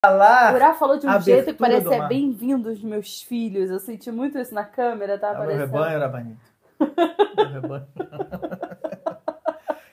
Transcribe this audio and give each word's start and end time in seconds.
falar. 0.00 0.52
O 0.52 0.56
Urá 0.56 0.74
falou 0.74 0.98
de 0.98 1.06
um 1.06 1.20
jeito 1.20 1.52
que 1.52 1.52
parece 1.54 1.92
é 1.92 2.08
bem-vindos 2.08 2.82
meus 2.82 3.22
filhos. 3.22 3.70
Eu 3.70 3.78
senti 3.78 4.10
muito 4.10 4.38
isso 4.38 4.54
na 4.54 4.64
câmera, 4.64 5.18
tá 5.18 5.30
É 5.30 5.46
meu 5.46 5.56
rebanho, 5.58 5.96
Arabanito. 5.96 6.40
Meu 6.78 7.48
rebanho. 7.60 7.86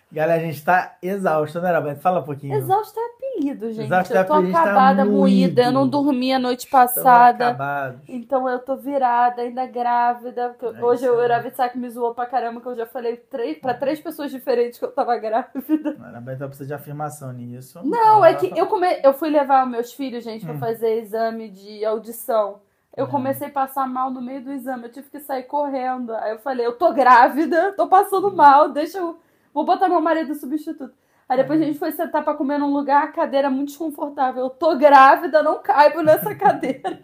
Galera, 0.09 0.41
a 0.41 0.45
gente 0.45 0.63
tá 0.63 0.97
exausto, 1.01 1.59
né, 1.59 1.69
Arabanito? 1.69 2.01
Fala 2.01 2.21
um 2.21 2.23
pouquinho. 2.23 2.55
Exausto 2.55 2.97
é 2.97 3.16
apelido, 3.37 3.71
gente. 3.71 3.91
Eu 3.91 4.25
tô 4.25 4.41
tá 4.51 4.61
acabada, 4.61 5.05
moído. 5.05 5.17
moída. 5.17 5.63
Eu 5.63 5.71
não 5.71 5.87
dormi 5.87 6.33
a 6.33 6.39
noite 6.39 6.67
passada. 6.67 7.49
acabados. 7.49 8.01
Então 8.07 8.49
eu 8.49 8.59
tô 8.59 8.75
virada, 8.75 9.41
ainda 9.41 9.65
grávida. 9.65 10.55
É 10.61 10.83
hoje 10.83 11.05
isso 11.05 11.13
o. 11.13 11.17
Uravitsak 11.17 11.77
me 11.77 11.89
zoou 11.89 12.13
pra 12.13 12.25
caramba, 12.25 12.61
que 12.61 12.67
eu 12.67 12.75
já 12.75 12.85
falei 12.85 13.17
três, 13.17 13.57
pra 13.59 13.73
três 13.73 13.99
pessoas 13.99 14.31
diferentes 14.31 14.79
que 14.79 14.85
eu 14.85 14.91
tava 14.91 15.17
grávida. 15.17 15.95
Arabanito 16.03 16.45
precisa 16.47 16.67
de 16.67 16.73
afirmação 16.73 17.31
nisso. 17.31 17.79
Não, 17.83 18.23
é 18.25 18.33
que 18.33 18.47
Então, 18.47 18.57
eu, 18.57 18.67
come... 18.67 18.87
eu 19.03 19.13
fui 19.13 19.29
levar 19.29 19.65
os 19.65 19.71
meus 19.71 19.93
filhos, 19.93 20.23
gente, 20.23 20.45
pra 20.45 20.55
Hum. 20.55 20.59
fazer 20.59 20.99
exame 21.01 21.49
de 21.49 21.85
audição. 21.85 22.59
Eu 22.95 23.05
Uhum. 23.05 23.11
comecei 23.11 23.47
a 23.47 23.51
passar 23.51 23.87
mal 23.87 24.09
no 24.09 24.19
meio 24.21 24.43
do 24.43 24.51
exame, 24.51 24.85
eu 24.85 24.91
tive 24.91 25.09
que 25.09 25.19
sair 25.19 25.43
correndo. 25.43 26.15
Aí 26.15 26.31
eu 26.31 26.39
falei, 26.39 26.65
eu 26.65 26.73
tô 26.73 26.91
grávida, 26.93 27.71
tô 27.73 27.87
passando 27.87 28.31
mal, 28.35 28.69
deixa 28.69 28.97
eu. 28.97 29.17
Vou 29.53 29.63
botar 29.65 29.87
meu 29.87 30.01
marido 30.01 30.33
substituto. 30.33 30.91
Aí 31.29 31.37
depois 31.37 31.59
a 31.59 31.63
Uhum. 31.63 31.67
gente 31.69 31.79
foi 31.79 31.91
sentar 31.91 32.23
pra 32.23 32.33
comer 32.33 32.57
num 32.57 32.71
lugar, 32.73 33.03
a 33.03 33.11
cadeira 33.11 33.49
muito 33.49 33.69
desconfortável. 33.69 34.43
Eu 34.45 34.49
tô 34.49 34.77
grávida, 34.77 35.43
não 35.43 35.61
caibo 35.61 36.01
nessa 36.01 36.33
cadeira. 36.35 36.99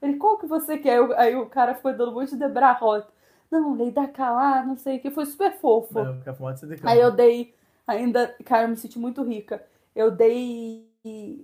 Ele, 0.00 0.16
qual 0.16 0.38
que 0.38 0.46
você 0.46 0.78
quer? 0.78 0.96
Eu- 0.98 1.16
Aí 1.18 1.36
o 1.36 1.46
cara 1.46 1.74
foi 1.74 1.92
dando 1.92 2.10
um 2.10 2.14
monte 2.14 2.30
de 2.30 2.36
debrarrota. 2.38 3.08
Não, 3.50 3.74
lei 3.74 3.90
da 3.90 4.08
calar, 4.08 4.66
não 4.66 4.76
sei 4.76 4.96
o 4.96 5.00
que, 5.00 5.10
foi 5.10 5.26
super 5.26 5.52
fofo. 5.52 6.02
Não, 6.02 6.14
declara. 6.16 6.96
Aí 6.96 7.00
eu 7.00 7.10
dei, 7.10 7.54
ainda, 7.86 8.34
cara, 8.44 8.64
eu 8.64 8.68
me 8.68 8.76
senti 8.76 8.98
muito 8.98 9.22
rica. 9.22 9.62
Eu 9.94 10.10
dei 10.10 10.88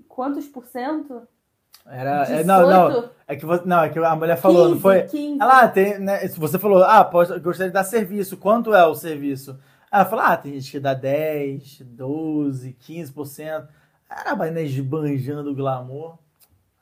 quantos 0.08 0.46
por 0.48 0.66
cento? 0.66 1.22
Era, 1.86 2.22
é, 2.22 2.42
18? 2.42 2.46
não, 2.46 2.68
não. 2.68 3.10
É 3.26 3.36
que, 3.36 3.44
você, 3.44 3.62
não, 3.66 3.82
é 3.82 3.88
que 3.88 3.98
a 3.98 4.16
mulher 4.16 4.36
falou, 4.36 4.64
não 4.64 4.70
15, 4.72 4.82
foi? 4.82 5.02
15. 5.02 5.40
Ela 5.40 5.62
ah, 5.62 5.68
tem, 5.68 5.98
né, 5.98 6.28
você 6.28 6.58
falou, 6.58 6.82
ah, 6.84 7.04
pode, 7.04 7.38
gostaria 7.40 7.70
de 7.70 7.74
dar 7.74 7.84
serviço. 7.84 8.36
Quanto 8.36 8.74
é 8.74 8.84
o 8.86 8.94
serviço? 8.94 9.58
Ela 9.92 10.04
falou, 10.06 10.24
ah, 10.24 10.36
tem 10.38 10.54
gente 10.54 10.70
que 10.70 10.80
dá 10.80 10.94
10, 10.94 11.80
12, 11.82 12.74
15%. 12.80 13.68
Era 14.10 14.42
a 14.42 14.48
Inês 14.48 14.78
banjando 14.80 15.50
o 15.50 15.54
glamour. 15.54 16.16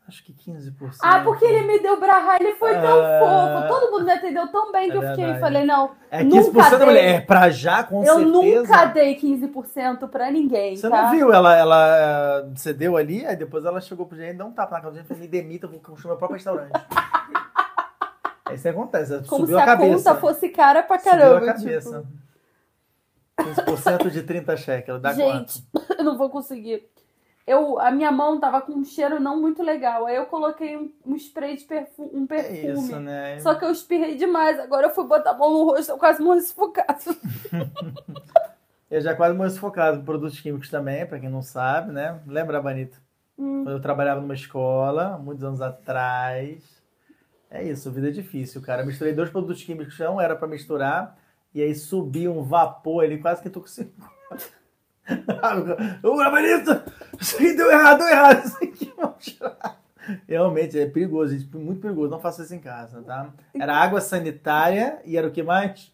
Acho 0.06 0.24
que 0.24 0.32
15%. 0.32 0.98
Ah, 1.02 1.20
porque 1.20 1.44
ele 1.44 1.66
me 1.68 1.78
deu 1.80 1.98
brahá, 2.00 2.36
ele 2.40 2.54
foi 2.54 2.72
tão 2.74 3.04
É. 3.04 3.20
fofo. 3.20 3.68
Todo 3.68 3.92
mundo 3.92 4.04
me 4.06 4.10
atendeu 4.12 4.46
tão 4.48 4.72
bem 4.72 4.90
que 4.90 4.96
É 4.96 4.96
eu 4.96 5.02
fiquei, 5.02 5.24
verdade. 5.24 5.40
falei, 5.40 5.64
não, 5.64 5.90
É 6.10 6.24
nunca 6.24 6.36
15% 6.50 6.70
da 6.70 6.76
dei. 6.78 6.86
mulher. 6.86 7.14
É 7.14 7.20
pra 7.20 7.50
já, 7.50 7.84
com 7.84 8.04
eu 8.04 8.14
certeza. 8.16 8.28
nunca 8.28 8.84
dei 8.86 9.14
15% 9.16 10.08
pra 10.08 10.30
ninguém, 10.32 10.76
Você 10.76 10.88
tá? 10.90 11.02
não 11.02 11.10
viu? 11.12 11.32
Ela, 11.32 11.56
ela 11.56 11.96
eh, 11.98 12.46
cedeu 12.56 12.96
ali, 12.96 13.24
aí 13.24 13.36
depois 13.36 13.64
ela 13.64 13.80
chegou 13.80 14.04
pro 14.06 14.16
gente, 14.16 14.36
dá 14.36 14.44
um 14.44 14.50
tapa 14.52 14.74
na 14.76 14.80
cara 14.80 14.90
do 14.92 14.96
gente 14.96 15.04
e 15.04 15.08
falou, 15.08 15.20
me 15.22 15.28
demita, 15.28 15.66
eu 15.66 15.70
vou 15.70 15.78
construir 15.80 16.10
meu 16.10 16.16
próprio 16.18 16.36
restaurante. 16.36 16.72
É 18.50 18.54
isso 18.54 18.62
que 18.64 18.68
acontece, 18.68 19.12
ela 19.12 19.22
Como 19.28 19.42
subiu 19.46 19.56
se 19.56 19.60
a 19.60 19.62
a, 19.62 19.66
cabeça. 19.66 19.96
conta 20.10 20.14
fosse 20.20 20.48
cara 20.48 20.82
pra 20.82 20.98
Subiu 20.98 21.12
caramba. 21.12 21.50
a 21.50 21.54
cabeça. 21.54 21.98
Tipo, 22.00 22.12
15% 23.42 24.10
de 24.10 24.22
30 24.22 24.56
cheques, 24.56 24.88
ela 24.88 24.98
dá 24.98 25.12
gente, 25.12 25.62
eu 25.98 26.04
não 26.04 26.16
vou 26.16 26.30
conseguir. 26.30 26.88
Eu, 27.46 27.80
a 27.80 27.90
minha 27.90 28.12
mão 28.12 28.38
tava 28.38 28.60
com 28.60 28.72
um 28.72 28.84
cheiro 28.84 29.18
não 29.18 29.40
muito 29.40 29.62
legal. 29.62 30.06
Aí 30.06 30.14
eu 30.14 30.26
coloquei 30.26 30.76
um, 30.76 30.92
um 31.04 31.16
spray 31.16 31.56
de 31.56 31.64
perfu 31.64 32.04
um 32.14 32.26
quanto? 32.26 32.40
É 32.40 32.42
perfume. 32.42 32.88
isso, 32.88 33.00
né? 33.00 33.40
Só 33.40 33.54
que 33.54 33.64
eu 33.64 33.72
espirrei 33.72 34.14
demais. 34.14 34.60
Agora 34.60 34.86
eu 34.86 34.94
fui 34.94 35.04
botar 35.04 35.30
a 35.30 35.36
mão 35.36 35.52
no 35.52 35.64
rosto, 35.64 35.90
eu 35.90 35.98
quase 35.98 36.22
morri 36.22 36.42
sufocado. 36.42 37.00
Eu 38.90 39.00
já 39.00 39.14
quase 39.14 39.36
morri 39.36 39.50
sufocado 39.50 40.02
produtos 40.02 40.40
químicos 40.40 40.68
também, 40.68 41.06
pra 41.06 41.20
quem 41.20 41.28
não 41.28 41.42
sabe, 41.42 41.92
né? 41.92 42.20
Lembra, 42.26 42.60
Banita? 42.60 42.96
Hum. 43.38 43.62
Quando 43.62 43.76
eu 43.76 43.80
trabalhava 43.80 44.20
numa 44.20 44.34
escola, 44.34 45.16
muitos 45.16 45.44
anos 45.44 45.62
atrás. 45.62 46.82
É 47.48 47.62
isso, 47.62 47.90
vida 47.92 48.08
é 48.08 48.10
difícil, 48.10 48.60
cara. 48.60 48.82
Eu 48.82 48.86
misturei 48.86 49.12
dois 49.12 49.30
produtos 49.30 49.62
químicos 49.62 49.96
não 49.96 50.20
era 50.20 50.34
pra 50.34 50.48
misturar, 50.48 51.16
e 51.54 51.62
aí 51.62 51.74
subiu 51.74 52.36
um 52.36 52.42
vapor 52.42 53.04
ali, 53.04 53.18
quase 53.18 53.42
que 53.42 53.48
intoxicou. 53.48 54.08
Ô, 56.02 56.16
Banita! 56.16 56.84
Isso 57.18 57.38
aí 57.38 57.56
deu 57.56 57.70
errado, 57.70 57.98
deu 57.98 58.08
errado. 58.08 58.44
Isso 58.44 58.56
aqui 58.56 58.92
vamos 58.96 59.16
tirar. 59.24 59.80
Realmente, 60.26 60.78
é 60.78 60.86
perigoso, 60.86 61.36
gente. 61.36 61.56
Muito 61.56 61.80
perigoso. 61.80 62.10
Não 62.10 62.20
faça 62.20 62.42
isso 62.42 62.54
em 62.54 62.60
casa, 62.60 63.02
tá? 63.02 63.30
Era 63.54 63.76
água 63.76 64.00
sanitária 64.00 65.00
e 65.04 65.16
era 65.16 65.26
o 65.26 65.30
que 65.30 65.42
mais? 65.42 65.92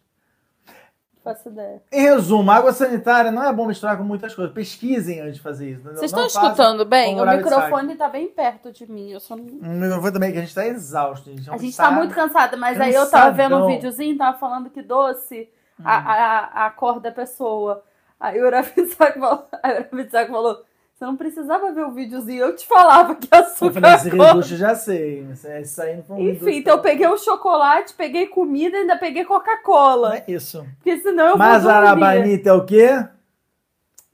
Faço 1.25 1.49
ideia. 1.49 1.83
Em 1.91 2.03
resumo, 2.03 2.49
água 2.53 2.73
sanitária 2.73 3.33
não 3.33 3.43
é 3.43 3.53
bom 3.53 3.67
misturar 3.67 3.99
com 3.99 4.05
muitas 4.05 4.33
coisas. 4.33 4.55
Pesquisem 4.55 5.21
antes 5.21 5.37
de 5.37 5.41
fazer 5.41 5.73
isso. 5.73 5.83
Vocês 5.83 6.13
Não 6.13 6.25
estão 6.25 6.45
escutando 6.45 6.85
bem? 6.85 7.21
O 7.21 7.27
microfone 7.27 7.97
tá 7.97 8.09
bem 8.09 8.29
perto 8.29 8.71
de 8.71 8.89
mim. 8.89 9.11
Eu 9.11 9.19
só 9.19 9.35
não... 9.35 9.45
O 9.45 9.75
microfone 9.75 10.13
também, 10.13 10.31
que 10.31 10.39
a 10.39 10.43
gente 10.43 10.55
tá 10.55 10.65
exausto. 10.65 11.29
Gente. 11.29 11.51
A 11.51 11.57
gente 11.57 11.77
tá 11.77 11.91
muito 11.91 12.15
cansada, 12.15 12.57
mas 12.57 12.81
aí 12.81 12.95
eu 12.95 13.11
tava 13.11 13.33
vendo 13.33 13.57
um 13.57 13.67
videozinho, 13.67 14.17
tava 14.17 14.39
falando 14.39 14.71
que 14.71 14.81
doce 14.83 15.49
Hum. 15.79 15.83
a, 15.85 15.97
a, 15.97 16.67
acorda 16.67 17.11
a 17.11 17.13
pessoa. 17.13 17.85
Aí 18.19 18.41
o 18.41 18.47
Uravitsak 18.47 19.19
falou, 19.21 19.49
o 19.93 20.27
falou, 20.33 20.65
você 20.95 21.05
não 21.05 21.17
precisava 21.17 21.73
ver 21.73 21.85
o 21.85 21.91
videozinho, 21.91 22.45
eu 22.47 22.57
te 22.57 22.67
falava 22.67 23.15
que 23.15 23.29
Eu 23.31 23.39
açúcar 23.41 23.81
falei, 23.81 23.95
esse 23.97 24.09
reducho 24.09 24.55
eu 24.55 24.59
já 24.59 24.75
sei. 24.75 25.27
Isso 25.61 25.83
aí 25.83 25.97
não 25.97 26.03
foi 26.03 26.17
um 26.17 26.31
Enfim, 26.31 26.57
então 26.57 26.77
eu 26.77 26.83
peguei 26.83 27.07
um 27.07 27.19
chocolate, 27.19 27.93
peguei 27.93 28.27
comida 28.29 28.79
e 28.79 28.81
ainda 28.81 28.97
peguei 28.97 29.25
Coca-Cola. 29.27 30.17
é 30.17 30.25
isso. 30.27 30.67
Porque 30.77 30.99
senão 31.01 31.29
eu 31.29 31.37
Mas 31.37 31.65
vou 31.65 31.73
a. 31.73 31.77
Arabanita 31.77 32.49
é 32.49 32.53
o 32.55 32.65
quê? 32.65 33.07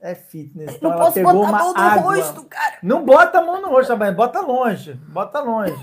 É 0.01 0.13
fitness. 0.13 0.75
Então 0.75 0.89
Não 0.89 0.97
ela 0.97 1.05
posso 1.05 1.13
pegou 1.13 1.33
botar 1.33 1.47
a 1.47 1.51
uma 1.51 1.59
mão 1.59 1.73
no 1.73 1.79
água. 1.79 2.15
rosto, 2.15 2.43
cara. 2.43 2.77
Não 2.83 3.05
bota 3.05 3.39
a 3.39 3.41
mão 3.41 3.61
no 3.61 3.69
rosto, 3.69 3.91
Arabanita. 3.91 4.17
Bota 4.17 4.41
longe. 4.41 4.93
Bota 5.07 5.39
longe. 5.39 5.73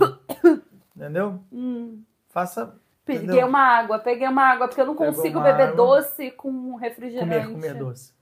Entendeu? 0.95 1.41
Hum, 1.51 2.03
Faça 2.29 2.75
peguei 3.15 3.26
Entendeu? 3.28 3.47
uma 3.47 3.60
água, 3.60 3.98
peguei 3.98 4.28
uma 4.28 4.43
água, 4.43 4.69
porque 4.69 4.81
eu 4.81 4.87
não 4.87 4.97
Pegou 4.97 5.15
consigo 5.15 5.41
beber 5.41 5.69
água. 5.69 5.76
doce 5.76 6.31
com 6.32 6.76
refrigerante. 6.76 7.47
comer, 7.47 7.53
comer 7.53 7.75
doce. 7.75 8.12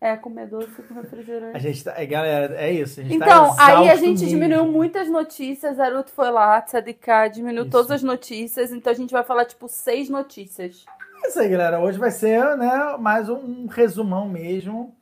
É, 0.00 0.16
comer 0.16 0.46
doce 0.46 0.82
com 0.82 0.94
refrigerante. 0.94 1.54
A 1.56 1.58
gente 1.58 1.84
tá, 1.84 1.94
é, 1.96 2.06
galera, 2.06 2.54
é 2.56 2.70
isso. 2.72 3.00
A 3.00 3.02
gente 3.02 3.16
Então, 3.16 3.54
tá 3.54 3.66
aí 3.66 3.90
a 3.90 3.96
gente 3.96 4.20
mesmo. 4.22 4.28
diminuiu 4.28 4.64
muitas 4.64 5.08
notícias. 5.08 5.76
Naruto 5.76 6.10
foi 6.10 6.30
lá, 6.30 6.60
Tzadika, 6.62 7.28
diminuiu 7.28 7.64
Isso. 7.64 7.70
todas 7.70 7.90
as 7.90 8.02
notícias. 8.02 8.72
Então 8.72 8.90
a 8.90 8.96
gente 8.96 9.10
vai 9.12 9.22
falar, 9.22 9.44
tipo, 9.44 9.68
seis 9.68 10.08
notícias. 10.08 10.86
É 11.22 11.28
isso 11.28 11.38
aí, 11.38 11.50
galera. 11.50 11.80
Hoje 11.80 11.98
vai 11.98 12.10
ser, 12.10 12.56
né, 12.56 12.96
mais 12.98 13.28
um 13.28 13.66
resumão 13.66 14.26
mesmo. 14.26 14.94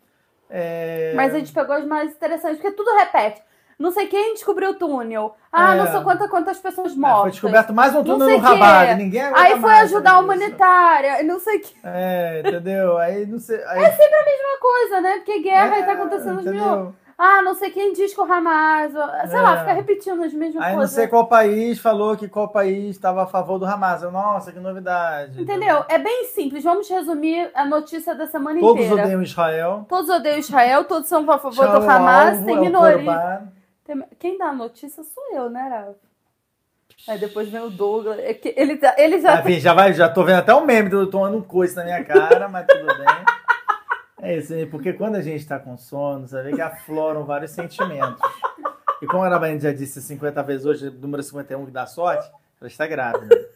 É... 0.51 1.13
Mas 1.15 1.33
a 1.33 1.39
gente 1.39 1.53
pegou 1.53 1.77
as 1.77 1.85
mais 1.85 2.11
interessantes, 2.11 2.59
porque 2.59 2.75
tudo 2.75 2.91
repete. 2.97 3.41
Não 3.79 3.93
sei 3.93 4.07
quem 4.09 4.35
descobriu 4.35 4.71
o 4.71 4.75
túnel. 4.75 5.35
Ah, 5.53 5.75
É. 5.75 5.79
não 5.79 5.87
sei 5.87 6.01
quantas, 6.03 6.29
quantas 6.29 6.59
pessoas 6.59 6.93
É, 6.93 6.97
mortas. 6.97 7.21
foi 7.23 7.31
descoberto 7.31 7.73
mais 7.73 7.93
um 7.95 7.99
Não 7.99 8.05
túnel 8.05 8.31
no. 8.31 8.39
Rabat. 8.39 8.95
Ninguém 8.97 9.23
aguenta 9.23 9.41
Aí 9.41 9.61
foi 9.61 9.73
ajudar 9.75 10.13
a 10.15 10.19
humanitária, 10.19 11.23
não 11.23 11.39
sei 11.39 11.59
o 11.59 11.61
que. 11.61 11.75
É, 11.85 12.43
entendeu? 12.45 12.99
Aí 12.99 13.25
não 13.25 13.39
sei. 13.39 13.63
Aí, 13.67 13.79
Uma 13.79 14.59
coisa, 14.61 15.01
né? 15.01 15.13
Porque 15.19 15.39
guerra 15.41 15.77
é, 15.77 15.79
aí 15.79 15.87
tá 15.87 15.93
acontecendo 15.93 16.39
de 16.43 16.51
mil. 16.51 16.55
entendeu? 16.65 16.95
Ah, 17.21 17.43
não 17.43 17.53
sei 17.55 17.71
quem 17.71 17.93
diz 17.93 18.15
que 18.15 18.21
o 18.21 18.25
Hamas. 18.33 18.93
Sei 19.29 19.41
lá, 19.41 19.55
É. 19.55 19.59
fica 19.59 19.73
repetindo 19.73 20.23
as 20.23 20.33
mesmas 20.33 20.63
Aí 20.63 20.71
não 20.71 20.79
coisas. 20.79 20.95
sei 20.95 21.07
qual 21.09 21.27
país 21.27 21.79
falou 21.81 22.17
que 22.17 22.29
qual 22.29 22.49
país 22.49 22.91
estava 22.91 23.25
a 23.25 23.27
favor 23.27 23.59
do 23.59 23.65
Hamas. 23.67 24.03
Eu, 24.05 24.13
Nossa, 24.13 24.53
que 24.53 24.61
novidade. 24.61 25.41
Entendeu? 25.43 25.85
É 25.89 25.99
bem 25.99 26.27
simples. 26.27 26.63
Vamos 26.63 26.89
resumir 26.89 27.51
a 27.55 27.65
notícia 27.65 28.15
da 28.15 28.27
semana 28.29 28.61
Todos 28.61 28.85
inteira. 28.85 29.03
odeiam 29.03 29.23
Israel. 29.23 29.85
Todos 29.89 30.09
odeiam 30.11 30.39
Israel, 30.39 30.85
todos 30.85 31.09
são 31.09 31.23
a 31.29 31.39
favor 31.39 31.51
Israel 31.53 31.81
do 31.81 31.87
é 31.87 31.89
Hamas, 31.93 32.45
tem 32.45 32.57
é 32.57 32.61
minoria. 32.61 33.43
Quem 34.19 34.37
dá 34.39 34.47
a 34.47 34.53
notícia 34.55 35.03
sou 35.03 35.23
eu, 35.35 35.49
né, 35.51 35.63
Rafa? 35.69 36.09
Aí 37.07 37.19
depois 37.19 37.49
vem 37.49 37.61
o 37.61 37.71
Douglas. 37.71 38.19
É 38.19 38.39
ele, 38.57 38.77
tá- 38.77 38.95
ele 38.99 39.21
já. 39.21 39.39
Ah, 39.41 39.51
já, 39.51 39.73
vai, 39.75 39.93
já 39.93 40.09
tô 40.09 40.25
vendo 40.25 40.39
até 40.39 40.53
o 40.55 40.65
meme 40.65 40.89
do 40.89 41.07
tomando 41.09 41.37
um 41.39 41.43
coice 41.43 41.77
na 41.77 41.85
minha 41.85 42.05
cara, 42.05 42.49
mas 42.49 42.67
tudo 42.67 42.87
bem. 42.87 43.07
É 44.21 44.37
isso 44.37 44.53
aí, 44.53 44.67
porque 44.67 44.93
quando 44.93 45.15
a 45.15 45.23
gente 45.23 45.47
tá 45.47 45.61
com 45.61 45.77
sono, 45.77 46.27
você 46.27 46.43
vê 46.43 46.53
que 46.53 46.61
afloram 46.61 47.25
vários 47.25 47.53
sentimentos. 47.53 48.21
E 49.01 49.07
como 49.07 49.23
a 49.23 49.27
Arabaine 49.27 49.61
já 49.61 49.73
disse 49.73 50.03
50 50.03 50.43
vezes 50.43 50.67
hoje, 50.67 50.91
número 50.91 51.23
51 51.23 51.65
que 51.67 51.71
dá 51.71 51.87
sorte, 51.87 52.29
ela 52.61 52.67
está 52.67 52.85
grávida. 52.85 53.49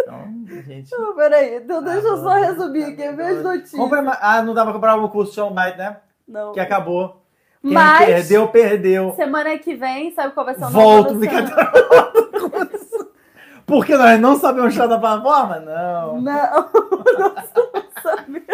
Então, 0.00 0.14
a 0.58 0.62
gente. 0.62 0.90
Peraí, 1.16 1.56
então 1.56 1.82
deixa 1.82 2.06
eu 2.06 2.16
só 2.22 2.30
Ah, 2.30 2.38
resumir 2.38 2.84
aqui 2.84 3.02
as 3.02 3.14
minhas 3.14 3.42
notícias. 3.42 3.92
Ah, 4.22 4.40
não 4.42 4.54
dá 4.54 4.64
pra 4.64 4.72
comprar 4.72 4.96
o 4.96 5.08
curso 5.10 5.34
Show 5.34 5.52
Night, 5.52 5.76
né? 5.76 5.98
Não. 6.26 6.52
Que 6.54 6.60
acabou. 6.60 7.22
Quem 7.62 7.72
Mas, 7.72 8.06
perdeu, 8.06 8.48
perdeu. 8.48 9.12
semana 9.16 9.58
que 9.58 9.74
vem, 9.74 10.12
sabe 10.12 10.32
qual 10.34 10.46
vai 10.46 10.54
ser 10.54 10.60
o 10.64 10.70
nome 10.70 10.74
Volto, 10.74 11.14
brincadeira. 11.14 11.72
Porque 13.66 13.96
nós 13.96 14.20
não 14.20 14.36
sabemos 14.38 14.74
achar 14.74 14.86
da 14.86 14.98
plataforma? 14.98 15.58
Não. 15.60 16.20
Não, 16.20 16.70
não 17.18 17.34
sabe. 18.02 18.44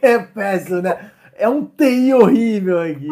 É 0.00 0.18
péssimo, 0.18 0.80
né? 0.80 1.10
É 1.34 1.46
um 1.48 1.64
TI 1.66 2.14
horrível 2.14 2.80
aqui. 2.80 3.10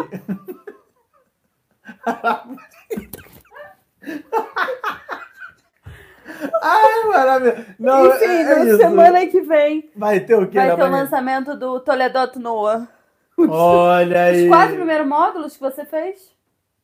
Ai, 6.63 7.05
maravilha. 7.09 7.67
Não, 7.79 8.07
Enfim, 8.07 8.25
é, 8.25 8.43
é 8.71 8.77
semana 8.77 9.27
que 9.27 9.41
vem 9.43 9.91
Vai 9.97 10.21
ter 10.21 10.35
o 10.37 10.47
quê? 10.47 10.57
vai 10.59 10.69
ter 10.69 10.75
o 10.75 10.79
manhã? 10.89 11.03
lançamento 11.03 11.57
do 11.57 11.81
Toledot 11.81 12.39
Noah. 12.39 12.89
Olha 13.49 14.23
aí. 14.25 14.43
Os 14.45 14.49
quatro 14.49 14.77
primeiros 14.77 15.07
módulos 15.07 15.55
que 15.55 15.61
você 15.61 15.85
fez? 15.85 16.39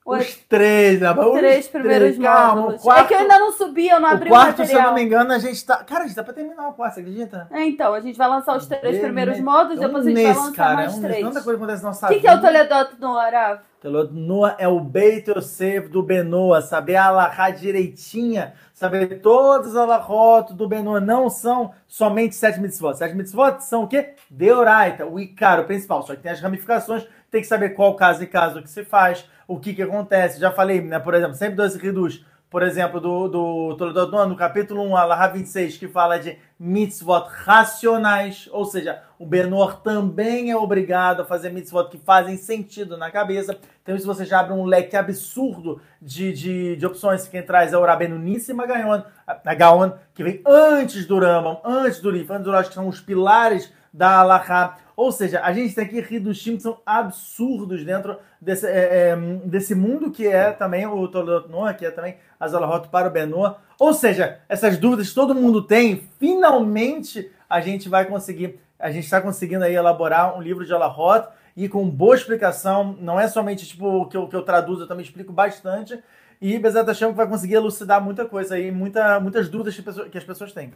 Os 0.09 0.37
três, 0.49 1.01
né? 1.01 1.11
Os 1.11 1.33
três 1.37 1.67
primeiros 1.67 2.17
Calma, 2.17 2.55
módulos. 2.63 2.81
o 2.81 2.85
quarto, 2.85 3.01
É 3.01 3.09
que 3.09 3.15
eu 3.15 3.19
ainda 3.19 3.39
não 3.41 3.51
subi, 3.51 3.89
eu 3.89 3.99
não 3.99 4.09
abri 4.09 4.31
o 4.31 4.33
o, 4.33 4.37
quarto, 4.37 4.55
se 4.59 4.63
eu 4.63 4.67
material. 4.67 4.87
não 4.87 4.95
me 4.95 5.03
engano, 5.03 5.33
a 5.33 5.39
gente 5.41 5.67
tá. 5.67 5.79
Cara, 5.83 6.05
a 6.05 6.07
gente 6.07 6.15
tá 6.15 6.23
pra 6.23 6.33
terminar 6.33 6.69
o 6.69 6.75
quarto, 6.75 6.95
você 6.95 7.01
acredita? 7.01 7.49
É, 7.51 7.65
então, 7.65 7.93
a 7.93 7.99
gente 7.99 8.17
vai 8.17 8.29
lançar 8.29 8.57
os 8.57 8.67
três 8.69 9.01
primeiros 9.01 9.39
né? 9.39 9.43
módulos, 9.43 9.83
É 9.83 9.85
um 9.85 9.89
depois 9.89 10.07
a 10.07 10.09
gente 10.11 10.23
vai 10.23 10.33
lançar 10.35 10.53
cara, 10.53 10.75
mais 10.77 10.93
é 10.93 10.97
um 10.97 11.01
mês. 11.01 11.13
três. 11.13 11.27
Tanta 11.27 11.43
coisa 11.43 11.57
acontece 11.59 11.83
na 11.83 11.89
nossa 11.89 12.07
O 12.07 12.09
que, 12.11 12.21
que 12.21 12.29
é 12.29 12.35
o. 12.37 12.41
Toledoto 12.41 12.97
no 13.01 13.19
Arav? 13.19 13.59
Telot 13.81 14.13
Noah 14.13 14.55
é 14.61 14.69
o 14.69 14.79
Beit 14.79 15.29
Yosef 15.29 15.89
do 15.89 16.05
Benoa, 16.05 16.61
saber 16.63 16.95
a 16.95 17.07
alahá 17.07 17.51
direitinha, 17.51 18.55
saber 18.77 19.21
todas 19.23 19.69
as 19.69 19.77
alahot 19.77 20.53
do 20.53 20.69
Benoa, 20.69 21.01
não 21.01 21.31
são 21.31 21.73
somente 21.89 22.35
sete 22.35 22.61
mitzvot. 22.61 22.95
Sete 22.95 23.15
mitzvot 23.15 23.65
são 23.65 23.85
o 23.85 23.89
quê? 23.89 24.13
Deoraita, 24.29 25.07
o 25.07 25.19
Icar, 25.19 25.61
o 25.61 25.65
principal, 25.65 26.03
só 26.03 26.15
que 26.15 26.21
tem 26.21 26.31
as 26.31 26.43
ramificações, 26.43 27.09
tem 27.31 27.41
que 27.41 27.47
saber 27.47 27.71
qual 27.71 27.97
caso 27.97 28.23
e 28.23 28.27
caso 28.27 28.63
que 28.63 28.69
se 28.69 28.85
faz, 28.85 29.27
o 29.49 29.59
que 29.59 29.73
que 29.73 29.83
acontece. 29.83 30.39
Já 30.39 30.53
falei, 30.53 30.83
né, 30.83 30.99
por 30.99 31.15
exemplo, 31.15 31.35
sempre 31.35 31.57
dois 31.57 31.75
reduz, 31.75 32.23
por 32.57 32.63
exemplo, 32.63 32.99
do, 32.99 33.29
do 33.29 33.77
Toledot 33.77 34.11
Noah, 34.11 34.27
no 34.27 34.35
capítulo 34.35 34.83
1, 34.83 34.97
alahá 34.97 35.29
26, 35.29 35.77
que 35.77 35.87
fala 35.87 36.19
de 36.19 36.39
mitzvot 36.59 37.27
racionais, 37.29 38.49
ou 38.51 38.65
seja, 38.65 39.03
o 39.19 39.27
Benor 39.27 39.83
também 39.83 40.51
é 40.51 40.57
obrigado 40.57 41.21
a 41.21 41.27
fazer 41.27 41.51
mitzvot 41.51 41.91
que 41.91 41.99
fazem 41.99 42.39
sentido 42.39 42.97
na 42.97 43.11
cabeça. 43.11 43.59
Então 43.83 43.95
isso 43.95 44.07
você 44.07 44.25
já 44.25 44.41
abre 44.41 44.55
um 44.55 44.65
leque 44.65 44.97
absurdo 44.97 45.83
de, 46.01 46.33
de, 46.33 46.77
de 46.77 46.87
opções. 46.87 47.29
Quem 47.29 47.43
traz 47.43 47.75
é 47.75 47.77
o 47.77 47.85
Rabenu 47.85 48.19
Nissim 48.19 48.57
Gaon, 48.57 49.03
a 49.27 49.55
Gaon, 49.55 49.93
que 50.15 50.25
vem 50.25 50.41
antes 50.47 51.05
do 51.05 51.19
Rambam, 51.19 51.61
antes 51.63 52.01
do 52.01 52.11
Rif, 52.11 52.33
antes 52.33 52.45
do 52.45 52.53
Rosh, 52.53 52.69
que 52.69 52.75
são 52.75 52.89
os 52.89 53.03
pilares 53.03 53.71
da 53.93 54.21
Alahá. 54.21 54.79
Ou 54.97 55.13
seja, 55.13 55.43
a 55.43 55.53
gente 55.53 55.75
tem 55.75 55.85
aqui 55.85 56.15
Hidushim 56.15 56.57
que 56.57 56.63
são 56.63 56.81
absurdos 56.87 57.85
dentro 57.85 58.19
desse, 58.41 58.67
é, 58.67 59.11
é, 59.11 59.17
desse 59.45 59.75
mundo 59.75 60.11
que 60.11 60.27
é 60.27 60.53
também 60.53 60.87
o 60.87 61.07
Toledot 61.07 61.51
Noah, 61.51 61.75
que 61.75 61.85
é 61.85 61.91
também 61.91 62.17
as 62.39 62.55
Alahot 62.55 62.89
para 62.89 63.09
o 63.09 63.11
Benoa. 63.11 63.59
Ou 63.79 63.93
seja, 63.93 64.41
essas 64.49 64.79
dúvidas 64.79 65.09
que 65.09 65.15
todo 65.15 65.35
mundo 65.35 65.63
tem, 65.63 66.09
finalmente 66.19 67.31
a 67.49 67.61
gente 67.61 67.89
vai 67.89 68.05
conseguir, 68.05 68.59
a 68.79 68.91
gente 68.91 69.05
está 69.05 69.21
conseguindo 69.21 69.65
aí 69.65 69.75
elaborar 69.75 70.37
um 70.37 70.43
livro 70.43 70.65
de 70.65 70.73
Alahot 70.73 71.29
e 71.57 71.69
com 71.69 71.89
boa 71.89 72.15
explicação, 72.15 72.97
não 73.01 73.19
é 73.19 73.29
somente 73.29 73.67
tipo 73.67 73.87
o 73.87 74.07
que 74.07 74.17
eu, 74.17 74.29
que 74.29 74.37
eu 74.37 74.43
traduzo, 74.43 74.83
eu 74.83 74.89
também 74.89 75.05
explico 75.05 75.33
bastante. 75.33 75.99
E 76.41 76.59
Bezat 76.59 76.87
Hashem 76.87 77.13
vai 77.13 77.27
conseguir 77.27 77.55
elucidar 77.55 78.03
muita 78.03 78.27
coisa 78.27 78.57
aí, 78.57 78.71
muita, 78.71 79.19
muitas 79.21 79.49
dúvidas 79.49 79.75
que, 79.75 80.11
que 80.11 80.19
as 80.19 80.25
pessoas 80.25 80.53
têm. 80.53 80.75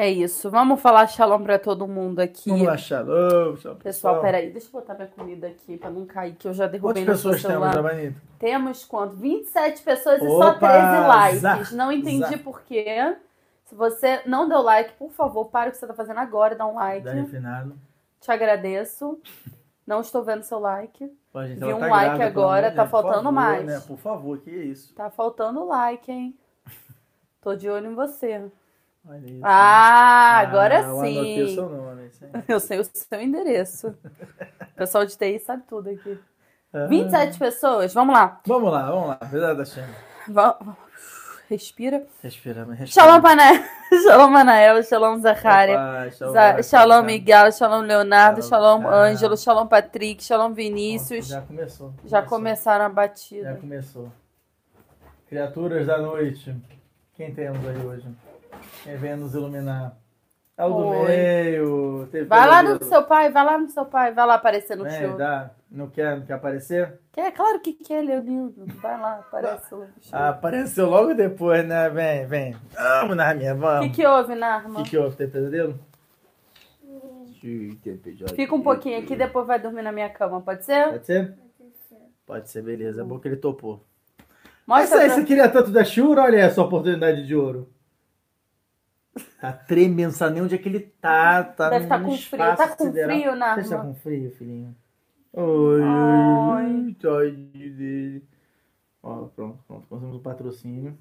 É 0.00 0.08
isso. 0.08 0.48
Vamos 0.48 0.80
falar 0.80 1.08
shalom 1.08 1.42
pra 1.42 1.58
todo 1.58 1.84
mundo 1.88 2.20
aqui. 2.20 2.50
Vamos 2.50 2.68
lá, 2.68 2.76
Shalom. 2.76 3.56
shalom, 3.56 3.78
Pessoal, 3.78 4.20
peraí, 4.20 4.48
deixa 4.48 4.68
eu 4.68 4.70
botar 4.70 4.94
minha 4.94 5.08
comida 5.08 5.48
aqui 5.48 5.76
pra 5.76 5.90
não 5.90 6.06
cair, 6.06 6.36
que 6.36 6.46
eu 6.46 6.54
já 6.54 6.68
derrubei 6.68 7.02
Quantas 7.04 7.16
pessoas 7.16 7.42
temos, 7.42 7.52
celular. 7.52 7.74
Rabanito? 7.74 8.20
Temos 8.38 8.84
quanto? 8.84 9.16
27 9.16 9.82
pessoas 9.82 10.22
e 10.22 10.24
só 10.28 10.50
Opa, 10.50 10.68
13 10.68 11.06
likes. 11.08 11.40
zá, 11.40 11.76
não 11.76 11.90
entendi 11.90 12.30
zá. 12.30 12.38
por 12.38 12.62
quê. 12.62 13.16
Se 13.64 13.74
você 13.74 14.22
não 14.24 14.48
deu 14.48 14.62
like, 14.62 14.92
por 14.92 15.10
favor, 15.10 15.46
pare 15.46 15.70
o 15.70 15.72
que 15.72 15.78
você 15.78 15.86
tá 15.88 15.94
fazendo 15.94 16.20
agora 16.20 16.54
e 16.54 16.56
dá 16.56 16.64
um 16.64 16.76
like. 16.76 17.04
Da 17.04 17.12
refinado. 17.14 17.74
Te 18.20 18.30
agradeço. 18.30 19.18
Não 19.84 20.00
estou 20.00 20.22
vendo 20.22 20.44
seu 20.44 20.60
like. 20.60 21.12
Pô, 21.32 21.44
gente, 21.44 21.58
Vi 21.58 21.72
um 21.72 21.80
tá 21.80 21.86
like 21.88 22.04
grávida, 22.04 22.24
agora, 22.26 22.70
tá 22.70 22.86
faltando 22.86 23.14
favor, 23.16 23.32
mais. 23.32 23.66
Né? 23.66 23.82
Por 23.84 23.98
favor, 23.98 24.38
que 24.38 24.50
isso? 24.52 24.94
Tá 24.94 25.10
faltando 25.10 25.66
like, 25.66 26.08
hein? 26.12 26.38
Tô 27.40 27.56
de 27.56 27.68
olho 27.68 27.90
em 27.90 27.94
você. 27.96 28.44
Olha. 29.08 29.40
Ah, 29.42 30.38
agora 30.38 30.80
eu 30.80 31.00
anotei 31.00 31.42
o 31.42 31.48
sim. 31.48 31.54
seu 31.54 31.68
nome. 31.68 32.10
Eu 32.46 32.60
sei 32.60 32.78
o 32.78 32.84
seu 32.84 33.20
endereço. 33.20 33.88
O 33.88 34.76
pessoal 34.76 35.06
de 35.06 35.16
TI 35.16 35.38
sabe 35.38 35.62
tudo 35.66 35.88
aqui. 35.88 36.18
Ah. 36.72 36.86
27 36.86 37.38
pessoas, 37.38 37.94
vamos 37.94 38.14
lá. 38.14 38.40
Vamos 38.46 38.70
lá, 38.70 38.90
vamos 38.90 39.08
lá. 39.08 39.18
Verdade, 39.22 39.60
Hashem. 39.60 39.84
Vamos. 40.28 40.76
Respira. 41.48 42.06
Respira, 42.22 42.66
mas 42.66 42.78
respira. 42.78 43.06
Shalom, 43.06 43.22
Pané. 43.22 43.66
Shalom, 44.04 44.30
Manael. 44.30 44.82
Shalom, 44.82 45.18
Zacharia. 45.20 45.78
Opa, 45.78 46.10
shalom, 46.10 46.62
Shalom. 46.62 47.02
Miguel. 47.04 47.52
Shalom, 47.52 47.80
Leonardo. 47.82 48.42
Shalom, 48.42 48.82
Shalom, 48.82 48.94
ah. 48.94 49.04
Ângelo. 49.06 49.36
Shalom, 49.38 49.66
Patrick. 49.66 50.22
Shalom, 50.22 50.52
Vinícius. 50.52 51.28
Já 51.28 51.40
começou. 51.40 51.94
Já 52.04 52.18
começou. 52.18 52.28
começaram 52.28 52.84
a 52.84 52.88
Já 52.88 52.94
batida. 52.94 53.54
começou. 53.58 54.12
Criaturas 55.26 55.86
da 55.86 55.96
noite. 55.96 56.54
Quem 57.14 57.32
temos 57.32 57.66
aí 57.66 57.78
hoje? 57.78 58.06
Quem 58.82 58.96
vem 58.96 59.16
nos 59.16 59.34
iluminar? 59.34 59.96
É 60.56 60.64
o 60.64 60.68
do 60.70 60.86
Oi. 60.88 61.06
meio. 61.08 62.08
teve 62.10 62.24
Vai 62.26 62.46
lá 62.48 62.62
no 62.62 62.82
seu 62.82 63.04
pai, 63.04 63.30
vai 63.30 63.44
lá 63.44 63.58
no 63.58 63.68
seu 63.68 63.84
pai, 63.84 64.12
vai 64.12 64.26
lá 64.26 64.34
aparecer 64.34 64.76
no 64.76 64.84
Vem, 64.84 65.08
show. 65.08 65.16
dá. 65.16 65.50
Não 65.70 65.88
quer, 65.88 66.16
não 66.18 66.26
quer 66.26 66.32
aparecer? 66.32 66.98
É 67.16 67.30
claro 67.30 67.60
que 67.60 67.72
quer, 67.74 68.02
Leonildo. 68.02 68.64
Vai 68.80 69.00
lá, 69.00 69.16
aparece 69.18 69.68
show. 69.68 69.86
Ah, 70.12 70.30
apareceu 70.30 70.88
logo 70.88 71.14
depois, 71.14 71.64
né? 71.66 71.88
Vem, 71.90 72.26
vem. 72.26 72.56
Vamos 72.74 73.16
na 73.16 73.34
minha, 73.34 73.54
O 73.54 73.58
vamos. 73.58 73.86
que, 73.88 73.92
que 74.02 74.06
houve, 74.06 74.32
O 74.32 74.36
Narma? 74.36 74.82
que, 74.82 74.90
que 74.90 74.98
houve? 74.98 75.14
Tem 75.16 75.28
pesadelo? 75.28 75.78
Ih, 77.42 77.76
tem 77.82 77.96
pesadelo. 77.96 78.34
Fica 78.34 78.54
um 78.54 78.62
pouquinho 78.62 78.98
aqui, 78.98 79.14
depois 79.14 79.46
vai 79.46 79.60
dormir 79.60 79.82
na 79.82 79.92
minha 79.92 80.08
cama, 80.10 80.40
pode 80.40 80.64
ser? 80.64 80.88
Pode 80.90 81.06
ser? 81.06 81.34
Pode 82.26 82.50
ser, 82.50 82.62
beleza. 82.62 83.02
É 83.02 83.04
bom 83.04 83.18
que 83.18 83.28
ele 83.28 83.36
topou. 83.36 83.84
Mostra 84.66 84.66
Mas 84.66 84.92
aí, 84.92 85.06
pra... 85.06 85.14
você 85.14 85.24
queria 85.24 85.48
tanto 85.48 85.70
da 85.70 85.84
Shura? 85.84 86.22
Olha 86.22 86.36
essa 86.38 86.60
oportunidade 86.62 87.24
de 87.26 87.34
ouro. 87.36 87.70
Tá 89.40 89.52
tremendo, 89.52 90.12
sabe 90.12 90.34
nem 90.34 90.42
onde 90.42 90.54
é 90.54 90.58
que 90.58 90.68
ele 90.68 90.80
tá. 90.80 91.42
tá 91.44 91.70
Deve 91.70 91.86
tá 91.86 91.98
num 91.98 92.10
com 92.10 92.16
frio. 92.16 92.38
Tá 92.56 92.68
com 92.68 92.84
sideral. 92.84 93.16
frio, 93.16 93.34
Narma? 93.36 93.62
Você 93.62 93.74
tá 93.76 93.82
com 93.82 93.94
frio, 93.94 94.30
filhinho? 94.32 94.76
Oi, 95.32 95.82
Ai. 95.82 96.64
oi, 96.64 96.94
tadinho 97.00 97.76
dele. 97.76 98.24
Ó, 99.02 99.26
pronto, 99.26 99.58
pronto. 99.66 99.86
Conseguimos 99.88 100.16
um 100.16 100.22
patrocínio. 100.22 100.98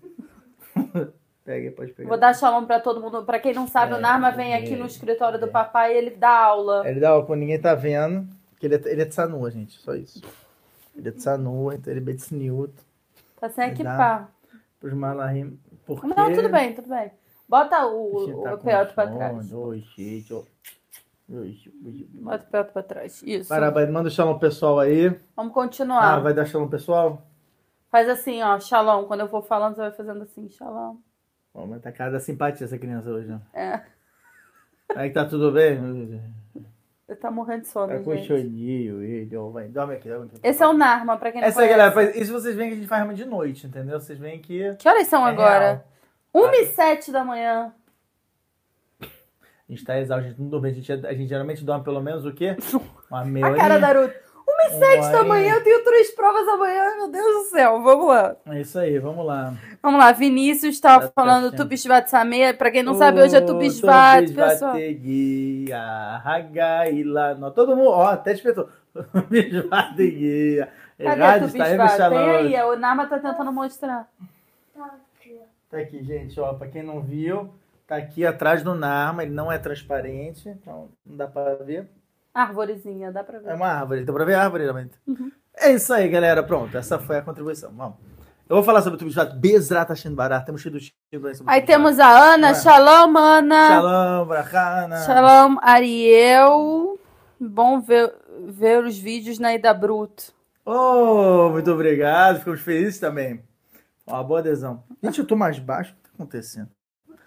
Pega, 1.44 1.72
pode 1.72 1.94
pegar. 1.94 2.10
Vou 2.10 2.18
dar 2.20 2.36
shalom 2.36 2.66
pra 2.66 2.80
todo 2.80 3.00
mundo. 3.02 3.24
Pra 3.24 3.40
quem 3.40 3.54
não 3.54 3.68
sabe, 3.68 3.94
É, 3.94 3.96
o 3.98 4.02
Narma 4.02 4.32
vem 4.32 4.54
é, 4.54 4.58
aqui 4.58 4.76
no 4.76 4.84
é. 4.84 4.88
escritório 4.88 5.40
do 5.40 5.48
papai 5.48 5.94
e 5.94 5.98
ele 5.98 6.10
dá 6.12 6.30
aula. 6.30 6.88
Ele 6.88 7.00
dá, 7.00 7.16
ó, 7.18 7.24
quando 7.24 7.40
ninguém 7.40 7.60
tá 7.60 7.74
vendo, 7.74 8.28
que 8.60 8.66
ele 8.66 8.76
é, 8.76 8.82
ele 8.86 9.02
é 9.02 9.06
tsanua, 9.06 9.50
gente, 9.50 9.78
só 9.80 9.96
isso. 9.96 10.22
Ele 10.96 11.08
é 11.08 11.12
tsanua, 11.12 11.76
então 11.76 11.92
ele 11.94 12.02
é 12.02 12.04
betsniut 12.04 12.74
Tá 13.40 13.50
sem 13.50 13.70
equipar. 13.70 14.30
pros 14.80 14.94
malahim. 14.94 15.58
Porque... 15.86 16.06
Não, 16.08 16.34
tudo 16.34 16.50
bem, 16.50 16.74
tudo 16.74 16.90
bem. 16.90 17.12
Bota 17.48 17.86
o, 17.88 18.44
tá 18.44 18.54
o 18.54 18.58
peoto 18.58 18.94
pra 18.94 19.08
trás. 19.08 19.54
Oi, 19.54 19.84
gente, 19.96 20.34
ó. 20.34 20.44
Bota 21.30 22.44
o 22.46 22.52
peoto 22.52 22.74
pra 22.74 22.84
trás. 22.84 23.22
Isso. 23.24 23.50
Parabéns, 23.50 23.90
manda 23.90 24.08
o 24.08 24.12
shalom 24.12 24.38
pessoal 24.38 24.80
aí. 24.80 25.10
Vamos 25.36 25.52
Ah, 25.52 25.54
continuar. 25.54 26.20
vai 26.22 26.34
dar 26.34 26.46
shalom 26.46 26.68
pessoal? 26.68 27.22
Faz 27.90 28.10
assim, 28.10 28.42
ó, 28.44 28.60
shalom. 28.60 29.06
Quando 29.06 29.22
eu 29.22 29.28
for 29.30 29.42
falando, 29.44 29.76
você 29.76 29.82
vai 29.82 29.92
fazendo 29.92 30.24
assim, 30.24 30.50
shalom. 30.50 30.98
Ó, 31.54 31.66
mas 31.66 31.82
tá 31.82 31.92
cara 31.92 32.12
da 32.12 32.20
simpatia 32.20 32.66
essa 32.66 32.78
criança 32.78 33.10
hoje, 33.10 33.28
né? 33.28 33.42
É. 33.54 33.82
Aí 34.96 35.10
que 35.10 35.16
tá 35.16 35.26
tudo 35.26 35.52
bem? 35.52 36.22
Ele 37.10 37.16
tá 37.18 37.32
morrendo 37.32 37.62
de 37.62 37.68
sono, 37.70 37.88
Tá 37.88 38.00
com 38.04 38.14
gente. 38.16 38.28
choninho, 38.28 39.02
ele, 39.02 39.36
ó, 39.38 39.50
vai, 39.50 39.70
dorme 39.70 39.96
aqui, 39.96 40.10
dorme 40.10 40.26
aqui. 40.26 40.40
Esse 40.44 40.62
é 40.62 40.68
o 40.68 40.74
Narma, 40.74 41.18
pra 41.18 41.32
quem 41.32 41.40
não 41.40 41.48
Essa 41.48 41.62
aí, 41.62 41.70
conhece. 41.70 41.96
galera, 41.96 42.18
isso 42.18 42.34
vocês 42.34 42.54
veem 42.56 42.68
que 42.70 42.74
a 42.76 42.78
gente 42.78 42.88
faz 42.88 43.16
de 43.16 43.24
noite, 43.26 43.66
entendeu? 43.66 43.98
Vocês 44.00 44.20
veem 44.20 44.40
que 44.42 44.76
Que 44.76 44.90
horas 44.90 45.08
são 45.08 45.26
É 45.26 45.30
agora? 45.32 45.66
real. 45.66 45.84
1 46.38 46.54
e 46.54 46.66
7 46.68 47.12
da 47.12 47.24
manhã. 47.24 47.74
a 49.02 49.06
gente 49.68 49.84
tá 49.84 50.00
exausto, 50.00 50.26
a 50.26 50.30
gente 50.30 50.40
não 50.40 50.50
dorme. 50.50 50.70
A 50.70 50.74
gente, 50.74 50.92
a 50.92 51.14
gente 51.14 51.28
geralmente 51.28 51.66
dorme 51.66 51.84
pelo 51.84 52.00
menos 52.00 52.26
o 52.26 52.32
quê? 52.32 52.56
Uma 53.10 53.26
meia 53.26 53.48
A 53.48 53.56
cara 53.56 53.80
da 53.80 53.88
Naruto. 53.88 54.28
1 54.48 54.52
e 54.70 54.80
7 54.80 55.12
da 55.12 55.24
manhã, 55.24 55.56
eu 55.56 55.64
tenho 55.64 55.84
três 55.84 56.12
provas 56.12 56.48
amanhã. 56.48 56.96
Meu 56.96 57.12
Deus 57.12 57.26
do 57.26 57.50
céu, 57.50 57.82
vamos 57.82 58.08
lá. 58.08 58.36
É 58.46 58.62
isso 58.62 58.80
aí, 58.80 58.98
vamos 58.98 59.26
lá. 59.26 59.54
Vamos 59.82 60.00
lá, 60.00 60.12
Vinícius 60.12 60.80
tá 60.80 61.00
Tá 61.00 61.12
falando 61.14 61.50
certo. 61.50 61.64
Tupishvat 61.64 62.10
Sameh. 62.10 62.54
Pra 62.54 62.72
quem 62.72 62.84
não 62.84 62.94
sabe, 62.94 63.22
hoje 63.22 63.36
é 63.36 63.42
Tupishvat, 63.42 64.32
pessoal. 64.32 64.76
Hagaila, 66.24 67.52
todo 67.54 67.76
mundo, 67.76 67.90
ó, 67.90 68.08
até 68.08 68.32
despertou. 68.32 68.70
Tupishvat, 69.12 69.70
Cadê 69.70 70.68
Errado, 71.00 71.44
a 71.44 71.46
está 71.48 71.64
aí, 71.66 71.78
Tupishvat? 71.78 72.10
Tem 72.10 72.56
aí, 72.56 72.64
o 72.64 72.76
Narma 72.78 73.06
tá 73.08 73.20
tentando 73.20 73.52
mostrar. 73.52 74.08
Tá 74.74 74.96
aqui, 75.76 76.04
gente, 76.04 76.40
ó, 76.40 76.54
pra 76.54 76.68
quem 76.68 76.82
não 76.82 77.02
viu, 77.02 77.54
tá 77.86 77.98
aqui 77.98 78.26
atrás 78.26 78.64
do 78.64 78.74
Narma, 78.74 79.24
ele 79.24 79.34
não 79.34 79.52
é 79.52 79.58
transparente, 79.58 80.48
então 80.48 80.90
não 81.06 81.18
dá 81.18 81.28
pra 81.28 81.56
ver. 81.56 81.90
Árvorezinha, 82.34 83.12
dá 83.12 83.24
pra 83.24 83.40
ver. 83.40 83.50
É 83.50 83.54
uma 83.54 83.68
árvore, 83.68 84.06
dá 84.06 84.14
pra 84.14 84.26
ver 84.26 84.36
a 84.36 84.44
árvore, 84.44 84.64
realmente. 84.64 84.94
Uhum. 85.06 85.32
É 85.56 85.72
isso 85.72 85.94
aí, 85.94 86.08
galera, 86.08 86.44
pronto, 86.44 86.78
essa 86.78 87.00
foi 87.00 87.18
a 87.18 87.22
contribuição, 87.22 87.72
vamos. 87.76 87.96
Eu 88.48 88.56
vou 88.56 88.64
falar 88.64 88.82
sobre 88.82 88.96
o 88.96 89.00
Tupishvat, 89.00 89.36
Bezrat 89.36 89.90
Hashem 89.90 90.14
Barat, 90.14 90.46
temos 90.46 90.62
tido 90.62 90.80
tido 90.80 91.28
aí 91.28 91.36
sobre 91.36 91.52
Aí 91.52 91.62
temos 91.64 92.00
a 92.00 92.08
Ana, 92.08 92.54
Vai. 92.54 92.62
Shalom, 92.62 93.18
Ana. 93.18 93.68
Shalom, 93.68 94.28
Brachana. 94.28 94.98
Shalom, 95.04 95.58
Ariel. 95.62 96.98
Bom 97.38 97.82
ver, 97.82 98.14
ver 98.48 98.86
os 98.86 98.98
vídeos 98.98 99.38
na 99.38 99.54
Ida 99.54 99.74
Bruto. 99.74 100.32
Oh, 100.66 101.50
muito 101.50 101.70
obrigado, 101.72 102.40
ficamos 102.40 102.62
felizes 102.62 103.00
também. 103.00 103.42
Uma 104.08 104.24
boa 104.24 104.40
adesão. 104.40 104.84
Gente, 105.04 105.20
eu 105.20 105.28
tô 105.28 105.36
mais 105.36 105.60
baixo, 105.60 105.92
o 105.92 105.96
que 105.96 106.02
tá 106.04 106.10
acontecendo? 106.16 106.70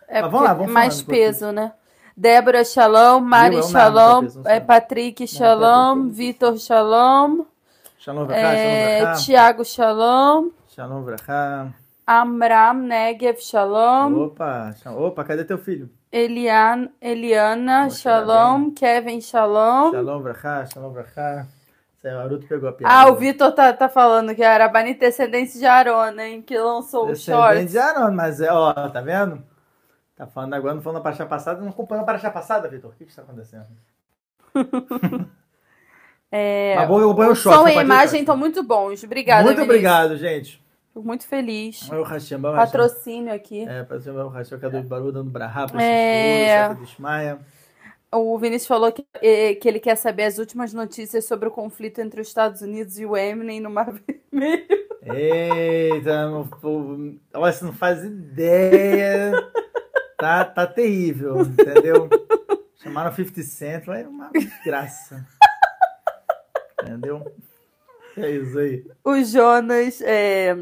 É 0.08 0.22
Mas 0.22 0.30
vamos 0.32 0.46
lá, 0.46 0.54
vamos 0.54 0.72
mais 0.72 1.02
peso, 1.02 1.52
né? 1.52 1.72
Débora, 2.16 2.64
Shalom. 2.64 3.20
Mari, 3.20 3.56
Narma 3.56 3.62
que 3.62 3.68
é 3.68 3.72
Shalom. 3.72 4.22
não 4.34 4.46
É. 4.46 4.60
Patrick, 4.60 5.24
é 5.24 5.26
Shalom. 5.26 6.08
Vitor, 6.08 6.58
Shalom. 6.58 7.44
Shalom 7.98 8.26
Vrachá, 8.26 8.36
É. 8.38 9.14
Tiago 9.14 9.64
Shalom. 9.64 10.50
Shalom 10.68 11.02
Vrachá. 11.04 11.72
Amram 12.06 12.74
Negev 12.74 13.40
Shalom. 13.40 14.16
Opa, 14.16 14.74
opa, 14.96 15.24
cadê 15.24 15.44
teu 15.44 15.58
filho? 15.58 15.88
Elian, 16.12 16.90
Eliana 17.00 17.84
Moshe 17.84 18.02
Shalom. 18.02 18.72
Kevin 18.72 19.20
Shalom. 19.20 19.92
Shalom 19.92 20.22
Vrachá, 20.22 20.66
Shalom 20.66 20.92
Vrachá. 20.92 21.46
Pegou 22.02 22.68
a 22.68 22.72
piada. 22.72 22.94
Ah, 22.94 23.10
o 23.10 23.16
Vitor 23.16 23.52
tá, 23.52 23.72
tá 23.72 23.88
falando 23.88 24.34
que 24.34 24.42
era 24.42 24.68
Bani 24.68 24.94
descendente 24.94 25.58
de 25.58 25.66
Arona, 25.66 26.24
hein? 26.26 26.40
Que 26.42 26.56
lançou 26.58 27.04
o 27.04 27.06
Descendente 27.08 27.42
short. 27.42 27.66
de 27.66 27.78
Aaron, 27.78 28.12
mas 28.12 28.40
é, 28.40 28.50
ó, 28.50 28.72
tá 28.88 29.00
vendo? 29.02 29.42
Tá 30.16 30.26
falando 30.26 30.54
agora, 30.54 30.74
não 30.74 30.82
falando 30.82 30.96
da 30.98 31.02
paraxá 31.02 31.26
passada, 31.26 31.60
não 31.60 31.68
acompanhou 31.68 32.02
a 32.02 32.06
paraxá 32.06 32.30
passada, 32.30 32.68
Vitor? 32.68 32.90
O 32.90 32.94
que 32.94 33.04
que 33.04 33.10
está 33.10 33.22
acontecendo? 33.22 33.66
É, 36.32 36.76
Mas 36.76 36.86
bom, 36.86 37.00
eu 37.00 37.08
acompanho 37.08 37.30
o 37.30 37.32
o 37.32 37.34
short. 37.36 37.58
som 37.58 37.64
não 37.64 37.68
e 37.68 37.84
imagem 37.84 38.20
estão 38.20 38.36
muito 38.36 38.62
bons. 38.62 39.02
Obrigada, 39.02 39.42
Muito 39.42 39.56
Vinícius. 39.56 39.68
obrigado, 39.76 40.16
gente. 40.16 40.64
Fico 40.94 41.04
muito 41.04 41.26
feliz. 41.26 41.80
Hashem, 41.82 42.38
Baruch 42.38 42.58
Hashem. 42.60 42.70
Patrocínio 42.72 43.34
aqui. 43.34 43.62
É, 43.68 43.82
patrocínio 43.82 44.14
Baruch 44.16 44.36
Hashem, 44.36 44.58
Kador 44.60 44.80
de 44.80 44.86
Baru 44.86 45.10
dando 45.10 45.28
brahá 45.28 45.66
pra 45.66 45.82
É. 45.82 46.68
O 48.12 48.36
Vinícius 48.38 48.66
falou 48.66 48.90
que, 48.90 49.06
eh, 49.22 49.54
que 49.54 49.68
ele 49.68 49.78
quer 49.78 49.94
saber 49.96 50.24
as 50.24 50.38
últimas 50.38 50.74
notícias 50.74 51.26
sobre 51.26 51.48
o 51.48 51.52
conflito 51.52 52.00
entre 52.00 52.20
os 52.20 52.26
Estados 52.26 52.60
Unidos 52.60 52.98
e 52.98 53.06
o 53.06 53.16
Eminem 53.16 53.60
no 53.60 53.70
Mar 53.70 53.92
Vermelho. 54.32 54.66
Eita, 55.02 56.28
pô, 56.60 56.96
olha, 57.34 57.52
você 57.52 57.64
não 57.64 57.72
faz 57.72 58.02
ideia. 58.04 59.32
Tá, 60.18 60.44
tá 60.44 60.66
terrível, 60.66 61.40
entendeu? 61.40 62.10
Chamaram 62.82 63.14
50 63.14 63.42
Cent, 63.42 63.88
é 63.88 64.06
uma 64.06 64.30
desgraça. 64.30 65.26
Entendeu? 66.82 67.32
É 68.16 68.30
isso 68.30 68.58
aí. 68.58 68.84
O 69.04 69.22
Jonas, 69.22 70.00
é, 70.02 70.58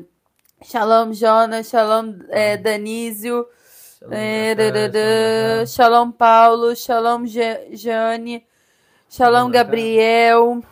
Shalom 0.62 1.12
Jonas, 1.12 1.69
Shalom 1.69 2.14
é, 2.28 2.57
Danísio, 2.57 3.47
Shalom, 3.99 4.14
é, 4.14 5.67
Shalom, 5.67 6.12
Paulo, 6.12 6.76
Shalom 6.76 7.26
Jane, 7.26 8.47
Shalom. 9.11 9.50
Gabriel, 9.50 10.62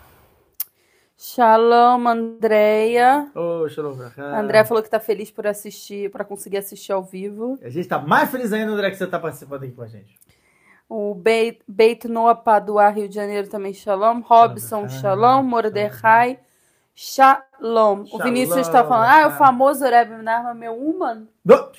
Shalom 1.18 2.06
Andréia. 2.06 3.28
Ô, 3.34 3.68
Shalom, 3.68 3.96
Brachá. 3.96 4.22
A 4.22 4.40
Andréia 4.40 4.64
falou 4.64 4.80
que 4.80 4.88
tá 4.88 5.00
feliz 5.00 5.28
por 5.28 5.44
assistir, 5.44 6.08
para 6.12 6.24
conseguir 6.24 6.58
assistir 6.58 6.92
ao 6.92 7.02
vivo. 7.02 7.58
A 7.64 7.68
gente 7.68 7.88
tá 7.88 7.98
mais 7.98 8.30
feliz 8.30 8.52
ainda, 8.52 8.70
André, 8.70 8.92
que 8.92 8.96
você 8.96 9.08
tá 9.08 9.18
participando 9.18 9.64
aqui 9.64 9.72
com 9.72 9.82
a 9.82 9.88
gente. 9.88 10.20
O 10.88 11.12
Beit, 11.12 11.58
Beit 11.66 12.06
Noah 12.06 12.36
Padua, 12.36 12.88
Rio 12.90 13.08
de 13.08 13.14
Janeiro, 13.16 13.48
também 13.48 13.74
Shalom. 13.74 14.20
Robson, 14.20 14.88
Shalom. 14.88 15.42
Mordecai, 15.42 16.38
Shalom. 16.94 18.02
O 18.02 18.06
Shalom, 18.06 18.22
Vinícius 18.22 18.58
está 18.68 18.84
falando, 18.84 19.10
ah, 19.10 19.20
é 19.22 19.26
o 19.26 19.32
famoso 19.32 19.84
Rebbe 19.84 20.22
Narma, 20.22 20.54
meu 20.54 20.80
Uman. 20.80 21.26
Do... 21.44 21.72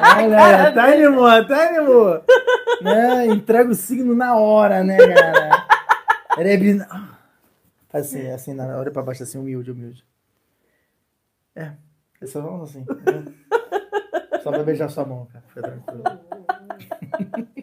Olha, 0.00 0.44
aí, 0.44 0.54
até 0.66 0.80
animou, 0.94 1.26
até 1.26 1.68
animou. 1.68 2.22
Né? 2.82 3.26
Entrega 3.26 3.70
o 3.70 3.74
signo 3.74 4.14
na 4.14 4.36
hora, 4.36 4.84
né, 4.84 4.96
cara? 4.96 5.66
Rebina. 6.36 6.86
Assim, 7.92 8.28
assim, 8.30 8.54
na 8.54 8.64
hora 8.76 8.90
pra 8.90 9.02
baixo, 9.02 9.22
assim, 9.22 9.38
humilde, 9.38 9.70
humilde. 9.72 10.04
É, 11.56 11.72
é 12.20 12.26
só 12.26 12.40
vamos 12.40 12.70
assim. 12.70 12.80
né? 12.80 13.24
Só 14.42 14.50
pra 14.52 14.62
beijar 14.62 14.88
sua 14.88 15.04
mão, 15.04 15.26
cara. 15.32 15.44
Fica 15.48 15.62
tranquilo. 15.62 16.02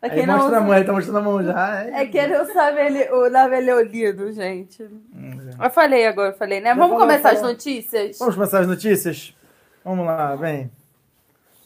Pra 0.00 0.12
Aí 0.12 0.24
não 0.24 0.36
mostra 0.38 0.58
a 0.58 0.60
mão, 0.60 0.74
ele 0.76 0.84
tá 0.84 0.92
mostrando 0.92 1.18
a 1.18 1.22
mão 1.22 1.42
já. 1.42 1.82
É 1.90 2.06
quem 2.06 2.28
não 2.28 2.46
sabe 2.52 2.80
ele, 2.86 3.10
o 3.10 3.28
Naveleolido, 3.28 4.30
gente. 4.32 4.84
Hum, 4.84 5.50
Eu 5.60 5.70
falei 5.70 6.06
agora, 6.06 6.28
eu 6.30 6.36
falei, 6.38 6.60
né? 6.60 6.68
Já 6.68 6.74
Vamos 6.76 6.90
falou, 6.90 7.00
começar 7.00 7.30
as 7.30 7.38
falou. 7.40 7.52
notícias? 7.52 8.16
Vamos 8.20 8.34
começar 8.36 8.60
as 8.60 8.68
notícias? 8.68 9.34
Vamos 9.88 10.04
lá, 10.04 10.36
vem. 10.36 10.70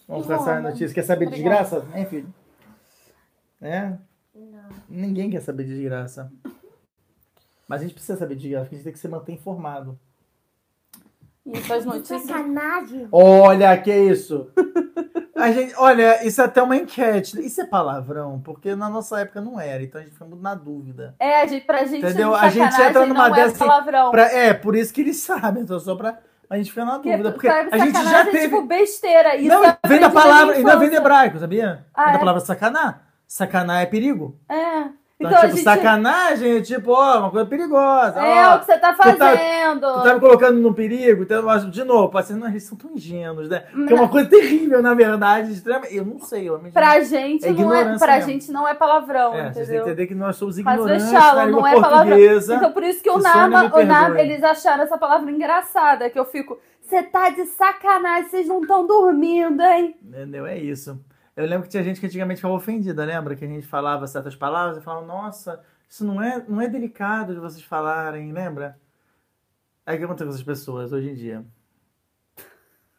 Vamos 0.07 0.27
começar 0.29 0.59
as 0.59 0.63
notícias. 0.63 0.93
Quer 0.93 1.03
saber 1.03 1.27
de 1.27 1.35
desgraça? 1.35 1.85
Hein, 1.93 2.07
filho? 2.07 2.33
É? 3.61 3.95
Não. 4.33 4.69
Ninguém 4.89 5.29
quer 5.29 5.41
saber 5.43 5.65
de 5.65 5.75
desgraça. 5.75 6.31
Mas 7.67 7.81
a 7.81 7.83
gente 7.85 7.95
precisa 7.95 8.17
saber 8.17 8.37
de 8.37 8.43
desgraça, 8.43 8.67
porque 8.67 8.77
a 8.77 8.79
gente 8.79 8.85
tem 8.85 8.93
que 8.93 8.99
se 9.01 9.09
manter 9.09 9.33
informado. 9.33 9.99
Isso, 11.45 11.75
as 11.75 11.85
notícias. 11.85 12.23
Sacanagem. 12.23 13.09
Olha, 13.11 13.77
que 13.77 13.93
isso? 13.93 14.49
A 15.35 15.51
gente, 15.51 15.75
olha, 15.77 16.25
isso 16.25 16.41
é 16.41 16.45
até 16.45 16.63
uma 16.63 16.77
enquete. 16.77 17.45
Isso 17.45 17.61
é 17.61 17.67
palavrão, 17.67 18.41
porque 18.41 18.77
na 18.77 18.89
nossa 18.89 19.19
época 19.19 19.41
não 19.41 19.59
era, 19.59 19.83
então 19.83 20.01
a 20.01 20.05
gente 20.05 20.13
fica 20.13 20.25
muito 20.27 20.41
na 20.43 20.55
dúvida. 20.55 21.17
É, 21.19 21.41
a 21.43 21.47
gente, 21.49 21.67
pra 21.67 21.85
gente, 21.85 22.05
Entendeu? 22.07 22.31
de 22.31 22.37
A 22.37 22.49
gente 22.49 22.81
entra 22.83 23.05
numa 23.05 23.27
é 23.27 23.33
dessa- 23.33 23.59
palavrão. 23.59 24.13
Pra- 24.13 24.31
é, 24.31 24.55
por 24.55 24.77
isso 24.77 24.95
que 24.95 25.01
eles 25.01 25.17
sabem, 25.27 25.65
então 25.65 25.81
só 25.81 25.97
pra 25.97 26.21
a 26.53 26.59
gente 26.59 26.71
ficar 26.71 26.85
na 26.85 26.99
dúvida. 26.99 27.33
Porque 27.33 27.49
sabe, 27.49 27.69
a 27.73 27.79
gente 27.79 28.05
já 28.05 28.21
é 28.21 28.25
teve. 28.27 28.41
tipo 28.41 28.63
besteira. 28.63 29.37
Isso 29.37 29.49
não, 29.49 29.65
eu 29.65 29.75
vem 29.87 30.01
da 30.01 30.11
palavra, 30.11 30.55
ainda 30.55 30.77
vem 30.77 30.91
do 30.91 30.97
hebraico, 30.97 31.39
sabia? 31.39 31.87
Ah, 31.95 32.05
vem 32.05 32.13
da 32.13 32.19
é? 32.19 32.21
palavra 32.21 32.41
sacanar. 32.41 33.07
Sacanar 33.27 33.83
é 33.83 33.87
perigo. 33.87 34.39
É. 34.51 34.85
Então, 35.23 35.31
Então, 35.31 35.41
tipo, 35.43 35.57
gente... 35.57 35.65
sacanagem 35.65 36.63
tipo, 36.63 36.91
ó, 36.93 37.19
uma 37.21 37.31
coisa 37.31 37.47
perigosa. 37.47 38.19
É 38.21 38.47
ó. 38.49 38.57
o 38.57 38.59
que 38.61 38.67
você 38.67 38.79
tá 38.79 38.93
tu 38.93 38.97
tá- 38.99 39.15
fazendo. 39.15 39.81
Tu 39.95 40.03
tá 40.03 40.15
me 40.15 40.21
colocando 40.21 40.59
num 40.61 40.73
perigo, 40.73 41.23
então, 41.23 41.43
mas, 41.43 41.71
de 41.71 41.85
novo, 41.85 42.09
parece 42.11 42.35
não, 42.35 42.49
eles 42.49 42.65
são 42.65 42.77
tão 42.77 42.91
ingênuos, 42.93 43.49
né? 43.49 43.65
Que 43.87 43.93
é 43.93 43.97
uma 43.97 44.09
coisa 44.09 44.29
terrível, 44.29 44.83
na 44.83 44.95
verdade, 44.95 45.53
extrema. 45.53 45.87
Eu 45.87 46.05
não 46.05 46.19
sei, 46.19 46.49
eu 46.49 46.59
Pra 46.73 47.01
gente, 47.01 47.47
É 47.47 47.53
não 47.53 47.73
é, 47.75 47.97
pra 47.99 48.15
mesmo. 48.17 48.31
gente 48.31 48.51
não 48.53 48.67
é 48.67 48.75
palavrão, 48.75 49.35
É, 49.35 49.45
vocês 49.45 49.55
têm 49.55 49.55
que 49.55 49.61
entendeu? 49.63 49.83
entender 49.83 50.07
que 50.07 50.15
nós 50.15 50.37
somos 50.37 50.59
Mas 50.59 50.75
ignorantes 50.75 51.11
deixá-lo, 51.11 51.37
na 51.39 51.45
língua 51.47 51.61
não 51.61 51.67
é 51.69 51.73
palavrão. 51.75 51.99
portuguesa. 52.09 52.55
Então 52.57 52.73
por 52.73 52.83
isso 52.83 53.03
que 53.03 53.11
o 53.11 53.19
Nama, 53.19 53.71
o 53.77 53.85
Nama, 53.85 54.21
eles 54.21 54.43
acharam 54.43 54.83
essa 54.85 54.99
palavra 54.99 55.31
engraçada, 55.31 56.11
que 56.11 56.19
eu 56.19 56.25
fico, 56.25 56.59
você 56.81 57.03
tá 57.03 57.31
de 57.31 57.45
sacanagem, 57.47 58.29
vocês 58.29 58.47
não 58.47 58.61
estão 58.63 58.87
dormindo, 58.87 59.63
hein? 59.63 59.97
Entendeu? 60.03 60.47
É 60.47 60.59
isso. 60.59 60.99
Eu 61.37 61.47
lembro 61.47 61.63
que 61.65 61.71
tinha 61.71 61.83
gente 61.83 61.99
que 61.99 62.07
antigamente 62.07 62.39
ficava 62.39 62.55
ofendida, 62.55 63.05
lembra? 63.05 63.35
Que 63.35 63.45
a 63.45 63.49
gente 63.49 63.67
falava 63.67 64.07
certas 64.07 64.37
palavras 64.37 64.77
e 64.77 64.81
falava, 64.83 65.07
nossa, 65.07 65.63
isso 65.89 66.05
não 66.05 66.23
é, 66.23 66.45
não 66.47 66.61
é 66.61 66.69
delicado 66.69 67.35
de 67.35 67.41
vocês 67.41 67.65
falarem, 67.65 68.33
lembra? 68.33 68.79
Aí 69.87 69.97
o 69.97 69.99
que 69.99 70.05
acontece 70.05 70.25
com 70.25 70.31
essas 70.31 70.43
pessoas 70.43 70.93
hoje 70.93 71.11
em 71.11 71.15
dia? 71.15 71.45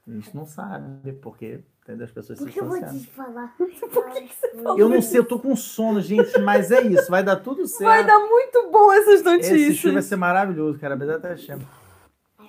A 0.08 0.12
gente 0.12 0.36
não 0.36 0.46
sabe, 0.46 1.14
porque 1.14 1.64
entendeu? 1.82 2.06
as 2.06 2.12
pessoas 2.12 2.40
se 2.40 2.46
Por 2.46 2.52
que 2.52 2.60
eu 2.60 2.66
vou 2.66 2.78
te 2.80 3.08
falar? 3.08 3.56
Eu 4.78 4.90
não 4.90 5.02
sei, 5.02 5.20
eu 5.20 5.26
tô 5.26 5.40
com 5.40 5.56
sono, 5.56 6.02
gente, 6.02 6.38
mas 6.40 6.72
é 6.72 6.82
isso, 6.82 7.10
vai 7.10 7.24
dar 7.24 7.38
tudo 7.38 7.66
certo. 7.66 7.84
Vai 7.90 8.06
dar 8.06 8.20
muito 8.20 8.70
bom 8.70 8.92
essas 8.92 9.22
Esse 9.22 9.24
show 9.24 9.24
vai 9.26 9.38
notícias. 9.38 10.06
ser 10.06 10.16
maravilhoso, 10.16 10.80
cara. 10.80 10.96
Mas 10.96 11.10
até 11.10 11.36
chama. 11.36 11.64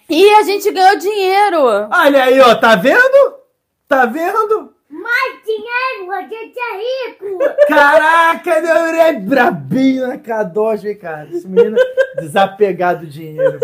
E 0.08 0.28
a 0.34 0.42
gente 0.42 0.70
ganhou 0.70 0.98
dinheiro. 0.98 1.58
Olha 1.90 2.24
aí, 2.24 2.40
ó, 2.40 2.54
tá 2.54 2.76
vendo? 2.76 3.36
Tá 3.88 4.04
vendo? 4.06 4.73
Mais 4.94 5.42
dinheiro, 5.44 6.12
a 6.12 6.22
gente 6.22 6.56
é 6.56 7.08
rico. 7.08 7.38
Caraca, 7.66 8.58
ele 8.58 8.98
é 8.98 9.12
brabinho 9.12 10.06
na 10.06 10.18
Kadosh, 10.18 10.82
vem 10.82 10.96
cá. 10.96 11.26
Esse 11.26 11.48
menino 11.48 11.76
desapegado 12.14 13.00
do 13.00 13.10
dinheiro. 13.10 13.58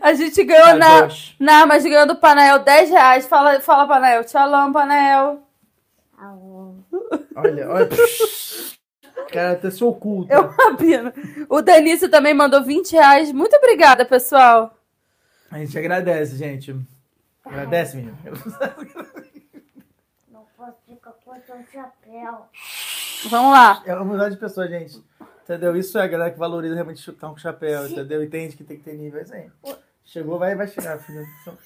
A 0.00 0.14
gente 0.14 0.44
ganhou 0.44 0.76
na, 0.76 1.08
na, 1.40 1.66
mas 1.66 1.82
ganhou 1.82 2.06
do 2.06 2.14
Panael 2.14 2.60
10 2.60 2.90
reais. 2.90 3.26
Fala, 3.26 3.60
fala 3.60 3.88
Panael. 3.88 4.22
Tchalão, 4.22 4.72
Panael. 4.72 5.42
Olha, 7.34 7.68
olha. 7.68 7.88
Cara, 9.32 9.52
até 9.52 9.70
se 9.70 9.82
oculta. 9.82 10.32
Eu 10.32 10.46
rapino. 10.46 11.12
O 11.48 11.60
Danício 11.60 12.08
também 12.08 12.34
mandou 12.34 12.62
20 12.62 12.92
reais. 12.92 13.32
Muito 13.32 13.56
obrigada, 13.56 14.04
pessoal. 14.04 14.78
A 15.50 15.58
gente 15.58 15.76
agradece, 15.76 16.36
gente. 16.36 16.76
Agradece, 17.44 17.96
menino. 17.96 18.16
Chapéu. 21.64 22.46
Vamos 23.30 23.52
lá. 23.52 23.82
É 23.84 23.94
uma 23.94 24.04
mudar 24.04 24.28
de 24.28 24.36
pessoa, 24.36 24.66
gente. 24.68 25.02
Entendeu? 25.42 25.76
Isso 25.76 25.98
é 25.98 26.02
a 26.02 26.06
galera 26.06 26.30
que 26.30 26.38
valoriza 26.38 26.74
realmente 26.74 27.00
chutar 27.00 27.30
um 27.30 27.36
chapéu, 27.36 27.86
entendeu? 27.86 28.22
Entende 28.22 28.56
que 28.56 28.64
tem 28.64 28.76
que 28.76 28.84
ter 28.84 28.94
nível. 28.94 29.20
Isso 29.22 29.34
aí. 29.34 29.50
Chegou, 30.04 30.38
vai, 30.38 30.54
vai 30.54 30.66
chegar, 30.68 30.98
filho. 30.98 31.24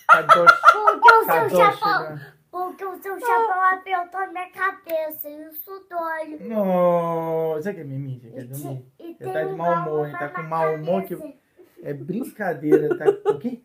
Kadosh. 0.08 0.60
Porque 0.72 1.12
o 1.12 1.24
seu 1.24 1.50
chapéu. 1.72 2.18
Porque 2.50 2.84
o 2.84 3.02
seu 3.02 3.18
chapéu 3.18 3.62
apertou 3.72 4.20
a 4.20 4.26
minha 4.28 4.50
cabeça. 4.50 5.28
e 5.28 5.48
Isso 5.48 5.86
dói. 5.90 6.38
Não, 6.40 7.58
isso 7.58 7.68
aqui 7.68 7.80
é 7.80 7.84
mimimi, 7.84 8.16
isso 8.18 8.26
aqui 8.26 8.36
é 8.36 8.40
E, 8.40 8.44
dormir. 8.44 8.84
tem 9.18 9.32
tá 9.32 9.44
de 9.44 9.54
mau 9.54 9.72
humor, 9.74 10.06
hein? 10.08 10.12
Tá 10.18 10.28
com 10.28 10.42
mau 10.42 10.74
humor 10.74 11.02
que-. 11.04 11.36
É 11.82 11.92
brincadeira, 11.92 12.96
tá? 12.96 13.04
O 13.30 13.38
quê? 13.38 13.60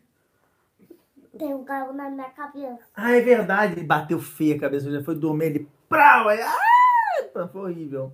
Tem 1.38 1.54
um 1.54 1.64
galo 1.64 1.94
na 1.94 2.10
minha 2.10 2.30
cabeça. 2.30 2.80
Ah, 2.96 3.12
é 3.16 3.22
verdade. 3.22 3.74
Ele 3.74 3.84
bateu 3.84 4.20
feio 4.20 4.56
a 4.58 4.60
cabeça, 4.60 4.92
já 4.92 5.04
foi 5.04 5.16
dormir, 5.16 5.46
ele. 5.46 5.70
Prau, 5.90 6.28
aí, 6.30 6.42
ah, 6.42 7.48
foi 7.52 7.62
horrível. 7.62 8.12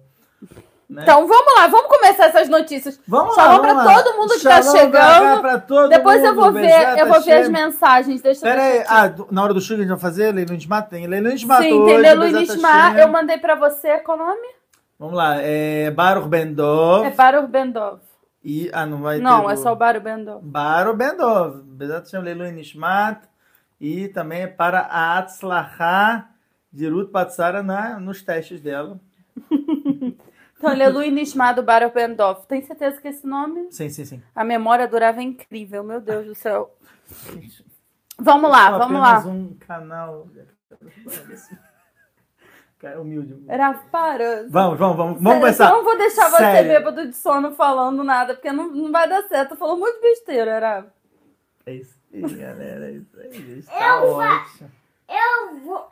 Né? 0.90 1.02
Então 1.04 1.26
vamos 1.26 1.56
lá, 1.56 1.66
vamos 1.68 1.88
começar 1.88 2.26
essas 2.26 2.50
notícias. 2.50 3.00
vamos 3.08 3.34
shalom 3.34 3.54
lá, 3.54 3.60
pra 3.62 3.74
vamos 3.74 3.86
lá. 3.86 4.04
todo 4.04 4.18
mundo 4.18 4.34
que 4.34 4.44
tá 4.44 4.62
Shalom 4.62 4.78
chegando. 4.78 4.92
pra 4.92 5.20
cá, 5.36 5.40
pra 5.40 5.60
todo 5.60 5.90
Depois 5.90 6.24
eu 6.24 6.36
mundo, 6.36 6.44
vou 6.44 6.52
ver, 6.52 6.62
Bezerra 6.62 7.00
eu 7.00 7.08
vou 7.08 7.22
ver 7.22 7.34
as 7.34 7.50
mensagens. 7.50 8.22
Deixa 8.22 8.46
eu 8.46 8.52
Pera 8.52 8.62
ver 8.62 8.68
aí, 8.72 8.80
aqui. 8.80 9.22
ah, 9.24 9.26
na 9.32 9.44
hora 9.44 9.54
do 9.54 9.62
que 9.62 9.74
a 9.74 9.78
gente 9.78 9.88
vai 9.88 9.98
fazer, 9.98 10.32
Leilu 10.34 10.54
Nishmat, 10.54 10.90
tem 10.90 11.08
Leilu 11.08 11.30
Nishmat 11.30 11.64
Sim, 11.64 11.74
hoje, 11.74 12.04
tem 12.04 12.32
Nishma. 12.34 12.68
Hashem. 12.68 13.00
Eu 13.00 13.08
mandei 13.08 13.38
pra 13.38 13.56
você, 13.56 13.98
qual 14.00 14.18
o 14.20 14.22
nome? 14.28 14.48
Vamos 15.00 15.16
lá, 15.16 15.38
é 15.42 15.90
Baruch 15.90 16.28
Bendov, 16.28 17.08
É 17.08 17.10
Baruch 17.12 17.48
Bendov. 17.48 18.00
E, 18.44 18.70
ah, 18.74 18.86
não 18.86 19.02
vai 19.02 19.20
Não, 19.20 19.50
é 19.50 19.56
do- 19.56 19.62
só 19.62 19.72
o 19.72 19.76
Baro 19.76 20.02
Bendov. 20.02 20.44
Baro 20.46 20.96
Bendov, 20.96 21.62
Bezat 21.64 22.06
Hashem 22.06 22.22
Leilu 22.22 22.52
Nishmat, 22.52 23.24
e 23.80 24.08
também 24.10 24.42
é 24.42 24.48
para 24.48 24.80
a 24.82 25.18
Atzlachá 25.20 26.30
de 26.72 26.88
Ruth 26.90 27.10
Patsara 27.12 27.64
na, 27.64 28.00
nos 28.00 28.22
testes 28.22 28.62
dela. 28.62 29.00
Então, 30.66 30.78
Lelu 30.78 31.02
Nishma 31.12 31.52
do 31.52 31.62
Baro 31.62 31.92
Bendov. 31.92 32.46
Tem 32.48 32.62
certeza 32.62 33.02
que 33.02 33.10
esse 33.10 33.28
nome? 33.28 33.68
Sim, 33.70 33.90
sim, 33.90 34.06
sim. 34.06 34.24
A 34.34 34.46
memória 34.46 34.88
durava 34.88 35.22
incrível, 35.22 35.84
meu 35.84 36.00
Deus 36.00 36.26
do 36.26 36.34
céu. 36.34 36.74
Vamos 38.18 38.50
lá, 38.50 38.78
vamos 38.78 38.98
lá. 39.02 39.20
um 39.28 39.54
canal. 39.56 40.26
Cara, 42.84 43.00
humilde. 43.00 43.42
Era 43.48 43.74
para. 43.74 44.46
Vamos, 44.50 44.78
vamos, 44.78 44.98
vamos, 44.98 44.98
vamos 44.98 45.24
Sério, 45.24 45.40
começar. 45.40 45.70
Eu 45.70 45.78
não 45.78 45.84
vou 45.86 45.98
deixar 45.98 46.30
você 46.30 46.38
Sério. 46.38 46.70
bêbado 46.70 47.08
de 47.08 47.16
sono 47.16 47.54
falando 47.54 48.04
nada, 48.04 48.34
porque 48.34 48.52
não, 48.52 48.70
não 48.70 48.92
vai 48.92 49.08
dar 49.08 49.24
certo. 49.24 49.56
Falou 49.56 49.78
muito 49.78 50.02
besteira, 50.02 50.52
era. 50.52 50.86
É 51.66 51.76
isso 51.76 51.98
aí, 52.14 52.22
galera. 52.22 52.88
É 52.88 52.92
isso 52.92 53.18
aí. 53.18 53.60
Está 53.60 54.04
ótimo. 54.04 54.70
Eu 55.08 55.60
vou. 55.62 55.88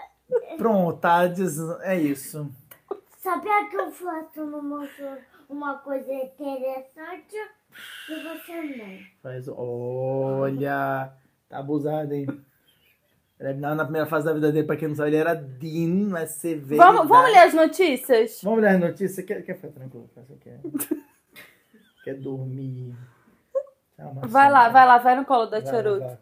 Pronto, 0.58 1.00
tá 1.00 1.28
dizendo. 1.28 1.82
É 1.82 1.98
isso. 1.98 2.52
Sabia 3.20 3.70
que 3.70 3.78
eu 3.78 3.90
faço 3.90 4.44
uma, 4.44 4.86
uma 5.48 5.78
coisa 5.78 6.12
interessante 6.12 7.38
e 8.10 8.16
você 8.22 8.62
não. 8.64 9.00
Faz, 9.24 9.48
olha, 9.48 11.14
tá 11.48 11.60
abusado, 11.60 12.14
hein? 12.14 12.28
Na, 13.58 13.84
primeira 13.84 14.06
fase 14.06 14.26
da 14.26 14.34
vida 14.34 14.52
dele, 14.52 14.68
pra 14.68 14.76
quem 14.76 14.90
não 14.90 14.96
sabe, 14.96 15.10
ele 15.10 15.18
era 15.18 15.34
Dean, 15.34 16.10
mas 16.10 16.32
você 16.32 16.54
vê. 16.54 16.76
Vamos, 16.76 17.08
vamos 17.08 17.32
ler 17.32 17.40
as 17.40 17.54
notícias? 17.56 18.40
Vamos 18.44 18.62
ler 18.62 18.68
as 18.70 18.80
notícias. 18.80 19.26
Quer, 19.26 19.42
quer 19.42 19.56
ficar 19.56 19.70
tranquilo? 19.70 20.08
Você 20.16 20.36
quer, 20.36 20.60
quer 22.06 22.16
dormir? 22.18 22.96
Calma, 23.98 24.22
Vai 24.28 24.52
lá, 24.52 24.70
vai 24.70 24.86
lá, 24.86 24.98
vai 25.00 25.16
no 25.16 25.26
colo 25.26 25.48
da 25.48 25.60
Vai 25.60 25.72
lá, 25.72 25.72
Charuto. 25.72 26.18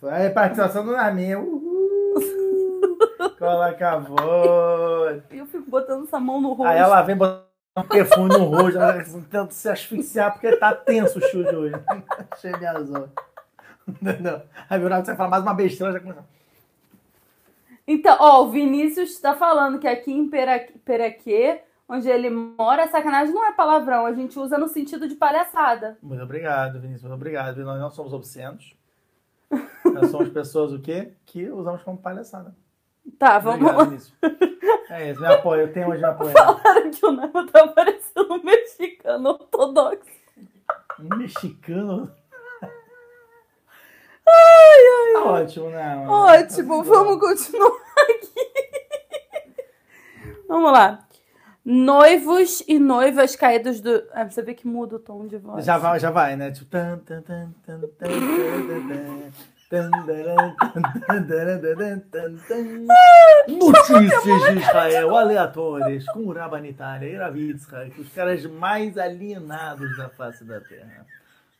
vai 0.00 0.26
a 0.26 0.30
participação 0.30 0.86
do 0.86 0.92
Naminha. 0.92 1.38
Uhul! 1.38 2.14
Coloca 3.38 3.90
a 3.90 3.98
voz. 3.98 5.22
E 5.30 5.38
eu 5.38 5.46
fico 5.46 5.70
botando 5.70 6.04
essa 6.04 6.18
mão 6.18 6.40
no 6.40 6.54
rosto. 6.54 6.70
Aí 6.70 6.78
ela 6.78 7.02
vem 7.02 7.16
botar 7.16 7.44
um 7.76 7.82
perfume 7.82 8.30
no 8.30 8.44
rosto, 8.44 8.78
ela 8.78 9.04
tenta 9.04 9.50
se 9.50 9.68
asfixiar 9.68 10.32
porque 10.32 10.56
tá 10.56 10.74
tenso 10.74 11.18
o 11.18 11.22
show 11.22 11.42
de 11.42 11.54
hoje. 11.54 11.74
Cheio 12.40 12.58
de 12.58 12.66
azul. 12.66 13.08
Não. 14.00 14.42
Aí 14.68 14.78
viu, 14.78 14.88
você 14.88 15.14
fala 15.14 15.30
mais 15.30 15.42
uma 15.42 15.54
besteira, 15.54 15.92
já 15.92 16.00
começa. 16.00 16.24
Então, 17.86 18.16
ó, 18.18 18.42
o 18.42 18.50
Vinícius 18.50 19.20
tá 19.20 19.34
falando 19.34 19.78
que 19.78 19.86
aqui 19.86 20.12
em 20.12 20.28
Peraquê, 20.28 21.60
onde 21.88 22.08
ele 22.08 22.28
mora, 22.28 22.88
sacanagem 22.88 23.32
não 23.32 23.46
é 23.46 23.52
palavrão, 23.52 24.06
a 24.06 24.12
gente 24.12 24.36
usa 24.38 24.58
no 24.58 24.66
sentido 24.66 25.08
de 25.08 25.14
palhaçada. 25.14 25.96
Muito 26.02 26.22
obrigado, 26.22 26.80
Vinícius, 26.80 27.02
muito 27.02 27.14
obrigado. 27.14 27.64
Nós 27.64 27.80
não 27.80 27.90
somos 27.90 28.12
obscenos. 28.12 28.74
Nós 29.84 30.10
somos 30.10 30.30
pessoas 30.30 30.72
o 30.72 30.80
quê? 30.80 31.12
Que 31.24 31.48
usamos 31.48 31.82
como 31.82 31.96
palhaçada. 31.96 32.54
Tá, 33.18 33.38
vamos 33.38 33.60
Obrigado, 33.60 33.78
lá. 33.78 33.84
Vinícius. 33.84 34.14
É 34.90 35.10
isso, 35.10 35.20
me 35.20 35.26
apoio. 35.26 35.62
Eu 35.62 35.72
tenho 35.72 35.88
hoje 35.88 36.00
me 36.00 36.08
apoio. 36.08 36.32
Falaram 36.32 36.90
que 36.90 37.06
o 37.06 37.12
Nemo 37.12 37.46
tá 37.46 37.68
parecendo 37.68 38.34
um 38.34 38.42
mexicano 38.42 39.30
ortodoxo. 39.30 40.10
Um 40.98 41.16
mexicano. 41.16 42.10
Ai, 44.28 44.80
ai, 44.86 45.12
tá 45.12 45.24
ótimo, 45.24 45.70
né? 45.70 46.06
Ótimo, 46.08 46.84
tá 46.84 46.90
vamos 46.90 47.20
continuar 47.20 47.72
aqui. 48.10 48.46
Vamos 50.48 50.72
lá. 50.72 51.06
Noivos 51.64 52.62
e 52.68 52.78
noivas 52.78 53.34
caídos 53.34 53.80
do. 53.80 54.02
Ah, 54.12 54.24
você 54.24 54.40
vê 54.40 54.54
que 54.54 54.68
muda 54.68 54.96
o 54.96 55.00
tom 55.00 55.26
de 55.26 55.36
voz. 55.36 55.64
Já 55.64 55.76
vai, 55.78 55.98
já 55.98 56.12
vai, 56.12 56.36
né? 56.36 56.52
Tipo. 56.52 56.70
Notícias 63.48 64.22
de 64.22 64.60
Israel, 64.60 65.16
aleatórias, 65.16 66.04
com 66.06 66.20
Urabanitária, 66.20 67.08
Iravitzra, 67.08 67.90
os 67.98 68.08
caras 68.12 68.46
mais 68.46 68.96
alienados 68.96 69.96
da 69.96 70.08
face 70.08 70.44
da 70.44 70.60
Terra. 70.60 71.04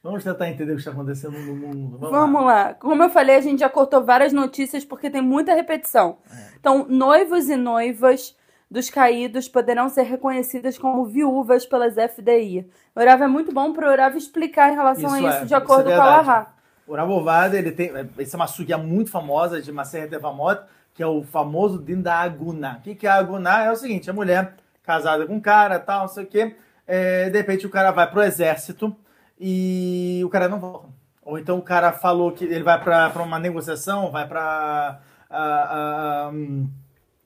Vamos 0.07 0.23
tentar 0.23 0.49
entender 0.49 0.71
o 0.71 0.77
que 0.77 0.81
está 0.81 0.93
acontecendo 0.93 1.37
no 1.37 1.57
mundo. 1.57 1.99
Vamos, 1.99 2.11
Vamos 2.13 2.45
lá. 2.45 2.75
Como 2.75 3.03
eu 3.03 3.11
falei, 3.11 3.35
a 3.35 3.41
gente 3.41 3.59
já 3.59 3.69
cortou 3.69 4.05
várias 4.05 4.33
notícias 4.33 4.85
porque 4.85 5.11
tem 5.11 5.21
muita 5.21 5.53
repetição. 5.53 6.19
Então, 6.61 6.87
noivos 6.89 7.49
e 7.49 7.57
noivas 7.57 8.37
dos 8.71 8.89
caídos 8.89 9.49
poderão 9.49 9.89
ser 9.89 10.03
reconhecidas 10.03 10.79
como 10.79 11.05
viúvas 11.05 11.67
pelas 11.67 11.95
FDI. 11.95 12.71
O 12.95 13.01
Urava 13.01 13.25
é 13.25 13.29
muito 13.29 13.53
bom 13.53 13.73
para 13.73 13.89
o 13.89 13.91
Urava 13.91 14.17
explicar 14.17 14.71
em 14.73 14.77
relação 14.77 15.17
Isso 15.17 15.27
a 15.27 15.29
é, 15.29 15.31
isso, 15.31 15.39
de 15.41 15.45
isso 15.47 15.57
acordo 15.57 15.91
é 15.91 15.97
com 15.97 16.03
a. 16.03 16.07
Lahá. 16.07 16.55
O 16.87 16.95
Rabovada, 16.95 17.59
ele 17.59 17.73
tem. 17.73 17.91
Essa 18.17 18.37
é 18.37 18.39
uma 18.39 18.47
sugia 18.47 18.79
muito 18.79 19.11
famosa 19.11 19.61
de 19.61 19.73
Maser 19.73 20.09
Tevamot, 20.09 20.61
que 20.95 21.03
é 21.03 21.07
o 21.07 21.25
famoso 21.25 21.83
din 21.83 22.01
da 22.01 22.15
Aguna. 22.15 22.77
O 22.79 22.83
que, 22.83 22.95
que 22.95 23.09
é 23.09 23.11
a 23.11 23.15
Aguna? 23.15 23.65
É 23.65 23.73
o 23.73 23.77
seguinte: 23.77 24.09
a 24.09 24.13
mulher 24.13 24.55
casada 24.85 25.27
com 25.27 25.35
um 25.35 25.41
cara, 25.41 25.81
tal, 25.81 26.03
não 26.03 26.09
sei 26.09 26.23
o 26.23 26.27
quê. 26.29 26.55
é, 26.87 27.29
de 27.29 27.37
repente 27.37 27.67
o 27.67 27.71
cara 27.71 27.91
vai 27.91 28.09
pro 28.09 28.23
exército 28.23 28.95
e 29.39 30.23
o 30.25 30.29
cara 30.29 30.49
não 30.49 30.59
volta. 30.59 30.89
Ou 31.25 31.39
então 31.39 31.59
o 31.59 31.63
cara 31.63 31.93
falou 31.93 32.33
que 32.33 32.45
ele 32.45 32.63
vai 32.63 32.81
pra 32.83 33.11
uma 33.23 33.39
negociação, 33.39 34.11
vai 34.11 34.27
pra. 34.29 35.01
ah, 35.29 36.27
ah, 36.29 36.31
hum, 36.33 36.69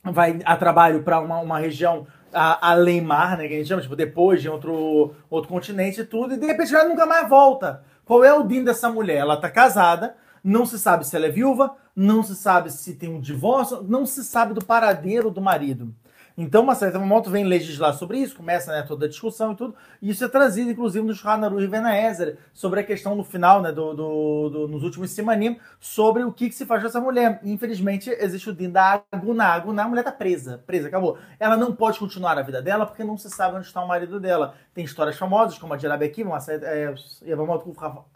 vai 0.04 0.40
a 0.44 0.56
trabalho 0.56 1.02
para 1.02 1.20
uma, 1.20 1.38
uma 1.40 1.58
região 1.58 2.06
a- 2.32 2.70
além 2.70 3.00
mar, 3.00 3.36
né, 3.36 3.46
que 3.48 3.54
a 3.54 3.56
gente 3.58 3.68
chama, 3.68 3.82
tipo, 3.82 3.94
depois 3.96 4.40
de 4.40 4.48
outro, 4.48 5.14
outro 5.28 5.48
continente 5.50 6.00
e 6.00 6.04
tudo, 6.04 6.34
e 6.34 6.38
de 6.38 6.46
repente 6.46 6.74
ela 6.74 6.88
nunca 6.88 7.04
mais 7.04 7.28
volta. 7.28 7.82
Qual 8.04 8.24
é 8.24 8.32
o 8.32 8.42
din 8.42 8.64
dessa 8.64 8.88
mulher? 8.90 9.18
Ela 9.18 9.36
tá 9.36 9.50
casada, 9.50 10.16
não 10.42 10.64
se 10.64 10.78
sabe 10.78 11.06
se 11.06 11.14
ela 11.14 11.26
é 11.26 11.30
viúva, 11.30 11.74
não 11.94 12.22
se 12.22 12.34
sabe 12.34 12.70
se 12.72 12.94
tem 12.94 13.08
um 13.10 13.20
divórcio, 13.20 13.82
não 13.82 14.06
se 14.06 14.24
sabe 14.24 14.54
do 14.54 14.64
paradeiro 14.64 15.30
do 15.30 15.40
marido. 15.40 15.94
Então, 16.42 16.62
uma 16.62 16.74
certa 16.74 16.98
momento 16.98 17.28
vem 17.30 17.44
legislar 17.44 17.92
sobre 17.92 18.16
isso, 18.16 18.34
começa 18.34 18.72
né, 18.72 18.82
toda 18.82 19.04
a 19.04 19.08
discussão 19.08 19.52
e 19.52 19.56
tudo, 19.56 19.74
e 20.00 20.08
isso 20.08 20.24
é 20.24 20.28
trazido, 20.28 20.70
inclusive, 20.70 21.06
no 21.06 21.12
Shanaru 21.12 21.60
e 21.60 21.66
Venaezer, 21.66 22.38
sobre 22.54 22.80
a 22.80 22.82
questão 22.82 23.14
no 23.14 23.22
final, 23.22 23.60
né, 23.60 23.70
do, 23.70 23.92
do- 23.92 24.48
do- 24.48 24.68
nos 24.68 24.82
últimos 24.82 25.10
Simanim, 25.10 25.58
sobre 25.78 26.24
o 26.24 26.32
que, 26.32 26.48
que 26.48 26.54
se 26.54 26.64
faz 26.64 26.80
com 26.80 26.88
essa 26.88 26.98
mulher. 27.00 27.40
Infelizmente, 27.44 28.08
existe 28.08 28.48
o 28.48 28.54
din 28.54 28.70
da 28.70 29.02
Aguná. 29.12 29.48
A 29.48 29.54
Aguná, 29.54 29.84
a 29.84 29.88
mulher 29.88 30.02
tá 30.02 30.12
presa, 30.12 30.62
presa, 30.66 30.88
acabou. 30.88 31.18
Ela 31.38 31.58
não 31.58 31.74
pode 31.74 31.98
continuar 31.98 32.38
a 32.38 32.42
vida 32.42 32.62
dela 32.62 32.86
porque 32.86 33.04
não 33.04 33.18
se 33.18 33.28
sabe 33.28 33.56
onde 33.56 33.66
está 33.66 33.84
o 33.84 33.88
marido 33.88 34.18
dela. 34.18 34.54
Tem 34.72 34.82
histórias 34.82 35.18
famosas, 35.18 35.58
como 35.58 35.74
a 35.74 35.76
de 35.76 35.86
Arabi 35.86 36.06
Akiva, 36.06 36.30
uma 36.30 36.40
série, 36.40 36.64
é, 36.64 36.94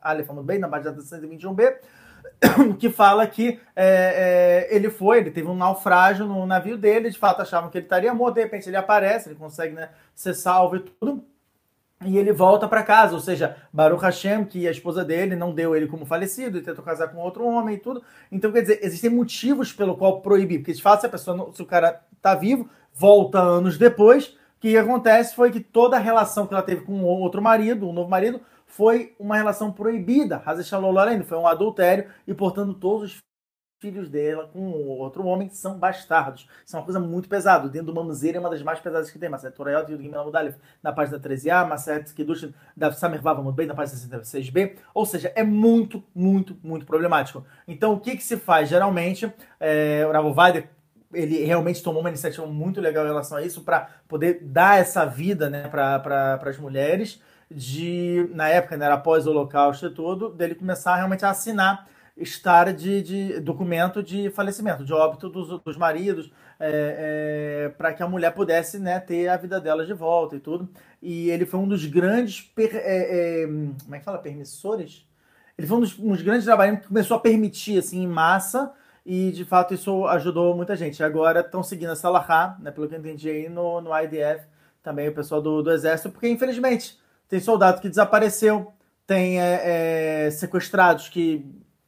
Aleph 0.02 0.30
Amud 0.30 0.46
Bey, 0.46 0.58
na 0.58 0.68
página 0.68 0.92
121b, 0.94 1.78
que 2.78 2.90
fala 2.90 3.26
que 3.26 3.60
é, 3.76 4.68
é, 4.70 4.76
ele 4.76 4.90
foi, 4.90 5.18
ele 5.18 5.30
teve 5.30 5.48
um 5.48 5.56
naufrágio 5.56 6.26
no 6.26 6.46
navio 6.46 6.76
dele, 6.76 7.10
de 7.10 7.18
fato 7.18 7.42
achavam 7.42 7.70
que 7.70 7.78
ele 7.78 7.86
estaria 7.86 8.12
morto, 8.14 8.34
de 8.34 8.42
repente 8.42 8.68
ele 8.68 8.76
aparece, 8.76 9.28
ele 9.28 9.36
consegue 9.36 9.74
né, 9.74 9.90
ser 10.14 10.34
salvo 10.34 10.76
e 10.76 10.80
tudo, 10.80 11.24
e 12.04 12.18
ele 12.18 12.32
volta 12.32 12.68
para 12.68 12.82
casa, 12.82 13.14
ou 13.14 13.20
seja, 13.20 13.56
Baruch 13.72 14.02
Hashem, 14.02 14.44
que 14.44 14.68
a 14.68 14.70
esposa 14.70 15.04
dele 15.04 15.34
não 15.36 15.54
deu 15.54 15.74
ele 15.74 15.86
como 15.86 16.04
falecido, 16.04 16.58
e 16.58 16.62
tentou 16.62 16.84
casar 16.84 17.08
com 17.08 17.18
outro 17.18 17.44
homem 17.44 17.76
e 17.76 17.78
tudo. 17.78 18.02
Então, 18.30 18.52
quer 18.52 18.60
dizer, 18.62 18.80
existem 18.82 19.08
motivos 19.08 19.72
pelo 19.72 19.96
qual 19.96 20.20
proibir, 20.20 20.58
porque 20.58 20.72
de 20.72 20.82
fato, 20.82 21.00
se 21.00 21.06
a 21.06 21.10
pessoa, 21.10 21.36
não- 21.36 21.52
se 21.52 21.62
o 21.62 21.66
cara 21.66 22.02
tá 22.20 22.34
vivo, 22.34 22.68
volta 22.92 23.40
anos 23.40 23.78
depois, 23.78 24.26
o 24.26 24.60
que 24.60 24.76
acontece 24.76 25.34
foi 25.34 25.50
que 25.50 25.60
toda 25.60 25.96
a 25.96 26.00
relação 26.00 26.46
que 26.46 26.52
ela 26.52 26.62
teve 26.62 26.82
com 26.82 27.02
outro 27.02 27.40
marido, 27.40 27.88
um 27.88 27.92
novo 27.92 28.10
marido, 28.10 28.40
foi 28.76 29.14
uma 29.20 29.36
relação 29.36 29.72
proibida. 29.72 30.42
Hazeh 30.44 30.64
Shalom 30.64 30.90
Lorena, 30.90 31.22
foi 31.22 31.38
um 31.38 31.46
adultério, 31.46 32.10
e 32.26 32.34
portanto 32.34 32.74
todos 32.74 33.12
os 33.12 33.18
filhos 33.80 34.08
dela 34.08 34.48
com 34.48 34.72
outro 34.98 35.24
homem 35.26 35.48
são 35.50 35.78
bastardos. 35.78 36.48
Isso 36.64 36.74
é 36.74 36.78
uma 36.78 36.84
coisa 36.84 36.98
muito 36.98 37.28
pesada. 37.28 37.68
Dentro 37.68 37.92
do 37.92 37.94
Mamzer 37.94 38.34
é 38.34 38.40
uma 38.40 38.50
das 38.50 38.62
mais 38.62 38.80
pesadas 38.80 39.10
que 39.10 39.18
tem. 39.18 39.28
Maset 39.28 39.54
Torayot 39.54 39.92
e 39.92 39.96
Gimel 39.96 40.24
Mudalef 40.24 40.56
na 40.82 40.92
página 40.92 41.20
13a, 41.20 41.68
Maset 41.68 42.12
Kiddush 42.14 42.48
da 42.76 42.90
Samer 42.92 43.20
Vava 43.20 43.52
bem 43.52 43.66
na 43.66 43.74
página 43.74 43.98
66b. 43.98 44.76
Ou 44.92 45.06
seja, 45.06 45.30
é 45.36 45.44
muito, 45.44 46.02
muito, 46.14 46.56
muito 46.62 46.86
problemático. 46.86 47.44
Então, 47.68 47.92
o 47.92 48.00
que, 48.00 48.16
que 48.16 48.24
se 48.24 48.38
faz? 48.38 48.68
Geralmente, 48.68 49.32
é, 49.60 50.04
o 50.08 50.12
Ravo 50.12 50.34
Weider, 50.40 50.68
ele 51.12 51.44
realmente 51.44 51.82
tomou 51.82 52.00
uma 52.00 52.08
iniciativa 52.08 52.46
muito 52.46 52.80
legal 52.80 53.04
em 53.04 53.08
relação 53.08 53.38
a 53.38 53.42
isso 53.42 53.62
para 53.62 53.88
poder 54.08 54.40
dar 54.42 54.80
essa 54.80 55.04
vida 55.04 55.48
né, 55.48 55.68
para 55.68 56.00
pra, 56.00 56.50
as 56.50 56.58
mulheres 56.58 57.20
de 57.54 58.28
na 58.34 58.48
época 58.48 58.76
né, 58.76 58.86
era 58.86 58.94
após 58.94 59.26
o 59.26 59.30
holocausto 59.30 59.86
e 59.86 59.90
tudo 59.90 60.28
dele 60.28 60.54
começar 60.54 60.96
realmente 60.96 61.24
a 61.24 61.30
assinar 61.30 61.88
estar 62.16 62.72
de, 62.72 63.02
de 63.02 63.40
documento 63.40 64.02
de 64.02 64.30
falecimento, 64.30 64.84
de 64.84 64.92
óbito 64.92 65.28
dos, 65.28 65.60
dos 65.60 65.76
maridos, 65.76 66.32
para 67.76 67.92
que 67.92 68.02
a 68.02 68.08
mulher 68.08 68.32
pudesse 68.32 68.78
né, 68.78 69.00
ter 69.00 69.28
a 69.28 69.36
vida 69.36 69.60
dela 69.60 69.84
de 69.84 69.92
volta 69.92 70.36
e 70.36 70.40
tudo. 70.40 70.68
E 71.02 71.28
ele 71.30 71.44
foi 71.44 71.58
um 71.60 71.68
dos 71.68 71.84
grandes, 71.86 72.40
per, 72.40 72.70
é, 72.74 73.42
é, 73.42 73.46
como 73.46 73.94
é 73.94 73.98
que 73.98 74.04
fala, 74.04 74.18
permissores? 74.18 75.04
Ele 75.58 75.66
foi 75.66 75.76
um 75.76 75.80
dos, 75.80 75.98
um 75.98 76.12
dos 76.12 76.22
grandes 76.22 76.44
trabalhos 76.44 76.80
que 76.80 76.88
começou 76.88 77.16
a 77.16 77.20
permitir 77.20 77.78
assim 77.78 78.02
em 78.02 78.06
massa 78.06 78.72
e 79.04 79.30
de 79.32 79.44
fato 79.44 79.74
isso 79.74 80.06
ajudou 80.06 80.56
muita 80.56 80.76
gente. 80.76 81.02
Agora 81.02 81.40
estão 81.40 81.62
seguindo 81.62 81.92
essa 81.92 82.08
lahá, 82.08 82.56
né, 82.60 82.70
pelo 82.70 82.88
que 82.88 82.94
eu 82.94 82.98
entendi 82.98 83.28
aí 83.28 83.48
no, 83.48 83.80
no 83.80 83.90
IDF, 83.96 84.46
também 84.82 85.08
o 85.08 85.14
pessoal 85.14 85.42
do, 85.42 85.62
do 85.62 85.70
exército, 85.70 86.10
porque 86.10 86.28
infelizmente 86.28 86.98
tem 87.28 87.40
soldado 87.40 87.80
que 87.80 87.88
desapareceu, 87.88 88.72
tem 89.06 89.40
é, 89.40 90.26
é, 90.26 90.30
sequestrados 90.30 91.08
que 91.08 91.44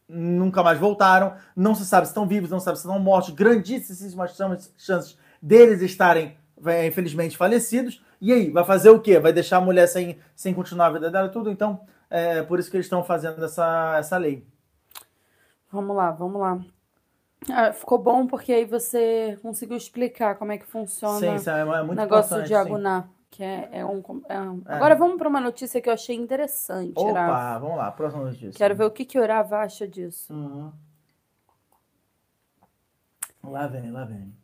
nunca 0.08 0.62
mais 0.62 0.78
voltaram, 0.78 1.34
não 1.54 1.74
se 1.74 1.84
sabe 1.84 2.06
se 2.06 2.10
estão 2.10 2.26
vivos, 2.26 2.50
não 2.50 2.58
se 2.58 2.64
sabe 2.64 2.78
se 2.78 2.86
estão 2.86 2.98
mortos, 2.98 3.30
grandíssimas 3.30 4.36
chances 4.76 5.18
deles 5.42 5.82
estarem, 5.82 6.36
é, 6.64 6.86
infelizmente, 6.86 7.36
falecidos. 7.36 8.02
E 8.20 8.32
aí, 8.32 8.50
vai 8.50 8.64
fazer 8.64 8.90
o 8.90 9.00
quê? 9.00 9.18
Vai 9.18 9.32
deixar 9.32 9.58
a 9.58 9.60
mulher 9.60 9.86
sem, 9.86 10.18
sem 10.34 10.54
continuar 10.54 10.86
a 10.86 10.92
vida 10.92 11.10
dela 11.10 11.28
tudo? 11.28 11.50
Então, 11.50 11.80
é 12.08 12.42
por 12.42 12.58
isso 12.58 12.70
que 12.70 12.76
eles 12.76 12.86
estão 12.86 13.02
fazendo 13.02 13.44
essa, 13.44 13.96
essa 13.98 14.16
lei. 14.16 14.46
Vamos 15.70 15.96
lá, 15.96 16.10
vamos 16.12 16.40
lá. 16.40 16.58
Ah, 17.50 17.72
ficou 17.72 17.98
bom 17.98 18.26
porque 18.26 18.52
aí 18.52 18.64
você 18.64 19.38
conseguiu 19.42 19.76
explicar 19.76 20.36
como 20.36 20.52
é 20.52 20.58
que 20.58 20.66
funciona 20.66 21.18
sim, 21.18 21.38
sim, 21.38 21.50
é 21.50 21.64
muito 21.82 21.92
o 21.92 22.02
negócio 22.02 22.42
de 22.42 22.54
agunar. 22.54 23.08
Que 23.36 23.44
é, 23.44 23.68
é, 23.70 23.84
um, 23.84 24.02
é 24.30 24.40
um... 24.40 24.62
É. 24.66 24.76
Agora 24.76 24.94
vamos 24.94 25.18
para 25.18 25.28
uma 25.28 25.42
notícia 25.42 25.78
que 25.78 25.90
eu 25.90 25.92
achei 25.92 26.16
interessante. 26.16 26.94
Opa, 26.96 27.20
Rafa. 27.20 27.58
vamos 27.58 27.76
lá, 27.76 27.92
próxima 27.92 28.24
notícia. 28.24 28.52
Quero 28.52 28.74
ver 28.74 28.84
o 28.84 28.90
que, 28.90 29.04
que 29.04 29.18
o 29.18 29.26
Rafa 29.26 29.58
acha 29.58 29.86
disso. 29.86 30.32
Uhum. 30.32 30.72
Lá 33.44 33.66
vem, 33.66 33.90
lá 33.90 34.06
vem. 34.06 34.34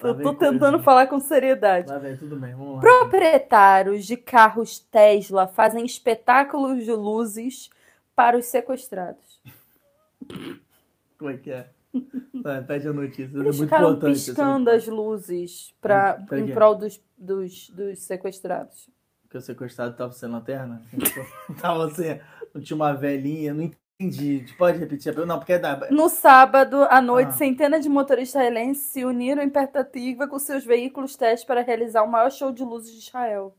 eu 0.00 0.22
tô 0.24 0.32
tentando 0.32 0.82
falar 0.82 1.06
com 1.06 1.20
seriedade. 1.20 1.86
Lá 1.86 1.98
vem, 1.98 2.16
tudo 2.16 2.34
bem, 2.36 2.54
vamos 2.54 2.76
lá. 2.76 2.80
Proprietários 2.80 4.06
de 4.06 4.16
carros 4.16 4.78
Tesla 4.78 5.46
fazem 5.46 5.84
espetáculos 5.84 6.86
de 6.86 6.92
luzes 6.92 7.68
para 8.16 8.38
os 8.38 8.46
sequestrados. 8.46 9.38
Como 11.18 11.30
é 11.30 11.36
que 11.36 11.50
é? 11.50 11.68
Tá, 12.42 12.62
pede 12.66 12.88
a 12.88 12.92
notícia, 12.92 13.24
Eles 13.24 13.34
é 13.34 13.42
muito 13.42 13.56
ficaram 13.64 13.88
importante. 13.90 14.12
piscando 14.14 14.70
as 14.70 14.86
luzes 14.86 15.74
pra, 15.80 16.14
Pra 16.14 16.38
em 16.40 16.52
prol 16.52 16.74
dos, 16.74 17.00
dos, 17.16 17.68
dos 17.70 17.98
sequestrados. 18.00 18.88
Porque 19.22 19.38
o 19.38 19.40
sequestrado 19.40 19.96
tava 19.96 20.12
sem 20.12 20.28
lanterna? 20.28 20.82
tava 21.60 21.90
sem. 21.90 22.20
Não 22.54 22.60
tinha 22.60 22.74
uma 22.76 22.92
velhinha, 22.92 23.54
não 23.54 23.62
entendi. 23.98 24.44
Pode 24.58 24.78
repetir 24.78 25.10
a 25.10 25.14
pergunta? 25.14 25.32
Não, 25.34 25.38
porque 25.38 25.54
é 25.54 25.58
da. 25.58 25.88
No 25.90 26.08
sábado 26.08 26.82
à 26.90 27.00
noite, 27.00 27.28
Ah. 27.28 27.32
centenas 27.32 27.82
de 27.82 27.88
motoristas 27.88 28.30
israelenses 28.42 28.84
se 28.86 29.04
uniram 29.04 29.42
em 29.42 29.48
perspectiva 29.48 30.26
com 30.28 30.38
seus 30.38 30.64
veículos 30.64 31.16
testes 31.16 31.46
para 31.46 31.62
realizar 31.62 32.02
o 32.02 32.10
maior 32.10 32.30
show 32.30 32.52
de 32.52 32.62
luzes 32.64 32.92
de 32.92 32.98
Israel. 32.98 33.54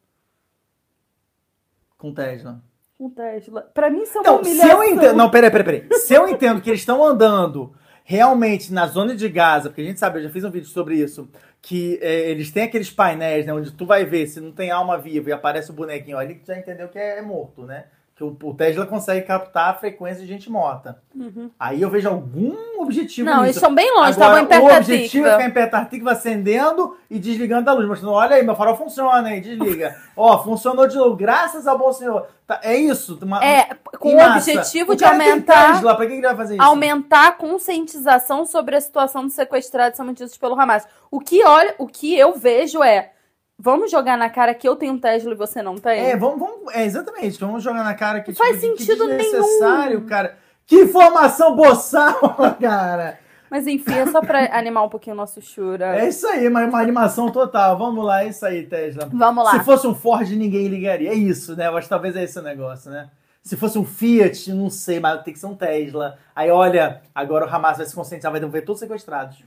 Com 1.98 2.14
Tesla. 2.14 2.62
Com 2.98 3.10
Tesla. 3.10 3.62
Pra 3.74 3.90
mim, 3.90 4.02
isso 4.04 4.18
é 4.18 4.22
uma 4.22 4.32
Não, 4.32 4.44
se 4.44 4.50
humilhação. 4.50 4.84
eu 4.84 4.90
entendo. 4.94 5.16
Não, 5.16 5.32
peraí, 5.32 5.50
peraí, 5.52 5.82
peraí. 5.82 6.00
Se 6.00 6.14
eu 6.14 6.28
entendo 6.28 6.62
que 6.62 6.70
eles 6.70 6.82
estão 6.82 7.04
andando 7.04 7.74
realmente 8.04 8.74
na 8.74 8.88
zona 8.88 9.16
de 9.16 9.28
Gaza, 9.30 9.70
porque 9.70 9.82
a 9.82 9.86
gente 9.86 10.00
sabe, 10.00 10.20
eu 10.20 10.24
já 10.24 10.30
fiz 10.30 10.44
um 10.44 10.52
vídeo 10.52 10.68
sobre 10.68 10.96
isso, 10.96 11.30
que 11.62 11.98
é, 12.02 12.30
eles 12.30 12.52
têm 12.52 12.64
aqueles 12.64 12.90
painéis, 12.90 13.46
né, 13.46 13.54
onde 13.54 13.72
tu 13.72 13.86
vai 13.86 14.06
ver 14.06 14.28
se 14.28 14.42
não 14.42 14.52
tem 14.52 14.72
alma 14.72 14.98
viva 14.98 15.30
e 15.30 15.34
aparece 15.34 15.72
o 15.72 15.74
bonequinho 15.74 16.18
ali, 16.18 16.36
que 16.36 16.42
tu 16.42 16.48
já 16.48 16.58
entendeu 16.58 16.90
que 16.90 17.00
é, 17.00 17.22
morto, 17.22 17.64
né? 17.66 17.86
O, 18.24 18.54
Tesla 18.54 18.86
consegue 18.86 19.26
captar 19.26 19.72
a 19.72 19.74
frequência 19.74 20.22
de 20.22 20.28
gente 20.28 20.50
morta. 20.50 21.02
Uhum. 21.16 21.50
Aí 21.60 21.82
eu 21.82 21.90
vejo 21.90 22.10
algum 22.10 22.82
objetivo 22.82 23.30
Não, 23.30 23.44
eles 23.44 23.56
estão 23.56 23.74
bem 23.74 23.92
longe, 23.92 24.14
Agora, 24.14 24.42
estavam 24.42 24.70
em 24.70 24.74
o 24.74 24.78
objetivo 24.78 25.28
é 25.28 25.32
ficar 25.32 25.46
em 25.46 25.52
Petartica 25.52 26.12
acendendo 26.12 26.98
e 27.10 27.20
desligando 27.20 27.70
a 27.70 27.74
luz. 27.74 27.88
Mostrando, 27.88 28.14
olha 28.14 28.36
aí, 28.36 28.44
meu 28.44 28.56
farol 28.56 28.76
funciona, 28.76 29.34
hein? 29.34 29.42
Desliga. 29.42 29.96
Ó, 30.16 30.44
funcionou 30.44 30.88
de 30.88 30.96
novo, 30.96 31.16
graças 31.16 31.66
ao 31.68 31.78
bom 31.78 31.92
senhor. 31.92 32.28
Tá, 32.46 32.60
é 32.62 32.76
isso. 32.76 33.18
Uma, 33.22 33.44
É, 33.44 33.70
com 33.98 34.16
o 34.16 34.22
objetivo 34.22 34.92
O 34.92 34.96
de 34.96 35.06
aumentar, 35.06 35.74
Tesla, 35.74 35.96
pra 35.96 36.06
que 36.06 36.14
ele 36.14 36.22
vai 36.22 36.36
fazer 36.36 36.56
isso? 36.56 36.64
aumentar 36.64 37.28
a 37.28 37.32
conscientização 37.32 38.46
sobre 38.46 38.76
a 38.76 38.82
situação 38.82 39.24
dos 39.24 39.34
sequestrados 39.34 39.92
que 39.92 39.98
são 39.98 40.06
mantidos 40.06 40.38
pelo 40.38 40.60
Hamas. 40.60 40.86
O 41.10 41.20
que, 41.20 41.44
olha, 41.46 41.74
o 41.78 41.88
que 41.88 42.18
eu 42.18 42.34
vejo 42.34 42.84
é, 42.84 43.13
vamos 43.58 43.90
jogar 43.92 44.18
na 44.18 44.30
cara 44.30 44.54
que 44.54 44.68
eu 44.68 44.76
tenho 44.76 44.94
um 44.94 45.00
Tesla 45.00 45.32
e 45.34 45.36
você 45.38 45.62
não 45.62 45.76
tem? 45.76 46.00
É, 46.12 46.18
vamos, 46.18 46.40
vamos, 46.40 46.74
é, 46.74 46.84
exatamente. 46.86 47.40
Vamos 47.40 47.64
jogar 47.64 47.84
na 47.84 47.94
cara 47.94 48.22
que 48.22 48.32
Não 48.32 48.36
faz 48.38 48.60
tipo, 48.60 48.74
que- 48.74 48.78
que 48.78 48.84
sentido 48.86 49.08
desnecessário, 49.08 49.98
nenhum. 49.98 50.06
cara. 50.10 50.38
Que 50.66 50.82
informação 50.84 51.56
boçal, 51.56 52.20
cara. 52.60 53.20
Mas 53.50 53.68
enfim, 53.68 53.94
é 53.94 54.08
só 54.08 54.20
pra 54.22 54.58
animar 54.58 54.84
um 54.84 54.90
pouquinho 54.90 55.14
o 55.14 55.18
nosso 55.18 55.40
chura. 55.42 55.96
É 56.00 56.08
isso 56.08 56.26
aí, 56.28 56.48
uma, 56.48 56.66
uma 56.66 56.80
animação 56.82 57.30
total. 57.30 57.78
Vamos 57.78 58.04
lá, 58.04 58.24
é 58.24 58.30
isso 58.30 58.44
aí, 58.46 58.66
Tesla. 58.66 59.08
Vamos 59.14 59.44
lá. 59.44 59.52
Se 59.52 59.60
fosse 59.64 59.86
um 59.86 59.94
Ford, 59.94 60.28
ninguém 60.32 60.68
ligaria. 60.68 61.12
É 61.12 61.14
isso, 61.14 61.56
né? 61.56 61.68
Eu 61.68 61.78
acho 61.78 61.86
que 61.86 61.90
talvez 61.90 62.16
é 62.16 62.24
esse 62.24 62.40
o 62.40 62.42
negócio, 62.42 62.90
né? 62.90 63.10
Se 63.44 63.56
fosse 63.58 63.78
um 63.78 63.84
Fiat, 63.86 64.52
não 64.54 64.70
sei, 64.70 65.00
mas 65.02 65.22
tem 65.22 65.34
que 65.34 65.40
ser 65.40 65.46
um 65.48 65.54
Tesla. 65.56 66.18
Aí, 66.36 66.50
olha, 66.50 67.02
agora 67.14 67.46
o 67.46 67.50
Hamas 67.54 67.78
vai 67.78 67.86
se 67.86 67.94
conscientizar, 67.94 68.32
vai 68.32 68.40
ver 68.42 68.62
todos 68.62 68.80
sequestrados. 68.80 69.44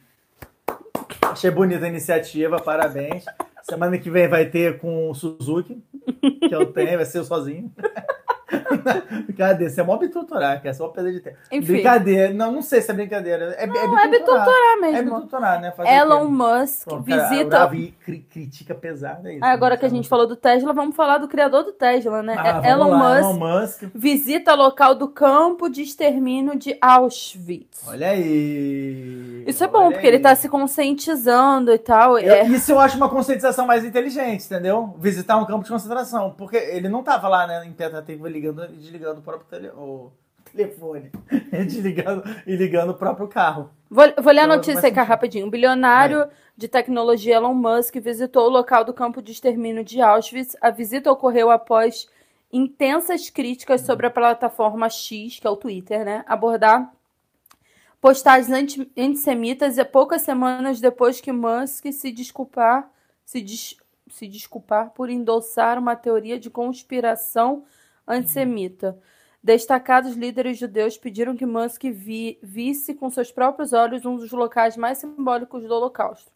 Achei 1.22 1.50
bonita 1.50 1.84
a 1.84 1.88
iniciativa, 1.88 2.60
parabéns. 2.60 3.24
Semana 3.68 3.98
que 3.98 4.08
vem 4.08 4.28
vai 4.28 4.48
ter 4.48 4.78
com 4.78 5.10
o 5.10 5.14
Suzuki, 5.14 5.82
que 6.48 6.54
eu 6.54 6.72
tenho, 6.72 6.96
vai 6.96 7.04
ser 7.04 7.18
eu 7.18 7.24
sozinho. 7.24 7.72
Brincadeira, 9.26 9.72
você 9.72 9.80
é 9.80 9.84
mó 9.84 9.96
bitutorar, 9.96 10.60
que 10.62 10.68
é 10.68 10.72
só 10.72 10.88
perda 10.88 11.12
de 11.12 11.20
tempo. 11.20 11.36
Enfim. 11.50 11.66
Brincadeira, 11.74 12.32
não, 12.32 12.52
não 12.52 12.62
sei 12.62 12.80
se 12.80 12.90
é 12.90 12.94
brincadeira. 12.94 13.54
É, 13.58 13.66
Não, 13.66 13.98
é 13.98 14.08
bitutorar 14.08 14.46
É 14.48 14.76
mesmo. 14.80 15.16
bitutorar, 15.16 15.60
né? 15.60 15.72
Fazer 15.72 15.90
Elon? 15.90 16.24
Musk 16.28 16.88
cara, 16.88 17.00
visita. 17.02 17.48
Davi 17.50 17.94
cri- 18.04 18.26
critica 18.30 18.74
pesado, 18.74 19.26
é 19.28 19.34
isso. 19.34 19.44
Ah, 19.44 19.50
agora 19.50 19.74
né? 19.74 19.80
que 19.80 19.86
a 19.86 19.88
gente 19.88 20.08
falou 20.08 20.26
do 20.26 20.36
Tesla, 20.36 20.72
vamos 20.72 20.94
falar 20.94 21.18
do 21.18 21.28
criador 21.28 21.64
do 21.64 21.72
Tesla, 21.72 22.22
né? 22.22 22.36
Ah, 22.38 22.60
É 22.64 22.70
Elon 22.70 22.90
lá, 22.90 22.98
Musk 23.16 23.20
Elon 23.24 23.60
Musk. 23.60 23.82
visita 23.94 24.54
local 24.54 24.94
do 24.94 25.08
campo 25.08 25.68
de 25.68 25.82
extermínio 25.82 26.56
de 26.56 26.76
Auschwitz. 26.80 27.82
Olha 27.88 28.10
aí. 28.10 29.44
Isso 29.46 29.62
é 29.64 29.66
bom, 29.68 29.90
porque 29.90 30.06
ele 30.06 30.16
aí. 30.16 30.22
tá 30.22 30.34
se 30.34 30.48
conscientizando 30.48 31.72
e 31.72 31.78
tal. 31.78 32.18
Eu- 32.18 32.32
É, 32.34 32.44
Isso 32.46 32.72
eu 32.72 32.78
acho 32.78 32.96
uma 32.96 33.08
conscientização 33.08 33.66
mais 33.66 33.84
inteligente, 33.84 34.44
entendeu? 34.44 34.94
Visitar 34.98 35.36
um 35.36 35.44
campo 35.44 35.64
de 35.64 35.70
concentração. 35.70 36.34
Porque 36.36 36.56
ele 36.56 36.88
não 36.88 37.02
tava 37.02 37.28
lá, 37.28 37.46
né, 37.46 37.64
em 37.66 37.72
Petativa 37.72 38.28
ligando 38.40 38.64
e 38.64 38.76
desligando 38.76 39.20
o 39.20 39.22
próprio 39.22 39.46
tele- 39.48 39.70
o 39.70 40.12
telefone. 40.52 41.10
desligando 41.66 42.22
e 42.46 42.54
ligando 42.56 42.90
o 42.90 42.94
próprio 42.94 43.28
carro. 43.28 43.70
Vou, 43.90 44.04
vou 44.22 44.32
ler 44.32 44.40
a 44.40 44.44
Então, 44.44 44.56
notícia 44.56 44.88
aqui 44.88 45.00
rapidinho. 45.00 45.46
O 45.46 45.50
bilionário 45.50 46.28
de 46.56 46.68
tecnologia 46.68 47.36
Elon 47.36 47.54
Musk 47.54 47.96
visitou 47.96 48.46
o 48.46 48.50
local 48.50 48.84
do 48.84 48.92
campo 48.94 49.20
de 49.22 49.32
extermínio 49.32 49.84
de 49.84 50.00
Auschwitz. 50.00 50.56
A 50.60 50.70
visita 50.70 51.10
ocorreu 51.10 51.50
após 51.50 52.08
intensas 52.52 53.28
críticas 53.30 53.82
sobre 53.82 54.06
a 54.06 54.10
plataforma 54.10 54.88
X, 54.88 55.38
que 55.38 55.46
é 55.46 55.50
o 55.50 55.56
Twitter, 55.56 56.04
né? 56.04 56.24
Abordar 56.26 56.92
postagens 58.00 58.50
anti- 58.50 58.90
antissemitas 58.96 59.78
e 59.78 59.84
poucas 59.84 60.22
semanas 60.22 60.80
depois 60.80 61.20
que 61.20 61.32
Musk 61.32 61.86
se 61.92 62.12
desculpar, 62.12 62.88
se, 63.24 63.40
des- 63.40 63.76
se 64.08 64.26
desculpar 64.28 64.90
por 64.90 65.10
endossar 65.10 65.78
uma 65.78 65.96
teoria 65.96 66.38
de 66.38 66.48
conspiração 66.50 67.64
antissemita. 68.06 68.98
Destacados 69.42 70.14
líderes 70.14 70.58
judeus 70.58 70.96
pediram 70.98 71.36
que 71.36 71.46
Musk 71.46 71.84
vi- 71.84 72.38
visse 72.42 72.94
com 72.94 73.08
seus 73.10 73.30
próprios 73.30 73.72
olhos 73.72 74.04
um 74.04 74.16
dos 74.16 74.32
locais 74.32 74.76
mais 74.76 74.98
simbólicos 74.98 75.62
do 75.62 75.72
Holocausto. 75.74 76.32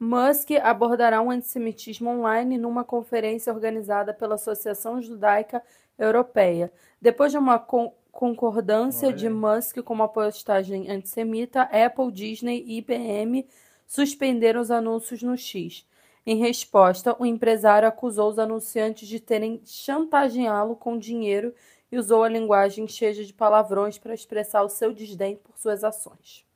Musk 0.00 0.50
abordará 0.62 1.20
o 1.20 1.30
antissemitismo 1.30 2.10
online 2.10 2.56
numa 2.58 2.84
conferência 2.84 3.52
organizada 3.52 4.14
pela 4.14 4.36
Associação 4.36 5.02
Judaica 5.02 5.62
Europeia. 5.98 6.72
Depois 7.00 7.32
de 7.32 7.38
uma 7.38 7.58
con- 7.58 7.92
concordância 8.12 9.08
Olha 9.08 9.16
de. 9.16 9.28
Musk 9.28 9.78
com 9.82 9.94
uma 9.94 10.08
postagem 10.08 10.90
antissemita, 10.90 11.62
Apple, 11.62 12.12
Disney 12.12 12.62
e 12.66 12.78
IBM 12.78 13.46
suspenderam 13.86 14.60
os 14.60 14.70
anúncios 14.70 15.22
no 15.22 15.36
X. 15.36 15.84
Em 16.30 16.36
resposta, 16.36 17.16
o 17.18 17.24
empresário 17.24 17.88
acusou 17.88 18.28
os 18.28 18.38
anunciantes 18.38 19.08
de 19.08 19.18
terem 19.18 19.62
chantageá-lo 19.64 20.76
com 20.76 20.98
dinheiro 20.98 21.54
e 21.90 21.96
usou 21.96 22.22
a 22.22 22.28
linguagem 22.28 22.86
cheia 22.86 23.14
de 23.14 23.32
palavrões 23.32 23.96
para 23.96 24.12
expressar 24.12 24.62
o 24.62 24.68
seu 24.68 24.92
desdém 24.92 25.36
por 25.36 25.56
suas 25.56 25.82
ações. 25.82 26.46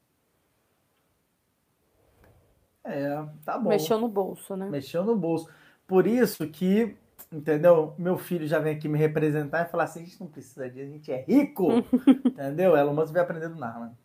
É, 2.85 3.25
tá 3.47 3.57
bom. 3.57 3.71
Mexeu 3.71 3.99
no 3.99 4.09
bolso, 4.09 4.55
né? 4.55 4.69
Mexeu 4.69 5.05
no 5.05 5.17
bolso. 5.17 5.49
Por 5.87 6.07
isso 6.07 6.47
que, 6.49 6.95
entendeu? 7.33 7.95
Meu 7.97 8.19
filho 8.19 8.47
já 8.47 8.59
vem 8.59 8.77
aqui 8.77 8.91
me 8.91 8.99
representar 8.99 9.67
e 9.67 9.71
falar 9.71 9.85
assim: 9.85 10.03
a 10.03 10.05
gente 10.05 10.21
não 10.21 10.27
precisa 10.27 10.69
disso, 10.69 10.87
a 10.87 10.93
gente 10.93 11.11
é 11.11 11.23
rico. 11.23 11.71
entendeu? 12.27 12.77
Elon 12.77 12.93
Musk 12.93 13.15
vai 13.15 13.23
aprender 13.23 13.49
do 13.49 13.57
nada. 13.57 13.97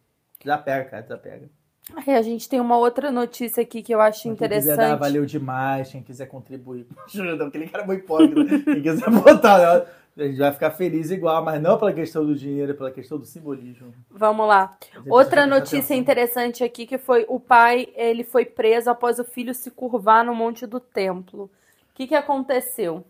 Já 0.46 0.58
pega, 0.58 0.90
cara, 0.90 1.06
já 1.06 1.18
pega. 1.18 1.50
Aí 1.96 2.16
a 2.16 2.22
gente 2.22 2.50
tem 2.50 2.60
uma 2.60 2.78
outra 2.78 3.12
notícia 3.12 3.64
aqui 3.64 3.82
que 3.82 3.94
eu 3.94 4.02
acho 4.02 4.24
Quem 4.24 4.36
quiser 4.36 4.50
dar, 4.50 4.60
interessante. 4.64 5.00
valeu 5.00 5.26
demais. 5.26 5.92
Quem 5.92 6.04
quiser 6.04 6.26
contribuir 6.28 6.86
com 6.86 7.00
ajuda, 7.02 7.46
porque 7.46 7.58
ele 7.58 7.70
cara 7.70 7.84
é 7.84 7.88
muito 7.88 8.04
hipócrita. 8.04 8.64
Quem 8.64 8.82
quiser 8.82 9.10
botar, 9.10 9.58
né? 9.60 9.86
a 10.18 10.24
gente 10.28 10.38
vai 10.38 10.52
ficar 10.52 10.72
feliz 10.72 11.12
igual, 11.12 11.44
mas 11.44 11.62
não 11.62 11.78
pela 11.78 11.94
questão 11.94 12.26
do 12.26 12.36
dinheiro, 12.36 12.74
pela 12.74 12.92
questão 12.92 13.18
do 13.20 13.26
simbolismo. 13.26 13.94
Vamos 14.10 14.48
lá. 14.48 14.76
Outra 15.08 15.46
notícia 15.46 15.94
interessante 15.94 16.64
aqui 16.64 16.88
que 16.88 16.98
foi 16.98 17.26
o 17.30 17.40
pai, 17.40 17.88
ele 17.96 18.24
foi 18.24 18.44
preso 18.44 18.90
após 18.90 19.20
o 19.20 19.24
filho 19.24 19.54
se 19.54 19.70
curvar 19.70 20.26
no 20.26 20.34
monte 20.34 20.66
do 20.66 20.80
templo. 20.80 21.44
O 21.44 21.50
que, 21.94 22.08
que 22.08 22.16
aconteceu? 22.16 23.06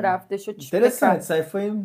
Rafa, 0.00 0.26
deixa 0.28 0.50
eu 0.52 0.54
te 0.54 0.66
Interessante, 0.66 1.20
explicar. 1.20 1.20
isso 1.20 1.32
aí 1.32 1.42
foi. 1.42 1.84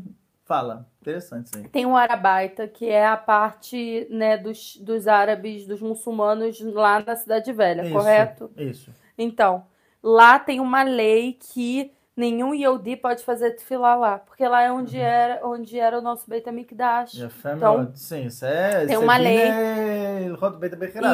Fala, 0.51 0.85
interessante 0.99 1.49
sim. 1.55 1.63
Tem 1.63 1.85
o 1.85 1.95
Arabaita, 1.95 2.67
que 2.67 2.89
é 2.89 3.07
a 3.07 3.15
parte 3.15 4.05
né, 4.09 4.37
dos, 4.37 4.75
dos 4.75 5.07
árabes, 5.07 5.65
dos 5.65 5.81
muçulmanos 5.81 6.59
lá 6.59 7.01
na 7.01 7.15
Cidade 7.15 7.53
Velha, 7.53 7.83
isso, 7.83 7.93
correto? 7.93 8.51
Isso. 8.57 8.91
Então, 9.17 9.63
lá 10.03 10.37
tem 10.37 10.59
uma 10.59 10.83
lei 10.83 11.37
que 11.39 11.93
nenhum 12.17 12.53
Yehudi 12.53 12.97
pode 12.97 13.23
fazer 13.23 13.51
tefilá 13.51 13.95
lá, 13.95 14.19
porque 14.19 14.45
lá 14.45 14.61
é 14.61 14.69
onde, 14.69 14.97
uhum. 14.97 15.03
era, 15.03 15.47
onde 15.47 15.79
era 15.79 15.97
o 15.97 16.01
nosso 16.01 16.29
Beit 16.29 16.49
HaMikdash. 16.49 17.17
Então, 17.55 17.89
sim, 17.95 18.25
isso 18.25 18.43
é, 18.43 18.87
tem 18.87 18.97
é 18.97 18.99
uma 18.99 19.15
lei. 19.15 19.37
É 19.37 20.25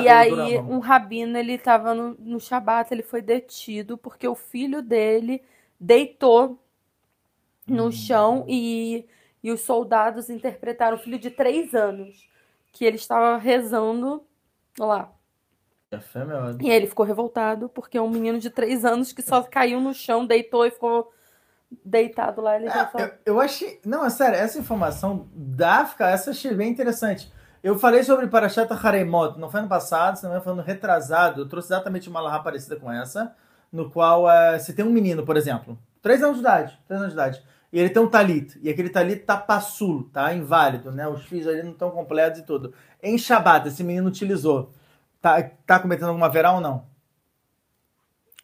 e 0.02 0.10
aí, 0.10 0.58
um 0.58 0.80
rabino, 0.80 1.38
ele 1.38 1.54
estava 1.54 1.94
no, 1.94 2.16
no 2.18 2.40
Shabat, 2.40 2.92
ele 2.92 3.04
foi 3.04 3.22
detido 3.22 4.00
porque 4.00 4.28
o 4.28 4.34
filho 4.34 4.82
dele 4.82 5.44
deitou 5.80 6.60
no 7.68 7.86
hum. 7.86 7.92
chão 7.92 8.44
e 8.48 9.06
e 9.48 9.52
os 9.52 9.62
soldados 9.62 10.30
interpretaram 10.30 10.98
o 10.98 11.00
filho 11.00 11.18
de 11.18 11.32
três 11.32 11.74
anos, 11.74 12.28
que 12.74 12.84
ele 12.84 12.98
estava 12.98 13.38
rezando 13.38 14.22
lá. 14.78 15.10
E 16.62 16.70
ele 16.70 16.86
ficou 16.86 17.06
revoltado, 17.06 17.70
porque 17.70 17.98
é 17.98 18.02
um 18.02 18.10
menino 18.10 18.40
de 18.40 18.50
três 18.50 18.84
anos 18.84 19.14
que 19.14 19.22
só 19.22 19.42
caiu 19.42 19.80
no 19.80 19.94
chão, 19.94 20.26
deitou 20.26 20.66
e 20.66 20.72
ficou 20.72 21.14
deitado 21.86 22.42
lá. 22.42 22.58
Ele 22.58 22.68
já 22.68 22.92
ah, 22.94 23.00
eu, 23.00 23.36
eu 23.36 23.40
achei. 23.40 23.80
Não, 23.86 24.06
é 24.06 24.10
sério, 24.10 24.38
essa 24.38 24.60
informação 24.60 25.30
da 25.34 25.76
África, 25.76 26.10
essa 26.10 26.32
achei 26.32 26.54
bem 26.54 26.70
interessante. 26.70 27.32
Eu 27.64 27.80
falei 27.80 28.04
sobre 28.04 28.28
Parashat 28.28 28.70
Haremot, 28.70 29.40
não 29.40 29.50
foi 29.50 29.62
ano 29.62 29.70
passado, 29.70 30.18
se 30.18 30.28
não 30.28 30.42
foi 30.42 30.52
ano 30.52 30.62
retrasado. 30.62 31.40
Eu 31.40 31.48
trouxe 31.48 31.70
exatamente 31.70 32.10
uma 32.10 32.20
lahá 32.20 32.40
parecida 32.40 32.76
com 32.76 32.92
essa, 32.92 33.34
no 33.72 33.90
qual 33.90 34.30
eh, 34.30 34.56
é 34.56 34.60
você 34.60 34.74
tem 34.74 34.84
um 34.84 34.92
menino, 34.92 35.26
por 35.26 35.38
exemplo, 35.38 35.80
três 36.02 36.22
anos 36.22 36.36
de 36.36 36.42
idade, 36.42 36.78
três 36.86 37.00
anos 37.00 37.14
de 37.14 37.18
idade 37.18 37.42
e 37.72 37.80
ele 37.80 37.90
tem 37.90 38.02
um 38.02 38.10
talit, 38.10 38.58
e 38.62 38.70
aquele 38.70 38.90
talit 38.90 39.24
tá 39.26 39.36
passulo, 39.38 40.06
tá 40.06 40.34
inválido, 40.34 40.92
né? 40.92 41.08
Os 41.08 41.26
fios 41.26 41.48
ali 41.48 41.64
não 41.64 41.72
estão 41.72 41.92
completos 41.92 42.40
e 42.40 42.46
tudo. 42.46 42.74
Em 43.04 43.18
Shabbat, 43.18 43.68
esse 43.68 43.84
menino 43.84 44.08
utilizou. 44.08 44.72
Tá, 45.22 45.42
tá 45.66 45.80
cometendo 45.80 46.10
alguma 46.10 46.30
verá 46.30 46.54
ou 46.54 46.62
não? 46.62 46.86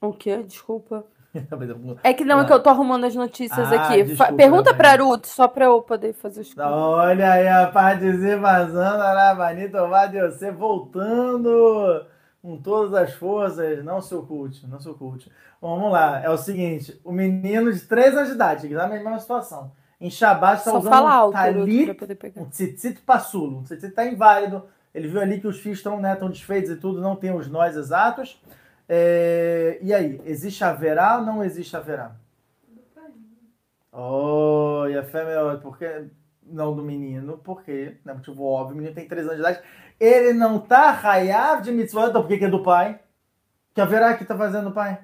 o 0.02 0.12
quê? 0.12 0.44
Desculpa. 0.44 1.06
É 2.04 2.14
que 2.14 2.24
não, 2.24 2.42
é 2.42 2.46
que 2.46 2.54
eu 2.54 2.62
tô 2.62 2.70
arrumando 2.70 3.06
as 3.06 3.16
notícias 3.16 3.72
Ah, 3.72 3.86
aqui. 3.88 4.04
Desculpa, 4.04 4.34
Pergunta 4.34 4.72
Gabriel. 4.72 4.98
pra 4.98 5.04
Ruth, 5.04 5.26
só 5.26 5.48
pra 5.48 5.66
eu 5.66 5.82
poder 5.82 6.14
fazer 6.14 6.42
os 6.42 6.54
Olha 6.58 7.32
aí 7.32 7.48
a 7.48 7.68
participação 7.68 8.74
da 8.98 9.14
Rabanita 9.14 9.88
você 9.88 10.52
voltando 10.52 12.06
com 12.44 12.58
todas 12.58 12.94
as 12.94 13.14
forças. 13.14 13.84
Não 13.84 14.02
se 14.02 14.14
oculte, 14.14 14.68
não 14.68 14.80
se 14.80 14.90
oculte. 14.90 15.32
Vamos 15.62 15.92
lá, 15.92 16.22
é 16.22 16.30
o 16.30 16.38
seguinte: 16.38 17.00
o 17.04 17.12
menino 17.14 17.72
de 17.72 17.80
3 17.80 18.16
anos 18.16 18.28
de 18.28 18.36
idade, 18.36 18.68
que 18.68 18.76
tá 18.76 18.86
na 18.86 18.94
mesma 18.94 19.18
situação. 19.18 19.72
Em 20.00 20.10
Shabbat 20.10 20.60
está 20.60 20.72
Só 20.72 20.80
usando 20.80 20.92
fala 20.92 21.28
um 21.28 21.32
talit, 21.32 21.98
um 22.36 22.46
tzitzit 22.46 23.02
passulo. 23.02 23.60
Um 23.60 23.64
tzitzit 23.64 23.96
tá 23.96 24.06
inválido. 24.06 24.66
Ele 24.94 25.08
viu 25.08 25.22
ali 25.22 25.40
que 25.40 25.48
os 25.48 25.60
fios 25.60 25.78
estão 25.78 26.00
né, 26.00 26.14
tão 26.16 26.30
desfeitos 26.30 26.70
e 26.70 26.76
tudo, 26.76 27.02
não 27.02 27.16
tem 27.16 27.34
os 27.34 27.48
nós 27.48 27.78
exatos. 27.78 28.40
É, 28.88 29.80
E 29.82 29.94
aí, 29.94 30.22
existe 30.26 30.64
haverá 30.64 31.18
ou 31.18 31.26
não 31.26 31.44
existe 31.44 31.76
haverá? 31.76 32.16
Oh, 33.92 34.86
e 34.90 34.98
a 34.98 35.04
fé 35.04 35.24
melhor, 35.24 35.60
porque 35.62 36.06
não 36.46 36.76
do 36.76 36.84
menino, 36.84 37.40
porque, 37.44 37.98
né, 38.06 38.14
motivo 38.14 38.44
óbvio, 38.44 38.74
o 38.74 38.78
menino 38.78 38.96
tem 38.96 39.08
3 39.08 39.26
anos 39.26 39.38
de 39.38 39.42
idade, 39.42 39.62
ele 40.00 40.34
não 40.34 40.60
tá 40.60 40.92
raiado 40.92 41.64
de 41.64 41.72
mitzvah, 41.72 42.08
então 42.08 42.22
por 42.22 42.28
que 42.28 42.38
que 42.38 42.46
é 42.46 42.50
do 42.50 42.64
pai? 42.64 43.00
Que 43.74 43.82
haverá 43.82 44.16
que 44.16 44.26
tá 44.26 44.38
fazendo 44.38 44.70
o 44.70 44.74
pai? 44.74 45.00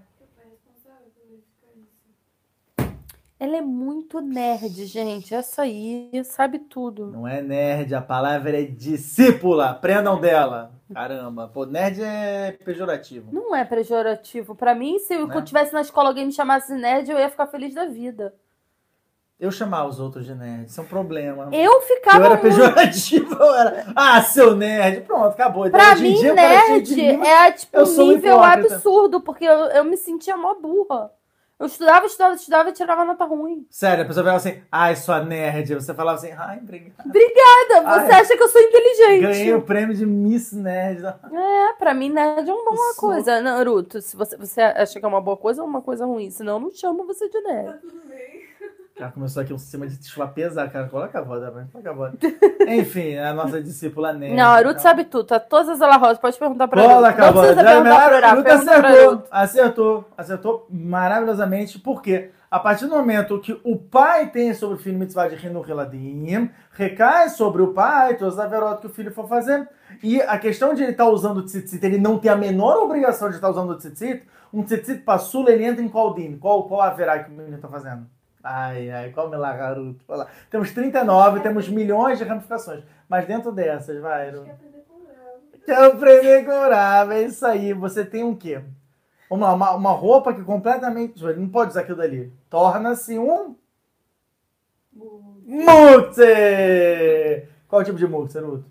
Ela 3.41 3.55
é 3.55 3.61
muito 3.61 4.19
nerd, 4.19 4.85
gente. 4.85 5.33
Essa 5.33 5.61
aí 5.61 6.11
sabe 6.25 6.59
tudo. 6.59 7.07
Não 7.07 7.25
é 7.25 7.41
nerd, 7.41 7.95
a 7.95 8.01
palavra 8.01 8.59
é 8.59 8.65
discípula, 8.65 9.69
aprendam 9.69 10.19
dela. 10.19 10.73
Caramba, 10.93 11.47
pô, 11.47 11.65
nerd 11.65 12.01
é 12.03 12.51
pejorativo. 12.65 13.33
Não 13.33 13.55
é 13.55 13.63
pejorativo. 13.63 14.55
Pra 14.55 14.75
mim, 14.75 14.99
se 14.99 15.13
eu 15.13 15.25
Né? 15.25 15.41
tivesse 15.41 15.71
na 15.71 15.79
escola 15.79 16.09
alguém 16.09 16.25
me 16.25 16.33
chamasse 16.33 16.73
nerd, 16.73 17.09
eu 17.09 17.17
ia 17.17 17.29
ficar 17.29 17.47
feliz 17.47 17.73
da 17.73 17.85
vida. 17.85 18.33
Eu 19.39 19.51
chamar 19.51 19.85
os 19.87 19.99
outros 20.01 20.25
de 20.25 20.35
nerd, 20.35 20.65
isso 20.67 20.81
é 20.81 20.83
um 20.83 20.87
problema. 20.87 21.47
Eu 21.53 21.71
Eu 21.75 21.81
ficava 21.81 22.25
era 22.25 22.29
muito... 22.35 22.41
pejorativo, 22.41 23.33
eu 23.35 23.55
era, 23.55 23.85
ah, 23.95 24.21
seu 24.21 24.53
nerd, 24.55 25.01
pronto, 25.01 25.27
acabou. 25.27 25.65
Então, 25.65 25.79
Pra 25.79 25.95
mim, 25.95 26.13
dia, 26.15 26.31
é 26.31 26.33
nerd 26.33 27.01
é 27.25 27.51
tipo 27.53 27.77
eu 27.77 27.85
um 27.85 28.07
nível 28.09 28.43
absurdo, 28.43 29.21
porque 29.21 29.45
eu, 29.45 29.51
eu 29.67 29.83
me 29.85 29.95
sentia 29.95 30.35
mó 30.35 30.55
burra. 30.55 31.11
Eu 31.57 31.65
estudava, 31.65 32.05
estudava, 32.05 32.35
estudava 32.35 32.69
e 32.69 32.71
tirava 32.73 33.03
nota 33.03 33.25
ruim. 33.25 33.65
Sério, 33.69 34.05
a 34.05 34.07
pessoa 34.07 34.23
falava 34.23 34.37
assim, 34.37 34.61
ai, 34.71 34.95
sua 34.95 35.21
nerd. 35.21 35.73
Você 35.75 35.93
falava 35.93 36.17
assim, 36.17 36.31
ai, 36.31 36.57
obrigado. 36.63 36.95
Nada, 37.05 38.05
você 38.07 38.13
Ai. 38.13 38.21
acha 38.21 38.37
que 38.37 38.43
eu 38.43 38.47
sou 38.47 38.61
inteligente. 38.61 39.21
Ganhei 39.21 39.53
o 39.53 39.61
prêmio 39.61 39.93
de 39.93 40.05
Miss 40.05 40.53
Nerd. 40.53 41.03
É, 41.05 41.73
pra 41.77 41.93
mim, 41.93 42.09
nerd 42.09 42.49
é 42.49 42.53
uma 42.53 42.63
boa 42.71 42.93
sou- 42.93 43.09
coisa. 43.09 43.41
Naruto, 43.41 44.01
se 44.01 44.15
você, 44.15 44.37
você 44.37 44.61
acha 44.61 44.99
que 45.01 45.05
é 45.05 45.07
uma 45.09 45.19
boa 45.19 45.35
coisa 45.35 45.61
ou 45.61 45.67
uma 45.67 45.81
coisa 45.81 46.05
ruim, 46.05 46.29
senão 46.29 46.53
eu 46.53 46.59
não 46.61 46.71
chamo 46.71 47.05
você 47.05 47.27
de 47.27 47.41
nerd. 47.41 47.77
Já 48.99 49.09
começou 49.09 49.41
aqui 49.41 49.53
um 49.53 49.57
sistema 49.57 49.87
de 49.87 50.05
chuva 50.05 50.27
pesado, 50.27 50.69
cara. 50.69 50.89
Coloca 50.89 51.17
a 51.17 51.21
voz, 51.21 51.41
né? 51.41 51.67
Coloca 51.71 51.89
a 51.89 51.93
voz. 51.93 52.13
Enfim, 52.67 53.15
a 53.15 53.33
nossa 53.33 53.61
discípula 53.63 54.11
nerd. 54.11 54.35
Não, 54.35 54.43
a 54.43 54.55
Naruto 54.55 54.71
então. 54.71 54.83
sabe 54.83 55.05
tudo, 55.05 55.23
tá 55.23 55.39
todas 55.39 55.69
as 55.69 55.81
alahós, 55.81 56.17
pode 56.17 56.37
perguntar 56.37 56.67
pra 56.67 56.81
perguntar 56.81 57.13
pra 57.13 58.29
a 58.29 58.33
Luta 58.33 58.43
pergunta 58.43 58.79
pra 58.81 58.89
acertou, 58.89 59.27
acertou, 59.31 60.09
acertou 60.17 60.67
maravilhosamente, 60.69 61.79
porque 61.79 62.31
a 62.51 62.59
partir 62.59 62.87
do 62.87 62.95
momento 62.95 63.39
que 63.39 63.57
o 63.63 63.77
pai 63.77 64.31
tem 64.31 64.53
sobre 64.53 64.75
o 64.75 64.79
filho 64.79 64.99
mitzvah 64.99 65.29
de 65.29 65.35
Rinu 65.35 65.61
Reladim, 65.61 66.49
recai 66.73 67.29
sobre 67.29 67.61
o 67.61 67.71
pai 67.71 68.17
todas 68.17 68.37
as 68.37 68.45
averotas 68.45 68.81
que 68.81 68.87
o 68.87 68.89
filho 68.89 69.13
for 69.13 69.29
fazer. 69.29 69.65
E 70.03 70.21
a 70.21 70.37
questão 70.37 70.73
de 70.73 70.83
ele 70.83 70.91
estar 70.91 71.07
usando 71.07 71.37
o 71.37 71.45
tzitzit, 71.45 71.85
ele 71.85 71.97
não 71.97 72.19
ter 72.19 72.29
a 72.29 72.35
menor 72.35 72.83
obrigação 72.83 73.29
de 73.29 73.35
estar 73.35 73.49
usando 73.49 73.69
o 73.69 73.77
tzitzit, 73.77 74.23
um 74.53 74.61
tzitzit 74.61 75.03
passula, 75.03 75.51
ele 75.51 75.63
entra 75.63 75.81
em 75.81 75.87
qual 75.87 76.13
din? 76.13 76.37
Qual, 76.37 76.67
qual 76.67 76.81
haverá 76.81 77.23
que 77.23 77.31
o 77.31 77.33
menino 77.33 77.55
está 77.55 77.69
fazendo? 77.69 78.05
Ai, 78.43 78.89
ai, 78.89 79.11
qual 79.11 79.27
lá, 79.29 79.53
garoto? 79.55 79.99
Lá. 80.07 80.27
Temos 80.49 80.71
39, 80.71 81.41
temos 81.41 81.67
milhões 81.67 82.17
de 82.17 82.23
ramificações. 82.23 82.83
Mas 83.07 83.27
dentro 83.27 83.51
dessas, 83.51 83.99
vai. 84.01 84.31
Quer 85.65 85.83
aprender 85.83 86.45
com 86.45 86.51
o 86.51 86.69
Rav, 86.69 87.11
é 87.11 87.23
isso 87.23 87.45
aí. 87.45 87.73
Você 87.73 88.05
tem 88.05 88.23
um 88.23 88.35
quê? 88.35 88.61
Uma, 89.29 89.53
uma, 89.53 89.71
uma 89.75 89.91
roupa 89.91 90.33
que 90.33 90.41
completamente. 90.43 91.23
Ele 91.23 91.41
não 91.41 91.49
pode 91.49 91.71
usar 91.71 91.81
aquilo 91.81 91.97
dali. 91.97 92.33
Torna-se 92.49 93.19
um. 93.19 93.55
Mukse! 95.45 96.23
Qual 97.67 97.83
tipo 97.83 97.97
de 97.97 98.07
mukse, 98.07 98.35
Naruto? 98.35 98.65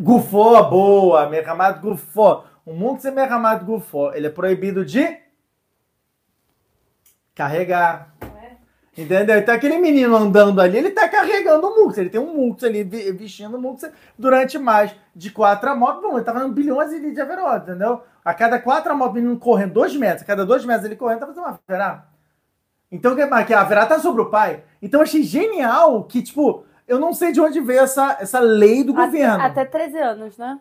Gufó, 0.00 0.62
boa! 0.64 1.28
Merramado 1.28 1.80
gufó. 1.80 2.44
Um 2.66 2.74
mukse 2.74 3.10
merramado 3.10 3.64
gufó. 3.64 4.12
Ele 4.12 4.28
é 4.28 4.30
proibido 4.30 4.84
de. 4.84 5.18
Carregar. 7.34 8.14
Entendeu? 8.96 9.38
Então 9.38 9.54
aquele 9.54 9.78
menino 9.78 10.14
andando 10.16 10.60
ali, 10.60 10.76
ele 10.76 10.90
tá 10.90 11.08
carregando 11.08 11.66
um 11.66 11.84
mux. 11.84 11.96
Ele 11.96 12.10
tem 12.10 12.20
um 12.20 12.34
mux 12.34 12.62
ali, 12.64 12.82
vestindo 12.82 13.56
um 13.56 13.60
mux 13.60 13.88
durante 14.18 14.58
mais 14.58 14.94
de 15.14 15.30
quatro 15.30 15.74
motos. 15.76 16.02
Bom, 16.02 16.16
ele 16.16 16.24
tá 16.24 16.32
fazendo 16.32 16.52
bilhões 16.52 16.90
de 16.90 17.20
averota, 17.20 17.70
entendeu? 17.70 18.02
A 18.24 18.34
cada 18.34 18.58
quatro 18.58 18.94
motos, 18.96 19.12
o 19.12 19.14
menino 19.14 19.38
correndo 19.38 19.74
dois 19.74 19.94
metros. 19.96 20.22
A 20.22 20.26
cada 20.26 20.44
dois 20.44 20.64
metros 20.64 20.84
ele 20.84 20.96
correndo, 20.96 21.20
tá 21.20 21.26
fazendo 21.26 21.44
uma 21.44 21.60
verá. 21.66 22.06
Então, 22.92 23.14
que, 23.14 23.24
mas 23.24 23.46
que 23.46 23.54
a 23.54 23.62
verá 23.62 23.86
tá 23.86 23.98
sobre 24.00 24.22
o 24.22 24.30
pai. 24.30 24.64
Então 24.82 25.00
eu 25.00 25.04
achei 25.04 25.22
genial 25.22 26.04
que, 26.04 26.20
tipo, 26.20 26.64
eu 26.88 26.98
não 26.98 27.12
sei 27.12 27.30
de 27.30 27.40
onde 27.40 27.60
veio 27.60 27.80
essa, 27.80 28.18
essa 28.20 28.40
lei 28.40 28.82
do 28.82 28.92
governo. 28.92 29.44
Até, 29.44 29.62
até 29.62 29.64
13 29.64 29.98
anos, 29.98 30.36
né? 30.36 30.58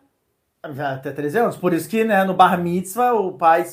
Até 0.61 1.11
13 1.11 1.37
anos. 1.39 1.57
Por 1.57 1.73
isso 1.73 1.89
que, 1.89 2.03
né, 2.03 2.23
no 2.23 2.35
bar 2.35 2.61
mitzvah, 2.61 3.13
o 3.13 3.33
pai, 3.33 3.65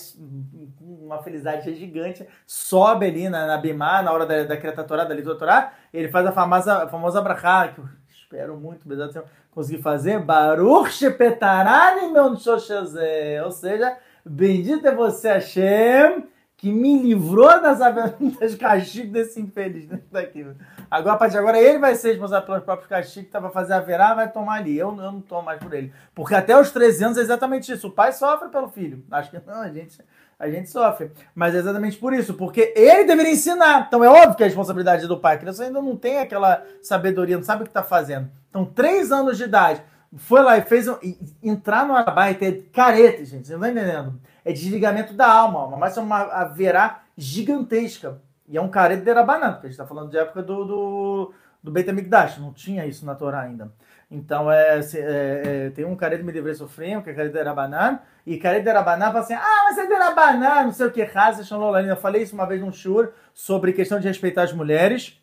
uma 1.06 1.22
felicidade 1.22 1.72
gigante, 1.74 2.26
sobe 2.46 3.06
ali 3.06 3.28
na, 3.28 3.46
na 3.46 3.56
Bimá, 3.56 4.02
na 4.02 4.12
hora 4.12 4.26
da, 4.26 4.44
da 4.44 4.56
Kreta 4.56 4.84
Torá, 4.84 5.04
da 5.04 5.14
leitura 5.14 5.38
Torá, 5.38 5.72
ele 5.92 6.08
faz 6.08 6.26
a 6.26 6.32
famosa, 6.32 6.82
a 6.84 6.88
famosa 6.88 7.22
brachá, 7.22 7.68
que 7.68 7.78
eu 7.78 7.88
espero 8.10 8.56
muito, 8.56 8.86
de 8.86 9.16
eu 9.16 9.24
conseguir 9.50 9.80
fazer, 9.80 10.18
Baruch 10.18 10.90
Shepetarani 10.90 12.12
meu 12.12 12.36
Shoshazé. 12.36 13.42
Ou 13.42 13.50
seja, 13.50 13.96
bendito 14.24 14.86
é 14.86 14.94
você, 14.94 15.28
Hashem, 15.28 16.26
que 16.56 16.72
me 16.72 17.02
livrou 17.02 17.60
das, 17.60 17.78
das 18.40 18.54
castigos 18.54 19.12
desse 19.12 19.40
infeliz 19.40 19.86
né, 19.88 20.00
daqui. 20.10 20.46
Agora, 20.90 21.14
a 21.14 21.18
partir 21.18 21.32
de 21.32 21.38
agora, 21.38 21.60
ele 21.60 21.78
vai 21.78 21.94
ser 21.94 22.10
responsável 22.10 22.46
pelos 22.46 22.64
próprios 22.64 22.88
castigos, 22.88 23.26
que 23.26 23.32
tava 23.32 23.50
fazer 23.50 23.74
a 23.74 23.80
verá, 23.80 24.14
vai 24.14 24.30
tomar 24.30 24.56
ali. 24.56 24.78
Eu, 24.78 24.88
eu 24.88 25.12
não 25.12 25.20
tomo 25.20 25.42
mais 25.42 25.58
por 25.58 25.72
ele. 25.74 25.92
Porque 26.14 26.34
até 26.34 26.58
os 26.58 26.70
13 26.70 27.04
anos 27.04 27.18
é 27.18 27.20
exatamente 27.20 27.70
isso. 27.70 27.88
O 27.88 27.92
pai 27.92 28.12
sofre 28.12 28.48
pelo 28.48 28.68
filho. 28.68 29.04
Acho 29.10 29.30
que 29.30 29.40
não, 29.46 29.60
a 29.60 29.68
gente, 29.68 29.98
a 30.38 30.50
gente 30.50 30.70
sofre. 30.70 31.10
Mas 31.34 31.54
é 31.54 31.58
exatamente 31.58 31.96
por 31.96 32.12
isso. 32.12 32.34
Porque 32.34 32.72
ele 32.76 33.04
deveria 33.04 33.32
ensinar. 33.32 33.86
Então 33.86 34.04
é 34.04 34.08
óbvio 34.08 34.34
que 34.36 34.42
é 34.42 34.46
a 34.46 34.48
responsabilidade 34.48 35.04
é 35.04 35.08
do 35.08 35.18
pai. 35.18 35.36
A 35.36 35.38
criança 35.38 35.64
ainda 35.64 35.80
não 35.80 35.96
tem 35.96 36.18
aquela 36.18 36.62
sabedoria, 36.82 37.36
não 37.36 37.44
sabe 37.44 37.62
o 37.62 37.64
que 37.64 37.70
está 37.70 37.82
fazendo. 37.82 38.30
Então, 38.50 38.64
3 38.64 39.12
anos 39.12 39.36
de 39.36 39.44
idade, 39.44 39.82
foi 40.16 40.42
lá 40.42 40.56
e 40.56 40.62
fez 40.62 40.88
um, 40.88 40.96
entrar 41.42 41.86
no 41.86 41.94
abaite 41.94 42.44
é 42.44 42.52
careta, 42.72 43.24
gente. 43.24 43.46
Vocês 43.46 43.58
não 43.58 43.66
estão 43.66 43.82
entendendo? 43.82 44.20
É 44.44 44.52
desligamento 44.52 45.14
da 45.14 45.30
alma. 45.30 45.76
Mas 45.76 45.96
é 45.96 46.00
uma 46.00 46.22
haverá 46.22 47.02
gigantesca. 47.16 48.20
E 48.48 48.56
é 48.56 48.60
um 48.60 48.68
careta 48.68 49.02
de 49.02 49.12
Rabanan, 49.12 49.54
porque 49.54 49.66
a 49.66 49.70
gente 49.70 49.72
está 49.72 49.86
falando 49.86 50.10
de 50.10 50.18
época 50.18 50.40
do, 50.40 50.64
do, 50.64 51.34
do 51.62 51.72
Beit 51.72 51.90
HaMikdash. 51.90 52.38
Não 52.38 52.52
tinha 52.52 52.86
isso 52.86 53.04
na 53.04 53.14
Torá 53.14 53.40
ainda. 53.40 53.72
Então, 54.10 54.50
é, 54.50 54.78
é, 54.78 55.42
é, 55.66 55.70
tem 55.70 55.84
um 55.84 55.96
careto 55.96 56.24
me 56.24 56.32
deveria 56.32 56.54
sofrer, 56.54 57.02
que 57.02 57.10
é 57.10 57.14
careto 57.14 57.36
de 57.36 57.42
Rabanan, 57.42 57.98
e 58.24 58.36
careto 58.36 58.64
de 58.64 58.70
Rabanan 58.70 59.06
fala 59.06 59.18
assim, 59.18 59.34
ah, 59.34 59.64
mas 59.64 59.78
é 59.78 59.86
de 59.86 59.94
Rabanan, 59.94 60.64
não 60.64 60.72
sei 60.72 60.86
o 60.86 60.92
que, 60.92 61.02
Raza, 61.02 61.42
Shalom, 61.42 61.76
Eu 61.76 61.96
falei 61.96 62.22
isso 62.22 62.34
uma 62.34 62.46
vez 62.46 62.60
num 62.60 62.72
shur 62.72 63.12
sobre 63.34 63.72
questão 63.72 63.98
de 63.98 64.06
respeitar 64.06 64.44
as 64.44 64.52
mulheres, 64.52 65.20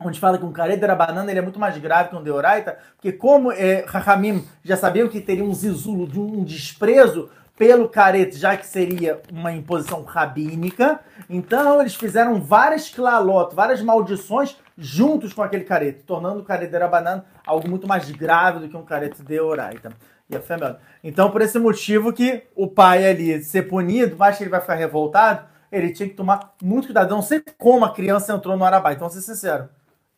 onde 0.00 0.18
fala 0.18 0.38
que 0.38 0.44
um 0.44 0.52
careto 0.52 0.80
de 0.80 0.86
Rabanan 0.86 1.24
ele 1.28 1.38
é 1.38 1.42
muito 1.42 1.60
mais 1.60 1.78
grave 1.78 2.08
que 2.08 2.16
um 2.16 2.22
deoraita, 2.22 2.78
porque 2.96 3.12
como 3.12 3.52
é, 3.52 3.84
Rahamim 3.86 4.44
já 4.64 4.76
sabiam 4.76 5.08
que 5.08 5.20
teria 5.20 5.44
um 5.44 5.54
zisulo, 5.54 6.08
de 6.08 6.18
um 6.18 6.42
desprezo 6.42 7.30
pelo 7.56 7.90
carete, 7.90 8.38
já 8.38 8.56
que 8.56 8.66
seria 8.66 9.20
uma 9.30 9.52
imposição 9.52 10.02
rabínica, 10.02 10.98
então 11.28 11.78
eles 11.78 11.94
fizeram 11.94 12.40
várias 12.40 12.88
clalotas, 12.88 13.54
várias 13.54 13.82
maldições 13.82 14.56
juntos 14.80 15.34
com 15.34 15.42
aquele 15.42 15.64
carete, 15.64 16.02
tornando 16.04 16.40
o 16.40 16.44
carete 16.44 16.72
de 16.72 16.78
Rabanan 16.78 17.22
algo 17.46 17.68
muito 17.68 17.86
mais 17.86 18.10
grave 18.10 18.60
do 18.60 18.68
que 18.68 18.76
um 18.76 18.84
carete 18.84 19.22
de 19.22 19.38
Oraita. 19.38 19.92
E 20.28 20.36
a 20.36 20.40
fêmea. 20.40 20.78
Então, 21.04 21.30
por 21.30 21.42
esse 21.42 21.58
motivo 21.58 22.12
que 22.12 22.44
o 22.54 22.66
pai 22.66 23.04
ali 23.04 23.42
ser 23.42 23.62
punido, 23.62 24.16
mais 24.16 24.38
que 24.38 24.44
ele 24.44 24.50
vai 24.50 24.60
ficar 24.60 24.76
revoltado, 24.76 25.46
ele 25.70 25.92
tinha 25.92 26.08
que 26.08 26.14
tomar 26.14 26.54
muito 26.62 26.86
cuidado. 26.86 27.10
Eu 27.10 27.16
não 27.16 27.22
sei 27.22 27.42
como 27.58 27.84
a 27.84 27.92
criança 27.92 28.32
entrou 28.32 28.56
no 28.56 28.64
Arabai, 28.64 28.94
então, 28.94 29.08
vou 29.08 29.14
ser 29.14 29.22
sincero. 29.22 29.68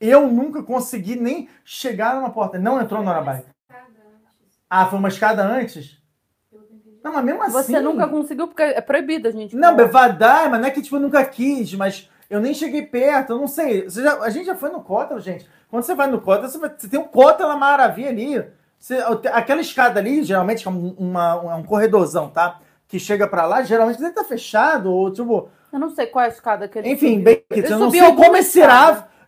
Eu 0.01 0.29
nunca 0.29 0.63
consegui 0.63 1.17
nem 1.17 1.49
chegar 1.65 2.15
numa 2.15 2.31
porta. 2.31 2.59
Não 2.59 2.81
entrou 2.81 3.03
no 3.03 3.11
Arabai. 3.11 3.45
Ah, 4.69 4.87
foi 4.87 4.99
uma 4.99 5.09
escada 5.09 5.43
antes? 5.43 6.01
Não, 7.03 7.13
mas 7.13 7.25
mesmo 7.25 7.43
assim. 7.43 7.53
Você 7.53 7.81
nunca 7.81 8.07
conseguiu, 8.07 8.47
porque 8.47 8.63
é 8.63 8.81
proibido 8.81 9.29
a 9.29 9.31
gente. 9.31 9.57
Não, 9.57 9.75
Bevadai, 9.75 10.49
mas 10.49 10.61
não 10.61 10.69
é 10.69 10.71
que 10.71 10.83
tipo, 10.83 10.97
eu 10.97 11.01
nunca 11.01 11.25
quis, 11.25 11.75
mas 11.75 12.09
eu 12.33 12.41
nem 12.41 12.55
cheguei 12.55 12.83
perto, 12.83 13.35
eu 13.35 13.39
não 13.39 13.47
sei. 13.47 13.89
Já- 13.89 14.19
a 14.21 14.31
gente 14.31 14.47
já 14.47 14.55
foi 14.55 14.71
no 14.71 14.81
Cota, 14.83 15.19
gente. 15.21 15.49
Quando 15.71 15.83
você 15.85 15.95
vai 15.95 16.07
no 16.09 16.21
Cota, 16.21 16.49
você, 16.49 16.59
vai- 16.59 16.73
você 16.77 16.89
tem 16.89 16.99
um 17.01 17.05
Cota 17.05 17.47
na 17.47 17.57
maravilha 17.57 18.11
ali. 18.11 18.45
Você- 18.79 18.99
aquela 19.33 19.61
escada 19.61 20.01
ali, 20.01 20.23
geralmente, 20.25 20.63
que 20.63 20.69
é 20.69 20.71
um, 20.71 20.95
uma- 20.99 21.57
um 21.57 21.63
corredorzão, 21.63 22.29
tá? 22.29 22.59
Que 22.89 22.99
chega 22.99 23.27
pra 23.27 23.47
lá, 23.47 23.63
geralmente 23.63 23.99
deve 23.99 24.11
estar 24.11 24.25
fechado, 24.25 24.91
ou 24.93 25.13
tipo. 25.13 25.49
Eu 25.73 25.79
não 25.79 25.89
sei 25.91 26.07
qual 26.07 26.25
é 26.25 26.27
a 26.27 26.31
escada 26.31 26.69
que 26.69 26.79
ele 26.79 26.91
Enfim, 26.91 27.11
subiu. 27.19 27.25
bem, 27.25 27.45
Eu 27.51 27.65
eu 27.65 27.79
não 27.79 27.91
sei 27.91 28.01
como 28.15 28.37
esse. 28.37 28.61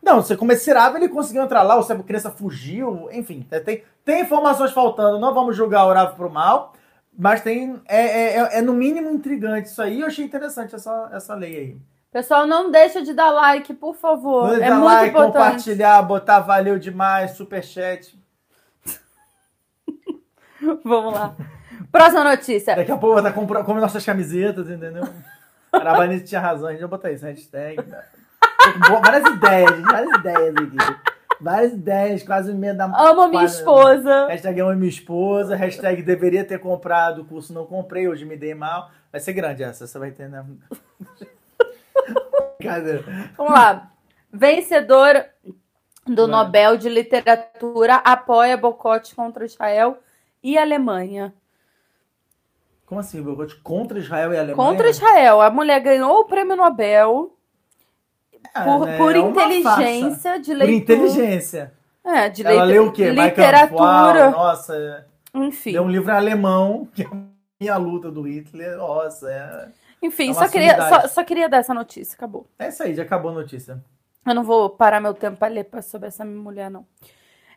Não, 0.03 0.17
você 0.21 0.37
como 0.37 0.53
esse 0.53 0.71
ele 0.71 1.09
conseguiu 1.09 1.43
entrar 1.43 1.63
lá, 1.63 1.77
ou 1.77 1.83
se 1.83 1.91
a 1.91 1.97
criança 2.03 2.31
fugiu, 2.31 3.09
enfim, 3.11 3.47
tem, 3.65 3.83
tem 4.05 4.21
informações 4.21 4.71
faltando. 4.71 5.19
Não 5.19 5.33
vamos 5.33 5.57
julgar 5.57 5.87
o 5.87 5.93
Rav 5.95 6.15
pro 6.15 6.29
mal, 6.29 6.75
mas 7.19 7.41
tem. 7.41 7.81
É, 7.89 8.03
é, 8.03 8.37
é- 8.39 8.59
é 8.59 8.63
no 8.63 8.75
mínimo 8.75 9.09
intrigante 9.11 9.69
isso 9.69 9.81
aí. 9.81 10.01
Eu 10.03 10.07
achei 10.09 10.23
interessante 10.25 10.75
essa, 10.75 11.09
essa 11.13 11.35
lei 11.35 11.57
aí. 11.57 11.77
Pessoal, 12.15 12.47
não 12.47 12.71
deixa 12.71 13.03
de 13.03 13.13
dar 13.13 13.33
like, 13.33 13.75
por 13.75 13.97
favor. 13.97 14.45
Manda 14.47 14.65
é 14.65 14.71
muito 14.71 14.85
like, 14.85 15.09
importante. 15.09 15.33
compartilhar, 15.33 16.01
botar 16.03 16.39
valeu 16.39 16.79
demais, 16.79 17.33
superchat. 17.33 18.17
Vamos 20.85 21.13
lá. 21.13 21.35
Próxima 21.91 22.23
notícia. 22.23 22.77
Daqui 22.77 22.93
a 22.93 22.97
pouco 22.97 23.17
vai 23.17 23.25
estar 23.25 23.33
comprando 23.33 23.65
como 23.65 23.81
nossas 23.81 24.07
camisetas, 24.07 24.71
entendeu? 24.71 25.03
Arabanito 25.73 26.25
tinha 26.25 26.41
razão, 26.41 26.69
a 26.69 26.71
gente 26.71 26.83
vai 26.83 26.89
botar 26.89 27.11
isso, 27.11 27.27
hashtag. 27.27 27.83
com 27.83 29.01
Várias 29.01 29.27
ideias, 29.35 29.71
gente, 29.71 29.83
várias 29.83 30.17
ideias 30.17 30.55
aqui. 30.57 30.77
Várias 31.41 31.73
ideias, 31.73 32.23
quase 32.23 32.55
meia 32.55 32.75
da 32.75 32.85
Amo 32.85 33.27
minha 33.27 33.45
esposa. 33.45 34.29
Hashtag 34.29 34.61
amo 34.61 34.77
minha 34.77 34.89
esposa, 34.89 35.57
hashtag 35.57 36.01
deveria 36.01 36.45
ter 36.45 36.61
comprado 36.61 37.23
o 37.23 37.25
curso, 37.25 37.53
não 37.53 37.67
comprei, 37.67 38.07
hoje 38.07 38.25
me 38.25 38.37
dei 38.37 38.55
mal. 38.55 38.89
Vai 39.11 39.21
ser 39.21 39.33
grande 39.33 39.65
essa, 39.65 39.85
você 39.85 39.99
vai 39.99 40.13
ter, 40.13 40.29
né? 40.29 40.45
Vamos 43.37 43.53
lá. 43.53 43.91
Vencedor 44.33 45.25
do. 46.07 46.27
Nobel 46.27 46.77
de 46.77 46.89
Literatura 46.89 47.97
apoia 47.97 48.57
boicote 48.57 49.15
contra 49.15 49.45
Israel 49.45 49.99
e 50.43 50.59
Alemanha. 50.59 51.33
Como 52.87 53.01
assim, 53.01 53.23
boicote 53.23 53.57
contra 53.57 53.99
Israel 53.99 54.33
e 54.33 54.37
Alemanha? 54.37 54.57
Contra 54.57 54.89
Israel. 54.91 55.41
A 55.41 55.51
mulher 55.51 55.81
ganhou 55.81 56.21
o 56.21 56.25
prêmio 56.27 56.57
Nobel 56.57 57.35
É, 58.55 58.63
por, 58.65 58.87
né? 58.87 58.97
por 58.99 59.15
É 59.15 59.19
inteligência 59.19 60.39
de 60.39 60.51
Por 60.53 60.59
leitura. 60.59 60.77
inteligência. 60.99 61.73
É, 62.05 62.29
de 62.29 62.43
Ela 62.47 62.65
leite- 62.65 62.73
leu 62.73 62.87
o 62.89 62.93
quê? 62.93 63.11
Literatura. 63.11 64.29
Uau, 64.29 64.31
nossa, 64.33 64.77
é. 64.77 65.05
Enfim. 65.33 65.73
leu 65.73 65.83
um 65.85 65.91
livro 65.91 66.11
em 66.13 66.15
alemão, 66.17 66.87
que 66.95 67.03
é 67.03 67.07
a 67.07 67.17
minha 67.59 67.77
luta 67.79 68.11
do 68.11 68.23
Hitler. 68.23 68.77
Nossa, 68.77 69.31
é... 69.31 69.69
Enfim, 70.07 70.31
É 70.31 70.35
só, 70.35 70.49
queria, 70.49 70.89
só, 70.89 71.09
só 71.09 71.25
queria 71.25 71.49
dar 71.49 71.59
essa 71.59 71.73
notícia. 71.75 72.15
Acabou. 72.15 72.47
é 72.59 72.69
isso 72.69 72.83
aí, 72.83 72.95
já 72.95 73.03
acabou 73.03 73.31
a 73.31 73.35
notícia. 73.35 73.83
Eu 74.27 74.35
não 74.35 74.43
vou 74.45 74.71
parar 74.71 75.01
meu 75.01 75.15
tempo 75.15 75.37
para 75.39 75.53
ler 75.53 75.67
sobre 75.83 76.09
essa 76.09 76.25
mulher, 76.25 76.71
não. 76.71 76.87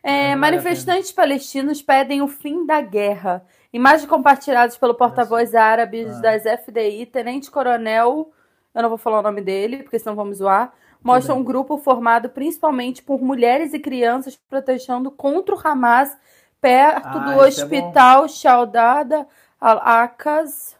É, 0.02 0.28
É, 0.30 0.34
não 0.34 0.40
manifestantes 0.40 1.10
palestinos 1.12 1.82
pedem 1.82 2.22
o 2.22 2.28
fim 2.28 2.64
da 2.64 2.80
guerra. 2.80 3.44
Imagens 3.72 4.08
compartilhadas 4.08 4.76
pelo 4.78 4.94
porta-voz 4.94 5.54
árabe 5.54 6.06
Ah. 6.06 6.20
das 6.20 6.44
FDI, 6.46 7.06
Tenente 7.06 7.50
Coronel, 7.50 8.30
eu 8.74 8.82
não 8.82 8.88
vou 8.88 8.98
falar 8.98 9.18
o 9.18 9.22
nome 9.22 9.40
dele, 9.40 9.82
porque 9.82 9.98
senão 9.98 10.14
vamos 10.16 10.38
zoar, 10.38 10.72
mostra 11.02 11.34
um 11.34 11.42
grupo 11.42 11.76
formado 11.78 12.28
principalmente 12.30 13.02
por 13.02 13.20
mulheres 13.20 13.74
e 13.74 13.78
crianças 13.78 14.36
protestando 14.36 15.10
contra 15.10 15.54
o 15.54 15.60
Hamas 15.62 16.16
perto 16.60 17.06
Ah, 17.06 17.18
do 17.18 17.32
é 17.32 17.46
hospital 17.46 18.28
Shaudada 18.28 19.26
al-Aqas 19.60 20.76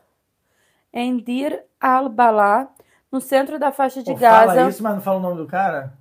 em 0.98 1.16
Dir 1.18 1.62
al-Balá, 1.80 2.68
no 3.10 3.20
centro 3.20 3.58
da 3.58 3.70
faixa 3.72 4.02
de 4.02 4.12
Pô, 4.12 4.18
Gaza. 4.18 4.54
Fala 4.54 4.68
isso, 4.68 4.82
mas 4.82 4.94
não 4.94 5.00
fala 5.02 5.18
o 5.18 5.22
nome 5.22 5.36
do 5.38 5.46
cara? 5.46 5.92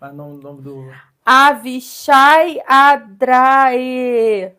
Mas 0.00 0.12
não 0.14 0.32
o 0.32 0.36
nome 0.38 0.60
do... 0.62 0.90
Avishai 1.24 2.60
Adrae. 2.66 4.52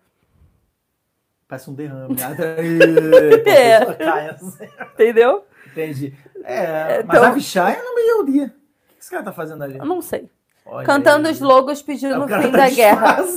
Parece 1.48 1.70
um 1.70 1.74
derrame. 1.74 2.16
Aê, 2.22 3.44
É. 3.46 3.76
a 3.76 3.80
pessoa 3.80 3.96
cai 3.98 4.30
assim. 4.30 4.70
Entendeu? 4.94 5.46
Entendi. 5.68 6.14
É, 6.44 7.04
mas 7.04 7.18
então- 7.18 7.24
a 7.30 7.32
Vichai 7.32 7.78
é 7.78 7.84
no 7.84 7.94
meio 7.96 8.18
do 8.24 8.32
dia. 8.32 8.46
O 8.46 8.94
que 8.94 9.00
esse 9.02 9.10
cara 9.12 9.24
tá 9.24 9.32
fazendo 9.34 9.64
ali? 9.64 9.78
Eu 9.78 9.86
não 9.86 10.02
sei. 10.02 10.30
Olha 10.72 10.86
Cantando 10.86 11.28
aí. 11.28 11.34
os 11.34 11.42
logos 11.42 11.82
pedindo 11.82 12.18
O 12.18 12.24
o 12.24 12.28
cara 12.28 12.44
fim 12.44 12.52
tá 12.52 12.58
da 12.60 12.70
guerra. 12.70 13.18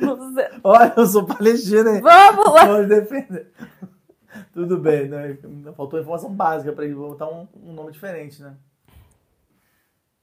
Não 0.00 0.34
sei. 0.34 0.48
Olha, 0.64 0.92
eu 0.96 1.06
sou 1.06 1.24
palestino, 1.24 1.88
hein? 1.88 2.00
Vamos 2.00 2.52
lá. 2.52 2.64
Vamos 2.64 2.88
defender. 2.88 3.52
Tudo 4.52 4.76
bem, 4.78 5.08
né? 5.08 5.38
Faltou 5.76 6.00
informação 6.00 6.32
básica 6.34 6.72
pra 6.72 6.84
ele 6.84 6.94
botar 6.96 7.28
um, 7.28 7.46
um 7.64 7.72
nome 7.72 7.92
diferente, 7.92 8.42
né? 8.42 8.54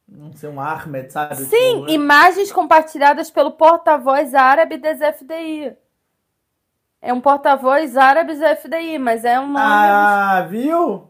Não 0.06 0.34
ser 0.34 0.50
um 0.50 0.60
Ahmed, 0.60 1.10
sabe? 1.10 1.38
Sim, 1.38 1.80
Tipo, 1.80 1.90
imagens 1.90 2.52
compartilhadas 2.52 3.32
pelo 3.32 3.52
porta-voz 3.52 4.36
árabe 4.36 4.78
das 4.78 5.00
FDI. 5.00 5.74
É 7.02 7.14
um 7.14 7.22
porta-voz 7.22 7.96
árabe 7.96 8.36
das 8.36 8.60
FDI, 8.60 9.00
mas 9.00 9.24
é 9.24 9.40
um 9.40 9.48
nome. 9.48 9.58
Ah, 9.58 10.46
viu? 10.50 11.08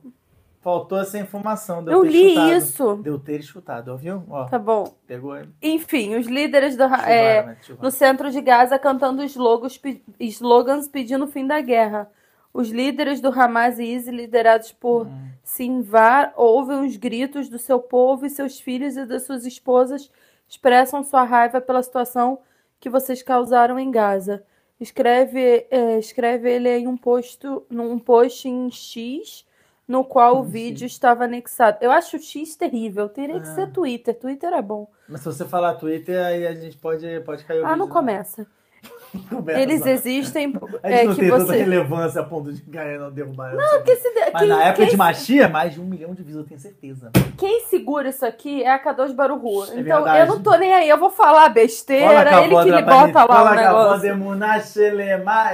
Faltou 0.62 1.00
essa 1.00 1.18
informação. 1.18 1.86
Eu 1.88 2.02
ter 2.04 2.10
li 2.10 2.28
escutado. 2.28 2.52
isso. 2.54 2.96
Deu 2.98 3.18
ter 3.20 3.40
escutado, 3.40 3.94
ó, 3.94 3.96
viu? 3.96 4.24
Ó, 4.30 4.46
Tá 4.46 4.60
bom. 4.60 4.94
pegou. 5.08 5.38
Enfim, 5.62 6.16
os 6.16 6.28
líderes 6.28 6.76
do, 6.76 6.84
Chuvaram, 6.84 7.06
é, 7.10 7.46
né? 7.46 7.58
Centro 7.92 8.30
de 8.30 8.42
Gaza 8.42 8.78
cantando 8.78 9.24
slogans, 9.24 9.80
slogans 10.20 10.88
pedindo 10.88 11.24
o 11.26 11.28
fim 11.28 11.48
da 11.48 11.62
guerra. 11.62 12.10
Os 12.54 12.70
líderes 12.70 13.22
do 13.22 13.30
Hamas 13.30 13.80
e 13.80 13.84
ISIS, 13.86 14.14
liderados 14.14 14.72
por 14.74 15.06
Hum. 15.08 15.30
Sinvar, 15.44 16.34
ouvem 16.36 16.86
os 16.86 16.96
gritos 16.98 17.48
do 17.48 17.58
seu 17.58 17.80
povo 17.80 18.26
e 18.26 18.30
seus 18.30 18.60
filhos 18.60 18.98
e 18.98 19.06
das 19.06 19.24
suas 19.24 19.46
esposas 19.46 20.12
expressam 20.48 21.04
sua 21.04 21.24
raiva 21.24 21.62
pela 21.62 21.82
situação 21.82 22.40
que 22.80 22.90
vocês 22.90 23.22
causaram 23.24 23.78
em 23.80 23.92
Gaza. 23.92 24.44
Escreve, 24.80 25.68
é, 25.70 26.00
escreve 26.00 26.50
ele 26.52 26.70
em 26.70 26.88
um 26.88 26.98
post, 26.98 27.40
num 27.70 28.00
post 28.00 28.48
em 28.48 28.70
X, 28.72 29.46
no 29.90 30.04
qual 30.06 30.38
o 30.38 30.44
vídeo 30.44 30.86
estava 30.86 31.24
anexado. 31.26 31.80
Eu 31.82 31.90
acho 31.92 32.16
o 32.16 32.20
X 32.22 32.56
terrível. 32.56 33.10
Teria 33.10 33.40
que 33.40 33.48
Ah. 33.50 33.56
ser 33.56 33.72
Twitter. 33.72 34.14
Twitter 34.18 34.54
é 34.54 34.62
bom. 34.62 34.88
Mas 35.10 35.22
se 35.22 35.26
você 35.26 35.44
falar 35.46 35.74
Twitter, 35.74 36.24
aí 36.24 36.46
a 36.46 36.54
gente 36.54 36.78
pode, 36.78 37.06
pode 37.22 37.44
cair 37.44 37.62
o 37.62 37.66
Ah, 37.66 37.76
não 37.76 37.88
vídeo, 37.88 37.88
né? 37.88 37.94
começa. 37.94 38.48
Começa. 39.30 39.60
Eles 39.60 39.84
existem. 39.86 40.54
A 40.84 40.90
gente 40.90 41.02
É 41.02 41.04
não 41.04 41.16
que 41.16 41.20
tem 41.22 41.30
tanta 41.32 41.46
você. 41.46 41.58
relevância 41.58 42.22
a 42.22 42.24
ponto 42.24 42.54
de 42.54 42.62
ganhar 42.62 43.00
não 43.00 43.12
derrubar. 43.12 43.54
Não, 43.56 43.82
Que 43.84 43.96
se- 43.96 44.14
Mas 44.32 44.40
quem, 44.40 44.48
na 44.48 44.64
época 44.64 44.84
quem, 44.84 44.92
de 44.92 44.98
Machia, 44.98 45.50
mais 45.50 45.74
de 45.74 45.82
um 45.82 45.86
milhão 45.86 46.14
de 46.14 46.22
views, 46.24 46.38
eu 46.38 46.46
tenho 46.46 46.60
certeza. 46.60 47.12
quem 47.36 47.62
segura 47.66 48.08
isso 48.10 48.24
aqui 48.26 48.64
é 48.64 48.72
a 48.72 48.80
K2 48.82 49.12
Baruhu. 49.14 49.64
É 49.64 49.80
então 49.80 50.04
verdade. 50.04 50.20
eu 50.20 50.26
não 50.28 50.44
tô 50.44 50.56
nem 50.56 50.72
aí, 50.74 50.88
eu 50.88 50.98
vou 51.00 51.10
falar 51.10 51.50
besteira. 51.50 52.44
Ele 52.44 52.56
que 52.56 52.70
lhe 52.72 52.82
bota 52.84 53.24
lá 53.26 53.52
o 53.52 53.56
negócio. 53.56 54.08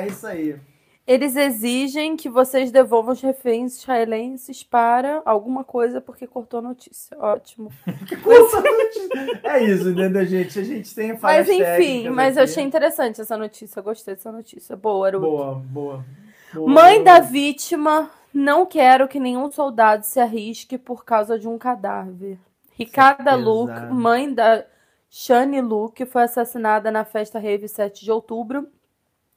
É 0.01 0.07
isso 0.07 0.27
aí. 0.27 0.55
Eles 1.07 1.35
exigem 1.35 2.17
que 2.17 2.27
vocês 2.27 2.71
devolvam 2.71 3.13
os 3.13 3.21
reféns 3.21 3.77
israelenses 3.77 4.63
para 4.63 5.21
alguma 5.23 5.63
coisa 5.63 6.01
porque 6.01 6.25
cortou 6.25 6.59
a 6.59 6.63
notícia. 6.63 7.15
Ótimo. 7.19 7.71
É 9.43 9.63
isso, 9.63 9.89
entendeu, 9.89 10.25
gente? 10.25 10.59
A 10.59 10.63
gente 10.63 10.95
tem 10.95 11.17
Mas 11.21 11.47
enfim, 11.47 11.63
técnicas 11.63 12.15
mas 12.15 12.37
eu 12.37 12.43
achei 12.43 12.63
interessante 12.63 13.21
essa 13.21 13.37
notícia. 13.37 13.81
Gostei 13.81 14.15
dessa 14.15 14.31
notícia. 14.31 14.75
Boa, 14.75 15.07
Aruto. 15.07 15.25
Boa, 15.25 15.53
boa. 15.53 16.05
boa. 16.53 16.69
Mãe 16.69 17.03
da 17.03 17.19
vítima, 17.19 18.09
não 18.33 18.65
quero 18.65 19.07
que 19.07 19.19
nenhum 19.19 19.51
soldado 19.51 20.03
se 20.03 20.19
arrisque 20.19 20.77
por 20.77 21.05
causa 21.05 21.37
de 21.37 21.47
um 21.47 21.57
cadáver. 21.57 22.39
Ricarda 22.71 23.35
Luke, 23.35 23.79
mãe 23.91 24.33
da 24.33 24.65
Shani 25.09 25.61
Lu, 25.61 25.89
que 25.89 26.05
foi 26.05 26.23
assassinada 26.23 26.91
na 26.91 27.05
festa 27.05 27.39
rave 27.39 27.67
7 27.67 28.03
de 28.03 28.11
outubro, 28.11 28.67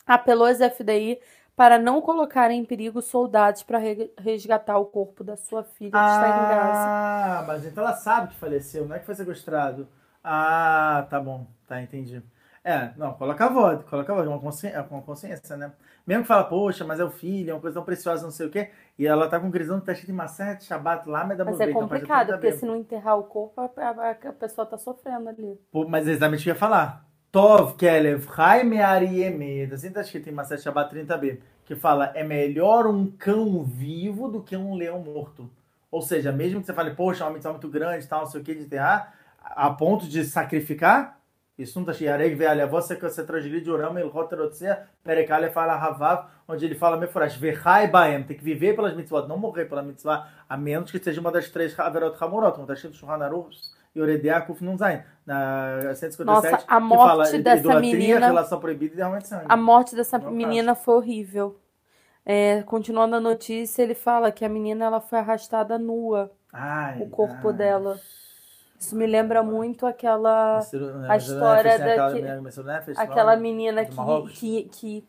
apelou 0.06 0.46
às 0.46 0.58
FDI 0.58 1.18
para 1.58 1.78
não 1.78 2.02
colocar 2.02 2.50
em 2.52 2.64
perigo 2.64 3.02
soldados 3.02 3.64
para 3.64 3.78
re- 3.78 4.12
resgatar 4.18 4.78
o 4.78 4.86
corpo 4.86 5.24
da 5.24 5.36
sua 5.36 5.64
filha 5.64 6.00
que 6.02 6.10
está 6.10 6.30
em 6.30 6.46
Gaza. 6.46 6.96
Ah, 7.10 7.44
mas 7.46 7.64
então 7.64 7.82
ela 7.84 7.94
sabe 7.94 8.28
que 8.28 8.36
faleceu, 8.36 8.86
não 8.86 8.96
é 8.96 8.98
que 8.98 9.06
foi 9.06 9.14
sequestrado. 9.14 9.88
Ah, 10.22 11.06
tá 11.08 11.18
bom, 11.20 11.46
tá, 11.66 11.80
entendi. 11.80 12.22
É, 12.62 12.92
não, 12.96 13.14
coloca 13.14 13.44
a 13.46 13.48
voz, 13.48 13.82
coloca 13.84 14.12
a 14.12 14.16
voz, 14.16 14.28
uma 14.28 14.38
consciência, 14.40 14.82
com 14.84 15.00
consciência, 15.00 15.56
né? 15.56 15.72
Mesmo 16.06 16.22
que 16.24 16.28
fala, 16.28 16.44
poxa, 16.44 16.84
mas 16.84 17.00
é 17.00 17.04
o 17.04 17.10
filho, 17.10 17.50
é 17.50 17.54
uma 17.54 17.60
coisa 17.60 17.74
tão 17.74 17.84
preciosa, 17.84 18.22
não 18.24 18.30
sei 18.30 18.46
o 18.46 18.50
quê, 18.50 18.70
e 18.98 19.06
ela 19.06 19.28
tá 19.28 19.40
com 19.40 19.50
crisão 19.50 19.80
que 19.80 19.86
tá 19.86 19.92
escrito 19.92 20.10
em 20.12 20.14
Maset, 20.14 20.62
Shabbat 20.64 21.08
lá, 21.08 21.24
mas 21.24 21.38
dá 21.38 21.44
Mas 21.44 21.60
é 21.60 21.66
complicado, 21.66 22.32
porque 22.34 22.52
se 22.52 22.66
não 22.66 22.76
enterrar 22.76 23.18
o 23.18 23.24
corpo, 23.24 23.60
a, 23.60 23.64
a- 23.64 24.10
a 24.10 24.32
pessoa 24.32 24.66
tá 24.66 24.76
sofrendo 24.78 25.28
ali. 25.28 25.58
Pô, 25.72 25.88
Mas 25.88 26.06
é 26.06 26.10
exatamente 26.12 26.40
o 26.40 26.44
que 26.44 26.50
eu 26.50 26.54
ia 26.54 26.58
falar. 26.60 27.07
Tov 27.30 27.76
Kelev 27.76 28.26
Chai 28.34 28.64
Meariemeda. 28.64 29.74
Assim 29.74 29.90
tá 29.90 30.00
escrito 30.00 30.30
em 30.30 30.32
Maset 30.32 30.62
Shabbat 30.62 30.94
30b. 30.94 31.38
Que 31.66 31.76
fala, 31.76 32.10
é 32.14 32.24
melhor 32.24 32.86
um 32.86 33.06
cão 33.06 33.62
vivo 33.62 34.28
do 34.28 34.42
que 34.42 34.56
um 34.56 34.74
leão 34.74 35.00
morto. 35.00 35.50
Ou 35.90 36.00
seja, 36.00 36.32
mesmo 36.32 36.60
que 36.60 36.66
você 36.66 36.72
fale, 36.72 36.94
poxa, 36.94 37.24
é 37.24 37.26
uma 37.26 37.34
missão 37.34 37.52
muito 37.52 37.68
grande, 37.68 38.06
tal, 38.06 38.20
não 38.20 38.26
sei 38.26 38.40
o 38.40 38.44
que, 38.44 38.54
de 38.54 38.62
enterrar, 38.62 39.12
a 39.42 39.68
ponto 39.70 40.06
de 40.06 40.24
sacrificar, 40.24 41.18
isso 41.58 41.78
não 41.78 41.84
tá 41.84 41.92
escrito. 41.92 42.12
Areg 42.12 42.34
ve'alha, 42.34 42.66
você 42.66 42.96
que 42.96 43.02
você 43.02 43.22
transgride 43.22 43.70
orama, 43.70 44.00
el 44.00 44.08
roterotzea, 44.08 44.86
perekale 45.04 45.50
fala 45.50 45.74
havav, 45.74 46.28
onde 46.46 46.64
ele 46.64 46.74
fala 46.74 46.96
mefurash, 46.96 47.36
vechai 47.36 47.88
baem, 47.88 48.22
tem 48.22 48.36
que 48.36 48.44
viver 48.44 48.74
pelas 48.74 48.94
mitzvot, 48.94 49.26
não 49.26 49.36
morrer 49.36 49.66
pela 49.66 49.82
mitzvah, 49.82 50.28
a 50.48 50.56
menos 50.56 50.90
que 50.90 50.98
seja 50.98 51.20
uma 51.20 51.30
das 51.30 51.50
três 51.50 51.78
averot 51.78 52.16
hamurot, 52.22 52.64
tá 52.66 52.72
escrito 52.72 53.04
no 53.04 53.48
Shulchan 53.98 54.00
Aruch, 54.00 54.00
e 54.00 54.00
Oredea 54.02 54.40
Kuf 54.40 54.62
não 54.64 54.76
Zain, 54.76 55.02
na 55.26 55.94
157, 55.94 56.24
Nossa, 56.24 56.64
a 56.66 56.76
que 56.80 56.86
morte 56.86 57.08
fala 57.08 57.24
dessa 57.24 57.36
idolatria, 57.58 57.92
menina- 57.98 58.26
relação 58.26 58.60
proibida 58.60 58.92
e 58.92 58.96
derramamento 58.96 59.24
de 59.24 59.28
sangue. 59.28 59.46
A 59.48 59.56
morte 59.56 59.94
dessa 59.96 60.18
Não 60.18 60.30
menina 60.30 60.74
foi 60.74 60.94
horrível. 60.94 61.58
É, 62.24 62.62
continuando 62.62 63.16
a 63.16 63.20
notícia, 63.20 63.82
ele 63.82 63.94
fala 63.94 64.30
que 64.30 64.44
a 64.44 64.48
menina 64.48 64.84
ela 64.84 65.00
foi 65.00 65.18
arrastada 65.18 65.78
nua, 65.78 66.30
Ai, 66.52 67.00
o 67.00 67.08
corpo 67.08 67.48
ai. 67.48 67.54
dela. 67.54 67.98
Isso 68.78 68.94
me 68.94 69.06
lembra 69.06 69.42
muito 69.42 69.84
aquela 69.86 70.58
a 71.08 71.16
história 71.16 71.72
Messiro 72.40 72.66
Nefesh, 72.66 72.86
né, 72.88 72.94
da 72.94 73.02
aquela 73.02 73.34
que- 73.36 73.42
menina 73.42 73.80
aquela 73.80 73.90
que, 73.90 73.96
Marrocos? 73.96 74.38
que, 74.38 74.62
que 74.72 75.04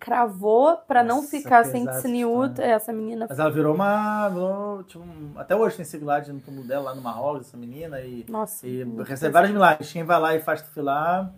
cravou 0.00 0.76
pra 0.88 1.02
não 1.02 1.22
ficar 1.22 1.64
sem 1.64 1.84
tsniut. 1.86 2.50
história. 2.52 2.72
Essa 2.72 2.92
menina 2.92 3.26
Mas 3.28 3.38
ela 3.38 3.50
virou 3.50 3.74
uma. 3.74 4.82
tipo, 4.86 5.04
até 5.36 5.54
hoje 5.54 5.76
tem 5.76 5.84
segulagem 5.84 6.34
no 6.34 6.40
túmulo 6.40 6.66
dela 6.66 6.84
lá 6.90 6.94
no 6.94 7.02
Marrocos, 7.02 7.46
essa 7.48 7.56
menina, 7.58 8.00
e, 8.00 8.24
Nossa. 8.28 8.66
e 8.66 8.84
recebe 9.06 9.32
vários 9.32 9.52
milagres. 9.52 9.92
Quem 9.92 10.02
vai 10.02 10.18
lá 10.18 10.34
e 10.34 10.40
faz 10.40 10.62
filar, 10.62 11.30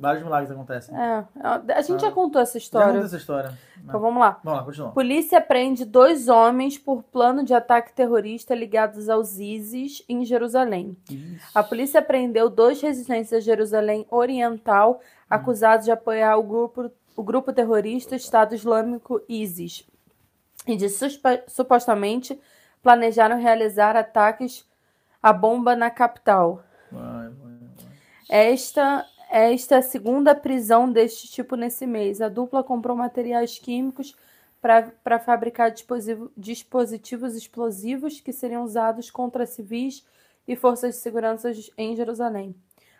vários 0.00 0.22
milagres 0.24 0.50
acontecem. 0.50 0.94
É, 0.96 1.24
a 1.42 1.80
gente 1.82 1.96
Ah. 2.04 2.08
já 2.08 2.10
contou 2.10 2.40
essa 2.40 2.54
Já 2.58 2.58
história. 2.58 2.92
conta 2.94 3.06
essa 3.06 3.16
história. 3.16 3.58
Então 3.84 4.00
vamos 4.00 4.20
lá. 4.20 4.40
Vamos 4.42 4.58
lá, 4.60 4.64
continua. 4.64 4.90
Polícia 4.92 5.40
prende 5.40 5.84
dois 5.84 6.28
homens 6.28 6.76
por 6.78 7.02
plano 7.02 7.44
de 7.44 7.54
ataque 7.54 7.92
terrorista 7.92 8.54
ligados 8.54 9.08
aos 9.08 9.38
ISIS 9.38 10.04
em 10.08 10.24
Jerusalém. 10.24 10.96
A 11.54 11.62
polícia 11.62 12.00
prendeu 12.02 12.48
dois 12.50 12.80
residentes 12.80 13.30
da 13.30 13.40
Jerusalém 13.40 14.06
Oriental 14.10 15.00
acusados 15.28 15.84
de 15.84 15.90
apoiar 15.92 16.36
o 16.36 16.42
grupo, 16.42 16.90
o 17.16 17.22
grupo 17.22 17.52
terrorista 17.52 18.16
Estado 18.16 18.54
Islâmico 18.54 19.20
ISIS 19.28 19.86
e 20.66 20.76
de 20.76 20.88
suspa- 20.88 21.42
supostamente 21.46 22.38
planejaram 22.82 23.38
realizar 23.38 23.96
ataques 23.96 24.66
à 25.22 25.32
bomba 25.32 25.74
na 25.76 25.90
capital. 25.90 26.62
Vai, 26.90 27.28
vai, 27.28 27.30
vai. 27.30 27.50
Esta, 28.28 29.04
esta 29.30 29.76
é 29.76 29.78
a 29.78 29.82
segunda 29.82 30.34
prisão 30.34 30.90
deste 30.90 31.28
tipo 31.28 31.54
nesse 31.54 31.86
mês. 31.86 32.20
A 32.20 32.28
dupla 32.28 32.64
comprou 32.64 32.96
materiais 32.96 33.58
químicos 33.58 34.16
para 34.60 35.18
fabricar 35.20 35.72
dispositivos 36.36 37.36
explosivos 37.36 38.20
que 38.20 38.32
seriam 38.32 38.64
usados 38.64 39.10
contra 39.10 39.46
civis 39.46 40.04
e 40.46 40.56
forças 40.56 40.96
de 40.96 41.00
segurança 41.00 41.52
em 41.78 41.94
Jerusalém. 41.94 42.54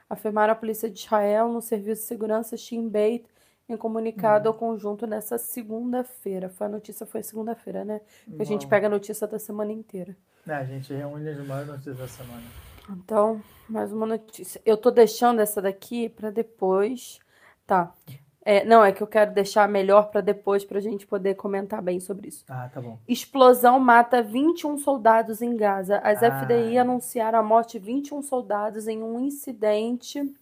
Afirmaram 0.09 0.53
a 0.53 0.57
polícia 0.57 0.89
de 0.89 1.01
Israel 1.01 1.49
no 1.49 1.61
serviço 1.61 2.03
de 2.03 2.09
segurança 2.09 2.57
Shin 2.57 2.89
Bet 2.89 3.25
em 3.69 3.77
comunicado 3.77 4.49
ao 4.49 4.55
conjunto 4.55 5.07
nessa 5.07 5.37
segunda-feira. 5.37 6.49
Foi 6.49 6.67
a 6.67 6.71
notícia 6.71 7.07
foi 7.07 7.23
segunda-feira, 7.23 7.85
né? 7.85 8.01
Que 8.37 8.43
a 8.43 8.47
gente 8.47 8.67
pega 8.67 8.87
a 8.87 8.91
notícia 8.91 9.27
da 9.27 9.39
semana 9.39 9.73
inteira. 9.73 10.17
É, 10.47 10.55
a 10.55 10.65
gente 10.65 10.93
reúne 10.93 11.29
as 11.29 11.39
maiores 11.47 11.69
notícias 11.69 11.99
da 11.99 12.09
semana. 12.09 12.70
Então, 12.91 13.41
mais 13.69 13.93
uma 13.93 14.07
notícia. 14.07 14.61
Eu 14.65 14.77
tô 14.77 14.91
deixando 14.91 15.41
essa 15.41 15.63
daqui 15.63 16.09
pra 16.09 16.31
depois. 16.31 17.19
Tá. 17.67 17.93
É, 18.43 18.65
não, 18.65 18.83
é 18.83 18.91
que 18.91 19.03
eu 19.03 19.07
quero 19.07 19.33
deixar 19.33 19.69
melhor 19.69 20.11
pra 20.11 20.21
depois 20.21 20.65
pra 20.65 20.81
gente 20.81 21.07
poder 21.07 21.35
comentar 21.35 21.83
bem 21.83 22.01
sobre 22.01 22.29
isso. 22.29 22.45
Ah, 22.49 22.69
tá 22.73 22.81
bom. 22.81 22.99
Explosão 23.07 23.79
mata 23.79 24.23
21 24.23 24.79
soldados 24.79 25.43
em 25.43 25.57
Gaza. 25.57 25.99
As 25.99 26.23
Ai. 26.23 26.31
FDI 26.43 26.79
anunciaram 26.79 27.39
a 27.39 27.43
morte 27.43 27.79
de 27.79 27.85
21 27.85 28.23
soldados 28.23 28.89
em 28.89 29.03
um 29.03 29.21
incidente 29.21 30.35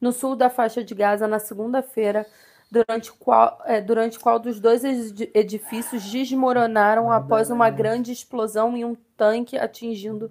no 0.00 0.12
sul 0.12 0.34
da 0.34 0.50
faixa 0.50 0.82
de 0.82 0.94
Gaza 0.94 1.28
na 1.28 1.38
segunda-feira, 1.38 2.26
durante 2.70 3.12
qual, 3.12 3.60
é, 3.66 3.80
durante 3.80 4.18
qual 4.18 4.38
dos 4.38 4.58
dois 4.58 4.82
edi- 4.82 5.30
edifícios 5.34 6.02
desmoronaram 6.10 7.10
após 7.12 7.50
uma 7.50 7.68
grande 7.70 8.10
explosão 8.10 8.76
em 8.76 8.84
um 8.84 8.96
tanque 9.16 9.56
atingindo 9.58 10.30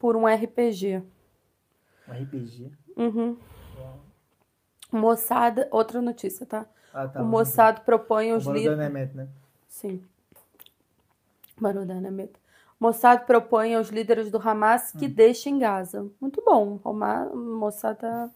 por 0.00 0.16
um 0.16 0.26
RPG. 0.26 1.00
Um 2.08 2.12
RPG. 2.12 2.72
Uhum. 2.96 3.36
Mossad, 4.90 5.68
outra 5.70 6.02
notícia, 6.02 6.44
tá? 6.44 6.66
Ah, 6.92 7.06
tá. 7.06 7.22
o 7.22 7.24
Mossad 7.24 7.82
propõe 7.84 8.32
os 8.32 8.44
líderes. 8.44 8.76
líderes. 8.80 9.14
né? 9.14 9.28
Sim. 9.68 10.02
Barodanameta. 11.60 12.40
Mossad 12.80 13.24
propõe 13.26 13.74
aos 13.76 13.90
líderes 13.90 14.30
do 14.30 14.38
Hamas 14.38 14.92
Hum. 14.94 14.98
que 14.98 15.06
deixem 15.06 15.58
Gaza. 15.58 16.06
Muito 16.20 16.42
bom. 16.44 16.80
Mossad 17.34 17.96
tá. 17.98 18.30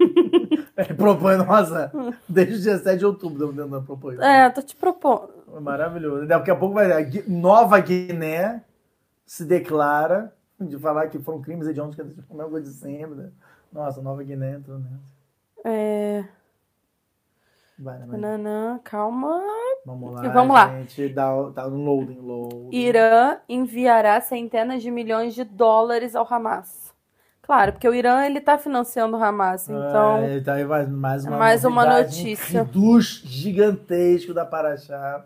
Ele 0.00 0.94
propõe, 0.96 1.36
nossa, 1.36 1.92
desde 2.28 2.54
o 2.54 2.58
17 2.58 2.98
de 2.98 3.06
outubro 3.06 3.52
dando 3.52 3.68
dando 3.70 3.86
propõe. 3.86 4.16
É, 4.20 4.50
tô 4.50 4.62
te 4.62 4.74
propondo. 4.74 5.30
Maravilhoso. 5.60 6.26
Daqui 6.26 6.50
a 6.50 6.56
pouco 6.56 6.74
vai. 6.74 6.88
Nova 7.28 7.78
Guiné 7.78 8.62
se 9.24 9.44
declara 9.44 10.34
de 10.68 10.78
falar 10.78 11.08
que 11.08 11.18
foram 11.18 11.40
crimes 11.40 11.66
hediondos 11.68 11.94
que 11.96 12.02
como 12.28 12.42
é 12.42 12.44
o 12.44 12.60
de 12.60 12.68
sempre. 12.70 13.14
né? 13.14 13.30
Nossa, 13.72 14.00
Nova 14.00 14.22
Guiné 14.22 14.52
entrou 14.56 14.78
nessa. 14.78 15.16
É. 15.64 16.24
Vai, 17.78 17.98
né. 17.98 18.16
Nanã, 18.16 18.80
calma. 18.82 19.38
Vamos 19.84 20.14
lá. 20.14 20.22
Vamos 20.30 20.54
lá. 20.54 20.68
Gente, 20.78 21.08
dá, 21.10 21.34
o- 21.36 21.52
tá 21.52 21.68
no 21.68 21.76
loading, 21.76 22.20
loading. 22.20 22.70
Irã 22.74 23.36
enviará 23.48 24.18
centenas 24.20 24.82
de 24.82 24.90
milhões 24.90 25.34
de 25.34 25.44
dólares 25.44 26.16
ao 26.16 26.26
Hamas. 26.32 26.86
Claro, 27.42 27.72
porque 27.72 27.88
o 27.88 27.94
Irã 27.94 28.24
ele 28.24 28.40
tá 28.40 28.56
financiando 28.58 29.16
o 29.16 29.22
Hamas, 29.22 29.68
então. 29.68 30.16
É, 30.18 30.40
tá 30.40 30.54
aí 30.54 30.64
mais, 30.64 31.24
uma, 31.26 31.36
Mais 31.36 31.64
uma 31.64 31.84
notícia. 31.84 32.62
Um 32.62 32.64
reduz 32.64 33.20
gigantesco 33.24 34.32
da 34.32 34.44
Paraxá. 34.46 35.24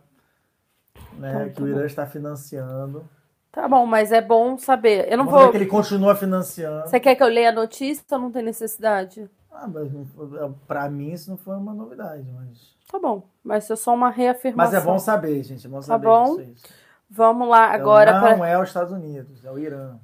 Né, 1.15 1.31
Então, 1.33 1.49
que 1.51 1.55
tá 1.55 1.63
o 1.63 1.69
Irã 1.69 1.79
bom. 1.81 1.85
está 1.87 2.07
financiando. 2.07 3.09
Tá 3.53 3.67
bom, 3.69 3.85
mas 3.85 4.13
é 4.13 4.21
bom 4.21 4.57
saber. 4.57 5.11
Eu 5.11 5.19
não 5.19 5.25
Vamos 5.27 5.41
vou. 5.43 5.51
que 5.51 5.57
ele 5.57 5.67
continua 5.67 6.15
financiando. 6.15 6.89
Você 6.89 7.01
quer 7.01 7.15
que 7.17 7.23
eu 7.23 7.27
leia 7.29 7.49
a 7.49 7.53
notícia 7.53 8.05
ou 8.13 8.19
não 8.19 8.31
tem 8.31 8.43
necessidade? 8.43 9.29
Ah, 9.51 9.67
mas 9.67 9.91
foi- 10.15 10.51
pra 10.69 10.89
mim 10.89 11.11
isso 11.13 11.29
não 11.31 11.37
foi 11.37 11.57
uma 11.57 11.75
novidade, 11.75 12.25
mas. 12.33 12.71
Tá 12.91 12.99
bom, 12.99 13.23
mas 13.43 13.69
é 13.71 13.77
só 13.77 13.93
uma 13.95 14.07
Mas 14.09 14.17
reafirmação. 14.17 14.79
é 14.79 14.83
bom 14.85 14.99
saber, 14.99 15.43
gente. 15.43 15.67
É 15.67 15.71
bom 15.71 15.77
Tá 15.79 15.83
saber 15.83 16.07
bom. 16.07 16.25
isso, 16.25 16.41
isso. 16.43 16.65
Vamos 17.09 17.49
lá, 17.49 17.67
Então, 17.69 17.81
agora 17.81 18.13
não 18.21 18.39
pra... 18.39 18.49
é 18.49 18.57
os 18.61 18.69
Estados 18.69 18.93
Unidos, 18.93 19.45
é 19.45 19.51
o 19.51 19.59
Irã. 19.59 19.97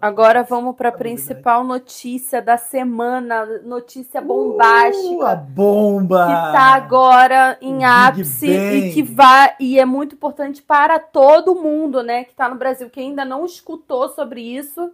Agora 0.00 0.44
vamos 0.44 0.76
para 0.76 0.90
a 0.90 0.92
Tá 0.92 0.98
novidade. 0.98 1.16
principal 1.26 1.64
notícia 1.64 2.40
da 2.40 2.56
semana, 2.56 3.44
notícia 3.64 4.20
Uh, 4.20 4.24
bombástica 4.24 5.28
a 5.30 5.34
bomba! 5.36 6.26
que 6.26 6.52
tá 6.52 6.74
agora 6.74 7.58
em 7.60 7.78
Big 7.78 7.84
ápice 7.84 8.46
e 8.46 8.92
que 8.94 9.02
vai 9.02 9.54
e 9.58 9.78
é 9.78 9.84
muito 9.84 10.14
importante 10.14 10.62
para 10.62 11.00
todo 11.00 11.56
mundo, 11.56 12.02
né, 12.02 12.22
que 12.24 12.34
tá 12.34 12.48
no 12.48 12.54
Brasil, 12.56 12.88
que 12.88 13.00
ainda 13.00 13.24
não 13.24 13.44
escutou 13.44 14.08
sobre 14.10 14.40
isso. 14.40 14.92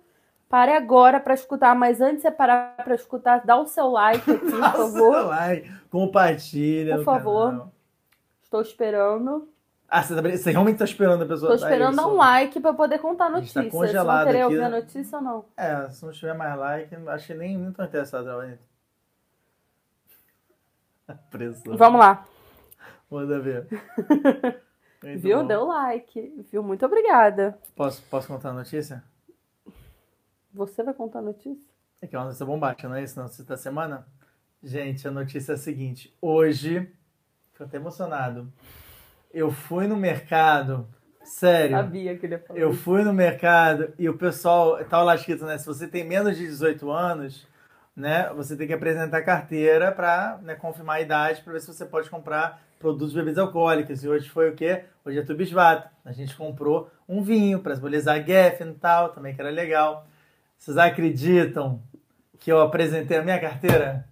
Pare 0.49 0.73
agora 0.73 1.21
para 1.21 1.35
escutar, 1.35 1.75
mas 1.75 2.01
antes 2.01 2.17
de 2.19 2.23
você 2.23 2.31
parar 2.31 2.77
para 2.77 2.95
escutar, 2.95 3.43
dá 3.45 3.57
o 3.59 3.67
seu 3.67 3.89
like 3.89 4.31
aqui, 4.31 4.41
por 4.51 4.61
favor. 4.61 5.27
Like, 5.27 5.71
compartilha. 5.91 6.97
Por 6.97 7.05
favor. 7.05 7.51
canal. 7.51 7.73
Estou 8.43 8.61
esperando. 8.63 9.49
Ah, 9.97 10.03
você, 10.03 10.21
tá- 10.21 10.23
você 10.29 10.51
realmente 10.51 10.79
tá 10.79 10.85
esperando 10.85 11.23
a 11.23 11.27
pessoa 11.27 11.51
dar 11.51 11.55
esperando 11.55 11.95
dar 11.95 12.09
um 12.09 12.17
like 12.17 12.59
para 12.59 12.75
poder 12.75 12.99
contar 12.99 13.27
a 13.27 13.29
A 13.29 13.31
tá 13.31 13.37
notícia. 13.37 13.63
Vocês 13.63 13.73
vão 13.73 13.81
congelado 13.83 14.27
querer 14.27 14.39
aqui, 14.43 14.45
ouvir 14.47 14.63
a 14.65 14.69
notícia 14.69 15.19
ou 15.19 15.25
não? 15.25 15.45
É, 15.57 15.89
se 15.89 16.05
não 16.05 16.13
tiver 16.13 16.35
mais 16.35 16.59
like, 16.59 16.97
acho 16.97 17.27
que 17.29 17.35
nem 17.35 17.69
estão 17.69 17.85
interessados. 17.85 18.27
Trabalhando. 18.27 18.59
Pressão. 21.31 21.77
Vamos 21.77 22.01
lá. 22.01 22.27
Manda 23.09 23.39
ver. 23.39 23.69
Viu? 25.19 25.43
bom. 25.43 25.47
Deu 25.47 25.65
like. 25.65 26.45
Viu? 26.51 26.65
Muito 26.65 26.85
obrigada. 26.85 27.57
Posso, 27.77 28.03
posso 28.11 28.27
contar 28.27 28.49
a 28.49 28.55
notícia? 28.55 29.01
Você 30.53 30.83
vai 30.83 30.95
contar 30.95 31.21
a 31.21 31.23
notícia? 31.23 31.73
É 32.03 32.09
que 32.09 32.17
é 32.17 32.19
uma 32.19 32.25
notícia 32.25 32.45
bombástica, 32.45 32.89
não 32.89 32.97
é 32.97 33.05
isso? 33.05 33.17
Não, 33.17 33.27
notícia 33.27 33.45
da 33.45 33.57
semana? 33.57 34.05
Gente, 34.61 35.07
a 35.07 35.11
notícia 35.13 35.53
é 35.53 35.55
a 35.55 35.59
seguinte. 35.59 36.13
Hoje, 36.21 36.93
tô 37.57 37.63
até 37.63 37.77
emocionado. 37.77 38.53
Eu 39.35 39.51
fui 39.51 39.89
no 39.89 39.97
mercado, 39.97 40.87
sério. 41.24 41.76
Sabia 41.76 42.16
que 42.16 42.24
ele 42.24 42.35
ia 42.37 42.39
falar. 42.39 42.59
Eu 42.59 42.70
isso. 42.70 42.82
fui 42.82 43.03
no 43.03 43.12
mercado 43.12 43.93
e 43.99 44.09
o 44.09 44.16
pessoal, 44.16 44.82
tá 44.85 45.03
lá 45.03 45.16
escrito, 45.16 45.45
né? 45.45 45.59
Se 45.59 45.66
você 45.66 45.89
tem 45.89 46.05
menos 46.05 46.37
de 46.37 46.47
18 46.47 46.89
anos, 46.89 47.49
né? 47.97 48.30
Você 48.37 48.57
tem 48.57 48.68
que 48.68 48.72
apresentar 48.72 49.22
carteira 49.22 49.91
para 49.91 50.39
né, 50.41 50.55
confirmar 50.55 50.97
a 50.97 51.01
idade 51.01 51.43
para 51.43 51.53
ver 51.53 51.61
se 51.61 51.66
você 51.66 51.85
pode 51.85 52.09
comprar 52.09 52.62
produtos 52.78 53.11
de 53.11 53.16
bebidas 53.16 53.39
alcoólicas. 53.39 54.05
E 54.05 54.09
hoje 54.09 54.28
foi 54.28 54.51
o 54.51 54.55
quê? 54.55 54.85
Hoje 55.05 55.18
é 55.18 55.22
Tubisvato. 55.22 55.89
A 56.05 56.12
gente 56.12 56.37
comprou 56.37 56.89
um 57.09 57.20
vinho 57.20 57.59
para 57.59 57.74
simbolizar 57.74 58.24
Geffen 58.24 58.68
e 58.68 58.74
tal, 58.74 59.09
também 59.09 59.35
que 59.35 59.41
era 59.41 59.51
legal. 59.51 60.07
Vocês 60.57 60.76
acreditam 60.76 61.82
que 62.39 62.53
eu 62.53 62.61
apresentei 62.61 63.16
a 63.16 63.22
minha 63.22 63.41
carteira? 63.41 64.07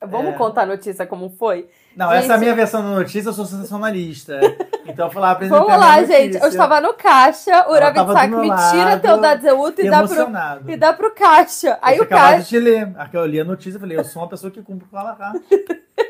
Vamos 0.00 0.34
É. 0.34 0.36
contar 0.36 0.62
a 0.62 0.66
notícia 0.66 1.06
como 1.06 1.28
foi? 1.30 1.68
Não, 1.96 2.08
Gente- 2.12 2.24
essa 2.24 2.32
é 2.32 2.36
a 2.36 2.38
minha 2.38 2.54
versão 2.54 2.82
da 2.82 2.88
notícia, 2.90 3.28
eu 3.28 3.32
sou 3.32 3.44
sensacionalista. 3.44 4.38
Então 4.86 5.10
eu 5.12 5.20
lá 5.20 5.32
apresentar 5.32 5.60
Vamos 5.60 5.76
lá, 5.78 6.02
gente. 6.04 6.36
Eu 6.36 6.48
estava 6.48 6.80
no 6.80 6.94
caixa, 6.94 7.66
o 7.68 7.72
Urabitzak 7.72 8.28
me 8.28 8.48
tira 8.70 8.98
teu 8.98 9.20
Dadzeuto 9.20 9.80
e 9.82 9.90
dá, 9.90 10.06
pro, 10.06 10.70
e 10.72 10.76
dá 10.76 10.92
pro 10.92 11.14
caixa. 11.14 11.78
Aí 11.82 11.98
eu 11.98 12.04
o 12.04 12.06
caixa. 12.06 12.48
de 12.48 12.58
ler. 12.60 12.92
Aqui 12.96 13.16
eu 13.16 13.26
li 13.26 13.40
a 13.40 13.44
notícia 13.44 13.76
e 13.76 13.80
falei, 13.80 13.98
eu 13.98 14.04
sou 14.04 14.22
uma 14.22 14.28
pessoa 14.28 14.50
que 14.50 14.62
cumpre 14.62 14.86
com 14.88 14.96
a 14.96 15.00
Alahá. 15.00 15.32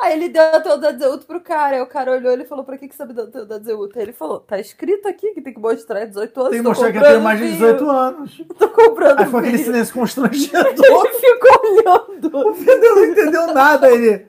Aí 0.00 0.14
ele 0.14 0.30
deu 0.30 0.62
teu 0.62 0.78
Dadzeuto 0.78 1.26
pro 1.26 1.40
cara. 1.40 1.76
Aí 1.76 1.82
o 1.82 1.86
cara 1.86 2.12
olhou 2.12 2.32
e 2.32 2.44
falou: 2.46 2.64
pra 2.64 2.78
que, 2.78 2.88
que 2.88 3.06
deu 3.06 3.30
teu 3.30 3.44
Dadzeuto? 3.44 3.98
Aí 3.98 4.04
ele 4.06 4.12
falou: 4.12 4.40
tá 4.40 4.58
escrito 4.58 5.06
aqui 5.06 5.34
que 5.34 5.42
tem 5.42 5.52
que 5.52 5.60
mostrar 5.60 6.06
18 6.06 6.40
anos. 6.40 6.50
Tem 6.52 6.62
que 6.62 6.68
mostrar 6.68 6.92
que 6.92 7.00
tenho 7.00 7.20
mais 7.20 7.38
de 7.38 7.44
vinho, 7.44 7.58
18 7.58 7.90
anos. 7.90 8.42
Tô 8.58 8.68
comprando 8.70 9.20
Aí 9.20 9.26
foi 9.26 9.40
aquele 9.40 9.58
silêncio 9.58 9.92
constrangedor. 9.94 11.06
Ele 11.06 11.14
ficou 11.14 11.70
olhando. 11.70 12.48
O 12.48 12.54
Pedro 12.54 12.94
não 12.94 13.04
entendeu 13.04 13.46
nada. 13.48 13.90
Ele... 13.90 14.26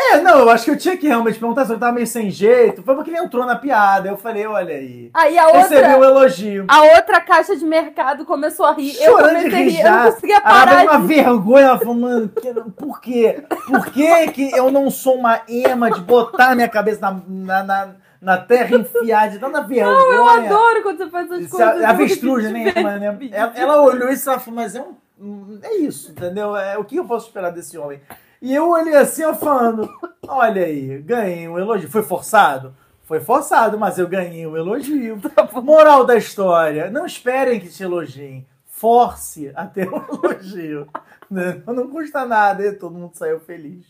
É, 0.00 0.20
não, 0.20 0.38
eu 0.38 0.50
acho 0.50 0.64
que 0.64 0.70
eu 0.70 0.78
tinha 0.78 0.96
que 0.96 1.08
realmente 1.08 1.40
perguntar 1.40 1.64
se 1.66 1.72
eu 1.72 1.78
tava 1.78 1.90
meio 1.92 2.06
sem 2.06 2.30
jeito. 2.30 2.84
Foi 2.84 2.94
porque 2.94 3.10
ele 3.10 3.18
entrou 3.18 3.44
na 3.44 3.56
piada. 3.56 4.08
Eu 4.08 4.16
falei, 4.16 4.46
olha 4.46 4.74
aí. 4.76 5.10
Aí 5.12 5.36
a 5.36 5.46
Recebi 5.48 5.74
outra, 5.82 5.98
um 5.98 6.04
elogio. 6.04 6.64
a 6.68 6.82
outra 6.96 7.20
caixa 7.20 7.56
de 7.56 7.64
mercado 7.64 8.24
começou 8.24 8.64
a 8.64 8.72
rir. 8.74 8.94
eu 9.02 9.12
Chorando 9.18 9.38
de 9.38 9.50
comecei 9.50 9.58
a 9.58 9.64
rir, 9.64 9.70
rir 9.70 9.80
eu 9.80 9.90
não 9.90 9.98
já. 10.04 10.12
conseguia 10.12 10.38
A 10.38 10.40
parar. 10.40 10.82
uma 10.84 11.00
de- 11.00 11.06
vergonha. 11.08 11.66
Ela 11.66 11.78
falou, 11.78 11.94
mano, 11.96 12.28
por 12.76 13.00
quê? 13.00 13.42
Por 13.66 13.86
que, 13.86 14.28
que 14.28 14.50
eu 14.56 14.70
não 14.70 14.88
sou 14.88 15.16
uma 15.16 15.40
ema 15.48 15.90
de 15.90 16.00
botar 16.00 16.54
minha 16.54 16.68
cabeça 16.68 17.00
na, 17.00 17.20
na, 17.26 17.62
na, 17.64 17.88
na 18.20 18.36
terra 18.38 18.76
enfiar 18.76 19.28
de 19.30 19.40
tanta 19.40 19.62
vergonha? 19.62 19.96
Não, 19.98 20.12
eu 20.12 20.28
adoro 20.28 20.82
quando 20.84 20.98
você 20.98 21.10
faz 21.10 21.26
essas 21.26 21.40
Isso 21.46 21.56
coisas. 21.56 21.80
é 21.80 21.84
avestruz, 21.84 22.44
né? 22.52 22.72
Né? 22.72 23.18
Ela, 23.32 23.52
ela 23.56 23.82
olhou 23.82 24.08
isso 24.10 24.28
e 24.28 24.30
ela 24.30 24.38
falou, 24.38 24.60
mas 24.60 24.76
é, 24.76 24.84
um, 25.20 25.58
é 25.60 25.74
isso, 25.78 26.12
entendeu? 26.12 26.56
É, 26.56 26.78
o 26.78 26.84
que 26.84 26.94
eu 26.96 27.04
posso 27.04 27.26
esperar 27.26 27.50
desse 27.50 27.76
homem? 27.76 28.00
E 28.40 28.54
eu 28.54 28.68
olhei 28.70 28.94
assim, 28.96 29.22
eu 29.22 29.34
falando, 29.34 29.88
olha 30.26 30.64
aí, 30.64 30.98
ganhei 31.02 31.48
um 31.48 31.58
elogio. 31.58 31.90
Foi 31.90 32.02
forçado? 32.02 32.74
Foi 33.02 33.20
forçado, 33.20 33.78
mas 33.78 33.98
eu 33.98 34.06
ganhei 34.06 34.46
um 34.46 34.56
elogio. 34.56 35.20
Moral 35.62 36.04
da 36.04 36.16
história, 36.16 36.90
não 36.90 37.06
esperem 37.06 37.58
que 37.58 37.68
te 37.68 37.82
elogiem. 37.82 38.46
Force 38.66 39.50
a 39.56 39.66
ter 39.66 39.88
um 39.92 39.96
elogio. 39.96 40.86
né? 41.30 41.62
Não 41.66 41.88
custa 41.88 42.24
nada 42.24 42.64
e 42.64 42.72
todo 42.72 42.94
mundo 42.94 43.16
saiu 43.16 43.40
feliz. 43.40 43.86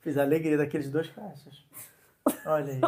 Fiz 0.00 0.16
a 0.18 0.22
alegria 0.22 0.56
daqueles 0.58 0.90
dois 0.90 1.08
caixas. 1.08 1.64
Olha 2.46 2.72
aí. 2.72 2.80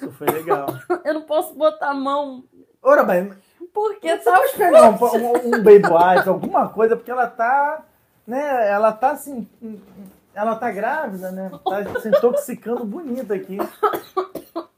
Isso 0.00 0.10
foi 0.12 0.26
legal. 0.28 0.66
Eu 1.04 1.14
não 1.14 1.22
posso 1.22 1.54
botar 1.54 1.90
a 1.90 1.94
mão. 1.94 2.44
Ora 2.82 3.04
bem, 3.04 3.32
Porque 3.72 4.16
tá 4.18 4.32
pode 4.38 4.54
pegar 4.54 4.90
um, 4.90 4.94
um, 4.94 5.46
um 5.46 5.62
baby 5.62 5.86
white, 5.86 6.28
alguma 6.28 6.68
coisa, 6.68 6.96
porque 6.96 7.10
ela 7.10 7.28
tá, 7.28 7.84
né, 8.26 8.70
ela 8.70 8.92
tá 8.92 9.10
assim, 9.12 9.48
ela 10.34 10.56
tá 10.56 10.70
grávida, 10.70 11.30
né, 11.30 11.50
tá 11.64 12.00
se 12.00 12.08
intoxicando 12.08 12.84
bonita 12.84 13.34
aqui. 13.34 13.58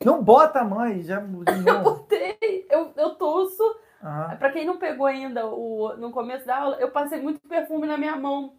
Não 0.05 0.23
bota 0.23 0.61
a 0.61 0.65
mãe, 0.65 1.03
já 1.03 1.21
novo. 1.21 1.83
botei. 1.83 2.67
Eu, 2.69 2.93
eu 2.97 3.15
tosso. 3.15 3.63
Aham. 4.03 4.37
Pra 4.37 4.53
quem 4.53 4.67
não 4.67 4.77
pegou 4.77 5.07
ainda 5.07 5.47
o, 5.47 5.97
no 5.97 6.11
começo 6.11 6.47
da 6.47 6.59
aula, 6.59 6.77
eu 6.77 6.91
passei 6.91 7.21
muito 7.23 7.41
perfume 7.49 7.87
na 7.87 7.97
minha 7.97 8.15
mão. 8.17 8.53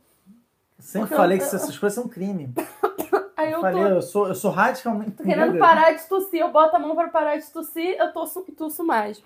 Sempre 0.80 1.16
falei 1.16 1.38
eu- 1.38 1.40
que 1.40 1.46
essas 1.46 1.78
coisas 1.78 1.94
são 1.94 2.10
crime. 2.10 2.52
Aí 3.38 3.52
eu 3.52 3.62
falei, 3.62 3.84
tô, 3.84 3.90
eu 3.90 4.02
sou, 4.02 4.28
eu 4.30 4.36
sou 4.36 4.50
radicalmente 4.50 5.12
tô 5.12 5.24
querendo 5.24 5.60
parar 5.60 5.92
de 5.92 6.08
tossir. 6.08 6.40
Eu 6.40 6.52
boto 6.52 6.76
a 6.76 6.80
mão 6.80 6.96
pra 6.96 7.10
parar 7.10 7.38
de 7.38 7.46
tossir, 7.52 7.96
eu 8.00 8.12
tosso, 8.14 8.42
tosso 8.58 8.84
mais. 8.84 9.22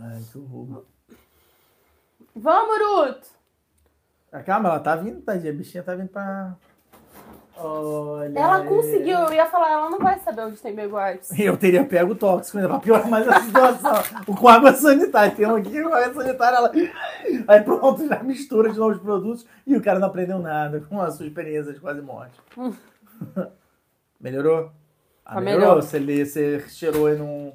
Ai, 0.00 0.22
que 0.30 0.38
horror. 0.38 0.84
Vamos, 2.34 2.78
Ruto! 2.78 3.35
Ah, 4.36 4.42
Calma, 4.42 4.68
ela 4.68 4.80
tá 4.80 4.94
vindo, 4.96 5.22
tadinha. 5.22 5.50
A 5.50 5.56
bichinha 5.56 5.82
tá 5.82 5.94
vindo 5.94 6.08
pra. 6.08 6.54
Olha. 7.56 8.38
Ela 8.38 8.58
aí. 8.58 8.68
conseguiu, 8.68 9.18
eu 9.18 9.32
ia 9.32 9.46
falar, 9.46 9.72
ela 9.72 9.88
não 9.88 9.98
vai 9.98 10.18
saber 10.18 10.42
onde 10.42 10.60
tem 10.60 10.74
Wipes. 10.76 11.30
Eu 11.40 11.56
teria 11.56 11.82
pego 11.86 12.12
o 12.12 12.14
tóxico 12.14 12.58
ainda 12.58 12.68
pra 12.68 12.80
piorar 12.80 13.08
mais 13.08 13.26
a 13.26 13.40
situação. 13.40 13.94
o 14.26 14.36
com 14.36 14.46
água 14.46 14.74
sanitária. 14.74 15.34
Tem 15.34 15.46
um 15.46 15.56
aqui 15.56 15.82
com 15.82 15.94
água 15.94 16.22
sanitária. 16.22 16.56
Ela... 16.58 16.70
Aí 17.48 17.62
pronto, 17.62 18.06
já 18.06 18.22
mistura 18.22 18.70
de 18.70 18.78
novo 18.78 18.94
os 18.96 19.00
produtos 19.00 19.46
e 19.66 19.74
o 19.74 19.82
cara 19.82 19.98
não 19.98 20.08
aprendeu 20.08 20.38
nada 20.38 20.80
com 20.86 21.00
a 21.00 21.10
sua 21.10 21.24
experiência 21.24 21.72
de 21.72 21.80
quase 21.80 22.02
morte. 22.02 22.38
melhorou? 24.20 24.70
Ah, 25.24 25.36
Tá 25.36 25.40
melhorou. 25.40 25.68
melhor. 25.68 25.82
Você, 25.82 25.98
lê, 25.98 26.26
você 26.26 26.60
cheirou 26.68 27.08
e 27.08 27.16
não 27.16 27.54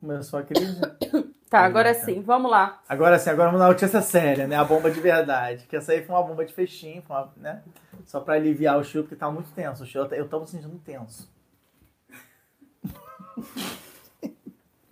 começou 0.00 0.38
a 0.38 0.44
crise. 0.44 0.80
Tá, 1.54 1.64
agora 1.64 1.94
sim, 1.94 2.20
vamos 2.20 2.50
lá. 2.50 2.82
Agora 2.88 3.16
sim, 3.16 3.30
agora 3.30 3.46
vamos 3.48 3.60
na 3.60 3.68
notícia 3.68 4.02
séria, 4.02 4.44
né? 4.48 4.56
A 4.56 4.64
bomba 4.64 4.90
de 4.90 4.98
verdade. 4.98 5.68
Que 5.68 5.76
essa 5.76 5.92
aí 5.92 6.04
foi 6.04 6.12
uma 6.12 6.24
bomba 6.24 6.44
de 6.44 6.52
fechinho, 6.52 7.00
foi 7.02 7.14
uma, 7.14 7.32
né? 7.36 7.62
Só 8.04 8.18
pra 8.18 8.34
aliviar 8.34 8.76
o 8.76 8.82
show, 8.82 9.04
porque 9.04 9.14
tá 9.14 9.30
muito 9.30 9.52
tenso. 9.52 9.84
O 9.84 9.86
show, 9.86 10.04
eu 10.10 10.28
tô 10.28 10.40
me 10.40 10.48
sentindo 10.48 10.76
tenso. 10.80 11.32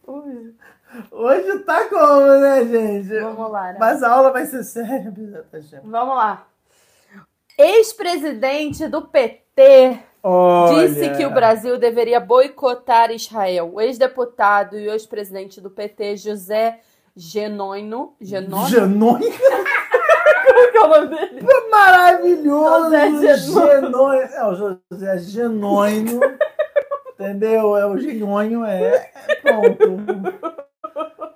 Ui, 0.07 0.55
Hoje 1.11 1.59
tá 1.65 1.89
como, 1.89 2.39
né, 2.39 2.65
gente? 2.65 3.19
Vamos 3.19 3.51
lá, 3.51 3.73
né? 3.73 3.79
Mas 3.81 4.01
a 4.05 4.13
aula 4.13 4.31
vai 4.31 4.47
ser 4.47 4.63
séria? 4.63 5.13
Vamos 5.83 6.15
lá. 6.15 6.47
Ex-presidente 7.59 8.87
do 8.87 9.03
PT 9.03 9.99
Olha. 10.23 10.89
disse 10.89 11.11
que 11.17 11.27
o 11.27 11.31
Brasil 11.31 11.79
deveria 11.79 12.21
boicotar 12.21 13.11
Israel. 13.11 13.71
O 13.75 13.81
ex-deputado 13.81 14.79
e 14.79 14.89
ex-presidente 14.89 15.61
do 15.61 15.69
PT, 15.71 16.17
José 16.17 16.79
Genoino. 17.17 18.15
Genoino? 18.21 18.69
Genônio 18.69 19.33
Como 20.47 20.71
que 20.71 20.77
é 20.77 20.81
o 20.81 20.89
nome 20.89 21.07
dele? 21.09 21.47
maravilhoso! 21.71 22.85
José. 22.85 23.37
Genônio. 23.37 24.23
É, 24.23 24.45
o 24.47 24.55
José 24.91 25.19
Genônio. 25.19 26.21
entendeu? 27.15 27.77
É 27.77 27.87
o 27.87 27.97
Genônio, 27.99 28.65
é. 28.65 29.11
é 29.29 29.35
Pronto. 29.37 29.97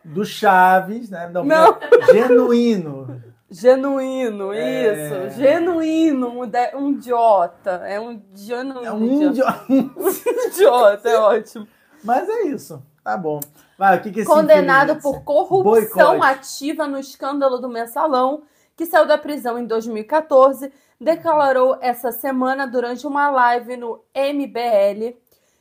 Do 0.04 0.24
Chaves, 0.24 1.10
né? 1.10 1.28
Não, 1.32 1.44
Não. 1.44 1.78
Genuíno. 2.12 3.22
Genuíno, 3.50 4.52
É. 4.52 4.92
isso. 5.30 5.38
Genuíno, 5.38 6.42
um, 6.42 6.46
de- 6.46 6.74
um 6.76 6.90
idiota. 6.90 7.82
É 7.84 8.00
um 8.00 8.20
genuíno. 8.34 8.84
É 8.84 8.92
um 8.92 9.22
idiota. 9.30 9.64
idiota. 10.48 11.08
é 11.08 11.16
ótimo. 11.18 11.66
Mas 12.02 12.28
é 12.28 12.42
isso. 12.42 12.82
Tá 13.04 13.16
bom. 13.16 13.38
Vai, 13.78 13.98
o 13.98 14.02
que 14.02 14.10
que 14.10 14.20
esse 14.20 14.28
Condenado 14.28 14.96
por 15.00 15.22
corrupção 15.22 16.18
Boicote. 16.18 16.24
ativa 16.38 16.88
no 16.88 16.98
escândalo 16.98 17.58
do 17.58 17.68
mensalão, 17.68 18.42
que 18.74 18.84
saiu 18.86 19.06
da 19.06 19.16
prisão 19.18 19.58
em 19.58 19.64
2014, 19.66 20.72
declarou 21.00 21.78
essa 21.80 22.10
semana 22.10 22.66
durante 22.66 23.06
uma 23.06 23.30
live 23.30 23.76
no 23.76 24.02
MBL 24.14 25.14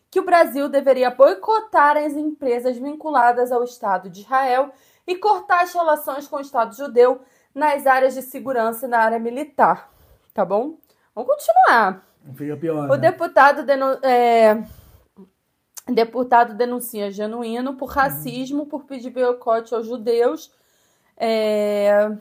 que 0.10 0.20
o 0.20 0.26
Brasil 0.26 0.70
deveria 0.70 1.12
boicotar 1.12 1.98
as 1.98 2.14
empresas 2.14 2.78
vinculadas 2.78 3.52
ao 3.52 3.64
Estado 3.64 4.10
de 4.10 4.22
Israel 4.22 4.70
e 5.06 5.16
cortar 5.16 5.62
as 5.64 5.74
relações 5.74 6.26
com 6.28 6.38
o 6.38 6.42
Estado 6.42 6.74
judeu 6.76 7.20
nas 7.56 7.88
áreas 7.88 8.14
de 8.14 8.22
segurança 8.22 8.86
e 8.86 8.90
na 8.90 9.00
área 9.00 9.18
militar. 9.18 9.90
Tá 10.34 10.44
bom? 10.44 10.78
Vamos 11.16 11.34
continuar. 11.34 12.06
Fica 12.36 12.58
pior. 12.58 12.90
O 12.90 12.96
né? 12.96 12.98
deputado, 12.98 13.64
denu- 13.64 13.98
é, 14.04 14.62
deputado 15.88 16.54
denuncia 16.54 17.10
Genuíno 17.10 17.76
por 17.76 17.90
racismo, 17.90 18.66
por 18.66 18.84
pedir 18.84 19.12
boicote 19.12 19.74
aos 19.74 19.88
judeus. 19.88 20.52
É, 21.16 22.12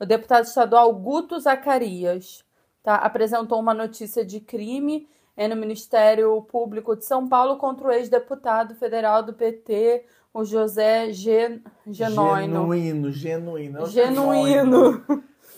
o 0.00 0.06
deputado 0.06 0.44
estadual 0.44 0.92
Guto 0.94 1.38
Zacarias 1.38 2.42
tá, 2.82 2.94
apresentou 2.94 3.60
uma 3.60 3.74
notícia 3.74 4.24
de 4.24 4.40
crime 4.40 5.06
é, 5.36 5.46
no 5.46 5.56
Ministério 5.56 6.40
Público 6.42 6.96
de 6.96 7.04
São 7.04 7.28
Paulo 7.28 7.58
contra 7.58 7.88
o 7.88 7.92
ex-deputado 7.92 8.74
federal 8.76 9.22
do 9.22 9.34
PT, 9.34 10.06
o 10.34 10.44
José 10.44 11.12
Gen, 11.12 11.62
Genoino. 11.86 12.40
Genuíno, 12.72 13.10
genuíno. 13.12 13.82
É 13.82 13.86
Genuíno. 13.86 15.04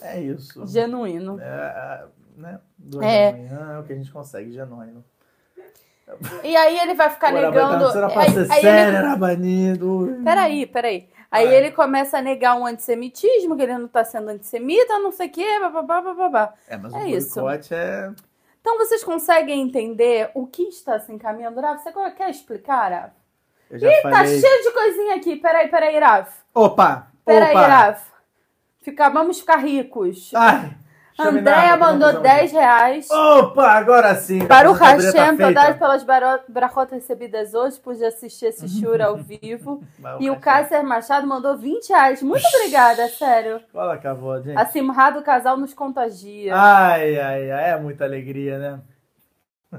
É 0.03 0.21
isso. 0.21 0.67
Genuíno. 0.67 1.41
É, 1.41 2.05
né? 2.37 2.61
Duas 2.79 3.05
É. 3.05 3.33
da 3.33 3.39
manhã 3.39 3.73
é 3.75 3.79
o 3.79 3.83
que 3.85 3.93
a 3.95 3.97
gente 3.97 4.13
consegue, 4.13 4.53
genuíno. 4.53 5.03
E 6.45 6.55
aí 6.57 6.79
ele 6.79 6.95
vai 6.95 7.11
ficar 7.11 7.33
negando. 7.33 7.85
Era 7.87 8.09
pra 8.09 8.23
aí- 8.23 8.31
ser 8.31 8.53
aí 8.53 8.61
sério, 8.61 8.89
ele- 8.91 8.97
era 8.97 9.17
banido. 9.17 10.21
Peraí, 10.23 10.67
peraí. 10.67 11.09
Aí 11.29 11.49
Ah. 11.49 11.53
ele 11.55 11.73
começa 11.73 12.19
a 12.19 12.23
negar 12.23 12.55
um 12.57 12.65
antissemitismo, 12.65 13.57
que 13.57 13.63
ele 13.63 13.77
não 13.77 13.89
tá 13.89 14.05
sendo 14.05 14.29
antissemita, 14.29 14.99
não 15.01 15.11
sei 15.11 15.27
o 15.27 15.31
quê, 15.33 15.59
bababá, 15.59 16.01
bababá. 16.01 16.55
É, 16.69 16.77
mas 16.77 16.95
É 16.95 16.99
o 16.99 17.07
isso. 17.07 17.41
boicote 17.41 17.75
é. 17.75 18.13
Então 18.61 18.79
vocês 18.79 19.03
conseguem 19.03 19.61
entender 19.63 20.31
o 20.35 20.47
que 20.47 20.63
está 20.65 20.99
se 21.01 21.13
encaminhando, 21.13 21.61
Rav? 21.61 21.79
Você 21.81 21.91
quer 22.17 22.31
explicar, 22.31 22.93
Rav? 22.93 23.11
Eu 23.71 23.79
já 23.79 23.91
Tá 24.03 24.11
falei. 24.11 24.41
cheio 24.41 24.63
de 24.63 24.71
coisinha 24.71 25.17
aqui. 25.17 25.37
Peraí, 25.37 25.69
peraí, 25.69 25.99
Rav. 25.99 26.29
Opa! 26.55 27.09
Peraí, 27.25 27.51
opa! 27.51 27.67
Rav. 27.67 27.99
Fica, 28.83 29.09
vamos 29.09 29.41
ficar 29.41 29.57
ricos. 29.57 30.33
Ai! 30.35 30.77
Andréia 31.19 31.79
mandou 31.79 32.09
confusão 32.09 32.23
10 32.23 32.53
reais. 32.53 33.11
Opa, 33.11 33.71
agora 33.71 34.15
sim! 34.17 34.47
Para 34.47 34.71
o 34.71 34.79
tá 34.79 34.85
Hashem, 34.91 35.37
todas 35.39 36.05
pelas 36.05 36.05
brachotas 36.47 36.93
recebidas 36.93 37.55
hoje, 37.55 37.81
pude 37.81 38.05
assistir 38.05 38.47
esse 38.47 38.69
shura 38.69 39.07
ao 39.07 39.17
vivo. 39.17 39.83
E 40.21 40.31
o 40.31 40.39
Kásser 40.39 40.85
Machado 40.85 41.27
mandou 41.27 41.57
20 41.57 41.89
reais. 41.89 42.23
Muito 42.23 42.45
obrigada, 42.55 43.09
sério. 43.09 43.61
Olha 43.75 43.95
a 43.95 43.99
cavô, 43.99 44.39
gente. 44.41 44.57
A 44.59 45.11
do 45.11 45.23
casal 45.23 45.57
nos 45.57 45.73
contagia. 45.73 46.55
Ai, 46.55 47.19
ai, 47.19 47.51
ai, 47.51 47.71
é 47.71 47.77
muita 47.79 48.05
alegria, 48.05 48.59
né? 48.59 48.81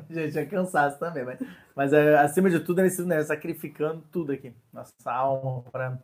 Gente, 0.09 0.37
é 0.37 0.45
cansaço 0.45 0.99
também, 0.99 1.23
mas, 1.25 1.39
mas 1.75 1.93
é, 1.93 2.17
acima 2.17 2.49
de 2.49 2.59
tudo 2.59 2.81
é 2.81 2.87
isso, 2.87 3.05
né? 3.05 3.21
Sacrificando 3.23 4.03
tudo 4.11 4.31
aqui. 4.31 4.53
Nossa 4.73 4.91
alma 5.11 5.63
para 5.71 5.97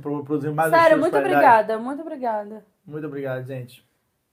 produzir 0.00 0.50
mais 0.50 0.70
sério, 0.70 0.98
muito 0.98 1.16
obrigada, 1.16 1.78
muito 1.78 2.02
obrigada. 2.02 2.64
Muito 2.86 3.06
obrigado, 3.06 3.44
gente. 3.46 3.84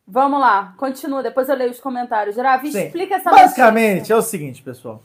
Vamos 0.08 0.40
lá, 0.40 0.74
continua, 0.78 1.22
depois 1.22 1.50
eu 1.50 1.56
leio 1.56 1.72
os 1.72 1.80
comentários. 1.80 2.38
Ravi, 2.38 2.72
Sim. 2.72 2.86
explica 2.86 3.16
essa 3.16 3.30
Basicamente, 3.30 3.94
notícia. 3.96 4.14
é 4.14 4.18
o 4.18 4.22
seguinte, 4.22 4.62
pessoal. 4.64 5.04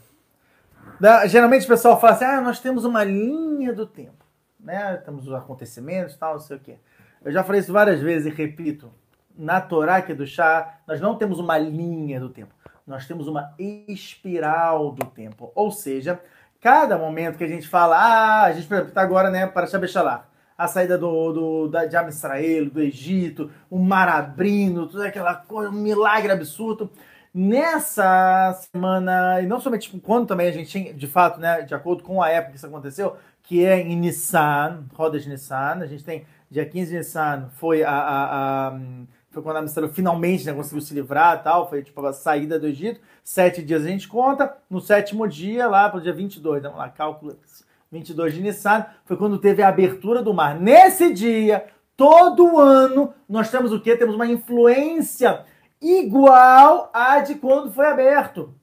Da- 0.99 1.27
Geralmente 1.27 1.65
o 1.65 1.67
pessoal 1.67 1.99
fala 1.99 2.13
assim: 2.13 2.25
ah, 2.25 2.39
nós 2.41 2.59
temos 2.59 2.85
uma 2.85 3.03
linha 3.03 3.73
do 3.73 3.85
tempo. 3.85 4.23
Né? 4.59 4.95
Temos 5.03 5.27
os 5.27 5.33
acontecimentos 5.33 6.15
tal, 6.15 6.33
não 6.33 6.39
sei 6.39 6.55
o 6.55 6.59
quê. 6.59 6.75
Eu 7.23 7.31
já 7.31 7.43
falei 7.43 7.59
isso 7.59 7.73
várias 7.73 7.99
vezes 7.99 8.27
e 8.31 8.35
repito. 8.35 8.89
Na 9.35 9.59
Torá 9.59 9.97
aqui 9.97 10.13
do 10.13 10.25
chá, 10.25 10.77
nós 10.87 11.01
não 11.01 11.15
temos 11.17 11.39
uma 11.39 11.57
linha 11.57 12.19
do 12.19 12.29
tempo. 12.29 12.53
Nós 12.85 13.07
temos 13.07 13.27
uma 13.27 13.53
espiral 13.57 14.91
do 14.91 15.05
tempo. 15.05 15.51
Ou 15.55 15.71
seja, 15.71 16.19
cada 16.61 16.97
momento 16.97 17.37
que 17.37 17.43
a 17.43 17.47
gente 17.47 17.67
fala, 17.67 17.97
ah, 17.97 18.43
a 18.43 18.51
gente, 18.53 18.67
por 18.67 18.73
exemplo, 18.75 18.89
está 18.89 19.01
agora, 19.01 19.29
né, 19.29 19.47
para 19.47 19.67
Shabeshalar. 19.67 20.27
A 20.57 20.67
saída 20.67 20.97
do, 20.97 21.33
do, 21.33 21.67
da, 21.67 21.85
de 21.85 21.95
Israel, 22.09 22.69
do 22.69 22.79
Egito, 22.81 23.49
o 23.69 23.79
mar 23.79 24.07
abrindo, 24.07 24.87
toda 24.87 25.07
aquela 25.07 25.35
coisa, 25.35 25.69
um 25.69 25.73
milagre 25.73 26.31
absurdo. 26.31 26.91
Nessa 27.33 28.53
semana, 28.71 29.41
e 29.41 29.47
não 29.47 29.59
somente 29.59 29.89
quando 29.99 30.27
também 30.27 30.47
a 30.47 30.51
gente 30.51 30.69
tinha, 30.69 30.93
de 30.93 31.07
fato, 31.07 31.39
né, 31.39 31.63
de 31.63 31.73
acordo 31.73 32.03
com 32.03 32.21
a 32.21 32.29
época 32.29 32.51
que 32.51 32.57
isso 32.57 32.67
aconteceu, 32.67 33.17
que 33.41 33.65
é 33.65 33.79
em 33.81 33.95
Nissan, 33.97 34.85
rodas 34.93 35.23
de 35.23 35.29
Nissan, 35.29 35.79
a 35.81 35.87
gente 35.87 36.03
tem 36.03 36.25
dia 36.49 36.63
15 36.65 36.91
de 36.91 36.97
Nissan, 36.97 37.49
foi 37.55 37.83
a, 37.83 37.89
a, 37.91 38.67
a- 38.69 38.79
foi 39.33 39.41
quando 39.41 39.57
a 39.57 39.61
Mistério 39.63 39.89
finalmente 39.89 40.45
né, 40.45 40.53
conseguiu 40.53 40.79
se 40.79 40.93
livrar 40.93 41.39
e 41.39 41.43
tal, 41.43 41.67
foi 41.67 41.81
tipo 41.81 42.05
a 42.05 42.13
saída 42.13 42.59
do 42.59 42.67
Egito, 42.67 43.01
sete 43.23 43.63
dias 43.63 43.83
a 43.83 43.87
gente 43.87 44.07
conta, 44.07 44.55
no 44.69 44.79
sétimo 44.79 45.27
dia, 45.27 45.67
lá 45.67 45.89
pro 45.89 45.99
dia 45.99 46.13
22, 46.13 46.61
vamos 46.61 46.77
lá, 46.77 46.87
cálculo 46.87 47.35
22 47.91 48.35
de 48.35 48.41
Nissan, 48.41 48.85
foi 49.05 49.17
quando 49.17 49.39
teve 49.39 49.63
a 49.63 49.69
abertura 49.69 50.21
do 50.21 50.33
mar. 50.35 50.59
Nesse 50.59 51.11
dia, 51.11 51.65
todo 51.97 52.59
ano, 52.59 53.11
nós 53.27 53.49
temos 53.49 53.73
o 53.73 53.81
quê? 53.81 53.97
Temos 53.97 54.13
uma 54.13 54.27
influência 54.27 55.43
igual 55.81 56.91
à 56.93 57.19
de 57.19 57.35
quando 57.35 57.73
foi 57.73 57.87
aberto. 57.87 58.53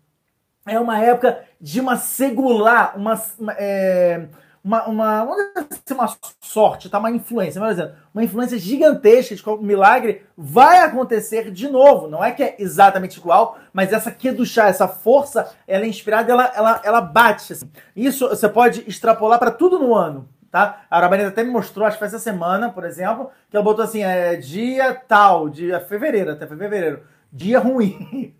É 0.67 0.79
uma 0.79 1.01
época 1.01 1.45
de 1.61 1.81
uma 1.81 1.97
segular, 1.97 2.97
uma, 2.97 3.21
uma, 3.39 3.53
é, 3.55 4.29
uma, 4.63 4.85
uma, 4.85 5.23
assim, 5.57 5.95
uma 5.95 6.09
sorte, 6.41 6.89
tá? 6.89 6.99
uma 6.99 7.11
influência, 7.11 7.61
por 7.61 7.71
exemplo, 7.71 7.95
uma 8.13 8.23
influência 8.23 8.59
gigantesca 8.59 9.35
de 9.35 9.43
que 9.43 9.57
milagre 9.59 10.23
vai 10.37 10.81
acontecer 10.81 11.51
de 11.51 11.69
novo. 11.69 12.09
Não 12.09 12.23
é 12.23 12.31
que 12.31 12.43
é 12.43 12.57
exatamente 12.59 13.19
igual, 13.19 13.59
mas 13.73 13.93
essa 13.93 14.15
chá, 14.45 14.69
essa 14.69 14.87
força, 14.87 15.51
ela 15.67 15.85
é 15.85 15.89
inspirada, 15.89 16.31
ela, 16.31 16.53
ela, 16.55 16.81
ela 16.85 17.01
bate. 17.01 17.53
assim. 17.53 17.71
Isso 17.97 18.29
você 18.29 18.49
pode 18.49 18.85
extrapolar 18.87 19.39
para 19.39 19.51
tudo 19.51 19.79
no 19.79 19.95
ano. 19.95 20.29
Tá? 20.51 20.83
A 20.91 20.97
Arabaneta 20.97 21.29
até 21.29 21.45
me 21.45 21.51
mostrou, 21.51 21.87
acho 21.87 21.97
que 21.97 22.01
foi 22.01 22.09
essa 22.09 22.19
semana, 22.19 22.71
por 22.71 22.85
exemplo, 22.85 23.31
que 23.49 23.57
ela 23.57 23.65
botou 23.65 23.85
assim, 23.85 24.03
é 24.03 24.35
dia 24.35 24.93
tal, 24.95 25.49
dia 25.49 25.79
fevereiro, 25.81 26.33
até 26.33 26.45
fevereiro, 26.45 27.05
dia 27.33 27.61
ruim. 27.61 28.35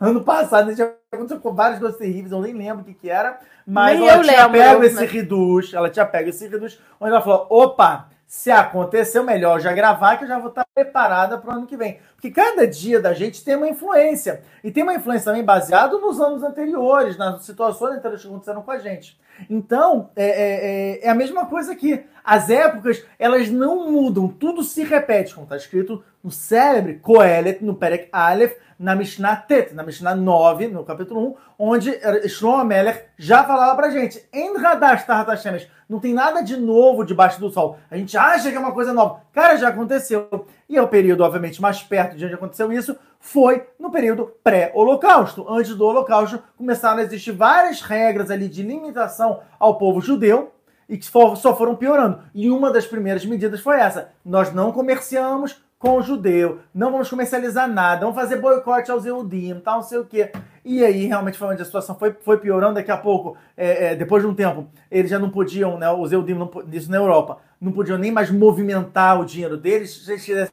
Ano 0.00 0.22
passado 0.22 0.74
já 0.74 0.90
aconteceu 1.12 1.40
com 1.40 1.54
várias 1.54 1.78
coisas 1.78 1.98
terríveis, 1.98 2.32
eu 2.32 2.40
nem 2.40 2.52
lembro 2.54 2.82
o 2.82 2.84
que, 2.84 2.94
que 2.94 3.10
era, 3.10 3.38
mas 3.66 3.98
Nem 3.98 4.08
ela 4.08 4.22
tinha 4.22 4.46
lembro, 4.46 4.58
pego 4.58 4.84
esse 4.84 4.94
mas- 4.96 5.10
reduz, 5.10 5.74
ela 5.74 5.90
tinha 5.90 6.06
pego 6.06 6.28
esse 6.30 6.46
reduz, 6.48 6.80
onde 7.00 7.12
ela 7.12 7.20
falou, 7.22 7.46
opa, 7.50 8.08
se 8.26 8.50
aconteceu, 8.50 9.24
melhor 9.24 9.60
já 9.60 9.72
gravar, 9.72 10.16
que 10.16 10.24
eu 10.24 10.28
já 10.28 10.38
vou 10.38 10.50
estar 10.50 10.64
preparada 10.72 11.36
para 11.36 11.50
o 11.50 11.52
ano 11.58 11.66
que 11.66 11.76
vem. 11.76 11.98
Porque 12.20 12.30
cada 12.30 12.66
dia 12.66 13.00
da 13.00 13.14
gente 13.14 13.42
tem 13.42 13.56
uma 13.56 13.66
influência. 13.66 14.42
E 14.62 14.70
tem 14.70 14.82
uma 14.82 14.92
influência 14.92 15.24
também 15.24 15.42
baseada 15.42 15.96
nos 15.96 16.20
anos 16.20 16.42
anteriores, 16.42 17.16
nas 17.16 17.42
situações 17.46 17.98
que 17.98 18.06
aconteceram 18.06 18.60
com 18.60 18.70
a 18.70 18.78
gente. 18.78 19.18
Então, 19.48 20.10
é, 20.14 20.26
é- 20.26 20.98
é- 21.00 21.06
é 21.06 21.08
a 21.08 21.14
mesma 21.14 21.46
coisa 21.46 21.72
aqui. 21.72 22.04
As 22.22 22.50
épocas, 22.50 23.02
elas 23.18 23.48
não 23.48 23.90
mudam, 23.90 24.28
tudo 24.28 24.62
se 24.62 24.84
repete, 24.84 25.32
como 25.32 25.44
está 25.44 25.56
escrito 25.56 26.04
no 26.22 26.30
célebre 26.30 26.98
Kohelet, 26.98 27.64
no 27.64 27.74
Perek 27.74 28.10
Aleph, 28.12 28.52
na 28.78 28.94
Mishnah 28.94 29.36
Tet, 29.36 29.74
na 29.74 29.82
Mishnah 29.82 30.14
9, 30.14 30.68
no 30.68 30.84
capítulo 30.84 31.28
1, 31.28 31.34
onde 31.58 31.92
Shlomo 32.28 32.64
Melech 32.64 33.02
já 33.18 33.44
falava 33.44 33.76
pra 33.76 33.90
gente, 33.90 34.22
em 34.32 34.56
Hadash 34.56 35.04
Tahat 35.04 35.30
Hashemesh, 35.30 35.68
não 35.88 36.00
tem 36.00 36.14
nada 36.14 36.40
de 36.40 36.56
novo 36.56 37.04
debaixo 37.04 37.40
do 37.40 37.50
sol. 37.50 37.78
A 37.90 37.96
gente 37.96 38.16
acha 38.16 38.50
que 38.50 38.56
é 38.56 38.60
uma 38.60 38.72
coisa 38.72 38.92
nova. 38.92 39.20
Cara, 39.32 39.56
já 39.56 39.68
aconteceu. 39.68 40.46
E 40.68 40.76
é 40.76 40.82
o 40.82 40.88
período, 40.88 41.22
obviamente, 41.22 41.60
mais 41.60 41.82
perto 41.82 42.16
de 42.16 42.24
onde 42.24 42.34
aconteceu 42.34 42.72
isso, 42.72 42.96
foi 43.18 43.66
no 43.78 43.90
período 43.90 44.32
pré-holocausto. 44.42 45.46
Antes 45.48 45.74
do 45.74 45.84
holocausto, 45.84 46.42
começaram 46.56 46.98
a 46.98 47.02
existir 47.02 47.32
várias 47.32 47.80
regras 47.80 48.30
ali 48.30 48.48
de 48.48 48.62
limitação 48.62 49.40
ao 49.58 49.78
povo 49.78 50.00
judeu, 50.00 50.52
e 50.88 50.98
que 50.98 51.06
só 51.06 51.56
foram 51.56 51.76
piorando. 51.76 52.18
E 52.34 52.50
uma 52.50 52.72
das 52.72 52.84
primeiras 52.84 53.24
medidas 53.24 53.60
foi 53.60 53.78
essa: 53.78 54.10
nós 54.24 54.52
não 54.52 54.72
comerciamos 54.72 55.62
com 55.78 55.96
o 55.96 56.02
judeu, 56.02 56.58
não 56.74 56.92
vamos 56.92 57.08
comercializar 57.08 57.66
nada, 57.66 58.02
vamos 58.02 58.14
fazer 58.14 58.36
boicote 58.36 58.90
aos 58.90 59.06
Eudim, 59.06 59.58
tal, 59.64 59.76
não 59.76 59.82
sei 59.82 59.98
o 59.98 60.04
quê. 60.04 60.30
E 60.62 60.84
aí 60.84 61.06
realmente 61.06 61.38
foi 61.38 61.48
onde 61.48 61.62
a 61.62 61.64
situação 61.64 61.94
foi, 61.94 62.14
foi 62.20 62.36
piorando. 62.36 62.74
Daqui 62.74 62.90
a 62.90 62.98
pouco, 62.98 63.34
é, 63.56 63.92
é, 63.92 63.96
depois 63.96 64.22
de 64.22 64.28
um 64.28 64.34
tempo, 64.34 64.66
eles 64.90 65.10
já 65.10 65.18
não 65.18 65.30
podiam, 65.30 65.78
né, 65.78 65.90
os 65.90 66.12
Eudim, 66.12 66.34
não, 66.34 66.50
isso 66.70 66.90
na 66.90 66.98
Europa, 66.98 67.38
não 67.60 67.72
podiam 67.72 67.98
nem 67.98 68.10
mais 68.10 68.30
movimentar 68.30 69.20
o 69.20 69.24
dinheiro 69.24 69.56
deles, 69.56 70.04
se 70.04 70.10
eles 70.12 70.24
quisessem 70.24 70.52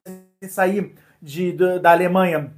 sair 0.50 0.94
de, 1.22 1.52
da- 1.54 1.78
da 1.78 1.92
Alemanha 1.92 2.52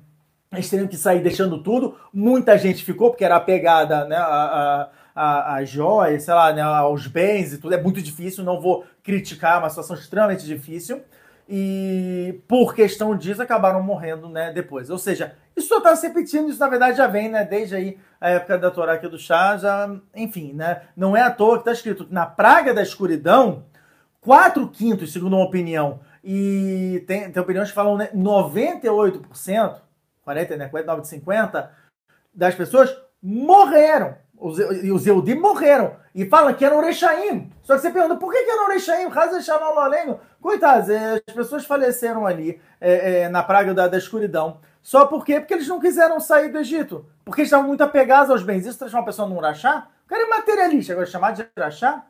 eles 0.52 0.70
teriam 0.70 0.88
que 0.88 0.98
sair 0.98 1.22
deixando 1.22 1.62
tudo. 1.62 1.96
Muita 2.12 2.58
gente 2.58 2.84
ficou, 2.84 3.12
porque 3.12 3.24
era 3.24 3.36
apegada 3.36 4.06
né, 4.06 4.16
a, 4.16 4.90
a, 5.16 5.54
a, 5.54 5.64
joias, 5.64 6.24
sei 6.24 6.34
lá, 6.34 6.52
né, 6.52 6.62
aos 6.62 7.06
bens 7.06 7.54
e 7.54 7.60
tudo. 7.60 7.76
É 7.76 7.82
muito 7.82 8.02
difícil, 8.02 8.44
não 8.44 8.60
vou 8.60 8.84
criticar, 9.04 9.58
é 9.58 9.60
uma 9.60 9.70
situação 9.70 9.96
extremamente 9.96 10.46
difícil. 10.46 11.02
E 11.48 12.42
por 12.48 12.74
questão 12.76 13.16
disso 13.16 13.42
acabaram 13.42 13.82
morrendo 13.84 14.28
né, 14.30 14.52
depois. 14.52 14.90
Ou 14.90 14.98
seja, 14.98 15.36
isso 15.56 15.76
está 15.76 15.96
se 15.96 16.08
repetindo, 16.08 16.50
isso 16.50 16.60
na 16.60 16.68
verdade 16.68 16.98
já 16.98 17.08
vem, 17.08 17.30
né? 17.30 17.44
Desde 17.44 17.76
aí 17.76 17.98
a 18.22 18.30
época 18.30 18.58
da 18.58 18.70
Torá 18.72 18.94
aqui 18.94 19.08
do 19.08 19.18
chá, 19.18 19.58
já, 19.58 19.90
enfim, 20.16 20.54
né? 20.54 20.82
Não 20.96 21.16
é 21.18 21.22
à 21.22 21.32
toa 21.32 21.56
que 21.56 21.62
está 21.62 21.72
escrito 21.72 22.08
na 22.10 22.26
praga 22.26 22.74
da 22.74 22.84
escuridão, 22.84 23.66
4 24.22 24.68
quintos, 24.70 25.14
segundo 25.14 25.36
uma 25.36 25.46
opinião, 25.46 26.00
e 26.24 27.04
tem, 27.08 27.32
tem 27.32 27.42
opiniões 27.42 27.70
que 27.70 27.76
falam 27.76 27.98
né, 27.98 28.10
98%, 28.14 29.76
40, 30.22 30.58
né, 30.58 30.68
49 30.68 31.02
de 31.02 31.08
50, 31.08 31.72
das 32.34 32.56
pessoas 32.56 32.96
morreram. 33.22 34.16
Os, 34.38 34.58
os 34.58 35.06
Eudim 35.06 35.36
morreram. 35.36 35.96
E 36.16 36.26
falam 36.26 36.54
que 36.54 36.64
eram 36.64 36.82
Rechaim. 36.82 37.52
Só 37.62 37.76
que 37.76 37.82
você 37.82 37.92
pergunta, 37.92 38.16
por 38.16 38.32
que, 38.32 38.44
que 38.44 38.52
eram 38.52 38.70
Rechaim? 38.70 39.08
Raza 39.08 39.42
Shalom 39.42 40.18
Coitados, 40.42 40.90
é, 40.90 41.22
as 41.28 41.34
pessoas 41.34 41.66
faleceram 41.66 42.26
ali 42.26 42.62
é, 42.80 43.24
é, 43.24 43.30
na 43.30 43.44
praga 43.44 43.74
da, 43.74 43.88
da 43.88 43.98
escuridão. 43.98 44.62
Só 44.82 45.06
por 45.06 45.26
quê? 45.26 45.40
Porque 45.40 45.54
eles 45.54 45.68
não 45.68 45.80
quiseram 45.80 46.20
sair 46.20 46.50
do 46.50 46.60
Egito. 46.60 47.06
Porque 47.26 47.42
eles 47.42 47.50
estavam 47.50 47.68
muito 47.68 47.84
apegados 47.84 48.32
aos 48.32 48.42
bens. 48.42 48.66
Isso 48.66 48.80
transforma 48.80 49.02
uma 49.02 49.06
pessoa 49.06 49.28
num 49.28 49.40
rachá? 49.40 49.88
O 50.06 50.10
cara 50.10 50.24
é 50.24 50.28
materialista. 50.28 50.94
Agora, 50.94 51.06
chamar 51.06 51.32
de 51.32 51.46
rachá? 51.58 52.06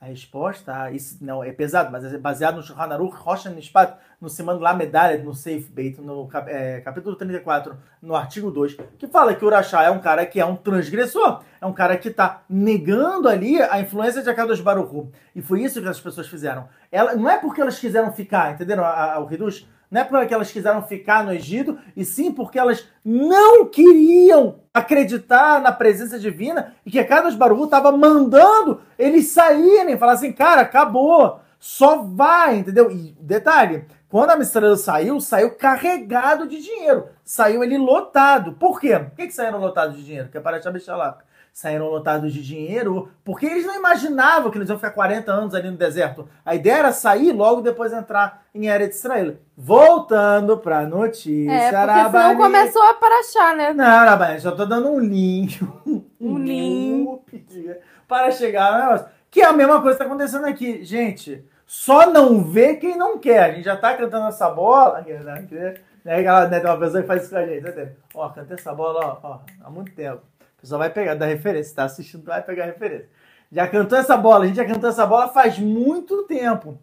A 0.00 0.06
resposta, 0.06 0.74
ah, 0.82 0.90
isso 0.90 1.16
não 1.22 1.42
é 1.42 1.50
pesado, 1.50 1.90
mas 1.90 2.04
é 2.04 2.18
baseado 2.18 2.56
no 2.56 2.62
Shulchan 2.62 2.82
Aruch, 2.92 3.16
Rocha 3.16 3.48
Nishpat, 3.48 3.96
no 4.20 4.28
Simano 4.28 4.60
lá 4.60 4.74
medalha, 4.74 5.22
no 5.22 5.32
Safe 5.32 5.66
Bait, 5.72 5.98
no 5.98 6.28
é, 6.46 6.82
capítulo 6.82 7.16
34, 7.16 7.74
no 8.02 8.14
artigo 8.14 8.50
2, 8.50 8.76
que 8.98 9.06
fala 9.06 9.34
que 9.34 9.42
o 9.42 9.46
Urachá 9.48 9.82
é 9.82 9.90
um 9.90 10.00
cara 10.00 10.26
que 10.26 10.38
é 10.38 10.44
um 10.44 10.56
transgressor, 10.56 11.40
é 11.58 11.64
um 11.64 11.72
cara 11.72 11.96
que 11.96 12.08
está 12.08 12.42
negando 12.50 13.28
ali 13.30 13.62
a 13.62 13.80
influência 13.80 14.22
de 14.22 14.28
Akadosh 14.28 14.60
Baruchu. 14.60 15.10
E 15.34 15.40
foi 15.40 15.62
isso 15.62 15.80
que 15.80 15.88
as 15.88 16.00
pessoas 16.00 16.26
fizeram. 16.28 16.68
Ela, 16.92 17.14
não 17.14 17.30
é 17.30 17.38
porque 17.38 17.62
elas 17.62 17.78
quiseram 17.78 18.12
ficar, 18.12 18.52
entenderam 18.52 18.84
a- 18.84 19.14
a- 19.14 19.18
o 19.20 19.24
Reduz? 19.24 19.66
Não 19.94 20.00
é 20.00 20.04
porque 20.04 20.34
elas 20.34 20.50
quiseram 20.50 20.82
ficar 20.82 21.22
no 21.22 21.32
Egito, 21.32 21.78
e 21.96 22.04
sim 22.04 22.32
porque 22.32 22.58
elas 22.58 22.84
não 23.04 23.64
queriam 23.66 24.56
acreditar 24.74 25.60
na 25.60 25.70
presença 25.70 26.18
divina 26.18 26.74
e 26.84 26.90
que 26.90 27.04
Kadosh 27.04 27.36
Baruch 27.36 27.62
estava 27.62 27.92
mandando 27.92 28.80
eles 28.98 29.28
saírem, 29.28 29.96
falar 29.96 30.14
assim, 30.14 30.32
cara, 30.32 30.62
acabou. 30.62 31.38
só 31.60 31.98
vai, 31.98 32.56
entendeu? 32.56 32.90
E 32.90 33.16
detalhe, 33.20 33.84
quando 34.08 34.30
a 34.30 34.36
Mistrela 34.36 34.76
saiu, 34.76 35.20
saiu 35.20 35.54
carregado 35.54 36.48
de 36.48 36.60
dinheiro. 36.60 37.06
Saiu 37.22 37.62
ele 37.62 37.78
lotado. 37.78 38.54
Por 38.54 38.80
quê? 38.80 38.98
Por 38.98 39.14
que, 39.14 39.28
que 39.28 39.32
saíram 39.32 39.60
lotados 39.60 39.96
de 39.96 40.04
dinheiro? 40.04 40.28
Que 40.28 40.38
é 40.38 40.40
para 40.40 40.60
lá. 40.96 41.18
Saíram 41.54 41.86
lotados 41.86 42.32
de 42.32 42.42
dinheiro 42.42 43.08
porque 43.24 43.46
eles 43.46 43.64
não 43.64 43.76
imaginavam 43.76 44.50
que 44.50 44.58
eles 44.58 44.68
iam 44.68 44.76
ficar 44.76 44.90
40 44.90 45.30
anos 45.30 45.54
ali 45.54 45.70
no 45.70 45.76
deserto. 45.76 46.28
A 46.44 46.52
ideia 46.52 46.78
era 46.78 46.92
sair 46.92 47.30
logo 47.30 47.60
depois 47.60 47.92
entrar 47.92 48.42
em 48.52 48.66
Eretz 48.66 48.96
Israel. 48.96 49.36
Voltando 49.56 50.58
para 50.58 50.80
a 50.80 50.86
notícia. 50.86 51.52
É, 51.52 51.66
porque 51.66 51.76
Arabani... 51.76 52.10
senão 52.10 52.36
começou 52.36 52.82
a 52.82 52.94
parachar, 52.94 53.56
né? 53.56 53.72
Não, 53.72 53.84
Arabani, 53.84 54.40
só 54.40 54.50
tô 54.50 54.66
dando 54.66 54.88
um 54.88 54.98
link. 54.98 55.60
Um, 56.20 56.38
link. 56.38 57.76
Para 58.08 58.30
chegar 58.30 58.72
no 58.72 58.78
negócio. 58.78 59.06
Que 59.30 59.42
é 59.42 59.44
a 59.44 59.52
mesma 59.52 59.82
coisa 59.82 59.98
que 59.98 60.02
tá 60.02 60.08
acontecendo 60.08 60.46
aqui. 60.46 60.82
Gente, 60.82 61.44
só 61.66 62.10
não 62.10 62.42
vê 62.42 62.76
quem 62.76 62.96
não 62.96 63.18
quer. 63.18 63.44
A 63.44 63.52
gente 63.52 63.64
já 63.64 63.76
tá 63.76 63.94
cantando 63.94 64.26
essa 64.26 64.48
bola. 64.48 65.02
Né? 65.02 65.74
Né, 66.02 66.48
tem 66.48 66.64
uma 66.64 66.78
pessoa 66.78 67.02
que 67.02 67.06
faz 67.06 67.22
isso 67.22 67.30
com 67.30 67.36
a 67.36 67.46
gente. 67.46 67.62
Né? 67.62 67.92
Ó, 68.14 68.28
cantei 68.30 68.56
essa 68.56 68.72
bola 68.72 69.18
ó, 69.22 69.28
ó, 69.28 69.38
há 69.62 69.70
muito 69.70 69.92
tempo. 69.92 70.22
A 70.64 70.66
pessoa 70.66 70.78
vai 70.78 70.88
pegar, 70.88 71.14
da 71.14 71.26
referência. 71.26 71.76
Tá 71.76 71.84
assistindo, 71.84 72.24
vai 72.24 72.40
pegar 72.40 72.62
a 72.62 72.66
referência. 72.68 73.10
Já 73.52 73.68
cantou 73.68 73.98
essa 73.98 74.16
bola. 74.16 74.44
A 74.44 74.46
gente 74.46 74.56
já 74.56 74.64
cantou 74.64 74.88
essa 74.88 75.04
bola 75.04 75.28
faz 75.28 75.58
muito 75.58 76.22
tempo. 76.22 76.78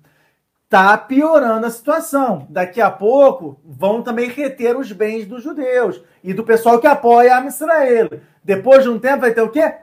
Tá 0.69 0.95
piorando 0.99 1.65
a 1.65 1.71
situação. 1.71 2.45
Daqui 2.47 2.79
a 2.79 2.91
pouco 2.91 3.59
vão 3.65 4.03
também 4.03 4.29
reter 4.29 4.77
os 4.77 4.91
bens 4.91 5.25
dos 5.25 5.41
judeus 5.41 5.99
e 6.23 6.31
do 6.31 6.43
pessoal 6.43 6.79
que 6.79 6.85
apoia 6.85 7.35
a 7.35 7.45
Israel. 7.47 8.09
Depois 8.43 8.83
de 8.83 8.89
um 8.89 8.99
tempo 8.99 9.21
vai 9.21 9.33
ter 9.33 9.41
o 9.41 9.49
quê? 9.49 9.73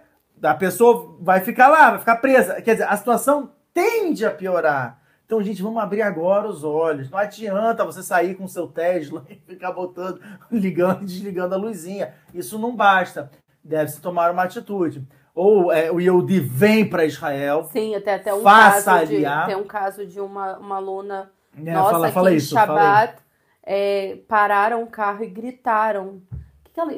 A 0.41 0.55
pessoa 0.55 1.17
vai 1.21 1.41
ficar 1.41 1.67
lá, 1.67 1.91
vai 1.91 1.99
ficar 1.99 2.17
presa. 2.17 2.63
Quer 2.63 2.75
dizer, 2.75 2.87
a 2.89 2.97
situação 2.97 3.51
tende 3.75 4.25
a 4.25 4.31
piorar. 4.31 5.01
Então, 5.27 5.43
gente, 5.43 5.61
vamos 5.61 5.83
abrir 5.83 6.03
agora 6.03 6.47
os 6.47 6.63
olhos. 6.63 7.11
Não 7.11 7.19
adianta 7.19 7.85
você 7.85 8.01
sair 8.01 8.37
com 8.37 8.47
seu 8.47 8.69
Tesla 8.69 9.27
e 9.29 9.35
ficar 9.35 9.73
botando, 9.73 10.21
ligando 10.53 11.03
e 11.03 11.07
desligando 11.07 11.57
a 11.57 11.59
luzinha. 11.59 12.15
Isso 12.33 12.61
não 12.61 12.77
basta. 12.77 13.29
Deve-se 13.69 14.01
tomar 14.01 14.31
uma 14.31 14.45
atitude. 14.45 15.07
Ou 15.35 15.71
é, 15.71 15.91
o 15.93 16.01
Yehudi 16.01 16.41
vem 16.41 16.89
para 16.89 17.05
Israel. 17.05 17.69
Sim, 17.73 17.95
até, 17.95 18.15
até 18.15 18.35
um 18.35 18.43
caso 18.43 19.07
de, 19.07 19.25
tem 19.47 19.57
um 19.57 19.65
caso 19.65 20.07
de 20.07 20.21
uma, 20.21 20.59
uma 20.59 20.77
aluna 20.77 21.31
é, 21.57 21.73
nossa 21.73 21.91
fala, 21.91 22.13
fala 22.13 22.31
que 22.31 22.37
isso, 22.37 22.55
em 22.55 22.59
Shabbat 22.59 23.23
é, 23.63 24.19
pararam 24.27 24.83
o 24.83 24.87
carro 24.87 25.23
e 25.23 25.29
gritaram 25.29 26.23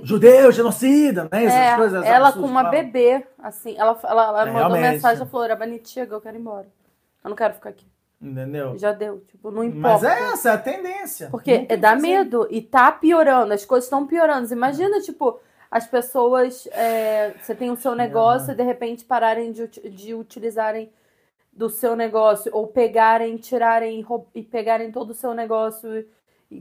Judeu, 0.03 0.53
genocida, 0.53 1.27
né? 1.33 1.45
Essas 1.45 1.59
é, 1.59 1.77
coisas. 1.77 2.05
Ela 2.05 2.33
com 2.33 2.41
uma 2.41 2.65
bebê, 2.65 3.27
assim, 3.39 3.75
ela, 3.79 3.99
ela, 4.05 4.25
ela 4.29 4.49
é, 4.49 4.53
mandou 4.53 4.79
mensagem, 4.79 5.21
ela 5.21 5.31
falou, 5.31 5.49
Rabanitiga, 5.49 6.15
eu 6.15 6.21
quero 6.21 6.37
ir 6.37 6.41
embora. 6.41 6.67
Eu 7.25 7.31
não 7.31 7.37
quero 7.37 7.55
ficar 7.55 7.71
aqui. 7.71 7.87
Entendeu? 8.21 8.77
Já 8.77 8.93
deu, 8.93 9.21
tipo, 9.21 9.51
não 9.51 9.65
importa. 9.65 9.89
Mas 9.89 10.05
é 10.05 10.33
essa, 10.33 10.51
é 10.51 10.53
a 10.53 10.59
tendência. 10.59 11.29
Porque 11.31 11.67
é, 11.67 11.77
dá 11.79 11.97
medo 11.97 12.47
e 12.51 12.61
tá 12.61 12.93
piorando, 12.93 13.55
as 13.55 13.65
coisas 13.65 13.87
estão 13.87 14.07
piorando. 14.07 14.53
Imagina, 14.53 15.01
tipo, 15.01 15.41
as 15.71 15.87
pessoas, 15.87 16.67
é, 16.73 17.35
você 17.41 17.55
tem 17.55 17.71
o 17.71 17.77
seu 17.77 17.95
negócio 17.95 18.53
e 18.53 18.57
de 18.57 18.63
repente 18.63 19.05
pararem 19.05 19.53
de, 19.53 19.69
de 19.69 20.15
utilizarem 20.15 20.91
do 21.53 21.69
seu 21.69 21.95
negócio, 21.95 22.51
ou 22.55 22.67
pegarem, 22.67 23.37
tirarem 23.37 24.05
e 24.35 24.43
pegarem 24.43 24.91
todo 24.91 25.11
o 25.11 25.15
seu 25.15 25.35
negócio 25.35 26.05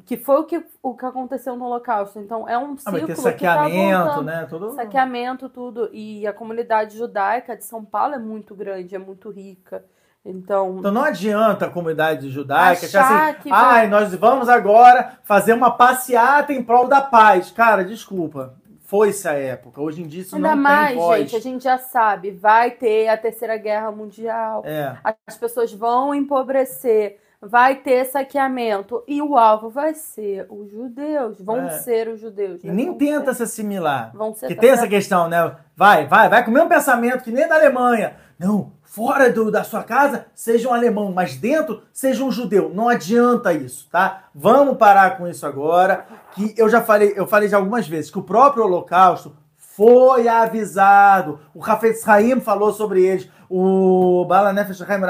que 0.05 0.17
foi 0.17 0.39
o 0.39 0.43
que, 0.43 0.63
o 0.83 0.93
que 0.93 1.05
aconteceu 1.05 1.55
no 1.55 1.65
Holocausto. 1.65 2.19
Então 2.19 2.47
é 2.47 2.57
um 2.57 2.77
ciclo 2.77 2.97
ah, 2.97 3.05
que 3.05 3.15
saqueamento, 3.15 4.09
que 4.09 4.15
tá 4.15 4.21
né? 4.21 4.45
Tudo... 4.47 4.71
Saqueamento, 4.75 5.49
tudo. 5.49 5.89
E 5.91 6.27
a 6.27 6.33
comunidade 6.33 6.95
judaica 6.95 7.57
de 7.57 7.63
São 7.63 7.83
Paulo 7.83 8.13
é 8.13 8.19
muito 8.19 8.53
grande, 8.53 8.95
é 8.95 8.99
muito 8.99 9.31
rica. 9.31 9.83
Então, 10.23 10.77
então 10.77 10.91
não 10.91 11.03
adianta 11.03 11.65
a 11.65 11.69
comunidade 11.71 12.29
judaica 12.29 12.85
achar 12.85 13.31
assim, 13.31 13.41
que 13.41 13.49
ai, 13.51 13.87
nós 13.87 14.13
vamos 14.13 14.47
agora 14.49 15.17
fazer 15.23 15.53
uma 15.53 15.71
passeata 15.71 16.53
em 16.53 16.61
prol 16.61 16.87
da 16.87 17.01
paz. 17.01 17.49
Cara, 17.49 17.83
desculpa. 17.83 18.53
Foi-se 18.89 19.27
a 19.27 19.33
época. 19.33 19.79
Hoje 19.79 20.01
em 20.01 20.07
dia 20.07 20.23
isso 20.23 20.35
Ainda 20.35 20.55
não 20.55 20.63
mais, 20.63 20.87
tem 20.89 20.97
voz. 20.97 21.21
gente, 21.21 21.35
a 21.35 21.39
gente 21.39 21.63
já 21.63 21.77
sabe, 21.77 22.31
vai 22.31 22.71
ter 22.71 23.07
a 23.07 23.15
terceira 23.15 23.55
guerra 23.55 23.91
mundial. 23.91 24.63
É. 24.65 24.97
As 25.27 25.37
pessoas 25.37 25.71
vão 25.71 26.15
empobrecer 26.15 27.19
vai 27.41 27.75
ter 27.75 28.03
saqueamento 28.05 29.01
e 29.07 29.21
o 29.21 29.37
alvo 29.37 29.69
vai 29.69 29.93
ser 29.93 30.45
os 30.49 30.69
judeus, 30.69 31.39
vão 31.39 31.67
é. 31.67 31.69
ser 31.69 32.09
os 32.09 32.19
judeus. 32.19 32.63
Né? 32.63 32.71
E 32.71 32.75
nem 32.75 32.87
vão 32.87 32.97
tenta 32.97 33.31
ser. 33.31 33.35
se 33.35 33.43
assimilar. 33.43 34.11
Vão 34.13 34.33
ser 34.33 34.47
que 34.47 34.55
tem 34.55 34.71
essa 34.71 34.87
questão, 34.87 35.29
né? 35.29 35.55
Vai, 35.75 36.07
vai, 36.07 36.27
vai 36.27 36.43
com 36.43 36.51
o 36.51 36.53
mesmo 36.53 36.67
pensamento 36.67 37.23
que 37.23 37.31
nem 37.31 37.47
da 37.47 37.55
Alemanha. 37.55 38.15
Não, 38.37 38.71
fora 38.89 39.31
do, 39.31 39.51
da 39.51 39.63
sua 39.63 39.83
casa 39.83 40.25
seja 40.33 40.67
um 40.67 40.73
alemão, 40.73 41.11
mas 41.13 41.35
dentro 41.35 41.83
seja 41.93 42.23
um 42.23 42.31
judeu. 42.31 42.71
Não 42.73 42.89
adianta 42.89 43.53
isso, 43.53 43.87
tá? 43.91 44.23
Vamos 44.33 44.77
parar 44.77 45.17
com 45.17 45.27
isso 45.27 45.45
agora. 45.45 46.07
Que 46.33 46.55
eu 46.57 46.67
já 46.67 46.81
falei, 46.81 47.13
eu 47.15 47.27
falei 47.27 47.47
já 47.47 47.57
algumas 47.57 47.87
vezes 47.87 48.09
que 48.09 48.17
o 48.17 48.23
próprio 48.23 48.63
Holocausto 48.63 49.35
foi 49.55 50.27
avisado. 50.27 51.39
O 51.53 51.63
Hafetz 51.63 52.07
Haim 52.07 52.41
falou 52.41 52.73
sobre 52.73 53.03
eles. 53.03 53.29
O 53.47 54.25
Bala 54.25 54.53
Nefesh 54.53 54.81
Rav 54.81 55.01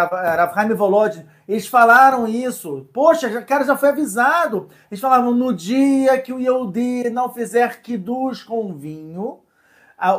Haim 0.56 0.74
Volodin, 0.74 1.26
eles 1.48 1.68
falaram 1.68 2.28
isso. 2.28 2.88
Poxa, 2.94 3.28
o 3.28 3.46
cara 3.46 3.64
já 3.64 3.76
foi 3.76 3.90
avisado. 3.90 4.68
Eles 4.92 5.02
falavam, 5.02 5.34
no 5.34 5.54
dia 5.54 6.18
que 6.20 6.32
o 6.32 6.40
Yehudi 6.40 7.10
não 7.10 7.34
fizer 7.34 7.82
Kiddush 7.82 8.44
com 8.44 8.74
vinho, 8.74 9.40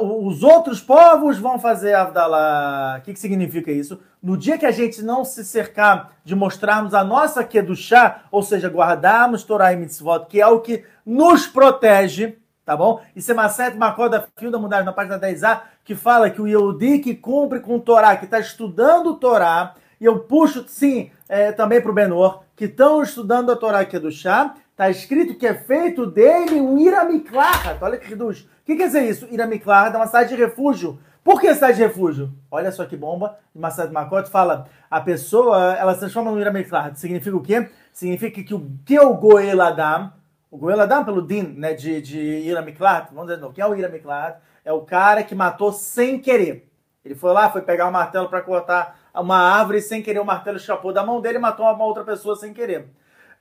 os 0.03 0.43
outros 0.43 0.81
povos 0.81 1.39
vão 1.39 1.59
fazer 1.59 1.95
Avdalá. 1.95 2.97
O 2.99 3.03
que, 3.03 3.14
que 3.14 3.18
significa 3.18 3.72
isso? 3.72 3.99
No 4.22 4.37
dia 4.37 4.59
que 4.59 4.66
a 4.66 4.70
gente 4.70 5.03
não 5.03 5.24
se 5.24 5.43
cercar 5.45 6.12
de 6.22 6.35
mostrarmos 6.35 6.93
a 6.93 7.03
nossa 7.03 7.43
Kedushá, 7.43 8.22
ou 8.31 8.43
seja, 8.43 8.68
guardarmos 8.68 9.43
Torah 9.43 9.72
e 9.72 9.76
Mitzvot, 9.76 10.26
que 10.28 10.41
é 10.41 10.47
o 10.47 10.61
que 10.61 10.85
nos 11.05 11.47
protege, 11.47 12.37
tá 12.64 12.76
bom? 12.76 13.01
Isso 13.16 13.31
é 13.31 13.35
Maset 13.35 13.76
Makoda 13.78 14.28
Fio 14.37 14.51
da 14.51 14.59
Mudar 14.59 14.85
na 14.85 14.93
página 14.93 15.18
10a, 15.18 15.62
que 15.83 15.95
fala 15.95 16.28
que 16.28 16.43
o 16.43 16.47
Yehudi 16.47 16.99
que 16.99 17.14
cumpre 17.14 17.61
com 17.61 17.76
o 17.76 17.81
Torá, 17.81 18.14
que 18.16 18.26
está 18.26 18.39
estudando 18.39 19.12
o 19.12 19.16
Torá, 19.16 19.74
e 19.99 20.05
eu 20.05 20.20
puxo, 20.20 20.64
sim, 20.68 21.11
é, 21.28 21.53
também 21.53 21.81
para 21.81 21.91
o 21.91 21.95
Benor, 21.95 22.43
que 22.55 22.66
estão 22.66 23.03
estudando 23.03 23.51
a 23.51 23.57
Torá 23.57 23.81
aqui 23.81 23.99
do 23.99 24.11
chá, 24.11 24.55
está 24.81 24.89
escrito 24.89 25.35
que 25.35 25.47
é 25.47 25.53
feito 25.53 26.07
dele 26.07 26.59
um 26.59 26.78
Iramiklar. 26.78 27.76
Olha 27.83 27.99
que 27.99 28.09
reduz. 28.09 28.41
O 28.41 28.47
que 28.64 28.76
quer 28.76 28.87
dizer 28.87 29.03
isso? 29.03 29.28
Iramiklar 29.31 29.93
é 29.93 29.97
uma 29.97 30.07
cidade 30.07 30.31
de 30.31 30.43
refúgio. 30.43 30.99
Por 31.22 31.39
que 31.39 31.55
cidade 31.55 31.76
de 31.76 31.83
refúgio? 31.83 32.33
Olha 32.51 32.72
só 32.72 32.87
que 32.87 32.97
bomba. 32.97 33.37
De 33.55 33.93
Makoto 33.93 34.31
fala, 34.31 34.68
a 34.91 34.99
pessoa, 35.03 35.74
ela 35.74 35.93
se 35.93 36.01
transforma 36.01 36.31
no 36.31 36.41
Iramiklar. 36.41 36.97
Significa 36.97 37.37
o 37.37 37.43
quê? 37.43 37.68
Significa 37.93 38.43
que 38.43 38.55
o 38.55 38.57
o 38.57 39.14
Goel 39.16 39.61
Adam, 39.61 40.14
o 40.51 40.57
Goel 40.57 40.81
Adam 40.81 41.05
pelo 41.05 41.26
Din, 41.26 41.55
né, 41.59 41.74
de, 41.74 42.01
de 42.01 42.18
Iramiklar, 42.18 43.11
vamos 43.12 43.28
dizer 43.28 43.39
novo, 43.39 43.53
quem 43.53 43.62
é 43.62 43.66
o 43.66 43.74
Iramiklar? 43.74 44.41
É 44.64 44.72
o 44.72 44.81
cara 44.81 45.22
que 45.22 45.35
matou 45.35 45.74
sem 45.74 46.18
querer. 46.18 46.66
Ele 47.05 47.14
foi 47.14 47.35
lá, 47.35 47.51
foi 47.51 47.61
pegar 47.61 47.85
o 47.85 47.89
um 47.91 47.93
martelo 47.93 48.31
para 48.31 48.41
cortar 48.41 48.99
uma 49.14 49.37
árvore 49.37 49.83
sem 49.83 50.03
querer 50.03 50.20
o 50.20 50.24
martelo 50.24 50.57
escapou 50.57 50.91
da 50.91 51.05
mão 51.05 51.20
dele 51.20 51.37
e 51.37 51.41
matou 51.41 51.66
uma 51.66 51.85
outra 51.85 52.03
pessoa 52.03 52.35
sem 52.35 52.55
querer. 52.55 52.89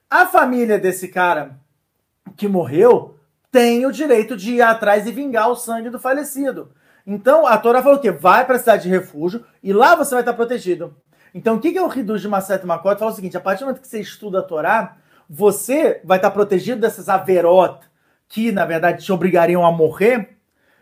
A 0.10 0.26
família 0.26 0.80
desse 0.80 1.08
cara 1.08 1.60
que 2.36 2.48
morreu 2.48 3.16
tem 3.52 3.86
o 3.86 3.92
direito 3.92 4.36
de 4.36 4.56
ir 4.56 4.62
atrás 4.62 5.06
e 5.06 5.12
vingar 5.12 5.52
o 5.52 5.56
sangue 5.56 5.92
do 5.92 6.00
falecido. 6.00 6.72
Então 7.06 7.46
a 7.46 7.56
Torá 7.60 7.84
falou 7.84 8.00
o 8.00 8.02
quê? 8.02 8.10
Vai 8.10 8.44
para 8.44 8.56
a 8.56 8.60
cidade 8.60 8.84
de 8.84 8.90
refúgio 8.90 9.46
e 9.62 9.72
lá 9.72 9.94
você 9.94 10.16
vai 10.16 10.24
estar 10.24 10.34
protegido. 10.34 10.96
Então 11.32 11.58
o 11.58 11.60
que, 11.60 11.78
é 11.78 11.82
o 11.82 11.88
Riduz 11.88 12.22
de 12.22 12.28
Maset 12.28 12.66
Makot? 12.66 12.98
Fala 12.98 13.12
o 13.12 13.16
seguinte: 13.16 13.38
a 13.38 13.40
partir 13.40 13.60
do 13.60 13.68
momento 13.68 13.82
que 13.82 13.88
você 13.88 14.00
estuda 14.00 14.40
a 14.40 14.44
Torá, 14.44 14.98
você 15.30 16.02
vai 16.04 16.18
estar 16.18 16.32
protegido 16.32 16.82
dessas 16.82 17.08
averot 17.08 17.86
que 18.28 18.52
na 18.52 18.66
verdade 18.66 19.06
te 19.06 19.12
obrigariam 19.12 19.64
a 19.64 19.72
morrer 19.72 20.38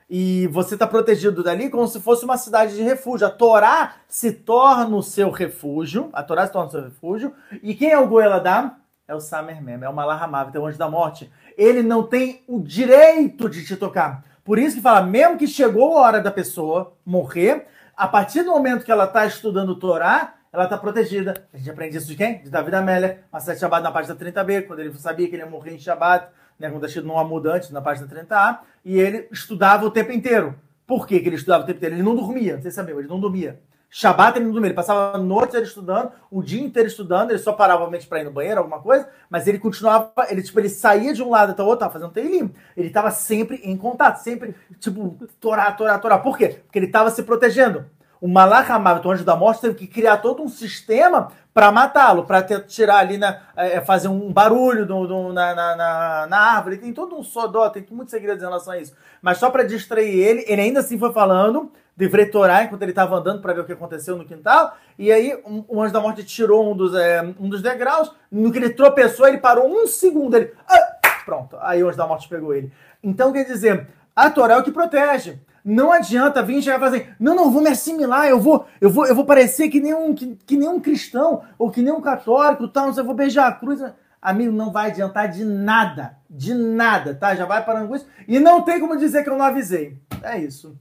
e 0.10 0.48
você 0.48 0.76
está 0.76 0.88
protegido 0.88 1.44
dali 1.44 1.70
como 1.70 1.86
se 1.86 2.00
fosse 2.00 2.24
uma 2.24 2.38
cidade 2.38 2.78
de 2.78 2.82
refúgio. 2.82 3.28
A 3.28 3.30
Torá 3.30 3.96
se 4.08 4.32
torna 4.32 4.96
o 4.96 5.04
seu 5.04 5.30
refúgio, 5.32 6.10
a 6.14 6.24
Torá 6.24 6.46
se 6.46 6.54
torna 6.54 6.70
o 6.70 6.72
seu 6.72 6.84
refúgio, 6.84 7.34
e 7.62 7.76
quem 7.76 7.92
é 7.92 8.00
o 8.00 8.08
Goeladam? 8.08 8.87
É 9.08 9.16
o 9.16 9.20
Samer 9.20 9.62
Mem, 9.62 9.80
é 9.82 9.90
o 9.90 9.94
Malahamav, 9.94 10.52
é 10.54 10.60
o 10.60 10.66
anjo 10.66 10.78
da 10.78 10.90
morte. 10.90 11.32
Ele 11.58 11.82
não 11.82 12.04
tem 12.04 12.44
o 12.48 12.60
direito 12.60 13.50
de 13.50 13.66
te 13.66 13.76
tocar. 13.76 14.26
Por 14.44 14.60
isso 14.60 14.78
que 14.78 14.82
fala, 14.82 15.02
mesmo 15.02 15.38
que 15.38 15.48
chegou 15.48 15.98
a 15.98 16.02
hora 16.02 16.22
da 16.22 16.32
pessoa 16.32 16.94
morrer, 17.06 17.68
a 17.96 18.08
partir 18.08 18.44
do 18.44 18.52
momento 18.52 18.84
que 18.84 18.92
ela 18.92 19.06
está 19.06 19.26
estudando 19.26 19.76
Torá, 19.76 20.36
ela 20.52 20.66
está 20.66 20.78
protegida. 20.78 21.48
A 21.54 21.58
gente 21.58 21.70
aprende 21.70 21.98
isso 21.98 22.08
de 22.08 22.16
quem? 22.16 22.42
De 22.42 22.50
David 22.50 22.76
Amélia, 22.76 23.24
Masset 23.32 23.60
Shabbat 23.60 23.82
na 23.82 23.92
página 23.92 24.16
30b, 24.16 24.68
quando 24.68 24.80
ele 24.80 24.94
sabia 24.98 25.28
que 25.28 25.36
ele 25.36 25.44
ia 25.44 25.50
morrer 25.50 25.74
em 25.74 25.80
Shabbat 25.80 26.28
né, 26.60 26.70
quando 26.70 26.76
está 26.78 26.88
escrito 26.88 27.08
no 27.08 27.18
Amudante, 27.18 27.72
na 27.72 27.82
página 27.82 28.08
30A, 28.08 28.60
e 28.84 28.98
ele 29.00 29.28
estudava 29.32 29.86
o 29.86 29.92
tempo 29.92 30.12
inteiro. 30.12 30.56
Por 30.86 31.06
que, 31.06 31.20
que 31.20 31.30
ele 31.30 31.36
estudava 31.36 31.64
o 31.64 31.66
tempo 31.66 31.78
inteiro? 31.78 31.96
Ele 31.96 32.04
não 32.04 32.16
dormia, 32.16 32.56
não 32.56 32.62
sei 32.62 32.72
se 32.72 32.76
sabia, 32.76 32.96
ele 32.96 33.08
não 33.08 33.20
dormia. 33.20 33.60
Shabat 33.90 34.38
ele 34.38 34.46
não 34.46 34.52
dormia, 34.52 34.68
ele 34.68 34.76
passava 34.76 35.16
a 35.16 35.18
noite 35.18 35.56
ele 35.56 35.66
estudando, 35.66 36.12
o 36.30 36.44
dia 36.44 36.62
inteiro 36.62 36.88
estudando, 36.88 37.32
ele 37.32 37.40
só 37.40 37.54
parava 37.54 37.80
realmente 37.80 38.06
para 38.06 38.20
ir 38.20 38.26
no 38.26 38.32
banheiro, 38.32 38.60
alguma 38.60 38.80
coisa, 38.80 39.08
mas 39.30 39.48
ele 39.48 39.58
continuava, 39.58 40.12
ele 40.30 40.44
tipo, 40.44 40.60
ele 40.60 40.70
saía 40.70 41.14
de 41.14 41.24
um 41.24 41.30
lado 41.30 41.52
até 41.52 41.64
o 41.64 41.66
outro, 41.66 41.80
tava 41.80 41.94
fazendo 41.94 42.12
teilim. 42.12 42.54
Ele 42.76 42.88
estava 42.88 43.12
sempre 43.12 43.62
em 43.64 43.78
contato, 43.78 44.18
sempre, 44.18 44.56
tipo, 44.80 45.18
torar, 45.40 45.76
torar, 45.78 46.02
torar. 46.02 46.22
Por 46.22 46.38
quê? 46.38 46.60
Porque 46.66 46.78
ele 46.78 46.88
estava 46.88 47.10
se 47.10 47.24
protegendo. 47.24 47.86
o 48.20 48.28
Malach 48.28 48.70
Hamavet, 48.70 49.08
o 49.08 49.12
anjo 49.12 49.24
da 49.24 49.36
morte, 49.36 49.62
teve 49.62 49.76
que 49.76 49.88
criar 49.88 50.18
todo 50.18 50.44
um 50.44 50.50
sistema 50.50 51.32
para 51.54 51.72
matá-lo, 51.72 52.26
para 52.26 52.44
tirar 52.62 52.98
ali, 52.98 53.18
na, 53.18 53.40
é, 53.56 53.82
fazer 53.82 54.10
um 54.10 54.32
barulho 54.32 54.86
do, 54.86 55.08
do, 55.08 55.34
na, 55.34 55.56
na, 55.56 55.76
na, 55.76 56.28
na, 56.28 56.38
árvore. 56.38 56.78
Tem 56.78 56.94
todo 56.94 57.18
um 57.18 57.24
sodó, 57.24 57.70
tem 57.70 57.86
muitos 57.90 58.12
segredos 58.12 58.44
em 58.44 58.46
relação 58.46 58.74
a 58.74 58.78
isso. 58.78 58.94
Mas 59.22 59.40
só 59.40 59.50
para 59.50 59.64
distrair 59.64 60.20
ele, 60.20 60.46
ele 60.48 60.62
ainda 60.62 60.82
assim 60.82 61.00
foi 61.00 61.12
falando 61.12 61.72
de 61.98 62.08
Vretorar 62.08 62.64
enquanto 62.64 62.84
ele 62.84 62.92
estava 62.92 63.16
andando 63.16 63.42
para 63.42 63.54
ver 63.54 63.62
o 63.62 63.66
que 63.66 63.74
aconteceu 63.74 64.16
no 64.16 64.24
quintal. 64.24 64.78
E 65.00 65.12
aí 65.12 65.36
um, 65.44 65.66
o 65.68 65.82
anjo 65.82 65.92
da 65.92 66.00
morte 66.00 66.24
tirou 66.24 66.72
um 66.72 66.78
dos, 66.78 66.94
é, 66.94 67.24
um 67.40 67.50
dos 67.50 67.62
degraus. 67.62 68.14
No 68.32 68.52
que 68.52 68.60
ele 68.60 68.70
tropeçou, 68.70 69.28
ele 69.28 69.40
parou 69.40 69.68
um 69.68 69.88
segundo. 69.88 70.38
Ele, 70.38 70.54
ah, 70.70 70.98
pronto. 71.26 71.58
Aí 71.60 71.84
o 71.84 71.88
anjo 71.90 71.98
da 71.98 72.06
morte 72.06 72.30
pegou 72.30 72.54
ele. 72.54 72.72
Então 73.04 73.34
quer 73.34 73.46
dizer, 73.46 73.88
a 74.16 74.30
Torá 74.30 74.54
é 74.54 74.58
o 74.58 74.64
que 74.64 74.72
protege. 74.72 75.40
Não 75.66 75.92
adianta 75.92 76.44
vir 76.44 76.62
chegar 76.62 76.78
e 76.78 76.80
fazer, 76.80 76.98
assim, 76.98 77.10
não, 77.20 77.36
não, 77.36 77.52
vou 77.52 77.62
me 77.62 77.70
assimilar, 77.70 78.26
eu 78.26 78.40
vou, 78.40 78.66
eu 78.80 78.90
vou, 78.90 79.06
eu 79.06 79.14
vou 79.14 79.26
parecer 79.26 79.68
que 79.68 79.82
nem 79.82 79.94
um, 79.94 80.16
que, 80.16 80.38
que 80.46 80.56
nem 80.56 80.70
um 80.70 80.80
cristão, 80.80 81.42
ou 81.60 81.70
que 81.70 81.82
nem 81.82 81.92
um 81.92 82.00
católico, 82.00 82.70
tal, 82.70 82.86
não 82.86 82.94
sei, 82.94 83.02
eu 83.02 83.06
vou 83.06 83.14
beijar 83.14 83.48
a 83.48 83.52
cruz. 83.52 83.82
Amigo, 84.22 84.54
não 84.54 84.72
vai 84.72 84.92
adiantar 84.92 85.30
de 85.30 85.44
nada, 85.44 86.18
de 86.30 86.54
nada, 86.54 87.14
tá? 87.16 87.36
Já 87.36 87.46
vai 87.46 87.66
parando 87.66 87.90
com 87.90 87.96
isso. 87.98 88.08
E 88.28 88.40
não 88.40 88.62
tem 88.62 88.80
como 88.80 88.96
dizer 88.96 89.24
que 89.24 89.30
eu 89.30 89.38
não 89.38 89.44
avisei. 89.44 90.00
É 90.24 90.38
isso. 90.38 90.78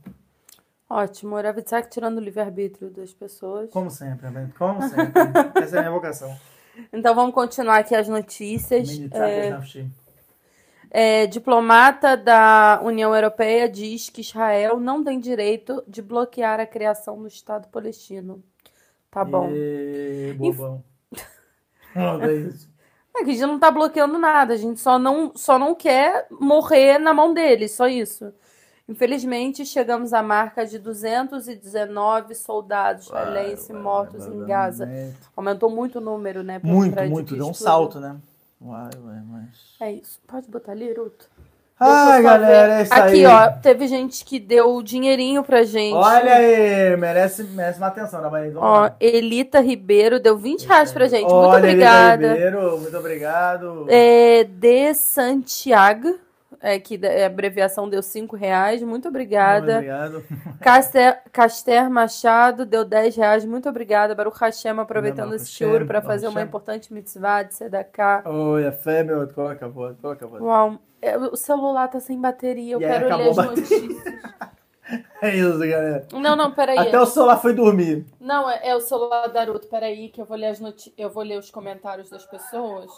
Ótimo, 0.89 1.35
Oravitsak 1.35 1.91
tirando 1.91 2.19
o 2.19 2.21
livre-arbítrio 2.21 2.91
das 2.91 3.13
pessoas. 3.13 3.71
Como 3.71 3.91
sempre, 3.91 4.29
como 4.57 4.81
sempre. 4.89 5.13
Essa 5.61 5.77
é 5.77 5.79
a 5.79 5.83
minha 5.83 5.93
vocação. 5.93 6.37
Então 6.93 7.15
vamos 7.15 7.35
continuar 7.35 7.79
aqui 7.79 7.95
as 7.95 8.09
notícias. 8.09 8.89
É... 9.13 9.59
É, 10.89 11.27
diplomata 11.27 12.17
da 12.17 12.81
União 12.83 13.15
Europeia 13.15 13.69
diz 13.69 14.09
que 14.09 14.21
Israel 14.21 14.79
não 14.79 15.03
tem 15.03 15.19
direito 15.19 15.83
de 15.87 16.01
bloquear 16.01 16.61
a 16.61 16.67
criação 16.67 17.21
do 17.21 17.27
Estado 17.27 17.69
palestino. 17.69 18.43
Tá 19.11 19.25
bom. 19.25 19.51
E... 19.51 20.35
Bobão. 20.39 20.85
não, 21.95 22.23
é 22.23 22.35
isso. 22.35 22.71
É 23.17 23.25
que 23.25 23.31
a 23.31 23.33
gente 23.33 23.47
não 23.47 23.59
tá 23.59 23.71
bloqueando 23.71 24.19
nada, 24.19 24.55
a 24.55 24.57
gente 24.57 24.79
só 24.79 24.99
não, 24.99 25.33
só 25.35 25.59
não 25.59 25.75
quer 25.75 26.27
morrer 26.31 26.99
na 26.99 27.13
mão 27.13 27.35
deles, 27.35 27.73
só 27.73 27.89
isso. 27.89 28.33
Infelizmente, 28.89 29.67
chegamos 29.67 30.13
à 30.13 30.23
marca 30.23 30.65
de 30.65 30.79
219 30.79 32.35
soldados 32.37 33.07
israelenses 33.07 33.69
mortos 33.71 34.27
em 34.27 34.45
Gaza. 34.47 34.89
Aumentou 35.37 35.69
muito 35.69 35.99
o 35.99 36.01
número, 36.01 36.45
né? 36.45 36.61
Muito, 36.63 37.03
muito. 37.05 37.35
Deu 37.35 37.49
um 37.49 37.55
salto, 37.55 37.99
né? 37.99 38.17
Uai, 38.61 38.91
uai, 39.05 39.23
mas... 39.27 39.49
É 39.81 39.93
isso. 39.93 40.21
Pode 40.27 40.49
botar 40.49 40.73
ali, 40.73 40.93
Ruto? 40.93 41.29
Ai, 41.79 42.23
galera, 42.23 42.79
é 42.79 42.83
isso 42.85 42.95
Aqui, 42.95 43.27
aí. 43.27 43.27
ó, 43.27 43.51
teve 43.51 43.87
gente 43.87 44.25
que 44.25 44.41
deu 44.41 44.81
dinheirinho 44.83 45.43
pra 45.43 45.63
gente. 45.63 45.95
Olha 45.95 46.37
aí, 46.37 46.97
merece, 46.97 47.43
merece 47.43 47.79
uma 47.79 47.89
atenção, 47.89 48.23
né, 48.23 48.31
Maria? 48.31 48.53
Ó, 48.57 48.91
Elita 48.99 49.61
Ribeiro 49.61 50.19
deu 50.19 50.39
20 50.39 50.67
reais 50.67 50.91
pra 50.91 51.07
gente. 51.07 51.31
Olha, 51.31 51.51
muito 51.51 51.59
obrigada. 51.59 52.25
Elita 52.25 52.47
Ribeiro, 52.47 52.79
muito 52.79 52.97
obrigado. 52.97 53.87
É, 53.91 54.45
de 54.45 54.95
Santiago 54.95 56.19
é, 56.61 56.79
que 56.79 57.01
a 57.05 57.27
abreviação 57.27 57.89
deu 57.89 58.03
5 58.03 58.37
reais, 58.37 58.83
muito 58.83 59.09
obrigada. 59.09 59.81
Muito 59.81 59.91
obrigado. 59.91 60.25
Caster, 60.61 61.23
Caster 61.33 61.91
Machado 61.91 62.65
deu 62.65 62.85
10 62.85 63.17
reais, 63.17 63.45
muito 63.45 63.69
obrigada. 63.69 64.15
Baruch 64.15 64.39
Hashem 64.41 64.79
aproveitando 64.79 65.35
esse 65.35 65.51
choro 65.51 65.87
para 65.87 66.03
fazer 66.03 66.29
uma 66.29 66.43
importante 66.43 66.93
mitzvah 66.93 67.43
de 67.43 67.55
Sedaká. 67.55 68.23
Oi, 68.27 68.67
a 68.67 68.73
fé, 68.73 69.03
meu, 69.03 69.27
coloca 69.29 69.65
a 69.65 69.69
voz, 69.69 69.97
coloca 70.01 70.25
a 70.25 70.29
voz. 70.29 70.43
Uau, 70.43 70.79
é, 71.01 71.17
o 71.17 71.37
celular 71.37 71.89
tá 71.89 72.01
sem 72.01 72.21
bateria, 72.21 72.75
eu 72.75 72.81
e 72.81 72.85
quero 72.85 73.17
ler 73.17 73.29
as 73.31 73.37
notícias. 73.37 74.05
É 75.21 75.35
isso, 75.35 75.59
galera. 75.59 76.07
Não, 76.13 76.37
não, 76.37 76.53
peraí. 76.53 76.79
Até 76.79 77.01
o 77.01 77.07
celular 77.07 77.39
foi 77.39 77.53
dormir. 77.53 78.07
Não, 78.21 78.49
é, 78.49 78.69
é 78.69 78.77
o 78.77 78.81
celular 78.81 79.27
da 79.27 79.41
Naruto. 79.41 79.67
Peraí, 79.67 80.09
que 80.11 80.21
eu 80.21 80.25
vou 80.25 80.37
ler 80.37 80.47
as 80.47 80.61
noti 80.61 80.93
eu 80.97 81.11
vou 81.11 81.25
ler 81.25 81.39
os 81.39 81.51
comentários 81.51 82.09
das 82.09 82.25
pessoas. 82.25 82.91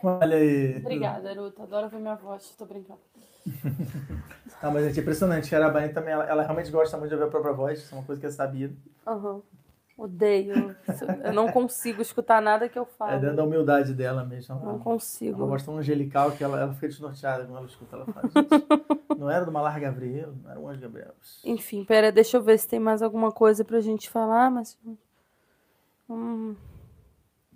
Olha 0.22 0.36
aí. 0.36 0.78
Obrigada, 0.78 1.34
Ruta. 1.34 1.62
Adoro 1.62 1.88
ver 1.88 2.00
minha 2.00 2.14
voz. 2.14 2.54
Tô 2.56 2.64
brincando. 2.64 3.00
Não, 4.62 4.70
mas 4.72 4.96
é 4.96 5.00
impressionante. 5.00 5.54
A 5.54 5.58
Arabane 5.58 5.92
também, 5.92 6.12
ela, 6.12 6.24
ela, 6.24 6.42
realmente 6.42 6.70
gosta 6.70 6.96
muito 6.96 7.10
de 7.10 7.14
ouvir 7.14 7.26
a 7.26 7.30
própria 7.30 7.52
voz. 7.52 7.78
Isso 7.78 7.94
é 7.94 7.98
uma 7.98 8.04
coisa 8.04 8.20
que 8.20 8.26
é 8.26 8.30
sabida. 8.30 8.74
Aham. 9.06 9.34
Uhum. 9.34 9.42
Odeio. 10.00 10.74
Eu 11.22 11.32
não 11.34 11.52
consigo 11.52 12.00
escutar 12.00 12.40
nada 12.40 12.70
que 12.70 12.78
eu 12.78 12.86
falo. 12.86 13.12
É 13.12 13.18
dentro 13.18 13.36
da 13.36 13.44
humildade 13.44 13.92
dela 13.92 14.24
mesmo. 14.24 14.58
Não 14.64 14.78
consigo. 14.78 15.38
Ela 15.38 15.50
gosta 15.50 15.66
tão 15.66 15.76
angelical 15.76 16.32
que 16.32 16.42
ela, 16.42 16.58
ela 16.58 16.72
fica 16.72 16.88
desnorteada 16.88 17.44
quando 17.44 17.58
ela 17.58 17.66
escuta. 17.66 17.96
Ela 17.96 18.06
faz 18.06 18.32
Não 19.18 19.28
era 19.28 19.44
do 19.44 19.52
Malar 19.52 19.78
Gabriel, 19.78 20.32
não 20.42 20.50
era 20.50 20.58
um 20.58 20.66
anjo 20.66 20.80
Gabriel. 20.80 21.12
Enfim, 21.44 21.84
pera, 21.84 22.10
deixa 22.10 22.38
eu 22.38 22.42
ver 22.42 22.58
se 22.58 22.66
tem 22.66 22.80
mais 22.80 23.02
alguma 23.02 23.30
coisa 23.30 23.62
pra 23.62 23.78
gente 23.80 24.08
falar, 24.08 24.50
mas. 24.50 24.78
Hum. 26.08 26.56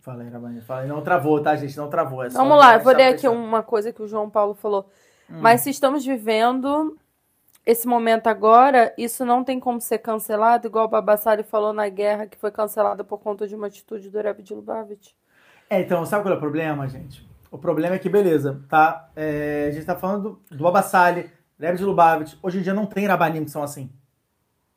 Fala 0.05 0.23
aí. 0.23 0.61
Fala 0.61 0.81
aí. 0.83 0.87
Não 0.87 1.01
travou, 1.01 1.41
tá, 1.41 1.57
gente? 1.57 1.75
Não 1.79 1.89
travou. 1.89 2.23
É 2.23 2.29
Vamos 2.29 2.59
lá, 2.59 2.75
eu 2.75 2.81
vou 2.81 2.93
ler 2.93 3.15
aqui 3.15 3.27
uma 3.27 3.63
coisa 3.63 3.91
que 3.91 4.03
o 4.03 4.07
João 4.07 4.29
Paulo 4.29 4.53
falou. 4.53 4.87
Hum. 5.31 5.39
Mas 5.41 5.63
se 5.63 5.71
estamos 5.71 6.05
vivendo 6.05 6.95
esse 7.65 7.89
momento 7.89 8.27
agora, 8.27 8.93
isso 8.99 9.25
não 9.25 9.43
tem 9.43 9.59
como 9.59 9.81
ser 9.81 9.97
cancelado, 9.97 10.67
igual 10.67 10.85
o 10.85 10.89
Babassari 10.89 11.43
falou 11.43 11.73
na 11.73 11.89
guerra, 11.89 12.27
que 12.27 12.37
foi 12.37 12.51
cancelada 12.51 13.03
por 13.03 13.19
conta 13.19 13.49
de 13.49 13.55
uma 13.55 13.69
atitude 13.69 14.11
do 14.11 14.21
Rebbe 14.21 14.43
de 14.43 14.53
Lubavitch. 14.53 15.13
É, 15.71 15.81
então, 15.81 16.05
sabe 16.05 16.23
qual 16.23 16.35
é 16.35 16.37
o 16.37 16.41
problema, 16.41 16.87
gente? 16.87 17.27
O 17.51 17.57
problema 17.57 17.95
é 17.95 17.99
que, 17.99 18.11
beleza, 18.11 18.61
tá? 18.69 19.09
É, 19.17 19.69
a 19.71 19.73
gente 19.73 19.87
tá 19.87 19.97
falando 19.97 20.39
do, 20.51 20.57
do 20.57 20.65
Babassali, 20.65 21.31
Rebbe 21.59 21.79
de 21.79 21.85
Lubavitch. 21.85 22.35
Hoje 22.43 22.59
em 22.59 22.63
dia 22.63 22.75
não 22.75 22.85
tem 22.85 23.07
rabanim 23.07 23.43
que 23.43 23.51
são 23.51 23.63
assim 23.63 23.91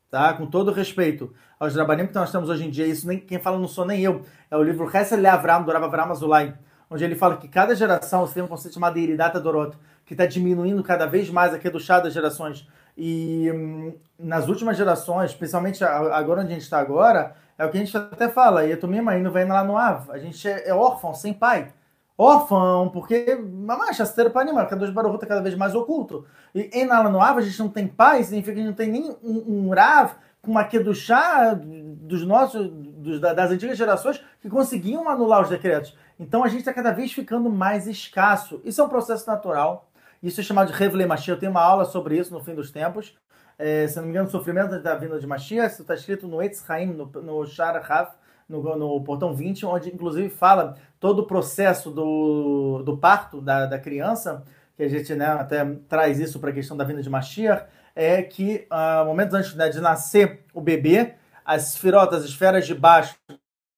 tá? 0.09 0.33
Com 0.33 0.45
todo 0.45 0.71
respeito 0.71 1.33
aos 1.59 1.75
Rabanim 1.75 2.07
que 2.07 2.15
nós 2.15 2.31
temos 2.31 2.49
hoje 2.49 2.65
em 2.65 2.69
dia, 2.69 2.85
isso 2.85 3.07
nem 3.07 3.19
quem 3.19 3.39
fala 3.39 3.57
não 3.57 3.67
sou 3.67 3.85
nem 3.85 4.01
eu, 4.01 4.21
é 4.49 4.55
o 4.55 4.63
livro 4.63 4.89
Hesel 4.95 5.25
Avram, 5.27 5.63
do 5.63 5.71
Avram 5.71 6.11
Azulay, 6.11 6.53
onde 6.89 7.03
ele 7.03 7.15
fala 7.15 7.37
que 7.37 7.47
cada 7.47 7.75
geração 7.75 8.25
você 8.25 8.35
tem 8.35 8.43
um 8.43 8.47
conceito 8.47 8.73
chamado 8.73 8.97
Iridata 8.97 9.39
Dorot, 9.39 9.77
que 10.05 10.13
está 10.13 10.25
diminuindo 10.25 10.83
cada 10.83 11.05
vez 11.05 11.29
mais 11.29 11.53
aqui 11.53 11.69
do 11.69 11.79
chá 11.79 11.99
das 11.99 12.13
gerações. 12.13 12.67
E 12.97 13.51
hum, 13.53 13.93
nas 14.17 14.47
últimas 14.47 14.77
gerações, 14.77 15.31
especialmente 15.31 15.83
agora 15.83 16.41
onde 16.41 16.51
a 16.51 16.53
gente 16.53 16.63
está 16.63 16.79
agora, 16.79 17.35
é 17.57 17.65
o 17.65 17.69
que 17.69 17.77
a 17.77 17.79
gente 17.79 17.95
até 17.97 18.29
fala, 18.29 18.65
e 18.65 18.87
minha 18.87 19.03
mãe 19.03 19.21
não 19.21 19.31
vem 19.31 19.45
lá 19.45 19.63
no 19.63 19.77
Av, 19.77 20.09
a 20.11 20.17
gente 20.17 20.47
é, 20.47 20.69
é 20.69 20.73
órfão, 20.73 21.13
sem 21.13 21.33
pai 21.33 21.73
órfão, 22.17 22.89
porque 22.89 23.35
mamãe, 23.35 23.93
chasteiro 23.93 24.31
para 24.31 24.41
animar, 24.41 24.67
cada 24.67 25.41
vez 25.41 25.55
mais 25.55 25.75
oculto. 25.75 26.25
E 26.55 26.69
em 26.73 26.85
Nalanoava 26.85 27.39
a 27.39 27.43
gente 27.43 27.59
não 27.59 27.69
tem 27.69 27.87
pai, 27.87 28.23
significa 28.23 28.53
que 28.53 28.59
a 28.59 28.63
gente 28.63 28.69
não 28.69 28.75
tem 28.75 28.89
nem 28.89 29.15
um, 29.23 29.67
um 29.67 29.69
Rav 29.69 30.15
com 30.41 30.51
uma 30.51 30.67
chá 30.93 31.53
dos 31.53 32.25
nossos, 32.25 32.69
dos, 32.71 33.19
das 33.19 33.51
antigas 33.51 33.77
gerações 33.77 34.23
que 34.41 34.49
conseguiam 34.49 35.07
anular 35.09 35.41
os 35.41 35.49
decretos. 35.49 35.95
Então 36.19 36.43
a 36.43 36.47
gente 36.47 36.59
está 36.59 36.73
cada 36.73 36.91
vez 36.91 37.11
ficando 37.11 37.49
mais 37.49 37.85
escasso. 37.85 38.61
Isso 38.63 38.81
é 38.81 38.83
um 38.83 38.89
processo 38.89 39.27
natural. 39.27 39.89
Isso 40.23 40.39
é 40.39 40.43
chamado 40.43 40.71
de 40.71 40.73
Revle 40.73 41.05
Mashiach. 41.05 41.29
Eu 41.29 41.39
tenho 41.39 41.51
uma 41.51 41.61
aula 41.61 41.85
sobre 41.85 42.17
isso 42.17 42.33
no 42.33 42.43
fim 42.43 42.55
dos 42.55 42.71
tempos. 42.71 43.15
É, 43.59 43.87
se 43.87 43.97
não 43.97 44.03
me 44.03 44.09
engano, 44.09 44.27
o 44.27 44.31
sofrimento 44.31 44.79
da 44.81 44.95
vinda 44.95 45.19
de 45.19 45.27
Mashiach, 45.27 45.73
isso 45.73 45.81
está 45.81 45.95
escrito 45.95 46.27
no 46.27 46.41
Etz 46.41 46.67
Haim, 46.69 46.87
no, 46.87 47.05
no 47.05 47.45
Shar 47.45 47.75
Hav, 47.91 48.11
no, 48.47 48.75
no 48.75 49.01
portão 49.03 49.33
20, 49.33 49.65
onde 49.65 49.89
inclusive 49.93 50.29
fala 50.29 50.75
todo 50.99 51.19
o 51.19 51.27
processo 51.27 51.91
do, 51.91 52.81
do 52.83 52.97
parto 52.97 53.41
da, 53.41 53.65
da 53.65 53.79
criança, 53.79 54.43
que 54.75 54.83
a 54.83 54.87
gente 54.87 55.13
né, 55.15 55.25
até 55.25 55.65
traz 55.87 56.19
isso 56.19 56.39
para 56.39 56.51
a 56.51 56.53
questão 56.53 56.77
da 56.77 56.83
vinda 56.83 57.01
de 57.01 57.09
Mashiach, 57.09 57.65
é 57.95 58.21
que 58.21 58.67
uh, 58.71 59.05
momentos 59.05 59.33
antes 59.33 59.55
né, 59.55 59.69
de 59.69 59.81
nascer 59.81 60.45
o 60.53 60.61
bebê, 60.61 61.15
as 61.43 61.73
esferotas, 61.73 62.23
as 62.23 62.29
esferas 62.29 62.65
de 62.67 62.75
baixo 62.75 63.15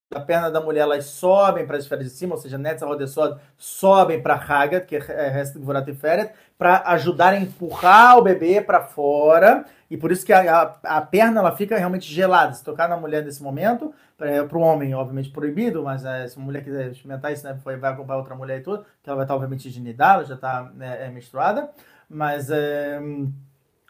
da 0.09 0.19
perna 0.19 0.49
da 0.49 0.59
mulher, 0.59 0.81
elas 0.81 1.05
sobem 1.05 1.67
para 1.67 1.77
as 1.77 1.83
esferas 1.83 2.05
de 2.05 2.11
cima, 2.11 2.33
ou 2.33 2.41
seja, 2.41 2.57
Netza 2.57 2.85
Rodessod 2.85 3.39
sobem 3.55 4.21
para 4.21 4.33
Hagat, 4.33 4.87
que 4.87 4.95
é 4.95 5.29
resto 5.29 5.59
de 5.59 5.93
Feret, 5.93 6.33
para 6.57 6.81
ajudar 6.93 7.33
a 7.33 7.39
empurrar 7.39 8.17
o 8.17 8.23
bebê 8.23 8.59
para 8.59 8.81
fora, 8.81 9.65
e 9.89 9.95
por 9.95 10.11
isso 10.11 10.25
que 10.25 10.33
a, 10.33 10.61
a, 10.83 10.97
a, 10.97 11.01
perna 11.01 11.39
ela 11.41 11.55
fica 11.55 11.77
realmente 11.77 12.11
gelada. 12.11 12.53
Se 12.53 12.63
tocar 12.63 12.89
na 12.89 12.97
mulher 12.97 13.23
nesse 13.23 13.41
momento, 13.43 13.93
para 14.17 14.57
o 14.57 14.61
homem, 14.61 14.95
obviamente, 14.95 15.29
proibido, 15.29 15.83
mas 15.83 16.03
é, 16.03 16.27
se 16.27 16.39
a 16.39 16.41
mulher 16.41 16.63
quiser 16.63 16.89
experimentar 16.89 17.31
isso, 17.31 17.45
né, 17.45 17.57
vai 17.63 17.91
acompanhar 17.91 18.17
outra 18.17 18.35
mulher 18.35 18.59
e 18.59 18.63
tudo, 18.63 18.83
que 19.03 19.09
ela 19.09 19.17
vai 19.17 19.25
estar, 19.25 19.35
obviamente, 19.35 19.69
de 19.69 19.79
nidar, 19.79 20.15
ela 20.15 20.25
já 20.25 20.35
está 20.35 20.71
né, 20.73 21.05
é, 21.05 21.09
menstruada, 21.09 21.69
mas 22.09 22.49
é, 22.49 22.99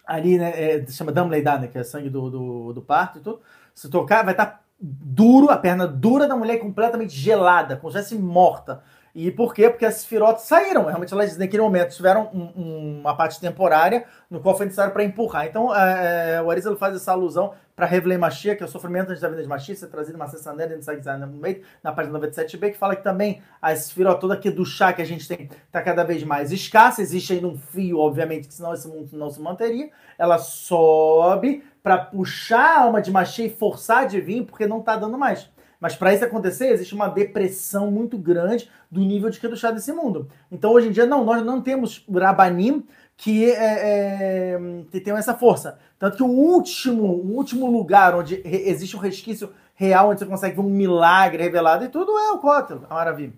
ali, 0.06 0.38
né, 0.38 0.52
é, 0.56 0.86
chama 0.88 1.14
Dam 1.14 1.28
né, 1.28 1.68
que 1.72 1.78
é 1.78 1.84
sangue 1.84 2.10
do, 2.10 2.30
do, 2.30 2.74
do 2.74 2.82
parto 2.82 3.20
e 3.20 3.22
tudo, 3.22 3.42
se 3.74 3.90
tocar, 3.90 4.24
vai 4.24 4.34
estar 4.34 4.69
duro, 4.80 5.50
a 5.50 5.58
perna 5.58 5.88
dura 5.88 6.28
da 6.28 6.36
mulher 6.36 6.58
completamente 6.58 7.14
gelada, 7.14 7.76
como 7.76 7.92
se 7.92 8.00
estivesse 8.00 8.22
morta. 8.22 8.82
E 9.14 9.32
por 9.32 9.54
quê? 9.54 9.70
Porque 9.70 9.86
as 9.86 10.06
firotas 10.06 10.44
saíram. 10.44 10.86
Realmente 10.86 11.14
elas 11.14 11.38
naquele 11.38 11.64
momento 11.64 11.96
tiveram 11.96 12.30
um, 12.34 12.52
um, 12.56 13.00
uma 13.02 13.16
parte 13.16 13.40
temporária 13.40 14.06
no 14.30 14.40
qual 14.40 14.56
foi 14.56 14.66
necessário 14.66 14.94
para 14.94 15.04
empurrar. 15.04 15.48
Então 15.48 15.76
é, 15.76 16.36
é 16.36 16.42
o 16.42 16.50
Arizal 16.50 16.76
faz 16.78 16.96
essa 16.96 17.12
alusão 17.12 17.54
para 17.76 17.86
Revlei 17.86 18.18
Machia, 18.18 18.56
que 18.58 18.62
é 18.62 18.66
o 18.66 18.70
sofrimento 18.70 19.10
antes 19.10 19.22
da 19.22 19.30
vinda 19.30 19.42
de 19.42 19.48
Machia, 19.48 19.74
ser 19.74 19.88
trazido 19.88 20.18
uma 20.18 20.28
Sessané 20.28 20.68
dentro 20.68 20.86
do 20.86 21.18
no 21.18 21.38
meio, 21.38 21.62
na 21.82 21.94
página 21.94 22.20
97b, 22.20 22.74
que 22.74 22.78
fala 22.78 22.94
que 22.94 23.04
também 23.04 23.42
a 23.62 23.72
esfiró 23.72 24.16
toda 24.16 24.34
aqui 24.34 24.52
do 24.52 24.66
chá 24.66 24.92
que 24.92 25.02
a 25.02 25.06
gente 25.06 25.26
tem 25.26 25.50
está 25.66 25.82
cada 25.82 26.04
vez 26.04 26.24
mais 26.24 26.52
escassa. 26.52 27.02
Existe 27.02 27.34
ainda 27.34 27.48
um 27.48 27.58
fio, 27.58 28.00
obviamente, 28.00 28.50
que 28.50 28.54
senão 28.54 28.74
esse 28.74 28.88
mundo 28.88 29.10
não 29.14 29.30
se 29.30 29.42
manteria. 29.42 29.90
Ela 30.18 30.38
sobe 30.38 31.64
para 31.82 31.98
puxar 31.98 32.78
a 32.78 32.82
alma 32.82 33.02
de 33.02 33.12
Machê 33.12 33.46
e 33.46 33.50
forçar 33.50 34.08
de 34.08 34.20
vir, 34.20 34.46
porque 34.46 34.68
não 34.68 34.82
tá 34.82 34.96
dando 34.96 35.18
mais. 35.18 35.50
Mas 35.80 35.96
para 35.96 36.14
isso 36.14 36.26
acontecer, 36.26 36.68
existe 36.68 36.94
uma 36.94 37.08
depressão 37.08 37.90
muito 37.90 38.18
grande 38.18 38.70
do 38.92 39.00
nível 39.00 39.30
de 39.30 39.40
Kedushá 39.40 39.72
desse 39.72 39.94
mundo. 39.94 40.28
Então, 40.52 40.72
hoje 40.72 40.90
em 40.90 40.92
dia, 40.92 41.06
não, 41.06 41.24
nós 41.24 41.44
não 41.46 41.62
temos 41.62 42.06
Rabanim 42.14 42.86
que 43.16 43.52
é, 43.52 44.54
é, 44.54 44.60
que 44.92 45.00
tenham 45.00 45.18
essa 45.18 45.34
força. 45.34 45.78
Tanto 45.98 46.18
que 46.18 46.24
o 46.24 46.28
último, 46.28 47.04
o 47.04 47.36
último 47.36 47.70
lugar 47.70 48.16
onde 48.16 48.42
existe 48.46 48.96
um 48.96 49.00
resquício 49.00 49.54
real, 49.76 50.10
onde 50.10 50.20
você 50.20 50.26
consegue 50.26 50.56
ver 50.56 50.62
um 50.62 50.70
milagre 50.70 51.44
revelado 51.44 51.86
e 51.86 51.90
tudo, 51.90 52.18
é 52.18 52.32
o 52.32 52.40
Kotel, 52.40 52.84
a 52.90 52.94
maravilha. 52.94 53.34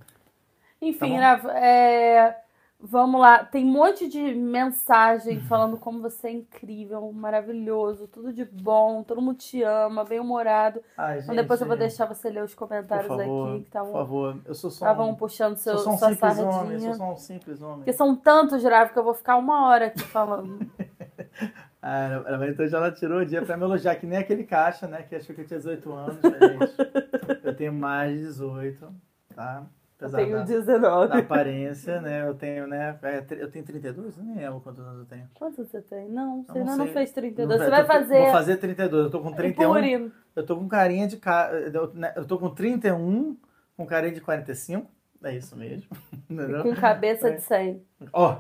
Enfim, 0.82 1.18
Tá 1.20 1.40
é, 1.56 2.36
vamos 2.82 3.22
lá. 3.22 3.44
Tem 3.44 3.64
um 3.64 3.72
monte 3.72 4.08
de 4.08 4.34
mensagem 4.34 5.40
falando 5.42 5.78
como 5.78 6.02
você 6.02 6.28
é 6.28 6.32
incrível, 6.32 7.12
maravilhoso, 7.12 8.08
tudo 8.08 8.34
de 8.34 8.44
bom, 8.44 9.04
todo 9.04 9.22
mundo 9.22 9.38
te 9.38 9.62
ama, 9.62 10.04
bem-humorado. 10.04 10.82
Então 11.20 11.36
depois 11.36 11.62
eu 11.62 11.68
vou 11.68 11.78
deixar 11.78 12.06
você 12.06 12.30
ler 12.30 12.44
os 12.44 12.54
por 12.54 12.68
comentários 12.68 13.08
favor, 13.08 13.22
aqui 13.22 13.30
que 13.30 13.60
por 13.60 13.68
estavam 13.68 13.94
favor. 13.94 14.42
Eu 14.46 14.56
sou 14.56 14.72
só 14.72 14.86
estavam 14.86 15.10
um, 15.10 15.16
puxando 15.16 15.56
seu, 15.58 15.78
sou 15.78 15.84
só 15.84 15.92
um 15.92 15.98
sua 15.98 16.10
simples 16.10 16.40
homem, 16.40 16.50
sou 16.50 16.60
sardinha. 16.70 16.94
só 16.96 17.12
um 17.12 17.18
simples 17.18 17.62
homem. 17.62 17.78
Porque 17.78 17.94
são 17.94 18.16
tantos, 18.16 18.64
Rafa, 18.64 18.94
que 18.94 19.00
eu 19.00 19.04
vou 19.04 19.14
ficar 19.14 19.38
uma 19.38 19.68
hora 19.68 19.88
aqui 19.88 20.02
falando. 20.02 20.60
Ah, 21.84 22.22
então 22.48 22.68
já 22.68 22.78
ela 22.78 22.92
tirou 22.92 23.22
o 23.22 23.26
dia 23.26 23.42
pra 23.42 23.58
me 23.58 23.64
elogiar, 23.64 23.96
que 23.96 24.06
nem 24.06 24.20
aquele 24.20 24.44
caixa, 24.44 24.88
né? 24.88 25.02
Que 25.02 25.16
achou 25.16 25.34
que 25.34 25.42
eu 25.42 25.48
tinha 25.48 25.58
18 25.58 25.92
anos, 25.92 26.16
gente. 26.22 27.44
Eu 27.44 27.56
tenho 27.56 27.74
mais 27.74 28.20
de 28.20 28.26
18, 28.28 28.88
tá? 29.34 29.66
Eu 30.02 30.08
Apesar 30.08 30.18
tenho 30.18 30.38
da, 30.38 30.44
19. 30.44 31.08
da 31.10 31.18
aparência, 31.20 32.02
né? 32.02 32.28
Eu 32.28 32.34
tenho, 32.34 32.66
né? 32.68 32.98
é, 33.04 33.24
Eu 33.40 33.52
tenho 33.52 33.64
32? 33.64 34.18
Eu 34.18 34.24
nem 34.24 34.36
lembro 34.36 34.60
quantos 34.60 34.84
anos 34.84 35.00
eu 35.02 35.06
tenho. 35.06 35.30
Quantos 35.36 35.58
você 35.70 35.80
tem? 35.82 36.10
Não, 36.10 36.44
você 36.44 36.58
Eu 36.58 36.66
não 36.66 36.72
ainda 36.72 36.86
não 36.86 36.92
fez 36.94 37.12
32. 37.12 37.48
Não, 37.50 37.58
você 37.58 37.68
eu 37.68 37.70
vai 37.72 37.82
tô- 37.82 37.88
fazer. 37.94 38.22
Vou 38.22 38.32
fazer 38.32 38.58
32. 38.58 39.06
Eu 39.06 39.12
tô 39.12 39.20
com 39.22 39.32
31. 39.32 39.74
Puri. 39.74 40.12
Eu 40.36 40.46
tô 40.46 40.58
com 40.58 40.68
carinha 40.68 41.08
de. 41.08 41.18
ca- 41.18 41.52
Eu 41.52 41.94
né, 41.94 42.12
eu 42.16 42.26
tô 42.26 42.40
com 42.40 42.50
31, 42.50 43.38
com 43.78 43.86
carinha 43.86 44.14
de 44.14 44.22
45. 44.22 44.90
É 45.24 45.36
isso 45.36 45.56
mesmo. 45.56 45.88
Entendeu? 46.28 46.64
Com 46.64 46.74
cabeça 46.76 47.30
de 47.32 47.42
100. 47.42 47.84
Ó, 48.12 48.40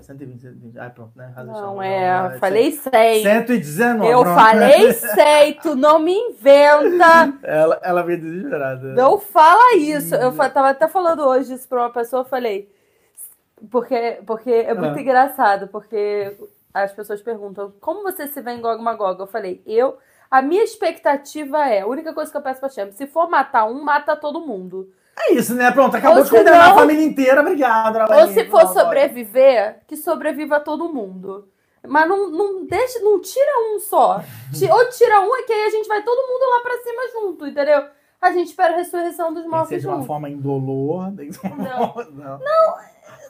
120, 0.00 0.40
120. 0.40 0.78
Ai, 0.78 0.90
pronto, 0.90 1.12
né? 1.16 1.32
Razão 1.36 1.52
Não, 1.52 1.60
chama. 1.70 1.86
é. 1.86 2.22
Não, 2.32 2.38
Falei 2.38 2.72
100. 2.72 3.22
119. 3.22 4.10
Eu 4.10 4.22
pronto. 4.22 4.34
falei 4.34 4.92
100. 4.94 5.54
Tu 5.54 5.74
não 5.74 5.98
me 5.98 6.14
inventa. 6.14 7.38
Ela, 7.42 7.78
ela 7.82 8.02
veio 8.02 8.20
desesperada. 8.20 8.88
Não 8.94 9.18
fala 9.18 9.76
isso. 9.76 10.14
Eu 10.14 10.34
tava 10.36 10.70
até 10.70 10.88
falando 10.88 11.22
hoje 11.22 11.52
isso 11.54 11.68
pra 11.68 11.82
uma 11.82 11.92
pessoa. 11.92 12.22
Eu 12.22 12.26
falei. 12.26 12.70
Porque, 13.70 14.18
porque 14.26 14.50
é 14.50 14.74
muito 14.74 14.96
Ah. 14.98 15.00
engraçado. 15.00 15.68
Porque 15.68 16.36
as 16.72 16.92
pessoas 16.92 17.20
perguntam: 17.20 17.72
como 17.80 18.02
você 18.02 18.26
se 18.26 18.40
vê 18.40 18.52
em 18.52 18.60
Gog 18.60 18.82
Magog? 18.82 19.20
Eu 19.20 19.26
falei: 19.26 19.62
eu. 19.66 19.98
A 20.30 20.40
minha 20.40 20.64
expectativa 20.64 21.68
é: 21.68 21.82
a 21.82 21.86
única 21.86 22.12
coisa 22.14 22.30
que 22.30 22.36
eu 22.36 22.42
peço 22.42 22.60
pra 22.60 22.68
Shem, 22.70 22.90
se 22.92 23.06
for 23.06 23.28
matar 23.28 23.66
um, 23.66 23.82
mata 23.84 24.16
todo 24.16 24.40
mundo. 24.46 24.88
É 25.18 25.34
isso, 25.34 25.54
né? 25.54 25.70
Pronto, 25.70 25.96
acabou 25.96 26.18
Ou 26.18 26.24
de 26.24 26.30
condenar 26.30 26.68
não- 26.68 26.72
a 26.72 26.78
família 26.80 27.04
inteira. 27.04 27.40
Obrigado, 27.42 27.98
Ou 28.14 28.28
se 28.28 28.44
for 28.46 28.64
Não, 28.64 28.72
sobreviver, 28.72 29.80
que 29.86 29.96
sobreviva 29.96 30.58
todo 30.60 30.92
mundo. 30.92 31.48
Mas 31.86 32.08
não, 32.08 32.30
não 32.30 32.64
deixa, 32.64 33.00
não 33.00 33.20
tira 33.20 33.50
um 33.74 33.78
só. 33.80 34.22
Ou 34.72 34.88
tira 34.90 35.20
um 35.20 35.36
e 35.36 35.42
que 35.42 35.52
aí 35.52 35.64
a 35.64 35.70
gente 35.70 35.88
vai 35.88 36.02
todo 36.02 36.26
mundo 36.28 36.50
lá 36.50 36.60
pra 36.60 36.78
cima 36.78 37.02
junto, 37.12 37.46
entendeu? 37.46 37.84
A 38.20 38.30
gente 38.32 38.48
espera 38.48 38.72
a 38.74 38.76
ressurreição 38.76 39.32
dos 39.34 39.42
Tem 39.42 39.50
que 39.50 39.50
ser 39.50 39.56
mortos 39.56 39.80
de 39.80 39.86
uma 39.88 39.96
junto. 39.96 40.06
forma 40.06 40.28
indolor. 40.30 41.10
Não. 41.10 41.92
forma- 41.92 42.38
não. 42.38 42.74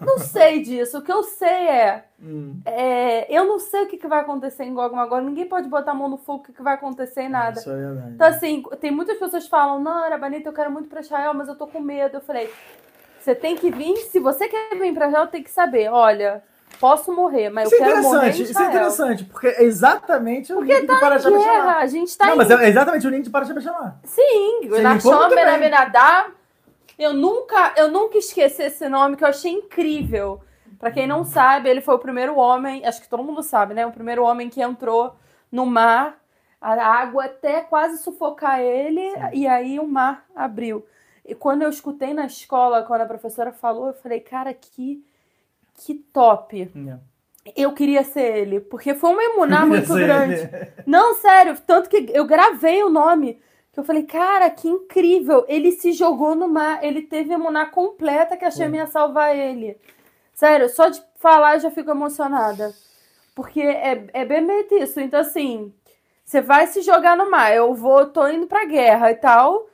Não 0.07 0.19
sei 0.19 0.61
disso. 0.63 0.99
O 0.99 1.03
que 1.03 1.13
eu 1.13 1.23
sei 1.23 1.49
é, 1.69 2.05
Hum. 2.23 2.61
é, 2.65 3.27
eu 3.37 3.45
não 3.47 3.59
sei 3.59 3.83
o 3.83 3.87
que, 3.87 3.97
que 3.97 4.07
vai 4.07 4.21
acontecer 4.21 4.65
em 4.65 4.73
Gog 4.75 4.95
Magog. 4.95 5.25
Ninguém 5.25 5.47
pode 5.49 5.69
botar 5.69 5.91
a 5.91 5.95
mão 5.95 6.09
no 6.09 6.17
fogo 6.17 6.39
o 6.41 6.43
que, 6.45 6.53
que 6.53 6.63
vai 6.63 6.75
acontecer 6.75 7.23
em 7.23 7.29
nada. 7.29 7.59
Isso 7.59 7.71
é 7.71 7.77
verdade. 7.77 8.11
Então, 8.15 8.27
assim, 8.29 8.63
tem 8.81 8.91
muitas 8.91 9.19
pessoas 9.19 9.45
que 9.45 9.51
falam, 9.51 9.81
não, 9.81 10.05
Arabanita, 10.05 10.49
eu 10.49 10.53
quero 10.53 10.71
muito 10.71 10.89
pra 10.89 11.01
Israel, 11.01 11.35
mas 11.35 11.49
eu 11.49 11.55
tô 11.57 11.67
com 11.67 11.81
medo. 11.81 12.17
Eu 12.17 12.21
falei, 12.21 12.49
você 13.21 13.35
tem 13.35 13.57
que 13.57 13.71
vir, 13.71 13.97
se 13.97 14.19
você 14.21 14.49
quer 14.49 14.77
vir 14.79 14.95
pra 14.95 15.09
Israel, 15.09 15.27
tem 15.27 15.43
que 15.43 15.51
saber, 15.51 15.89
olha, 15.91 16.43
posso 16.81 17.13
morrer, 17.13 17.51
mas 17.51 17.71
Isso 17.71 17.77
é 17.77 17.79
eu 17.79 17.85
quero 17.93 18.03
morrer 18.03 18.17
em 18.17 18.31
interessante, 18.31 18.51
isso 18.51 18.61
é 18.63 18.67
interessante, 18.67 19.25
porque 19.25 19.47
é 19.49 19.63
exatamente 19.65 20.53
o 20.53 20.57
Porque 20.57 20.75
link 20.75 20.93
de 20.93 21.01
Parashá 21.01 21.31
Guerra, 21.31 21.43
Bechamá. 21.45 21.77
a 21.79 21.87
gente 21.87 22.19
tá 22.19 22.27
Não, 22.27 22.35
em... 22.35 22.37
mas 22.39 22.51
é 22.51 22.69
exatamente 22.69 23.07
o 23.07 23.11
link 23.11 23.23
de 23.25 23.31
Parashá 23.31 23.53
Bechamá. 23.55 23.97
Sim, 24.05 24.61
Você 24.69 24.81
na 24.83 24.95
limpou 24.95 25.13
muito 25.13 25.23
Chama 25.25 25.35
bem. 25.35 25.45
Benabinadá. 25.45 26.27
Eu 26.99 27.15
nunca, 27.15 27.75
eu 27.77 27.91
nunca 27.91 28.19
esqueci 28.19 28.63
esse 28.63 28.89
nome 28.89 29.17
que 29.17 29.25
eu 29.25 29.29
achei 29.29 29.51
incrível. 29.53 30.41
Pra 30.79 30.91
quem 30.91 31.07
não 31.07 31.25
sabe, 31.25 31.69
ele 31.69 31.81
foi 31.81 31.95
o 31.95 31.99
primeiro 31.99 32.37
homem, 32.37 32.85
acho 32.85 33.01
que 33.01 33.09
todo 33.09 33.23
mundo 33.23 33.43
sabe, 33.43 33.73
né? 33.73 33.87
O 33.87 33.93
primeiro 33.93 34.25
homem 34.25 34.49
que 34.49 34.61
entrou 34.61 35.15
no 35.51 35.65
mar, 35.65 36.19
a 36.61 36.73
água 36.73 37.27
até 37.27 37.61
quase 37.61 38.03
sufocar 38.03 38.61
ele, 38.61 39.01
e 39.33 39.47
aí 39.47 39.79
o 39.79 39.87
mar 39.87 40.25
abriu. 40.35 40.85
E 41.25 41.35
quando 41.35 41.63
eu 41.63 41.71
escutei 41.71 42.13
na 42.13 42.27
escola, 42.27 42.83
quando 42.83 43.03
a 43.03 43.07
professora 43.07 43.53
falou, 43.53 43.89
eu 43.89 43.95
falei, 43.95 44.19
cara, 44.21 44.53
que, 44.53 45.05
que 45.75 45.95
top. 45.95 46.71
Eu 47.57 47.73
queria 47.73 48.03
ser 48.05 48.37
ele, 48.39 48.61
porque 48.61 48.95
foi 48.95 49.11
uma 49.11 49.23
emuná 49.23 49.65
muito 49.67 49.93
grande. 49.95 50.49
Não, 50.87 51.15
sério, 51.15 51.57
tanto 51.67 51.89
que 51.89 52.11
eu 52.13 52.25
gravei 52.25 52.83
o 52.83 52.89
nome. 52.91 53.41
Que 53.73 53.81
eu 53.81 53.85
falei, 53.85 54.03
cara, 54.03 54.51
que 54.51 54.69
incrível. 54.69 55.45
Ele 55.49 55.73
se 55.73 55.93
jogou 55.93 56.35
no 56.35 56.49
mar, 56.49 56.85
ele 56.85 57.03
teve 57.03 57.33
a 57.33 57.37
emuná 57.37 57.67
completa 57.67 58.37
que 58.37 58.45
a 58.45 58.51
Shem 58.51 58.75
ia 58.77 58.87
salvar 58.87 59.35
ele. 59.35 59.79
Sério, 60.35 60.69
só 60.69 60.89
de 60.89 61.03
falar 61.17 61.55
eu 61.55 61.61
já 61.61 61.71
fico 61.71 61.91
emocionada. 61.91 62.75
Porque 63.35 63.63
é, 63.63 64.07
é 64.13 64.25
bem 64.25 64.43
meio 64.43 64.67
isso. 64.73 65.01
Então, 65.01 65.21
assim, 65.21 65.73
você 66.25 66.41
vai 66.43 66.67
se 66.67 66.83
jogar 66.83 67.17
no 67.17 67.31
mar. 67.31 67.55
Eu 67.55 67.75
vou, 67.75 68.07
tô 68.07 68.27
indo 68.29 68.47
pra 68.47 68.67
guerra 68.67 69.11
e 69.11 69.15
tal. 69.17 69.67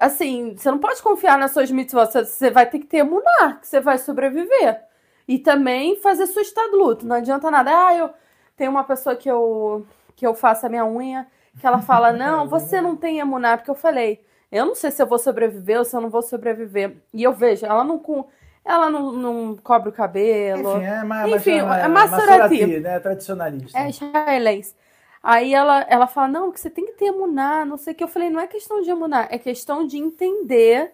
Assim, 0.00 0.54
você 0.56 0.70
não 0.70 0.78
pode 0.78 1.02
confiar 1.02 1.38
nas 1.38 1.52
suas 1.52 1.70
mitzvot. 1.70 2.06
Você- 2.12 2.50
vai 2.50 2.64
ter 2.68 2.78
que 2.78 2.86
ter 2.86 2.98
emuná, 2.98 3.58
que 3.60 3.68
você 3.68 3.80
vai 3.80 3.98
sobreviver. 3.98 4.82
E 5.28 5.38
também 5.38 5.96
fazer 5.96 6.26
sua 6.26 6.42
luto. 6.72 7.06
Não 7.06 7.16
adianta 7.16 7.50
nada. 7.50 7.70
Ah, 7.88 7.94
eu 7.96 8.10
tenho 8.56 8.70
uma 8.70 8.84
pessoa 8.84 9.14
que 9.14 9.30
eu, 9.30 9.86
que 10.16 10.26
eu 10.26 10.34
faço 10.34 10.66
a 10.66 10.68
minha 10.68 10.86
unha, 10.86 11.26
que 11.60 11.66
ela 11.66 11.80
fala, 11.82 12.12
não, 12.12 12.48
você 12.48 12.80
não 12.80 12.96
tem 12.96 13.18
emuná. 13.18 13.56
Porque 13.56 13.70
eu 13.70 13.74
falei, 13.74 14.20
eu 14.50 14.66
não 14.66 14.74
sei 14.74 14.90
se 14.90 15.02
eu 15.02 15.06
vou 15.06 15.18
sobreviver 15.18 15.78
ou 15.78 15.84
se 15.84 15.96
eu 15.96 16.00
não 16.00 16.10
vou 16.10 16.22
sobreviver. 16.22 16.96
E 17.12 17.22
eu 17.22 17.32
vejo, 17.32 17.64
ela 17.66 17.84
não, 17.84 17.98
com- 17.98 18.26
ela 18.64 18.90
não, 18.90 19.12
não 19.12 19.56
cobre 19.56 19.88
o 19.90 19.92
cabelo. 19.92 20.76
Enfim, 20.76 20.84
é, 20.84 21.04
ma- 21.04 21.28
Enfim, 21.28 21.62
ma- 21.62 21.78
é 21.78 21.88
ma- 21.88 22.06
Maserati. 22.06 22.40
Maserati, 22.40 22.80
né? 22.80 23.00
Tradicionalista. 23.00 23.78
É 23.78 23.88
israelense. 23.88 24.74
Aí 25.22 25.54
ela, 25.54 25.82
ela 25.88 26.06
fala, 26.08 26.28
não, 26.28 26.50
que 26.50 26.58
você 26.60 26.68
tem 26.68 26.84
que 26.84 26.92
ter 26.92 27.06
emuná, 27.06 27.64
não 27.64 27.76
sei 27.76 27.92
o 27.92 27.96
que. 27.96 28.02
Eu 28.02 28.08
falei, 28.08 28.28
não 28.28 28.40
é 28.40 28.46
questão 28.46 28.82
de 28.82 28.90
emuná, 28.90 29.28
é 29.30 29.38
questão 29.38 29.86
de 29.86 29.96
entender 29.96 30.92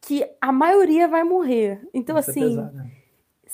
que 0.00 0.24
a 0.40 0.52
maioria 0.52 1.08
vai 1.08 1.24
morrer. 1.24 1.80
Então, 1.92 2.18
Isso 2.18 2.30
é 2.30 2.32
assim, 2.32 2.56
pesado, 2.56 2.76
né? 2.76 2.90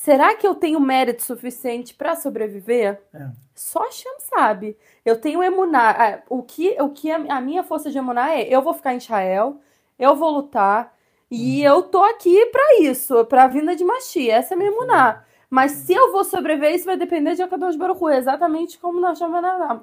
Será 0.02 0.34
que 0.34 0.46
eu 0.46 0.54
tenho 0.54 0.80
mérito 0.80 1.22
suficiente 1.22 1.94
pra 1.94 2.16
sobreviver? 2.16 3.00
É. 3.12 3.28
Só 3.54 3.86
a 3.86 3.90
Shem 3.90 4.18
sabe. 4.20 4.76
Eu 5.04 5.20
tenho 5.20 5.42
emuná. 5.42 5.90
Ah, 5.90 6.22
O 6.28 6.42
que, 6.42 6.76
o 6.80 6.88
que 6.90 7.10
a, 7.10 7.16
a 7.36 7.40
minha 7.40 7.62
força 7.62 7.90
de 7.90 7.98
emuná 7.98 8.34
é, 8.34 8.42
eu 8.48 8.62
vou 8.62 8.72
ficar 8.72 8.94
em 8.94 8.98
Israel, 8.98 9.60
eu 9.98 10.16
vou 10.16 10.30
lutar, 10.30 10.94
e 11.30 11.62
eu 11.62 11.82
tô 11.82 12.02
aqui 12.02 12.46
pra 12.46 12.78
isso, 12.80 13.24
pra 13.26 13.46
vinda 13.46 13.76
de 13.76 13.84
Machi. 13.84 14.30
Essa 14.30 14.54
é 14.54 14.56
a 14.56 14.58
minha 14.58 14.70
emuná. 14.70 15.24
Mas 15.50 15.72
se 15.72 15.92
eu 15.92 16.12
vou 16.12 16.24
sobreviver, 16.24 16.74
isso 16.74 16.86
vai 16.86 16.96
depender 16.96 17.34
de 17.34 17.42
Akadosh 17.42 17.76
Baruch 17.76 18.02
Hu, 18.02 18.08
exatamente 18.10 18.78
como 18.78 19.00
Ben 19.00 19.10
Adam. 19.44 19.82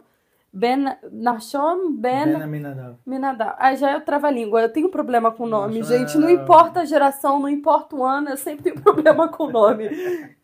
Ben, 0.58 0.97
Nashon 1.12 1.91
Ben, 1.93 2.26
Ben 2.34 2.41
Aminadab. 2.41 2.97
Minadab. 3.05 3.55
Ah, 3.60 3.76
já 3.76 3.91
é 3.91 3.99
trava-língua. 3.99 4.62
Eu 4.62 4.74
tenho 4.74 4.89
problema 4.89 5.32
com 5.32 5.43
o 5.43 5.47
nome, 5.47 5.80
Nashon 5.80 5.97
gente. 5.97 6.18
Não 6.18 6.28
é- 6.30 6.32
importa 6.34 6.82
a 6.82 6.86
geração, 6.86 7.39
não 7.39 7.47
importa 7.49 7.95
o 7.95 8.03
ano, 8.03 8.30
eu 8.30 8.38
sempre 8.38 8.64
tenho 8.64 8.82
problema 8.82 9.28
com 9.28 9.43
o 9.45 9.51
nome. 9.51 9.89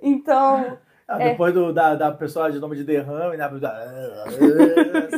Então, 0.02 0.78
Ah, 1.08 1.22
É. 1.22 1.32
Depois 1.32 1.54
do, 1.54 1.74
da, 1.74 1.96
da 1.96 2.12
pessoa 2.12 2.50
de 2.52 2.60
nome 2.60 2.78
de 2.78 2.84
derrame, 2.86 3.36
né? 3.36 3.50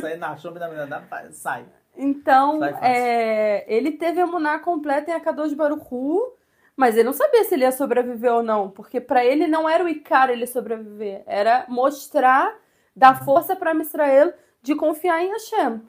sai 0.00 0.16
na 0.16 0.36
chama 0.36 0.58
da 0.58 0.68
menina, 0.68 1.02
sai. 1.30 1.64
Então, 1.96 2.58
Sai 2.58 2.74
é, 2.82 3.64
ele 3.74 3.92
teve 3.92 4.20
a 4.20 4.26
Muná 4.26 4.58
completa 4.58 5.10
em 5.10 5.14
Akadosh 5.14 5.54
Baruch 5.54 5.86
Hu, 5.90 6.34
mas 6.76 6.94
ele 6.94 7.04
não 7.04 7.12
sabia 7.12 7.44
se 7.44 7.54
ele 7.54 7.62
ia 7.64 7.72
sobreviver 7.72 8.32
ou 8.34 8.42
não, 8.42 8.68
porque 8.68 9.00
pra 9.00 9.24
ele 9.24 9.46
não 9.46 9.68
era 9.68 9.82
o 9.84 9.88
Icar 9.88 10.28
ele 10.28 10.46
sobreviver, 10.46 11.22
era 11.26 11.64
mostrar, 11.68 12.52
dar 12.94 13.24
força 13.24 13.56
pra 13.56 13.72
Israel 13.74 14.32
de 14.66 14.74
confiar 14.74 15.22
em 15.22 15.30
Hashem. 15.30 15.80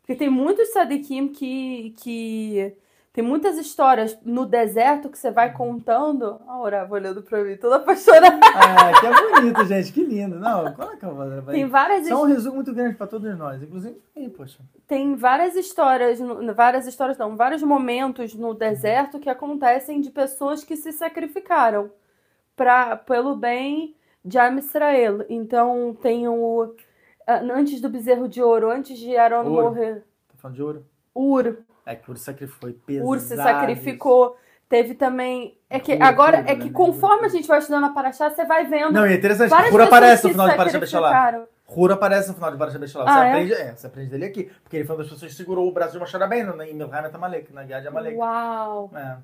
Porque 0.00 0.14
tem 0.14 0.30
muitos 0.30 0.68
sadikim 0.68 1.26
que, 1.26 1.92
que 1.98 2.76
tem 3.12 3.24
muitas 3.24 3.58
histórias 3.58 4.16
no 4.24 4.46
deserto 4.46 5.08
que 5.08 5.18
você 5.18 5.32
vai 5.32 5.52
contando. 5.52 6.40
A 6.46 6.60
Orava 6.60 6.94
olhando 6.94 7.20
pra 7.22 7.42
mim, 7.42 7.56
toda 7.56 7.76
apaixonada. 7.76 8.38
Ah, 8.54 9.00
que 9.00 9.06
é 9.06 9.32
bonito, 9.32 9.64
gente. 9.64 9.92
Que 9.92 10.04
lindo. 10.04 10.38
Não, 10.38 10.68
eu 10.68 10.74
vou 10.74 11.42
Tem 11.52 11.66
várias 11.66 12.06
é 12.06 12.14
um 12.14 12.22
resumo 12.22 12.54
muito 12.54 12.72
grande 12.72 12.94
pra 12.94 13.08
todos 13.08 13.36
nós, 13.36 13.60
inclusive 13.60 14.00
aí, 14.14 14.28
poxa. 14.30 14.60
tem 14.86 15.16
várias 15.16 15.56
histórias, 15.56 16.20
várias 16.54 16.86
histórias 16.86 17.18
não, 17.18 17.36
vários 17.36 17.62
momentos 17.64 18.32
no 18.34 18.54
deserto 18.54 19.18
que 19.18 19.28
acontecem 19.28 20.00
de 20.00 20.10
pessoas 20.10 20.62
que 20.62 20.76
se 20.76 20.92
sacrificaram 20.92 21.90
para 22.54 22.96
pelo 22.96 23.34
bem 23.34 23.96
de 24.24 24.38
Am 24.38 24.58
Israel. 24.58 25.24
Então 25.28 25.96
tem 26.00 26.28
o 26.28 26.72
antes 27.26 27.80
do 27.80 27.88
bezerro 27.88 28.28
de 28.28 28.42
ouro, 28.42 28.70
antes 28.70 28.98
de 28.98 29.16
Aaron 29.16 29.48
Ouro. 29.48 29.62
morrer. 29.64 30.04
Tá 30.28 30.34
falando 30.38 30.56
de 30.56 30.62
ouro? 30.62 30.86
Ur. 31.14 31.58
É 31.84 31.94
que 31.94 32.08
o 32.10 32.12
Ur 32.12 32.18
sacrificou. 32.18 32.72
Pesado. 32.86 33.08
Ur 33.08 33.18
se 33.20 33.36
sacrificou. 33.36 34.36
Teve 34.68 34.94
também. 34.94 35.56
É 35.70 35.78
que 35.78 35.92
agora, 35.92 36.38
tudo, 36.38 36.48
é 36.50 36.54
né? 36.56 36.60
que 36.60 36.70
conforme 36.70 37.26
a 37.26 37.28
gente 37.28 37.46
vai 37.46 37.60
estudando 37.60 37.84
a 37.84 37.90
Paraxá, 37.90 38.28
você 38.28 38.44
vai 38.44 38.66
vendo. 38.66 38.92
Não, 38.92 39.06
e 39.06 39.12
é 39.12 39.16
interessante. 39.16 39.50
pessoas 39.70 39.80
aparece 39.80 40.22
que 40.22 40.28
no 40.28 40.32
final 40.32 40.48
de 40.48 40.56
Parashat 40.56 40.80
Bechalá. 40.80 41.46
Hur 41.68 41.92
aparece 41.92 42.28
no 42.28 42.34
final 42.34 42.50
de 42.50 42.58
Parashat 42.58 42.80
Bechalá. 42.80 43.04
Ah, 43.08 43.14
você, 43.14 43.20
é? 43.20 43.30
aprende, 43.30 43.52
é, 43.52 43.76
você 43.76 43.86
aprende 43.86 44.10
dele 44.10 44.24
aqui. 44.24 44.50
Porque 44.62 44.76
ele 44.76 44.84
foi 44.84 44.96
uma 44.96 45.02
das 45.02 45.12
pessoas 45.12 45.30
que 45.30 45.36
segurou 45.36 45.68
o 45.68 45.72
braço 45.72 45.92
de 45.92 45.98
Moshe 46.00 46.16
Rabbeinu 46.16 46.56
né, 46.56 46.68
em 46.68 46.74
Milhamet 46.74 47.14
Amalek, 47.14 47.52
na 47.52 47.62
guerra 47.62 47.80
de 47.80 47.88
Amalek. 47.88 48.16
Uau, 48.16 48.90
É. 48.94 49.16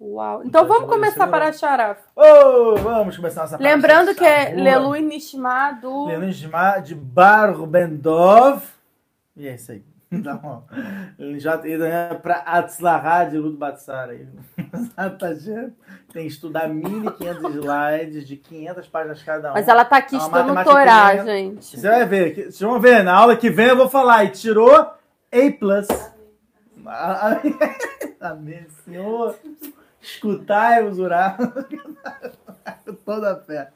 uau. 0.00 0.42
Então 0.44 0.66
vamos 0.66 0.88
começar 0.88 1.26
para 1.26 1.52
Sharaf. 1.52 2.00
Oh, 2.16 2.76
vamos 2.76 3.16
começar 3.16 3.42
nossa 3.42 3.56
Lembrando 3.58 4.14
que 4.14 4.24
é 4.24 4.54
Lelu 4.54 4.94
Nishma 4.96 5.72
do. 5.72 6.06
Leilun 6.06 6.32
Shema 6.32 6.78
de 6.78 6.94
Bar 6.94 7.52
Rubendov. 7.56 8.62
E 9.36 9.46
é 9.46 9.54
isso 9.54 9.72
aí. 9.72 9.82
Tá 10.24 10.34
bom. 10.34 10.64
Já 11.38 11.56
né, 11.56 12.14
pra 12.14 12.38
Atzlahá 12.38 13.24
de 13.24 13.38
Lud 13.38 13.56
Batsar 13.56 14.10
aí. 14.10 14.26
Tá 15.18 15.34
gente? 15.34 15.72
Tem 16.12 16.26
que 16.26 16.32
estudar 16.32 16.68
1.500 16.68 17.50
slides 17.50 18.26
de 18.26 18.36
500 18.36 18.88
páginas 18.88 19.22
cada 19.22 19.50
um. 19.50 19.54
Mas 19.54 19.68
ela 19.68 19.84
tá 19.84 19.98
aqui 19.98 20.16
É 20.16 20.18
estudando 20.18 20.64
Torá, 20.64 21.16
gente. 21.24 21.78
Você 21.78 21.88
vai 21.88 22.04
ver. 22.06 22.34
Vocês 22.34 22.60
vão 22.60 22.80
ver. 22.80 23.04
Na 23.04 23.14
aula 23.14 23.36
que 23.36 23.48
vem 23.50 23.68
eu 23.68 23.76
vou 23.76 23.88
falar. 23.88 24.24
E 24.24 24.30
tirou 24.30 24.74
A+. 24.74 24.96
Amém, 28.20 28.66
Senhor. 28.84 29.36
Escutai 30.00 30.86
os 30.86 30.98
urá. 30.98 31.36
Com 32.84 32.94
toda 32.94 33.32
a 33.32 33.36
fé. 33.36 33.70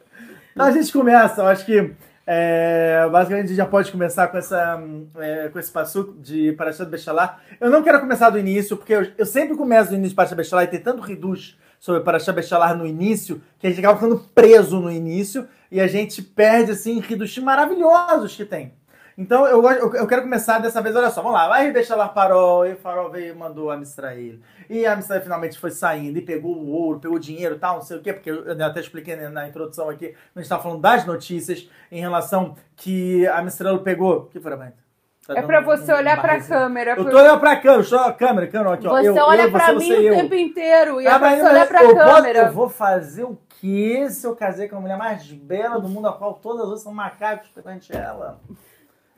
Então 0.53 0.67
a 0.67 0.71
gente 0.71 0.93
começa. 0.93 1.43
Eu 1.43 1.47
acho 1.47 1.67
que 1.67 1.95
é, 2.27 3.07
basicamente 3.11 3.45
a 3.45 3.49
gente 3.49 3.57
já 3.57 3.67
pode 3.67 3.93
começar 3.93 4.29
com, 4.29 4.39
essa, 4.39 4.83
é, 5.17 5.49
com 5.49 5.59
esse 5.59 5.71
passo 5.71 6.17
de 6.19 6.53
Parashat 6.53 6.89
Bechalá. 6.89 7.39
Eu 7.61 7.71
não 7.71 7.83
quero 7.83 8.01
começar 8.01 8.31
do 8.31 8.39
início, 8.39 8.77
porque 8.77 8.95
eu, 8.95 9.07
eu 9.19 9.27
sempre 9.27 9.57
começo 9.57 9.91
do 9.91 9.97
início 9.97 10.11
de 10.11 10.17
Parashat 10.17 10.37
Bechalá 10.37 10.65
e 10.65 10.69
tem 10.69 10.81
tanto 10.81 11.03
reduz 11.03 11.59
sobre 11.79 12.01
Parashat 12.03 12.35
Bechalá 12.35 12.75
no 12.75 12.87
início, 12.87 13.43
que 13.59 13.67
a 13.67 13.71
gente 13.71 13.81
acaba 13.81 13.99
ficando 13.99 14.19
preso 14.35 14.81
no 14.81 14.91
início 14.91 15.47
e 15.71 15.81
a 15.81 15.87
gente 15.87 16.23
perde, 16.23 16.73
assim, 16.73 16.99
redutos 16.99 17.37
maravilhosos 17.39 18.35
que 18.35 18.45
tem. 18.45 18.73
Então, 19.17 19.47
eu, 19.47 19.63
eu, 19.71 19.95
eu 19.95 20.07
quero 20.09 20.23
começar 20.23 20.59
dessa 20.59 20.83
vez, 20.83 20.95
olha 20.97 21.09
só, 21.11 21.23
vamos 21.23 21.39
lá. 21.39 21.49
Vai 21.49 21.71
Bechalá 21.71 22.09
parou, 22.09 22.67
e 22.67 22.73
o 22.73 22.77
farol 22.77 23.11
veio 23.11 23.33
e 23.33 23.37
mandou 23.37 23.71
a 23.71 23.77
Mistrael. 23.77 24.39
E 24.69 24.85
a 24.85 24.97
Mistrael 24.97 25.23
finalmente 25.23 25.59
foi 25.59 25.71
saindo 25.71 26.19
e 26.19 26.23
pegou 26.23 26.57
o 26.57 26.71
ouro, 26.71 26.99
pegou 26.99 27.17
o 27.17 27.21
dinheiro 27.21 27.55
e 27.55 27.59
tal, 27.59 27.77
não 27.77 27.83
sei 27.83 27.99
o 27.99 28.03
quê, 28.03 28.13
porque 28.13 28.31
eu 28.31 28.45
até 28.65 28.81
expliquei 28.81 29.15
na- 29.15 29.31
na 29.31 29.49
introdução 29.49 29.89
aqui, 29.89 30.07
a 30.07 30.39
gente 30.39 30.45
estava 30.45 30.63
falando 30.63 30.81
das 30.81 31.05
notícias 31.07 31.69
em 31.93 32.01
relação 32.01 32.57
que 32.75 33.25
a 33.29 33.41
Mistrael 33.41 33.79
pegou. 33.81 34.17
O 34.17 34.27
que 34.27 34.41
foi, 34.41 34.57
Bento? 34.57 34.83
Tá 35.27 35.39
É 35.39 35.43
pra 35.43 35.61
você 35.63 35.91
um 35.91 35.97
olhar 35.97 36.21
pra 36.21 36.39
câmera. 36.39 36.91
Eu 36.91 36.97
porque 36.97 37.11
tô 37.13 37.17
olhando 37.19 37.41
pra 37.41 37.57
câmera, 37.57 37.81
estou 37.83 38.13
câmera, 38.15 38.47
câmera, 38.47 38.75
aqui, 38.75 38.87
ó. 38.87 38.91
Você 38.91 39.09
eu, 39.09 39.17
olha 39.17 39.43
eu, 39.43 39.51
pra 39.51 39.67
você, 39.69 39.73
mim 39.73 39.87
você, 40.03 40.11
o 40.11 40.15
tempo 40.17 40.35
inteiro 40.35 41.01
e 41.01 41.07
Ah, 41.07 41.15
é 41.15 41.19
mas 41.19 41.39
você 41.41 41.49
olhar 41.49 41.67
pra 41.69 41.83
eu, 41.85 41.95
câmera. 41.95 42.41
Vou, 42.41 42.49
eu 42.49 42.53
vou 42.53 42.69
fazer 42.69 43.25
o 43.25 43.39
quê 43.49 44.07
se 44.11 44.27
eu 44.27 44.37
casei 44.37 44.69
com 44.69 44.77
a 44.77 44.81
mulher 44.81 44.99
mais 44.99 45.27
bela 45.33 45.81
do 45.81 45.89
mundo, 45.89 46.09
a 46.09 46.13
qual 46.13 46.35
todas 46.35 46.59
as 46.61 46.65
outras 46.67 46.83
são 46.83 46.93
macacos 46.93 47.49
perante 47.49 47.97
ela? 47.97 48.39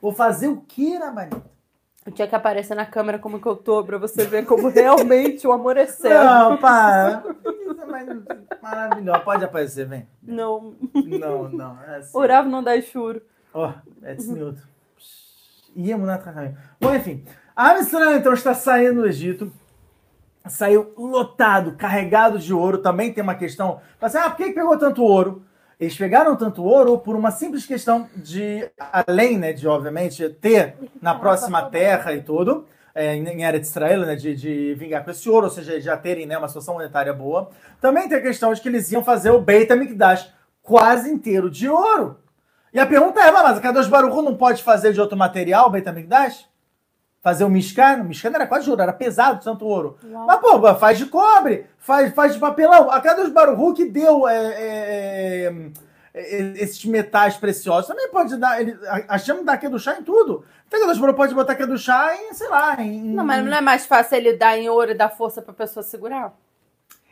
Vou 0.01 0.11
fazer 0.11 0.47
o 0.47 0.61
quê, 0.67 0.97
Rabanita? 0.97 1.41
Eu 2.05 2.11
tinha 2.11 2.27
que 2.27 2.35
aparecer 2.35 2.73
na 2.73 2.85
câmera 2.85 3.19
como 3.19 3.39
que 3.39 3.47
eu 3.47 3.55
tô, 3.55 3.83
pra 3.83 3.97
você 3.97 4.25
ver 4.25 4.45
como 4.45 4.69
realmente 4.71 5.45
o 5.45 5.51
amor 5.51 5.75
é 5.75 5.85
sério. 5.85 6.23
Não, 6.23 6.57
mais 7.87 8.07
maravilhoso. 8.61 9.19
Pode 9.21 9.43
aparecer, 9.43 9.87
vem. 9.87 10.07
Não. 10.21 10.75
Não, 10.93 11.49
não. 11.49 11.83
É 11.83 11.97
assim. 11.97 12.17
Orava 12.17 12.47
não 12.47 12.63
dá 12.63 12.79
churo. 12.81 13.21
Ó, 13.53 13.73
é 14.03 14.13
desnudo. 14.13 14.61
Ia 15.75 15.97
mudar 15.97 16.19
tratamento. 16.19 16.57
Bom, 16.79 16.93
enfim. 16.93 17.25
A 17.55 17.71
Amsterdã, 17.71 18.15
então, 18.15 18.33
está 18.33 18.53
saindo 18.53 19.01
do 19.01 19.07
Egito. 19.07 19.51
Saiu 20.47 20.93
lotado, 20.97 21.73
carregado 21.73 22.39
de 22.39 22.53
ouro. 22.53 22.77
Também 22.77 23.11
tem 23.11 23.23
uma 23.23 23.35
questão. 23.35 23.81
Assim, 23.99 24.17
ah, 24.17 24.29
por 24.29 24.37
que 24.37 24.45
que 24.45 24.53
pegou 24.53 24.77
tanto 24.77 25.03
ouro? 25.03 25.43
Eles 25.79 25.95
pegaram 25.95 26.35
tanto 26.35 26.63
ouro 26.63 26.97
por 26.97 27.15
uma 27.15 27.29
simples 27.29 27.65
questão 27.65 28.09
de, 28.15 28.67
além, 28.91 29.37
né, 29.37 29.53
de, 29.53 29.67
obviamente, 29.67 30.27
ter 30.29 30.75
na 30.99 31.13
próxima 31.13 31.61
terra 31.69 32.13
e 32.13 32.21
tudo, 32.21 32.65
é, 32.95 33.15
em 33.15 33.43
Eretz 33.43 33.69
Israel, 33.69 34.01
né, 34.01 34.15
de, 34.15 34.35
de 34.35 34.73
vingar 34.73 35.03
com 35.03 35.11
esse 35.11 35.29
ouro, 35.29 35.45
ou 35.45 35.51
seja, 35.51 35.79
já 35.79 35.95
terem 35.95 36.25
né, 36.25 36.35
uma 36.35 36.47
situação 36.47 36.73
monetária 36.73 37.13
boa. 37.13 37.51
Também 37.79 38.09
tem 38.09 38.17
a 38.17 38.21
questão 38.21 38.51
de 38.51 38.59
que 38.59 38.67
eles 38.67 38.91
iam 38.91 39.03
fazer 39.03 39.29
o 39.29 39.39
Beit 39.39 39.71
HaMikdash 39.71 40.33
quase 40.63 41.11
inteiro 41.11 41.47
de 41.47 41.69
ouro. 41.69 42.19
E 42.73 42.79
a 42.79 42.85
pergunta 42.87 43.21
é, 43.21 43.31
mas 43.31 43.59
a 43.59 43.61
Kadosh 43.61 43.87
Baruch 43.87 44.15
não 44.23 44.35
pode 44.35 44.63
fazer 44.63 44.93
de 44.93 44.99
outro 44.99 45.15
material 45.15 45.67
o 45.67 45.69
Beit 45.69 45.87
HaMikdash? 45.87 46.49
Fazer 47.21 47.43
o 47.43 47.49
Mishkan? 47.49 48.01
O 48.01 48.05
Mishkan 48.05 48.29
era 48.29 48.47
quase 48.47 48.65
de 48.65 48.69
ouro, 48.69 48.81
era 48.81 48.93
pesado, 48.93 49.43
tanto 49.43 49.65
ouro. 49.65 49.97
Uau. 50.03 50.25
Mas, 50.25 50.39
pô, 50.39 50.75
faz 50.75 50.97
de 50.97 51.05
cobre, 51.07 51.65
faz, 51.77 52.13
faz 52.13 52.33
de 52.33 52.39
papelão. 52.39 52.89
A 52.91 53.01
Kadosh 53.01 53.31
Baruch 53.31 53.59
Hu 53.59 53.73
que 53.73 53.85
deu 53.85 54.27
é, 54.27 54.35
é, 54.37 55.53
é, 56.13 56.53
esses 56.61 56.83
metais 56.85 57.35
preciosos 57.35 57.87
também 57.87 58.09
pode 58.09 58.37
dar. 58.37 58.61
Ele, 58.61 58.77
a, 59.07 59.17
chama 59.17 59.43
dá 59.43 59.57
Kedushá 59.57 59.97
em 59.99 60.03
tudo. 60.03 60.45
Então 60.67 60.79
a 60.79 60.81
Kadosh 60.83 60.99
Baruch 60.99 61.15
Hu 61.15 61.17
pode 61.17 61.35
botar 61.35 61.55
Kedushá 61.55 62.15
em, 62.15 62.33
sei 62.33 62.49
lá, 62.49 62.79
em... 62.81 63.03
Não, 63.03 63.25
mas 63.25 63.43
não 63.43 63.57
é 63.57 63.61
mais 63.61 63.85
fácil 63.85 64.17
ele 64.17 64.33
dar 64.33 64.57
em 64.57 64.69
ouro 64.69 64.91
e 64.91 64.95
dar 64.95 65.09
força 65.09 65.41
pra 65.41 65.53
pessoa 65.53 65.83
segurar? 65.83 66.33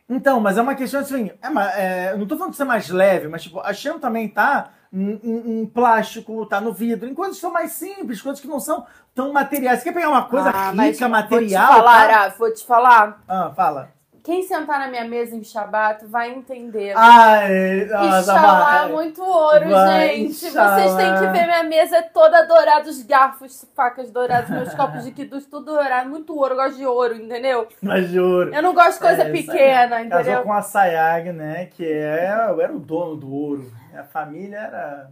Então, 0.07 0.39
mas 0.39 0.57
é 0.57 0.61
uma 0.61 0.75
questão 0.75 1.01
assim. 1.01 1.31
É, 1.41 1.81
é, 1.81 2.11
eu 2.11 2.19
não 2.19 2.27
tô 2.27 2.37
falando 2.37 2.51
de 2.51 2.57
ser 2.57 2.63
mais 2.63 2.89
leve, 2.89 3.27
mas 3.27 3.43
tipo, 3.43 3.59
a 3.59 3.73
Shem 3.73 3.97
também 3.97 4.29
tá 4.29 4.71
em, 4.93 5.19
em- 5.61 5.65
plástico, 5.65 6.45
tá 6.45 6.59
no 6.61 6.73
vidro, 6.73 7.07
em 7.07 7.13
coisas 7.13 7.35
que 7.37 7.41
são 7.41 7.51
mais 7.51 7.71
simples, 7.73 8.21
coisas 8.21 8.39
que 8.41 8.47
não 8.47 8.59
são 8.59 8.85
tão 9.13 9.31
materiais. 9.33 9.79
Você 9.79 9.85
quer 9.85 9.93
pegar 9.93 10.09
uma 10.09 10.25
coisa 10.25 10.49
Ah, 10.49 10.71
rica, 10.71 11.09
material? 11.09 11.67
Vou 11.67 11.75
te 11.75 11.83
falar, 11.83 12.07
tá? 12.07 12.35
Vou 12.37 12.53
te 12.53 12.65
falar. 12.65 13.21
Ah, 13.27 13.51
fala. 13.55 13.89
Quem 14.25 14.41
sentar 14.41 14.79
na 14.79 14.87
minha 14.87 15.05
mesa 15.05 15.35
em 15.35 15.43
Shabat 15.43 16.03
vai 16.07 16.31
entender. 16.33 16.93
Ai, 16.97 17.85
nossa, 17.85 18.21
Inxalá, 18.31 18.79
vai. 18.81 18.91
muito 18.91 19.21
ouro, 19.23 19.69
Vai, 19.69 20.07
gente. 20.15 20.33
Vocês 20.33 20.51
inxalá. 20.51 20.97
têm 20.97 21.13
que 21.13 21.27
ver 21.37 21.45
minha 21.45 21.63
mesa 21.63 21.97
é 21.97 22.01
toda 22.01 22.41
dourada, 22.47 22.89
os 22.89 23.03
garfos, 23.03 23.67
facas 23.75 24.09
douradas, 24.09 24.49
meus 24.49 24.73
copos 24.75 25.03
de 25.05 25.11
quidus, 25.11 25.45
tudo 25.45 25.67
dourado. 25.75 26.09
Muito 26.09 26.35
ouro, 26.35 26.53
eu 26.53 26.57
gosto 26.57 26.75
de 26.75 26.85
ouro, 26.87 27.15
entendeu? 27.15 27.67
Mas 27.79 28.09
juro. 28.09 28.51
Eu 28.51 28.63
não 28.63 28.73
gosto 28.73 28.93
de 28.93 28.99
coisa 28.99 29.23
É, 29.25 29.31
pequena, 29.31 30.03
Casou 30.03 30.19
entendeu? 30.21 30.41
com 30.43 30.53
a 30.53 30.61
Sayag, 30.63 31.31
né? 31.31 31.67
Que 31.67 31.85
é, 31.85 32.47
eu 32.49 32.59
era 32.59 32.73
o 32.75 32.79
dono 32.79 33.15
do 33.15 33.31
ouro. 33.31 33.71
A 33.95 34.03
família 34.03 34.57
era 34.57 35.09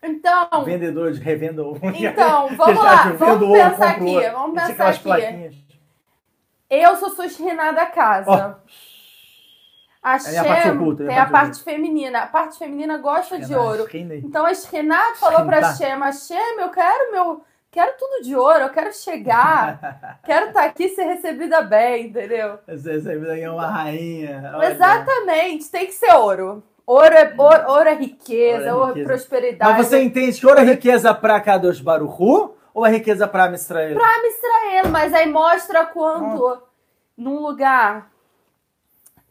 Então, 0.00 0.64
vendedor 0.64 1.10
de 1.12 1.20
revenda 1.20 1.64
ouro. 1.64 1.80
então, 1.82 2.48
vamos 2.56 2.80
lá, 2.84 3.02
de 3.10 3.12
vamos 3.16 3.42
ouro, 3.42 3.52
pensar 3.54 3.70
compra 3.72 3.88
aqui, 3.88 4.04
ouro. 4.04 4.32
vamos 4.32 4.62
pensar 4.62 4.88
aqui. 4.88 5.02
plaquinhas. 5.02 5.65
Eu 6.68 6.96
sou 6.96 7.24
esquina 7.24 7.72
da 7.72 7.86
casa. 7.86 8.58
A 10.02 10.16
É 10.16 10.38
a 10.38 10.44
parte 10.44 10.62
Shem 10.62 10.72
oculta, 10.72 11.02
é 11.02 11.06
a 11.06 11.08
tem 11.08 11.18
a 11.18 11.26
parte 11.26 11.32
parte 11.32 11.62
feminina. 11.64 12.18
A 12.20 12.26
parte 12.26 12.58
feminina 12.58 12.98
gosta 12.98 13.40
de 13.40 13.54
ouro. 13.54 13.88
Então 13.92 14.46
a 14.46 14.54
Shekhinah 14.54 15.14
falou 15.16 15.44
pra 15.44 15.72
Shekhinah. 15.72 16.12
Shem, 16.12 16.36
a 16.36 16.38
Shem, 16.40 16.60
eu 16.60 16.68
quero 16.70 17.12
meu... 17.12 17.44
Quero 17.68 17.92
tudo 17.98 18.22
de 18.22 18.34
ouro, 18.34 18.60
eu 18.60 18.70
quero 18.70 18.90
chegar, 18.94 20.18
quero 20.24 20.46
estar 20.46 20.64
aqui 20.64 20.84
e 20.84 20.88
ser 20.94 21.02
recebida 21.04 21.60
bem, 21.60 22.06
entendeu? 22.06 22.58
Você 22.66 23.00
você 23.00 23.40
é 23.42 23.50
uma 23.50 23.66
rainha. 23.66 24.52
Olha. 24.54 24.70
Exatamente, 24.70 25.70
tem 25.70 25.84
que 25.84 25.92
ser 25.92 26.10
ouro. 26.14 26.62
Ouro 26.86 27.14
é, 27.14 27.34
ouro, 27.36 27.64
ouro 27.72 27.88
é 27.88 27.94
riqueza, 27.94 28.58
Ouro 28.58 28.68
é 28.68 28.72
ouro 28.74 28.84
é 28.84 28.88
riqueza. 28.94 29.08
prosperidade. 29.08 29.72
Mas 29.72 29.86
você 29.88 30.02
entende 30.02 30.40
que 30.40 30.46
ouro 30.46 30.58
é 30.60 30.64
riqueza 30.64 31.12
pra 31.12 31.38
Kadosh 31.38 31.80
Baruchu 31.80 32.55
ou 32.76 32.84
é 32.84 32.90
riqueza 32.90 33.26
pra 33.26 33.48
Mistrael? 33.48 33.96
Pra 33.96 34.28
Israel, 34.28 34.88
mas 34.92 35.14
aí 35.14 35.26
mostra 35.32 35.86
quanto 35.86 36.62
num 37.16 37.40
lugar 37.40 38.12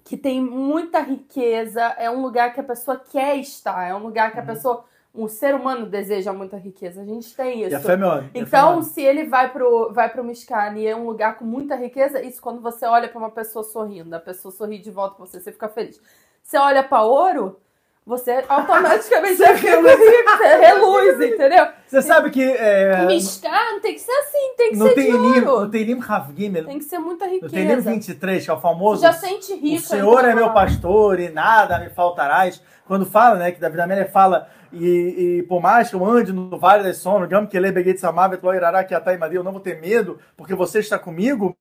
que 0.04 0.18
tem 0.18 0.42
muita 0.42 1.00
riqueza, 1.00 1.82
é 2.00 2.10
um 2.10 2.24
lugar 2.24 2.54
que 2.56 2.60
a 2.60 2.64
pessoa 2.64 2.98
quer 2.98 3.36
estar, 3.38 3.88
é 3.88 3.94
um 3.94 4.00
lugar 4.00 4.32
que 4.32 4.40
a 4.40 4.44
pessoa, 4.44 4.84
um 5.14 5.28
ser 5.28 5.54
humano 5.54 5.86
deseja 5.86 6.34
muita 6.34 6.58
riqueza. 6.58 7.04
A 7.04 7.06
gente 7.06 7.36
tem 7.36 7.62
E 7.62 7.66
a 7.66 7.78
isso. 7.78 7.88
fé, 7.88 7.96
meu 7.96 8.10
homem, 8.10 8.24
e 8.24 8.28
a 8.28 8.32
fé, 8.32 8.40
Então, 8.40 8.74
meu 8.74 8.82
se 8.82 9.02
ele 9.02 9.26
vai 9.26 9.52
pro, 9.52 9.94
vai 9.94 10.10
pro 10.10 10.24
Mishkan 10.24 10.74
e 10.78 10.88
é 10.88 10.96
um 10.96 11.06
lugar 11.06 11.38
com 11.38 11.46
muita 11.46 11.76
riqueza, 11.76 12.24
isso 12.24 12.42
quando 12.42 12.62
você 12.62 12.88
olha 12.88 13.08
pra 13.08 13.20
uma 13.20 13.30
pessoa 13.30 13.64
sorrindo, 13.64 14.16
a 14.16 14.20
pessoa 14.20 14.52
sorri 14.52 14.80
de 14.80 14.90
volta 14.90 15.18
pra 15.18 15.26
você, 15.28 15.40
você 15.40 15.52
fica 15.52 15.70
feliz. 15.70 16.02
Você 16.42 16.58
olha 16.58 16.84
pra 16.84 17.04
ouro, 17.04 17.60
você 18.06 18.44
automaticamente 18.48 19.36
Você 19.38 19.54
rico, 19.54 19.82
você 19.82 20.56
reluz, 20.58 21.22
entendeu? 21.22 21.68
Você 21.88 22.02
sabe 22.02 22.30
que 22.30 22.44
é, 22.44 23.06
Mishkan 23.08 23.80
tem 23.82 23.96
que 23.96 24.00
ser 24.00 24.12
assim, 24.12 24.56
tem 24.56 24.72
que 24.72 24.78
no 24.78 24.88
ser 24.88 24.96
de 24.96 24.96
Teilim, 24.96 25.46
ouro. 25.46 25.62
no 25.62 25.70
Teilim 25.72 26.00
Rav 26.00 26.32
Gimel, 26.36 26.66
Tem 26.66 26.78
que 26.78 26.86
ser 26.86 27.00
muita 27.00 27.26
no 27.26 27.50
Teilim 27.50 27.68
riqueza. 27.70 27.90
23, 27.90 28.46
que 28.46 28.52
é 28.52 28.54
o 28.54 28.60
famoso 28.60 29.02
já 29.02 29.14
sente 29.14 29.54
O 29.54 29.60
rico. 29.60 29.82
Senhor 29.82 30.20
então, 30.20 30.30
é 30.30 30.36
meu 30.36 30.54
pastor 30.54 31.20
e 31.20 31.30
nada 31.30 31.80
me 31.80 31.90
faltarás. 31.90 32.62
Quando 32.88 33.06
fala, 33.08 33.40
né, 33.40 33.52
que 33.52 33.60
Davi 33.60 33.82
Amélia 33.82 34.06
fala, 34.08 34.48
e, 34.72 35.40
e 35.40 35.44
por 35.44 35.60
mais 35.60 35.90
que 35.90 35.96
eu 35.96 36.06
ande 36.06 36.32
no 36.32 36.60
vale 36.60 36.84
das 36.84 36.98
sombras, 36.98 37.28
Gam 37.28 37.48
que 37.48 37.60
beguei 37.72 37.98
samavet 37.98 38.40
lo 38.44 38.54
irará 38.54 38.84
que 38.84 38.94
atai 38.94 39.18
eu 39.32 39.44
não 39.44 39.52
vou 39.52 39.62
ter 39.62 39.82
medo, 39.82 40.20
porque 40.38 40.54
você 40.54 40.80
está 40.80 41.00
comigo. 41.00 41.58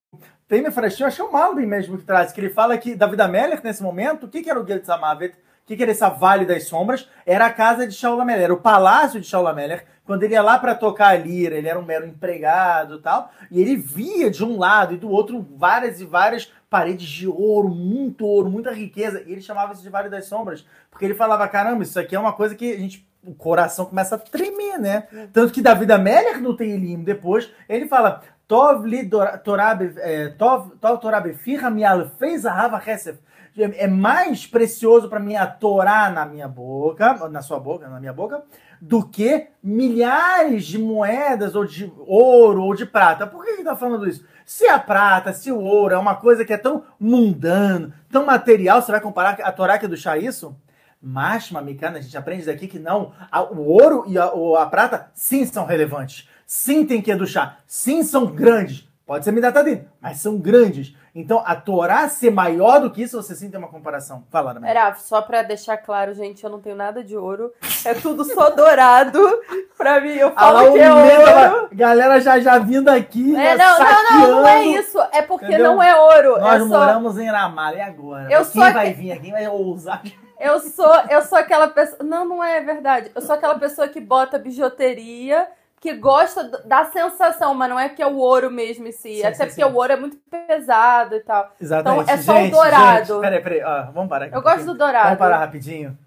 Tem 0.46 0.62
me 0.62 0.70
frestinho, 0.70 1.06
acho 1.06 1.16
que 1.16 1.22
é 1.22 1.24
o 1.24 1.32
Malbim 1.32 1.64
mesmo 1.64 1.96
que 1.96 2.04
traz, 2.04 2.30
que 2.30 2.38
ele 2.38 2.50
fala 2.50 2.76
que 2.76 2.94
Davi 2.94 3.18
Amélia, 3.18 3.58
nesse 3.64 3.82
momento, 3.82 4.26
o 4.26 4.28
que, 4.28 4.42
que 4.42 4.50
era 4.50 4.60
o 4.60 4.66
Gel 4.66 4.84
Samavet? 4.84 5.34
O 5.64 5.66
que, 5.66 5.76
que 5.76 5.82
era 5.82 5.92
essa 5.92 6.10
Vale 6.10 6.44
das 6.44 6.64
Sombras? 6.64 7.08
Era 7.24 7.46
a 7.46 7.50
casa 7.50 7.86
de 7.88 7.94
Shaul 7.94 8.20
HaMelech, 8.20 8.44
era 8.44 8.52
o 8.52 8.60
palácio 8.60 9.18
de 9.18 9.26
Shaul 9.26 9.48
HaMelech. 9.48 9.84
Quando 10.04 10.22
ele 10.22 10.34
ia 10.34 10.42
lá 10.42 10.58
para 10.58 10.74
tocar 10.74 11.08
a 11.08 11.16
lira, 11.16 11.56
ele 11.56 11.66
era 11.66 11.78
um 11.78 11.84
mero 11.84 12.06
empregado 12.06 12.96
e 12.96 13.00
tal, 13.00 13.30
e 13.50 13.58
ele 13.62 13.74
via 13.74 14.30
de 14.30 14.44
um 14.44 14.58
lado 14.58 14.92
e 14.92 14.98
do 14.98 15.08
outro 15.08 15.40
várias 15.56 16.02
e 16.02 16.04
várias 16.04 16.52
paredes 16.68 17.08
de 17.08 17.26
ouro, 17.26 17.70
muito 17.70 18.26
ouro, 18.26 18.50
muita 18.50 18.70
riqueza, 18.70 19.22
e 19.26 19.32
ele 19.32 19.40
chamava 19.40 19.72
isso 19.72 19.82
de 19.82 19.88
Vale 19.88 20.10
das 20.10 20.26
Sombras, 20.26 20.66
porque 20.90 21.06
ele 21.06 21.14
falava, 21.14 21.48
caramba, 21.48 21.82
isso 21.82 21.98
aqui 21.98 22.14
é 22.14 22.20
uma 22.20 22.34
coisa 22.34 22.54
que 22.54 22.70
a 22.70 22.78
gente 22.78 23.08
o 23.26 23.34
coração 23.34 23.86
começa 23.86 24.16
a 24.16 24.18
tremer, 24.18 24.78
né? 24.78 25.04
Tanto 25.32 25.50
que 25.50 25.62
Davi 25.62 25.90
Amélia, 25.90 26.36
no 26.36 26.54
Teilim, 26.54 27.02
depois, 27.02 27.50
ele 27.66 27.88
fala, 27.88 28.20
Tov 28.46 28.86
li 28.86 29.08
torabe, 29.42 29.94
é, 29.96 30.28
tov, 30.28 30.76
tov 30.78 31.00
torabe 31.00 31.32
firra 31.32 31.70
mial 31.70 32.10
fez 32.18 32.44
a 32.44 32.52
rava 32.52 32.78
chesef. 32.78 33.18
É 33.56 33.86
mais 33.86 34.46
precioso 34.46 35.08
para 35.08 35.20
mim 35.20 35.36
a 35.36 35.46
Torá 35.46 36.10
na 36.10 36.26
minha 36.26 36.48
boca, 36.48 37.28
na 37.28 37.40
sua 37.40 37.60
boca, 37.60 37.88
na 37.88 38.00
minha 38.00 38.12
boca, 38.12 38.42
do 38.80 39.06
que 39.06 39.46
milhares 39.62 40.64
de 40.66 40.76
moedas 40.78 41.54
ou 41.54 41.64
de 41.64 41.92
ouro 42.06 42.62
ou 42.64 42.74
de 42.74 42.84
prata. 42.84 43.26
Por 43.28 43.44
que 43.44 43.50
ele 43.50 43.62
tá 43.64 43.76
falando 43.76 44.08
isso? 44.08 44.24
Se 44.44 44.66
a 44.66 44.78
prata, 44.78 45.32
se 45.32 45.52
o 45.52 45.60
ouro 45.60 45.94
é 45.94 45.98
uma 45.98 46.16
coisa 46.16 46.44
que 46.44 46.52
é 46.52 46.56
tão 46.58 46.82
mundano, 46.98 47.92
tão 48.10 48.26
material, 48.26 48.82
você 48.82 48.90
vai 48.90 49.00
comparar 49.00 49.38
a 49.40 49.52
Torá 49.52 49.78
que 49.78 49.84
é 49.86 49.88
do 49.88 49.96
chá 49.96 50.18
isso? 50.18 50.56
Mas, 51.00 51.50
Mamicana, 51.50 51.98
a 51.98 52.00
gente 52.00 52.16
aprende 52.16 52.46
daqui 52.46 52.66
que 52.66 52.78
não. 52.78 53.12
a- 53.30 53.42
o 53.42 53.60
ouro 53.68 54.04
e 54.08 54.18
a, 54.18 54.24
a 54.58 54.66
prata, 54.66 55.10
sim, 55.14 55.44
são 55.46 55.64
relevantes. 55.64 56.28
Sim, 56.46 56.84
tem 56.84 57.00
que 57.00 57.10
educhar. 57.10 57.60
Sim, 57.66 58.02
são 58.02 58.26
grandes. 58.26 58.88
Pode 59.06 59.24
ser 59.24 59.32
Midatadin, 59.32 59.84
mas 60.00 60.18
são 60.18 60.38
grandes. 60.38 60.94
Então, 61.14 61.40
a 61.46 61.54
Torá 61.54 62.08
ser 62.08 62.32
maior 62.32 62.80
do 62.80 62.90
que 62.90 63.02
isso, 63.02 63.22
você 63.22 63.36
sim 63.36 63.48
tem 63.48 63.56
uma 63.56 63.68
comparação. 63.68 64.24
Fala, 64.30 64.50
Ana 64.50 64.58
Maria. 64.58 64.80
Era, 64.80 64.94
só 64.96 65.22
pra 65.22 65.42
deixar 65.42 65.76
claro, 65.76 66.12
gente, 66.12 66.42
eu 66.42 66.50
não 66.50 66.60
tenho 66.60 66.74
nada 66.74 67.04
de 67.04 67.16
ouro. 67.16 67.52
É 67.84 67.94
tudo 67.94 68.24
só 68.24 68.50
dourado. 68.50 69.20
Pra 69.78 70.00
mim, 70.00 70.10
eu 70.10 70.32
falo 70.32 70.70
o 70.70 70.72
que 70.72 70.80
é 70.80 70.92
ouro. 70.92 71.68
galera 71.72 72.20
já, 72.20 72.40
já 72.40 72.58
vindo 72.58 72.88
aqui. 72.88 73.36
É, 73.36 73.56
não, 73.56 73.78
não, 73.78 74.02
não, 74.02 74.30
não 74.30 74.46
é 74.46 74.56
saqueando. 74.56 74.78
isso. 74.80 74.98
É 75.12 75.22
porque 75.22 75.46
Entendeu? 75.46 75.72
não 75.72 75.82
é 75.82 75.96
ouro. 75.96 76.40
Nós 76.40 76.62
é 76.62 76.68
só, 76.68 76.78
moramos 76.78 77.18
em 77.18 77.30
Ramalho, 77.30 77.78
e 77.78 77.80
agora? 77.80 78.24
Eu 78.24 78.44
quem 78.44 78.62
sou 78.62 78.72
vai 78.72 78.92
vir? 78.92 79.20
Quem 79.20 79.30
vai 79.32 79.46
ousar? 79.48 80.02
eu 80.40 80.58
sou, 80.60 80.94
eu 81.10 81.22
sou 81.22 81.38
aquela 81.38 81.68
pessoa. 81.68 82.02
Não, 82.02 82.24
não 82.24 82.42
é 82.42 82.60
verdade. 82.60 83.10
Eu 83.14 83.22
sou 83.22 83.34
aquela 83.34 83.58
pessoa 83.58 83.88
que 83.88 84.00
bota 84.00 84.38
bijuteria, 84.38 85.46
que 85.84 85.92
gosta 85.92 86.44
da 86.64 86.86
sensação, 86.86 87.52
mas 87.52 87.68
não 87.68 87.78
é 87.78 87.90
que 87.90 88.02
é 88.02 88.06
o 88.06 88.16
ouro 88.16 88.50
mesmo 88.50 88.86
em 88.86 88.92
si. 88.92 89.16
Sim, 89.16 89.20
Até 89.20 89.34
sim, 89.34 89.38
porque 89.44 89.62
sim. 89.62 89.64
o 89.64 89.74
ouro 89.74 89.92
é 89.92 89.96
muito 89.96 90.16
pesado 90.30 91.14
e 91.14 91.20
tal. 91.20 91.52
Exatamente. 91.60 92.04
Então, 92.04 92.14
é 92.14 92.16
só 92.22 92.42
o 92.42 92.50
dourado. 92.50 93.06
Gente, 93.06 93.20
peraí, 93.20 93.42
peraí. 93.42 93.62
ó, 93.62 93.92
vamos 93.92 94.08
parar 94.08 94.24
aqui. 94.24 94.34
Eu 94.34 94.40
gosto 94.40 94.64
do 94.64 94.74
dourado. 94.74 95.04
Vamos 95.04 95.18
parar 95.18 95.36
rapidinho. 95.40 95.98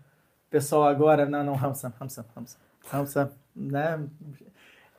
Pessoal, 0.50 0.86
agora. 0.86 1.28
Não, 1.28 1.44
não, 1.44 1.54
Ramsa, 1.54 1.94
Ramsa, 2.00 2.26
Ramsa. 2.36 2.58
Ramsa, 2.92 3.32
né? 3.56 4.00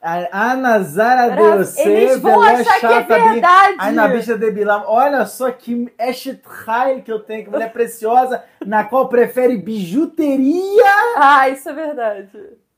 A 0.00 0.50
a 0.52 0.54
Nazara. 0.54 1.34
Deus, 1.34 1.76
Eles 1.76 2.20
vão 2.20 2.40
achar 2.40 2.78
que 2.78 2.86
é 2.86 3.02
verdade. 3.02 3.76
Ai, 3.80 3.90
na 3.90 4.06
bicha 4.06 4.38
de 4.38 4.48
Bilam. 4.52 4.84
Olha 4.86 5.26
só 5.26 5.50
que 5.50 5.92
Hail 6.68 7.02
que 7.02 7.10
eu 7.10 7.18
tenho, 7.18 7.46
que 7.46 7.50
mulher 7.50 7.72
preciosa, 7.72 8.44
na 8.64 8.84
qual 8.84 9.08
prefere 9.08 9.56
bijuteria. 9.56 10.84
Ah, 11.20 11.48
isso 11.48 11.68
é 11.68 11.72
verdade. 11.72 12.30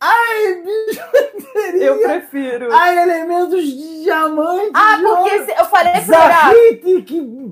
Ai, 0.02 0.62
bijuteria. 0.64 1.84
Eu 1.86 1.98
prefiro. 1.98 2.72
Ai, 2.72 2.98
elementos 3.02 3.62
de 3.62 4.02
diamante. 4.04 4.70
Ah, 4.72 4.98
porque 5.02 5.44
se- 5.44 5.60
eu 5.60 5.64
falei 5.66 5.92
pro. 5.92 6.04
Zahite, 6.06 7.02
que 7.02 7.02
que 7.02 7.18
eu 7.18 7.50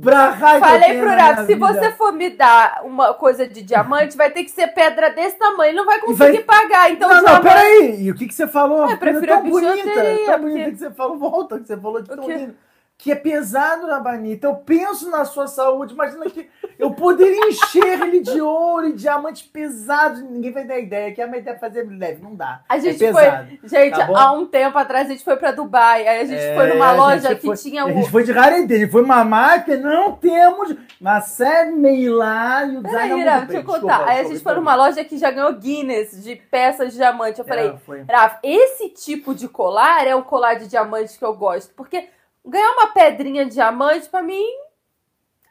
Falei 0.61 0.81
tenho 0.81 1.01
pro 1.01 1.09
na 1.11 1.17
Rafa, 1.17 1.41
se 1.47 1.55
vida. 1.55 1.67
você 1.67 1.91
for 1.93 2.13
me 2.13 2.31
dar 2.31 2.81
uma 2.85 3.13
coisa 3.13 3.47
de 3.47 3.61
diamante, 3.63 4.17
vai 4.17 4.31
ter 4.31 4.45
que 4.45 4.51
ser 4.51 4.69
pedra 4.69 5.11
desse 5.11 5.37
tamanho, 5.37 5.75
não 5.77 5.85
vai 5.85 5.99
conseguir 6.01 6.45
pagar. 6.45 6.91
Então, 6.91 7.09
não, 7.09 7.17
não, 7.17 7.25
diamante- 7.25 7.49
peraí. 7.49 8.03
E 8.05 8.11
o 8.11 8.15
que, 8.15 8.27
que 8.27 8.35
você 8.35 8.47
falou? 8.49 8.85
Ah, 8.85 8.93
eu 8.93 8.97
prefiro 8.99 9.35
a 9.35 9.37
bonita, 9.41 9.73
bijuteria, 9.75 10.27
tão 10.27 10.39
bonita 10.41 10.59
porque- 10.59 10.71
que 10.71 10.79
você 10.79 10.91
falou. 10.91 11.19
Volta, 11.19 11.59
que 11.61 11.67
você 11.67 11.77
falou 11.77 12.01
de 12.01 12.09
tão 12.09 12.27
lindo. 12.29 12.55
Que 13.01 13.13
é 13.13 13.15
pesado, 13.15 13.87
Rabanita. 13.87 14.49
Eu 14.49 14.57
penso 14.57 15.09
na 15.09 15.25
sua 15.25 15.47
saúde. 15.47 15.95
Imagina 15.95 16.25
que 16.29 16.51
eu 16.77 16.91
poderia 16.91 17.49
encher 17.49 18.03
ele 18.03 18.19
de 18.19 18.41
ouro 18.41 18.89
e 18.89 18.93
diamantes 18.93 19.43
pesados. 19.43 20.21
Ninguém 20.21 20.51
vai 20.51 20.65
dar 20.65 20.81
ideia. 20.81 21.15
Que 21.15 21.23
é 21.23 21.27
uma 21.27 21.37
ideia 21.37 21.55
de 21.55 21.61
fazer 21.61 21.85
leve. 21.89 22.21
Não 22.21 22.35
dá. 22.35 22.61
A 22.69 22.77
gente 22.81 23.05
é 23.05 23.13
foi, 23.13 23.23
pesado. 23.23 23.49
gente, 23.63 23.97
Tá 23.97 24.09
há 24.21 24.33
um 24.33 24.45
tempo 24.47 24.77
atrás 24.77 25.07
a 25.07 25.11
gente 25.13 25.23
foi 25.23 25.37
pra 25.37 25.53
Dubai, 25.53 26.09
aí 26.09 26.21
a 26.23 26.25
gente 26.25 26.41
É, 26.43 26.57
foi 26.57 26.67
numa 26.67 26.89
a 26.89 26.93
loja 26.93 27.35
que 27.37 27.47
foi- 27.47 27.57
tinha 27.57 27.85
A 27.85 27.93
gente 27.93 28.11
foi 28.11 28.25
de. 28.25 28.33
A 28.37 28.51
gente 28.51 28.89
foi 28.91 29.03
numa 29.03 29.23
marca. 29.25 29.77
Não 29.77 30.13
temos. 30.17 30.75
Mas 31.01 31.27
sério, 31.27 31.77
meio 31.77 32.17
lá. 32.17 32.65
E 32.65 32.79
o 32.79 32.83
design 32.83 33.09
Peraí, 33.11 33.21
é 33.21 33.25
Rafa, 33.25 33.37
muito 33.39 33.49
deixa 33.53 33.61
eu 33.61 33.65
contar. 33.65 33.79
Desculpa, 33.87 34.11
aí 34.11 34.19
a 34.21 34.25
gente 34.25 34.41
foi 34.41 34.55
numa 34.55 34.75
loja 34.75 35.05
que 35.05 35.17
já 35.19 35.31
ganhou 35.31 35.53
Guinness 35.53 36.21
de 36.25 36.35
peças 36.35 36.91
de 36.91 36.97
diamante. 36.97 37.39
Eu 37.39 37.45
falei, 37.47 37.73
É. 38.09 38.13
Rafa, 38.13 38.41
esse 38.43 38.89
tipo 38.89 39.37
de 39.37 39.47
colar 39.47 40.05
é 40.05 40.17
o 40.17 40.25
colar 40.25 40.55
de 40.55 40.67
diamante 40.67 41.17
que 41.17 41.25
eu 41.25 41.33
gosto. 41.35 41.73
Porque 41.77 42.09
ganhar 42.49 42.73
uma 42.73 42.89
pedrinha 42.89 43.45
de 43.45 43.53
diamante, 43.53 44.09
pra 44.09 44.23
mim, 44.23 44.47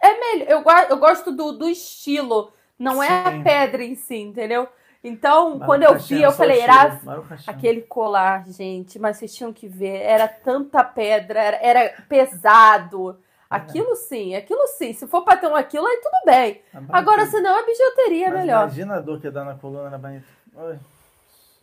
é 0.02 0.20
melhor. 0.20 0.50
Eu, 0.50 0.64
eu 0.90 0.98
gosto 0.98 1.32
do, 1.32 1.52
do 1.54 1.70
estilo, 1.70 2.52
não 2.78 3.02
é 3.02 3.08
a 3.08 3.32
Sim. 3.32 3.44
pedra 3.44 3.84
em 3.84 3.96
si, 3.96 4.16
entendeu? 4.16 4.68
Então, 5.04 5.60
Baruch 5.60 5.66
quando 5.66 5.84
eu 5.84 6.00
vi, 6.00 6.22
eu 6.22 6.32
falei, 6.32 6.60
Hashem. 6.60 7.00
aquele 7.48 7.82
colar, 7.82 8.46
gente, 8.48 9.00
mas 9.00 9.18
vocês 9.18 9.34
tinham 9.34 9.54
que 9.54 9.68
ver, 9.68 10.02
era 10.02 10.28
tanta 10.28 10.84
pedra, 10.84 11.40
era, 11.40 11.58
era 11.58 12.02
pesado. 12.10 13.18
Aquilo 13.50 13.96
sim, 13.96 14.36
aquilo 14.36 14.68
sim. 14.68 14.92
Se 14.92 15.08
for 15.08 15.24
pra 15.24 15.38
ter 15.38 15.48
um 15.48 15.56
aquilo, 15.56 15.88
aí 15.88 16.02
tudo 16.04 16.18
bem. 16.26 16.62
Agora, 16.90 17.26
se 17.26 17.40
não, 17.40 17.58
a 17.58 17.66
bijuteria 17.66 18.28
é 18.28 18.32
melhor. 18.32 18.64
Imagina 18.64 18.96
a 18.96 19.00
dor 19.00 19.22
que 19.22 19.32
dá 19.32 19.46
na 19.46 19.56
coluna 19.56 19.90
na 19.90 19.98
banheira. 19.98 20.26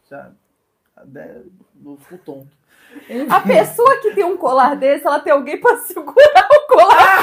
Já. 0.08 0.30
fico 1.98 2.18
tonto. 2.24 2.63
A 3.28 3.40
pessoa 3.40 3.96
que 4.00 4.12
tem 4.12 4.24
um 4.24 4.36
colar 4.36 4.76
desse, 4.76 5.06
ela 5.06 5.20
tem 5.20 5.32
alguém 5.32 5.60
pra 5.60 5.76
segurar 5.78 6.48
o 6.50 6.66
colar. 6.72 7.20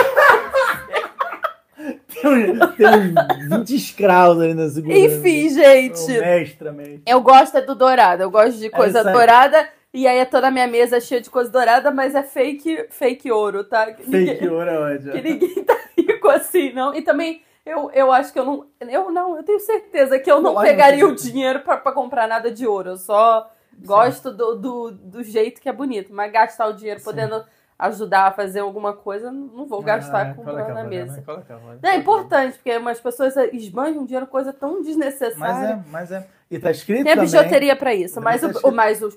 Tem, 2.21 2.59
tem 2.77 2.87
uns 2.87 3.57
20 3.57 3.75
escravos 3.75 4.43
ali 4.43 4.53
na 4.53 4.69
segurança. 4.69 4.99
Enfim, 4.99 5.49
gente. 5.49 6.07
mestre, 6.19 6.71
mestre. 6.71 7.01
Eu 7.07 7.21
gosto 7.21 7.57
é 7.57 7.61
do 7.61 7.73
dourado. 7.73 8.21
Eu 8.21 8.29
gosto 8.29 8.59
de 8.59 8.69
coisa 8.69 8.99
isso 8.99 9.07
aí. 9.07 9.13
dourada. 9.13 9.67
E 9.93 10.07
aí 10.07 10.19
é 10.19 10.25
toda 10.25 10.47
a 10.47 10.51
minha 10.51 10.67
mesa 10.67 10.99
cheia 11.01 11.19
de 11.19 11.29
coisa 11.29 11.49
dourada, 11.51 11.91
mas 11.91 12.15
é 12.15 12.23
fake, 12.23 12.85
fake 12.91 13.29
ouro, 13.31 13.63
tá? 13.63 13.87
Que 13.91 14.03
Fake 14.03 14.17
ninguém, 14.33 14.49
ouro 14.49 14.69
é 14.69 14.79
ódio. 14.79 15.11
que 15.11 15.21
ninguém 15.21 15.63
tá 15.65 15.77
rico 15.97 16.29
assim, 16.29 16.71
não. 16.71 16.93
E 16.95 17.01
também, 17.01 17.41
eu, 17.65 17.91
eu 17.91 18.11
acho 18.11 18.31
que 18.31 18.39
eu 18.39 18.45
não. 18.45 18.65
Eu 18.79 19.11
não, 19.11 19.35
eu 19.35 19.43
tenho 19.43 19.59
certeza 19.59 20.17
que 20.19 20.31
eu 20.31 20.39
não 20.39 20.55
Olha, 20.55 20.69
pegaria 20.69 21.05
o 21.07 21.15
dinheiro 21.15 21.59
pra 21.61 21.77
comprar 21.91 22.27
nada 22.27 22.49
de 22.51 22.65
ouro. 22.65 22.91
Eu 22.91 22.97
só 22.97 23.51
gosto 23.85 24.31
do, 24.31 24.55
do, 24.55 24.91
do 24.91 25.23
jeito 25.23 25.59
que 25.61 25.69
é 25.69 25.73
bonito. 25.73 26.13
Mas 26.13 26.31
gastar 26.31 26.67
o 26.67 26.73
dinheiro 26.73 26.99
Sim. 26.99 27.05
podendo 27.05 27.43
ajudar 27.77 28.27
a 28.27 28.31
fazer 28.31 28.59
alguma 28.59 28.93
coisa, 28.93 29.31
não 29.31 29.65
vou 29.65 29.81
gastar 29.81 30.27
Ah, 30.27 30.33
comprando 30.35 30.67
na 30.73 30.83
mesa. 30.83 31.17
né? 31.17 31.23
Coloca 31.25 31.57
é 31.81 31.95
importante, 31.95 32.53
porque 32.53 32.77
umas 32.77 32.99
pessoas 32.99 33.35
esbanjam 33.51 34.05
dinheiro 34.05 34.27
coisa 34.27 34.53
tão 34.53 34.75
Mas 34.77 34.85
desnecessária. 34.85 35.73
é, 35.73 35.91
mas 35.91 36.11
é. 36.11 36.27
E 36.49 36.59
tá 36.59 36.69
escrito 36.69 37.03
Tem 37.03 37.13
a 37.13 37.15
bijuteria 37.15 37.75
pra 37.75 37.93
isso, 37.93 38.21
mas 38.21 38.41
tá 38.41 38.51
o, 38.63 38.71
mas 38.71 39.01
o 39.01 39.09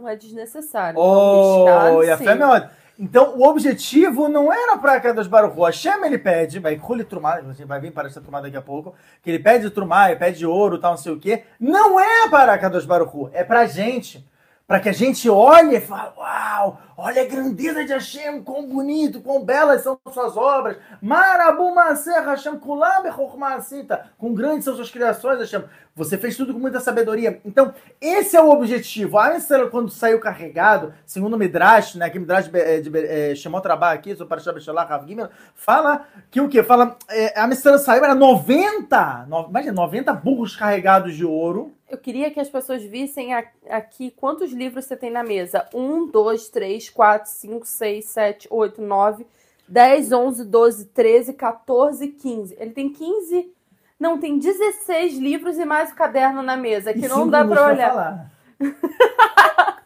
não 0.00 0.08
é 0.08 0.16
desnecessário. 0.16 0.98
Oh, 0.98 1.96
o 1.96 2.04
e 2.04 2.10
a 2.10 2.16
fé 2.16 2.34
é. 2.54 2.70
Então, 2.98 3.38
o 3.38 3.48
objetivo 3.48 4.28
não 4.28 4.52
era 4.52 4.76
para 4.76 5.00
cada 5.00 5.14
dos 5.14 5.28
Baruch. 5.28 5.56
Hashem, 5.56 6.04
ele 6.04 6.18
pede, 6.18 6.58
vai 6.58 6.74
Ruli 6.74 7.04
Trumá, 7.04 7.34
a 7.34 7.52
vai 7.64 7.80
vir 7.80 7.92
para 7.92 8.08
essa 8.08 8.20
Trumá 8.20 8.40
daqui 8.40 8.56
a 8.56 8.62
pouco, 8.62 8.92
que 9.22 9.30
ele 9.30 9.38
pede 9.38 9.70
Trumá, 9.70 10.10
ele 10.10 10.18
pede 10.18 10.44
ouro, 10.44 10.78
tal, 10.78 10.92
não 10.92 10.98
sei 10.98 11.12
o 11.12 11.18
quê. 11.20 11.44
Não 11.60 12.00
é 12.00 12.28
para 12.28 12.56
dos 12.68 12.84
Baruch, 12.84 13.30
é 13.32 13.44
pra 13.44 13.66
gente. 13.66 14.27
Para 14.68 14.80
que 14.80 14.90
a 14.90 14.92
gente 14.92 15.30
olhe 15.30 15.76
e 15.76 15.80
fale, 15.80 16.12
uau, 16.14 16.78
olha 16.94 17.22
a 17.22 17.24
grandeza 17.24 17.86
de 17.86 17.92
Hashem, 17.94 18.42
quão 18.42 18.68
bonito, 18.68 19.22
quão 19.22 19.42
belas 19.42 19.80
são 19.80 19.98
suas 20.12 20.36
obras. 20.36 20.76
Marabu 21.00 21.74
Maser 21.74 22.22
Hashem 22.22 22.58
Kulam 22.58 23.02
Bechormasita. 23.02 24.10
Com 24.18 24.34
grandes 24.34 24.66
são 24.66 24.76
suas 24.76 24.90
criações, 24.90 25.40
Hashem. 25.40 25.64
Você 25.96 26.18
fez 26.18 26.36
tudo 26.36 26.52
com 26.52 26.60
muita 26.60 26.80
sabedoria. 26.80 27.40
Então, 27.46 27.72
esse 27.98 28.36
é 28.36 28.42
o 28.42 28.50
objetivo. 28.50 29.16
A 29.16 29.28
Amistela, 29.28 29.70
quando 29.70 29.90
saiu 29.90 30.20
carregado, 30.20 30.92
segundo 31.06 31.32
o 31.32 31.38
Midrash, 31.38 31.94
né, 31.94 32.10
que 32.10 32.18
Midrash 32.18 32.48
de 32.48 32.90
eh, 32.94 33.34
Rabá 33.64 33.92
aqui, 33.92 34.14
sobre 34.14 34.28
Parashat 34.28 34.52
Beshalach, 34.52 34.90
Rav 34.90 35.08
Gimel, 35.08 35.30
fala 35.54 36.04
que 36.30 36.42
o 36.42 36.48
quê? 36.48 36.62
Fala, 36.62 36.94
eh, 37.08 37.32
a 37.34 37.44
Amistela 37.44 37.78
saiu, 37.78 38.04
era 38.04 38.14
90, 38.14 39.24
no, 39.30 39.48
imagina, 39.48 39.72
90 39.72 40.12
burros 40.12 40.54
carregados 40.54 41.16
de 41.16 41.24
ouro. 41.24 41.72
Eu 41.88 41.96
queria 41.98 42.30
que 42.30 42.38
as 42.38 42.48
pessoas 42.50 42.82
vissem 42.82 43.32
aqui 43.68 44.10
quantos 44.10 44.52
livros 44.52 44.84
você 44.84 44.96
tem 44.96 45.10
na 45.10 45.22
mesa. 45.24 45.66
Um, 45.72 46.06
dois, 46.06 46.48
três, 46.50 46.90
quatro, 46.90 47.30
cinco, 47.30 47.66
seis, 47.66 48.04
sete, 48.06 48.46
oito, 48.50 48.82
nove, 48.82 49.26
dez, 49.66 50.12
onze, 50.12 50.44
doze, 50.44 50.84
treze, 50.86 51.32
14, 51.32 52.08
15. 52.08 52.56
Ele 52.58 52.70
tem 52.72 52.90
15. 52.92 53.52
Não, 53.98 54.18
tem 54.18 54.38
16 54.38 55.18
livros 55.18 55.58
e 55.58 55.64
mais 55.64 55.90
o 55.90 55.94
caderno 55.94 56.42
na 56.42 56.56
mesa, 56.56 56.92
que 56.92 57.06
E 57.06 57.08
não 57.08 57.26
dá 57.28 57.44
pra 57.44 57.66
olhar. 57.66 57.90
falar. 57.90 58.30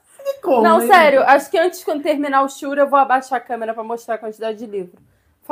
Como, 0.42 0.60
Não, 0.62 0.78
né? 0.78 0.86
sério, 0.88 1.22
acho 1.22 1.48
que 1.50 1.56
antes 1.56 1.84
quando 1.84 2.02
terminar 2.02 2.42
o 2.42 2.48
Shura 2.48 2.82
eu 2.82 2.88
vou 2.90 2.98
abaixar 2.98 3.38
a 3.38 3.40
câmera 3.40 3.72
pra 3.72 3.84
mostrar 3.84 4.16
a 4.16 4.18
quantidade 4.18 4.58
de 4.58 4.66
livro. 4.66 5.00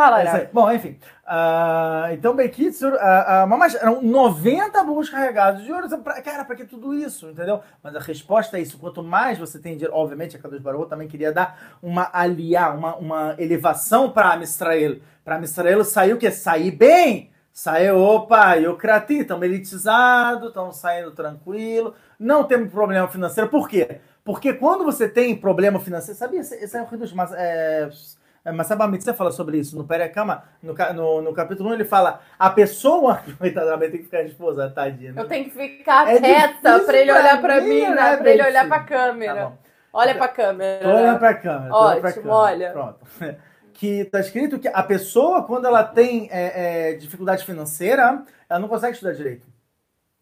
Fala, 0.01 0.23
É 0.23 0.25
isso 0.25 0.35
aí. 0.35 0.43
Ara. 0.43 0.51
Bom, 0.51 0.73
enfim. 0.73 0.97
Ah, 1.27 2.09
então, 2.13 2.35
Bekitsur, 2.35 2.95
uh, 2.95 3.47
mas 3.47 3.75
eram 3.75 4.01
90 4.01 4.83
burros 4.83 5.11
carregados 5.11 5.63
de 5.63 5.71
ouro. 5.71 5.89
Cara, 6.25 6.43
pra 6.43 6.57
que 6.57 6.65
tudo 6.65 6.95
isso? 6.95 7.29
Entendeu? 7.29 7.61
Mas 7.83 7.95
a 7.95 8.01
resposta 8.01 8.57
é 8.57 8.63
isso. 8.63 8.79
Quanto 8.79 9.03
mais 9.03 9.39
você 9.39 9.59
tem 9.59 9.75
dinheiro, 9.75 9.95
obviamente, 9.95 10.35
a 10.35 10.39
Kadosh 10.39 10.63
Baruch 10.63 10.89
também 10.89 11.07
queria 11.07 11.31
dar 11.31 11.77
uma 11.83 12.09
aliá, 12.15 12.71
uma, 12.71 12.97
uma 12.97 13.35
elevação 13.37 14.11
para 14.11 14.33
Amistrael. 14.33 15.01
Para 15.23 15.37
Amistrael 15.37 15.85
sair 15.85 16.15
o 16.15 16.19
quê? 16.19 16.31
Sair 16.31 16.71
bem. 16.71 17.31
Sair, 17.53 17.91
opa, 17.91 18.55
Yokrati, 18.55 19.19
estamos 19.19 19.45
elitizados, 19.45 20.49
estamos 20.49 20.77
saindo 20.77 21.11
tranquilo, 21.11 21.95
não 22.19 22.45
temos 22.45 22.71
problema 22.71 23.07
financeiro. 23.09 23.51
Por 23.51 23.69
quê? 23.69 24.01
Porque 24.25 24.55
quando 24.55 24.85
você 24.85 25.09
tem 25.09 25.37
problema 25.37 25.79
financeiro, 25.79 26.19
sabia? 26.19 26.41
Esse 26.41 26.77
é 26.77 26.81
o 26.81 26.95
Hidush, 26.95 27.13
mas 27.13 27.33
é, 27.33 27.91
é, 28.45 28.51
mas 28.53 28.67
sabe, 28.67 28.99
você 29.01 29.13
fala 29.13 29.31
sobre 29.31 29.59
isso 29.59 29.77
no 29.77 29.85
Perekama, 29.85 30.45
no, 30.63 30.75
no, 30.95 31.23
no 31.23 31.33
capítulo 31.35 31.71
1, 31.71 31.75
ele 31.75 31.85
fala: 31.85 32.21
a 32.39 32.49
pessoa, 32.51 33.21
coitadamente, 33.39 33.91
tem 33.93 33.99
que 34.01 34.05
ficar 34.07 34.23
esposa, 34.23 34.71
tadinha. 34.71 35.13
né? 35.13 35.21
Eu 35.23 35.29
tenho 35.29 35.45
que 35.45 35.51
ficar 35.51 36.09
É 36.09 36.19
reta 36.19 36.81
pra 36.81 36.97
ele 36.99 37.11
pra 37.13 37.21
olhar 37.21 37.41
pra 37.41 37.61
mim, 37.61 37.69
mim, 37.69 37.81
né, 37.83 37.95
né? 37.95 38.17
Pra 38.17 38.31
ele 38.31 38.43
olhar 38.43 38.67
pra 38.69 38.79
Tá 38.79 38.85
câmera. 38.85 39.47
bom. 39.47 39.59
Olha 39.93 40.15
pra 40.15 40.29
câmera. 40.29 40.83
Tô 40.85 40.89
olhando 40.95 41.19
pra 41.19 41.35
câmera. 41.35 41.75
olhando 41.77 42.01
pra 42.01 42.09
Ótimo, 42.11 42.23
câmera. 42.23 42.35
olha. 42.37 42.71
Pronto. 42.73 42.99
Que 43.73 44.05
tá 44.05 44.21
escrito 44.21 44.59
que 44.59 44.69
a 44.69 44.83
pessoa, 44.83 45.43
quando 45.45 45.65
ela 45.67 45.83
tem 45.83 46.29
é, 46.31 46.91
é, 46.91 46.95
dificuldade 46.97 47.47
financeira, 47.47 48.25
ela 48.47 48.61
não 48.61 48.69
consegue 48.69 48.93
estudar 48.93 49.15
direito. 49.15 49.47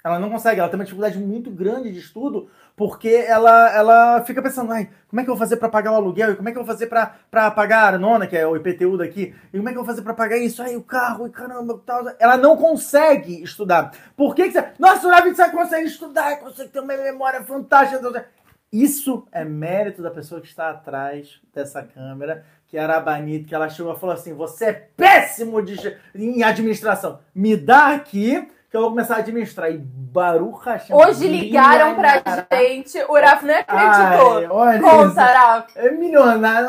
Ela 0.05 0.21
não 0.21 0.31
consegue, 0.31 0.61
ela 0.61 0.69
tem 0.69 0.79
uma 0.79 0.85
dificuldade 0.85 1.19
muito 1.19 1.51
grande 1.51 1.91
de 1.91 1.99
estudo, 1.99 2.49
porque 2.79 3.09
ela, 3.09 3.77
ela 3.77 4.25
fica 4.25 4.41
pensando, 4.41 4.71
ai, 4.73 4.89
como 5.09 5.21
é 5.21 5.25
que 5.25 5.29
eu 5.29 5.35
vou 5.35 5.41
fazer 5.41 5.57
para 5.57 5.69
pagar 5.69 5.91
o 5.91 5.97
aluguel? 5.97 6.31
E 6.31 6.37
como 6.37 6.49
é 6.49 6.53
que 6.53 6.59
eu 6.59 6.65
vou 6.65 6.73
fazer 6.73 6.87
para 6.87 7.51
pagar 7.51 7.81
a 7.81 7.87
Arnona, 7.89 8.29
que 8.29 8.37
é 8.37 8.47
o 8.47 8.55
IPTU 8.55 8.97
daqui? 8.97 9.35
E 9.53 9.57
como 9.57 9.69
é 9.69 9.73
que 9.73 9.79
eu 9.79 9.83
vou 9.83 9.93
fazer 9.93 10.03
para 10.03 10.15
pagar 10.15 10.37
isso? 10.37 10.63
Aí 10.63 10.77
o 10.77 10.83
carro, 10.83 11.27
e 11.27 11.31
caramba, 11.31 11.83
tal. 11.85 12.05
Ela 12.21 12.37
não 12.37 12.57
consegue 12.57 13.43
estudar. 13.43 13.91
Por 14.17 14.33
que, 14.33 14.45
que 14.45 14.53
você. 14.53 14.69
Nossa, 14.79 15.09
o 15.09 15.35
você 15.35 15.51
consegue 15.51 15.89
estudar, 15.89 16.39
consegue 16.39 16.69
ter 16.69 16.79
uma 16.79 16.97
memória 16.97 17.43
fantástica. 17.43 18.27
Isso 18.73 19.27
é 19.33 19.45
mérito 19.45 20.01
da 20.01 20.11
pessoa 20.13 20.41
que 20.41 20.47
está 20.47 20.71
atrás 20.71 21.41
dessa 21.53 21.83
câmera, 21.83 22.45
que 22.69 22.79
era 22.79 22.97
a 22.97 23.01
Banito, 23.01 23.49
que 23.49 23.55
ela 23.57 23.69
chegou 23.69 23.93
e 23.93 23.99
falou 23.99 24.15
assim: 24.15 24.35
você 24.35 24.67
é 24.67 24.73
péssimo 24.73 25.61
de, 25.61 25.97
em 26.15 26.45
administração. 26.45 27.19
Me 27.35 27.57
dá 27.57 27.89
aqui 27.89 28.47
que 28.71 28.77
eu 28.77 28.81
vou 28.83 28.91
começar 28.91 29.17
a 29.17 29.19
administrar. 29.19 29.71
E 29.71 29.79
Baruch 29.79 30.65
Hashem. 30.65 30.95
Hoje 30.97 31.27
ligaram 31.29 31.95
pra 31.95 32.23
gente, 32.53 32.99
o 33.09 33.15
Raf 33.15 33.43
nem 33.45 33.57
acreditou. 33.57 34.39
Ai, 34.39 34.47
olha 34.49 34.81
Conta, 34.81 35.07
isso. 35.07 35.15
Raf. 35.17 35.67
É 35.77 35.91
milionário. 35.91 36.69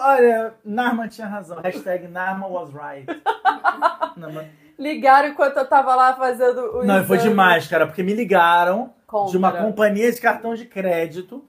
Olha, 0.00 0.54
Narman 0.64 1.08
tinha 1.08 1.26
razão. 1.26 1.58
Hashtag 1.62 2.08
Narman 2.08 2.50
was 2.50 2.70
right. 2.72 3.06
Não, 4.16 4.32
mas- 4.32 4.46
Ligaram 4.78 5.28
enquanto 5.30 5.56
eu 5.56 5.66
tava 5.66 5.92
lá 5.96 6.14
fazendo 6.14 6.78
o 6.78 6.84
não, 6.84 7.04
foi 7.04 7.16
exame. 7.16 7.30
demais, 7.30 7.66
cara, 7.66 7.84
porque 7.84 8.00
me 8.00 8.14
ligaram 8.14 8.92
Contra. 9.08 9.32
de 9.32 9.36
uma 9.36 9.50
companhia 9.50 10.12
de 10.12 10.20
cartão 10.20 10.54
de 10.54 10.66
crédito. 10.66 11.44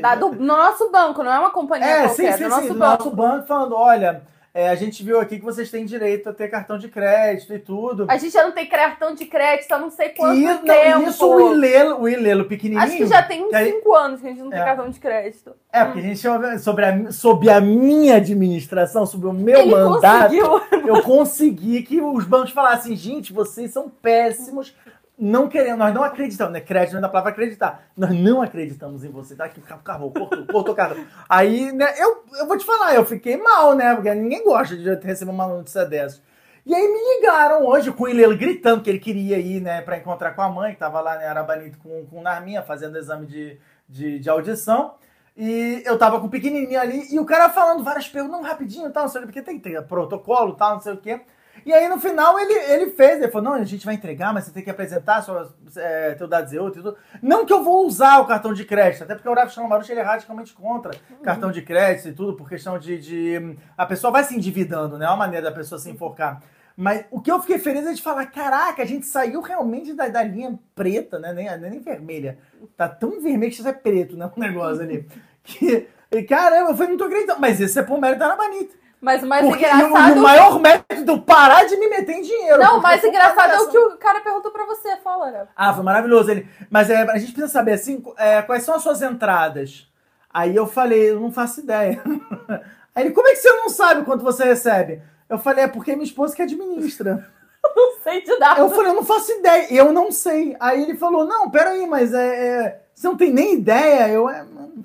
Da- 0.00 0.14
do 0.14 0.32
nosso 0.36 0.88
banco, 0.92 1.24
não 1.24 1.32
é 1.32 1.38
uma 1.40 1.50
companhia 1.50 1.88
É, 1.88 2.02
qualquer, 2.06 2.32
sim, 2.32 2.38
sim, 2.38 2.42
do 2.44 2.48
nosso 2.50 2.62
sim. 2.62 2.68
do 2.68 2.74
banco. 2.78 3.04
Nosso 3.04 3.16
banco 3.16 3.46
falando, 3.48 3.74
olha, 3.74 4.22
é, 4.54 4.68
a 4.68 4.74
gente 4.74 5.02
viu 5.02 5.18
aqui 5.18 5.38
que 5.38 5.44
vocês 5.44 5.70
têm 5.70 5.84
direito 5.86 6.28
a 6.28 6.32
ter 6.32 6.48
cartão 6.48 6.76
de 6.78 6.88
crédito 6.88 7.54
e 7.54 7.58
tudo. 7.58 8.06
A 8.08 8.16
gente 8.18 8.32
já 8.32 8.44
não 8.44 8.52
tem 8.52 8.66
cartão 8.66 9.14
de 9.14 9.24
crédito 9.24 9.72
há 9.72 9.78
não 9.78 9.90
sei 9.90 10.10
quanto 10.10 10.38
E 10.38 10.44
não, 10.44 10.58
tempo. 10.62 11.08
isso 11.08 11.26
o 11.26 11.54
Ilelo, 11.54 12.02
o 12.02 12.08
Ilelo 12.08 12.44
pequenininho. 12.44 12.82
Acho 12.86 12.96
que 12.98 13.06
já 13.06 13.22
tem 13.22 13.42
uns 13.44 13.48
que 13.50 13.56
aí- 13.56 13.72
5 13.72 13.94
anos 13.94 14.20
que 14.20 14.26
a 14.26 14.30
gente 14.30 14.42
não 14.42 14.50
tem 14.50 14.60
É. 14.60 14.64
cartão 14.64 14.90
de 14.90 15.00
crédito. 15.00 15.52
É, 15.72 15.84
porque 15.84 16.00
a 16.00 16.02
gente 16.02 16.18
sobre 16.60 16.84
a, 16.84 17.10
sobre 17.12 17.50
a 17.50 17.60
minha 17.60 18.16
administração, 18.16 19.06
sobre 19.06 19.26
o 19.28 19.32
meu 19.32 19.58
Ele 19.58 19.70
mandato, 19.74 20.34
conseguiu. 20.36 20.86
eu 20.86 21.02
consegui 21.02 21.82
que 21.82 22.00
os 22.00 22.24
bancos 22.26 22.50
falassem, 22.50 22.94
gente, 22.94 23.32
vocês 23.32 23.70
são 23.72 23.88
péssimos, 23.88 24.74
não 25.22 25.48
queremos, 25.48 25.78
nós 25.78 25.94
não 25.94 26.02
acreditamos, 26.02 26.52
né? 26.52 26.60
Crédito 26.60 26.94
não 26.94 26.98
é 26.98 27.02
da 27.02 27.08
palavra 27.08 27.30
acreditar. 27.30 27.84
Nós 27.96 28.10
não 28.10 28.42
acreditamos 28.42 29.04
em 29.04 29.08
você, 29.08 29.36
tá? 29.36 29.44
Aqui, 29.44 29.60
carro, 29.60 30.10
cortou, 30.10 30.44
cortou 30.46 30.74
carro. 30.74 30.96
Aí, 31.28 31.70
né, 31.70 31.94
eu, 31.96 32.24
eu 32.40 32.48
vou 32.48 32.58
te 32.58 32.64
falar, 32.64 32.96
eu 32.96 33.04
fiquei 33.04 33.36
mal, 33.36 33.76
né? 33.76 33.94
Porque 33.94 34.12
ninguém 34.14 34.42
gosta 34.42 34.76
de 34.76 34.92
receber 35.06 35.30
uma 35.30 35.46
notícia 35.46 35.84
dessas. 35.84 36.20
E 36.66 36.74
aí 36.74 36.82
me 36.82 37.16
ligaram 37.16 37.64
hoje 37.64 37.92
com 37.92 38.02
o 38.04 38.08
Ilelo 38.08 38.36
gritando 38.36 38.82
que 38.82 38.90
ele 38.90 38.98
queria 38.98 39.38
ir, 39.38 39.60
né, 39.60 39.80
pra 39.80 39.96
encontrar 39.96 40.32
com 40.32 40.42
a 40.42 40.48
mãe, 40.48 40.72
que 40.72 40.78
tava 40.78 41.00
lá 41.00 41.22
em 41.22 41.26
Arabanito 41.26 41.78
com, 41.78 42.04
com 42.06 42.20
Narminha, 42.20 42.62
fazendo 42.62 42.98
exame 42.98 43.26
de, 43.26 43.58
de, 43.88 44.18
de 44.18 44.28
audição. 44.28 44.94
E 45.36 45.82
eu 45.86 45.96
tava 45.96 46.18
com 46.20 46.26
o 46.26 46.30
pequenininho 46.30 46.80
ali, 46.80 47.14
e 47.14 47.18
o 47.20 47.24
cara 47.24 47.48
falando 47.48 47.84
várias 47.84 48.08
perguntas, 48.08 48.40
não, 48.40 48.48
rapidinho, 48.48 48.90
tal, 48.90 49.04
não 49.04 49.10
sei 49.10 49.20
o 49.20 49.22
quê, 49.22 49.26
porque 49.26 49.42
tem 49.42 49.58
ter 49.58 49.82
protocolo, 49.82 50.54
tal, 50.54 50.74
não 50.74 50.80
sei 50.80 50.92
o 50.92 50.96
quê. 50.96 51.20
E 51.64 51.72
aí 51.72 51.88
no 51.88 52.00
final 52.00 52.38
ele, 52.38 52.52
ele 52.52 52.90
fez, 52.90 53.20
ele 53.20 53.30
falou, 53.30 53.50
não, 53.50 53.60
a 53.60 53.64
gente 53.64 53.84
vai 53.84 53.94
entregar, 53.94 54.32
mas 54.32 54.44
você 54.44 54.52
tem 54.52 54.64
que 54.64 54.70
apresentar 54.70 55.22
sua, 55.22 55.54
é, 55.76 56.14
teu 56.14 56.26
dado 56.26 56.48
zero 56.48 56.68
e 56.68 56.72
tudo. 56.72 56.96
Não 57.22 57.46
que 57.46 57.52
eu 57.52 57.62
vou 57.62 57.86
usar 57.86 58.18
o 58.20 58.26
cartão 58.26 58.52
de 58.52 58.64
crédito, 58.64 59.04
até 59.04 59.14
porque 59.14 59.28
o 59.28 59.34
Rafa 59.34 59.50
Shalamarush 59.50 59.90
ele 59.90 60.00
é 60.00 60.02
radicalmente 60.02 60.52
contra 60.52 60.92
cartão 61.22 61.52
de 61.52 61.62
crédito 61.62 62.08
e 62.08 62.12
tudo, 62.12 62.34
por 62.34 62.48
questão 62.48 62.78
de, 62.78 62.98
de... 62.98 63.56
A 63.76 63.86
pessoa 63.86 64.10
vai 64.10 64.24
se 64.24 64.36
endividando, 64.36 64.98
né? 64.98 65.06
É 65.06 65.08
uma 65.08 65.16
maneira 65.16 65.50
da 65.50 65.56
pessoa 65.56 65.78
se 65.78 65.90
enforcar. 65.90 66.42
Mas 66.76 67.04
o 67.10 67.20
que 67.20 67.30
eu 67.30 67.40
fiquei 67.40 67.58
feliz 67.58 67.86
é 67.86 67.92
de 67.92 68.02
falar, 68.02 68.26
caraca, 68.26 68.82
a 68.82 68.86
gente 68.86 69.06
saiu 69.06 69.40
realmente 69.40 69.92
da, 69.92 70.08
da 70.08 70.22
linha 70.22 70.58
preta, 70.74 71.18
né? 71.18 71.32
Nem, 71.32 71.70
nem 71.70 71.80
vermelha. 71.80 72.38
Tá 72.76 72.88
tão 72.88 73.20
vermelho 73.20 73.52
que 73.52 73.58
isso 73.58 73.68
é 73.68 73.72
preto, 73.72 74.16
né? 74.16 74.30
O 74.34 74.40
negócio 74.40 74.82
ali. 74.82 75.06
Que, 75.44 75.86
caramba, 76.28 76.70
eu 76.70 76.76
falei, 76.76 76.90
não 76.90 76.98
tô 76.98 77.04
acreditando. 77.04 77.40
Mas 77.40 77.60
esse 77.60 77.78
é 77.78 77.82
por 77.82 78.00
mérito 78.00 78.20
da 78.20 78.26
Arabanita. 78.26 78.74
Mas 79.02 79.20
o 79.20 79.26
mais 79.26 79.44
Porque 79.44 79.66
engraçado. 79.66 80.14
o, 80.14 80.20
o 80.20 80.22
maior 80.22 80.60
mérito 80.60 81.04
do 81.04 81.20
parar 81.20 81.64
de 81.64 81.76
me 81.76 81.88
meter 81.88 82.12
em 82.12 82.22
dinheiro. 82.22 82.62
Não, 82.62 82.78
o 82.78 82.82
mais 82.82 83.02
engraçado 83.02 83.52
é 83.52 83.60
o 83.60 83.68
que 83.68 83.76
o 83.76 83.96
cara 83.98 84.20
perguntou 84.20 84.52
pra 84.52 84.64
você. 84.64 84.96
Fala, 84.98 85.28
Raf. 85.28 85.48
Ah, 85.56 85.74
foi 85.74 85.82
maravilhoso. 85.82 86.30
Ele, 86.30 86.48
mas 86.70 86.88
é, 86.88 87.02
a 87.02 87.18
gente 87.18 87.32
precisa 87.32 87.52
saber, 87.52 87.72
assim, 87.72 88.00
é, 88.16 88.40
quais 88.42 88.62
são 88.62 88.76
as 88.76 88.82
suas 88.82 89.02
entradas. 89.02 89.88
Aí 90.32 90.54
eu 90.54 90.68
falei, 90.68 91.10
eu 91.10 91.18
não 91.18 91.32
faço 91.32 91.58
ideia. 91.60 92.00
Aí 92.94 93.04
ele, 93.04 93.12
como 93.12 93.26
é 93.26 93.32
que 93.32 93.38
você 93.38 93.50
não 93.50 93.68
sabe 93.68 94.04
quanto 94.04 94.22
você 94.22 94.44
recebe? 94.44 95.02
Eu 95.28 95.36
falei, 95.36 95.64
é 95.64 95.68
porque 95.68 95.96
minha 95.96 96.04
esposa 96.04 96.36
que 96.36 96.42
administra. 96.42 97.28
Não 97.76 97.92
sei 98.02 98.22
de 98.22 98.36
nada. 98.38 98.60
Eu 98.60 98.70
falei, 98.70 98.90
eu 98.90 98.94
não 98.96 99.04
faço 99.04 99.30
ideia, 99.30 99.72
eu 99.72 99.92
não 99.92 100.10
sei. 100.10 100.56
Aí 100.58 100.82
ele 100.82 100.96
falou, 100.96 101.24
não, 101.24 101.48
peraí, 101.48 101.86
mas 101.86 102.12
é, 102.12 102.48
é, 102.48 102.80
você 102.92 103.06
não 103.06 103.16
tem 103.16 103.32
nem 103.32 103.54
ideia? 103.54 104.08
Eu, 104.08 104.28
é, 104.28 104.42
mano, 104.42 104.84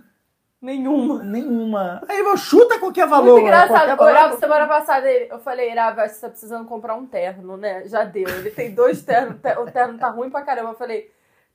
Nenhuma. 0.60 1.24
nenhuma. 1.24 2.02
Aí 2.10 2.20
eu 2.20 2.36
chuta 2.36 2.80
qualquer 2.80 3.08
valor. 3.08 3.34
Muito 3.34 3.44
engraçado. 3.46 3.70
qualquer 3.70 3.94
O 3.94 3.98
valor. 3.98 4.14
Rafa, 4.14 4.38
semana 4.40 4.68
passada, 4.68 5.10
ele- 5.12 5.32
eu 5.32 5.40
falei, 5.40 5.70
Rafa, 5.74 6.08
você 6.08 6.22
tá 6.22 6.30
precisando 6.30 6.66
comprar 6.66 6.96
um 6.96 7.06
terno, 7.06 7.56
né? 7.58 7.84
Já 7.88 8.04
deu. 8.04 8.28
Ele 8.28 8.50
tem 8.50 8.74
dois 8.74 9.04
ternos, 9.04 9.36
o 9.36 9.40
ter- 9.40 9.58
o 9.60 9.66
terno 9.72 10.00
tá 10.00 10.10
ruim 10.10 10.30
pra 10.32 10.42
caramba. 10.42 10.72
Eu 10.72 10.76
falei, 10.76 11.12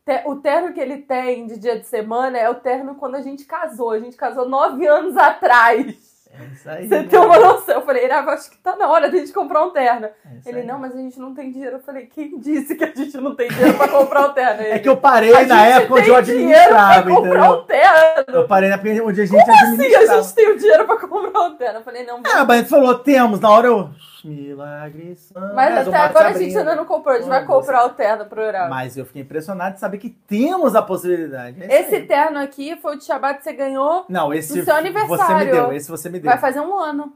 "Te- 0.07 0.23
o 0.27 0.37
terno 0.37 0.73
que 0.73 0.81
ele 0.81 0.99
tem 0.99 1.47
de 1.47 1.59
dia 1.59 1.79
de 1.79 1.87
semana 1.87 2.39
é 2.39 2.49
o 2.49 2.55
terno 2.55 2.95
quando 2.95 3.17
a 3.17 3.21
gente 3.23 3.45
casou. 3.45 3.91
A 3.91 3.99
gente 3.99 4.17
casou 4.17 4.49
nove 4.49 4.87
anos 4.87 5.17
atrás. 5.17 6.12
É 6.35 6.45
isso 6.55 6.69
aí. 6.71 6.89
Você 6.89 7.03
tem 7.05 7.19
uma 7.19 7.39
noção? 7.39 7.75
Eu 7.75 7.83
falei, 7.83 8.07
Rafa, 8.09 8.31
acho 8.31 8.51
que 8.51 8.57
tá 8.59 8.75
na 8.77 8.89
hora 8.89 9.11
de 9.11 9.17
a 9.17 9.21
gente 9.21 9.33
comprar 9.33 9.63
um 9.65 9.71
terno. 9.71 10.07
É 10.07 10.49
Ele, 10.49 10.61
aí. 10.61 10.67
não, 10.67 10.79
mas 10.79 10.95
a 10.95 10.99
gente 10.99 11.19
não 11.21 11.35
tem 11.35 11.51
dinheiro. 11.53 11.77
Eu 11.77 11.81
falei, 11.81 12.07
quem 12.07 12.39
disse 12.39 12.75
que 12.75 12.85
a 12.85 12.93
gente 12.95 13.17
não 13.19 13.35
tem 13.35 13.49
dinheiro 13.49 13.75
pra 13.77 13.89
comprar 13.89 14.29
um 14.29 14.33
terno? 14.33 14.63
É 14.63 14.79
que 14.79 14.89
eu 14.89 14.97
parei 14.97 15.35
A 15.35 15.47
na 15.47 15.67
época 15.67 16.01
onde 16.01 16.09
eu 16.09 16.17
administrava, 16.17 17.11
comprar 17.11 17.29
entendeu? 17.31 17.53
um 17.53 17.65
terno. 17.65 18.25
Eu 18.41 18.49
parei 18.49 18.69
na 18.71 18.75
época 18.77 19.05
onde 19.05 19.21
a 19.21 19.27
gente 19.27 19.51
a 19.51 19.53
administrava. 19.53 20.23
gente 20.23 20.35
tem 20.35 20.49
o 20.49 20.57
dinheiro 20.59 20.85
pra 20.87 20.97
comprar 20.97 21.41
um 21.43 21.55
terno. 21.57 21.79
Eu 21.81 21.85
falei, 21.85 22.05
não, 22.05 22.21
Ah, 22.25 22.45
mas 22.47 22.69
falou, 22.69 22.99
temos. 22.99 23.39
Na 23.41 23.51
hora 23.51 23.67
eu. 23.67 23.91
Milagres. 24.25 25.21
são- 25.33 25.55
Mas 25.55 25.85
do 25.85 25.91
até 25.91 25.99
agora 25.99 26.29
a 26.29 26.33
gente 26.33 26.57
ainda 26.57 26.75
não 26.75 26.85
comprou. 26.85 27.15
A 27.15 27.19
gente 27.19 27.29
vai 27.29 27.45
comprar 27.45 27.85
o 27.87 27.91
terno 27.91 28.27
pro 28.27 28.43
Urano. 28.43 28.71
Mas 28.71 28.97
eu 28.97 29.05
fiquei 29.05 29.23
impressionado 29.23 29.75
de 29.75 29.81
saber 29.81 29.99
que 29.99 30.11
temos 30.11 30.75
a 30.75 30.83
possibilidade. 30.83 31.63
É 31.63 31.81
Esse 31.81 31.97
aí. 31.97 32.07
terno 32.07 32.39
aqui 32.39 32.77
foi 32.77 32.95
o 32.95 32.99
de 32.99 33.05
Shabbat 33.05 33.39
que 33.39 33.45
você 33.45 33.53
ganhou. 33.53 34.05
Não, 34.09 34.33
esse 34.33 34.49
do 34.49 34.55
seu 34.65 34.65
você 34.65 34.71
aniversário. 34.73 35.47
me 35.47 35.53
deu. 35.53 35.73
Esse 35.73 35.91
você 35.91 36.09
me 36.09 36.19
deu. 36.21 36.31
Vai 36.31 36.39
fazer 36.39 36.61
um 36.61 36.77
ano. 36.79 37.13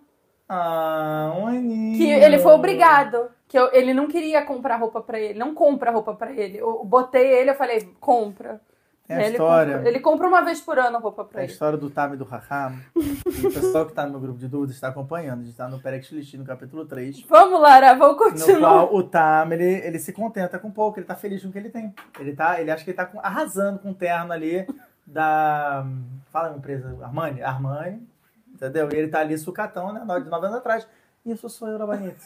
Ah, 0.48 1.32
um 1.38 1.46
aninho. 1.48 1.96
Que 1.96 2.08
ele 2.10 2.38
foi 2.38 2.52
obrigado. 2.52 3.28
Que 3.48 3.58
eu- 3.58 3.70
ele 3.72 3.92
não 3.94 4.06
queria 4.08 4.42
comprar 4.42 4.76
roupa 4.76 5.00
pra 5.00 5.18
ele. 5.18 5.38
Não 5.38 5.54
compra 5.54 5.90
roupa 5.90 6.14
pra 6.14 6.32
ele. 6.32 6.58
Eu 6.58 6.84
botei 6.84 7.26
ele, 7.26 7.50
eu 7.50 7.54
falei, 7.54 7.88
compra. 8.00 8.60
É 9.08 9.14
a 9.16 9.22
ele, 9.22 9.30
história. 9.32 9.74
compra, 9.74 9.88
ele 9.88 10.00
compra 10.00 10.28
uma 10.28 10.42
vez 10.42 10.60
por 10.60 10.78
ano 10.78 10.98
roupa 10.98 11.24
pra 11.24 11.38
É 11.38 11.42
a 11.42 11.44
ele. 11.44 11.52
história 11.52 11.78
do 11.78 11.88
Tam 11.90 12.14
e 12.14 12.16
do 12.16 12.24
Raham. 12.24 12.76
O 12.94 13.52
pessoal 13.52 13.84
que 13.84 13.92
está 13.92 14.04
no 14.04 14.10
meu 14.12 14.20
grupo 14.20 14.38
de 14.38 14.48
dúvidas 14.48 14.74
está 14.74 14.88
acompanhando. 14.88 15.34
A 15.40 15.42
gente 15.42 15.50
está 15.52 15.68
no 15.68 15.78
Perex 15.80 16.10
Listin, 16.10 16.38
no 16.38 16.44
capítulo 16.44 16.84
3. 16.86 17.22
Vamos, 17.28 17.60
Lara, 17.60 17.94
vamos 17.94 18.16
No 18.16 18.24
continuar. 18.30 18.58
qual 18.60 18.94
o 18.94 19.02
Tam, 19.02 19.52
ele, 19.52 19.64
ele 19.86 19.98
se 19.98 20.12
contenta 20.12 20.58
com 20.58 20.70
pouco, 20.70 20.98
ele 20.98 21.06
tá 21.06 21.14
feliz 21.14 21.42
com 21.42 21.48
o 21.48 21.52
que 21.52 21.58
ele 21.58 21.70
tem. 21.70 21.94
Ele, 22.18 22.34
tá, 22.34 22.60
ele 22.60 22.70
acha 22.70 22.82
que 22.84 22.90
ele 22.90 22.96
tá 22.96 23.08
arrasando 23.22 23.78
com 23.78 23.90
o 23.90 23.94
terno 23.94 24.32
ali 24.32 24.66
da. 25.06 25.86
Fala 26.32 26.48
uma 26.48 26.58
empresa, 26.58 26.96
Armani? 27.02 27.42
Armani, 27.42 28.06
entendeu? 28.52 28.88
E 28.92 28.96
ele 28.96 29.08
tá 29.08 29.20
ali 29.20 29.38
sucatão, 29.38 29.92
né? 29.92 30.00
De 30.00 30.28
nove 30.28 30.46
anos 30.46 30.58
atrás. 30.58 30.86
Isso 31.24 31.48
sou 31.48 31.68
eu, 31.68 31.78
Rabanito. 31.78 32.24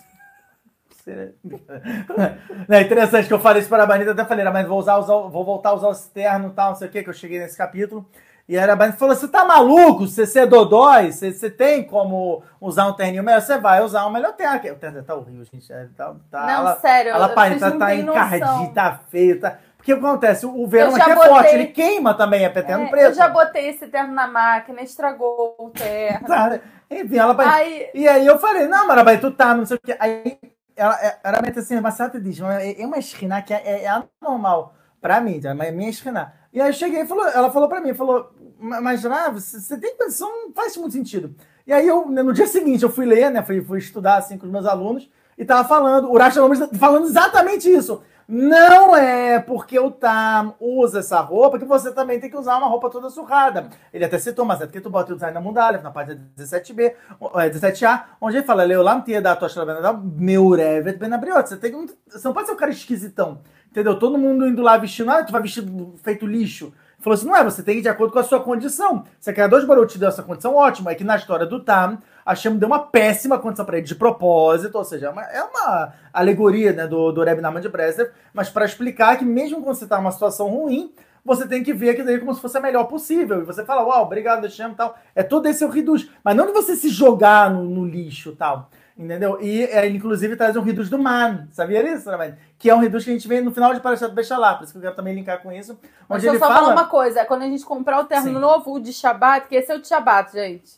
Você- 1.45 2.37
É 2.69 2.81
interessante 2.83 3.27
que 3.29 3.35
eu 3.35 3.41
falei 3.41 3.61
isso 3.61 3.69
para 3.69 3.83
a 3.83 3.87
Banita, 3.87 4.13
até 4.13 4.25
falei, 4.25 4.45
mas 4.45 4.67
vou, 4.67 4.79
usar, 4.79 4.97
usar- 4.99 5.29
vou 5.29 5.45
voltar 5.45 5.71
a 5.71 5.75
usar 5.75 5.91
esse 5.91 6.11
terno 6.11 6.49
e 6.49 6.53
tal, 6.53 6.71
não 6.71 6.77
sei 6.77 6.89
o 6.89 6.91
que, 6.91 7.03
que 7.03 7.09
eu 7.09 7.15
cheguei 7.15 7.39
nesse 7.39 7.57
capítulo. 7.57 8.07
E 8.49 8.59
a 8.59 8.67
Rabani 8.67 8.95
falou: 8.95 9.15
Você 9.15 9.29
tá 9.29 9.45
maluco? 9.45 10.09
Você, 10.09 10.27
você 10.27 10.41
é 10.41 10.47
dodói? 10.47 11.13
Você, 11.13 11.33
você 11.33 11.49
tem 11.49 11.85
como 11.85 12.43
usar 12.61 12.89
um 12.89 12.95
terninho 12.95 13.23
melhor? 13.23 13.41
Você 13.41 13.57
vai 13.59 13.81
usar 13.81 14.05
um 14.07 14.11
melhor 14.11 14.33
terno. 14.33 14.57
O 14.73 14.77
terno 14.77 15.03
tá 15.05 15.15
horrível, 15.15 15.45
gente. 15.45 15.73
é, 15.73 15.87
Tá, 15.97 16.15
tá, 16.29 16.41
Não, 16.47 16.51
ela, 16.51 16.77
sério, 16.81 17.11
ela 17.13 17.29
não 17.29 17.35
tá 17.35 17.87
têm 17.87 18.01
encardido, 18.01 18.47
noção. 18.47 18.73
tá 18.75 19.01
feio. 19.09 19.39
Tá... 19.39 19.57
Porque 19.77 19.95
o 19.95 20.01
que 20.01 20.05
acontece? 20.05 20.47
O 20.47 20.67
verão 20.67 20.97
aqui 20.97 21.11
é 21.11 21.15
botei- 21.15 21.31
forte, 21.31 21.55
ele 21.55 21.67
queima 21.69 22.13
também, 22.13 22.45
é 22.45 22.49
terno 22.49 22.85
É, 22.87 22.89
preto. 22.91 23.05
eu 23.05 23.15
já 23.15 23.29
botei 23.29 23.69
esse 23.69 23.87
terno 23.87 24.13
na 24.13 24.27
máquina, 24.27 24.83
estragou 24.83 25.55
o 25.57 25.71
terno. 25.71 26.27
Tá, 26.27 26.51
né? 26.51 26.61
Enfim, 26.91 27.19
ela 27.19 27.33
vai. 27.33 27.47
Aí, 27.47 27.89
E 27.95 28.09
aí 28.09 28.27
eu 28.27 28.37
falei, 28.41 28.67
não, 28.67 28.85
Marabai, 28.89 29.19
tu 29.19 29.31
tá, 29.31 29.55
não 29.55 29.65
sei 29.65 29.77
o 29.77 29.81
quê. 29.81 29.97
Aí 30.01 30.37
ela, 30.77 30.99
ela 31.23 31.43
mete 31.43 31.59
assim, 31.59 31.81
mas 31.81 31.99
ela 31.99 32.09
diz, 32.21 32.39
"Mas 32.41 32.79
é 32.79 32.87
uma 32.87 32.99
esquina 32.99 33.43
que 33.43 33.53
é, 33.53 33.85
é 33.85 33.89
anormal 33.89 34.75
pra 35.01 35.21
mim, 35.21 35.41
tá? 35.41 35.55
mas 35.55 35.69
é 35.69 35.73
minha 35.73 35.91
esquina. 35.91 36.33
E 36.53 36.61
aí 36.61 36.69
eu 36.69 36.73
cheguei 36.73 37.03
e 37.03 37.07
falou, 37.07 37.27
ela 37.27 37.51
falou 37.51 37.69
pra 37.69 37.81
mim, 37.81 37.95
falou, 37.95 38.33
mas 38.59 39.05
ah, 39.07 39.31
você, 39.31 39.61
você 39.61 39.79
tem 39.79 39.97
condição, 39.97 40.29
não 40.29 40.53
faz 40.53 40.77
muito 40.77 40.93
sentido. 40.93 41.35
E 41.67 41.73
aí 41.73 41.87
eu, 41.87 42.07
no 42.07 42.33
dia 42.33 42.47
seguinte, 42.47 42.83
eu 42.83 42.91
fui 42.91 43.07
ler, 43.07 43.31
né, 43.31 43.43
fui, 43.43 43.63
fui 43.63 43.79
estudar 43.79 44.17
assim 44.17 44.37
com 44.37 44.47
os 44.47 44.53
meus 44.53 44.67
alunos, 44.67 45.09
e 45.39 45.45
tava 45.45 45.67
falando, 45.67 46.13
o 46.13 46.41
Gomes 46.41 46.59
falando 46.79 47.07
exatamente 47.07 47.71
isso. 47.71 48.03
Não 48.33 48.95
é 48.95 49.41
porque 49.41 49.77
o 49.77 49.91
Tam 49.91 50.55
usa 50.61 51.01
essa 51.01 51.21
roupa 51.21 51.59
que 51.59 51.65
você 51.65 51.93
também 51.93 52.21
tem 52.21 52.31
que 52.31 52.37
usar 52.37 52.59
uma 52.59 52.69
roupa 52.69 52.89
toda 52.89 53.11
surrada. 53.11 53.71
Ele 53.93 54.05
até 54.05 54.21
citou, 54.21 54.45
mas 54.45 54.61
é 54.61 54.67
porque 54.67 54.81
tu 54.81 54.89
bota 54.89 55.11
o 55.11 55.17
design 55.17 55.35
na 55.35 55.41
Mundalef, 55.41 55.83
na 55.83 55.91
página 55.91 56.21
17B, 56.39 56.95
é, 57.35 57.51
17A, 57.51 58.05
onde 58.21 58.37
ele 58.37 58.47
fala, 58.47 58.63
Leolam 58.63 59.03
da 59.21 59.35
Toshra 59.35 59.67
Benadal, 59.67 60.01
Meurevet 60.01 60.97
Benabriot. 60.97 61.49
Você, 61.49 61.57
tem, 61.57 61.73
você 62.07 62.25
não 62.25 62.33
pode 62.33 62.47
ser 62.47 62.53
um 62.53 62.57
cara 62.57 62.71
esquisitão. 62.71 63.41
Entendeu? 63.69 63.99
Todo 63.99 64.17
mundo 64.17 64.47
indo 64.47 64.63
lá 64.63 64.77
vestindo, 64.77 65.11
ah, 65.11 65.25
tu 65.25 65.33
vai 65.33 65.43
vestido 65.43 65.97
feito 66.01 66.25
lixo. 66.25 66.67
Ele 66.67 67.03
falou 67.03 67.15
assim, 67.15 67.27
não 67.27 67.37
é, 67.37 67.43
você 67.43 67.65
tem 67.65 67.75
que 67.75 67.81
ir 67.81 67.83
de 67.83 67.89
acordo 67.89 68.13
com 68.13 68.21
a 68.21 68.23
sua 68.25 68.39
condição. 68.39 69.05
Se 69.19 69.29
a 69.29 69.33
criador 69.33 69.61
de 69.61 69.67
Baruch 69.67 69.93
te 69.93 69.99
deu 69.99 70.09
essa 70.09 70.23
condição, 70.23 70.55
ótimo. 70.55 70.89
É 70.89 70.95
que 70.95 71.03
na 71.03 71.17
história 71.17 71.47
do 71.47 71.59
Tam, 71.59 71.99
a 72.25 72.35
Shem 72.35 72.57
deu 72.57 72.69
uma 72.69 72.79
péssima 72.79 73.39
condição 73.39 73.65
pra 73.65 73.79
ele, 73.79 73.87
de 73.87 73.95
propósito, 73.95 74.77
ou 74.77 74.85
seja, 74.85 75.07
é 75.07 75.11
uma, 75.11 75.23
é 75.23 75.43
uma 75.43 75.93
alegoria 76.13 76.73
né, 76.73 76.87
do, 76.87 77.13
do 77.13 77.23
Rebbe 77.23 77.41
Nahman 77.41 77.61
de 77.61 77.69
Breslev, 77.69 78.11
mas 78.33 78.49
para 78.49 78.65
explicar 78.65 79.17
que 79.17 79.25
mesmo 79.25 79.63
quando 79.63 79.77
você 79.77 79.87
tá 79.87 79.99
numa 79.99 80.13
situação 80.13 80.49
ruim, 80.49 80.93
você 81.25 81.47
tem 81.47 81.63
que 81.63 81.73
ver 81.73 81.91
aquilo 81.91 82.07
daí 82.07 82.19
como 82.19 82.35
se 82.35 82.41
fosse 82.41 82.57
a 82.57 82.61
melhor 82.61 82.85
possível. 82.85 83.43
E 83.43 83.45
você 83.45 83.65
fala, 83.65 83.85
uau, 83.85 84.05
obrigado, 84.05 84.45
Hashem 84.45 84.75
tal. 84.75 84.97
É 85.15 85.23
todo 85.23 85.47
esse 85.47 85.65
o 85.65 85.69
reduz. 85.69 86.09
Mas 86.25 86.35
não 86.35 86.47
de 86.47 86.53
você 86.53 86.75
se 86.75 86.89
jogar 86.89 87.51
no, 87.51 87.65
no 87.65 87.85
lixo 87.85 88.35
tal. 88.37 88.71
Entendeu? 88.97 89.39
E 89.41 89.63
é, 89.65 89.87
inclusive 89.89 90.37
traz 90.37 90.57
um 90.57 90.63
reduz 90.63 90.89
do 90.89 90.99
man. 90.99 91.47
Sabia 91.53 91.83
disso, 91.83 92.05
também? 92.05 92.35
Que 92.61 92.69
é 92.69 92.75
um 92.75 92.79
reduz 92.79 93.05
que 93.05 93.11
a 93.11 93.15
gente 93.15 93.27
vê 93.27 93.41
no 93.41 93.51
final 93.53 93.73
de 93.73 93.81
Parashat 93.81 94.13
Bechalá. 94.13 94.55
Por 94.55 94.65
isso 94.65 94.73
que 94.75 94.79
eu 94.79 94.83
quero 94.83 94.95
também 94.95 95.15
linkar 95.15 95.43
com 95.43 95.51
isso. 95.51 95.73
Onde 96.09 96.21
deixa 96.21 96.27
eu 96.27 96.33
ele 96.33 96.39
só 96.39 96.47
fala... 96.47 96.61
falar 96.61 96.73
uma 96.75 96.87
coisa. 96.87 97.25
Quando 97.25 97.41
a 97.43 97.47
gente 97.47 97.65
comprar 97.65 97.99
o 98.01 98.05
terno 98.05 98.27
Sim. 98.35 98.39
novo, 98.39 98.75
o 98.75 98.79
de 98.81 98.93
Shabat, 98.93 99.49
que 99.49 99.57
esse 99.57 99.73
é 99.73 99.75
o 99.77 99.81
de 99.81 99.89
Shabat, 99.89 100.31
gente. 100.31 100.71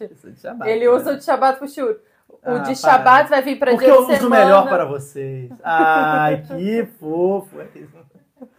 Ele 0.64 0.88
usa 0.88 1.12
o 1.12 1.16
de 1.16 1.24
Shabat 1.24 1.58
pro 1.58 1.66
Shur. 1.68 1.96
O 2.28 2.38
Ah, 2.44 2.58
de. 2.58 2.76
Shabat 2.76 3.28
vai 3.28 3.42
vir 3.42 3.58
pra 3.58 3.72
Porque 3.72 3.84
dia 3.86 3.94
eu 3.94 4.06
de 4.06 4.12
uso 4.12 4.20
semana. 4.22 4.44
melhor 4.44 4.68
para 4.68 4.84
vocês. 4.84 5.50
Ai, 5.62 6.42
que 6.46 6.86
fofo. 7.00 7.60
é 7.60 7.66
isso. 7.74 7.92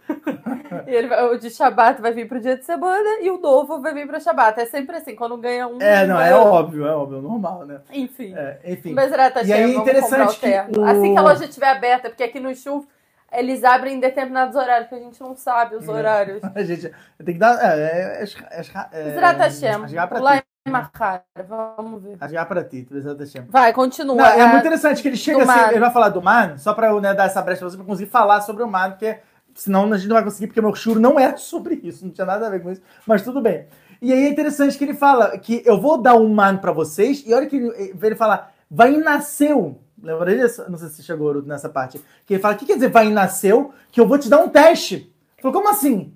Ele 0.86 1.14
o 1.14 1.38
de 1.38 1.50
Shabat 1.50 2.00
vai 2.02 2.12
vir 2.12 2.28
pro 2.28 2.40
dia 2.40 2.56
de 2.56 2.64
semana 2.64 3.20
e 3.22 3.30
o 3.30 3.38
novo 3.38 3.80
vai 3.80 3.92
vir 3.94 4.06
pra 4.06 4.20
Shabat. 4.20 4.60
É 4.60 4.66
sempre 4.66 4.96
assim, 4.96 5.14
quando 5.14 5.36
ganha 5.38 5.66
um. 5.66 5.80
É, 5.80 6.06
não, 6.06 6.20
é 6.20 6.30
ganha- 6.30 6.42
óbvio, 6.42 6.86
é 6.86 6.92
óbvio, 6.94 7.20
normal, 7.22 7.64
né? 7.64 7.80
Enfim. 7.92 8.34
É, 8.36 8.58
enfim. 8.66 8.92
Mas 8.92 9.10
Rata 9.10 9.42
E 9.42 9.52
aí 9.52 9.62
é 9.62 9.76
interessante 9.76 10.38
que 10.38 10.78
o- 10.78 10.84
Assim 10.84 11.12
que 11.14 11.18
a 11.18 11.22
loja 11.22 11.44
estiver 11.44 11.68
aberta, 11.70 12.08
porque 12.10 12.22
aqui 12.22 12.38
no 12.40 12.54
Chu 12.54 12.86
eles 13.32 13.64
abrem 13.64 13.96
em 13.96 14.00
determinados 14.00 14.56
horários, 14.56 14.88
que 14.88 14.94
a 14.94 14.98
gente 14.98 15.20
não 15.20 15.34
sabe 15.36 15.74
É. 15.74 15.78
os 15.78 15.88
horários. 15.88 16.40
A 16.54 16.62
gente 16.62 16.90
tem 17.24 17.34
que 17.34 17.38
dar. 17.38 17.58
É, 17.62 17.78
é, 17.80 18.22
é, 18.22 18.24
é, 18.50 18.60
é, 18.92 19.14
Zrat 19.14 19.38
Hashem, 19.38 19.94
lá 20.20 20.36
em 20.36 20.70
Mahar, 20.70 21.24
vamos 21.46 22.02
ver. 22.02 22.16
Rasgar 22.20 22.46
pra 22.46 22.64
ti, 22.64 22.86
Zrat 22.90 23.18
Hashem. 23.18 23.46
Vai, 23.48 23.72
continua. 23.72 24.16
Não, 24.16 24.24
é 24.24 24.46
muito 24.46 24.60
interessante 24.60 25.02
que 25.02 25.08
ele 25.08 25.16
chega 25.16 25.38
assim, 25.42 25.46
Man. 25.46 25.70
ele 25.70 25.80
vai 25.80 25.90
falar 25.92 26.08
do 26.08 26.22
Man, 26.22 26.56
só 26.58 26.72
pra 26.72 26.88
eu 26.88 27.00
né, 27.00 27.12
dar 27.12 27.24
essa 27.24 27.42
brecha 27.42 27.60
pra 27.60 27.70
você 27.70 27.76
pra 27.76 27.86
conseguir 27.86 28.10
falar 28.10 28.40
sobre 28.40 28.62
o 28.62 28.68
Man, 28.68 28.90
porque 28.92 29.18
senão 29.54 29.92
a 29.92 29.96
gente 29.96 30.08
não 30.08 30.14
vai 30.14 30.24
conseguir, 30.24 30.46
porque 30.46 30.60
meu 30.60 30.74
churo 30.74 31.00
não 31.00 31.18
era 31.18 31.36
sobre 31.38 31.74
isso, 31.82 32.04
não 32.04 32.12
tinha 32.12 32.26
nada 32.26 32.46
a 32.46 32.50
ver 32.50 32.62
com 32.62 32.70
isso, 32.70 32.82
mas 33.06 33.22
tudo 33.22 33.40
bem. 33.40 33.66
E 34.00 34.12
aí 34.12 34.26
é 34.26 34.28
interessante 34.28 34.76
que 34.76 34.84
ele 34.84 34.94
fala 34.94 35.36
que 35.38 35.62
eu 35.64 35.80
vou 35.80 35.96
dar 36.00 36.14
um 36.14 36.28
Man 36.32 36.56
pra 36.58 36.72
vocês, 36.72 37.22
e 37.26 37.32
olha 37.34 37.46
que 37.46 37.56
ele, 37.56 37.94
ele 38.02 38.16
fala, 38.16 38.50
vai 38.70 38.96
nasceu. 38.96 39.80
Lembra 40.04 40.36
disso? 40.36 40.64
Não 40.68 40.78
sei 40.78 40.88
se 40.88 41.02
chegou 41.02 41.42
nessa 41.42 41.68
parte. 41.68 42.00
Que 42.26 42.34
ele 42.34 42.42
fala, 42.42 42.54
o 42.54 42.58
que 42.58 42.66
quer 42.66 42.74
dizer 42.74 42.90
vai 42.90 43.08
nasceu? 43.08 43.72
Que 43.90 44.00
eu 44.00 44.06
vou 44.06 44.18
te 44.18 44.28
dar 44.28 44.38
um 44.38 44.48
teste. 44.48 45.12
Falou, 45.40 45.52
como 45.52 45.70
assim? 45.70 46.12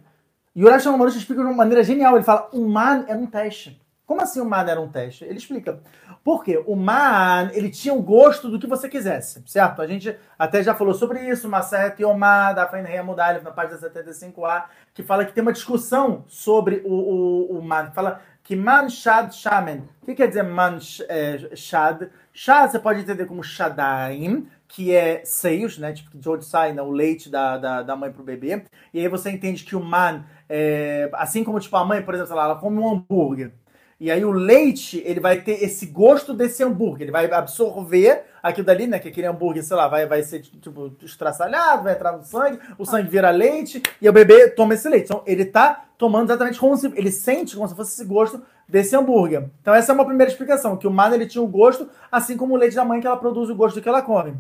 E 0.54 0.64
o 0.64 0.68
Rashi 0.68 0.88
Marush 0.88 1.16
explica 1.16 1.40
de 1.40 1.46
uma 1.48 1.56
maneira 1.56 1.82
genial. 1.82 2.16
Ele 2.16 2.24
fala, 2.24 2.48
o 2.52 2.68
man 2.68 3.04
era 3.08 3.18
um 3.18 3.26
teste. 3.26 3.80
Como 4.04 4.22
assim 4.22 4.40
o 4.40 4.44
man 4.44 4.64
era 4.66 4.80
um 4.80 4.88
teste? 4.88 5.24
Ele 5.24 5.36
explica. 5.36 5.80
Por 6.24 6.42
quê? 6.42 6.62
O 6.66 6.74
man, 6.74 7.50
ele 7.52 7.70
tinha 7.70 7.92
o 7.92 8.02
gosto 8.02 8.48
do 8.48 8.58
que 8.58 8.66
você 8.66 8.88
quisesse, 8.88 9.42
certo? 9.46 9.82
A 9.82 9.86
gente 9.86 10.16
até 10.38 10.62
já 10.62 10.74
falou 10.74 10.94
sobre 10.94 11.28
isso, 11.28 11.48
Maset 11.48 12.02
Yomar, 12.02 12.54
da 12.54 12.66
Fain 12.66 12.84
Mudalif, 13.02 13.44
na 13.44 13.50
página 13.50 13.78
75a, 13.78 14.64
que 14.94 15.02
fala 15.02 15.24
que 15.24 15.32
tem 15.32 15.42
uma 15.42 15.52
discussão 15.52 16.24
sobre 16.26 16.82
o, 16.86 16.92
o, 16.92 17.58
o 17.58 17.62
man. 17.62 17.90
Fala 17.92 18.20
que 18.48 18.56
man 18.56 18.88
shad 18.88 19.30
shamen. 19.30 19.86
O 20.00 20.06
que 20.06 20.14
quer 20.14 20.26
dizer 20.26 20.42
man 20.42 20.80
sh- 20.80 21.04
é, 21.06 21.54
shad? 21.54 22.08
Shad 22.32 22.70
você 22.70 22.78
pode 22.78 23.00
entender 23.00 23.26
como 23.26 23.42
shadaim, 23.42 24.48
que 24.66 24.94
é 24.94 25.20
seios, 25.22 25.76
né? 25.76 25.92
Tipo, 25.92 26.16
de 26.16 26.26
onde 26.30 26.46
sai 26.46 26.72
né, 26.72 26.80
o 26.80 26.90
leite 26.90 27.28
da, 27.28 27.58
da, 27.58 27.82
da 27.82 27.94
mãe 27.94 28.10
pro 28.10 28.22
bebê. 28.22 28.64
E 28.94 29.00
aí 29.00 29.08
você 29.08 29.30
entende 29.30 29.64
que 29.64 29.76
o 29.76 29.80
man, 29.84 30.24
é, 30.48 31.10
assim 31.12 31.44
como 31.44 31.60
tipo 31.60 31.76
a 31.76 31.84
mãe, 31.84 32.00
por 32.00 32.14
exemplo, 32.14 32.34
lá, 32.34 32.44
ela 32.44 32.56
come 32.56 32.78
um 32.78 32.90
hambúrguer. 32.90 33.52
E 34.00 34.10
aí 34.10 34.24
o 34.24 34.32
leite, 34.32 35.02
ele 35.04 35.20
vai 35.20 35.42
ter 35.42 35.62
esse 35.62 35.84
gosto 35.84 36.32
desse 36.32 36.64
hambúrguer. 36.64 37.02
Ele 37.02 37.12
vai 37.12 37.30
absorver 37.30 38.24
aquilo 38.42 38.66
dali, 38.66 38.86
né? 38.86 38.98
Que 38.98 39.08
aquele 39.08 39.26
hambúrguer, 39.26 39.62
sei 39.62 39.76
lá, 39.76 39.88
vai, 39.88 40.06
vai 40.06 40.22
ser 40.22 40.40
tipo 40.40 40.96
estraçalhado, 41.02 41.82
vai 41.82 41.92
entrar 41.92 42.12
no 42.12 42.24
sangue, 42.24 42.58
o 42.78 42.86
sangue 42.86 43.10
vira 43.10 43.28
leite 43.30 43.82
e 44.00 44.08
o 44.08 44.12
bebê 44.12 44.48
toma 44.48 44.72
esse 44.72 44.88
leite. 44.88 45.04
Então 45.04 45.22
ele 45.26 45.44
tá 45.44 45.84
tomando 45.98 46.30
exatamente 46.30 46.58
como 46.58 46.76
se 46.76 46.86
ele 46.94 47.10
sente 47.10 47.56
como 47.56 47.68
se 47.68 47.74
fosse 47.74 47.92
esse 47.92 48.04
gosto 48.04 48.40
desse 48.68 48.96
hambúrguer. 48.96 49.50
Então 49.60 49.74
essa 49.74 49.92
é 49.92 49.94
uma 49.94 50.06
primeira 50.06 50.30
explicação, 50.30 50.76
que 50.76 50.86
o 50.86 50.90
man 50.90 51.12
ele 51.12 51.26
tinha 51.26 51.42
o 51.42 51.48
gosto, 51.48 51.88
assim 52.10 52.36
como 52.36 52.54
o 52.54 52.56
leite 52.56 52.76
da 52.76 52.84
mãe 52.84 53.00
que 53.00 53.06
ela 53.06 53.16
produz 53.16 53.50
o 53.50 53.54
gosto 53.54 53.74
do 53.74 53.82
que 53.82 53.88
ela 53.88 54.00
come. 54.00 54.34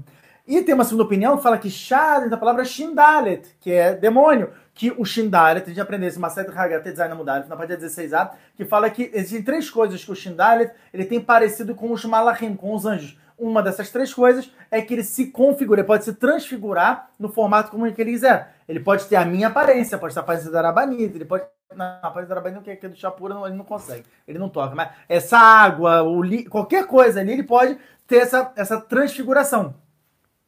E 0.48 0.62
tem 0.62 0.74
uma 0.74 0.84
segunda 0.84 1.02
opinião 1.02 1.36
que 1.36 1.42
fala 1.42 1.58
que 1.58 1.68
Shad, 1.68 2.30
da 2.30 2.36
palavra 2.38 2.64
Shindalet, 2.64 3.54
que 3.60 3.70
é 3.70 3.94
demônio. 3.94 4.48
Que 4.72 4.90
o 4.96 5.04
Shindalet, 5.04 5.64
a 5.64 5.68
gente 5.68 5.80
aprendeu 5.80 6.08
esse 6.08 6.18
Maset 6.18 6.48
Hagat 6.48 6.84
Design 6.84 7.14
Mudalef, 7.14 7.50
na 7.50 7.56
página 7.56 7.78
16a, 7.78 8.30
que 8.56 8.64
fala 8.64 8.88
que 8.88 9.10
existem 9.12 9.42
três 9.42 9.68
coisas 9.68 10.02
que 10.02 10.10
o 10.10 10.14
Shindalet 10.14 10.72
ele 10.94 11.04
tem 11.04 11.20
parecido 11.20 11.74
com 11.74 11.92
os 11.92 12.02
Malachim, 12.06 12.54
com 12.54 12.74
os 12.74 12.86
anjos. 12.86 13.18
Uma 13.38 13.62
dessas 13.62 13.90
três 13.90 14.12
coisas 14.12 14.52
é 14.70 14.82
que 14.82 14.92
ele 14.92 15.04
se 15.04 15.26
configura, 15.26 15.80
ele 15.80 15.86
pode 15.86 16.04
se 16.04 16.12
transfigurar 16.12 17.10
no 17.18 17.28
formato 17.28 17.70
como 17.70 17.86
ele 17.86 17.94
quiser. 17.94 18.56
Ele 18.68 18.80
pode 18.80 19.06
ter 19.06 19.16
a 19.16 19.24
minha 19.24 19.46
aparência, 19.46 19.96
pode 19.96 20.12
ter 20.12 20.20
a 20.20 20.22
aparência 20.22 20.50
da 20.50 20.58
Arabanita, 20.58 21.16
ele 21.16 21.24
pode. 21.24 21.44
Não, 21.74 21.84
a 21.84 21.98
aparência 21.98 22.28
da 22.28 22.40
Arabanita, 22.40 22.62
que 22.62 22.70
é 22.70 22.78
é 22.82 22.88
do 22.88 22.96
Chapura, 22.96 23.36
ele 23.46 23.56
não 23.56 23.64
consegue, 23.64 24.04
ele 24.26 24.38
não 24.38 24.48
toca. 24.48 24.74
Mas 24.74 24.90
essa 25.08 25.38
água, 25.38 26.02
o 26.02 26.20
li... 26.20 26.44
qualquer 26.44 26.86
coisa 26.86 27.20
ali, 27.20 27.32
ele 27.32 27.44
pode 27.44 27.78
ter 28.06 28.16
essa, 28.16 28.52
essa 28.56 28.80
transfiguração. 28.80 29.74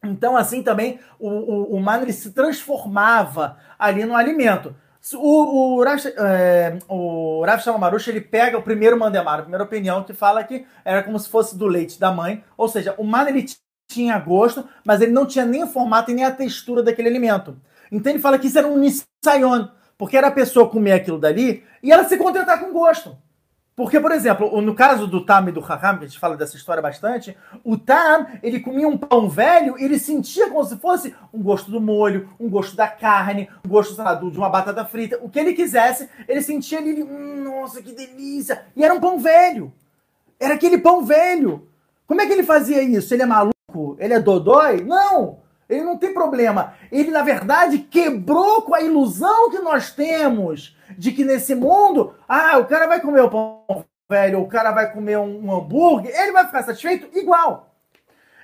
Então, 0.03 0.37
assim 0.37 0.63
também, 0.63 0.99
o, 1.19 1.29
o, 1.29 1.77
o 1.77 1.81
mano 1.81 2.05
ele 2.05 2.13
se 2.13 2.33
transformava 2.33 3.59
ali 3.79 4.05
no 4.05 4.17
alimento. 4.17 4.75
O, 5.15 5.79
o, 5.79 5.85
Rav, 5.85 6.01
é, 6.07 6.79
o 6.87 7.43
Rav 7.45 7.63
ele 8.07 8.21
pega 8.21 8.59
o 8.59 8.63
primeiro 8.63 8.99
mandemar, 8.99 9.39
a 9.39 9.43
primeira 9.43 9.65
opinião, 9.65 10.05
que 10.05 10.13
fala 10.13 10.45
que 10.45 10.67
era 10.85 11.03
como 11.03 11.19
se 11.19 11.29
fosse 11.29 11.57
do 11.57 11.67
leite 11.67 11.99
da 11.99 12.13
mãe. 12.13 12.45
Ou 12.57 12.69
seja, 12.69 12.95
o 12.99 13.05
mano 13.05 13.31
ele 13.31 13.47
tinha 13.91 14.19
gosto, 14.19 14.69
mas 14.85 15.01
ele 15.01 15.13
não 15.13 15.27
tinha 15.27 15.45
nem 15.45 15.65
o 15.65 15.67
formato 15.67 16.11
e 16.11 16.15
nem 16.15 16.25
a 16.25 16.31
textura 16.31 16.83
daquele 16.83 17.09
alimento. 17.09 17.57
Então 17.91 18.13
ele 18.13 18.21
fala 18.21 18.39
que 18.39 18.47
isso 18.47 18.59
era 18.59 18.69
um 18.69 18.79
nisayon, 18.79 19.69
porque 19.97 20.17
era 20.17 20.29
a 20.29 20.33
pessoa 20.33 20.69
comer 20.69 20.93
aquilo 20.93 21.19
dali 21.19 21.65
e 21.83 21.91
ela 21.91 22.05
se 22.05 22.17
contentar 22.17 22.61
com 22.61 22.73
gosto. 22.73 23.17
Porque, 23.81 23.99
por 23.99 24.13
exemplo, 24.13 24.61
no 24.61 24.75
caso 24.75 25.07
do 25.07 25.25
Tam 25.25 25.49
e 25.49 25.53
do 25.53 25.61
Raham, 25.61 25.97
que 25.97 26.05
a 26.05 26.07
gente 26.07 26.19
fala 26.19 26.37
dessa 26.37 26.55
história 26.55 26.83
bastante, 26.83 27.35
o 27.65 27.79
Tam, 27.79 28.27
ele 28.43 28.61
comia 28.61 28.87
um 28.87 28.99
pão 28.99 29.27
velho 29.27 29.75
e 29.79 29.85
ele 29.85 29.99
sentia 29.99 30.51
como 30.51 30.63
se 30.65 30.77
fosse 30.77 31.15
um 31.33 31.43
gosto 31.43 31.71
do 31.71 31.81
molho, 31.81 32.29
um 32.39 32.47
gosto 32.51 32.77
da 32.77 32.87
carne, 32.87 33.49
um 33.65 33.69
gosto, 33.71 33.95
sei 33.95 34.05
lá, 34.05 34.13
de 34.13 34.37
uma 34.37 34.51
batata 34.51 34.85
frita. 34.85 35.19
O 35.23 35.31
que 35.31 35.39
ele 35.39 35.55
quisesse, 35.55 36.11
ele 36.29 36.43
sentia 36.43 36.77
ali, 36.77 36.91
ele, 36.91 37.05
hum, 37.05 37.43
nossa, 37.43 37.83
que 37.83 37.93
delícia. 37.93 38.67
E 38.77 38.85
era 38.85 38.93
um 38.93 39.01
pão 39.01 39.19
velho. 39.19 39.73
Era 40.39 40.57
aquele 40.57 40.77
pão 40.77 41.03
velho. 41.03 41.67
Como 42.07 42.21
é 42.21 42.27
que 42.27 42.35
ele 42.35 42.43
fazia 42.43 42.83
isso? 42.83 43.15
Ele 43.15 43.23
é 43.23 43.27
maluco? 43.27 43.97
Ele 43.99 44.13
é 44.13 44.21
dodói? 44.21 44.85
Não! 44.85 45.39
Ele 45.71 45.85
não 45.85 45.97
tem 45.97 46.13
problema. 46.13 46.75
Ele, 46.93 47.11
na 47.11 47.23
verdade, 47.23 47.79
quebrou 47.79 48.61
com 48.61 48.75
a 48.75 48.83
ilusão 48.83 49.51
que 49.51 49.61
nós 49.61 49.91
temos 49.91 50.77
de 50.99 51.13
que 51.13 51.25
nesse 51.25 51.55
mundo, 51.55 52.15
ah, 52.29 52.59
o 52.59 52.67
cara 52.67 52.87
vai 52.87 53.01
comer 53.01 53.21
o 53.23 53.31
pão 53.31 53.85
velho, 54.09 54.41
o 54.41 54.49
cara 54.49 54.73
vai 54.73 54.93
comer 54.93 55.19
um, 55.19 55.47
um 55.47 55.55
hambúrguer, 55.57 56.13
ele 56.15 56.33
vai 56.33 56.45
ficar 56.47 56.63
satisfeito 56.65 57.17
igual. 57.17 57.75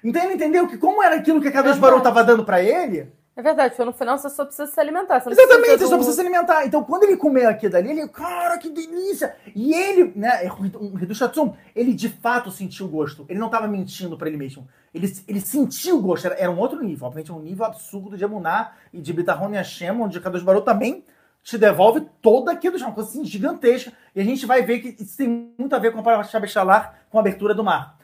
Então 0.04 0.22
ele 0.22 0.34
entendeu 0.34 0.68
que 0.68 0.78
como 0.78 1.02
era 1.02 1.16
aquilo 1.16 1.40
que 1.40 1.48
a 1.48 1.52
Kadosh 1.52 1.72
Verdade. 1.72 1.80
Baruch 1.80 1.98
estava 2.00 2.22
dando 2.24 2.44
para 2.44 2.62
ele, 2.62 3.12
É 3.34 3.42
verdade, 3.42 3.70
porque 3.70 3.84
no 3.84 3.92
final 3.92 4.16
você 4.16 4.30
só 4.30 4.44
precisa 4.44 4.66
se 4.70 4.78
alimentar. 4.80 5.20
Você 5.20 5.30
Exatamente, 5.30 5.56
você 5.58 5.66
precisa 5.72 5.84
só 5.88 5.96
do- 5.96 5.98
precisa 5.98 6.14
se 6.14 6.20
alimentar. 6.20 6.64
Então, 6.66 6.84
quando 6.84 7.02
ele 7.02 7.16
comeu 7.16 7.48
aquilo 7.48 7.72
dali, 7.72 7.90
ele, 7.90 8.08
cara, 8.08 8.56
que 8.58 8.70
delícia! 8.70 9.34
E 9.54 9.74
ele, 9.74 10.12
né, 10.14 10.48
o 10.78 10.98
Hidu 10.98 11.14
Shatsum, 11.14 11.52
ele 11.74 11.92
de 11.92 12.08
fato 12.08 12.50
sentiu 12.52 12.86
o 12.86 12.88
gosto. 12.88 13.26
Ele 13.28 13.38
não 13.40 13.48
tava 13.50 13.66
mentindo 13.66 14.16
pra 14.16 14.28
ele 14.28 14.36
mesmo. 14.38 14.66
Ele, 14.94 15.12
ele 15.26 15.40
sentiu 15.40 15.98
o 15.98 16.00
gosto, 16.00 16.26
era, 16.26 16.34
era 16.36 16.50
um 16.50 16.58
outro 16.58 16.80
nível. 16.82 17.06
Obviamente, 17.08 17.32
um 17.32 17.40
nível 17.40 17.66
absurdo 17.66 18.16
de 18.16 18.22
Emuná 18.24 18.72
e 18.92 19.00
de 19.02 19.12
Bitahon 19.12 19.52
e 19.52 19.56
Hashem, 19.56 19.90
onde 20.00 20.16
o 20.16 20.22
Kadosh 20.22 20.42
Baruch 20.42 20.64
também 20.64 21.04
te 21.46 21.56
devolve 21.56 22.04
toda 22.20 22.50
aquilo, 22.50 22.76
uma 22.76 22.90
coisa 22.90 23.08
assim 23.08 23.24
gigantesca. 23.24 23.92
E 24.12 24.20
a 24.20 24.24
gente 24.24 24.44
vai 24.44 24.62
ver 24.62 24.80
que 24.80 25.00
isso 25.00 25.16
tem 25.16 25.54
muito 25.56 25.72
a 25.76 25.78
ver 25.78 25.92
com 25.92 26.00
a 26.00 26.02
Parashat 26.02 26.40
Beshalar, 26.40 27.06
com 27.08 27.18
a 27.18 27.20
abertura 27.20 27.54
do 27.54 27.62
mar. 27.62 27.96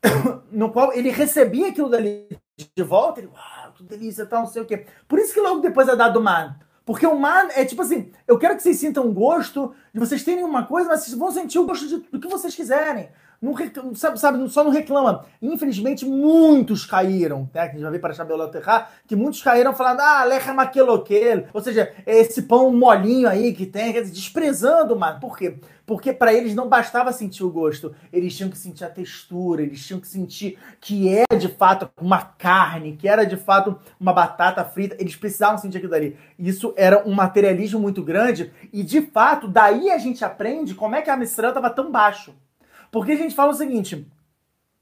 no 0.52 0.70
qual 0.70 0.92
ele 0.92 1.10
recebia 1.10 1.70
aquilo 1.70 1.88
dali 1.88 2.28
de 2.56 2.82
volta, 2.84 3.18
ele, 3.18 3.26
uau, 3.26 3.72
que 3.72 3.82
delícia, 3.82 4.24
tal, 4.24 4.42
não 4.42 4.46
sei 4.46 4.62
o 4.62 4.64
quê. 4.64 4.86
Por 5.08 5.18
isso 5.18 5.34
que 5.34 5.40
logo 5.40 5.60
depois 5.60 5.88
é 5.88 5.96
dado 5.96 6.20
o 6.20 6.22
man. 6.22 6.56
Porque 6.86 7.04
o 7.04 7.18
man 7.18 7.48
é 7.56 7.64
tipo 7.64 7.82
assim, 7.82 8.12
eu 8.28 8.38
quero 8.38 8.54
que 8.54 8.62
vocês 8.62 8.78
sintam 8.78 9.12
gosto 9.12 9.74
de 9.92 9.98
vocês 9.98 10.22
terem 10.22 10.44
uma 10.44 10.64
coisa, 10.64 10.88
mas 10.88 11.00
vocês 11.00 11.18
vão 11.18 11.32
sentir 11.32 11.58
o 11.58 11.66
gosto 11.66 11.88
de, 11.88 11.96
do 11.96 12.20
que 12.20 12.28
vocês 12.28 12.54
quiserem. 12.54 13.08
Não, 13.44 13.52
rec- 13.52 13.76
sabe, 13.94 14.18
sabe, 14.18 14.48
só 14.48 14.64
não 14.64 14.70
reclama. 14.70 15.26
Infelizmente, 15.42 16.06
muitos 16.06 16.86
caíram, 16.86 17.50
né? 17.52 17.60
A 17.60 17.66
gente 17.66 17.82
vai 17.82 17.90
ver 17.90 17.98
para 17.98 18.14
Shabbat 18.14 18.50
Terra, 18.52 18.88
que 19.06 19.14
muitos 19.14 19.42
caíram 19.42 19.74
falando, 19.74 20.00
ah, 20.00 20.24
lecha 20.24 20.54
maqueloquel. 20.54 21.44
Ou 21.52 21.60
seja, 21.60 21.92
é 22.06 22.20
esse 22.20 22.44
pão 22.44 22.72
molinho 22.72 23.28
aí 23.28 23.52
que 23.52 23.66
tem, 23.66 23.92
desprezando 23.92 24.94
o 24.94 24.98
man. 24.98 25.18
Por 25.20 25.36
quê? 25.36 25.58
Porque 25.84 26.10
para 26.10 26.32
eles 26.32 26.54
não 26.54 26.70
bastava 26.70 27.12
sentir 27.12 27.44
o 27.44 27.50
gosto, 27.50 27.94
eles 28.10 28.34
tinham 28.34 28.48
que 28.48 28.56
sentir 28.56 28.82
a 28.84 28.88
textura, 28.88 29.60
eles 29.60 29.86
tinham 29.86 30.00
que 30.00 30.08
sentir 30.08 30.58
que 30.80 31.10
era 31.10 31.38
de 31.38 31.48
fato 31.48 31.90
uma 32.00 32.22
carne, 32.22 32.96
que 32.96 33.06
era 33.06 33.26
de 33.26 33.36
fato 33.36 33.78
uma 34.00 34.14
batata 34.14 34.64
frita, 34.64 34.96
eles 34.98 35.14
precisavam 35.16 35.58
sentir 35.58 35.76
aquilo 35.76 35.92
dali. 35.92 36.16
Isso 36.38 36.72
era 36.78 37.06
um 37.06 37.12
materialismo 37.12 37.78
muito 37.78 38.02
grande 38.02 38.50
e 38.72 38.82
de 38.82 39.02
fato, 39.02 39.46
daí 39.46 39.90
a 39.90 39.98
gente 39.98 40.24
aprende 40.24 40.74
como 40.74 40.96
é 40.96 41.02
que 41.02 41.10
a 41.10 41.16
Mistral 41.18 41.50
estava 41.50 41.68
tão 41.68 41.92
baixo. 41.92 42.34
Porque 42.94 43.10
a 43.10 43.16
gente 43.16 43.34
fala 43.34 43.50
o 43.50 43.56
seguinte: 43.56 44.06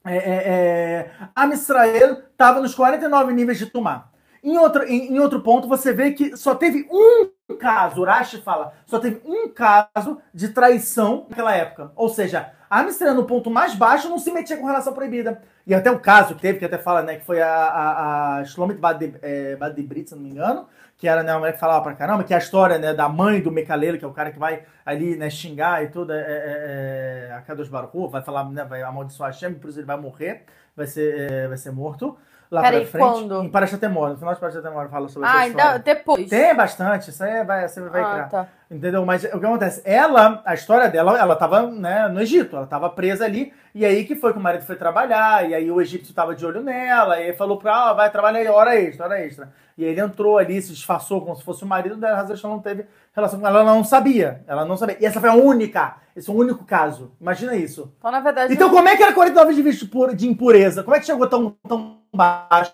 é, 0.04 0.16
é, 0.16 1.10
é, 1.34 2.20
estava 2.30 2.60
nos 2.60 2.74
49 2.74 3.32
níveis 3.32 3.56
de 3.56 3.64
Tumá. 3.64 4.10
Em 4.44 4.58
outro, 4.58 4.82
em, 4.82 5.14
em 5.14 5.18
outro 5.18 5.40
ponto, 5.40 5.66
você 5.66 5.94
vê 5.94 6.12
que 6.12 6.36
só 6.36 6.54
teve 6.54 6.86
um 6.90 7.30
caso, 7.56 8.04
Rashi 8.04 8.42
fala, 8.42 8.74
só 8.86 8.98
teve 8.98 9.22
um 9.24 9.48
caso 9.48 10.20
de 10.34 10.48
traição 10.48 11.26
naquela 11.30 11.54
época. 11.54 11.90
Ou 11.96 12.10
seja, 12.10 12.52
a 12.68 12.84
Israel 12.84 13.14
no 13.14 13.24
ponto 13.24 13.50
mais 13.50 13.74
baixo 13.74 14.10
não 14.10 14.18
se 14.18 14.30
metia 14.30 14.58
com 14.58 14.66
relação 14.66 14.92
proibida. 14.92 15.40
E 15.66 15.74
até 15.74 15.90
o 15.90 15.98
caso 15.98 16.34
que 16.34 16.42
teve, 16.42 16.58
que 16.58 16.64
até 16.66 16.76
fala, 16.76 17.02
né, 17.02 17.16
que 17.16 17.24
foi 17.24 17.40
a, 17.40 17.48
a, 17.48 18.36
a 18.36 18.42
Shlomit 18.44 18.78
Bad 18.78 19.14
é, 19.22 19.56
se 20.04 20.14
não 20.14 20.22
me 20.22 20.30
engano, 20.30 20.66
que 21.02 21.08
era 21.08 21.24
né, 21.24 21.32
uma 21.32 21.40
mulher 21.40 21.54
que 21.54 21.58
falava 21.58 21.82
pra 21.82 21.94
caramba, 21.94 22.22
que 22.22 22.32
é 22.32 22.36
a 22.36 22.38
história 22.38 22.78
né, 22.78 22.94
da 22.94 23.08
mãe 23.08 23.40
do 23.40 23.50
Mecalelo, 23.50 23.98
que 23.98 24.04
é 24.04 24.06
o 24.06 24.12
cara 24.12 24.30
que 24.30 24.38
vai 24.38 24.62
ali 24.86 25.16
né, 25.16 25.28
xingar 25.28 25.82
e 25.82 25.88
tudo, 25.88 26.12
é, 26.12 26.20
é, 26.20 27.26
é, 27.28 27.34
a 27.34 27.40
Kadosh 27.40 27.68
Baruch 27.68 27.92
vai 28.08 28.22
falar, 28.22 28.48
né, 28.48 28.64
vai 28.64 28.82
amaldiçoar 28.82 29.30
Hashem, 29.32 29.54
por 29.54 29.68
isso 29.68 29.80
ele 29.80 29.86
vai 29.86 29.96
morrer, 29.96 30.44
vai 30.76 30.86
ser, 30.86 31.28
é, 31.28 31.48
vai 31.48 31.56
ser 31.56 31.72
morto. 31.72 32.16
Lá 32.48 32.60
Peraí, 32.62 32.82
pra 32.82 32.90
frente, 32.90 33.04
quando? 33.04 33.42
em 33.42 33.48
Parashatemor, 33.50 34.10
no 34.10 34.16
final 34.16 34.32
de 34.32 34.38
Parashatemor 34.38 34.88
fala 34.90 35.08
sobre 35.08 35.26
Ah, 35.26 35.32
essa 35.32 35.40
ainda 35.40 35.58
história. 35.58 35.78
depois. 35.80 36.30
Tem 36.30 36.54
bastante, 36.54 37.10
isso 37.10 37.24
aí 37.24 37.44
vai, 37.44 37.66
você 37.66 37.80
vai 37.80 38.00
ah, 38.00 38.12
criar. 38.12 38.28
tá. 38.28 38.48
Entendeu? 38.72 39.04
Mas 39.04 39.22
o 39.24 39.38
que 39.38 39.44
acontece? 39.46 39.82
Ela, 39.84 40.42
a 40.46 40.54
história 40.54 40.88
dela, 40.88 41.18
ela 41.18 41.36
tava 41.36 41.66
né, 41.70 42.08
no 42.08 42.20
Egito, 42.22 42.56
ela 42.56 42.66
tava 42.66 42.88
presa 42.88 43.26
ali, 43.26 43.52
e 43.74 43.84
aí 43.84 44.04
que 44.04 44.16
foi 44.16 44.32
que 44.32 44.38
o 44.38 44.42
marido 44.42 44.64
foi 44.64 44.76
trabalhar, 44.76 45.48
e 45.48 45.54
aí 45.54 45.70
o 45.70 45.78
egípcio 45.80 46.14
tava 46.14 46.34
de 46.34 46.46
olho 46.46 46.62
nela, 46.62 47.20
e 47.20 47.24
ele 47.24 47.32
falou 47.34 47.58
pra 47.58 47.70
ela, 47.70 47.92
vai 47.92 48.10
trabalhar 48.10 48.38
aí, 48.38 48.48
hora 48.48 48.74
extra, 48.80 49.04
hora 49.04 49.20
extra. 49.20 49.52
E 49.76 49.84
aí 49.84 49.90
ele 49.90 50.00
entrou 50.00 50.38
ali, 50.38 50.60
se 50.62 50.72
disfarçou 50.72 51.20
como 51.20 51.36
se 51.36 51.44
fosse 51.44 51.62
o 51.64 51.66
marido 51.66 51.96
dela, 51.96 52.16
a 52.16 52.20
Hazar 52.20 52.38
não 52.44 52.60
teve 52.60 52.86
relação 53.14 53.38
com 53.40 53.46
ela, 53.46 53.60
ela 53.60 53.74
não 53.74 53.84
sabia, 53.84 54.42
ela 54.46 54.64
não 54.64 54.76
sabia. 54.76 54.96
E 55.00 55.04
essa 55.04 55.20
foi 55.20 55.28
a 55.28 55.34
única, 55.34 55.96
esse 56.16 56.30
é 56.30 56.32
o 56.32 56.36
único 56.36 56.64
caso. 56.64 57.12
Imagina 57.20 57.54
isso. 57.54 57.92
Então, 57.98 58.10
na 58.10 58.20
verdade. 58.20 58.52
Então 58.54 58.68
não- 58.68 58.74
como 58.74 58.88
é 58.88 58.96
que 58.96 59.02
era 59.02 59.12
49 59.12 59.54
de 59.54 60.16
de 60.16 60.28
impureza? 60.28 60.82
Como 60.82 60.96
é 60.96 61.00
que 61.00 61.06
chegou 61.06 61.26
tão, 61.26 61.56
tão 61.68 61.98
baixo? 62.14 62.72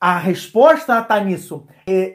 A 0.00 0.16
resposta 0.16 1.00
está 1.00 1.18
nisso. 1.18 1.66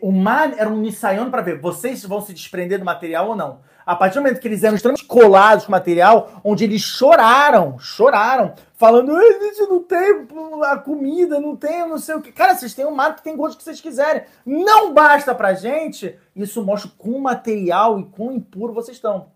O 0.02 0.12
mar 0.12 0.54
era 0.58 0.70
um 0.70 0.78
nisayon 0.78 1.30
para 1.30 1.42
ver, 1.42 1.60
vocês 1.60 2.04
vão 2.06 2.22
se 2.22 2.34
desprender 2.34 2.80
do 2.80 2.86
material 2.86 3.30
ou 3.30 3.36
não. 3.36 3.60
A 3.86 3.94
partir 3.96 4.16
do 4.16 4.22
momento 4.22 4.40
que 4.40 4.48
eles 4.48 4.64
eram 4.64 4.76
extremamente 4.76 5.06
colados 5.06 5.66
com 5.66 5.70
o 5.70 5.72
material, 5.72 6.42
onde 6.44 6.64
eles 6.64 6.82
choraram, 6.82 7.78
choraram, 7.78 8.54
falando, 8.76 9.14
"Ai, 9.14 9.28
a 9.28 9.44
gente 9.44 9.62
não 9.70 9.84
tem 9.84 10.26
a 10.64 10.78
comida, 10.78 11.42
não 11.42 11.58
tem 11.58 11.86
não 11.86 11.98
sei 11.98 12.16
o 12.16 12.22
que. 12.22 12.32
Cara, 12.32 12.56
vocês 12.56 12.74
têm 12.74 12.86
um 12.86 12.96
mar 12.96 13.16
que 13.16 13.24
tem 13.24 13.36
gosto 13.36 13.58
que 13.58 13.64
vocês 13.64 13.82
quiserem. 13.82 14.24
Não 14.46 14.94
basta 14.94 15.36
pra 15.36 15.54
gente. 15.54 16.18
Isso 16.34 16.64
mostra 16.64 16.90
quão 16.98 17.20
material 17.20 18.00
e 18.00 18.06
quão 18.06 18.32
impuro 18.32 18.74
vocês 18.74 18.96
estão. 18.96 19.28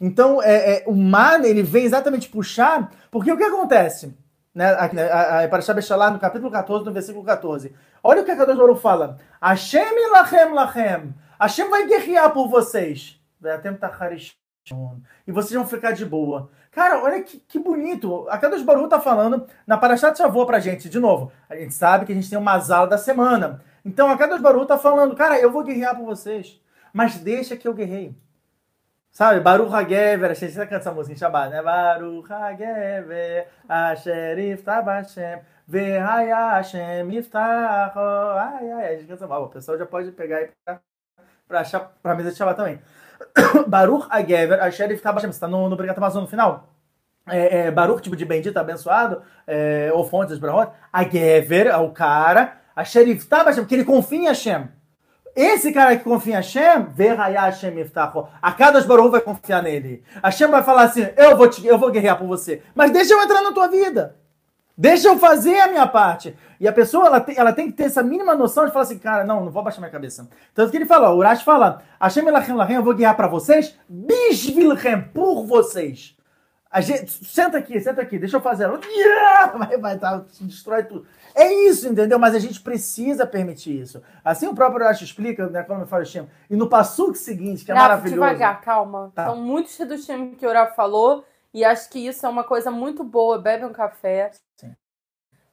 Então, 0.00 0.42
é, 0.42 0.78
é, 0.78 0.84
o 0.88 0.96
man, 0.96 1.44
ele 1.44 1.62
vem 1.62 1.84
exatamente 1.84 2.28
puxar, 2.28 2.90
porque 3.08 3.30
o 3.30 3.36
que 3.36 3.44
acontece? 3.44 4.12
Né, 4.54 4.66
né, 4.92 5.10
a, 5.10 5.44
a, 5.44 5.48
para 5.48 5.62
Shabeshalá, 5.62 6.10
no 6.10 6.18
capítulo 6.18 6.50
14, 6.50 6.84
no 6.84 6.92
versículo 6.92 7.24
14. 7.24 7.74
Olha 8.02 8.20
o 8.20 8.24
que 8.24 8.30
a 8.30 8.36
Kadosh 8.36 8.58
Baruch 8.58 8.80
fala. 8.80 9.18
Hashem 9.40 10.10
lachem 10.10 10.52
lachem. 10.52 11.14
Hashem 11.40 11.70
vai 11.70 11.86
guerrear 11.86 12.30
por 12.32 12.48
vocês. 12.48 13.18
E 15.26 15.32
vocês 15.32 15.52
vão 15.54 15.66
ficar 15.66 15.92
de 15.92 16.04
boa. 16.04 16.50
Cara, 16.70 17.02
olha 17.02 17.22
que, 17.22 17.38
que 17.40 17.58
bonito. 17.58 18.26
A 18.28 18.38
Kadosh 18.38 18.62
Baruch 18.62 18.88
tá 18.88 19.00
falando 19.00 19.46
na 19.66 19.76
Parashat 19.76 20.16
Shavuot 20.16 20.46
pra 20.46 20.60
gente. 20.60 20.88
De 20.88 21.00
novo, 21.00 21.32
a 21.48 21.56
gente 21.56 21.74
sabe 21.74 22.06
que 22.06 22.12
a 22.12 22.14
gente 22.14 22.30
tem 22.30 22.38
uma 22.38 22.58
zala 22.58 22.86
da 22.86 22.98
semana. 22.98 23.62
Então 23.84 24.10
a 24.10 24.16
Kadosh 24.16 24.40
Baruch 24.40 24.66
tá 24.66 24.78
falando, 24.78 25.16
cara, 25.16 25.38
eu 25.38 25.50
vou 25.50 25.64
guerrear 25.64 25.96
por 25.96 26.04
vocês. 26.04 26.60
Mas 26.92 27.16
deixa 27.16 27.56
que 27.56 27.66
eu 27.66 27.74
guerreio. 27.74 28.14
Sabe, 29.12 29.40
Baruch 29.40 29.70
HaGever, 29.70 30.30
a 30.30 30.34
gente 30.34 30.54
canta 30.54 30.76
essa 30.76 30.90
música 30.90 31.12
em 31.12 31.18
Shabbat, 31.18 31.50
né? 31.50 31.60
Baruch 31.62 32.32
HaGever, 32.32 33.46
Asher 33.68 34.38
Yiftach 34.38 34.86
Hashem, 34.86 35.40
Ve'haya 35.68 36.52
Hashem 36.52 37.10
Yiftach, 37.12 37.92
ai, 37.94 38.72
ai, 38.72 38.94
a 38.94 38.96
gente 38.96 39.08
canta 39.08 39.26
mal, 39.26 39.44
o 39.44 39.48
pessoal 39.50 39.76
já 39.76 39.84
pode 39.84 40.12
pegar 40.12 40.38
aí 40.38 40.50
pra, 40.64 40.80
pra, 41.46 41.62
pra 42.02 42.14
mesa 42.14 42.30
de 42.30 42.38
Shabbat 42.38 42.56
também. 42.56 42.80
Baruch 43.68 44.06
HaGever, 44.08 44.62
Asher 44.62 44.90
Yiftach 44.90 45.14
Hashem, 45.14 45.30
você 45.30 45.40
tá 45.40 45.46
no, 45.46 45.68
no 45.68 45.76
Brigat 45.76 45.98
Amazon 45.98 46.22
no 46.22 46.28
final? 46.28 46.70
É, 47.26 47.66
é, 47.66 47.70
Baruch, 47.70 48.00
tipo 48.00 48.16
de 48.16 48.24
bendito, 48.24 48.56
abençoado, 48.56 49.22
é, 49.46 49.90
ou 49.92 50.08
fontes, 50.08 50.38
Brahot, 50.38 50.72
HaGever, 50.90 51.66
é 51.66 51.76
o 51.76 51.90
cara, 51.90 52.62
Asher 52.74 53.06
Yiftach 53.06 53.44
Hashem, 53.44 53.66
que 53.66 53.74
ele 53.74 53.84
confia 53.84 54.18
em 54.18 54.26
Hashem. 54.28 54.68
Esse 55.34 55.72
cara 55.72 55.96
que 55.96 56.04
confia 56.04 56.34
em 56.34 56.36
Hashem. 56.36 56.88
A 58.40 58.52
Kadosh 58.52 58.84
Baruch 58.84 59.10
vai 59.10 59.20
confiar 59.20 59.62
nele. 59.62 60.02
Hashem 60.22 60.48
vai 60.48 60.62
falar 60.62 60.82
assim: 60.84 61.08
eu 61.16 61.36
vou, 61.36 61.48
te, 61.48 61.66
eu 61.66 61.78
vou 61.78 61.90
guerrear 61.90 62.18
por 62.18 62.26
você. 62.26 62.62
Mas 62.74 62.90
deixa 62.90 63.14
eu 63.14 63.22
entrar 63.22 63.42
na 63.42 63.52
tua 63.52 63.68
vida. 63.68 64.16
Deixa 64.76 65.08
eu 65.08 65.18
fazer 65.18 65.58
a 65.60 65.68
minha 65.68 65.86
parte. 65.86 66.36
E 66.58 66.66
a 66.66 66.72
pessoa, 66.72 67.06
ela 67.06 67.20
tem, 67.20 67.36
ela 67.36 67.52
tem 67.52 67.70
que 67.70 67.76
ter 67.76 67.84
essa 67.84 68.02
mínima 68.02 68.34
noção 68.34 68.64
de 68.64 68.72
falar 68.72 68.84
assim, 68.84 68.98
cara, 68.98 69.24
não, 69.24 69.44
não 69.44 69.50
vou 69.50 69.62
baixar 69.62 69.80
minha 69.80 69.90
cabeça. 69.90 70.28
Tanto 70.54 70.70
que 70.70 70.76
ele 70.76 70.86
fala, 70.86 71.10
o 71.10 71.18
Urash 71.18 71.42
fala, 71.42 71.82
Hashem 72.00 72.26
Elachem 72.26 72.54
Lachem, 72.54 72.76
eu 72.76 72.82
vou 72.82 72.94
guerrear 72.94 73.16
para 73.16 73.28
vocês, 73.28 73.76
Bishvilchem, 73.88 75.02
por 75.12 75.44
vocês. 75.44 76.16
A 76.70 76.80
gente, 76.80 77.12
senta 77.26 77.58
aqui, 77.58 77.78
senta 77.80 78.00
aqui, 78.00 78.18
deixa 78.18 78.38
eu 78.38 78.40
fazer. 78.40 78.66
Vai, 79.58 79.76
vai, 79.76 79.98
tá, 79.98 80.24
destrói 80.40 80.84
tudo. 80.84 81.06
É 81.34 81.52
isso, 81.52 81.88
entendeu? 81.88 82.18
Mas 82.18 82.34
a 82.34 82.38
gente 82.38 82.60
precisa 82.60 83.26
permitir 83.26 83.80
isso. 83.80 84.02
Assim 84.24 84.46
o 84.46 84.54
próprio 84.54 84.84
Urash 84.84 85.02
explica, 85.02 85.46
né, 85.48 85.62
como 85.62 85.82
eu 85.82 85.86
falo, 85.86 86.04
Shem. 86.04 86.28
E 86.50 86.56
no 86.56 86.68
passuque 86.68 87.18
seguinte, 87.18 87.64
que 87.64 87.70
é 87.70 87.74
Rafa, 87.74 87.88
maravilhoso. 87.88 88.20
devagar, 88.20 88.60
calma. 88.60 89.12
Tá. 89.14 89.26
São 89.26 89.36
muitos 89.36 89.76
redutos 89.76 90.06
que 90.06 90.46
o 90.46 90.48
Ura 90.50 90.66
falou 90.68 91.24
e 91.52 91.64
acho 91.64 91.88
que 91.90 92.06
isso 92.06 92.24
é 92.26 92.28
uma 92.28 92.44
coisa 92.44 92.70
muito 92.70 93.02
boa. 93.02 93.38
Bebe 93.38 93.64
um 93.64 93.72
café. 93.72 94.30
Sim. 94.56 94.74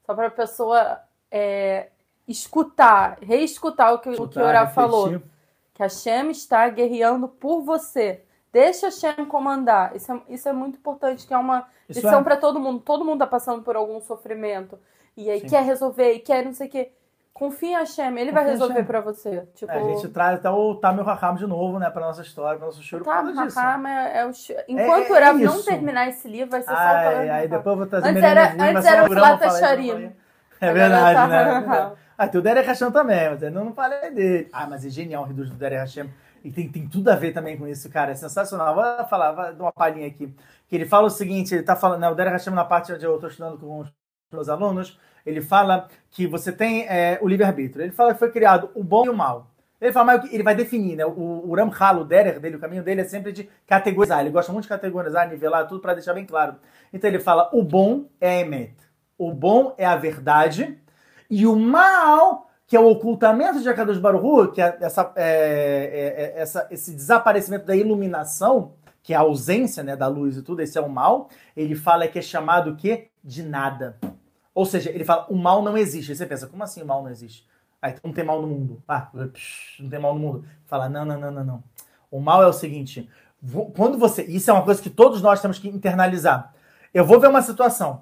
Só 0.06 0.14
para 0.14 0.28
a 0.28 0.32
pessoa 0.32 1.00
é, 1.32 1.88
escutar, 2.28 3.18
reescutar 3.22 3.94
o 3.94 4.00
que, 4.00 4.10
o 4.10 4.14
que 4.14 4.20
o 4.20 4.24
Escutar, 4.26 4.42
Ura 4.42 4.60
refletir. 4.66 4.76
falou. 4.76 5.22
Que 5.74 5.84
a 5.84 5.90
Shem 5.90 6.30
está 6.32 6.68
guerreando 6.68 7.28
por 7.28 7.62
você. 7.62 8.22
Deixa 8.52 8.88
a 8.88 8.92
Shem 8.92 9.26
comandar. 9.26 9.96
Isso 9.96 10.12
é, 10.12 10.22
isso 10.28 10.50
é 10.50 10.52
muito 10.54 10.78
importante, 10.78 11.26
que 11.26 11.34
é 11.34 11.38
uma 11.38 11.68
Isso 11.88 12.00
lição 12.02 12.20
é. 12.20 12.24
para 12.24 12.36
todo 12.36 12.60
mundo. 12.60 12.82
Todo 12.82 13.06
mundo 13.06 13.16
está 13.24 13.28
passando 13.28 13.64
por 13.64 13.76
algum 13.76 14.02
sofrimento. 14.02 14.78
E 15.22 15.30
aí 15.30 15.40
Sim. 15.42 15.48
quer 15.48 15.64
resolver, 15.64 16.14
e 16.14 16.20
quer 16.20 16.46
não 16.46 16.54
sei 16.54 16.68
o 16.68 16.70
quê. 16.70 16.92
Confia 17.34 17.70
em 17.70 17.74
Hashem, 17.76 18.18
ele 18.18 18.32
vai 18.32 18.44
Confia 18.44 18.48
em 18.48 18.60
resolver 18.60 18.84
para 18.84 19.00
você. 19.02 19.48
Tipo, 19.56 19.72
É, 19.72 19.78
a 19.80 19.84
gente 19.84 20.08
traz 20.10 20.40
até 20.40 20.50
o 20.50 20.76
Tamil 20.76 21.04
Raham 21.04 21.36
de 21.36 21.48
novo, 21.48 21.80
né, 21.80 21.90
pra 21.90 22.02
nossa 22.06 22.22
história, 22.22 22.58
pro 22.58 22.66
nosso 22.68 22.82
choro, 22.84 23.06
causa 23.06 23.32
disso. 23.32 23.56
Mahama 23.56 23.90
é, 23.90 24.18
é 24.20 24.26
o. 24.26 24.34
ch- 24.34 24.52
Enquanto 24.68 25.08
é 25.08 25.12
o 25.12 25.16
Urav 25.16 25.38
não 25.40 25.56
isso. 25.56 25.66
terminar 25.66 26.08
esse 26.10 26.28
livro, 26.28 26.52
vai 26.52 26.62
ser 26.62 26.68
só 26.68 26.74
o 26.74 26.78
Ai, 26.78 27.04
Torah 27.14 27.36
aí 27.36 27.48
depois 27.48 27.66
eu 27.74 27.78
vou 27.78 27.88
trazer 27.88 28.10
Antes 28.10 28.24
era- 28.24 28.44
antes 28.52 28.74
mas 28.74 28.86
era 28.86 29.02
só 29.02 29.08
o 29.08 29.14
Flata 29.14 29.50
Sharim. 29.52 29.94
não. 30.04 30.14
É 30.62 30.74
verdade, 30.74 31.30
né? 31.32 31.92
Ah, 32.22 32.28
tem 32.28 32.38
o 32.38 32.44
Derek 32.44 32.68
Hashem 32.68 32.92
também, 32.92 33.30
mas 33.30 33.42
eu 33.42 33.50
não 33.52 33.72
falei 33.74 34.12
dele. 34.12 34.50
Ah, 34.52 34.68
mas 34.68 34.86
é 34.86 34.90
genial 34.90 35.24
o 35.24 35.26
Reduz 35.26 35.50
do 35.50 35.56
Derek 35.56 35.80
Hashem. 35.80 36.10
E 36.44 36.52
tem, 36.52 36.68
tem 36.70 36.86
tudo 36.86 37.10
a 37.10 37.16
ver 37.16 37.32
também 37.32 37.58
com 37.58 37.66
isso, 37.66 37.90
cara. 37.90 38.12
É 38.12 38.16
sensacional. 38.16 38.76
Vou 38.76 39.08
falar, 39.08 39.32
vou 39.32 39.54
dar 39.54 39.64
uma 39.64 39.72
palhinha 39.72 40.08
aqui. 40.08 40.28
Que 40.68 40.76
ele 40.76 40.86
fala 40.86 41.08
o 41.08 41.10
seguinte, 41.10 41.56
ele 41.56 41.64
tá 41.64 41.78
falando, 41.78 42.02
né, 42.02 42.10
o 42.10 42.16
Derek 42.16 42.34
Hashem 42.34 42.54
na 42.54 42.66
parte 42.66 42.92
onde 42.92 43.06
eu 43.06 43.18
tô 43.18 43.28
estudando 43.28 43.58
com 43.58 43.80
os 43.80 43.94
meus 44.34 44.50
alunos, 44.50 45.00
ele 45.30 45.42
fala 45.42 45.88
que 46.12 46.26
você 46.28 46.52
tem 46.52 46.86
é, 46.88 47.20
o 47.22 47.28
livre-arbítrio. 47.28 47.84
Ele 47.84 47.92
fala 47.92 48.14
que 48.14 48.20
foi 48.20 48.32
criado 48.32 48.70
o 48.74 48.84
bom 48.84 49.06
e 49.06 49.10
o 49.10 49.16
mal. 49.16 49.52
Ele 49.80 49.94
fala, 49.94 50.06
mas 50.08 50.34
ele 50.34 50.44
vai 50.44 50.54
definir, 50.56 50.98
né? 50.98 51.06
O, 51.06 51.50
o 51.50 51.56
Ramchal, 51.56 52.02
o 52.02 52.06
Derer 52.06 52.40
dele, 52.40 52.58
o 52.58 52.60
caminho 52.60 52.84
dele 52.84 53.02
é 53.02 53.06
sempre 53.06 53.32
de 53.32 53.50
categorizar. 53.66 54.20
Ele 54.20 54.30
gosta 54.30 54.52
muito 54.52 54.64
de 54.64 54.70
categorizar, 54.70 55.30
nivelar 55.30 55.68
tudo 55.68 55.80
para 55.80 55.94
deixar 55.94 56.14
bem 56.14 56.26
claro. 56.26 56.56
Então 56.92 57.10
ele 57.10 57.20
fala, 57.20 57.50
o 57.54 57.64
bom 57.64 58.06
é 58.20 58.30
a 58.30 58.40
emet. 58.42 58.76
O 59.18 59.32
bom 59.32 59.74
é 59.78 59.86
a 59.86 59.96
verdade. 59.96 60.78
E 61.30 61.46
o 61.46 61.56
mal, 61.56 62.50
que 62.68 62.76
é 62.76 62.80
o 62.80 62.90
ocultamento 62.90 63.62
de 63.62 63.70
Akadosh 63.70 64.00
Baruch 64.00 64.54
que 64.54 64.62
é, 64.62 64.78
essa, 64.82 65.14
é, 65.16 65.24
é, 65.24 66.24
é, 66.24 66.42
essa, 66.42 66.68
esse 66.70 66.92
desaparecimento 66.94 67.66
da 67.66 67.76
iluminação, 67.76 68.74
que 69.02 69.14
é 69.14 69.16
a 69.16 69.22
ausência 69.22 69.82
né, 69.82 69.96
da 69.96 70.08
luz 70.08 70.36
e 70.36 70.42
tudo, 70.42 70.62
esse 70.62 70.78
é 70.78 70.82
o 70.82 70.90
mal. 70.90 71.30
Ele 71.56 71.76
fala 71.76 72.08
que 72.08 72.20
é 72.20 72.22
chamado 72.22 72.72
o 72.72 72.76
quê? 72.76 73.10
De 73.24 73.44
nada. 73.44 73.98
Ou 74.54 74.66
seja, 74.66 74.90
ele 74.90 75.06
fala, 75.06 75.26
o 75.30 75.36
mal 75.36 75.62
não 75.62 75.78
existe. 75.78 76.12
Aí 76.12 76.16
você 76.18 76.26
pensa, 76.26 76.48
como 76.48 76.64
assim 76.64 76.82
o 76.82 76.86
mal 76.86 77.04
não 77.04 77.10
existe? 77.10 77.48
Aí 77.82 77.96
não 78.04 78.12
tem 78.12 78.24
mal 78.24 78.42
no 78.42 78.48
mundo. 78.48 78.84
Ah, 78.88 79.10
não 79.14 79.90
tem 79.90 80.00
mal 80.00 80.14
no 80.14 80.20
mundo. 80.20 80.46
Fala, 80.66 80.90
não, 80.90 81.06
não, 81.06 81.20
não, 81.20 81.32
não, 81.32 81.44
não. 81.44 81.64
O 82.12 82.20
mal 82.20 82.44
é 82.44 82.48
o 82.48 82.54
seguinte: 82.54 83.10
quando 83.76 83.98
você. 83.98 84.24
Isso 84.24 84.50
é 84.50 84.54
uma 84.54 84.64
coisa 84.64 84.82
que 84.82 84.90
todos 84.90 85.22
nós 85.22 85.42
temos 85.42 85.60
que 85.60 85.70
internalizar. 85.70 86.54
Eu 86.94 87.06
vou 87.06 87.20
ver 87.20 87.28
uma 87.28 87.42
situação. 87.42 88.02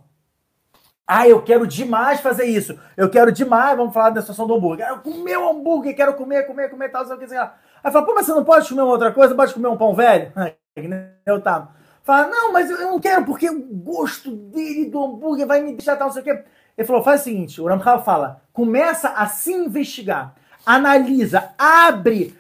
Ah, 1.06 1.28
eu 1.28 1.42
quero 1.42 1.66
demais 1.66 2.20
fazer 2.20 2.46
isso. 2.46 2.78
Eu 2.98 3.10
quero 3.10 3.32
demais, 3.32 3.78
vamos 3.78 3.94
falar 3.94 4.10
da 4.10 4.20
situação 4.20 4.46
do 4.46 4.56
hambúrguer. 4.56 4.86
Quero 4.86 5.02
comer 5.02 5.38
um 5.38 5.50
hambúrguer, 5.50 5.96
quero 5.96 6.14
comer, 6.16 6.44
comer, 6.46 6.70
comer, 6.70 6.90
tal, 6.90 7.06
sei 7.06 7.16
o 7.16 7.20
que, 7.20 7.28
sei 7.28 7.38
lá. 7.38 7.56
Aí 7.82 7.92
fala, 7.92 8.06
pô, 8.06 8.14
mas 8.14 8.26
você 8.26 8.34
não 8.34 8.44
pode 8.44 8.68
comer 8.68 8.82
uma 8.82 8.92
outra 8.92 9.12
coisa? 9.14 9.34
Pode 9.34 9.54
comer 9.54 9.70
um 9.70 9.78
pão 9.78 9.96
velho? 9.96 10.34
Eu 11.26 11.42
tava. 11.42 11.70
Fala, 12.08 12.30
não, 12.30 12.54
mas 12.54 12.70
eu 12.70 12.78
não 12.80 13.02
quero, 13.02 13.26
porque 13.26 13.50
o 13.50 13.60
gosto 13.60 14.32
dele 14.32 14.90
do 14.90 15.04
hambúrguer 15.04 15.46
vai 15.46 15.62
me 15.62 15.74
deixar 15.74 15.98
tal, 15.98 16.08
não 16.08 16.14
sei 16.14 16.22
o 16.22 16.24
quê. 16.24 16.42
Ele 16.78 16.88
falou: 16.88 17.04
faz 17.04 17.20
o 17.20 17.24
seguinte, 17.26 17.60
o 17.60 17.68
Ramchal 17.68 18.02
fala, 18.02 18.42
começa 18.54 19.10
a 19.10 19.28
se 19.28 19.52
investigar, 19.52 20.34
analisa, 20.66 21.50
abre. 21.58 22.34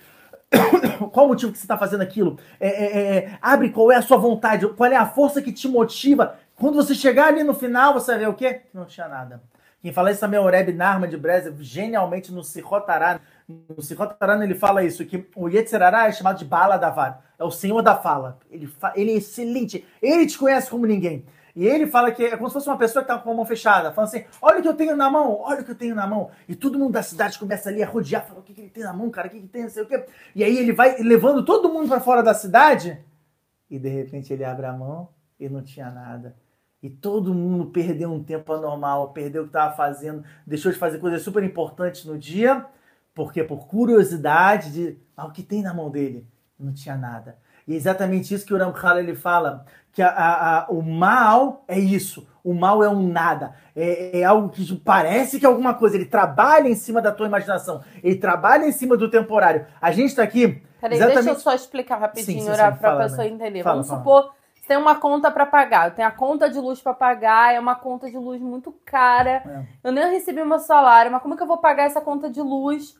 qual 1.11 1.25
o 1.25 1.29
motivo 1.29 1.51
que 1.51 1.57
você 1.57 1.65
está 1.65 1.77
fazendo 1.77 1.99
aquilo? 1.99 2.39
É, 2.61 2.67
é, 2.69 3.17
é, 3.17 3.37
abre 3.41 3.69
qual 3.69 3.91
é 3.91 3.97
a 3.97 4.01
sua 4.01 4.15
vontade, 4.15 4.65
qual 4.69 4.89
é 4.89 4.95
a 4.95 5.05
força 5.05 5.41
que 5.41 5.51
te 5.51 5.67
motiva. 5.67 6.37
Quando 6.55 6.75
você 6.75 6.95
chegar 6.95 7.27
ali 7.27 7.43
no 7.43 7.53
final, 7.53 7.93
você 7.93 8.11
vai 8.11 8.21
ver 8.21 8.29
o 8.29 8.35
quê? 8.35 8.61
Não 8.73 8.85
tinha 8.85 9.09
nada. 9.09 9.43
Quem 9.81 9.91
fala 9.91 10.11
isso 10.11 10.21
também 10.21 10.39
é 10.39 10.41
o 10.41 10.49
Rebbe 10.49 10.71
Narma 10.71 11.09
de 11.09 11.17
Breza, 11.17 11.53
genialmente 11.59 12.31
no 12.31 12.41
Sichotaran. 12.41 13.19
No 13.49 13.81
Sichotaran 13.81 14.41
ele 14.45 14.55
fala 14.55 14.81
isso, 14.81 15.05
que 15.05 15.27
o 15.35 15.49
Yetzirará 15.49 16.07
é 16.07 16.11
chamado 16.13 16.39
de 16.39 16.45
Bala 16.45 16.77
Davar, 16.77 17.21
é 17.37 17.43
o 17.43 17.51
senhor 17.51 17.81
da 17.81 17.95
fala. 17.95 18.39
Ele, 18.49 18.69
ele 18.95 19.11
é 19.11 19.15
excelente, 19.15 19.85
ele 20.01 20.25
te 20.25 20.37
conhece 20.37 20.69
como 20.69 20.85
ninguém. 20.85 21.25
E 21.57 21.65
ele 21.65 21.87
fala 21.87 22.11
que 22.11 22.23
é 22.23 22.37
como 22.37 22.47
se 22.49 22.53
fosse 22.53 22.69
uma 22.69 22.77
pessoa 22.77 23.03
que 23.03 23.11
está 23.11 23.21
com 23.21 23.31
a 23.31 23.33
mão 23.33 23.43
fechada, 23.43 23.91
falando 23.91 24.09
assim: 24.09 24.25
olha 24.39 24.59
o 24.59 24.61
que 24.61 24.67
eu 24.67 24.75
tenho 24.75 24.95
na 24.95 25.09
mão, 25.09 25.39
olha 25.41 25.61
o 25.61 25.65
que 25.65 25.71
eu 25.71 25.75
tenho 25.75 25.95
na 25.95 26.05
mão. 26.05 26.29
E 26.47 26.55
todo 26.55 26.77
mundo 26.77 26.91
da 26.91 27.01
cidade 27.01 27.39
começa 27.39 27.69
ali 27.69 27.81
a 27.81 27.87
rodear, 27.87 28.27
fala: 28.27 28.41
o 28.41 28.43
que, 28.43 28.53
que 28.53 28.61
ele 28.61 28.69
tem 28.69 28.83
na 28.83 28.93
mão, 28.93 29.09
cara, 29.09 29.27
o 29.27 29.31
que, 29.31 29.39
que 29.41 29.47
tem, 29.47 29.63
não 29.63 29.69
sei 29.71 29.81
o 29.81 29.87
quê. 29.87 30.05
E 30.35 30.43
aí 30.43 30.55
ele 30.55 30.71
vai 30.71 31.01
levando 31.01 31.43
todo 31.43 31.73
mundo 31.73 31.87
para 31.87 31.99
fora 31.99 32.21
da 32.21 32.35
cidade, 32.35 33.03
e 33.71 33.79
de 33.79 33.89
repente 33.89 34.31
ele 34.31 34.45
abre 34.45 34.67
a 34.67 34.73
mão 34.73 35.09
e 35.39 35.49
não 35.49 35.63
tinha 35.63 35.89
nada. 35.89 36.35
E 36.81 36.91
todo 36.91 37.33
mundo 37.33 37.71
perdeu 37.71 38.11
um 38.11 38.23
tempo 38.23 38.53
anormal, 38.53 39.11
perdeu 39.11 39.41
o 39.41 39.45
que 39.45 39.49
estava 39.49 39.75
fazendo, 39.75 40.23
deixou 40.45 40.71
de 40.71 40.77
fazer 40.77 40.99
coisas 40.99 41.23
super 41.23 41.43
importantes 41.43 42.05
no 42.05 42.19
dia, 42.19 42.67
porque 43.15 43.43
por 43.43 43.67
curiosidade 43.67 44.71
de 44.71 44.97
ah, 45.15 45.25
o 45.25 45.31
que 45.31 45.41
tem 45.41 45.63
na 45.63 45.73
mão 45.73 45.89
dele, 45.89 46.27
não 46.59 46.73
tinha 46.73 46.95
nada. 46.95 47.37
E 47.67 47.73
é 47.73 47.75
exatamente 47.75 48.33
isso 48.33 48.45
que 48.45 48.53
o 48.53 48.57
Ramchal 48.57 48.99
ele 48.99 49.13
fala, 49.13 49.65
que 49.91 50.01
a, 50.01 50.09
a, 50.09 50.59
a, 50.59 50.67
o 50.69 50.81
mal 50.81 51.63
é 51.67 51.77
isso, 51.77 52.27
o 52.43 52.53
mal 52.53 52.83
é 52.83 52.89
um 52.89 53.07
nada, 53.07 53.55
é, 53.75 54.21
é, 54.21 54.23
algo 54.23 54.49
que 54.49 54.75
parece 54.77 55.39
que 55.39 55.45
é 55.45 55.49
alguma 55.49 55.73
coisa, 55.73 55.97
ele 55.97 56.05
trabalha 56.05 56.69
em 56.69 56.75
cima 56.75 57.01
da 57.01 57.11
tua 57.11 57.27
imaginação, 57.27 57.83
ele 58.01 58.15
trabalha 58.15 58.65
em 58.65 58.71
cima 58.71 58.95
do 58.95 59.09
temporário. 59.09 59.65
A 59.81 59.91
gente 59.91 60.09
está 60.09 60.23
aqui... 60.23 60.63
Peraí, 60.79 60.97
exatamente... 60.97 61.25
deixa 61.25 61.29
eu 61.39 61.41
só 61.41 61.53
explicar 61.53 61.97
rapidinho 61.97 62.45
para 62.45 62.67
a 62.67 62.97
pessoa 62.97 63.23
né? 63.23 63.27
entender. 63.27 63.63
Fala, 63.63 63.75
Vamos 63.75 63.87
fala. 63.89 63.99
supor 63.99 64.37
você 64.67 64.73
tem 64.73 64.77
uma 64.77 64.95
conta 64.95 65.31
para 65.31 65.45
pagar, 65.45 65.87
eu 65.87 65.95
tenho 65.95 66.07
a 66.07 66.11
conta 66.11 66.49
de 66.49 66.59
luz 66.59 66.81
para 66.81 66.93
pagar, 66.93 67.53
é 67.53 67.59
uma 67.59 67.75
conta 67.75 68.11
de 68.11 68.17
luz 68.17 68.41
muito 68.41 68.73
cara, 68.83 69.41
é. 69.45 69.65
eu 69.81 69.93
nem 69.93 70.11
recebi 70.11 70.43
meu 70.43 70.59
salário, 70.59 71.09
mas 71.09 71.21
como 71.21 71.33
é 71.33 71.37
que 71.37 71.43
eu 71.43 71.47
vou 71.47 71.57
pagar 71.57 71.85
essa 71.85 72.01
conta 72.01 72.29
de 72.29 72.41
luz? 72.41 72.99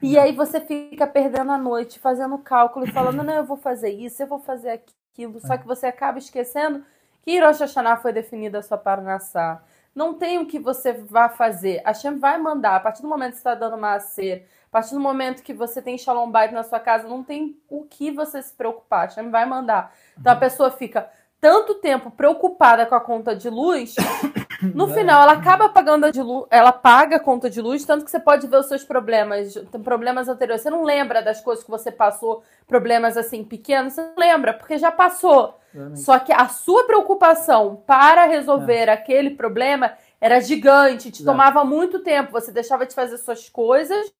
E 0.00 0.16
aí 0.18 0.32
você 0.32 0.60
fica 0.60 1.06
perdendo 1.06 1.50
a 1.50 1.58
noite, 1.58 1.98
fazendo 1.98 2.38
cálculo 2.38 2.86
e 2.86 2.92
falando, 2.92 3.22
não, 3.22 3.34
eu 3.34 3.44
vou 3.44 3.56
fazer 3.56 3.90
isso, 3.90 4.22
eu 4.22 4.26
vou 4.26 4.38
fazer 4.38 4.70
aquilo. 4.70 5.40
Só 5.40 5.56
que 5.56 5.66
você 5.66 5.86
acaba 5.86 6.18
esquecendo 6.18 6.84
que 7.22 7.38
Rosh 7.40 7.60
Hashanah 7.60 7.96
foi 7.96 8.12
definida 8.12 8.58
a 8.58 8.62
sua 8.62 8.78
Parnassá. 8.78 9.60
Não 9.94 10.14
tem 10.14 10.38
o 10.38 10.46
que 10.46 10.60
você 10.60 10.92
vá 10.92 11.28
fazer. 11.28 11.82
A 11.84 11.92
Shem 11.92 12.16
vai 12.16 12.38
mandar. 12.38 12.76
A 12.76 12.80
partir 12.80 13.02
do 13.02 13.08
momento 13.08 13.32
que 13.32 13.38
você 13.38 13.48
está 13.48 13.54
dando 13.56 13.76
macer, 13.76 14.48
a 14.68 14.70
partir 14.70 14.94
do 14.94 15.00
momento 15.00 15.42
que 15.42 15.52
você 15.52 15.82
tem 15.82 15.98
Shalom 15.98 16.30
Bait 16.30 16.52
na 16.52 16.62
sua 16.62 16.78
casa, 16.78 17.08
não 17.08 17.24
tem 17.24 17.60
o 17.68 17.82
que 17.84 18.12
você 18.12 18.40
se 18.40 18.54
preocupar. 18.54 19.06
A 19.06 19.08
Shem 19.08 19.28
vai 19.28 19.44
mandar. 19.44 19.92
Então 20.16 20.32
a 20.32 20.36
pessoa 20.36 20.70
fica 20.70 21.10
tanto 21.40 21.74
tempo 21.74 22.10
preocupada 22.10 22.84
com 22.84 22.94
a 22.94 23.00
conta 23.00 23.34
de 23.34 23.48
luz, 23.48 23.94
no 24.74 24.88
final 24.88 25.22
ela 25.22 25.32
acaba 25.32 25.68
pagando 25.68 26.06
a 26.06 26.10
de 26.10 26.20
luz, 26.20 26.46
ela 26.50 26.72
paga 26.72 27.16
a 27.16 27.20
conta 27.20 27.48
de 27.48 27.60
luz, 27.60 27.84
tanto 27.84 28.04
que 28.04 28.10
você 28.10 28.18
pode 28.18 28.46
ver 28.46 28.56
os 28.56 28.66
seus 28.66 28.82
problemas, 28.82 29.54
problemas 29.84 30.28
anteriores. 30.28 30.62
Você 30.62 30.70
não 30.70 30.82
lembra 30.82 31.22
das 31.22 31.40
coisas 31.40 31.64
que 31.64 31.70
você 31.70 31.92
passou, 31.92 32.42
problemas 32.66 33.16
assim 33.16 33.44
pequenos, 33.44 33.92
você 33.92 34.02
não 34.02 34.14
lembra, 34.16 34.52
porque 34.52 34.78
já 34.78 34.90
passou. 34.90 35.58
Só 35.94 36.18
que 36.18 36.32
a 36.32 36.48
sua 36.48 36.84
preocupação 36.84 37.82
para 37.86 38.24
resolver 38.24 38.88
é. 38.88 38.92
aquele 38.92 39.30
problema 39.30 39.92
era 40.20 40.40
gigante, 40.40 41.12
te 41.12 41.24
tomava 41.24 41.64
muito 41.64 42.00
tempo, 42.00 42.32
você 42.32 42.50
deixava 42.50 42.84
de 42.84 42.94
fazer 42.94 43.16
suas 43.18 43.48
coisas 43.48 44.12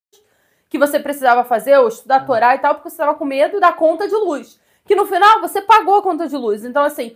que 0.69 0.79
você 0.79 1.01
precisava 1.01 1.45
fazer, 1.45 1.79
ou 1.79 1.89
estudar 1.89 2.23
é. 2.23 2.27
Torá 2.27 2.55
e 2.55 2.59
tal, 2.59 2.75
porque 2.75 2.91
você 2.91 2.95
estava 2.95 3.15
com 3.15 3.25
medo 3.25 3.59
da 3.59 3.73
conta 3.73 4.07
de 4.07 4.15
luz 4.15 4.61
que 4.89 4.97
no 4.97 5.05
final 5.05 5.43
você 5.43 5.61
pagou 5.61 5.97
a 5.97 6.03
conta 6.03 6.27
de 6.27 6.35
luz. 6.35 6.65
Então, 6.65 6.83
assim, 6.83 7.15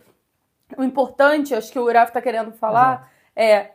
o 0.77 0.85
importante, 0.85 1.55
acho 1.55 1.73
que 1.73 1.79
o 1.79 1.85
Uraf 1.85 2.11
está 2.11 2.21
querendo 2.21 2.53
falar, 2.53 3.01
uhum. 3.01 3.43
é 3.43 3.71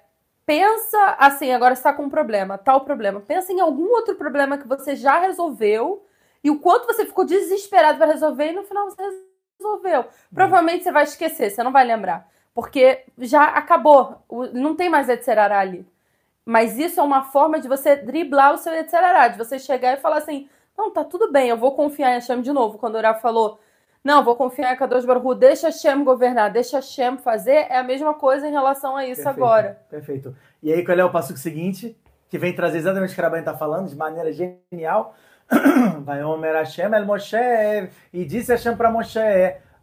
pensa 0.45 1.17
assim, 1.19 1.51
agora 1.51 1.73
está 1.73 1.91
com 1.91 2.03
um 2.03 2.09
problema, 2.09 2.57
tal 2.57 2.81
problema. 2.81 3.19
Pensa 3.19 3.51
em 3.51 3.59
algum 3.59 3.89
outro 3.89 4.15
problema 4.15 4.57
que 4.57 4.67
você 4.67 4.95
já 4.95 5.19
resolveu 5.19 6.05
e 6.41 6.49
o 6.49 6.59
quanto 6.59 6.85
você 6.85 7.05
ficou 7.05 7.25
desesperado 7.25 7.97
para 7.97 8.13
resolver 8.13 8.51
e 8.51 8.53
no 8.53 8.63
final 8.63 8.89
você 8.89 9.01
resolveu. 9.59 10.01
Uhum. 10.01 10.07
Provavelmente 10.33 10.83
você 10.83 10.91
vai 10.91 11.03
esquecer, 11.03 11.49
você 11.49 11.63
não 11.63 11.71
vai 11.71 11.83
lembrar. 11.83 12.29
Porque 12.53 13.03
já 13.17 13.45
acabou, 13.45 14.23
não 14.53 14.75
tem 14.75 14.89
mais 14.89 15.09
Etserará 15.09 15.59
ali. 15.59 15.85
Mas 16.45 16.77
isso 16.77 16.99
é 16.99 17.03
uma 17.03 17.23
forma 17.23 17.59
de 17.59 17.67
você 17.67 17.95
driblar 17.95 18.53
o 18.53 18.57
seu 18.57 18.73
Etserará, 18.73 19.27
de 19.27 19.37
você 19.39 19.57
chegar 19.59 19.93
e 19.93 20.01
falar 20.01 20.17
assim, 20.17 20.47
não, 20.77 20.91
tá 20.91 21.03
tudo 21.03 21.31
bem, 21.31 21.49
eu 21.49 21.57
vou 21.57 21.75
confiar 21.75 22.11
em 22.11 22.13
Hashem 22.13 22.41
de 22.41 22.53
novo. 22.53 22.77
Quando 22.77 22.95
o 22.95 22.97
Uraf 22.99 23.21
falou, 23.21 23.59
não, 24.07 24.23
vou 24.23 24.37
confiar 24.37 24.73
em 24.73 24.77
Kadosh 24.77 25.03
Baruch 25.03 25.37
deixa 25.37 25.69
Shem 25.69 26.01
governar, 26.01 26.49
deixa 26.49 26.81
Shem 26.81 27.17
fazer, 27.17 27.67
é 27.69 27.77
a 27.77 27.83
mesma 27.83 28.13
coisa 28.13 28.47
em 28.47 28.51
relação 28.51 28.95
a 28.95 29.05
isso 29.05 29.21
perfeito, 29.21 29.43
agora. 29.43 29.81
Perfeito. 29.89 30.35
E 30.63 30.71
aí, 30.71 30.85
qual 30.85 30.97
é 30.97 31.03
o 31.03 31.11
passo 31.11 31.35
seguinte? 31.35 31.93
Que 32.29 32.37
vem 32.37 32.55
trazer 32.55 32.77
exatamente 32.77 33.11
o 33.11 33.15
que 33.15 33.21
a 33.21 33.37
está 33.37 33.57
falando, 33.57 33.89
de 33.89 33.97
maneira 33.97 34.31
genial. 34.31 35.13
Vai 36.05 36.23
Omer 36.23 36.55
Hashem 36.55 36.93
el 36.93 37.05
Moshe, 37.05 37.35
e 38.13 38.23
disse 38.23 38.53
Hashem 38.53 38.77
para 38.77 38.89
Moshe, 38.89 39.19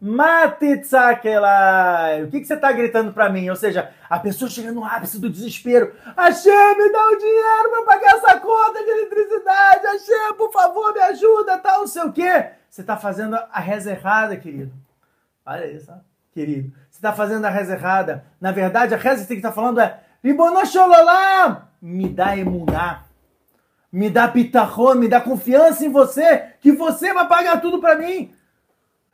Matitzakelai. 0.06 2.24
O 2.24 2.30
que, 2.30 2.40
que 2.40 2.46
você 2.46 2.52
está 2.52 2.70
gritando 2.72 3.14
para 3.14 3.30
mim? 3.30 3.48
Ou 3.48 3.56
seja, 3.56 3.90
a 4.10 4.18
pessoa 4.18 4.50
chega 4.50 4.70
no 4.70 4.84
ápice 4.84 5.18
do 5.18 5.30
desespero. 5.30 5.94
Hashem, 6.14 6.76
me 6.76 6.92
dá 6.92 7.08
o 7.08 7.16
dinheiro 7.16 7.70
para 7.70 7.86
pagar 7.86 8.16
essa 8.16 8.38
conta 8.38 8.84
de 8.84 8.90
eletricidade. 8.90 9.86
Hashem, 9.86 10.34
por 10.36 10.52
favor, 10.52 10.92
me 10.92 11.00
ajuda, 11.00 11.56
tal, 11.56 11.80
não 11.80 11.86
sei 11.86 12.02
o 12.02 12.12
quê. 12.12 12.50
Você 12.68 12.82
está 12.82 12.98
fazendo 12.98 13.34
a 13.34 13.60
reza 13.60 13.92
errada, 13.92 14.36
querido. 14.36 14.74
Olha 15.46 15.66
isso, 15.68 15.90
querido. 16.34 16.70
Você 16.90 16.98
está 16.98 17.14
fazendo 17.14 17.46
a 17.46 17.50
reza 17.50 17.72
errada. 17.72 18.26
Na 18.38 18.52
verdade, 18.52 18.92
a 18.92 18.98
reza 18.98 19.14
que 19.14 19.22
você 19.22 19.28
tem 19.28 19.38
que 19.38 19.46
estar 19.46 19.52
tá 19.52 19.54
falando 19.54 19.80
é 19.80 20.00
Ribonoshololá, 20.22 21.68
me 21.80 22.10
dá 22.10 22.36
emuná. 22.36 23.04
Me 23.90 24.10
dá 24.10 24.28
pitachon, 24.28 24.96
me 24.96 25.08
dá 25.08 25.18
confiança 25.18 25.86
em 25.86 25.90
você, 25.90 26.56
que 26.60 26.72
você 26.72 27.14
vai 27.14 27.26
pagar 27.26 27.62
tudo 27.62 27.80
para 27.80 27.96
mim. 27.96 28.33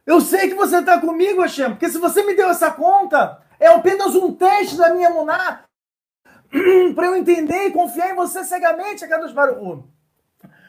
Eu 0.07 0.21
sei 0.21 0.49
que 0.49 0.55
você 0.55 0.79
está 0.79 1.01
comigo, 1.01 1.43
Hashem, 1.43 1.71
porque 1.71 1.89
se 1.89 1.99
você 1.99 2.23
me 2.23 2.35
deu 2.35 2.49
essa 2.49 2.71
conta, 2.71 3.41
é 3.59 3.69
apenas 3.69 4.15
um 4.15 4.35
teste 4.35 4.77
da 4.77 4.93
minha 4.93 5.09
emuná 5.09 5.65
para 6.95 7.07
eu 7.07 7.17
entender 7.17 7.67
e 7.67 7.73
confiar 7.73 8.11
em 8.11 8.17
você 8.17 8.43
cegamente, 8.45 9.05
a 9.05 9.09
Kadosh 9.09 9.33
Baruch. 9.33 9.85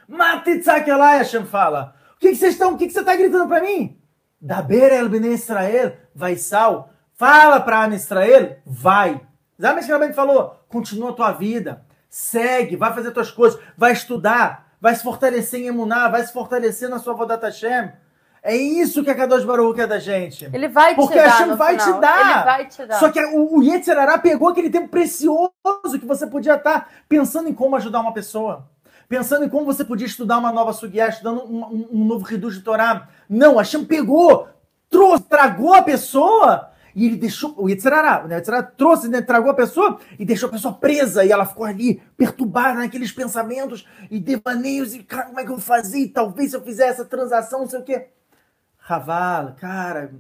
Matitzakelai, 0.08 1.20
Hashem 1.20 1.46
fala 1.46 1.96
que, 2.22 2.36
vocês 2.36 2.54
estão? 2.54 2.74
O 2.74 2.78
que, 2.78 2.86
que 2.86 2.94
você 2.94 3.00
está 3.00 3.16
gritando 3.16 3.48
para 3.48 3.62
mim? 3.62 4.00
Daber 4.40 4.94
el 4.94 5.10
bnei 5.10 5.34
Israel, 5.34 5.98
vai 6.14 6.36
sal. 6.36 6.94
Fala 7.16 7.60
para 7.60 7.84
Ana 7.84 7.96
Israel, 7.96 8.58
vai. 8.66 9.20
Sabe 9.60 9.82
que 9.82 10.14
falou? 10.14 10.56
Continua 10.70 11.12
a 11.12 11.14
tua 11.14 11.32
vida, 11.32 11.86
segue, 12.10 12.76
vai 12.76 12.94
fazer 12.94 13.12
tuas 13.12 13.30
coisas, 13.30 13.60
vai 13.78 13.92
estudar, 13.92 14.76
vai 14.80 14.96
se 14.96 15.04
fortalecer 15.04 15.62
em 15.62 15.68
Emuná, 15.68 16.08
vai 16.08 16.24
se 16.24 16.34
fortalecer 16.34 16.90
na 16.90 16.98
sua 16.98 17.14
Vodat 17.14 17.44
Hashem. 17.44 17.92
É 18.44 18.56
isso 18.56 19.04
que 19.04 19.10
a 19.10 19.16
Kadosh 19.16 19.46
Baruch 19.46 19.76
quer 19.76 19.88
da 19.88 20.00
gente. 20.00 20.50
Ele 20.52 20.68
vai 20.68 20.96
Porque 20.96 21.14
te 21.14 21.20
dar. 21.24 21.30
Hashem 21.30 21.48
no 21.48 21.58
vai 21.58 21.80
final. 21.80 21.94
te 21.96 22.02
dar. 22.02 22.36
Ele 22.36 22.44
vai 22.44 22.68
te 22.68 22.86
dar. 22.88 23.00
Só 23.00 23.10
que 23.12 23.24
o, 23.24 23.58
o 23.58 23.64
Yetzirará 23.64 24.18
pegou 24.18 24.50
aquele 24.50 24.70
tempo 24.70 24.88
precioso 24.90 25.52
que 26.00 26.06
você 26.06 26.26
podia 26.26 26.56
estar 26.56 26.90
pensando 27.08 27.50
em 27.50 27.54
como 27.54 27.76
ajudar 27.76 28.00
uma 28.00 28.14
pessoa. 28.14 28.68
Pensando 29.08 29.46
em 29.46 29.50
como 29.50 29.66
você 29.66 29.84
podia 29.86 30.08
estudar 30.08 30.38
uma 30.40 30.52
nova 30.52 30.74
sugiá, 30.74 31.08
estudando 31.10 31.44
um, 31.44 31.64
um- 31.66 31.88
um 31.92 32.06
novo 32.06 32.26
reduz 32.26 32.56
de 32.56 32.62
Torá. 32.62 33.10
Não, 33.30 33.58
Hashem 33.58 33.86
pegou, 33.86 34.48
trouxe, 34.90 35.24
tragou 35.26 35.74
a 35.76 35.82
pessoa 35.84 36.70
e 36.96 37.06
ele 37.06 37.18
deixou, 37.18 37.54
o 37.58 37.70
Yetzirará, 37.70 38.24
né, 38.28 38.36
o 38.36 38.38
Yetzirará 38.38 38.64
trouxe, 38.64 39.08
né, 39.08 39.22
tragou 39.22 39.52
a 39.52 39.54
pessoa 39.54 40.00
e 40.18 40.26
deixou 40.26 40.50
a 40.50 40.52
pessoa 40.52 40.74
presa 40.74 41.24
e 41.24 41.32
ela 41.32 41.46
ficou 41.46 41.66
ali 41.66 42.02
perturbada 42.18 42.74
naqueles 42.80 43.12
pensamentos 43.12 43.86
e 44.10 44.20
devaneios 44.20 44.96
e 44.96 45.04
cara, 45.04 45.26
como 45.26 45.40
é 45.40 45.44
que 45.44 45.50
eu 45.52 45.56
vou 45.56 45.64
fazer? 45.64 46.00
E 46.00 46.08
talvez 46.08 46.50
se 46.52 46.56
eu 46.58 46.62
fizer 46.64 46.88
essa 46.88 47.06
transação, 47.06 47.60
não 47.60 47.70
sei 47.70 47.80
o 47.80 47.84
quê. 47.84 48.08
Raval, 48.92 49.56
cara, 49.58 50.12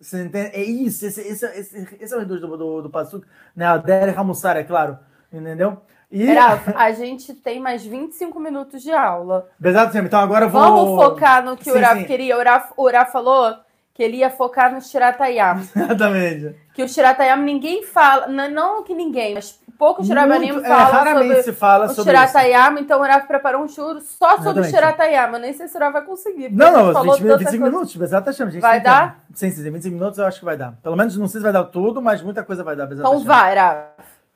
você 0.00 0.24
entende? 0.24 0.50
É 0.54 0.62
isso, 0.62 1.04
esse, 1.04 1.20
esse, 1.20 1.46
esse, 1.46 1.96
esse 2.00 2.14
é 2.14 2.16
o 2.16 2.20
reduz 2.20 2.40
do, 2.40 2.56
do, 2.56 2.82
do 2.82 2.90
Passuco, 2.90 3.26
né? 3.54 3.66
A 3.66 3.82
Hamussar, 4.16 4.56
é 4.56 4.64
claro, 4.64 4.98
entendeu? 5.30 5.82
E, 6.10 6.32
Rafa, 6.32 6.72
a 6.78 6.92
gente 6.92 7.34
tem 7.34 7.60
mais 7.60 7.84
25 7.84 8.38
minutos 8.40 8.82
de 8.82 8.92
aula. 8.92 9.50
Exato, 9.62 9.98
então 9.98 10.20
agora 10.20 10.48
vou... 10.48 10.60
Vamos 10.60 11.04
focar 11.04 11.44
no 11.44 11.56
que 11.56 11.70
o 11.70 11.74
Uraf 11.74 12.04
queria. 12.04 12.36
O 12.36 12.82
Uraf, 12.82 13.12
falou 13.12 13.56
que 13.92 14.02
ele 14.02 14.18
ia 14.18 14.30
focar 14.30 14.72
no 14.72 14.80
Shiratayam. 14.80 15.60
Exatamente. 15.74 16.56
Que 16.72 16.82
o 16.82 16.88
Shiratayam 16.88 17.42
ninguém 17.42 17.82
fala, 17.82 18.28
não, 18.28 18.50
não 18.50 18.82
que 18.84 18.94
ninguém, 18.94 19.34
mas 19.34 19.60
poucos 19.78 20.06
Shirabanim 20.06 20.52
Muito- 20.52 20.66
é, 20.66 20.68
raramente 20.68 21.28
sobre 21.28 21.42
se 21.42 21.52
fala 21.52 21.86
o 21.86 21.88
sobre 21.94 22.12
isso. 22.12 22.26
Shiratayam, 22.32 22.78
então 22.78 23.00
o 23.00 23.02
Uraf 23.02 23.26
preparou 23.26 23.62
um 23.62 23.68
churro 23.68 24.00
só 24.00 24.36
sobre 24.36 24.60
o 24.60 24.64
Exatamente. 24.64 24.70
Shiratayam. 24.70 25.32
Eu 25.34 25.38
nem 25.40 25.52
sei 25.52 25.68
se 25.68 25.74
o 25.74 25.76
Uraf 25.78 25.92
vai 25.92 26.02
conseguir. 26.02 26.50
Não, 26.50 26.72
não, 26.72 26.92
falou 26.92 27.14
20, 27.16 27.22
tanta 27.22 27.38
25 27.38 27.62
coisa. 27.62 27.76
minutos, 27.76 28.00
exato, 28.00 28.26
Hashem, 28.30 28.46
a 28.46 28.50
gente 28.50 28.62
Vai 28.62 28.80
dar? 28.80 29.10
tempo. 29.12 29.22
Sim, 29.34 29.50
sim, 29.50 29.62
25 29.70 29.94
minutos 29.94 30.18
eu 30.18 30.26
acho 30.26 30.38
que 30.38 30.44
vai 30.44 30.56
dar. 30.56 30.74
Pelo 30.82 30.96
menos, 30.96 31.16
não 31.16 31.26
sei 31.28 31.40
se 31.40 31.42
vai 31.42 31.52
dar 31.52 31.64
tudo, 31.64 32.00
mas 32.00 32.22
muita 32.22 32.42
coisa 32.42 32.62
vai 32.64 32.76
dar. 32.76 32.86
Bezat 32.86 33.06
Então 33.06 33.20
vai, 33.24 33.52
Uraf. 33.52 33.86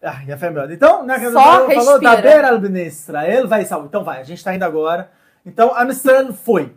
Ah, 0.02 0.20
já 0.26 0.38
foi 0.38 0.50
melhor. 0.50 0.70
Então, 0.70 1.04
né, 1.04 1.18
que 1.18 1.30
Só 1.30 1.68
falou, 1.68 2.00
da 2.00 2.16
beira 2.16 2.50
al 2.50 2.60
Bnei 2.60 2.86
Israel, 2.86 3.48
vai 3.48 3.64
salvo. 3.64 3.86
Então 3.86 4.04
vai, 4.04 4.20
a 4.20 4.24
gente 4.24 4.42
tá 4.44 4.54
indo 4.54 4.62
agora. 4.64 5.10
Então, 5.44 5.74
a 5.74 5.84
Israel 5.84 6.32
foi. 6.32 6.72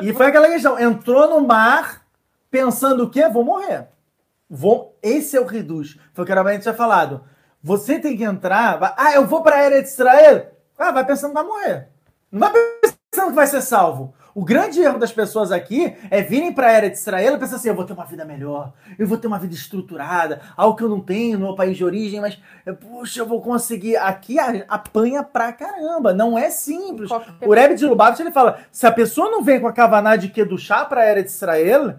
E 0.00 0.12
foi 0.12 0.26
aquela 0.26 0.48
questão, 0.48 0.78
entrou 0.78 1.28
no 1.28 1.46
mar 1.46 2.02
pensando 2.50 3.04
o 3.04 3.10
quê? 3.10 3.28
Vou 3.28 3.44
morrer. 3.44 3.88
Vou, 4.48 4.96
esse 5.02 5.36
é 5.36 5.40
o 5.40 5.44
reduz. 5.46 5.98
Foi 6.12 6.22
o 6.22 6.26
que 6.26 6.32
a 6.32 6.36
tinha 6.62 6.74
falado. 6.74 7.24
Você 7.62 7.98
tem 7.98 8.16
que 8.16 8.24
entrar, 8.24 8.78
vai- 8.78 8.94
ah, 8.96 9.12
eu 9.14 9.26
vou 9.26 9.42
pra 9.42 9.64
Eretz 9.64 9.92
Israel. 9.92 10.46
Ah, 10.78 10.90
vai 10.90 11.04
pensando 11.06 11.30
que 11.30 11.34
vai 11.34 11.44
morrer. 11.44 11.88
Não 12.30 12.40
vai 12.40 12.50
pensando 12.80 13.28
que 13.28 13.36
vai 13.36 13.46
ser 13.46 13.62
salvo. 13.62 14.14
O 14.34 14.42
grande 14.42 14.80
erro 14.80 14.98
das 14.98 15.12
pessoas 15.12 15.52
aqui 15.52 15.94
é 16.10 16.22
virem 16.22 16.54
para 16.54 16.68
a 16.68 16.72
era 16.72 16.88
de 16.88 16.96
Israel 16.96 17.34
e 17.34 17.38
pensar 17.38 17.56
assim: 17.56 17.68
eu 17.68 17.74
vou 17.74 17.84
ter 17.84 17.92
uma 17.92 18.06
vida 18.06 18.24
melhor, 18.24 18.72
eu 18.98 19.06
vou 19.06 19.18
ter 19.18 19.26
uma 19.26 19.38
vida 19.38 19.54
estruturada, 19.54 20.40
algo 20.56 20.74
que 20.74 20.82
eu 20.82 20.88
não 20.88 21.00
tenho 21.00 21.38
no 21.38 21.48
meu 21.48 21.54
país 21.54 21.76
de 21.76 21.84
origem, 21.84 22.18
mas, 22.18 22.38
eh, 22.64 22.72
puxa, 22.72 23.20
eu 23.20 23.26
vou 23.26 23.42
conseguir. 23.42 23.96
Aqui 23.98 24.38
a- 24.38 24.64
apanha 24.68 25.22
pra 25.22 25.52
caramba, 25.52 26.14
não 26.14 26.38
é 26.38 26.48
simples. 26.48 27.10
O 27.46 27.52
Rebbe 27.52 27.74
de 27.74 27.84
Lubavitch 27.86 28.20
ele 28.20 28.30
fala: 28.32 28.60
se 28.72 28.86
a 28.86 28.90
pessoa 28.90 29.30
não 29.30 29.42
vem 29.44 29.60
com 29.60 29.68
a 29.68 29.72
kavaná 29.72 30.16
de 30.16 30.30
Kedushá 30.30 30.86
para 30.86 31.02
a 31.02 31.04
era 31.04 31.22
de 31.22 31.28
Israel, 31.28 31.96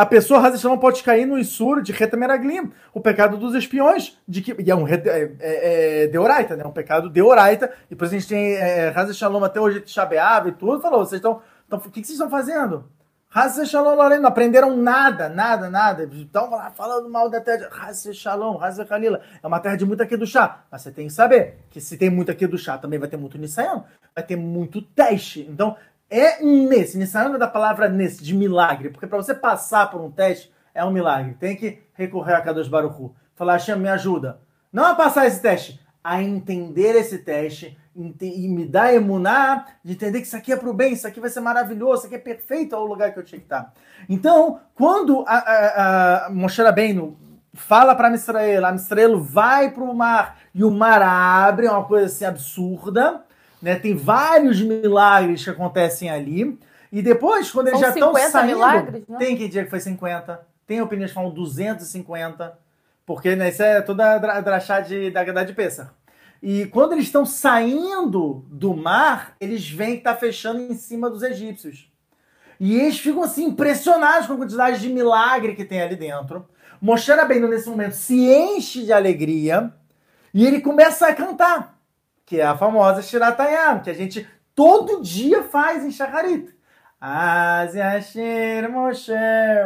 a 0.00 0.06
pessoa 0.06 0.40
Hazeshalom 0.40 0.78
pode 0.78 1.02
cair 1.02 1.26
no 1.26 1.38
Isur 1.38 1.82
de 1.82 1.92
Retameraglim, 1.92 2.72
o 2.94 3.02
pecado 3.02 3.36
dos 3.36 3.54
espiões, 3.54 4.18
de 4.26 4.40
que, 4.40 4.56
e 4.58 4.70
é 4.70 4.74
um 4.74 4.88
é, 4.88 4.94
é, 4.94 6.04
é 6.04 6.06
deoraita, 6.06 6.56
né? 6.56 6.64
Um 6.64 6.72
pecado 6.72 7.10
deoraita, 7.10 7.70
e 7.90 7.94
por 7.94 8.06
isso 8.06 8.14
a 8.14 8.18
gente 8.18 8.28
tem 8.28 8.54
é, 8.54 8.88
Hazeshalom 8.96 9.44
até 9.44 9.60
hoje, 9.60 9.82
Shabeab 9.84 10.48
e 10.48 10.52
tudo, 10.52 10.80
falou, 10.80 11.04
vocês 11.04 11.18
estão, 11.18 11.42
o 11.70 11.78
que, 11.78 12.00
que 12.00 12.06
vocês 12.06 12.18
estão 12.18 12.30
fazendo? 12.30 12.88
Hazeshalom, 13.32 13.94
Lorena, 13.94 14.22
não 14.22 14.28
aprenderam 14.30 14.74
nada, 14.74 15.28
nada, 15.28 15.68
nada, 15.68 16.04
estão 16.14 16.48
lá 16.48 16.70
falando 16.70 17.10
mal 17.10 17.28
da 17.28 17.40
terra, 17.42 17.68
Hazeshalom, 17.70 18.58
Hazekhalila, 18.58 19.20
é 19.42 19.46
uma 19.46 19.60
terra 19.60 19.76
de 19.76 19.84
muito 19.84 20.02
aqui 20.02 20.16
do 20.16 20.26
chá, 20.26 20.64
mas 20.70 20.80
você 20.80 20.90
tem 20.90 21.08
que 21.08 21.12
saber 21.12 21.58
que 21.68 21.78
se 21.78 21.98
tem 21.98 22.08
muito 22.08 22.30
aqui 22.30 22.46
do 22.46 22.56
chá, 22.56 22.78
também 22.78 22.98
vai 22.98 23.08
ter 23.08 23.18
muito 23.18 23.36
Nisayan, 23.36 23.84
vai 24.14 24.24
ter 24.24 24.36
muito 24.36 24.80
teste, 24.80 25.46
então 25.48 25.76
é 26.10 26.42
um 26.42 26.68
nesse. 26.68 26.98
Nissayan 26.98 27.34
é 27.34 27.38
da 27.38 27.46
palavra 27.46 27.88
nesse, 27.88 28.22
de 28.22 28.34
milagre. 28.34 28.90
Porque 28.90 29.06
para 29.06 29.16
você 29.16 29.34
passar 29.34 29.90
por 29.90 30.00
um 30.00 30.10
teste, 30.10 30.52
é 30.74 30.84
um 30.84 30.90
milagre. 30.90 31.34
Tem 31.34 31.56
que 31.56 31.82
recorrer 31.94 32.34
a 32.34 32.40
Kadosh 32.40 32.68
Baruchu. 32.68 33.14
Falar, 33.36 33.54
Hashem, 33.54 33.76
me 33.76 33.88
ajuda. 33.88 34.40
Não 34.72 34.84
a 34.84 34.94
passar 34.94 35.26
esse 35.26 35.40
teste, 35.40 35.80
a 36.02 36.22
entender 36.22 36.94
esse 36.96 37.18
teste 37.18 37.76
e 37.94 38.48
me 38.48 38.64
dar 38.66 38.94
emuná 38.94 39.66
de 39.84 39.92
entender 39.92 40.20
que 40.20 40.26
isso 40.26 40.36
aqui 40.36 40.52
é 40.52 40.56
pro 40.56 40.72
bem, 40.72 40.92
isso 40.92 41.06
aqui 41.06 41.20
vai 41.20 41.28
ser 41.28 41.40
maravilhoso, 41.40 41.98
isso 41.98 42.06
aqui 42.06 42.14
é 42.14 42.18
perfeito, 42.18 42.74
é 42.74 42.78
o 42.78 42.84
lugar 42.84 43.12
que 43.12 43.18
eu 43.18 43.24
tinha 43.24 43.38
que 43.38 43.46
estar. 43.46 43.72
Então, 44.08 44.60
quando 44.74 45.24
a, 45.26 45.34
a, 45.34 46.26
a 46.26 46.30
Moshe 46.30 46.62
Rabbeinu 46.62 47.18
fala 47.52 47.94
para 47.94 48.14
Israel, 48.14 48.66
a 48.66 48.74
Israel 48.74 49.20
vai 49.20 49.70
pro 49.70 49.92
mar 49.92 50.38
e 50.54 50.62
o 50.62 50.70
mar 50.70 51.02
abre, 51.02 51.66
é 51.66 51.70
uma 51.70 51.84
coisa 51.84 52.06
assim 52.06 52.24
absurda, 52.24 53.24
né? 53.62 53.76
Tem 53.76 53.94
vários 53.94 54.60
milagres 54.60 55.44
que 55.44 55.50
acontecem 55.50 56.10
ali. 56.10 56.58
E 56.92 57.02
depois, 57.02 57.50
quando 57.50 57.68
eles 57.68 57.78
São 57.80 57.88
já 57.88 57.94
estão 57.94 58.08
50 58.14 58.30
saindo, 58.30 58.46
milagres, 58.54 59.02
né? 59.08 59.18
tem 59.18 59.36
que 59.36 59.46
dizer 59.48 59.64
que 59.64 59.70
foi 59.70 59.80
50, 59.80 60.40
tem 60.66 60.80
opiniões 60.82 61.10
que 61.10 61.14
falam 61.14 61.30
250, 61.30 62.58
porque 63.06 63.36
né, 63.36 63.48
isso 63.48 63.62
é 63.62 63.80
toda 63.80 64.14
a 64.14 64.18
dra- 64.18 64.40
drachá 64.40 64.80
de, 64.80 65.10
da 65.10 65.22
Gadá 65.22 65.44
de 65.44 65.52
Pêssar. 65.52 65.94
E 66.42 66.66
quando 66.66 66.92
eles 66.92 67.04
estão 67.04 67.24
saindo 67.26 68.44
do 68.48 68.74
mar, 68.74 69.34
eles 69.40 69.68
veem 69.68 69.98
que 69.98 70.02
tá 70.04 70.14
fechando 70.16 70.60
em 70.60 70.74
cima 70.74 71.10
dos 71.10 71.22
egípcios. 71.22 71.90
E 72.58 72.78
eles 72.78 72.98
ficam 72.98 73.22
assim 73.22 73.46
impressionados 73.46 74.26
com 74.26 74.34
a 74.34 74.36
quantidade 74.36 74.80
de 74.80 74.88
milagre 74.88 75.54
que 75.54 75.64
tem 75.64 75.80
ali 75.80 75.96
dentro. 75.96 76.46
Moshe 76.80 77.10
Rabbeinu 77.12 77.46
nesse 77.48 77.68
momento 77.68 77.92
se 77.94 78.26
enche 78.26 78.84
de 78.84 78.92
alegria 78.92 79.72
e 80.32 80.46
ele 80.46 80.60
começa 80.60 81.06
a 81.06 81.14
cantar, 81.14 81.78
que 82.29 82.41
é 82.41 82.45
a 82.45 82.57
famosa 82.57 83.01
Shiratayam, 83.01 83.79
que 83.79 83.89
a 83.89 83.93
gente 83.93 84.27
todo 84.55 85.01
dia 85.01 85.43
faz 85.43 85.85
em 85.85 85.91
Shacharit. 85.91 86.53
Az 86.99 87.75
yashir 87.75 88.69
Moshe 88.69 89.13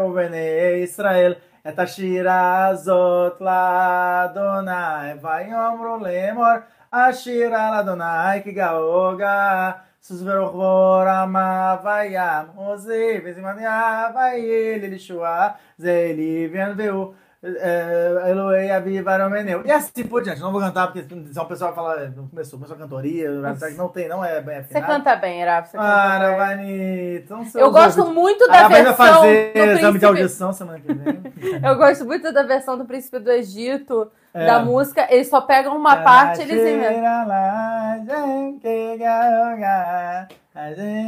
ubenei 0.03 0.84
Israel 0.84 1.38
et 1.65 1.80
השיר 1.80 2.31
הזאת 2.31 3.41
לאדוני, 3.41 5.14
ויאמרו 5.22 5.97
לאמור, 6.01 6.45
השירה 6.93 7.72
לאדוני 7.72 8.43
כי 8.43 8.51
גאו 8.51 9.18
גא, 9.18 9.72
סוס 10.03 10.22
ורוחבו 10.26 11.01
רמה 11.06 11.76
וים, 11.84 12.47
עוזי 12.56 13.22
וזמניה 13.26 14.07
ויהי 14.15 14.80
לישועה, 14.80 15.49
זה 15.77 16.11
לי 16.15 16.49
וינבאו. 16.51 17.14
é, 17.46 18.30
Eloei, 18.30 18.70
Aviva, 18.70 19.12
Aromeneu. 19.12 19.62
E 19.66 19.70
assim 19.70 20.04
por 20.08 20.22
diante. 20.22 20.40
Não 20.40 20.50
vou 20.50 20.60
cantar 20.62 20.86
porque 20.86 21.02
senão 21.02 21.44
o 21.44 21.46
pessoal 21.46 21.74
vai 21.74 21.84
falar, 21.84 22.10
não 22.10 22.26
começou, 22.28 22.58
começou 22.58 22.74
a 22.74 22.78
cantoria, 22.78 23.30
não 23.76 23.88
tem, 23.88 24.08
não 24.08 24.24
é 24.24 24.40
bem 24.40 24.62
Você 24.62 24.78
afinado. 24.78 24.86
canta 24.86 25.16
bem, 25.16 25.44
Rafa. 25.44 25.70
Você 25.70 25.76
canta 25.76 25.86
Para, 25.92 26.28
bem. 26.28 26.36
Vanita. 26.38 27.36
Não 27.36 27.44
sei 27.44 27.62
Eu 27.62 27.66
os 27.66 27.72
gosto 27.72 27.98
ouvidos. 27.98 28.22
muito 28.22 28.44
A 28.44 28.46
da 28.46 28.68
vai 28.68 28.82
versão 28.82 28.94
fazer 28.96 29.52
do 29.52 29.58
exame 29.58 29.74
de 29.76 29.80
príncipe... 29.82 30.06
audição 30.06 30.52
semana 30.54 30.80
que 30.80 30.92
vem. 30.94 31.22
Eu 31.62 31.76
gosto 31.76 32.04
muito 32.06 32.32
da 32.32 32.42
versão 32.42 32.78
do 32.78 32.84
Príncipe 32.86 33.18
do 33.18 33.30
Egito, 33.30 34.10
É. 34.32 34.46
da 34.46 34.60
música. 34.60 35.06
Eles 35.10 35.28
só 35.28 35.42
pegam 35.42 35.76
uma 35.76 35.98
parte, 35.98 36.40
eles 36.40 36.60
inventam. 36.60 37.24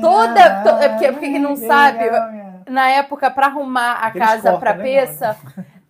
Toda- 0.00 0.62
to- 0.62 0.82
é 0.82 0.88
porque- 0.90 1.12
porque 1.12 1.30
quem 1.30 1.38
não 1.40 1.56
sabe, 1.56 2.10
Na 2.68 2.88
época, 2.90 3.30
pra 3.30 3.46
arrumar 3.46 3.92
a 3.92 4.06
Aqueles 4.08 4.26
casa 4.28 4.58
pra 4.58 4.74
né, 4.74 4.82
peça, 4.82 5.36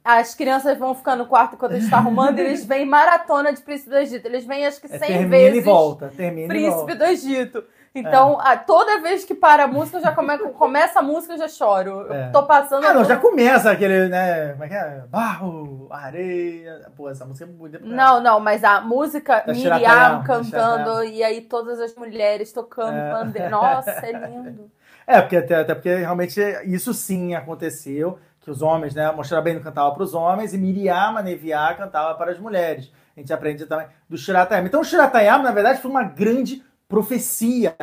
as 0.06 0.34
crianças 0.34 0.78
vão 0.78 0.94
ficar 0.94 1.16
no 1.16 1.26
quarto 1.26 1.56
quando 1.56 1.72
eles 1.72 1.84
estão 1.84 1.98
arrumando, 1.98 2.38
e 2.38 2.42
eles 2.42 2.64
vêm 2.66 2.86
maratona 2.86 3.52
de 3.52 3.60
Príncipe 3.60 3.90
do 3.90 3.96
Egito. 3.98 4.26
Eles 4.26 4.44
vêm 4.46 4.66
acho 4.66 4.80
que 4.80 4.86
É, 4.86 4.98
100 4.98 5.00
termina 5.00 5.28
vezes 5.28 5.58
e 5.58 5.60
volta. 5.60 6.12
Termina 6.16 6.44
e 6.46 6.48
Príncipe 6.48 6.76
volta. 6.76 6.94
do 6.94 7.04
Egito. 7.04 7.64
Então, 7.98 8.38
a- 8.42 8.58
toda 8.58 9.00
vez 9.00 9.24
que 9.24 9.34
para 9.34 9.64
a 9.64 9.66
música, 9.66 9.96
eu 9.96 10.02
já 10.02 10.12
come, 10.12 10.36
começa 10.52 10.98
a 10.98 11.02
música, 11.02 11.32
eu 11.32 11.38
já 11.38 11.48
choro. 11.48 12.02
Eu 12.02 12.12
É. 12.12 12.28
tô 12.28 12.42
passando. 12.42 12.84
Ah, 12.84 12.92
não, 12.92 13.00
eu 13.00 13.06
já 13.06 13.16
começa 13.16 13.70
aquele, 13.70 14.08
né? 14.08 14.52
Como 14.52 14.64
é 14.64 14.68
que 14.68 14.74
é? 14.74 15.02
Barro, 15.08 15.88
areia. 15.90 16.82
Pô, 16.94 17.08
essa 17.08 17.24
música 17.24 17.46
é 17.48 17.48
bonita. 17.52 17.78
pra 17.78 17.88
Não, 17.88 18.20
não, 18.20 18.38
mas 18.38 18.62
a 18.64 18.82
música 18.82 19.42
Da 19.46 19.52
Miriam 19.54 20.22
cantando 20.24 21.04
e 21.04 21.24
aí 21.24 21.40
todas 21.40 21.80
as 21.80 21.94
mulheres 21.94 22.52
tocando 22.52 22.98
É. 22.98 23.10
pandeiro. 23.12 23.50
Nossa, 23.50 23.90
é 23.90 24.12
lindo. 24.28 24.70
É, 25.06 25.20
porque 25.22 25.36
até, 25.38 25.54
até 25.54 25.74
porque 25.74 25.94
realmente 25.94 26.38
isso 26.66 26.92
sim 26.92 27.34
aconteceu, 27.34 28.18
que 28.46 28.50
os 28.52 28.62
homens, 28.62 28.94
né, 28.94 29.10
Moshe 29.10 29.38
bem 29.40 29.58
cantava 29.58 29.92
para 29.92 30.04
os 30.04 30.14
homens 30.14 30.54
e 30.54 30.58
Miriam, 30.58 31.20
Neviá, 31.20 31.74
cantava 31.74 32.14
para 32.14 32.30
as 32.30 32.38
mulheres. 32.38 32.92
A 33.16 33.18
gente 33.18 33.32
aprende 33.32 33.66
também 33.66 33.88
do 34.08 34.16
Shiratayam. 34.16 34.64
Então 34.64 34.82
o 34.82 34.84
Shiratayam, 34.84 35.42
na 35.42 35.50
verdade, 35.50 35.82
foi 35.82 35.90
uma 35.90 36.04
grande 36.04 36.62
profecia. 36.88 37.74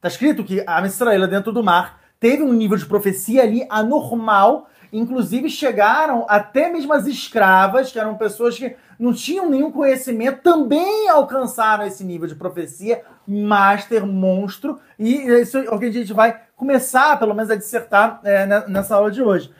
Tá 0.00 0.08
escrito 0.08 0.42
que 0.42 0.64
a 0.66 0.80
Israel 0.86 1.28
dentro 1.28 1.52
do 1.52 1.62
mar 1.62 2.00
teve 2.18 2.42
um 2.42 2.54
nível 2.54 2.78
de 2.78 2.86
profecia 2.86 3.42
ali 3.42 3.66
anormal 3.68 4.70
Inclusive 4.92 5.48
chegaram 5.48 6.26
até 6.28 6.70
mesmo 6.70 6.92
as 6.92 7.06
escravas, 7.06 7.92
que 7.92 7.98
eram 7.98 8.16
pessoas 8.16 8.58
que 8.58 8.74
não 8.98 9.12
tinham 9.12 9.48
nenhum 9.48 9.70
conhecimento, 9.70 10.42
também 10.42 11.08
alcançaram 11.08 11.86
esse 11.86 12.02
nível 12.04 12.26
de 12.26 12.34
profecia, 12.34 13.02
master, 13.26 14.04
monstro, 14.04 14.78
e 14.98 15.14
isso 15.40 15.58
é 15.58 15.70
o 15.70 15.78
que 15.78 15.86
a 15.86 15.92
gente 15.92 16.12
vai 16.12 16.40
começar, 16.56 17.18
pelo 17.18 17.34
menos, 17.34 17.50
a 17.50 17.56
dissertar 17.56 18.20
é, 18.24 18.46
nessa 18.68 18.96
aula 18.96 19.10
de 19.10 19.22
hoje. 19.22 19.52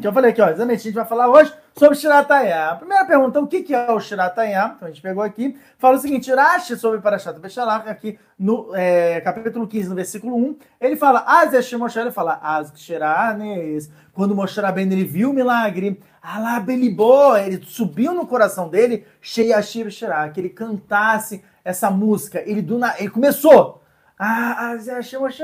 Que 0.00 0.06
eu 0.06 0.12
falei 0.12 0.30
aqui, 0.30 0.40
ó, 0.40 0.46
exatamente, 0.46 0.78
a 0.78 0.82
gente 0.84 0.94
vai 0.94 1.04
falar 1.04 1.28
hoje 1.28 1.52
sobre 1.76 1.96
Shiratayá. 1.96 2.76
Primeira 2.76 3.04
pergunta, 3.04 3.40
o 3.40 3.48
que 3.48 3.74
é 3.74 3.90
o 3.90 3.98
Shiratayá? 3.98 4.74
Então 4.76 4.86
a 4.86 4.90
gente 4.92 5.02
pegou 5.02 5.24
aqui, 5.24 5.58
fala 5.76 5.96
o 5.96 6.00
seguinte, 6.00 6.32
Rashi 6.32 6.76
sobre 6.76 7.00
Parashat 7.00 7.36
Beshalach, 7.40 7.88
aqui 7.88 8.16
no 8.38 8.70
é, 8.76 9.20
capítulo 9.20 9.66
15, 9.66 9.88
no 9.88 9.96
versículo 9.96 10.36
1, 10.36 10.56
ele 10.80 10.94
fala, 10.94 11.24
Yashim 11.52 11.78
Moshe, 11.78 11.98
ele 11.98 12.12
fala, 12.12 12.38
Az 12.40 12.70
Ksheranes, 12.70 13.90
quando 14.12 14.36
Moshe 14.36 14.60
Rabbeinu 14.60 14.92
ele 14.92 15.04
viu 15.04 15.30
o 15.30 15.34
milagre, 15.34 16.00
Alá 16.22 16.64
ele 17.44 17.60
subiu 17.64 18.14
no 18.14 18.28
coração 18.28 18.68
dele, 18.68 19.04
Sheyashir 19.20 19.90
Shirah, 19.90 20.28
que 20.28 20.40
ele 20.40 20.50
cantasse 20.50 21.42
essa 21.64 21.90
música, 21.90 22.40
ele, 22.46 22.62
do, 22.62 22.78
ele 22.98 23.10
começou, 23.10 23.82
ah, 24.16 24.70
Az 24.70 24.86
Yashim 24.86 25.16
Moshe, 25.16 25.42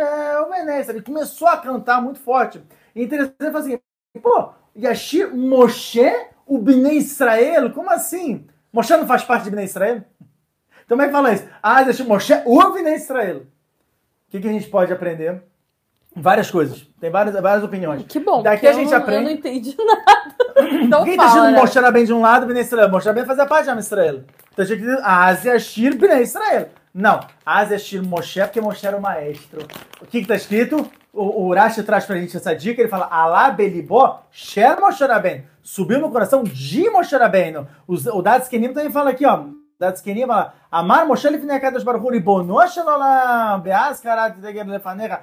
ele 0.88 1.02
começou 1.02 1.48
a 1.48 1.56
cantar 1.56 2.00
muito 2.00 2.20
forte. 2.20 2.62
Interessante 2.94 3.56
assim, 3.56 3.78
Pô, 4.16 4.51
Yashir 4.76 5.34
Moshe, 5.34 6.12
o 6.47 6.59
Bnei 6.59 6.98
Israel? 6.98 7.70
Como 7.72 7.90
assim? 7.90 8.47
Moshe 8.72 8.97
não 8.97 9.06
faz 9.06 9.24
parte 9.24 9.44
de 9.44 9.51
Bnei 9.51 9.64
Israel? 9.64 10.02
Então 10.84 10.97
como 10.97 11.02
é 11.02 11.06
que 11.06 11.12
fala 11.12 11.32
isso? 11.32 11.44
Ah, 11.62 11.80
Yashir 11.82 12.06
Moshe, 12.06 12.32
o 12.44 12.70
Bnei 12.70 12.94
Israel. 12.94 13.38
O 13.38 14.30
que, 14.30 14.40
que 14.40 14.48
a 14.48 14.52
gente 14.52 14.68
pode 14.68 14.93
aprender? 14.93 15.43
Várias 16.14 16.51
coisas. 16.51 16.88
Tem 16.98 17.10
várias, 17.10 17.34
várias 17.40 17.62
opiniões. 17.62 18.05
Que 18.09 18.18
bom. 18.18 18.43
Daqui 18.43 18.66
a 18.66 18.72
gente 18.72 18.90
eu, 18.90 18.97
aprende. 18.97 19.18
Eu 19.18 19.24
não 19.24 19.30
entendi 19.30 19.76
nada. 19.84 20.34
Então 20.82 21.05
Quem 21.05 21.14
fala, 21.16 21.28
tá 21.28 21.36
escrito 21.36 21.52
né? 21.52 21.60
Moshe 21.60 21.78
Rabbein 21.78 22.05
de 22.06 22.12
um 22.12 22.20
lado, 22.22 22.47
Bnei 22.47 22.62
Israel? 22.62 22.88
Moshe 22.90 23.06
Rabbein 23.06 23.26
fazia 23.26 23.47
parte 23.47 23.70
de 23.70 23.78
Israel. 23.78 24.24
Então 24.52 24.64
tinha 24.64 24.78
que 24.78 24.84
dizer 24.84 24.98
Ásia 25.02 25.59
Shir 25.59 25.97
Bnei 25.97 26.22
Israel. 26.22 26.70
Não, 26.98 27.20
Ásia 27.44 27.78
Shir 27.78 28.02
Moshe, 28.02 28.40
porque 28.40 28.59
Moshe 28.59 28.86
era 28.86 28.97
o 28.97 29.02
maestro. 29.02 29.60
O 30.01 30.06
que 30.06 30.23
que 30.23 30.27
tá 30.27 30.35
escrito? 30.35 30.90
O, 31.12 31.43
o 31.43 31.47
Urashi 31.48 31.82
traz 31.82 32.06
pra 32.06 32.16
gente 32.16 32.35
essa 32.35 32.56
dica, 32.56 32.81
ele 32.81 32.89
fala 32.89 33.06
Alá 33.10 33.51
Belibó, 33.51 34.23
Sher 34.31 34.81
Moshe. 34.81 35.05
Subiu 35.62 36.01
no 36.01 36.10
coração 36.10 36.43
de 36.43 36.89
Moshe 36.89 37.14
Rabbein. 37.14 37.66
O, 37.86 38.23
Dads 38.23 38.48
Kenim 38.48 38.73
também 38.73 38.90
fala 38.90 39.10
aqui, 39.10 39.27
ó. 39.27 39.44
Dads 39.78 40.01
Kenim 40.01 40.27
fala 40.27 40.55
Amar 40.70 41.06
Moshe 41.06 41.28
Lifnei 41.28 41.60
Kadosh 41.60 41.85
Baruch 41.85 42.02
Hu 42.02 42.10
Ribono 42.12 42.66
Shel 42.66 42.86
Olam 42.86 43.60
Beaz 43.60 44.01
Karat 44.01 44.40
Tegem 44.40 44.64
Lefanecha. 44.64 45.20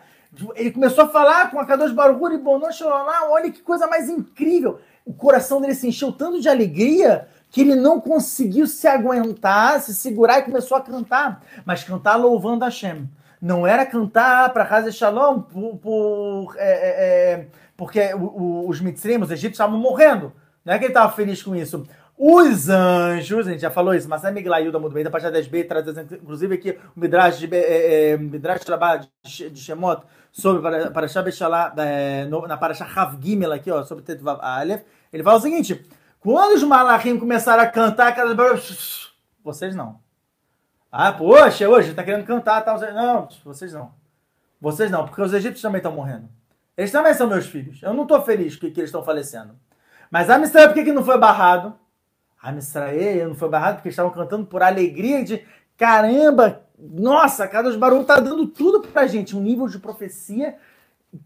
Ele 0.54 0.70
começou 0.70 1.06
a 1.06 1.08
falar 1.08 1.50
com 1.50 1.60
a 1.60 1.66
Kadosh 1.66 1.92
Baruch 1.92 2.22
Hu 2.22 2.28
Ribono 2.28 2.72
Shel 2.72 2.88
Olam. 2.88 3.32
Olha 3.32 3.52
que 3.52 3.64
coisa 3.64 3.88
mais 3.88 4.10
incrível. 4.10 4.80
O 5.04 5.14
coração 5.14 5.60
dele 5.60 5.74
se 5.74 5.88
encheu 5.88 6.12
tanto 6.12 6.40
de 6.40 6.48
alegria 6.48 7.28
que 7.54 7.62
ele 7.62 7.76
não 7.76 8.02
conseguiu 8.02 8.66
se 8.66 8.88
aguentar, 8.88 9.80
se 9.80 9.94
segurar 9.94 10.40
e 10.40 10.42
começou 10.42 10.76
a 10.76 10.82
cantar. 10.82 11.40
Mas 11.64 11.84
cantar 11.84 12.16
louvando 12.16 12.66
Hashem. 12.66 13.08
Não 13.40 13.68
era 13.68 13.86
cantar 13.86 14.52
para 14.52 14.64
Hazer 14.64 14.92
Shalom 14.92 15.42
por, 15.42 15.78
por, 15.78 16.56
é, 16.58 16.72
é, 16.72 17.34
é, 17.34 17.48
porque 17.78 18.10
os 18.16 18.82
mitzrim, 18.82 19.18
os 19.22 19.30
egípcios, 19.30 19.54
estavam 19.54 19.78
morrendo. 19.78 20.34
Não 20.66 20.74
é 20.74 20.80
que 20.80 20.86
ele 20.86 20.94
estava 20.94 21.14
feliz 21.14 21.44
com 21.44 21.56
isso. 21.56 21.86
Os 22.18 22.70
anjos, 22.70 23.48
a 23.48 23.52
gente 23.52 23.62
já 23.62 23.70
falou 23.70 23.94
isso, 23.94 24.10
mas 24.10 24.24
é 24.24 24.32
Miglailda 24.32 24.80
muito 24.80 24.94
bem, 24.94 25.04
da 25.04 25.12
página 25.12 25.32
10b, 25.32 25.68
trazendo 25.68 26.16
inclusive 26.16 26.56
aqui 26.56 26.80
o 26.96 27.00
Midrash 27.00 27.38
de, 27.38 27.56
é, 27.56 28.14
é, 28.14 28.18
Midrash 28.18 28.64
Trabalho 28.66 29.08
de 29.24 29.60
Shemot, 29.60 30.02
sobre 30.32 30.90
Parashá 30.90 31.22
Bechalá, 31.22 31.72
é, 31.78 32.26
na 32.48 32.58
Parashá 32.58 32.88
Hav 32.96 33.20
Gimel 33.22 33.52
aqui, 33.52 33.70
ó, 33.70 33.84
sobre 33.84 34.04
Tetvav 34.04 34.40
Aleph, 34.42 34.82
ele 35.12 35.22
fala 35.22 35.38
o 35.38 35.42
seguinte, 35.42 35.86
quando 36.24 36.54
os 36.54 36.64
malachim 36.64 37.20
começaram 37.20 37.62
a 37.62 37.68
cantar, 37.68 38.16
cada 38.16 38.34
vocês 39.44 39.76
não. 39.76 40.00
Ah, 40.90 41.12
poxa, 41.12 41.68
hoje 41.68 41.94
tá 41.94 42.02
querendo 42.02 42.26
cantar, 42.26 42.62
tal. 42.64 42.80
Não, 42.80 43.28
vocês 43.44 43.74
não. 43.74 43.92
Vocês 44.62 44.90
não, 44.90 45.06
porque 45.06 45.22
os 45.22 45.34
egípcios 45.34 45.62
também 45.62 45.80
estão 45.80 45.92
morrendo. 45.92 46.30
Eles 46.78 46.94
também 46.94 47.14
são 47.14 47.28
meus 47.28 47.46
filhos. 47.46 47.84
Eu 47.84 47.94
não 47.94 48.08
tô 48.08 48.22
feliz 48.22 48.56
que, 48.56 48.72
que 48.72 48.80
eles 48.80 48.88
estão 48.88 49.04
falecendo. 49.04 49.54
Mas 50.10 50.30
a 50.30 50.40
Israel, 50.40 50.70
por 50.70 50.76
que, 50.76 50.86
que 50.86 50.94
não 50.94 51.04
foi 51.04 51.18
barrado? 51.18 51.76
A 52.42 52.54
Israel 52.54 53.28
não 53.28 53.36
foi 53.36 53.50
barrado 53.50 53.76
porque 53.76 53.90
estavam 53.90 54.12
cantando 54.12 54.46
por 54.46 54.64
alegria 54.64 55.26
de 55.26 55.46
caramba, 55.78 56.62
nossa, 56.78 57.48
Carlos 57.50 57.76
Barulho 57.76 58.06
tá 58.06 58.20
dando 58.20 58.48
tudo 58.48 58.88
pra 58.88 59.08
gente, 59.08 59.36
um 59.36 59.42
nível 59.42 59.68
de 59.68 59.80
profecia 59.80 60.56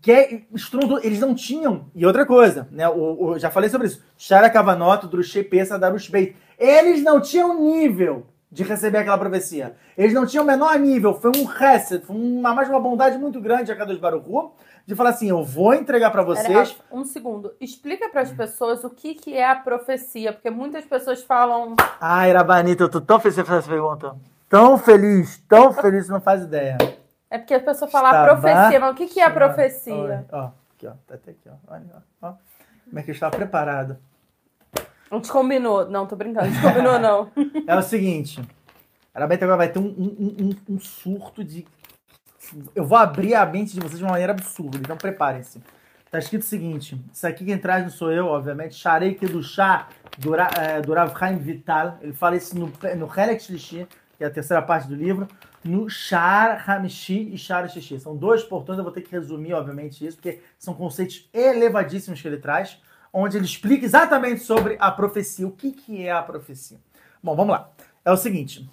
que 0.01 0.11
é 0.11 0.41
estrondo, 0.53 0.99
eles 1.03 1.19
não 1.19 1.34
tinham. 1.34 1.85
E 1.95 2.05
outra 2.05 2.26
coisa, 2.26 2.68
né? 2.72 2.88
O, 2.89 3.23
o 3.23 3.39
já 3.39 3.49
falei 3.49 3.69
sobre 3.69 3.88
isso. 3.88 4.03
Shara 4.18 4.49
Kavanoto, 4.49 5.07
Drushei 5.07 5.43
Pesa, 5.43 5.80
Darush 5.80 6.09
Beit. 6.09 6.35
Eles 6.57 7.03
não 7.03 7.22
tinham 7.22 7.59
nível 7.59 8.26
de 8.51 8.64
receber 8.64 8.99
aquela 8.99 9.18
profecia. 9.18 9.76
Eles 9.97 10.14
não 10.14 10.26
tinham 10.26 10.43
o 10.43 10.47
menor 10.47 10.77
nível. 10.80 11.14
Foi 11.14 11.31
um 11.35 11.43
reset, 11.43 12.05
foi 12.05 12.15
uma, 12.15 12.53
mais 12.53 12.69
uma 12.69 12.80
bondade 12.80 13.18
muito 13.18 13.39
grande 13.41 13.72
a 13.72 13.76
Kadosh 13.76 13.99
Baruch 13.99 14.27
de 14.85 14.95
falar 14.95 15.09
assim, 15.09 15.30
eu 15.30 15.43
vou 15.43 15.73
entregar 15.73 16.11
para 16.11 16.23
vocês... 16.23 16.72
Pera, 16.72 16.85
um 16.89 17.03
segundo. 17.03 17.53
Explica 17.59 18.07
para 18.07 18.22
as 18.22 18.31
pessoas 18.31 18.85
o 18.85 18.89
que, 18.89 19.15
que 19.15 19.35
é 19.35 19.45
a 19.45 19.55
profecia, 19.55 20.31
porque 20.31 20.49
muitas 20.49 20.85
pessoas 20.85 21.22
falam... 21.22 21.76
Ai, 21.99 22.31
Rabanita, 22.31 22.84
eu 22.84 22.89
tô 22.89 23.01
tão 23.01 23.19
feliz 23.19 23.35
de 23.35 23.43
fazer 23.43 23.59
essa 23.59 23.69
pergunta. 23.69 24.15
Tão 24.47 24.77
feliz, 24.77 25.43
tão 25.49 25.73
feliz, 25.73 26.07
não 26.07 26.22
faz 26.22 26.41
ideia. 26.41 26.77
É 27.29 27.37
porque 27.37 27.53
a 27.53 27.59
pessoa 27.59 27.89
fala 27.89 28.09
a 28.09 28.23
profecia, 28.25 28.79
mas 28.79 28.91
o 28.91 28.95
que, 28.95 29.07
que 29.07 29.19
é 29.19 29.25
a 29.25 29.31
profecia? 29.31 29.93
Olha, 29.93 30.25
ó, 30.31 30.51
aqui, 30.75 30.87
ó, 30.87 30.93
tá 31.05 31.15
até 31.15 31.31
aqui, 31.31 31.49
ó. 31.49 31.73
Olha, 31.73 32.03
ó. 32.21 32.33
Como 32.85 32.99
é 32.99 33.03
que 33.03 33.11
eu 33.11 33.13
estava 33.13 33.35
preparado. 33.35 33.97
A 35.09 35.15
gente 35.15 35.31
combinou. 35.31 35.89
Não, 35.89 36.05
tô 36.05 36.15
brincando. 36.15 36.45
A 36.45 36.49
gente 36.49 36.61
combinou, 36.61 36.99
não. 36.99 37.31
É 37.67 37.75
o 37.75 37.81
seguinte. 37.81 38.41
A 39.13 39.19
Arabeca 39.19 39.45
agora 39.45 39.57
vai 39.57 39.69
ter 39.69 39.79
um, 39.79 39.87
um, 39.87 40.35
um, 40.69 40.75
um, 40.75 40.79
surto 40.79 41.43
de. 41.43 41.65
Eu 42.73 42.85
vou 42.85 42.97
abrir 42.97 43.35
a 43.35 43.45
mente 43.45 43.73
de 43.73 43.79
vocês 43.79 43.97
de 43.97 44.03
uma 44.03 44.11
maneira 44.11 44.31
absurda, 44.31 44.77
então 44.77 44.95
preparem-se. 44.95 45.61
Tá 46.09 46.19
escrito 46.19 46.43
o 46.43 46.45
seguinte: 46.45 47.01
isso 47.11 47.27
aqui 47.27 47.43
quem 47.43 47.57
traz 47.57 47.83
não 47.83 47.89
sou 47.89 48.11
eu, 48.11 48.27
obviamente. 48.27 48.75
Sharei 48.75 49.15
do 49.15 49.43
chá 49.43 49.87
do, 50.17 50.35
é, 50.35 50.81
do 50.81 50.93
Rav 50.93 51.17
Chaim 51.17 51.37
Vital. 51.37 51.97
Ele 52.01 52.13
fala 52.13 52.35
isso 52.35 52.57
no, 52.57 52.71
no 52.95 53.09
Shlishi, 53.39 53.87
que 54.17 54.23
é 54.23 54.27
a 54.27 54.31
terceira 54.31 54.61
parte 54.61 54.87
do 54.87 54.95
livro. 54.95 55.27
No 55.68 55.89
Shar 55.89 56.64
Hamishi 56.69 57.34
e 57.34 57.38
Shar 57.38 57.69
Shishi. 57.69 57.99
São 57.99 58.15
dois 58.15 58.44
portões, 58.44 58.77
eu 58.77 58.84
vou 58.84 58.94
ter 58.94 59.02
que 59.02 59.11
resumir, 59.11 59.53
obviamente, 59.53 60.06
isso, 60.06 60.18
porque 60.18 60.39
são 60.57 60.73
conceitos 60.73 61.30
elevadíssimos 61.34 62.22
que 62.22 62.27
ele 62.27 62.38
traz 62.38 62.80
onde 63.11 63.38
ele 63.38 63.45
explica 63.45 63.85
exatamente 63.85 64.41
sobre 64.41 64.77
a 64.80 64.91
profecia. 64.91 65.48
O 65.48 65.52
que, 65.52 65.72
que 65.72 66.06
é 66.06 66.11
a 66.11 66.22
profecia? 66.22 66.77
Bom, 67.22 67.35
vamos 67.35 67.53
lá. 67.53 67.69
É 68.06 68.11
o 68.11 68.18
seguinte: 68.18 68.69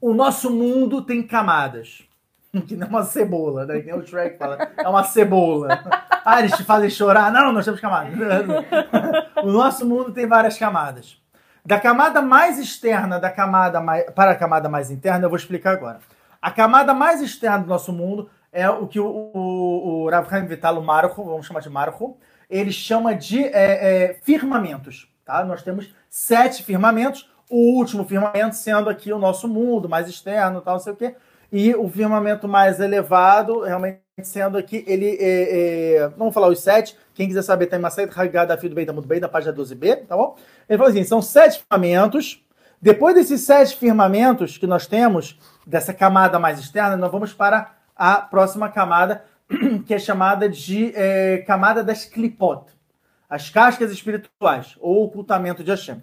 o 0.00 0.12
nosso 0.12 0.50
mundo 0.50 1.02
tem 1.02 1.22
camadas. 1.22 2.02
Que 2.66 2.74
não 2.74 2.86
é 2.86 2.90
uma 2.90 3.04
cebola, 3.04 3.66
né? 3.66 3.80
Que 3.80 3.92
o 3.92 4.06
Shrek 4.06 4.38
fala. 4.38 4.56
É 4.78 4.88
uma 4.88 5.04
cebola. 5.04 5.68
Ah, 6.24 6.38
eles 6.38 6.52
te 6.52 6.64
fazem 6.64 6.88
chorar. 6.88 7.30
Não, 7.30 7.52
nós 7.52 7.66
temos 7.66 7.80
camadas. 7.80 8.14
O 9.44 9.52
nosso 9.52 9.86
mundo 9.86 10.10
tem 10.10 10.26
várias 10.26 10.56
camadas. 10.56 11.20
Da 11.66 11.80
camada 11.80 12.22
mais 12.22 12.60
externa 12.60 13.18
da 13.18 13.28
camada 13.28 13.80
mais, 13.80 14.08
para 14.12 14.30
a 14.30 14.36
camada 14.36 14.68
mais 14.68 14.88
interna, 14.88 15.24
eu 15.24 15.28
vou 15.28 15.36
explicar 15.36 15.72
agora. 15.72 15.98
A 16.40 16.48
camada 16.48 16.94
mais 16.94 17.20
externa 17.20 17.58
do 17.58 17.66
nosso 17.66 17.92
mundo 17.92 18.30
é 18.52 18.70
o 18.70 18.86
que 18.86 19.00
o, 19.00 19.04
o, 19.04 20.04
o 20.04 20.08
Rav 20.08 20.28
Vital, 20.46 20.78
o 20.78 20.84
Marco, 20.84 21.24
vamos 21.24 21.44
chamar 21.44 21.58
de 21.58 21.68
Marco, 21.68 22.16
ele 22.48 22.70
chama 22.70 23.16
de 23.16 23.46
é, 23.46 23.50
é, 23.52 24.14
firmamentos. 24.22 25.12
Tá? 25.24 25.44
Nós 25.44 25.60
temos 25.60 25.92
sete 26.08 26.62
firmamentos, 26.62 27.28
o 27.50 27.76
último 27.76 28.04
firmamento 28.04 28.54
sendo 28.54 28.88
aqui 28.88 29.12
o 29.12 29.18
nosso 29.18 29.48
mundo, 29.48 29.88
mais 29.88 30.08
externo, 30.08 30.60
tal, 30.60 30.74
não 30.74 30.80
sei 30.80 30.92
o 30.92 30.96
quê. 30.96 31.16
E 31.52 31.74
o 31.74 31.88
firmamento 31.88 32.48
mais 32.48 32.80
elevado, 32.80 33.60
realmente 33.60 34.00
sendo 34.22 34.56
aqui, 34.56 34.84
ele. 34.86 35.16
É, 35.20 35.96
é, 35.96 36.08
vamos 36.16 36.32
falar 36.32 36.48
os 36.48 36.60
sete. 36.60 36.96
Quem 37.14 37.28
quiser 37.28 37.42
saber, 37.42 37.66
tem 37.66 37.78
uma 37.78 37.90
sete 37.90 38.18
Haggadah 38.18 38.56
Fio 38.56 38.70
do 38.70 38.74
Bem 38.74 38.86
da 38.86 38.92
Muito 38.92 39.08
Bem, 39.08 39.20
da 39.20 39.28
página 39.28 39.52
12b, 39.52 40.06
tá 40.06 40.16
bom? 40.16 40.36
Ele 40.68 40.78
falou 40.78 40.90
assim: 40.90 41.04
são 41.04 41.20
sete 41.20 41.60
firmamentos. 41.60 42.42
Depois 42.80 43.14
desses 43.14 43.40
sete 43.40 43.76
firmamentos 43.76 44.58
que 44.58 44.66
nós 44.66 44.86
temos, 44.86 45.38
dessa 45.66 45.94
camada 45.94 46.38
mais 46.38 46.58
externa, 46.58 46.96
nós 46.96 47.10
vamos 47.10 47.32
para 47.32 47.74
a 47.94 48.16
próxima 48.16 48.68
camada, 48.68 49.24
que 49.86 49.94
é 49.94 49.98
chamada 49.98 50.48
de 50.48 50.92
é, 50.94 51.38
camada 51.46 51.82
das 51.82 52.04
clipot, 52.04 52.66
as 53.28 53.48
cascas 53.48 53.90
espirituais, 53.90 54.76
ou 54.78 55.04
ocultamento 55.04 55.64
de 55.64 55.70
Hashem. 55.70 56.02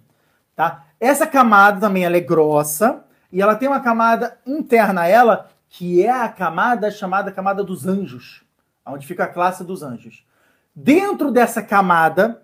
Tá? 0.56 0.86
Essa 1.00 1.28
camada 1.28 1.80
também 1.80 2.06
ela 2.06 2.18
é 2.18 2.22
grossa, 2.22 3.04
e 3.34 3.42
ela 3.42 3.56
tem 3.56 3.68
uma 3.68 3.80
camada 3.80 4.38
interna 4.46 5.02
a 5.02 5.08
ela, 5.08 5.50
que 5.68 6.04
é 6.04 6.12
a 6.12 6.30
camada 6.30 6.92
chamada 6.92 7.32
camada 7.32 7.64
dos 7.64 7.88
anjos, 7.88 8.44
onde 8.86 9.08
fica 9.08 9.24
a 9.24 9.28
classe 9.28 9.64
dos 9.64 9.82
anjos. 9.82 10.24
Dentro 10.76 11.32
dessa 11.32 11.64
camada, 11.64 12.44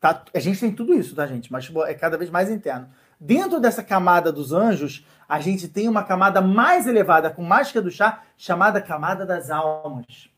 tá, 0.00 0.24
a 0.34 0.38
gente 0.38 0.58
tem 0.58 0.72
tudo 0.72 0.94
isso, 0.94 1.14
tá, 1.14 1.26
gente? 1.26 1.52
Mas 1.52 1.70
é 1.86 1.92
cada 1.92 2.16
vez 2.16 2.30
mais 2.30 2.50
interno. 2.50 2.88
Dentro 3.20 3.60
dessa 3.60 3.82
camada 3.82 4.32
dos 4.32 4.50
anjos, 4.50 5.06
a 5.28 5.40
gente 5.40 5.68
tem 5.68 5.86
uma 5.86 6.02
camada 6.02 6.40
mais 6.40 6.86
elevada, 6.86 7.28
com 7.28 7.42
mágica 7.42 7.82
do 7.82 7.90
chá, 7.90 8.22
chamada 8.38 8.80
camada 8.80 9.26
das 9.26 9.50
almas. 9.50 10.30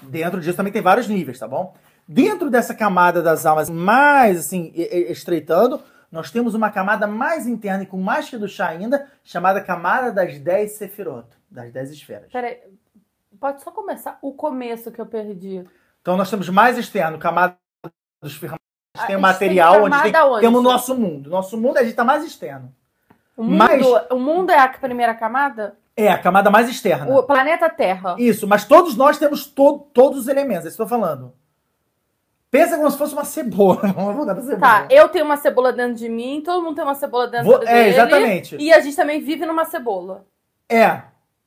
Dentro 0.00 0.40
disso 0.40 0.56
também 0.56 0.72
tem 0.72 0.80
vários 0.80 1.08
níveis, 1.08 1.40
tá 1.40 1.48
bom? 1.48 1.74
Dentro 2.06 2.50
dessa 2.50 2.72
camada 2.72 3.20
das 3.20 3.44
almas 3.44 3.68
mais 3.68 4.38
assim, 4.38 4.70
estreitando, 4.74 5.82
nós 6.10 6.30
temos 6.30 6.54
uma 6.54 6.70
camada 6.70 7.06
mais 7.06 7.46
interna 7.46 7.82
e 7.84 7.86
com 7.86 7.96
mais 7.98 8.28
que 8.28 8.36
do 8.36 8.48
chá 8.48 8.68
ainda, 8.68 9.06
chamada 9.22 9.60
camada 9.60 10.10
das 10.12 10.38
10 10.38 10.72
sefirot, 10.72 11.28
das 11.50 11.72
10 11.72 11.90
esferas. 11.92 12.30
Peraí, 12.32 12.58
pode 13.38 13.62
só 13.62 13.70
começar 13.70 14.18
o 14.20 14.32
começo 14.32 14.90
que 14.90 15.00
eu 15.00 15.06
perdi. 15.06 15.64
Então 16.00 16.16
nós 16.16 16.28
temos 16.30 16.48
mais 16.48 16.76
externo, 16.78 17.18
camada 17.18 17.56
dos 18.22 18.34
firmamentos, 18.34 18.60
Ah, 18.98 19.06
tem 19.06 19.16
o 19.16 19.20
material, 19.20 19.84
onde 19.84 20.02
tem, 20.02 20.16
onde? 20.22 20.40
temos 20.40 20.60
o 20.60 20.62
nosso 20.62 20.94
mundo. 20.96 21.30
Nosso 21.30 21.56
mundo 21.56 21.76
a 21.78 21.84
gente 21.84 21.94
tá 21.94 22.04
mais 22.04 22.24
externo. 22.24 22.74
O 23.36 23.44
mundo, 23.44 23.56
Mas- 23.58 23.86
o 24.10 24.18
mundo 24.18 24.50
é 24.50 24.58
a 24.58 24.68
primeira 24.68 25.14
camada? 25.14 25.76
É, 25.96 26.08
a 26.08 26.18
camada 26.18 26.50
mais 26.50 26.68
externa. 26.68 27.14
O 27.18 27.22
planeta 27.22 27.68
Terra. 27.68 28.16
Isso, 28.18 28.46
mas 28.46 28.64
todos 28.64 28.96
nós 28.96 29.18
temos 29.18 29.46
to- 29.46 29.86
todos 29.92 30.20
os 30.20 30.28
elementos, 30.28 30.64
é 30.64 30.68
isso 30.68 30.76
que 30.76 30.82
eu 30.82 30.86
tô 30.86 30.90
falando. 30.90 31.32
Pensa 32.50 32.76
como 32.76 32.90
se 32.90 32.98
fosse 32.98 33.12
uma 33.12 33.24
cebola. 33.24 33.80
Vamos 33.94 34.16
voltar 34.16 34.34
pra 34.34 34.42
cebola. 34.42 34.60
Tá, 34.60 34.86
eu 34.90 35.08
tenho 35.08 35.24
uma 35.24 35.36
cebola 35.36 35.72
dentro 35.72 35.94
de 35.94 36.08
mim, 36.08 36.42
todo 36.44 36.62
mundo 36.62 36.74
tem 36.74 36.84
uma 36.84 36.94
cebola 36.96 37.28
dentro 37.28 37.46
Vou- 37.46 37.58
dele. 37.60 37.70
é, 37.70 37.88
exatamente. 37.90 38.56
E 38.58 38.72
a 38.72 38.80
gente 38.80 38.96
também 38.96 39.20
vive 39.20 39.46
numa 39.46 39.64
cebola. 39.64 40.24
É. 40.68 41.02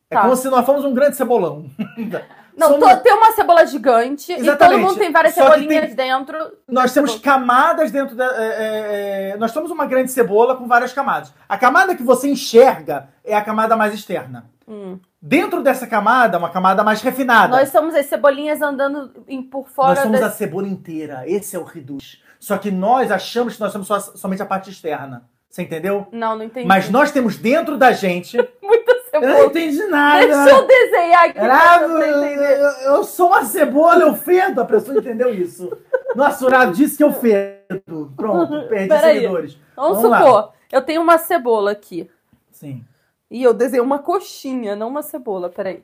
É 0.10 0.16
Tá. 0.16 0.22
como 0.22 0.36
se 0.36 0.48
nós 0.50 0.66
fôssemos 0.66 0.86
um 0.86 0.94
grande 0.94 1.16
cebolão. 1.16 1.66
Não, 2.56 2.70
Somos- 2.70 3.02
tem 3.02 3.12
uma 3.14 3.32
cebola 3.32 3.66
gigante 3.66 4.32
e 4.32 4.36
todo 4.36 4.46
Exatamente. 4.46 4.82
mundo 4.82 4.96
tem 5.00 5.12
várias 5.12 5.34
Só 5.34 5.42
cebolinhas 5.52 5.96
dentro. 5.96 6.38
Nós 6.68 6.94
temos 6.94 7.18
camadas 7.18 7.90
dentro 7.90 8.16
da. 8.16 8.26
é, 8.26 8.46
é, 8.46 9.30
é, 9.32 9.38
nós 9.38 9.50
somos 9.52 9.72
uma 9.72 9.88
grande 9.88 10.12
cebola 10.12 10.56
com 10.56 10.68
várias 10.68 10.94
camadas. 10.94 11.34
A 11.50 11.58
camada 11.58 11.96
que 11.96 12.04
você 12.04 12.30
enxerga 12.30 13.10
é 13.26 13.34
a 13.36 13.42
camada 13.42 13.76
mais 13.76 13.92
externa. 13.96 14.46
Hum. 14.68 15.00
Dentro 15.26 15.64
dessa 15.64 15.88
camada, 15.88 16.38
uma 16.38 16.50
camada 16.50 16.84
mais 16.84 17.02
refinada. 17.02 17.56
Nós 17.56 17.70
somos 17.70 17.96
as 17.96 18.08
cebolinhas 18.08 18.62
andando 18.62 19.24
em- 19.26 19.42
por 19.42 19.64
Nós 19.64 19.72
fora 19.74 20.02
somos 20.02 20.22
a 20.22 20.30
cebola 20.30 20.68
inteira. 20.68 21.24
Esse 21.26 21.56
é 21.56 21.60
o 21.60 21.64
reduz. 21.64 22.22
Só 22.38 22.58
que 22.58 22.70
nós 22.70 23.10
achamos 23.10 23.56
que 23.56 23.62
nós 23.62 23.72
somos 23.72 23.88
só- 23.88 24.00
somente 24.02 24.42
a 24.42 24.46
parte 24.46 24.70
externa. 24.70 25.24
Você 25.50 25.62
entendeu? 25.62 26.08
Não, 26.12 26.36
não 26.36 26.44
entendi. 26.44 26.68
Mas 26.68 26.90
nós 26.90 27.10
temos 27.12 27.38
dentro 27.38 27.78
da 27.78 27.94
gente. 27.94 28.36
Muita 28.62 28.92
Eu 29.14 29.22
não 29.22 29.28
cebola. 29.30 29.46
entendi 29.46 29.86
nada. 29.86 30.26
Deixa 30.28 30.50
eu 30.50 30.68
desenhar 30.68 31.24
aqui. 31.30 31.40
Você 31.40 32.10
eu, 32.10 32.24
eu- 32.44 32.96
eu 32.96 33.04
sou 33.06 33.28
uma 33.28 33.46
cebola, 33.46 34.02
eu 34.04 34.16
fedo. 34.16 34.60
A 34.60 34.66
pessoa 34.66 34.98
entendeu 34.98 35.34
isso. 35.34 35.72
Nossa, 36.18 36.44
o 36.44 36.48
Urado 36.48 36.74
disse 36.74 36.98
que 36.98 37.04
eu 37.04 37.14
fedo. 37.14 38.12
Pronto, 38.18 38.52
perdi 38.68 38.90
Peraí. 38.90 39.14
seguidores. 39.22 39.58
Vamos, 39.74 39.98
Vamos 40.02 40.12
lá. 40.12 40.18
supor, 40.20 40.52
eu 40.70 40.82
tenho 40.82 41.02
uma 41.02 41.18
cebola 41.18 41.72
aqui. 41.72 42.10
Sim. 42.52 42.84
E 43.30 43.44
eu 43.44 43.54
desenhei 43.54 43.82
uma 43.84 44.00
coxinha, 44.00 44.76
não 44.76 44.88
uma 44.90 45.02
cebola. 45.02 45.50
Peraí. 45.50 45.84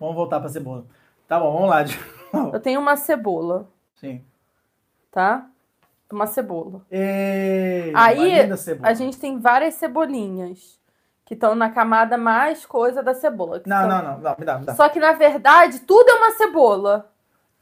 Vamos 0.00 0.14
voltar 0.14 0.40
pra 0.40 0.48
cebola. 0.48 0.84
Tá 1.26 1.38
bom, 1.38 1.52
vamos 1.52 1.68
lá. 1.70 1.82
de. 1.82 1.98
Eu 2.52 2.60
tenho 2.60 2.80
uma 2.80 2.96
cebola, 2.96 3.66
Sim. 3.96 4.22
tá? 5.10 5.46
Uma 6.10 6.26
cebola. 6.26 6.80
E... 6.90 7.92
Aí, 7.94 8.56
cebola. 8.56 8.88
A 8.88 8.94
gente 8.94 9.18
tem 9.18 9.38
várias 9.38 9.74
cebolinhas 9.74 10.78
que 11.26 11.34
estão 11.34 11.54
na 11.54 11.68
camada 11.68 12.16
mais 12.16 12.64
coisa 12.64 13.02
da 13.02 13.12
cebola. 13.14 13.60
Não, 13.66 13.76
são- 13.76 13.88
não, 13.88 14.02
não, 14.02 14.18
não, 14.20 14.34
me 14.38 14.44
dá, 14.46 14.58
me 14.58 14.64
dá. 14.64 14.74
Só 14.74 14.88
que 14.88 14.98
na 14.98 15.12
verdade 15.12 15.80
tudo 15.80 16.08
é 16.08 16.14
uma 16.14 16.30
cebola. 16.32 17.10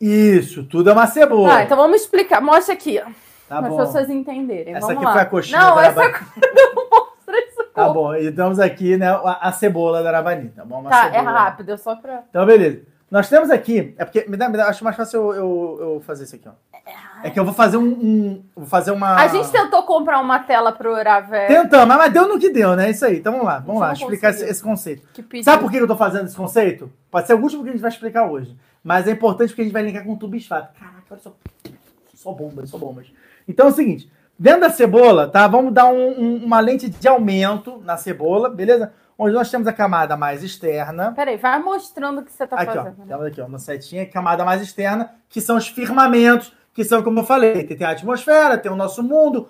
Isso, 0.01 0.62
tudo 0.64 0.90
é 0.90 0.93
uma 0.93 1.06
cebola. 1.09 1.48
Tá, 1.48 1.62
então 1.64 1.76
vamos 1.76 2.02
explicar. 2.02 2.40
Mostra 2.40 2.74
aqui, 2.74 3.01
Tá 3.48 3.62
para 3.62 3.68
as 3.68 3.76
pessoas 3.76 4.10
entenderem. 4.10 4.74
Essa 4.74 4.86
vamos 4.86 4.97
aqui 4.98 5.05
lá. 5.06 5.12
foi 5.12 5.22
a 5.22 5.26
coxinha 5.26 5.59
Não, 5.60 5.80
essa 5.80 6.02
não. 6.09 6.86
Tá 7.77 7.89
bom, 7.90 8.15
e 8.15 8.27
estamos 8.27 8.59
aqui, 8.59 8.97
né, 8.97 9.09
a, 9.09 9.48
a 9.48 9.53
cebola 9.53 10.03
da 10.03 10.09
Arabani, 10.09 10.48
tá 10.48 10.65
bom? 10.65 10.81
Uma 10.81 10.90
Tá, 10.90 11.09
é 11.09 11.12
cebola. 11.19 11.31
rápido, 11.39 11.73
é 11.73 11.77
só 11.77 11.94
pra. 11.94 12.23
Então, 12.31 12.44
beleza. 12.47 12.81
Nós 13.09 13.28
temos 13.28 13.51
aqui, 13.51 13.94
é 13.98 14.05
porque, 14.05 14.24
me 14.28 14.36
dá, 14.36 14.48
me 14.48 14.57
dá, 14.57 14.66
acho 14.69 14.82
mais 14.82 14.97
fácil 14.97 15.20
eu, 15.20 15.35
eu, 15.35 15.78
eu 15.94 16.01
fazer 16.01 16.24
isso 16.24 16.35
aqui, 16.35 16.48
ó. 16.48 16.53
É 17.23 17.31
que 17.31 17.39
eu 17.39 17.44
vou 17.44 17.55
fazer 17.55 17.77
um, 17.77 17.85
um- 17.85 18.44
vou 18.55 18.66
fazer 18.66 18.90
uma... 18.90 19.15
A 19.16 19.28
gente 19.28 19.51
tentou 19.51 19.82
comprar 19.85 20.19
uma 20.20 20.39
tela 20.40 20.70
pro 20.73 20.93
Uravé 20.94 21.47
Tentamos, 21.47 21.97
mas 21.97 22.12
deu 22.12 22.28
no 22.28 22.39
que 22.39 22.51
deu, 22.51 22.74
né? 22.77 22.90
Isso 22.90 23.05
aí. 23.05 23.19
Então 23.19 23.32
vamos 23.32 23.47
lá, 23.47 23.59
vamos 23.61 23.81
lá, 23.81 23.93
explicar 23.93 24.31
esse, 24.31 24.44
esse 24.44 24.62
conceito. 24.62 25.07
Sabe 25.43 25.62
por 25.62 25.70
que 25.70 25.77
eu 25.78 25.86
tô 25.86 25.97
fazendo 25.97 26.27
esse 26.27 26.36
conceito? 26.36 26.90
Pode 27.11 27.27
ser 27.27 27.35
o 27.35 27.40
último 27.40 27.62
que 27.62 27.69
a 27.70 27.73
gente 27.73 27.81
vai 27.81 27.90
explicar 27.90 28.27
hoje. 28.31 28.57
Mas 28.85 29.07
é 29.09 29.12
importante 29.12 29.48
porque 29.48 29.62
a 29.62 29.65
gente 29.65 29.73
vai 29.73 29.82
linkar 29.82 30.05
com 30.05 30.12
o 30.12 30.16
tubo 30.16 30.36
esfato. 30.36 30.73
Caraca, 30.78 31.03
olha 31.11 31.20
só. 31.20 31.32
Só 32.15 32.32
bombas, 32.32 32.70
só 32.70 32.78
bombas. 32.78 33.07
Então 33.48 33.66
é 33.66 33.70
o 33.70 33.73
seguinte: 33.73 34.11
dentro 34.39 34.61
da 34.63 34.71
cebola, 34.71 35.29
tá? 35.29 35.47
Vamos 35.47 35.73
dar 35.73 35.87
um- 35.87 36.21
um- 36.21 36.45
uma 36.45 36.61
lente 36.61 36.89
de 36.89 37.09
aumento 37.09 37.81
na 37.85 37.97
cebola, 37.97 38.49
beleza? 38.49 38.93
Onde 39.19 39.35
nós 39.35 39.51
temos 39.51 39.67
a 39.67 39.73
camada 39.73 40.17
mais 40.17 40.43
externa. 40.45 41.13
Peraí, 41.13 41.37
vai 41.39 41.59
mostrando 41.63 42.21
o 42.21 42.25
que 42.25 42.31
você 42.33 42.47
tá 42.47 42.57
Aqui, 42.57 42.71
ó. 42.71 42.75
fazendo. 42.83 42.99
né? 42.99 43.05
Temos 43.09 43.27
aqui, 43.27 43.41
ó, 43.41 43.47
uma 43.47 43.59
setinha, 43.59 44.07
camada 44.07 44.45
mais 44.45 44.61
externa, 44.61 45.11
que 45.29 45.41
são 45.41 45.57
os 45.57 45.69
firmamentos, 45.69 46.53
que 46.75 46.85
são, 46.85 47.03
como 47.03 47.21
eu 47.21 47.25
falei, 47.25 47.65
tem 47.65 47.87
a 47.87 47.91
atmosfera, 47.93 48.59
tem 48.59 48.71
o 48.71 48.77
nosso 48.77 49.03
mundo, 49.03 49.49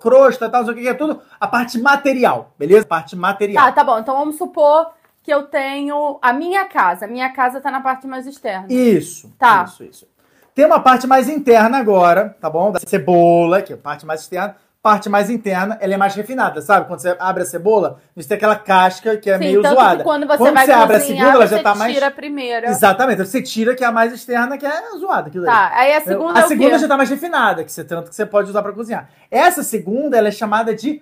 crosta, 0.00 0.48
tal, 0.48 0.60
não 0.62 0.68
sei 0.72 0.74
o 0.74 0.82
que, 0.82 0.88
é 0.88 0.94
tudo 0.94 1.20
a 1.38 1.46
parte 1.46 1.78
material, 1.78 2.52
beleza? 2.58 2.86
Parte 2.86 3.14
material. 3.14 3.66
Tá, 3.66 3.72
tá 3.72 3.84
bom. 3.84 3.98
Então 3.98 4.16
vamos 4.16 4.36
supor 4.38 4.90
que 5.22 5.32
eu 5.32 5.42
tenho 5.42 6.18
a 6.22 6.32
minha 6.32 6.64
casa. 6.64 7.04
A 7.04 7.08
minha 7.08 7.30
casa 7.30 7.60
tá 7.60 7.70
na 7.70 7.80
parte 7.82 8.06
mais 8.06 8.26
externa. 8.26 8.66
Isso. 8.70 9.30
Tá. 9.38 9.64
Isso, 9.68 9.84
isso. 9.84 10.08
Tem 10.54 10.66
uma 10.66 10.80
parte 10.80 11.06
mais 11.06 11.28
interna 11.28 11.78
agora, 11.78 12.36
tá 12.40 12.50
bom? 12.50 12.70
Da 12.72 12.78
cebola, 12.80 13.62
que 13.62 13.72
é 13.72 13.76
a 13.76 13.78
parte 13.78 14.04
mais 14.04 14.20
externa. 14.20 14.56
Parte 14.82 15.08
mais 15.08 15.30
interna, 15.30 15.78
ela 15.80 15.94
é 15.94 15.96
mais 15.96 16.12
refinada, 16.16 16.60
sabe? 16.60 16.88
Quando 16.88 16.98
você 16.98 17.16
abre 17.20 17.44
a 17.44 17.46
cebola, 17.46 18.00
você 18.16 18.26
tem 18.26 18.36
aquela 18.36 18.56
casca 18.56 19.16
que 19.16 19.30
é 19.30 19.34
Sim, 19.34 19.44
meio 19.44 19.62
tanto 19.62 19.74
zoada. 19.76 19.98
que 19.98 20.02
quando 20.02 20.26
você 20.26 20.38
Quando 20.38 20.54
vai 20.54 20.66
você 20.66 20.72
abre 20.72 20.96
a 20.96 21.00
segunda, 21.00 21.28
ela 21.28 21.46
você 21.46 21.56
já 21.56 21.62
tá 21.62 21.74
mais- 21.76 21.94
tira 21.94 22.06
a 22.08 22.10
primeira. 22.10 22.66
Exatamente. 22.68 23.18
Você 23.24 23.40
tira 23.40 23.76
que 23.76 23.84
é 23.84 23.86
a 23.86 23.92
mais 23.92 24.12
externa, 24.12 24.58
que 24.58 24.66
é 24.66 24.90
zoada. 24.98 25.28
aquilo. 25.28 25.44
Tá, 25.44 25.70
aí 25.72 25.94
a 25.94 26.00
segunda 26.00 26.40
a 26.40 26.42
é 26.42 26.48
segunda 26.48 26.78
já 26.80 26.88
tá 26.88 26.96
mais 26.96 27.08
refinada, 27.08 27.62
que 27.62 27.70
você, 27.70 27.84
tanto 27.84 28.10
que 28.10 28.16
você 28.16 28.26
pode 28.26 28.50
usar 28.50 28.60
para 28.60 28.72
cozinhar. 28.72 29.08
Essa 29.30 29.62
segunda, 29.62 30.18
ela 30.18 30.26
é 30.28 30.32
chamada 30.32 30.74
de. 30.74 31.00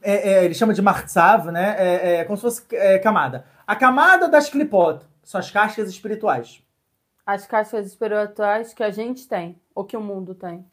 É, 0.00 0.34
é, 0.34 0.44
ele 0.44 0.54
chama 0.54 0.72
de 0.72 0.80
martzav, 0.80 1.50
né? 1.50 1.74
É, 1.78 2.16
é 2.18 2.24
como 2.24 2.36
se 2.36 2.42
fosse 2.42 2.62
é, 2.74 2.96
camada. 3.00 3.44
A 3.66 3.74
camada 3.74 4.28
das 4.28 4.48
clipot 4.48 5.00
são 5.24 5.40
as 5.40 5.50
cascas 5.50 5.88
espirituais. 5.88 6.60
As 7.26 7.44
caixas 7.44 7.86
espirituais 7.86 8.72
que 8.72 8.82
a 8.84 8.90
gente 8.90 9.26
tem, 9.26 9.58
ou 9.74 9.84
que 9.84 9.96
o 9.96 10.00
mundo 10.00 10.32
tem. 10.34 10.64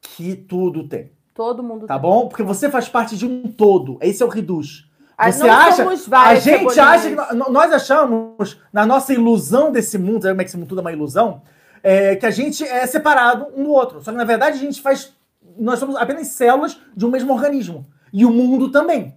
Que 0.00 0.34
tudo 0.34 0.88
tem. 0.88 1.12
Todo 1.34 1.62
mundo 1.62 1.86
Tá 1.86 1.94
tem. 1.94 2.02
bom? 2.02 2.28
Porque 2.28 2.42
você 2.42 2.70
faz 2.70 2.88
parte 2.88 3.16
de 3.16 3.26
um 3.26 3.42
todo. 3.46 3.98
Esse 4.00 4.22
é 4.22 4.26
o 4.26 4.28
reduz. 4.28 4.88
Você 5.22 5.44
não 5.44 5.52
acha. 5.52 5.76
somos 5.84 6.12
A 6.12 6.34
gente 6.34 6.80
acha 6.80 7.08
que. 7.10 7.34
Nós 7.50 7.72
achamos, 7.72 8.58
na 8.72 8.84
nossa 8.84 9.12
ilusão 9.12 9.70
desse 9.70 9.98
mundo, 9.98 10.26
como 10.26 10.40
é 10.40 10.44
que 10.44 10.50
esse 10.50 10.56
mundo 10.56 10.68
tudo 10.68 10.80
é 10.80 10.82
uma 10.82 10.92
ilusão? 10.92 11.42
É, 11.82 12.16
que 12.16 12.26
a 12.26 12.30
gente 12.30 12.64
é 12.64 12.86
separado 12.86 13.48
um 13.54 13.64
do 13.64 13.70
outro. 13.70 14.02
Só 14.02 14.10
que 14.10 14.16
na 14.16 14.24
verdade 14.24 14.56
a 14.56 14.60
gente 14.60 14.80
faz. 14.80 15.14
Nós 15.58 15.78
somos 15.78 15.96
apenas 15.96 16.28
células 16.28 16.80
de 16.96 17.04
um 17.04 17.10
mesmo 17.10 17.32
organismo. 17.32 17.86
E 18.12 18.24
o 18.24 18.30
mundo 18.30 18.70
também. 18.70 19.14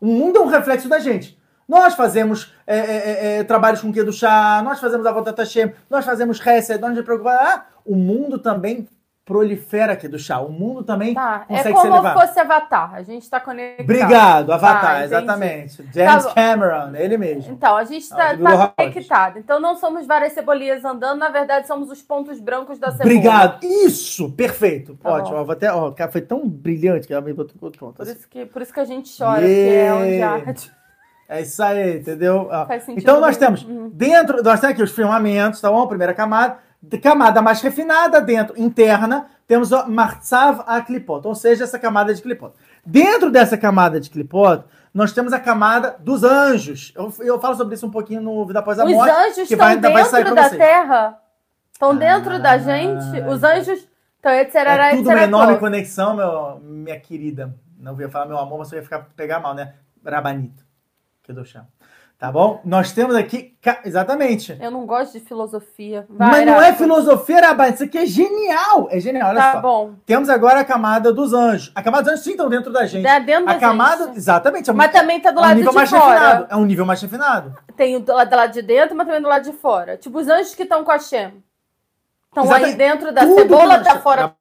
O 0.00 0.06
mundo 0.06 0.38
é 0.38 0.40
um 0.40 0.46
reflexo 0.46 0.88
da 0.88 0.98
gente. 0.98 1.38
Nós 1.68 1.94
fazemos 1.94 2.52
é, 2.66 2.78
é, 2.78 2.80
é, 2.80 3.38
é, 3.38 3.44
trabalhos 3.44 3.80
com 3.80 3.90
do 3.90 4.12
chá, 4.12 4.60
nós 4.64 4.78
fazemos 4.80 5.04
a 5.06 5.12
volta 5.12 5.34
Hashem, 5.36 5.72
nós 5.90 6.04
fazemos 6.04 6.38
reset, 6.38 6.80
nós 6.80 6.94
nos 6.94 7.04
preocupamos. 7.04 7.40
Ah, 7.40 7.66
o 7.84 7.96
mundo 7.96 8.38
também 8.38 8.88
prolifera 9.24 9.94
aqui 9.94 10.06
do 10.06 10.20
chá. 10.20 10.38
O 10.38 10.52
mundo 10.52 10.84
também 10.84 11.12
Tá, 11.12 11.44
é 11.48 11.56
consegue 11.56 11.74
como 11.74 11.80
se 11.80 11.92
elevar. 11.98 12.14
fosse 12.28 12.38
Avatar. 12.38 12.94
A 12.94 13.02
gente 13.02 13.28
tá 13.28 13.40
conectado. 13.40 13.82
Obrigado, 13.82 14.52
Avatar, 14.52 14.80
Tá, 14.80 14.90
entendi. 14.98 15.04
exatamente. 15.14 15.76
James 15.92 16.24
Tá. 16.26 16.32
Cameron, 16.34 16.94
ele 16.94 17.18
mesmo. 17.18 17.52
Então, 17.52 17.76
a 17.76 17.82
gente 17.82 18.06
Ah, 18.12 18.16
tá, 18.16 18.36
tá 18.36 18.68
conectado. 18.84 19.38
Então, 19.40 19.58
não 19.58 19.74
somos 19.74 20.06
várias 20.06 20.32
cebolinhas 20.32 20.84
andando, 20.84 21.18
na 21.18 21.28
verdade, 21.28 21.66
somos 21.66 21.90
os 21.90 22.00
pontos 22.00 22.38
brancos 22.38 22.78
da 22.78 22.92
cebola. 22.92 23.04
Obrigado. 23.04 23.64
Isso, 23.64 24.30
perfeito. 24.30 24.96
Tá 25.02 25.10
Ótimo. 25.10 25.38
Ó, 25.38 25.42
vou 25.42 25.52
até, 25.54 25.72
ó, 25.72 25.90
cara, 25.90 26.10
foi 26.12 26.20
tão 26.20 26.48
brilhante 26.48 27.08
que 27.08 27.12
ela 27.12 27.20
me 27.22 27.32
botou 27.32 27.56
pronto. 27.72 27.94
Por 27.96 28.02
assim. 28.02 28.12
isso, 28.12 28.28
que, 28.28 28.46
por 28.46 28.62
isso 28.62 28.72
que 28.72 28.78
a 28.80 28.84
gente 28.84 29.10
chora, 29.18 29.40
porque 29.40 29.50
é 29.50 29.92
onde 29.92 30.06
Yeah. 30.12 30.34
arde. 30.46 30.72
É 31.28 31.40
isso 31.40 31.62
aí, 31.62 31.98
entendeu? 31.98 32.48
Sentido 32.80 32.98
Então 32.98 33.20
nós 33.20 33.36
temos 33.36 33.64
Uhum. 33.64 33.90
dentro, 33.92 34.42
nós 34.42 34.60
temos 34.60 34.74
aqui 34.74 34.82
os 34.82 34.92
firmamentos, 34.92 35.60
tá 35.60 35.70
bom? 35.70 35.86
Primeira 35.86 36.14
camada. 36.14 36.58
Camada 37.02 37.42
mais 37.42 37.60
refinada 37.62 38.20
dentro, 38.20 38.54
interna, 38.60 39.26
temos 39.48 39.72
o 39.72 39.88
Martzav 39.88 40.62
a 40.68 40.80
Klipot, 40.80 41.26
ou 41.26 41.34
seja, 41.34 41.64
essa 41.64 41.78
camada 41.80 42.14
de 42.14 42.22
Klipot. 42.22 42.52
Dentro 42.84 43.28
dessa 43.30 43.56
camada 43.58 43.98
de 43.98 44.08
Klipot, 44.08 44.62
nós 44.94 45.12
temos 45.12 45.32
a 45.32 45.40
camada 45.40 45.96
dos 45.98 46.22
anjos. 46.22 46.92
Eu, 46.94 47.12
eu 47.20 47.40
falo 47.40 47.56
sobre 47.56 47.74
isso 47.74 47.86
um 47.86 47.90
pouquinho 47.90 48.20
no 48.20 48.46
Vida 48.46 48.60
Após 48.60 48.78
a 48.78 48.84
Os 48.84 48.92
Morte. 48.92 49.10
anjos 49.10 49.34
que 49.34 49.54
estão 49.54 49.58
vai- 49.58 49.76
dentro 49.76 50.34
da 50.34 50.42
vocês. 50.42 50.56
Terra? 50.58 51.18
Estão 51.72 51.90
Ah, 51.90 51.94
dentro 51.94 52.38
da 52.40 52.56
gente? 52.58 53.20
Os 53.28 53.42
anjos 53.42 53.88
estão 54.16 54.32
etc. 54.32 54.54
É 54.54 54.90
tudo 54.96 55.08
uma 55.10 55.22
enorme 55.22 55.58
conexão, 55.58 56.14
meu, 56.14 56.60
minha 56.62 57.00
querida. 57.00 57.52
Não 57.80 58.00
ia 58.00 58.08
falar 58.08 58.26
meu 58.26 58.38
amor, 58.38 58.58
mas 58.60 58.70
eu 58.70 58.78
ia 58.78 58.84
ficar, 58.84 59.08
pegar 59.16 59.40
mal, 59.40 59.54
né? 59.54 59.74
Rabanito. 60.04 60.64
Chão. 61.44 61.66
Tá 62.18 62.32
bom? 62.32 62.62
Nós 62.64 62.92
temos 62.92 63.14
aqui. 63.14 63.54
Exatamente. 63.84 64.56
Eu 64.58 64.70
não 64.70 64.86
gosto 64.86 65.12
de 65.12 65.20
filosofia. 65.20 66.06
Vai, 66.08 66.30
mas 66.30 66.46
não 66.46 66.62
é 66.62 66.72
filosofia, 66.72 67.40
Rabanito. 67.40 67.74
Isso 67.74 67.84
aqui 67.84 67.98
é 67.98 68.06
genial. 68.06 68.88
É 68.90 68.98
genial, 68.98 69.28
olha 69.30 69.38
Tá 69.40 69.52
só. 69.52 69.60
bom. 69.60 69.94
Temos 70.06 70.30
agora 70.30 70.60
a 70.60 70.64
camada 70.64 71.12
dos 71.12 71.34
anjos. 71.34 71.70
A 71.74 71.82
camada 71.82 72.04
dos 72.04 72.12
anjos 72.12 72.24
sim 72.24 72.30
estão 72.30 72.48
dentro 72.48 72.72
da 72.72 72.86
gente. 72.86 73.02
Tá 73.04 73.18
dentro 73.18 73.50
a 73.50 73.52
da 73.52 73.60
camada. 73.60 74.06
gente. 74.06 74.16
Exatamente. 74.16 74.70
É 74.70 74.72
um, 74.72 74.76
Mas 74.76 74.92
também 74.92 75.20
tá 75.20 75.30
do 75.30 75.40
é 75.40 75.42
um 75.42 75.42
lado 75.42 75.56
nível 75.56 75.70
de 75.72 75.76
mais 75.76 75.90
fora. 75.90 76.02
refinado. 76.20 76.46
É 76.48 76.56
um 76.56 76.64
nível 76.64 76.86
mais 76.86 77.02
refinado. 77.02 77.54
Tem 77.76 77.96
o 77.96 78.00
do 78.00 78.14
lado 78.14 78.30
do 78.30 78.36
lado 78.36 78.52
de 78.52 78.62
dentro, 78.62 78.96
mas 78.96 79.06
também 79.06 79.20
do 79.20 79.28
lado 79.28 79.44
de 79.44 79.52
fora. 79.52 79.98
Tipo, 79.98 80.18
os 80.18 80.26
anjos 80.28 80.54
que 80.54 80.62
estão 80.62 80.82
com 80.84 80.90
a 80.92 80.98
Shem. 80.98 81.44
Exatamente. 82.34 82.64
aí 82.64 82.74
dentro 82.76 83.12
da 83.12 83.20
Tudo 83.22 83.34
cebola 83.40 83.78
tá 83.84 83.98
fora. 83.98 84.34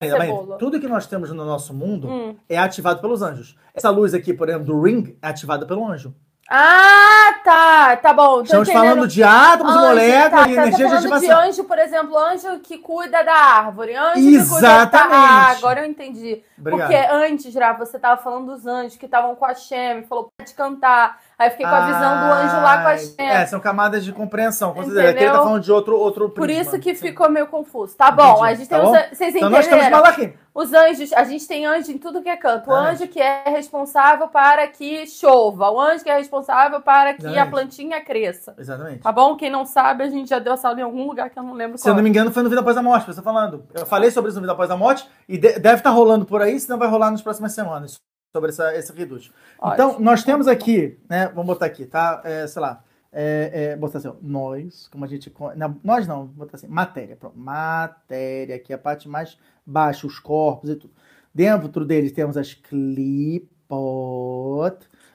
Ainda 0.00 0.18
bem. 0.18 0.30
Tudo 0.58 0.78
que 0.80 0.86
nós 0.88 1.06
temos 1.06 1.30
no 1.30 1.44
nosso 1.44 1.72
mundo 1.72 2.08
Hum. 2.08 2.36
é 2.48 2.58
ativado 2.58 3.00
pelos 3.00 3.22
anjos. 3.22 3.56
Essa 3.74 3.88
luz 3.90 4.12
aqui, 4.14 4.34
por 4.34 4.48
exemplo, 4.48 4.66
do 4.66 4.82
ring, 4.82 5.16
é 5.22 5.28
ativada 5.28 5.64
pelo 5.66 5.86
anjo. 5.86 6.14
Ah, 6.48 7.40
tá. 7.42 7.96
Tá 7.96 8.12
bom. 8.12 8.42
Estamos 8.42 8.68
entendendo. 8.68 8.88
falando 8.90 9.08
de 9.08 9.22
átomos, 9.22 9.72
Anjo, 9.74 9.86
moléculas 9.88 10.30
tá, 10.44 10.50
e 10.50 10.54
tá, 10.54 10.62
energia 10.62 10.70
tô 10.70 10.76
de 10.76 10.82
falando 10.84 11.00
de 11.00 11.14
ativação. 11.26 11.48
anjo, 11.48 11.64
por 11.64 11.78
exemplo, 11.78 12.16
anjo 12.18 12.60
que 12.60 12.78
cuida 12.78 13.24
da 13.24 13.32
árvore, 13.34 13.96
anjo 13.96 14.14
que 14.14 14.20
cuida 14.48 14.60
da... 14.60 14.76
Exatamente. 14.76 15.14
Ah, 15.16 15.50
agora 15.56 15.80
eu 15.80 15.86
entendi. 15.90 16.42
Obrigado. 16.56 16.88
Porque 16.88 17.06
antes, 17.12 17.52
já, 17.52 17.72
você 17.72 17.98
tava 17.98 18.22
falando 18.22 18.54
dos 18.54 18.64
anjos 18.66 18.96
que 18.96 19.06
estavam 19.06 19.34
com 19.34 19.44
a 19.44 19.54
Shem, 19.54 20.04
falou 20.04 20.28
pode 20.38 20.54
cantar. 20.54 21.20
Aí 21.38 21.48
eu 21.48 21.50
fiquei 21.50 21.66
com 21.66 21.74
a 21.74 21.80
visão 21.86 22.00
do 22.00 22.32
anjo 22.32 22.56
lá 22.62 22.82
com 22.82 22.88
a 22.88 22.96
Shem. 22.96 23.14
É, 23.18 23.44
são 23.46 23.60
camadas 23.60 24.02
de 24.04 24.10
compreensão. 24.12 24.72
Considera. 24.72 25.10
Aqui 25.10 25.18
ele 25.22 25.30
tá 25.30 25.38
falando 25.42 25.62
de 25.62 25.70
outro, 25.70 25.94
outro 25.98 26.30
Por 26.30 26.42
prisma. 26.46 26.62
isso 26.62 26.78
que 26.78 26.94
Sim. 26.94 27.08
ficou 27.08 27.28
meio 27.30 27.46
confuso. 27.46 27.94
Tá 27.94 28.10
bom, 28.10 28.32
Entendi, 28.38 28.46
a 28.48 28.54
gente 28.54 28.68
tá 28.70 28.76
tem 28.80 28.84
bom? 28.86 28.92
os... 28.92 29.18
Vocês 29.18 29.34
Então 29.34 29.50
entenderam? 29.50 30.32
Os 30.54 30.72
anjos, 30.72 31.12
a 31.12 31.22
gente 31.24 31.46
tem 31.46 31.66
anjo 31.66 31.92
em 31.92 31.98
tudo 31.98 32.22
que 32.22 32.30
é 32.30 32.36
canto. 32.38 32.70
O 32.70 32.72
Exatamente. 32.72 33.02
anjo 33.02 33.12
que 33.12 33.20
é 33.20 33.42
responsável 33.50 34.28
para 34.28 34.66
que 34.68 35.06
chova. 35.06 35.70
O 35.70 35.78
anjo 35.78 36.02
que 36.02 36.08
é 36.08 36.16
responsável 36.16 36.80
para 36.80 37.12
que 37.12 37.26
a 37.26 37.30
Exatamente. 37.30 37.50
plantinha 37.50 38.00
cresça. 38.02 38.54
Exatamente. 38.56 39.00
Tá 39.00 39.12
bom? 39.12 39.36
Quem 39.36 39.50
não 39.50 39.66
sabe, 39.66 40.04
a 40.04 40.08
gente 40.08 40.30
já 40.30 40.38
deu 40.38 40.54
essa 40.54 40.68
aula 40.68 40.80
em 40.80 40.84
algum 40.84 41.06
lugar 41.06 41.28
que 41.28 41.38
eu 41.38 41.42
não 41.42 41.52
lembro 41.52 41.76
Se 41.76 41.82
eu 41.86 41.90
qual. 41.92 41.96
não 41.96 42.02
me 42.02 42.08
engano, 42.08 42.32
foi 42.32 42.42
no 42.42 42.48
Vida 42.48 42.62
Após 42.62 42.74
a 42.78 42.82
Morte, 42.82 43.04
que 43.04 43.12
você 43.12 43.20
tá 43.20 43.22
falando. 43.22 43.66
Eu 43.74 43.84
falei 43.84 44.10
sobre 44.10 44.30
isso 44.30 44.36
no 44.38 44.40
Vida 44.40 44.54
Após 44.54 44.70
a 44.70 44.76
Morte 44.78 45.06
e 45.28 45.36
de- 45.36 45.58
deve 45.58 45.76
estar 45.80 45.90
rolando 45.90 46.24
por 46.24 46.40
aí, 46.40 46.58
senão 46.58 46.78
vai 46.78 46.88
rolar 46.88 47.10
nas 47.10 47.20
próximas 47.20 47.52
semanas 47.52 47.98
sobre 48.36 48.50
essa, 48.50 48.76
esse 48.76 48.92
reduz. 48.92 49.32
Então, 49.72 49.98
nós 49.98 50.22
temos 50.22 50.46
aqui, 50.46 50.98
né? 51.08 51.28
Vamos 51.28 51.46
botar 51.46 51.64
aqui, 51.66 51.86
tá? 51.86 52.20
É, 52.22 52.46
sei 52.46 52.60
lá. 52.60 52.84
É, 53.10 53.70
é, 53.72 53.76
botar 53.76 53.96
assim, 53.96 54.08
ó, 54.08 54.14
nós, 54.20 54.88
como 54.88 55.04
a 55.04 55.08
gente. 55.08 55.32
Não, 55.56 55.80
nós 55.82 56.06
não, 56.06 56.26
botar 56.26 56.56
assim, 56.56 56.68
matéria. 56.68 57.16
Pronto. 57.16 57.38
Matéria, 57.38 58.56
aqui 58.56 58.72
é 58.72 58.76
a 58.76 58.78
parte 58.78 59.08
mais 59.08 59.38
baixa, 59.64 60.06
os 60.06 60.18
corpos 60.18 60.68
e 60.68 60.76
tudo. 60.76 60.92
Dentro 61.34 61.84
deles 61.86 62.12
temos 62.12 62.36
as 62.36 62.52
clipot. 62.52 63.48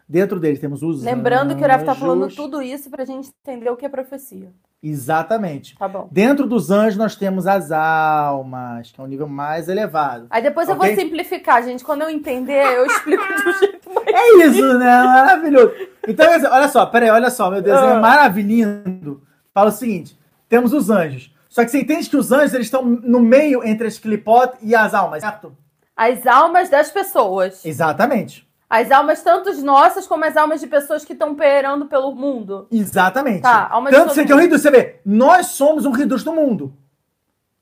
Dentro 0.09 0.39
deles 0.39 0.59
temos 0.59 0.81
os 0.81 1.03
Lembrando 1.03 1.55
que 1.55 1.63
o 1.63 1.67
Rafa 1.67 1.85
tá 1.85 1.95
falando 1.95 2.23
anjos. 2.23 2.35
tudo 2.35 2.59
isso 2.61 2.89
pra 2.89 3.05
gente 3.05 3.29
entender 3.29 3.69
o 3.69 3.77
que 3.77 3.85
é 3.85 3.89
profecia. 3.89 4.51
Exatamente. 4.83 5.75
Tá 5.77 5.87
bom. 5.87 6.07
Dentro 6.11 6.47
dos 6.47 6.71
anjos 6.71 6.97
nós 6.97 7.15
temos 7.15 7.45
as 7.45 7.71
almas, 7.71 8.91
que 8.91 8.99
é 8.99 9.03
um 9.03 9.07
nível 9.07 9.27
mais 9.27 9.69
elevado. 9.69 10.25
Aí 10.29 10.41
depois 10.41 10.67
eu 10.67 10.75
Ok. 10.75 10.87
vou 10.95 10.99
simplificar, 11.03 11.63
gente. 11.63 11.83
Quando 11.83 12.01
eu 12.01 12.09
entender, 12.09 12.63
eu 12.77 12.85
explico 12.85 13.23
do 13.23 13.51
jeito 13.59 13.89
mais. 13.93 14.07
É 14.07 14.37
isso, 14.47 14.77
né? 14.79 15.03
Maravilhoso. 15.03 15.71
Então, 16.07 16.25
olha 16.51 16.67
só, 16.67 16.85
peraí, 16.87 17.09
olha 17.11 17.29
só, 17.29 17.51
meu 17.51 17.61
desenho 17.61 17.93
Ah. 17.95 17.99
maravilhoso. 17.99 19.21
Fala 19.53 19.69
o 19.69 19.71
seguinte: 19.73 20.17
temos 20.49 20.73
os 20.73 20.89
anjos. 20.89 21.31
Só 21.47 21.63
que 21.63 21.69
você 21.71 21.81
entende 21.81 22.09
que 22.09 22.17
os 22.17 22.31
anjos 22.31 22.53
eles 22.53 22.67
estão 22.67 22.81
no 22.83 23.19
meio 23.19 23.63
entre 23.63 23.85
as 23.85 23.99
clipot 23.99 24.53
e 24.61 24.73
as 24.73 24.93
almas, 24.93 25.21
certo? 25.21 25.55
As 25.95 26.25
almas 26.25 26.69
das 26.69 26.89
pessoas. 26.89 27.63
Exatamente. 27.65 28.47
As 28.71 28.89
almas, 28.89 29.21
tanto 29.21 29.49
as 29.49 29.61
nossas 29.61 30.07
como 30.07 30.23
as 30.23 30.37
almas 30.37 30.61
de 30.61 30.67
pessoas 30.67 31.03
que 31.03 31.11
estão 31.11 31.35
perando 31.35 31.87
pelo 31.87 32.15
mundo. 32.15 32.67
Exatamente. 32.71 33.41
Tá, 33.41 33.67
alma 33.69 33.89
de 33.89 33.97
Tanto 33.97 34.13
você 34.13 34.23
que 34.23 34.31
é 34.31 34.35
o. 34.35 34.39
Ridus, 34.39 34.61
você 34.61 34.71
vê, 34.71 35.01
nós 35.05 35.47
somos 35.47 35.85
um 35.85 35.91
Ridus 35.91 36.23
do 36.23 36.31
mundo. 36.31 36.73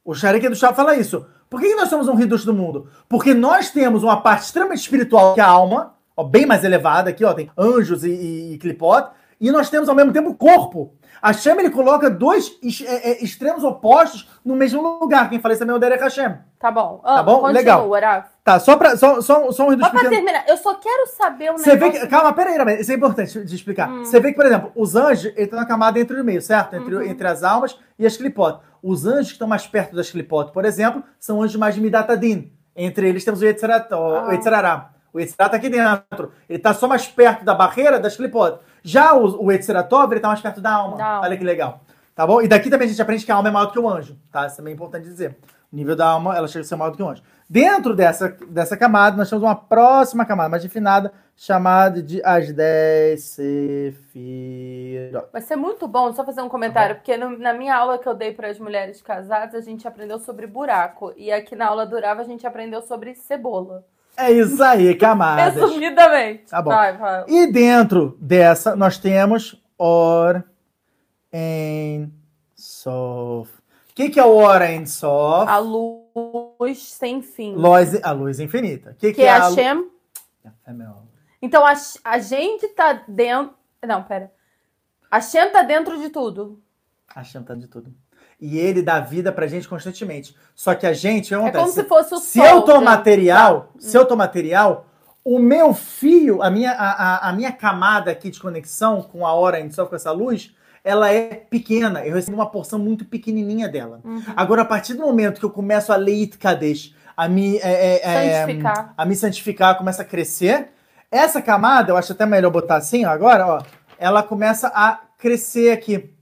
O 0.06 0.14
Sharik 0.14 0.48
do 0.48 0.56
Chá 0.56 0.72
fala 0.72 0.96
isso. 0.96 1.26
Por 1.50 1.60
que 1.60 1.74
nós 1.74 1.90
somos 1.90 2.08
um 2.08 2.14
Ridus 2.14 2.46
do 2.46 2.54
mundo? 2.54 2.90
Porque 3.10 3.34
nós 3.34 3.72
temos 3.72 4.04
uma 4.04 4.22
parte 4.22 4.44
extremamente 4.44 4.82
espiritual, 4.82 5.34
que 5.34 5.42
é 5.42 5.44
a 5.44 5.48
alma, 5.48 5.96
ó, 6.16 6.24
bem 6.24 6.46
mais 6.46 6.64
elevada 6.64 7.10
aqui, 7.10 7.26
ó, 7.26 7.34
tem 7.34 7.50
anjos 7.58 8.04
e, 8.04 8.12
e, 8.12 8.54
e 8.54 8.58
clipot, 8.60 9.10
e 9.42 9.50
nós 9.50 9.68
temos 9.68 9.90
ao 9.90 9.96
mesmo 9.96 10.14
tempo 10.14 10.30
o 10.30 10.36
corpo. 10.36 10.94
A 11.20 11.30
Hashem, 11.30 11.58
ele 11.58 11.72
coloca 11.72 12.08
dois 12.08 12.56
é, 12.86 13.12
é, 13.12 13.24
extremos 13.24 13.64
opostos 13.64 14.30
no 14.46 14.56
mesmo 14.56 15.00
lugar. 15.02 15.28
Quem 15.28 15.40
fala 15.40 15.54
isso 15.54 15.60
também 15.60 15.74
é 15.74 15.78
o 15.78 15.80
Derek 15.80 16.04
Hashem. 16.04 16.38
Tá 16.60 16.70
bom. 16.70 17.02
Tá 17.04 17.20
Ah, 17.20 17.24
bom? 17.24 17.40
Continua, 17.42 17.52
Legal. 17.52 17.90
Tá, 18.50 18.60
só, 18.60 18.76
pra, 18.76 18.98
só, 18.98 19.22
só, 19.22 19.52
só 19.52 19.68
um 19.68 19.70
Ridus 19.70 19.86
Só 19.86 19.92
pra 19.92 20.00
pequeno. 20.00 20.16
terminar, 20.16 20.44
eu 20.48 20.58
só 20.58 20.74
quero 20.74 21.06
saber 21.06 21.52
um 21.52 21.58
Você 21.60 21.76
vê 21.76 21.86
negócio. 21.86 22.02
que. 22.02 22.08
Calma, 22.08 22.34
peraí, 22.34 22.82
isso 22.82 22.92
é 22.92 22.96
importante 22.96 23.46
de 23.46 23.56
explicar. 23.56 23.88
Hum. 23.88 24.04
Você 24.04 24.20
vê 24.20 24.30
que, 24.32 24.36
por 24.36 24.46
exemplo, 24.48 24.72
os 24.76 24.96
anjos 24.96 25.32
estão 25.38 25.60
na 25.60 25.68
camada 25.68 26.00
entre 26.00 26.20
o 26.20 26.24
meio, 26.24 26.42
certo? 26.42 26.76
Entre, 26.76 26.96
Uhum. 26.96 27.04
entre 27.04 27.28
as 27.28 27.44
almas 27.44 27.78
e 28.00 28.08
as 28.08 28.18
clipotes. 28.18 28.60
Os 28.82 29.06
anjos 29.06 29.28
que 29.28 29.34
estão 29.34 29.48
mais 29.48 29.68
perto 29.68 29.96
das 29.96 30.10
clipotes, 30.10 30.52
por 30.52 30.66
exemplo, 30.66 31.04
são 31.20 31.44
anjos 31.44 31.58
mais 31.58 31.76
de 31.76 31.82
Midatadin. 31.82 32.52
Entre 32.76 33.08
eles 33.08 33.24
temos 33.24 33.40
o 33.40 33.46
Yetzirará. 33.46 33.86
Ah. 33.92 34.28
O 34.30 34.32
Yetzirará. 34.32 34.90
O 35.14 35.20
Yetzirará 35.20 35.50
tá 35.52 35.58
aqui 35.58 35.70
dentro. 35.70 36.32
Ele 36.50 36.58
tá 36.58 36.74
só 36.74 36.88
mais 36.88 37.06
perto 37.06 37.46
da 37.46 37.54
barreira 37.54 38.00
das 38.00 38.16
clipotes. 38.16 38.60
Já 38.82 39.14
o, 39.14 39.46
o 39.46 39.52
Yetziratov, 39.52 40.12
ele 40.12 40.22
tá 40.22 40.30
mais 40.30 40.42
perto 40.42 40.60
da 40.60 40.72
alma. 40.72 40.98
Da 40.98 41.06
alma. 41.06 41.28
Olha 41.28 41.38
que 41.38 41.44
legal. 41.44 41.82
Tá 42.16 42.26
bom? 42.26 42.42
E 42.42 42.48
daqui 42.48 42.68
também 42.72 42.88
a 42.88 42.90
gente 42.90 43.02
aprende 43.02 43.24
que 43.24 43.32
a 43.32 43.36
alma 43.36 43.48
é 43.50 43.52
maior 43.52 43.68
do 43.68 43.74
que 43.74 43.80
o 43.80 43.88
anjo. 43.88 44.18
Tá? 44.32 44.48
Isso 44.48 44.58
também 44.58 44.72
é 44.72 44.76
importante 44.76 45.04
dizer. 45.04 45.38
Nível 45.72 45.96
da 45.96 46.08
alma, 46.08 46.36
ela 46.36 46.48
chega 46.48 46.66
a 46.66 46.68
ser 46.68 46.76
maior 46.76 46.92
do 46.92 46.98
que 46.98 47.04
o 47.04 47.08
anjo. 47.10 47.22
Dentro 47.48 47.96
dessa, 47.96 48.30
dessa 48.50 48.76
camada, 48.78 49.18
nós 49.18 49.30
temos 49.30 49.44
uma 49.44 49.56
próxima 49.56 50.26
camada 50.26 50.50
mais 50.50 50.64
refinada, 50.64 51.12
chamada 51.36 52.02
de 52.02 52.22
as 52.24 52.52
10 52.52 53.24
sefirot. 53.24 55.28
Vai 55.32 55.42
ser 55.42 55.56
muito 55.56 55.88
bom, 55.88 56.12
só 56.14 56.24
fazer 56.26 56.42
um 56.42 56.50
comentário, 56.50 56.96
Tá 56.96 57.00
porque 57.02 57.18
no- 57.18 57.38
na 57.38 57.54
minha 57.54 57.76
aula 57.76 57.98
que 57.98 58.08
eu 58.08 58.14
dei 58.16 58.34
para 58.34 58.50
as 58.50 58.60
mulheres 58.60 59.02
casadas, 59.02 59.56
a 59.56 59.62
gente 59.62 59.88
aprendeu 59.88 60.20
sobre 60.20 60.48
buraco. 60.48 61.14
E 61.18 61.32
aqui 61.32 61.56
na 61.56 61.68
aula 61.68 61.86
do 61.86 62.00
Rava, 62.00 62.22
a 62.22 62.26
gente 62.26 62.46
aprendeu 62.46 62.82
sobre 62.82 63.16
cebola. 63.16 63.84
É 64.18 64.32
isso 64.32 64.62
aí, 64.64 64.94
camadas. 64.98 65.56
Resumidamente. 65.56 66.50
Tá 66.50 66.62
bom. 66.62 66.72
Vai, 66.72 66.98
vai. 66.98 67.26
E 67.28 67.52
dentro 67.52 68.18
dessa, 68.20 68.76
nós 68.76 68.98
temos 68.98 69.62
Or 69.78 70.44
en 71.32 72.12
Sof. 72.56 73.59
O 74.00 74.02
que, 74.02 74.12
que 74.12 74.20
é 74.20 74.24
o 74.24 74.34
Or 74.38 74.62
en 74.62 74.86
Sof? 74.86 75.50
A 75.52 75.58
luz 75.58 76.84
sem 76.94 77.22
fim. 77.22 77.54
Luz, 77.54 78.02
a 78.02 78.12
luz 78.14 78.40
infinita. 78.40 78.92
O 78.92 78.96
que, 78.96 79.12
que 79.12 79.22
é 79.24 79.30
a 79.30 79.48
a 79.48 79.52
Shem. 79.52 79.90
É 80.66 80.72
meu. 80.72 80.94
Então 81.42 81.66
a, 81.66 81.74
a 82.06 82.18
gente 82.20 82.66
tá 82.70 83.04
dentro. 83.06 83.54
Não, 83.86 84.02
pera. 84.04 84.32
A 85.12 85.20
Shem 85.20 85.50
tá 85.52 85.64
dentro 85.64 86.00
de 86.00 86.08
tudo. 86.08 86.62
Achando 87.14 87.46
tanto 87.46 87.60
de 87.60 87.68
tudo. 87.68 87.94
E 88.40 88.58
ele 88.58 88.82
dá 88.82 89.02
vida 89.02 89.34
pra 89.34 89.48
gente 89.48 89.68
constantemente. 89.68 90.34
Só 90.56 90.74
que 90.76 90.88
a 90.88 90.94
gente, 90.94 91.36
o 91.36 91.42
que 91.42 91.50
É 91.50 91.52
como 91.52 91.68
se 91.70 91.84
fosse 91.84 92.14
o 92.14 92.20
se 92.20 92.40
sol. 92.40 92.48
eu 92.48 92.62
tô 92.62 92.80
né? 92.80 92.86
material, 92.86 93.74
se 93.78 93.98
eu 93.98 94.06
tô 94.06 94.16
material, 94.16 94.86
o 95.26 95.40
meu 95.40 95.74
fio, 95.74 96.42
a 96.42 96.50
minha, 96.50 96.72
a, 96.72 96.92
a- 97.26 97.30
a 97.30 97.34
minha 97.34 97.52
camada 97.52 98.12
aqui 98.12 98.30
de 98.30 98.40
conexão 98.40 99.02
com 99.02 99.28
a 99.28 99.34
hora 99.34 99.60
em 99.60 99.70
só 99.70 99.86
com 99.86 99.94
essa 99.98 100.12
luz, 100.14 100.56
ela 100.84 101.12
é 101.12 101.36
pequena. 101.36 102.06
Eu 102.06 102.16
recebo 102.16 102.38
uma 102.38 102.50
porção 102.50 102.80
muito 102.80 103.06
pequenininha 103.06 103.68
dela. 103.68 104.02
Uhum. 104.04 104.22
Agora, 104.36 104.62
a 104.64 104.66
partir 104.66 104.94
do 104.94 105.02
momento 105.02 105.40
que 105.40 105.46
eu 105.46 105.50
começo 105.50 105.92
a 105.92 105.96
leit 105.96 106.38
kadesh, 106.38 106.96
a 107.16 107.28
me, 107.28 107.58
é, 107.58 107.62
é, 107.62 108.02
é, 108.02 108.42
Santificar. 108.42 108.94
a 108.98 109.06
me 109.06 109.16
santificar, 109.16 109.78
começa 109.78 110.02
a 110.02 110.06
crescer, 110.06 110.70
essa 111.12 111.42
camada, 111.42 111.92
eu 111.92 111.98
acho 111.98 112.12
até 112.12 112.26
melhor 112.26 112.52
botar 112.52 112.78
assim, 112.78 113.06
ó, 113.06 113.10
agora, 113.10 113.46
ó, 113.46 113.62
ela 113.98 114.24
começa 114.24 114.68
a 114.70 115.02
crescer 115.18 115.72
aqui. 115.72 116.14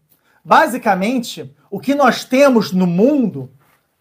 Basicamente, 0.43 1.53
o 1.69 1.79
que 1.79 1.93
nós 1.93 2.23
temos 2.23 2.71
no 2.71 2.87
mundo 2.87 3.51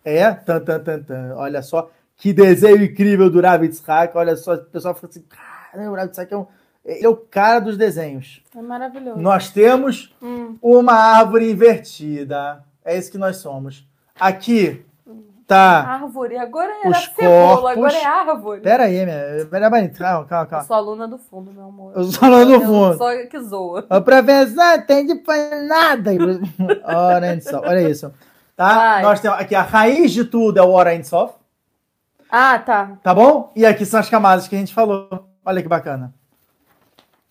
é. 0.05 0.31
Tan, 0.31 0.61
tan, 0.61 0.81
tan, 0.81 1.03
tan, 1.03 1.35
olha 1.35 1.61
só, 1.61 1.91
que 2.17 2.33
desenho 2.33 2.85
incrível 2.85 3.29
do 3.29 3.41
Rav 3.41 3.65
Yitzhak. 3.65 4.17
Olha 4.17 4.37
só, 4.37 4.55
o 4.55 4.65
pessoal 4.65 4.95
fica 4.95 5.09
assim, 5.09 5.25
cara, 5.29 5.91
o 5.91 5.95
Rav 5.95 6.07
Yitzhak 6.07 6.33
é, 6.33 6.37
um, 6.37 6.47
é 6.87 7.09
o 7.09 7.17
cara 7.17 7.59
dos 7.61 7.77
desenhos. 7.77 8.43
É 8.57 8.63
maravilhoso. 8.63 9.21
Nós 9.21 9.51
temos 9.51 10.15
Hum. 10.23 10.57
uma 10.63 10.93
árvore 10.95 11.51
invertida. 11.51 12.63
É 12.85 12.97
isso 12.97 13.11
que 13.11 13.19
nós 13.19 13.37
somos. 13.39 13.85
Aqui 14.19 14.85
tá. 15.47 15.83
Árvore. 15.83 16.37
Agora 16.39 16.73
era 16.83 16.91
Os 16.91 17.05
cebola, 17.15 17.57
corpos. 17.61 17.71
agora 17.73 17.95
é 17.97 18.05
árvore. 18.05 18.61
Pera 18.61 18.85
aí, 18.85 19.05
minha. 19.05 19.47
Pera 19.51 19.75
aí, 19.75 19.89
calma, 19.89 20.25
calma, 20.27 20.45
Eu 20.45 20.49
calma. 20.49 20.65
sou 20.65 20.77
aluna 20.77 21.09
do 21.09 21.19
fundo, 21.19 21.53
meu 21.53 21.65
amor. 21.65 21.93
Eu 21.97 22.05
sou 22.05 22.25
aluna 22.29 22.47
do 22.59 22.65
fundo. 22.65 22.97
Só 22.99 23.27
que 23.27 23.41
zoa. 23.41 23.87
O 23.91 24.01
professor 24.03 24.83
tem 24.87 25.07
de 25.07 25.21
nada. 25.67 26.11
Olha 26.85 27.41
só, 27.41 27.61
olha 27.61 27.89
isso. 27.91 28.13
Tá? 28.57 28.75
Vai. 28.75 29.03
Nós 29.03 29.21
temos 29.21 29.39
aqui 29.39 29.55
a 29.55 29.63
raiz 29.63 30.13
de 30.13 30.25
tudo 30.25 30.59
é 30.59 30.63
o 30.63 30.71
Ora 30.71 31.03
Sof, 31.05 31.35
Ah, 32.31 32.59
tá. 32.59 32.93
tá 33.03 33.15
bom? 33.15 33.53
E 33.55 33.67
aqui 33.67 33.85
são 33.85 34.01
as 34.01 34.09
camadas 34.09 34.49
que 34.49 34.57
a 34.57 34.59
gente 34.59 34.73
falou. 34.73 35.29
Olha 35.45 35.61
que 35.63 35.69
bacana. 35.69 36.15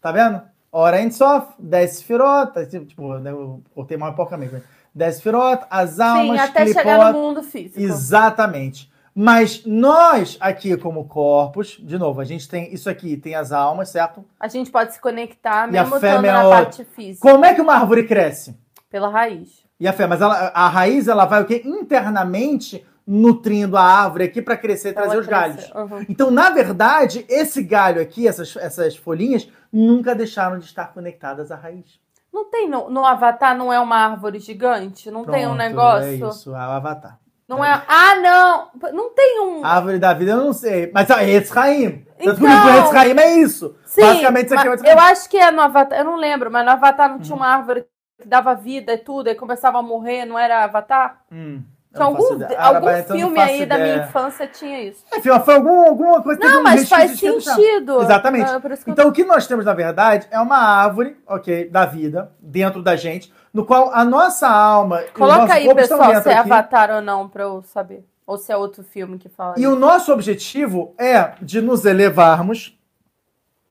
Tá 0.06 0.12
vendo? 0.12 0.40
Ora 0.72 1.10
Sof, 1.10 1.54
10 1.58 1.92
Sefirot, 1.92 2.54
tá, 2.54 2.64
tipo, 2.64 3.18
né, 3.18 3.32
eu 3.32 3.64
cortei 3.74 3.98
mal 3.98 4.12
um 4.12 4.14
pouco 4.14 4.36
amigo. 4.36 4.62
10 4.94 5.16
Sefirot, 5.16 5.66
as 5.68 6.00
almas, 6.00 6.42
Sim, 6.42 6.48
até 6.48 6.64
clipot, 6.64 6.80
chegar 6.80 7.12
no 7.12 7.20
mundo 7.20 7.42
físico. 7.42 7.80
Exatamente. 7.80 8.94
Mas 9.16 9.66
nós 9.66 10.38
aqui 10.40 10.78
como 10.78 11.06
corpos, 11.06 11.78
de 11.80 11.98
novo, 11.98 12.22
a 12.22 12.24
gente 12.24 12.48
tem 12.48 12.72
isso 12.72 12.88
aqui, 12.88 13.18
tem 13.18 13.34
as 13.34 13.52
almas, 13.52 13.90
certo? 13.90 14.24
A 14.40 14.48
gente 14.48 14.70
pode 14.70 14.94
se 14.94 15.02
conectar 15.02 15.64
a 15.64 15.68
mesmo 15.68 16.00
fé 16.00 16.10
estando 16.10 16.26
é 16.26 16.32
na 16.32 16.50
parte 16.50 16.86
física. 16.86 17.28
Como 17.28 17.44
é 17.44 17.56
que 17.56 17.62
uma 17.62 17.74
árvore 17.74 18.06
cresce? 18.06 18.56
Pela 18.92 19.10
raiz. 19.10 19.66
E 19.80 19.88
a 19.88 19.94
fé, 19.94 20.06
mas 20.06 20.22
ela, 20.22 20.52
a 20.54 20.70
raiz 20.70 21.08
ela 21.08 21.26
vai 21.26 21.42
o 21.42 21.46
quê? 21.46 21.64
Internamente 21.66 22.86
nutrindo 23.08 23.78
a 23.78 23.82
árvore 23.84 24.24
aqui 24.26 24.42
para 24.42 24.58
crescer 24.58 24.90
e 24.90 24.94
trazer 24.94 25.18
os 25.18 25.28
galhos. 25.28 25.58
crescer. 25.58 25.78
Uhum. 25.78 26.06
Então, 26.10 26.32
na 26.32 26.50
verdade, 26.50 27.26
esse 27.30 27.62
galho 27.64 28.02
aqui, 28.02 28.28
essas, 28.28 28.56
essas 28.56 28.96
folhinhas, 28.96 29.48
nunca 29.72 30.16
deixaram 30.16 30.58
de 30.58 30.66
estar 30.66 30.94
conectadas 30.94 31.52
à 31.52 31.56
raiz. 31.56 32.00
Não 32.34 32.46
tem 32.50 32.70
no, 32.70 32.90
no 32.90 33.06
Avatar, 33.06 33.56
não 33.58 33.72
é 33.72 33.80
uma 33.80 33.96
árvore 33.98 34.40
gigante? 34.40 35.10
Não 35.10 35.24
tem 35.24 35.46
um 35.46 35.56
Pronto, 35.56 35.58
negócio? 35.58 36.08
É 36.10 36.14
isso, 36.16 36.50
é 36.50 36.58
o 36.58 36.72
Avatar. 36.72 37.20
Não 37.48 37.64
é. 37.64 37.82
Ah, 37.88 38.16
não! 38.16 38.92
Não 38.92 39.14
tem 39.14 39.40
um. 39.40 39.64
A 39.64 39.70
árvore 39.76 40.00
da 40.00 40.14
vida 40.16 40.32
eu 40.32 40.38
não 40.38 40.52
sei. 40.52 40.90
Mas. 40.92 41.08
Tanto 41.08 41.20
que 41.20 42.44
o 42.44 42.48
Então- 42.48 42.86
Etzraim 42.86 43.20
é 43.20 43.38
isso. 43.38 43.76
Sim, 43.86 44.02
Basicamente 44.02 44.46
isso 44.48 44.56
aqui 44.56 44.88
é 44.90 44.94
eu 44.94 45.00
acho 45.00 45.30
que 45.30 45.38
é 45.38 45.52
no 45.52 45.62
Avatar. 45.62 46.00
Eu 46.00 46.06
não 46.06 46.16
lembro, 46.18 46.50
mas 46.52 46.66
no 46.66 46.72
Avatar 46.72 47.08
não 47.10 47.18
Hum. 47.18 47.22
tinha 47.22 47.36
uma 47.36 47.48
árvore 47.48 47.86
que 48.20 48.28
dava 48.28 48.56
vida 48.56 48.94
e 48.94 48.98
tudo, 48.98 49.30
e 49.30 49.36
começava 49.36 49.78
a 49.78 49.82
morrer, 49.84 50.26
não 50.26 50.40
era 50.40 50.64
Avatar? 50.64 51.22
Hum, 51.32 51.62
não 52.00 52.16
faço 52.16 52.24
algum, 52.26 52.36
ideia. 52.44 52.60
algum 52.60 52.90
então 52.90 53.18
filme 53.18 53.40
aí 53.40 53.66
da 53.66 53.78
minha 53.78 53.90
ideia. 53.96 54.08
infância 54.08 54.48
tinha 54.48 54.84
isso. 54.84 55.04
Enfim, 55.16 55.30
ó, 55.30 55.40
foi 55.40 55.56
algum, 55.56 55.88
alguma 55.88 56.22
coisa 56.22 56.40
que 56.40 56.48
Não, 56.48 56.64
mas 56.64 56.88
faz 56.88 57.20
sentido. 57.20 58.02
Exatamente. 58.02 58.50
Ah, 58.50 58.62
Então, 58.88 59.08
o 59.10 59.12
que 59.12 59.24
nós 59.24 59.48
temos, 59.48 59.66
na 59.66 59.74
verdade, 59.74 60.28
é 60.32 60.40
uma 60.40 60.58
árvore, 60.58 61.18
ok, 61.28 61.70
da 61.70 61.86
vida, 61.86 62.32
dentro 62.40 62.82
da 62.82 62.96
gente, 62.96 63.34
no 63.54 63.66
qual 63.66 63.94
a 63.94 64.04
nossa 64.04 64.48
alma 64.48 65.02
Coloca 65.14 65.54
aí, 65.54 65.74
pessoal, 65.74 66.22
se 66.22 66.30
é 66.30 66.38
aqui. 66.38 66.52
Avatar 66.52 66.92
ou 66.92 67.02
não, 67.02 67.28
pra 67.28 67.44
eu 67.44 67.64
saber. 67.64 68.06
Ou 68.28 68.38
se 68.38 68.52
é 68.52 68.58
outro 68.58 68.84
filme 68.84 69.18
que 69.18 69.30
fala. 69.30 69.56
E 69.58 69.62
isso. 69.62 69.72
o 69.72 69.76
nosso 69.76 70.12
objetivo 70.12 70.94
é 70.98 71.34
de 71.42 71.62
nos 71.62 71.86
elevarmos. 71.86 72.78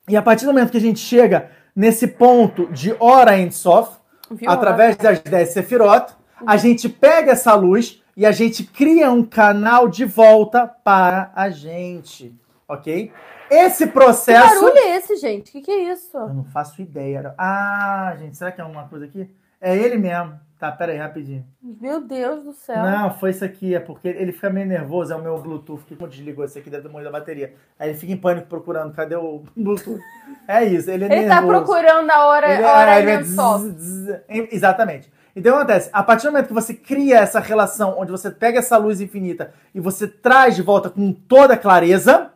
E 0.08 0.16
a 0.16 0.22
partir 0.22 0.44
do 0.44 0.52
momento 0.52 0.70
que 0.70 0.76
a 0.76 0.80
gente 0.80 1.00
chega 1.00 1.50
nesse 1.74 2.06
ponto 2.06 2.66
de 2.72 2.94
hora 3.00 3.36
em 3.36 3.50
Sof, 3.50 3.98
através 4.46 4.96
das 4.96 5.20
10 5.20 5.48
Sefirot, 5.48 6.14
a 6.46 6.56
gente 6.56 6.88
pega 6.88 7.32
essa 7.32 7.54
luz 7.54 8.02
e 8.16 8.24
a 8.26 8.32
gente 8.32 8.64
cria 8.64 9.10
um 9.10 9.24
canal 9.24 9.88
de 9.88 10.04
volta 10.04 10.66
para 10.66 11.30
a 11.34 11.50
gente. 11.50 12.34
Ok? 12.68 13.12
Esse 13.50 13.86
Que 13.86 13.92
processo. 13.92 14.48
barulho 14.60 14.78
é 14.78 14.96
esse, 14.96 15.16
gente? 15.16 15.50
O 15.50 15.52
que, 15.52 15.60
que 15.60 15.70
é 15.70 15.92
isso? 15.92 16.16
Eu 16.16 16.32
não 16.32 16.44
faço 16.44 16.80
ideia. 16.80 17.34
Ah, 17.36 18.14
gente, 18.18 18.36
será 18.36 18.50
que 18.50 18.60
é 18.60 18.64
alguma 18.64 18.88
coisa 18.88 19.04
aqui? 19.04 19.28
É 19.60 19.76
ele 19.76 19.96
mesmo. 19.96 20.38
Tá, 20.58 20.72
pera 20.72 20.92
aí, 20.92 20.98
rapidinho. 20.98 21.44
Meu 21.62 22.00
Deus 22.00 22.42
do 22.42 22.52
céu. 22.52 22.82
Não, 22.82 23.12
foi 23.18 23.30
isso 23.30 23.44
aqui. 23.44 23.74
É 23.74 23.80
porque 23.80 24.08
ele 24.08 24.32
fica 24.32 24.48
meio 24.48 24.66
nervoso. 24.66 25.12
É 25.12 25.16
o 25.16 25.20
meu 25.22 25.36
Bluetooth 25.38 25.82
que 25.84 25.94
desligou 26.06 26.44
esse 26.44 26.58
aqui, 26.58 26.70
deve 26.70 26.84
ter 26.84 26.88
morrido 26.88 27.08
a 27.10 27.12
bateria. 27.12 27.54
Aí 27.78 27.90
ele 27.90 27.98
fica 27.98 28.12
em 28.12 28.16
pânico 28.16 28.46
procurando. 28.46 28.94
Cadê 28.94 29.14
o 29.16 29.42
Bluetooth? 29.54 30.00
É 30.48 30.64
isso, 30.64 30.90
ele 30.90 31.04
é 31.04 31.06
Ele 31.18 31.28
tá 31.28 31.40
nervoso. 31.42 31.64
procurando 31.64 32.10
a 32.10 32.26
hora, 32.26 32.54
Ele, 32.54 32.64
a 32.64 32.72
hora 32.72 32.94
é, 32.94 32.98
ele 33.02 33.10
é, 33.10 33.22
zzz, 33.22 33.74
zzz. 33.76 34.20
Exatamente. 34.52 35.12
Então 35.36 35.52
o 35.52 35.56
que 35.56 35.62
acontece? 35.62 35.90
A 35.92 36.02
partir 36.02 36.26
do 36.26 36.32
momento 36.32 36.48
que 36.48 36.54
você 36.54 36.74
cria 36.74 37.18
essa 37.18 37.40
relação, 37.40 37.96
onde 37.98 38.12
você 38.12 38.30
pega 38.30 38.60
essa 38.60 38.76
luz 38.76 39.00
infinita 39.00 39.52
e 39.74 39.80
você 39.80 40.06
traz 40.06 40.54
de 40.54 40.62
volta 40.62 40.88
com 40.88 41.12
toda 41.12 41.56
clareza, 41.56 42.30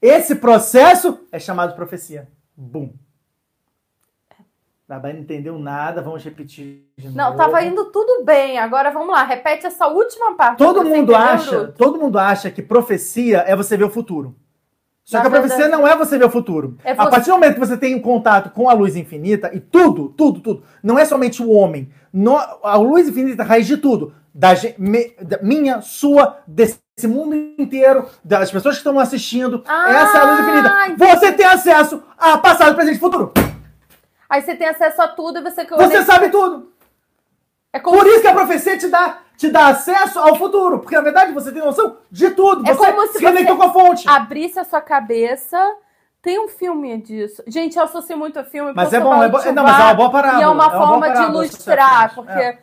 esse 0.00 0.36
processo 0.36 1.26
é 1.32 1.38
chamado 1.38 1.70
de 1.70 1.76
profecia. 1.76 2.28
Bum. 2.56 2.92
Rabai 4.88 5.12
não 5.12 5.20
entendeu 5.20 5.56
nada, 5.56 6.02
vamos 6.02 6.24
repetir 6.24 6.84
de 6.96 7.08
Não, 7.10 7.26
novo. 7.26 7.36
tava 7.36 7.62
indo 7.62 7.92
tudo 7.92 8.24
bem. 8.24 8.58
Agora 8.58 8.90
vamos 8.90 9.10
lá, 9.10 9.22
repete 9.22 9.64
essa 9.66 9.86
última 9.86 10.34
parte. 10.34 10.58
Todo 10.58 10.84
mundo 10.84 11.14
acha, 11.14 11.68
todo 11.68 11.98
mundo 11.98 12.18
acha 12.18 12.50
que 12.50 12.60
profecia 12.60 13.38
é 13.46 13.54
você 13.54 13.76
ver 13.76 13.84
o 13.84 13.90
futuro. 13.90 14.34
Só 15.04 15.16
Na 15.18 15.22
que 15.22 15.26
a 15.28 15.30
profecia 15.30 15.56
verdade- 15.58 15.82
não 15.82 15.88
é 15.88 15.96
você 15.96 16.16
ver 16.18 16.24
o 16.26 16.30
futuro. 16.30 16.76
É 16.84 16.92
A 16.92 16.94
você- 16.94 17.10
partir 17.10 17.26
do 17.26 17.32
momento 17.32 17.54
que 17.54 17.60
você 17.60 17.76
tem 17.76 17.94
um 17.94 18.00
contato 18.00 18.50
com 18.50 18.68
a 18.68 18.72
luz 18.72 18.94
infinita, 18.96 19.50
e 19.52 19.58
tudo, 19.58 20.08
tudo, 20.10 20.40
tudo, 20.40 20.62
não 20.82 20.98
é 20.98 21.04
somente 21.04 21.42
o 21.42 21.50
homem. 21.50 21.90
No- 22.12 22.36
a 22.62 22.76
luz 22.76 23.08
infinita 23.08 23.42
é 23.42 23.44
a 23.44 23.48
raiz 23.48 23.66
de 23.66 23.76
tudo. 23.76 24.12
Da, 24.32 24.54
ge- 24.54 24.74
me- 24.78 25.12
da 25.20 25.38
minha, 25.42 25.80
sua, 25.80 26.38
desse 26.46 26.78
mundo 27.08 27.34
inteiro, 27.58 28.06
das 28.24 28.50
pessoas 28.52 28.76
que 28.76 28.80
estão 28.80 28.98
assistindo. 29.00 29.64
Ah, 29.66 29.90
essa 29.90 30.18
é 30.18 30.20
a 30.20 30.24
luz 30.30 30.40
infinita. 30.40 30.86
entendi. 30.86 30.98
Você 31.16 31.32
tem 31.32 31.46
acesso 31.46 32.02
a 32.16 32.38
passado, 32.38 32.76
presente 32.76 32.96
e 32.98 33.00
futuro. 33.00 33.32
Aí 34.28 34.40
você 34.42 34.54
tem 34.54 34.68
acesso 34.68 35.02
a 35.02 35.08
tudo 35.08 35.40
e 35.40 35.42
você... 35.42 35.64
Você 35.64 36.02
sabe 36.04 36.28
tudo. 36.28 36.70
É 37.72 37.78
como 37.78 37.98
Por 37.98 38.06
isso 38.06 38.20
que 38.20 38.26
a 38.28 38.34
profecia 38.34 38.76
te 38.76 38.88
dá, 38.88 39.18
te 39.36 39.48
dá 39.48 39.68
acesso 39.68 40.18
ao 40.18 40.36
futuro. 40.36 40.80
Porque, 40.80 40.96
na 40.96 41.02
verdade, 41.02 41.32
você 41.32 41.52
tem 41.52 41.62
noção 41.62 41.98
de 42.10 42.30
tudo. 42.30 42.68
É 42.68 42.74
você 42.74 42.92
como 42.92 43.06
se 43.06 43.18
se 43.18 43.24
conectou 43.24 43.56
com 43.56 43.62
a 43.62 43.72
fonte. 43.72 44.08
abrisse 44.08 44.58
a 44.58 44.64
sua 44.64 44.80
cabeça... 44.80 45.58
Tem 46.22 46.38
um 46.38 46.48
filme 46.48 46.98
disso. 46.98 47.42
Gente, 47.46 47.78
eu 47.78 47.84
associo 47.84 48.14
muito 48.14 48.38
a 48.38 48.44
filme. 48.44 48.74
Mas 48.76 48.92
é 48.92 49.00
bom, 49.00 49.22
é 49.22 49.28
bom. 49.30 49.38
Não, 49.54 49.62
mas 49.62 49.80
é 49.80 49.84
uma 49.84 49.94
boa 49.94 50.10
parábola. 50.10 50.38
E 50.38 50.44
é 50.44 50.48
uma 50.48 50.68
boa 50.68 50.86
forma 50.86 51.06
de 51.08 51.14
parábola, 51.14 51.44
ilustrar, 51.44 52.14
porque 52.14 52.32
É. 52.32 52.58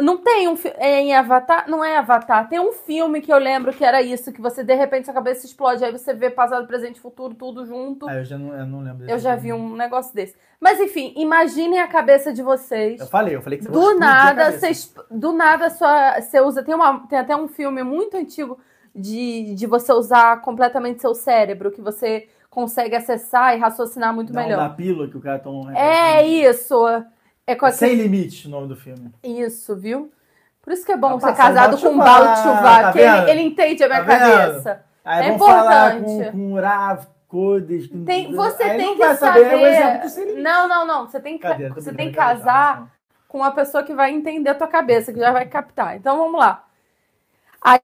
não 0.00 0.18
tem 0.18 0.48
um 0.48 0.56
é 0.76 1.00
em 1.00 1.14
Avatar, 1.14 1.68
não 1.68 1.84
é 1.84 1.96
Avatar, 1.96 2.48
tem 2.48 2.58
um 2.58 2.72
filme 2.72 3.20
que 3.20 3.32
eu 3.32 3.38
lembro 3.38 3.72
que 3.72 3.84
era 3.84 4.02
isso, 4.02 4.32
que 4.32 4.40
você 4.40 4.62
de 4.62 4.74
repente 4.74 5.04
sua 5.04 5.14
cabeça 5.14 5.46
explode, 5.46 5.84
aí 5.84 5.92
você 5.92 6.14
vê 6.14 6.30
passado, 6.30 6.66
presente 6.66 6.96
e 6.96 7.00
futuro 7.00 7.34
tudo 7.34 7.64
junto. 7.64 8.08
Ah, 8.08 8.16
eu 8.16 8.24
já 8.24 8.38
não, 8.38 8.54
eu 8.54 8.66
não 8.66 8.80
lembro 8.80 9.08
Eu 9.08 9.18
já 9.18 9.36
vi 9.36 9.52
um 9.52 9.76
negócio 9.76 10.14
desse. 10.14 10.36
Mas 10.60 10.78
enfim, 10.78 11.14
imaginem 11.16 11.80
a 11.80 11.88
cabeça 11.88 12.32
de 12.32 12.42
vocês. 12.42 13.00
Eu 13.00 13.06
falei, 13.06 13.34
eu 13.34 13.42
falei 13.42 13.58
que 13.58 13.64
você 13.64 13.70
Do 13.70 13.98
nada, 13.98 14.52
vocês, 14.52 14.94
do 15.10 15.32
nada 15.32 15.70
sua, 15.70 16.20
você 16.20 16.40
usa. 16.40 16.62
Tem, 16.62 16.74
uma, 16.74 17.06
tem 17.06 17.18
até 17.18 17.34
um 17.34 17.48
filme 17.48 17.82
muito 17.82 18.16
antigo 18.16 18.58
de, 18.94 19.54
de 19.54 19.66
você 19.66 19.92
usar 19.92 20.40
completamente 20.42 21.00
seu 21.00 21.14
cérebro, 21.14 21.70
que 21.70 21.80
você 21.80 22.28
consegue 22.50 22.96
acessar 22.96 23.56
e 23.56 23.58
raciocinar 23.58 24.12
muito 24.12 24.32
Não, 24.32 24.42
melhor. 24.42 24.58
da 24.58 24.68
pílula 24.68 25.08
que 25.08 25.16
o 25.16 25.20
cara 25.20 25.38
toma. 25.38 25.76
É 25.78 26.26
isso. 26.26 26.76
É 27.46 27.54
com 27.54 27.70
Sem 27.70 27.94
limite 27.94 28.46
o 28.46 28.50
nome 28.50 28.68
do 28.68 28.76
filme. 28.76 29.12
isso, 29.22 29.74
viu? 29.76 30.12
Por 30.62 30.72
isso 30.72 30.84
que 30.84 30.92
é 30.92 30.96
bom 30.96 31.18
Tá 31.18 31.20
ser 31.20 31.26
passando 31.36 31.36
casado 31.54 31.78
com 31.78 31.88
um 31.88 32.00
Tshuva, 32.00 32.60
tá 32.60 32.92
que 32.92 32.98
ele, 32.98 33.30
ele 33.30 33.40
entende 33.42 33.82
a 33.82 33.88
minha 33.88 34.04
Tá 34.04 34.18
cabeça. 34.18 34.84
Aí 35.04 35.28
É 35.28 35.32
importante. 35.32 36.04
com, 36.04 36.32
com 36.32 36.60
Rav, 36.60 37.06
com- 37.26 38.04
Tem, 38.04 38.32
você 38.34 38.62
aí 38.62 38.76
tem 38.76 38.96
que 38.96 39.14
saber. 39.14 39.50
saber 39.50 40.00
do 40.02 40.08
sem 40.08 40.24
limite. 40.26 40.42
não, 40.42 40.68
não, 40.68 40.86
não. 40.86 41.06
Você 41.08 41.18
tem 41.20 41.38
que, 41.38 41.42
Cadê? 41.42 41.70
Você 41.70 41.92
tem 41.94 42.10
que 42.10 42.16
casar 42.16 42.88
com 43.26 43.38
uma 43.38 43.50
pessoa 43.52 43.82
que 43.82 43.94
vai 43.94 44.10
entender 44.12 44.50
a 44.50 44.54
tua 44.54 44.68
cabeça, 44.68 45.12
que 45.12 45.18
já 45.18 45.32
vai 45.32 45.46
captar. 45.46 45.96
Então 45.96 46.18
vamos 46.18 46.38
lá. 46.38 46.64
Aí 47.62 47.80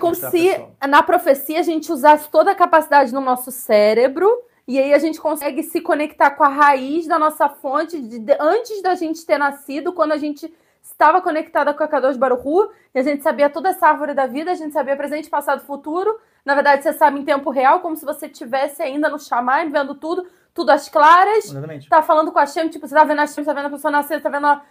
como 0.00 0.16
Tá, 0.18 0.30
se 0.30 0.56
na 0.88 1.02
profecia 1.02 1.60
a 1.60 1.62
gente 1.62 1.92
usasse 1.92 2.28
toda 2.30 2.50
a 2.50 2.54
capacidade 2.54 3.12
no 3.12 3.20
nosso 3.20 3.50
cérebro 3.52 4.28
e 4.66 4.78
aí 4.78 4.94
a 4.94 4.98
gente 4.98 5.20
consegue 5.20 5.62
se 5.62 5.80
conectar 5.80 6.30
com 6.30 6.44
a 6.44 6.48
raiz 6.48 7.06
da 7.06 7.18
nossa 7.18 7.48
fonte 7.48 8.00
de, 8.00 8.18
de- 8.18 8.36
antes 8.40 8.80
da 8.82 8.94
gente 8.94 9.24
ter 9.26 9.38
nascido, 9.38 9.92
quando 9.92 10.12
a 10.12 10.16
gente 10.18 10.52
estava 10.82 11.20
conectada 11.20 11.72
com 11.74 11.82
a 11.82 11.88
Kadosh 11.88 12.16
Baruchu 12.16 12.70
e 12.94 12.98
a 12.98 13.02
gente 13.02 13.22
sabia 13.22 13.48
toda 13.50 13.68
essa 13.70 13.86
árvore 13.88 14.14
da 14.14 14.26
vida, 14.26 14.50
a 14.50 14.54
gente 14.54 14.72
sabia 14.72 14.96
presente, 14.96 15.30
passado, 15.30 15.60
futuro. 15.64 16.18
Na 16.44 16.54
verdade, 16.54 16.82
você 16.82 16.92
sabe 16.92 17.20
em 17.20 17.24
tempo 17.24 17.50
real, 17.50 17.80
como 17.80 17.96
se 17.96 18.04
você 18.04 18.26
estivesse 18.26 18.82
ainda 18.82 19.08
no 19.08 19.18
chamar, 19.18 19.68
vendo 19.70 19.94
tudo, 19.94 20.26
tudo 20.52 20.70
às 20.70 20.88
claras 20.88 21.44
Exatamente. 21.46 21.88
tá 21.88 22.02
falando 22.02 22.32
com 22.32 22.38
a 22.38 22.46
Shem, 22.46 22.68
tipo, 22.68 22.86
você 22.86 22.94
tá 22.94 23.04
vendo 23.04 23.20
a 23.20 23.26
Shem, 23.26 23.44
tá 23.44 23.52
vendo 23.52 23.66
a 23.66 23.70
pessoa 23.70 23.90
nascer, 23.92 24.20
tá 24.20 24.28
vendo 24.28 24.46
a... 24.46 24.62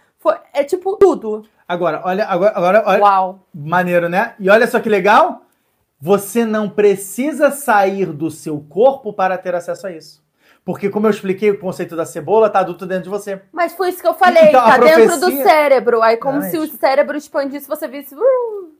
É 0.52 0.62
tipo 0.62 0.96
tudo. 0.98 1.44
Agora, 1.66 2.02
olha, 2.04 2.24
agora, 2.26 2.52
agora 2.54 2.82
olha, 2.86 3.02
Uau. 3.02 3.40
maneiro, 3.52 4.08
né? 4.08 4.34
E 4.38 4.48
olha 4.50 4.66
só 4.68 4.78
que 4.78 4.88
legal. 4.88 5.42
Você 6.04 6.44
não 6.44 6.68
precisa 6.68 7.52
sair 7.52 8.06
do 8.06 8.28
seu 8.28 8.58
corpo 8.58 9.12
para 9.12 9.38
ter 9.38 9.54
acesso 9.54 9.86
a 9.86 9.92
isso. 9.92 10.20
Porque, 10.64 10.90
como 10.90 11.06
eu 11.06 11.12
expliquei 11.12 11.52
o 11.52 11.60
conceito 11.60 11.94
da 11.94 12.04
cebola, 12.04 12.50
tá 12.50 12.58
adulto 12.58 12.84
dentro 12.84 13.04
de 13.04 13.08
você. 13.08 13.40
Mas 13.52 13.72
foi 13.72 13.90
isso 13.90 14.00
que 14.02 14.08
eu 14.08 14.14
falei, 14.14 14.48
Então, 14.48 14.64
tá 14.64 14.78
dentro 14.78 15.14
do 15.14 15.20
profecia- 15.20 15.44
cérebro. 15.44 16.02
Aí 16.02 16.16
como 16.16 16.42
se 16.42 16.58
o 16.58 16.66
cérebro 16.66 17.16
expandisse, 17.16 17.68
você 17.68 17.86
visse... 17.86 18.16
uh, 18.16 18.72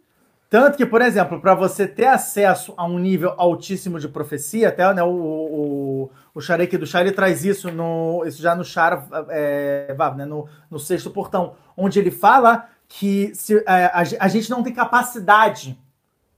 Tanto 0.51 0.77
que, 0.77 0.85
por 0.85 1.01
exemplo, 1.01 1.41
para 1.41 1.55
você 1.55 1.87
ter 1.87 2.07
acesso 2.07 2.75
a 2.77 2.85
um 2.87 2.99
nível 2.99 3.35
altíssimo 3.37 4.01
de 4.01 4.09
profecia, 4.09 4.71
até 4.71 4.93
né, 4.93 5.05
o, 5.05 5.09
o, 5.09 6.11
o 6.35 6.41
Sharek 6.41 6.77
do 6.77 6.87
Shah, 6.87 7.03
ele 7.03 7.13
traz 7.13 7.45
isso, 7.45 7.71
no, 7.71 8.25
isso 8.27 8.43
já 8.43 8.57
no 8.57 8.65
Shar, 8.65 9.07
é, 9.29 9.95
né, 10.17 10.25
no, 10.25 10.49
no 10.69 10.79
sexto 10.81 11.09
portão, 11.09 11.55
onde 11.77 12.01
ele 12.01 12.11
fala 12.11 12.69
que 12.89 13.33
se, 13.33 13.59
é, 13.59 13.85
a, 13.95 14.03
a 14.19 14.29
gente 14.29 14.51
não 14.51 14.61
tem 14.65 14.73
capacidade 14.75 15.79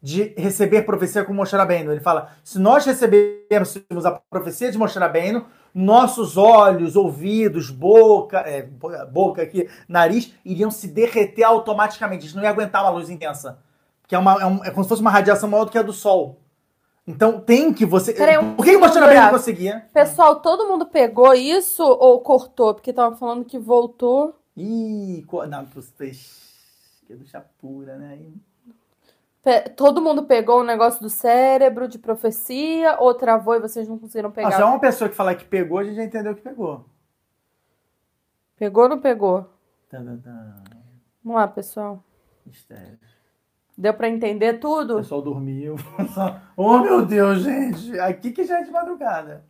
de 0.05 0.35
receber 0.37 0.83
profecia 0.83 1.25
com 1.25 1.33
Moshe 1.33 1.57
Rabbeinu. 1.57 1.91
Ele 1.91 2.01
fala, 2.01 2.33
se 2.45 2.59
nós 2.59 2.85
recebermos 2.85 4.05
a 4.05 4.11
profecia 4.29 4.71
de 4.71 4.77
Moshe 4.77 4.99
Rabbeinu, 4.99 5.47
nossos 5.75 6.37
olhos, 6.37 6.95
ouvidos, 6.95 7.71
boca, 7.71 8.41
é, 8.41 8.61
bo- 8.65 8.93
boca 9.11 9.41
aqui, 9.41 9.67
nariz, 9.89 10.31
iriam 10.45 10.71
se 10.71 10.89
derreter 10.89 11.43
automaticamente. 11.45 12.25
A 12.25 12.27
gente 12.27 12.37
não 12.37 12.43
ia 12.43 12.51
aguentar 12.51 12.83
uma 12.83 12.91
luz 12.91 13.09
intensa. 13.09 13.59
Que 14.07 14.15
é, 14.15 14.19
uma, 14.19 14.35
é, 14.43 14.45
um- 14.45 14.63
é 14.63 14.71
como 14.71 14.83
se 14.85 14.91
fosse 14.91 15.01
uma 15.01 15.11
radiação 15.11 15.49
maior 15.49 15.65
do 15.65 15.71
que 15.71 15.79
a 15.79 15.83
do 15.83 15.95
Sol. 15.95 16.39
Então 17.07 17.41
tem 17.41 17.73
que 17.73 17.87
você. 17.87 18.13
Peraí, 18.13 18.37
um 18.37 18.57
Por 18.57 18.65
que 18.67 18.77
o 18.77 18.81
Moshe 18.81 19.01
bravo. 19.01 19.31
conseguia? 19.39 19.87
Pessoal, 19.91 20.41
todo 20.43 20.69
mundo 20.69 20.85
pegou 20.85 21.33
isso 21.33 21.83
ou 21.83 22.21
cortou? 22.21 22.75
Porque 22.75 22.93
tava 22.93 23.17
falando 23.17 23.47
que 23.47 23.59
voltou. 23.59 24.39
Ih, 24.55 25.25
não, 25.49 25.65
você. 25.65 26.11
Que 27.07 27.15
deixa 27.15 27.43
pura, 27.59 27.97
né? 27.97 28.19
Todo 29.77 30.01
mundo 30.01 30.25
pegou 30.25 30.61
o 30.61 30.65
negócio 30.65 31.03
do 31.03 31.11
cérebro, 31.11 31.87
de 31.87 31.99
profecia, 31.99 32.97
ou 32.99 33.13
travou 33.15 33.55
e 33.55 33.61
vocês 33.61 33.87
não 33.89 33.99
conseguiram 33.99 34.31
Ah, 34.31 34.33
pegar? 34.33 34.53
só 34.53 34.67
uma 34.69 34.81
pessoa 34.81 35.09
que 35.11 35.15
falar 35.17 35.35
que 35.35 35.45
pegou, 35.45 35.79
a 35.79 35.85
gente 35.85 35.97
já 35.97 36.05
entendeu 36.05 36.35
que 36.35 36.41
pegou. 36.41 36.87
Pegou 38.57 38.85
ou 38.85 38.89
não 38.89 39.01
pegou? 39.01 39.43
Tan, 39.91 40.05
tan, 40.05 40.17
tan. 40.19 40.55
Vamos 41.23 41.41
lá, 41.41 41.47
pessoal. 41.49 42.03
Mistério. 42.47 42.99
Deu 43.77 43.93
pra 43.93 44.09
entender 44.09 44.55
O 44.55 44.61
tudo? 44.61 44.97
pessoal 44.97 45.21
dormiu. 45.21 45.77
oh, 46.57 46.79
meu 46.79 47.05
Deus, 47.05 47.41
gente. 47.41 47.99
Aqui 47.99 48.31
que 48.31 48.45
já 48.45 48.61
é 48.61 48.63
de 48.63 48.71
madrugada. 48.71 49.45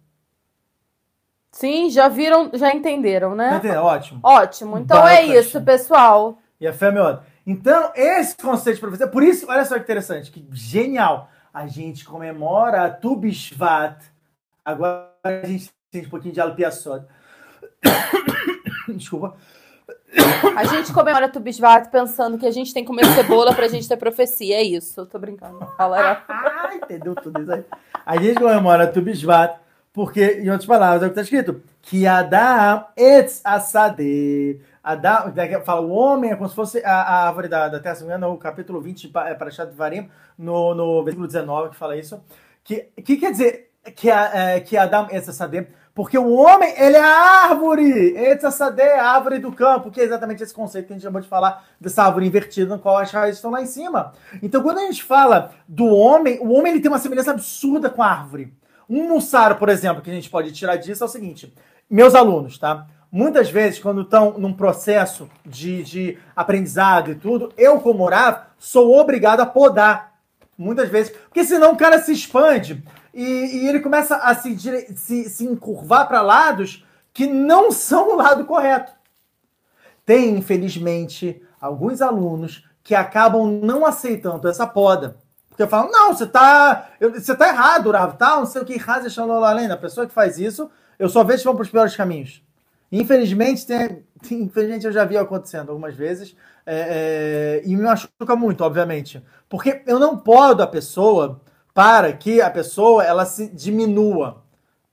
Sim, 1.52 1.88
já 1.90 2.08
viram, 2.08 2.50
já 2.54 2.74
entenderam, 2.74 3.34
né? 3.36 3.60
Ótimo. 3.80 4.20
Ótimo. 4.22 4.78
Então 4.78 5.00
Baita 5.02 5.22
é 5.22 5.38
isso, 5.38 5.50
chance. 5.50 5.64
pessoal. 5.64 6.38
E 6.58 6.66
a 6.66 6.72
fé 6.72 6.86
é 6.86 6.90
meu. 6.90 7.18
Então, 7.46 7.92
esse 7.94 8.36
conceito 8.36 8.76
de 8.76 8.80
profecia, 8.80 9.06
por 9.06 9.22
isso, 9.22 9.46
olha 9.48 9.64
só 9.64 9.74
que 9.74 9.82
interessante, 9.82 10.30
que 10.30 10.46
genial. 10.52 11.30
A 11.52 11.66
gente 11.66 12.04
comemora 12.04 12.90
Tu 12.90 13.14
Bishvat. 13.16 14.02
Agora 14.64 15.12
a 15.22 15.46
gente 15.46 15.70
sente 15.92 16.06
um 16.06 16.10
pouquinho 16.10 16.34
de 16.34 16.40
Alpiaçod. 16.40 17.06
Desculpa. 18.88 19.36
A 20.56 20.64
gente 20.64 20.92
comemora 20.92 21.28
Tubisvat 21.28 21.90
pensando 21.90 22.38
que 22.38 22.46
a 22.46 22.50
gente 22.50 22.72
tem 22.72 22.84
que 22.84 22.86
comer 22.86 23.04
cebola 23.06 23.54
pra 23.54 23.68
gente 23.68 23.88
ter 23.88 23.96
profecia. 23.96 24.56
É 24.56 24.62
isso, 24.62 25.00
eu 25.00 25.06
tô 25.06 25.18
brincando. 25.18 25.58
Galera. 25.78 26.22
Ah, 26.64 26.76
entendeu 26.76 27.14
tudo 27.14 27.42
isso 27.42 27.52
aí. 27.52 27.64
A 28.06 28.16
gente 28.16 28.40
comemora 28.40 28.86
Tu 28.86 29.02
Bishvat 29.02 29.58
porque, 29.92 30.40
em 30.40 30.50
outras 30.50 30.66
palavras, 30.66 31.02
é 31.02 31.06
o 31.06 31.08
que 31.08 31.20
está 31.20 31.22
escrito. 31.22 31.62
Que 31.82 32.06
Adam 32.06 32.84
etz 32.96 33.40
asade. 33.44 34.60
Daqui 35.34 35.58
fala, 35.64 35.80
o 35.80 35.90
homem 35.90 36.30
é 36.30 36.36
como 36.36 36.48
se 36.48 36.54
fosse 36.54 36.84
a, 36.84 36.92
a 37.02 37.26
árvore 37.26 37.48
da, 37.48 37.68
da 37.68 37.80
terra, 37.80 37.94
se 37.94 38.04
não 38.04 38.18
no 38.32 38.36
capítulo 38.38 38.80
20, 38.80 39.08
para 39.08 39.34
Parashat 39.34 39.72
Varim, 39.74 40.10
no, 40.36 40.74
no 40.74 41.02
versículo 41.02 41.26
19, 41.26 41.70
que 41.70 41.76
fala 41.76 41.96
isso. 41.96 42.22
Que, 42.62 42.88
que 43.02 43.16
quer 43.16 43.30
dizer 43.30 43.70
que, 43.96 44.10
a- 44.10 44.30
é, 44.34 44.60
que 44.60 44.76
Adam 44.76 45.08
etz 45.10 45.28
asade? 45.28 45.66
Porque 45.94 46.18
o 46.18 46.32
homem, 46.34 46.74
ele 46.76 46.96
é 46.96 47.00
a 47.00 47.48
árvore. 47.50 48.16
Etz 48.16 48.44
asade, 48.44 48.82
a 48.82 49.10
árvore 49.12 49.38
do 49.38 49.52
campo, 49.52 49.90
que 49.90 50.00
é 50.00 50.04
exatamente 50.04 50.42
esse 50.42 50.52
conceito 50.52 50.86
que 50.88 50.92
a 50.92 50.96
gente 50.96 51.04
acabou 51.06 51.20
de 51.22 51.28
falar, 51.28 51.64
dessa 51.80 52.02
árvore 52.02 52.26
invertida, 52.26 52.74
no 52.74 52.82
qual 52.82 52.98
as 52.98 53.10
raízes 53.10 53.36
estão 53.38 53.50
lá 53.52 53.62
em 53.62 53.66
cima. 53.66 54.12
Então, 54.42 54.62
quando 54.62 54.78
a 54.78 54.82
gente 54.82 55.02
fala 55.02 55.52
do 55.68 55.86
homem, 55.86 56.38
o 56.40 56.52
homem 56.52 56.72
ele 56.72 56.80
tem 56.82 56.90
uma 56.90 56.98
semelhança 56.98 57.30
absurda 57.30 57.88
com 57.88 58.02
a 58.02 58.06
árvore. 58.08 58.52
Um 58.90 59.08
mussaro, 59.08 59.56
por 59.56 59.68
exemplo, 59.70 60.02
que 60.02 60.10
a 60.10 60.14
gente 60.14 60.28
pode 60.28 60.52
tirar 60.52 60.76
disso 60.76 61.02
é 61.04 61.06
o 61.06 61.10
seguinte: 61.10 61.54
meus 61.88 62.14
alunos, 62.14 62.58
tá? 62.58 62.86
Muitas 63.16 63.48
vezes, 63.48 63.78
quando 63.78 64.02
estão 64.02 64.36
num 64.38 64.52
processo 64.52 65.30
de, 65.46 65.84
de 65.84 66.18
aprendizado 66.34 67.12
e 67.12 67.14
tudo, 67.14 67.52
eu, 67.56 67.78
como 67.78 68.08
Rav, 68.08 68.46
sou 68.58 68.98
obrigado 68.98 69.38
a 69.38 69.46
podar. 69.46 70.14
Muitas 70.58 70.88
vezes. 70.88 71.16
Porque 71.16 71.44
senão 71.44 71.74
o 71.74 71.76
cara 71.76 72.02
se 72.02 72.10
expande 72.10 72.82
e, 73.14 73.22
e 73.22 73.68
ele 73.68 73.78
começa 73.78 74.16
a 74.16 74.34
se, 74.34 74.58
se, 74.96 75.30
se 75.30 75.44
encurvar 75.44 76.08
para 76.08 76.22
lados 76.22 76.84
que 77.12 77.24
não 77.24 77.70
são 77.70 78.14
o 78.14 78.16
lado 78.16 78.44
correto. 78.46 78.90
Tem, 80.04 80.30
infelizmente, 80.36 81.40
alguns 81.60 82.02
alunos 82.02 82.68
que 82.82 82.96
acabam 82.96 83.60
não 83.62 83.86
aceitando 83.86 84.48
essa 84.48 84.66
poda. 84.66 85.18
Porque 85.48 85.68
falam, 85.68 85.88
não, 85.88 86.12
você 86.12 86.26
tá, 86.26 86.88
você 87.00 87.32
tá 87.36 87.46
errado, 87.46 87.92
Rav, 87.92 88.16
tá? 88.16 88.38
Não 88.38 88.46
sei 88.46 88.60
o 88.60 88.64
que, 88.64 88.76
Raza 88.76 89.08
Shalom 89.08 89.44
A 89.44 89.76
pessoa 89.76 90.04
que 90.04 90.12
faz 90.12 90.36
isso, 90.36 90.68
eu 90.98 91.08
só 91.08 91.22
vejo 91.22 91.42
que 91.42 91.44
vão 91.44 91.54
para 91.54 91.62
os 91.62 91.70
piores 91.70 91.94
caminhos. 91.94 92.43
Infelizmente, 92.96 93.66
tem, 93.66 94.04
infelizmente 94.30 94.86
eu 94.86 94.92
já 94.92 95.04
vi 95.04 95.16
acontecendo 95.16 95.70
algumas 95.70 95.96
vezes, 95.96 96.36
é, 96.64 97.62
é, 97.64 97.68
e 97.68 97.74
me 97.74 97.82
machuca 97.82 98.36
muito, 98.36 98.62
obviamente. 98.62 99.20
Porque 99.48 99.82
eu 99.84 99.98
não 99.98 100.16
podo 100.16 100.62
a 100.62 100.66
pessoa 100.66 101.42
para 101.74 102.12
que 102.12 102.40
a 102.40 102.48
pessoa 102.48 103.02
ela 103.02 103.26
se 103.26 103.48
diminua. 103.48 104.44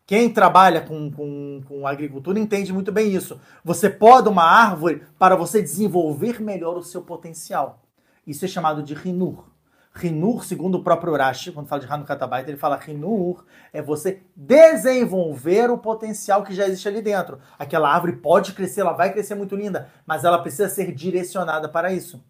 Quem 0.07 0.33
trabalha 0.33 0.81
com, 0.81 1.11
com, 1.11 1.61
com 1.67 1.85
agricultura 1.85 2.39
entende 2.39 2.73
muito 2.73 2.91
bem 2.91 3.13
isso. 3.13 3.39
Você 3.63 3.87
poda 3.87 4.31
uma 4.31 4.45
árvore 4.45 5.03
para 5.19 5.35
você 5.35 5.61
desenvolver 5.61 6.41
melhor 6.41 6.75
o 6.77 6.83
seu 6.83 7.03
potencial. 7.03 7.83
Isso 8.25 8.43
é 8.45 8.47
chamado 8.47 8.81
de 8.81 8.95
rinur. 8.95 9.50
Rinur, 9.93 10.45
segundo 10.45 10.75
o 10.75 10.83
próprio 10.83 11.11
Urashi, 11.11 11.51
quando 11.51 11.67
fala 11.67 11.81
de 11.81 11.91
Hanukkah 11.91 12.15
Tabaita, 12.15 12.49
ele 12.49 12.57
fala 12.57 12.77
Rinur 12.77 13.43
é 13.73 13.81
você 13.81 14.21
desenvolver 14.35 15.69
o 15.69 15.77
potencial 15.77 16.43
que 16.43 16.53
já 16.53 16.65
existe 16.65 16.87
ali 16.87 17.01
dentro. 17.01 17.39
Aquela 17.59 17.93
árvore 17.93 18.13
pode 18.13 18.53
crescer, 18.53 18.81
ela 18.81 18.93
vai 18.93 19.11
crescer 19.11 19.35
muito 19.35 19.55
linda, 19.55 19.89
mas 20.05 20.23
ela 20.23 20.41
precisa 20.41 20.69
ser 20.69 20.93
direcionada 20.93 21.67
para 21.67 21.91
isso. 21.91 22.23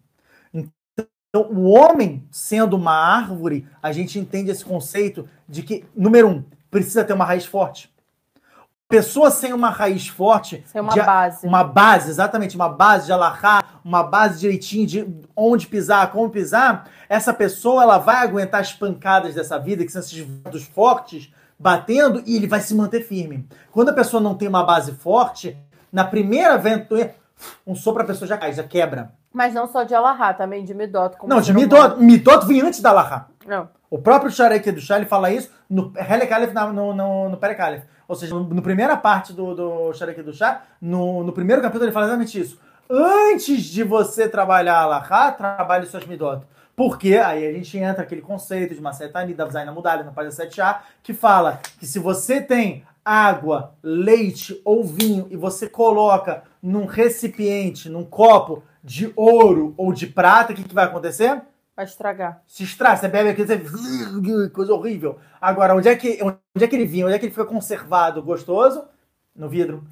Então, 0.52 1.50
o 1.50 1.70
homem, 1.70 2.26
sendo 2.30 2.76
uma 2.76 2.92
árvore, 2.92 3.66
a 3.80 3.92
gente 3.92 4.18
entende 4.18 4.50
esse 4.50 4.64
conceito 4.64 5.28
de 5.48 5.62
que, 5.62 5.84
número 5.94 6.28
um, 6.28 6.44
precisa 6.68 7.04
ter 7.04 7.12
uma 7.12 7.24
raiz 7.24 7.46
forte. 7.46 7.91
Pessoa 8.92 9.30
sem 9.30 9.54
uma 9.54 9.70
raiz 9.70 10.06
forte, 10.06 10.62
Sem 10.66 10.82
uma 10.82 10.92
de- 10.92 11.00
base. 11.00 11.46
uma 11.46 11.64
base, 11.64 12.10
exatamente, 12.10 12.54
uma 12.56 12.68
base 12.68 13.06
de 13.06 13.12
alahá, 13.12 13.64
uma 13.82 14.02
base 14.02 14.38
direitinho 14.38 14.86
de 14.86 15.08
onde 15.34 15.66
pisar, 15.66 16.12
como 16.12 16.28
pisar, 16.28 16.84
essa 17.08 17.32
pessoa 17.32 17.82
ela 17.84 17.96
vai 17.96 18.16
aguentar 18.16 18.60
as 18.60 18.74
pancadas 18.74 19.34
dessa 19.34 19.58
vida, 19.58 19.82
que 19.82 19.90
são 19.90 20.00
esses 20.02 20.18
ventos 20.18 20.64
fortes, 20.64 21.32
batendo, 21.58 22.22
e 22.26 22.36
ele 22.36 22.46
vai 22.46 22.60
se 22.60 22.74
manter 22.74 23.00
firme. 23.00 23.48
Quando 23.70 23.88
a 23.88 23.92
pessoa 23.94 24.20
não 24.22 24.34
tem 24.34 24.46
uma 24.46 24.62
base 24.62 24.92
forte, 24.92 25.56
na 25.90 26.04
primeira 26.04 26.58
vento, 26.58 26.94
um 27.66 27.74
sopro 27.74 28.02
a 28.02 28.06
pessoa 28.06 28.28
já 28.28 28.36
cai, 28.36 28.52
já 28.52 28.62
quebra. 28.62 29.12
Mas 29.32 29.54
não 29.54 29.66
só 29.66 29.84
de 29.84 29.94
Alahá, 29.94 30.34
também 30.34 30.66
de 30.66 30.74
Midot. 30.74 31.16
como 31.16 31.32
não, 31.32 31.40
de. 31.40 31.54
Midot, 31.54 31.98
Midot 31.98 32.46
vem 32.46 32.60
antes 32.60 32.82
da 32.82 32.90
alahá. 32.90 33.26
Não. 33.46 33.70
O 33.88 33.96
próprio 33.98 34.30
Sharek 34.30 34.70
do 34.70 34.80
Shah, 34.82 34.96
ele 34.98 35.06
fala 35.06 35.30
isso 35.30 35.50
no 35.68 35.90
Helek 35.96 36.30
Aleph, 36.30 36.52
na- 36.52 36.66
no, 36.70 36.94
no, 36.94 37.28
no. 37.30 37.38
Ou 38.06 38.16
seja, 38.16 38.34
no, 38.34 38.62
primeira 38.62 38.96
parte 38.96 39.32
do, 39.32 39.54
do 39.54 39.92
Sharek 39.92 40.22
do 40.22 40.32
Shah, 40.32 40.62
no, 40.80 41.22
no 41.24 41.32
primeiro 41.32 41.62
capítulo 41.62 41.84
ele 41.84 41.92
fala 41.92 42.06
exatamente 42.06 42.40
isso. 42.40 42.58
Antes 42.90 43.64
de 43.64 43.82
você 43.82 44.28
trabalhar 44.28 44.80
a 44.80 44.86
Lahá, 44.86 45.32
trabalhe 45.32 45.86
suas 45.86 46.04
Midot. 46.04 46.44
Porque 46.74 47.16
aí 47.16 47.46
a 47.46 47.52
gente 47.52 47.76
entra 47.78 48.02
aquele 48.02 48.22
conceito 48.22 48.74
de 48.74 48.80
uma 48.80 48.92
Setani, 48.92 49.34
da 49.34 49.46
Zaina 49.48 49.72
Mudalha, 49.72 50.04
na 50.04 50.10
página 50.10 50.34
7a, 50.34 50.78
que 51.02 51.12
fala 51.12 51.60
que 51.78 51.86
se 51.86 51.98
você 51.98 52.40
tem 52.40 52.84
água, 53.04 53.74
leite 53.82 54.60
ou 54.64 54.84
vinho 54.84 55.26
e 55.30 55.36
você 55.36 55.68
coloca 55.68 56.42
num 56.62 56.86
recipiente, 56.86 57.88
num 57.88 58.04
copo 58.04 58.62
de 58.82 59.12
ouro 59.14 59.74
ou 59.76 59.92
de 59.92 60.06
prata, 60.06 60.52
o 60.52 60.56
que, 60.56 60.64
que 60.64 60.74
vai 60.74 60.84
acontecer? 60.84 61.42
Vai 61.74 61.86
estragar. 61.86 62.42
se 62.46 62.64
estraga, 62.64 62.96
você 62.98 63.08
bebe 63.08 63.30
aquilo, 63.30 63.46
você... 63.46 64.50
coisa 64.52 64.74
horrível. 64.74 65.18
Agora, 65.40 65.74
onde 65.74 65.88
é, 65.88 65.96
que, 65.96 66.18
onde 66.22 66.64
é 66.64 66.68
que 66.68 66.76
ele 66.76 66.84
vinha? 66.84 67.06
Onde 67.06 67.14
é 67.14 67.18
que 67.18 67.24
ele 67.26 67.32
fica 67.32 67.46
conservado 67.46 68.22
gostoso? 68.22 68.84
No 69.34 69.48
vidro. 69.48 69.82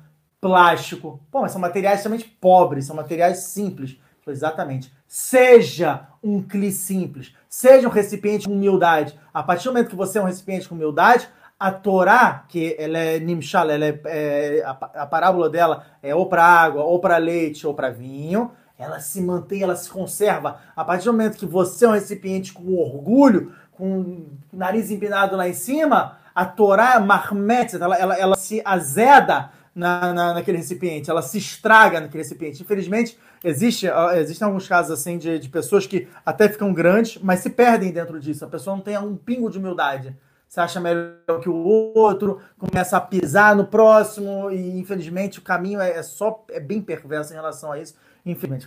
Plástico. 0.40 1.20
Pô, 1.30 1.40
mas 1.40 1.52
são 1.52 1.60
materiais 1.60 1.98
extremamente 2.00 2.28
pobres, 2.28 2.86
são 2.86 2.96
materiais 2.96 3.38
simples. 3.38 3.98
Exatamente. 4.26 4.92
Seja 5.08 6.06
um 6.22 6.42
cli 6.42 6.70
simples, 6.70 7.34
seja 7.48 7.88
um 7.88 7.90
recipiente 7.90 8.46
com 8.46 8.54
humildade. 8.54 9.18
A 9.32 9.42
partir 9.42 9.64
do 9.64 9.72
momento 9.72 9.88
que 9.90 9.96
você 9.96 10.18
é 10.18 10.22
um 10.22 10.26
recipiente 10.26 10.68
com 10.68 10.74
humildade, 10.74 11.28
a 11.58 11.70
Torá, 11.72 12.44
que 12.48 12.76
ela 12.78 12.98
é 12.98 13.18
nimshal, 13.18 13.68
ela 13.68 13.84
é, 13.84 14.00
é- 14.04 14.62
a, 14.64 14.70
a 14.70 15.06
parábola 15.06 15.50
dela 15.50 15.84
é 16.02 16.14
ou 16.14 16.26
para 16.26 16.44
água, 16.44 16.84
ou 16.84 17.00
para 17.00 17.16
leite, 17.16 17.66
ou 17.66 17.74
para 17.74 17.90
vinho, 17.90 18.52
ela 18.80 18.98
se 18.98 19.20
mantém, 19.20 19.62
ela 19.62 19.76
se 19.76 19.90
conserva. 19.90 20.58
A 20.74 20.84
partir 20.84 21.04
do 21.04 21.12
momento 21.12 21.36
que 21.36 21.46
você 21.46 21.84
é 21.84 21.88
um 21.88 21.92
recipiente 21.92 22.52
com 22.52 22.74
orgulho, 22.74 23.52
com 23.72 24.00
o 24.00 24.38
nariz 24.52 24.90
empinado 24.90 25.36
lá 25.36 25.48
em 25.48 25.54
cima, 25.54 26.18
a 26.34 26.44
Torá 26.44 26.98
marmet, 26.98 27.76
ela, 27.76 27.96
ela, 27.96 28.16
ela 28.16 28.36
se 28.36 28.62
azeda 28.64 29.50
na, 29.74 30.12
na, 30.12 30.34
naquele 30.34 30.58
recipiente, 30.58 31.10
ela 31.10 31.22
se 31.22 31.38
estraga 31.38 32.00
naquele 32.00 32.22
recipiente. 32.22 32.62
Infelizmente, 32.62 33.18
existe, 33.44 33.86
existem 34.16 34.46
alguns 34.46 34.66
casos 34.66 34.98
assim 34.98 35.18
de, 35.18 35.38
de 35.38 35.48
pessoas 35.48 35.86
que 35.86 36.08
até 36.24 36.48
ficam 36.48 36.72
grandes, 36.72 37.20
mas 37.22 37.40
se 37.40 37.50
perdem 37.50 37.92
dentro 37.92 38.18
disso. 38.18 38.44
A 38.44 38.48
pessoa 38.48 38.76
não 38.76 38.82
tem 38.82 38.96
um 38.98 39.16
pingo 39.16 39.50
de 39.50 39.58
humildade. 39.58 40.16
Você 40.48 40.60
acha 40.60 40.80
melhor 40.80 41.40
que 41.40 41.48
o 41.48 41.54
outro, 41.54 42.40
começa 42.58 42.96
a 42.96 43.00
pisar 43.00 43.54
no 43.54 43.64
próximo, 43.64 44.50
e 44.50 44.80
infelizmente 44.80 45.38
o 45.38 45.42
caminho 45.42 45.80
é, 45.80 45.92
é 45.92 46.02
só 46.02 46.44
é 46.50 46.58
bem 46.58 46.82
perverso 46.82 47.32
em 47.32 47.36
relação 47.36 47.70
a 47.70 47.78
isso. 47.78 47.94
Infelizmente. 48.24 48.66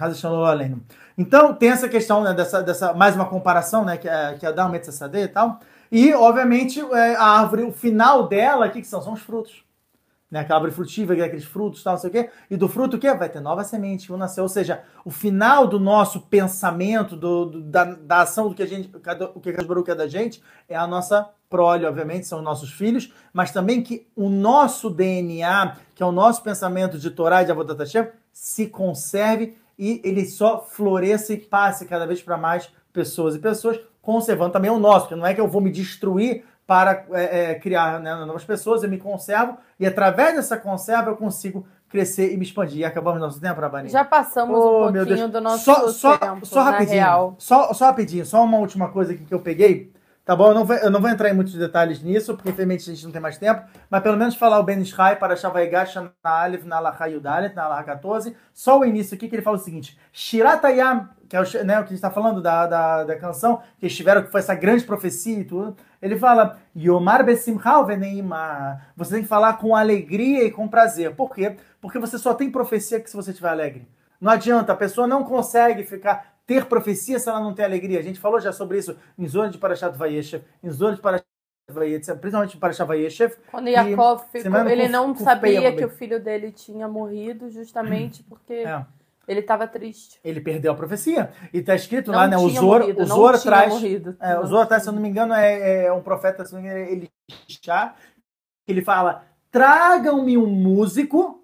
Então, 1.18 1.54
tem 1.54 1.70
essa 1.70 1.88
questão 1.88 2.24
né, 2.24 2.34
dessa, 2.34 2.62
dessa, 2.62 2.94
mais 2.94 3.16
uma 3.16 3.26
comparação, 3.26 3.86
né, 3.86 3.98
que 3.98 4.08
é, 4.08 4.34
que 4.34 4.46
é 4.46 4.52
dar 4.52 4.70
um 4.70 4.76
e 4.76 5.28
tal. 5.28 5.60
E, 5.92 6.14
obviamente, 6.14 6.80
é, 6.82 7.16
a 7.16 7.24
árvore, 7.24 7.64
o 7.64 7.72
final 7.72 8.28
dela, 8.28 8.68
o 8.68 8.72
que, 8.72 8.82
que 8.82 8.88
são? 8.88 9.02
São 9.02 9.14
os 9.14 9.22
frutos 9.22 9.64
né? 10.34 10.40
Aquela 10.40 10.58
árvore 10.58 10.74
frutífera, 10.74 11.20
é 11.22 11.26
aqueles 11.26 11.46
frutos, 11.46 11.84
tal, 11.84 11.94
não 11.94 12.00
sei 12.00 12.10
o 12.10 12.14
quê. 12.14 12.30
E 12.50 12.58
do 12.58 12.68
fruto 12.68 12.98
o 12.98 13.00
quê? 13.00 13.14
Vai 13.14 13.30
ter 13.30 13.40
nova 13.40 13.64
semente, 13.64 14.08
que 14.08 14.14
nascer. 14.14 14.42
Ou 14.42 14.50
seja, 14.50 14.82
o 15.06 15.12
final 15.12 15.68
do 15.68 15.80
nosso 15.80 16.22
pensamento, 16.22 17.16
do, 17.16 17.46
do- 17.46 17.62
da, 17.62 17.84
da 17.84 18.22
ação 18.22 18.50
do 18.50 18.56
que 18.56 18.64
a 18.64 18.66
gente, 18.66 18.90
o 19.36 19.40
que 19.40 19.52
Baruch 19.64 19.92
é 19.92 19.94
da 19.94 20.08
gente, 20.08 20.42
é 20.68 20.76
a 20.76 20.88
nossa 20.88 21.30
prole, 21.48 21.86
obviamente, 21.86 22.26
são 22.26 22.40
os 22.40 22.44
nossos 22.44 22.72
filhos, 22.72 23.14
mas 23.32 23.52
também 23.52 23.84
que 23.84 24.08
o 24.16 24.28
nosso 24.28 24.90
DNA, 24.90 25.76
que 25.94 26.02
é 26.02 26.06
o 26.06 26.12
nosso 26.12 26.42
pensamento 26.42 26.98
de 26.98 27.12
Torá 27.12 27.44
e 27.44 27.46
de 27.46 27.52
Avodat 27.52 27.78
se 28.34 28.68
conserve 28.68 29.56
e 29.78 30.02
ele 30.04 30.26
só 30.26 30.60
floresça 30.60 31.34
e 31.34 31.38
passe 31.38 31.86
cada 31.86 32.06
vez 32.08 32.22
para 32.22 32.36
mais 32.36 32.70
pessoas 32.92 33.36
e 33.36 33.40
pessoas, 33.40 33.80
conservando 34.02 34.52
também 34.52 34.72
o 34.72 34.80
nosso, 34.80 35.08
porque 35.08 35.16
não 35.16 35.26
é 35.26 35.34
que 35.34 35.40
eu 35.40 35.48
vou 35.48 35.62
me 35.62 35.72
destruir 35.72 36.44
para 36.66 37.06
é, 37.12 37.52
é, 37.52 37.56
criar 37.56 38.00
né, 38.00 38.14
novas 38.26 38.44
pessoas, 38.44 38.84
eu 38.84 38.90
me 38.90 38.98
conservo 38.98 39.58
e 39.80 39.86
através 39.86 40.36
dessa 40.36 40.58
conserva 40.58 41.12
eu 41.12 41.16
consigo 41.16 41.66
crescer 41.90 42.34
e 42.34 42.38
me 42.38 42.44
expandir. 42.44 42.80
E 42.80 42.86
acabamos 42.86 43.22
nosso 43.22 43.40
tempo, 43.40 43.62
Rabani? 43.62 43.90
Já 43.90 44.04
passamos 44.04 44.58
Oh, 44.58 44.88
um 44.88 44.94
pouquinho 44.94 45.30
do 45.30 45.40
nosso 45.40 45.64
só, 45.64 45.88
só, 45.90 46.18
tempo, 46.18 46.46
só 46.46 46.64
rapidinho, 46.64 46.96
real. 46.96 47.36
Só, 47.38 47.72
só 47.74 47.86
rapidinho, 47.86 48.26
só 48.26 48.44
uma 48.44 48.58
última 48.58 48.90
coisa 48.90 49.14
aqui 49.14 49.24
que 49.24 49.34
eu 49.34 49.40
peguei 49.40 49.93
Tá 50.26 50.38
bom? 50.38 50.48
Eu 50.48 50.54
não, 50.54 50.64
vou, 50.64 50.76
eu 50.78 50.90
não 50.90 51.02
vou 51.02 51.10
entrar 51.10 51.30
em 51.30 51.34
muitos 51.34 51.54
detalhes 51.54 52.02
nisso, 52.02 52.34
porque 52.34 52.50
infelizmente 52.50 52.90
a 52.90 52.94
gente 52.94 53.04
não 53.04 53.12
tem 53.12 53.20
mais 53.20 53.38
tempo, 53.38 53.62
mas 53.90 54.02
pelo 54.02 54.16
menos 54.16 54.36
falar 54.36 54.58
o 54.58 54.64
Ben 54.64 54.80
Ishai 54.80 55.18
para 55.18 55.36
Shavaigasha 55.36 56.14
na 56.24 56.44
Alef, 56.44 56.66
na 56.66 56.78
Alaha 56.78 57.08
Yudalet, 57.08 57.54
na 57.54 57.66
Alaha 57.66 57.84
14, 57.84 58.34
só 58.54 58.80
o 58.80 58.86
início 58.86 59.16
aqui 59.16 59.28
que 59.28 59.36
ele 59.36 59.42
fala 59.42 59.58
o 59.58 59.60
seguinte: 59.60 60.00
Shiratayam, 60.14 61.10
que 61.28 61.36
é 61.36 61.42
o, 61.42 61.66
né, 61.66 61.78
o 61.78 61.84
que 61.84 61.88
a 61.88 61.90
gente 61.90 61.94
está 61.96 62.10
falando 62.10 62.42
da, 62.42 62.66
da, 62.66 63.04
da 63.04 63.18
canção, 63.18 63.58
que 63.78 63.86
eles 63.86 63.98
tiveram, 63.98 64.24
que 64.24 64.32
foi 64.32 64.40
essa 64.40 64.56
grande 64.56 64.86
profecia 64.86 65.38
e 65.38 65.44
tudo, 65.44 65.76
ele 66.02 66.18
fala: 66.18 66.58
Yomar 66.74 67.26
Besimhal 67.26 67.86
Veneima. 67.86 68.80
Você 68.96 69.16
tem 69.16 69.24
que 69.24 69.28
falar 69.30 69.58
com 69.58 69.76
alegria 69.76 70.46
e 70.46 70.52
com 70.52 70.70
prazer. 70.70 71.14
Por 71.16 71.36
quê? 71.36 71.58
Porque 71.82 72.00
você 72.00 72.18
só 72.18 72.34
tem 72.34 72.50
profecia 72.50 73.02
que 73.02 73.10
se 73.10 73.16
você 73.18 73.32
estiver 73.32 73.50
alegre. 73.50 73.90
Não 74.22 74.32
adianta, 74.32 74.72
a 74.72 74.78
pessoa 74.78 75.06
não 75.06 75.26
consegue 75.26 75.84
ficar 75.84 76.33
ter 76.46 76.66
profecia 76.66 77.20
se 77.20 77.30
ela 77.30 77.40
não 77.40 77.54
tem 77.54 77.66
alegria. 77.66 78.00
A 78.00 78.04
gente 78.04 78.20
falou 78.20 78.40
já 78.40 78.52
sobre 78.52 78.78
isso 78.78 78.98
em 79.18 79.28
Zona 79.28 79.50
de 79.50 79.58
Parashat 79.58 79.98
Vayeshev, 79.98 80.44
em 80.64 80.70
Zona 80.70 80.96
de 80.96 81.02
Parashat 81.02 81.26
Vayetzev, 81.70 82.20
principalmente 82.20 82.58
em 82.58 82.60
Parashat 82.60 82.88
Vayeshev. 82.88 83.36
Quando 83.50 83.70
Yaakov 83.70 84.24
ficou, 84.32 84.68
ele 84.70 84.88
não 84.90 85.16
sabia 85.16 85.76
que 85.76 85.86
o 85.86 85.90
filho 85.90 86.22
dele 86.22 86.52
tinha 86.52 86.88
morrido 86.88 87.50
justamente 87.50 88.22
porque 88.24 88.54
É, 88.54 88.86
ele 89.28 89.40
estava 89.40 89.66
triste. 89.68 90.20
ele 90.24 90.42
perdeu 90.42 90.74
a 90.74 90.76
profecia. 90.76 91.32
E 91.54 91.62
tá 91.62 91.74
escrito 91.76 92.12
Não 92.12 92.20
lá, 92.20 92.28
né? 92.28 92.38
O 92.38 92.50
Zora, 92.50 92.82
morrido, 92.84 93.04
o 93.04 93.06
tinha 93.40 93.42
traz. 93.42 93.70
morrido. 93.74 94.18
É, 94.20 94.36
o 94.38 94.42
Não 94.42 94.48
Zora, 94.48 94.68
tinha. 94.68 94.80
se 94.82 94.90
eu 94.90 94.94
não 94.94 95.02
me 95.02 95.10
engano, 95.10 95.34
é, 95.34 95.86
é 95.86 95.94
um 95.94 96.02
profeta, 96.02 96.46
se 96.46 96.54
não 96.54 96.62
me 96.62 96.68
engano, 96.68 96.86
ele 96.86 97.10
ele 98.68 98.82
fala: 98.82 99.26
tragam-me 99.52 100.38
um 100.38 100.48
músico 100.48 101.43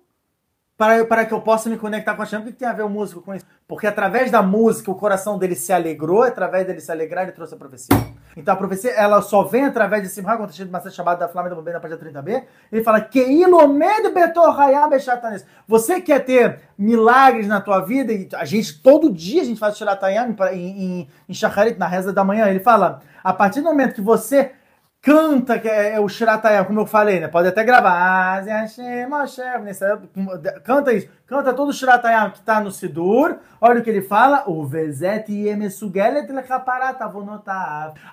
para, 0.80 1.04
para 1.04 1.26
que 1.26 1.34
eu 1.34 1.42
possa 1.42 1.70
me 1.70 1.78
conectar 1.78 2.16
com 2.16 2.22
a 2.22 2.26
chama. 2.26 2.46
O 2.46 2.48
que 2.48 2.54
tem 2.54 2.66
a 2.66 2.72
ver 2.72 2.84
o 2.84 2.90
músico 2.90 3.22
com 3.22 3.36
isso? 3.36 3.46
Porque 3.68 3.86
através 3.86 4.32
da 4.32 4.42
música 4.42 4.90
o 4.90 4.96
coração 4.96 5.38
dele 5.38 5.54
se 5.54 5.74
alegrou, 5.74 6.24
através 6.24 6.66
dele 6.66 6.80
se 6.80 6.90
alegrar, 6.90 7.24
ele 7.26 7.34
trouxe 7.34 7.54
a 7.54 7.58
profecia. 7.58 7.98
Então 8.38 8.54
a 8.54 8.58
profecia, 8.58 8.92
ela 8.92 9.22
só 9.22 9.44
vem 9.44 9.66
através 9.66 10.04
de 10.04 10.08
Simha, 10.08 10.38
quando 10.38 10.52
está 10.52 10.78
escrito 10.78 10.92
chamado 10.96 11.20
da 11.20 11.28
Flamengo 11.28 11.62
da 11.62 11.74
na 11.74 11.82
página 11.82 12.00
30b. 12.00 12.46
Ele 12.72 12.82
fala: 12.82 13.02
que 13.02 13.20
ilomed 13.20 14.10
betor 14.14 14.58
hayab 14.58 14.96
eshatanis. 14.96 15.46
Você 15.68 16.00
quer 16.00 16.24
ter 16.24 16.62
milagres 16.78 17.46
na 17.46 17.60
tua 17.60 17.82
vida? 17.82 18.14
E 18.14 18.30
a 18.34 18.46
gente, 18.46 18.82
todo 18.82 19.12
dia, 19.12 19.42
a 19.42 19.46
gente 19.46 19.60
faz 19.60 19.76
Shiratayam 19.76 20.34
em, 20.54 20.56
em, 20.56 21.10
em 21.28 21.34
Shacharit, 21.34 21.78
na 21.78 21.88
reza 21.88 22.14
da 22.14 22.24
manhã. 22.24 22.48
Ele 22.48 22.62
fala: 22.62 23.02
a 23.22 23.34
partir 23.34 23.60
do 23.60 23.66
momento 23.66 23.96
que 23.96 24.02
você 24.02 24.54
canta, 25.02 25.58
que 25.60 25.68
é, 25.68 25.94
é 25.96 26.00
o 26.00 26.08
Shiratayam, 26.10 26.66
como 26.66 26.82
eu 26.82 26.86
falei, 26.86 27.20
né? 27.20 27.28
Pode 27.28 27.48
até 27.48 27.64
gravar. 27.64 28.44
Nesse- 28.44 28.82
Canta 30.64 30.94
isso. 30.94 31.10
Canta 31.26 31.54
todo 31.54 31.70
o 31.70 31.74
Shiratayam 31.74 32.32
que 32.32 32.42
tá 32.42 32.60
no 32.60 32.72
Sidur. 32.72 33.38
Olha 33.62 33.80
o 33.80 33.84
que 33.84 33.90
ele 33.90 34.02
fala. 34.02 34.44
O 34.48 34.66
Vezet. 34.66 35.26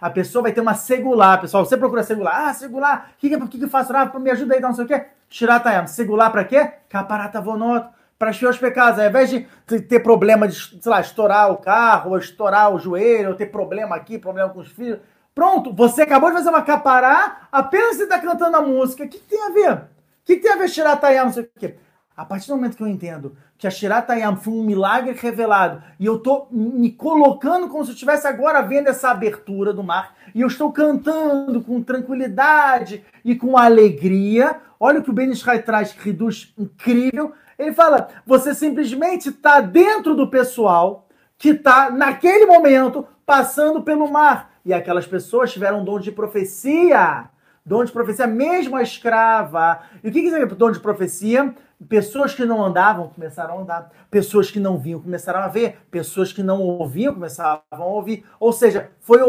A 0.01 0.11
pessoa 0.11 0.43
vai 0.43 0.53
ter 0.53 0.61
uma 0.61 0.75
segular, 0.75 1.41
pessoal. 1.41 1.65
Você 1.65 1.77
procura 1.77 2.03
segular. 2.03 2.49
Ah, 2.49 2.55
segular. 2.55 3.11
O 3.17 3.21
que, 3.21 3.29
que, 3.31 3.49
que, 3.49 3.59
que 3.59 3.65
eu 3.65 3.69
faço? 3.69 3.93
Ah, 3.97 4.11
me 4.19 4.31
ajuda 4.31 4.55
aí, 4.55 4.61
não 4.61 4.73
sei 4.75 4.85
o 4.85 4.89
quê. 4.89 5.07
Shiratayam. 5.29 5.87
Segular 5.87 6.31
pra 6.31 6.45
quê? 6.45 6.71
Kaparat 6.89 7.35
Avonot. 7.37 7.89
Para 8.19 8.31
encher 8.31 8.49
os 8.49 8.57
pecados. 8.59 8.99
Ao 8.99 9.07
invés 9.07 9.29
de 9.29 9.47
ter 9.83 10.01
problema 10.01 10.49
de, 10.49 10.55
sei 10.55 10.91
lá, 10.91 11.01
estourar 11.01 11.51
o 11.51 11.57
carro, 11.59 12.13
ou 12.13 12.19
estourar 12.19 12.73
o 12.73 12.79
joelho, 12.79 13.31
ou 13.31 13.35
ter 13.35 13.47
problema 13.47 13.95
aqui, 13.97 14.19
problema 14.19 14.49
com 14.49 14.61
os 14.61 14.69
filhos. 14.69 14.99
Pronto, 15.37 15.71
você 15.71 16.01
acabou 16.01 16.31
de 16.31 16.37
fazer 16.37 16.49
uma 16.49 16.63
capará, 16.63 17.47
apenas 17.53 17.97
você 17.97 18.05
está 18.05 18.19
cantando 18.19 18.57
a 18.57 18.63
música. 18.63 19.05
O 19.05 19.09
que, 19.09 19.19
que 19.19 19.29
tem 19.29 19.43
a 19.43 19.51
ver? 19.51 19.73
O 19.75 19.81
que, 20.25 20.37
que 20.37 20.43
tem 20.43 20.51
a 20.51 20.57
ver 20.57 20.67
Shiratayam, 20.67 21.27
não 21.27 21.33
sei 21.35 21.43
o 21.43 21.49
quê? 21.61 21.77
A 22.17 22.25
partir 22.25 22.49
do 22.49 22.57
momento 22.57 22.75
que 22.75 22.83
eu 22.83 22.87
entendo 22.87 23.37
que 23.59 23.67
a 23.67 23.71
Shiratayam 23.71 24.35
foi 24.39 24.55
um 24.55 24.65
milagre 24.65 25.13
revelado 25.13 25.83
e 26.01 26.07
eu 26.07 26.19
tô 26.21 26.47
me 26.51 26.91
colocando 26.91 27.69
como 27.69 27.85
se 27.85 27.91
eu 27.91 27.93
estivesse 27.93 28.27
agora 28.27 28.63
vendo 28.63 28.89
essa 28.89 29.11
abertura 29.11 29.75
do 29.75 29.85
mar 29.85 30.15
e 30.35 30.41
eu 30.41 30.47
estou 30.47 30.73
cantando 30.73 31.61
com 31.61 31.83
tranquilidade 31.83 33.05
e 33.23 33.37
com 33.37 33.59
alegria. 33.59 34.59
Olha 34.81 35.01
o 35.01 35.03
que 35.03 35.11
o 35.11 35.13
Ben 35.13 35.31
Ishai 35.31 35.63
traz, 35.63 35.93
que 35.93 36.03
reduz 36.03 36.55
incrível. 36.57 37.35
Ele 37.59 37.75
fala: 37.75 38.09
você 38.25 38.55
simplesmente 38.55 39.29
está 39.29 39.61
dentro 39.61 40.15
do 40.15 40.31
pessoal 40.31 41.07
que 41.37 41.51
está, 41.51 41.91
naquele 41.91 42.47
momento, 42.47 43.07
passando 43.27 43.83
pelo 43.83 44.11
mar. 44.11 44.56
E 44.67 44.75
aquelas 44.75 45.07
pessoas 45.07 45.53
tiveram 45.53 45.85
dom 45.85 46.01
de 46.01 46.11
profecia. 46.11 47.31
Dom 47.65 47.85
de 47.85 47.93
profecia, 47.93 48.27
mesmo 48.27 48.75
a 48.75 48.83
escrava. 48.83 49.79
E 50.03 50.09
o 50.09 50.13
que 50.13 50.21
significa 50.21 50.57
dom 50.57 50.73
de 50.73 50.81
profecia? 50.81 51.55
Pessoas 51.89 52.35
que 52.35 52.45
não 52.45 52.65
andavam 52.65 53.09
começaram 53.09 53.59
a 53.59 53.63
andar. 53.63 53.93
Pessoas 54.11 54.51
que 54.51 54.59
não 54.59 54.77
viam 54.77 55.01
começaram 55.01 55.39
a 55.39 55.47
ver. 55.47 55.79
Pessoas 55.89 56.33
que 56.33 56.43
não 56.43 56.61
ouviam 56.63 57.15
começaram 57.15 57.63
a 57.71 57.85
ouvir. 57.85 58.25
Ou 58.41 58.53
seja, 58.53 58.91
foi, 58.99 59.21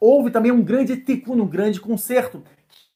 houve 0.00 0.32
também 0.32 0.50
um 0.50 0.62
grande 0.62 0.96
tikkun, 0.96 1.40
um 1.40 1.46
grande 1.46 1.80
concerto. 1.80 2.42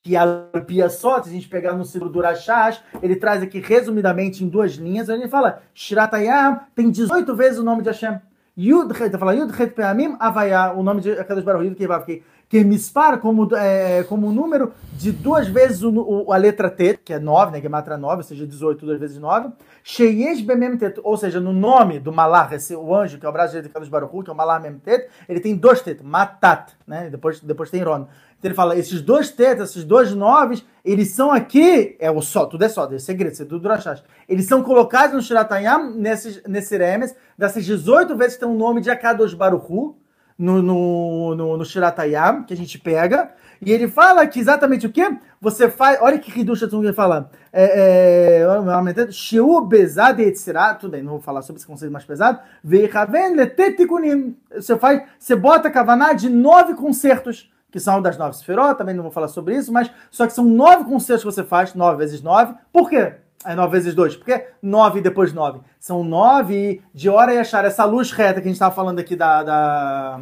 Que 0.03 0.17
a 0.17 0.27
Pia 0.67 0.89
só, 0.91 1.23
se 1.23 1.29
a 1.29 1.33
gente 1.33 1.49
pegar 1.49 1.75
no 1.75 1.85
ciclo 1.85 2.09
do 2.09 2.19
Urachas, 2.19 2.83
ele 3.01 3.15
traz 3.15 3.45
aqui 3.45 3.61
resumidamente 3.61 4.43
em 4.43 4.49
duas 4.49 4.73
linhas, 4.73 5.09
ele 5.09 5.29
fala, 5.29 5.63
Shiratayam 5.73 6.61
tem 6.75 6.91
18 6.91 7.35
vezes 7.35 7.59
o 7.61 7.65
nome 7.65 7.83
de 7.83 7.91
Hashem. 7.91 8.21
Yud 8.57 8.93
Het, 8.97 9.19
fala 9.19 9.35
Yud 9.35 9.53
Het 9.53 9.75
Peamim 9.75 10.17
Avaya, 10.19 10.73
o 10.73 10.83
nome 10.83 11.03
de 11.03 11.21
Akadosh 11.21 11.45
Baruch 11.45 11.75
que 11.75 11.87
vai 11.87 12.23
que 12.49 12.65
mispar 12.65 13.19
como 13.21 13.55
é, 13.55 14.05
como 14.05 14.33
número 14.33 14.73
de 14.93 15.11
duas 15.11 15.49
vezes 15.49 15.83
o, 15.83 15.91
o, 15.91 16.33
a 16.33 16.37
letra 16.37 16.71
T, 16.71 16.97
que 17.05 17.13
é 17.13 17.19
9, 17.19 17.53
né, 17.53 17.61
que 17.61 17.67
é 17.67 17.69
matra 17.69 17.99
9, 17.99 18.17
ou 18.19 18.23
seja, 18.23 18.47
18 18.47 18.87
duas 18.87 18.99
vezes 18.99 19.19
9. 19.19 19.51
Sheyesh 19.83 20.41
Bemem 20.41 20.77
Tet, 20.79 21.01
ou 21.03 21.17
seja, 21.17 21.41
no 21.41 21.53
nome 21.53 21.99
do 21.99 22.13
Malach, 22.13 22.55
esse, 22.55 22.75
o 22.75 22.95
anjo, 22.95 23.19
que 23.19 23.27
é 23.27 23.29
o 23.29 23.33
braço 23.33 23.51
direito 23.51 23.67
de 23.67 23.71
Akadosh 23.73 23.91
Baruch 23.91 24.25
que 24.25 24.31
é 24.31 24.33
o 24.33 24.37
Malach 24.37 24.63
Mem 24.63 24.79
Tet, 24.79 25.09
ele 25.29 25.41
tem 25.41 25.55
dois 25.55 25.83
Tet, 25.83 26.03
Matat, 26.03 26.73
né, 26.87 27.11
depois, 27.11 27.41
depois 27.41 27.69
tem 27.69 27.83
Ron. 27.83 28.07
Então 28.39 28.49
ele 28.51 28.55
fala, 28.55 28.77
esses 28.77 29.01
dois 29.01 29.31
tetas, 29.31 29.71
esses 29.71 29.85
dois 29.85 30.13
noves, 30.15 30.65
eles 30.85 31.11
são 31.11 31.31
aqui, 31.31 31.97
é 31.99 32.11
o 32.11 32.21
só, 32.21 32.47
tudo 32.47 32.65
é 32.65 32.69
só, 32.69 32.91
é 32.93 32.99
segredo, 32.99 33.33
isso 33.33 33.43
é 33.43 33.47
tudo 33.47 33.61
Durachas. 33.61 34.03
Eles 34.29 34.47
são 34.47 34.63
colocados 34.63 35.15
no 35.15 35.23
Shiratayam, 35.23 35.91
nesses, 35.95 36.43
nesse 36.47 36.77
Remes, 36.77 37.15
dessas 37.37 37.65
18 37.65 38.17
vezes 38.17 38.35
que 38.35 38.41
tem 38.41 38.49
o 38.49 38.55
nome 38.55 38.81
de 38.81 38.91
Akadosh 38.91 39.35
Baruch 39.35 39.67
Hu, 39.71 39.97
no, 40.39 40.61
no, 40.61 41.35
no, 41.35 41.57
no 41.57 41.65
Shiratayam, 41.65 42.45
que 42.45 42.53
a 42.53 42.57
gente 42.57 42.79
pega, 42.79 43.33
e 43.61 43.73
ele 43.73 43.89
fala 43.89 44.27
que 44.27 44.39
exatamente 44.39 44.87
o 44.87 44.93
que? 44.93 45.17
Você 45.41 45.71
faz, 45.71 45.99
olha 46.03 46.19
que 46.19 46.41
Hidush 46.41 46.63
ele 46.63 46.93
fala, 46.93 47.31
é, 47.53 48.43
é, 48.43 49.11
Sheu 49.11 49.61
Bezad 49.63 50.21
Yetzirah, 50.21 50.75
tudo 50.75 50.91
bem, 50.91 51.03
não 51.03 51.13
vou 51.13 51.21
falar 51.21 51.43
sobre 51.43 51.59
esse 51.59 51.67
conceito 51.67 51.93
mais 51.93 52.05
pesado, 52.05 52.39
Veichaven 52.63 53.35
Letetikunim, 53.35 54.37
você 54.55 54.77
faz, 54.77 55.03
você 55.19 55.35
bota 55.35 55.71
Kavaná 55.71 56.13
de 56.13 56.29
nove 56.29 56.75
concertos, 56.75 57.51
que 57.77 57.81
são 57.81 58.01
das 58.01 58.17
nove 58.17 58.35
Sefirot, 58.35 58.79
também 58.79 58.95
não 58.95 59.03
vou 59.03 59.13
falar 59.13 59.29
sobre 59.29 59.55
isso, 59.55 59.71
mas 59.71 59.91
só 60.11 60.27
que 60.27 60.33
são 60.33 60.47
nove 60.47 60.85
concertos 60.85 61.23
que 61.23 61.31
você 61.31 61.45
faz, 61.45 61.75
nove 61.75 61.99
vezes 61.99 62.23
nove, 62.23 62.55
por 62.73 62.89
quê? 62.89 63.17
É 63.45 63.55
9 63.55 63.71
vezes 63.71 63.95
2. 63.95 64.17
Porque 64.17 64.47
9 64.61 64.99
e 64.99 65.03
depois 65.03 65.33
9. 65.33 65.61
São 65.79 66.03
9 66.03 66.83
de 66.93 67.09
hora 67.09 67.33
e 67.33 67.39
achar 67.39 67.65
essa 67.65 67.85
luz 67.85 68.11
reta 68.11 68.41
que 68.41 68.49
a 68.49 68.51
gente 68.51 68.55
estava 68.55 68.75
falando 68.75 68.99
aqui 68.99 69.15
da, 69.15 69.43
da. 69.45 70.21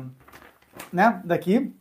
né? 0.93 1.22
Daqui. 1.24 1.74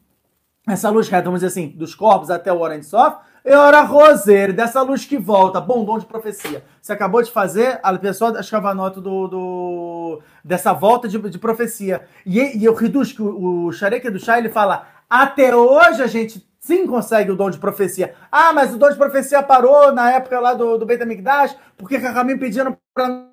Essa 0.65 0.89
luz 0.89 1.09
reta, 1.09 1.25
vamos 1.25 1.41
dizer 1.41 1.47
assim, 1.47 1.67
dos 1.75 1.93
corpos 1.93 2.29
até 2.29 2.53
o 2.53 2.59
hora 2.59 2.81
Sof. 2.81 3.17
E 3.45 3.53
hora 3.53 3.81
roser, 3.81 4.53
dessa 4.53 4.81
luz 4.81 5.03
que 5.03 5.17
volta. 5.17 5.59
Bom 5.59 5.83
dom 5.83 5.99
de 5.99 6.05
profecia. 6.05 6.63
Você 6.81 6.93
acabou 6.93 7.21
de 7.21 7.29
fazer 7.29 7.77
a 7.83 7.93
pessoa 7.97 8.39
escavanoto 8.39 9.01
do, 9.01 9.27
do. 9.27 10.21
dessa 10.41 10.71
volta 10.71 11.09
de, 11.09 11.19
de 11.29 11.37
profecia. 11.37 12.05
E, 12.25 12.63
e 12.63 12.69
o 12.69 12.85
Hidush, 12.85 13.11
que 13.11 13.21
o, 13.21 13.65
o 13.65 13.71
Sharek 13.73 14.09
do 14.09 14.19
Shai, 14.19 14.39
ele 14.39 14.49
fala. 14.49 14.87
Até 15.13 15.55
hoje 15.55 16.01
a 16.01 16.07
gente 16.07 16.43
sim 16.59 16.87
consegue 16.87 17.29
o 17.29 17.35
dom 17.35 17.51
de 17.51 17.59
profecia. 17.59 18.15
Ah, 18.31 18.51
mas 18.51 18.73
o 18.73 18.79
dom 18.79 18.89
de 18.89 18.95
profecia 18.95 19.43
parou 19.43 19.91
na 19.91 20.11
época 20.11 20.39
lá 20.39 20.55
do, 20.55 20.75
do 20.75 20.87
Beit 20.87 21.03
HaMikdash, 21.03 21.55
porque 21.77 21.97
Rahamim 21.97 22.39
pediram 22.39 22.75
para 22.95 23.27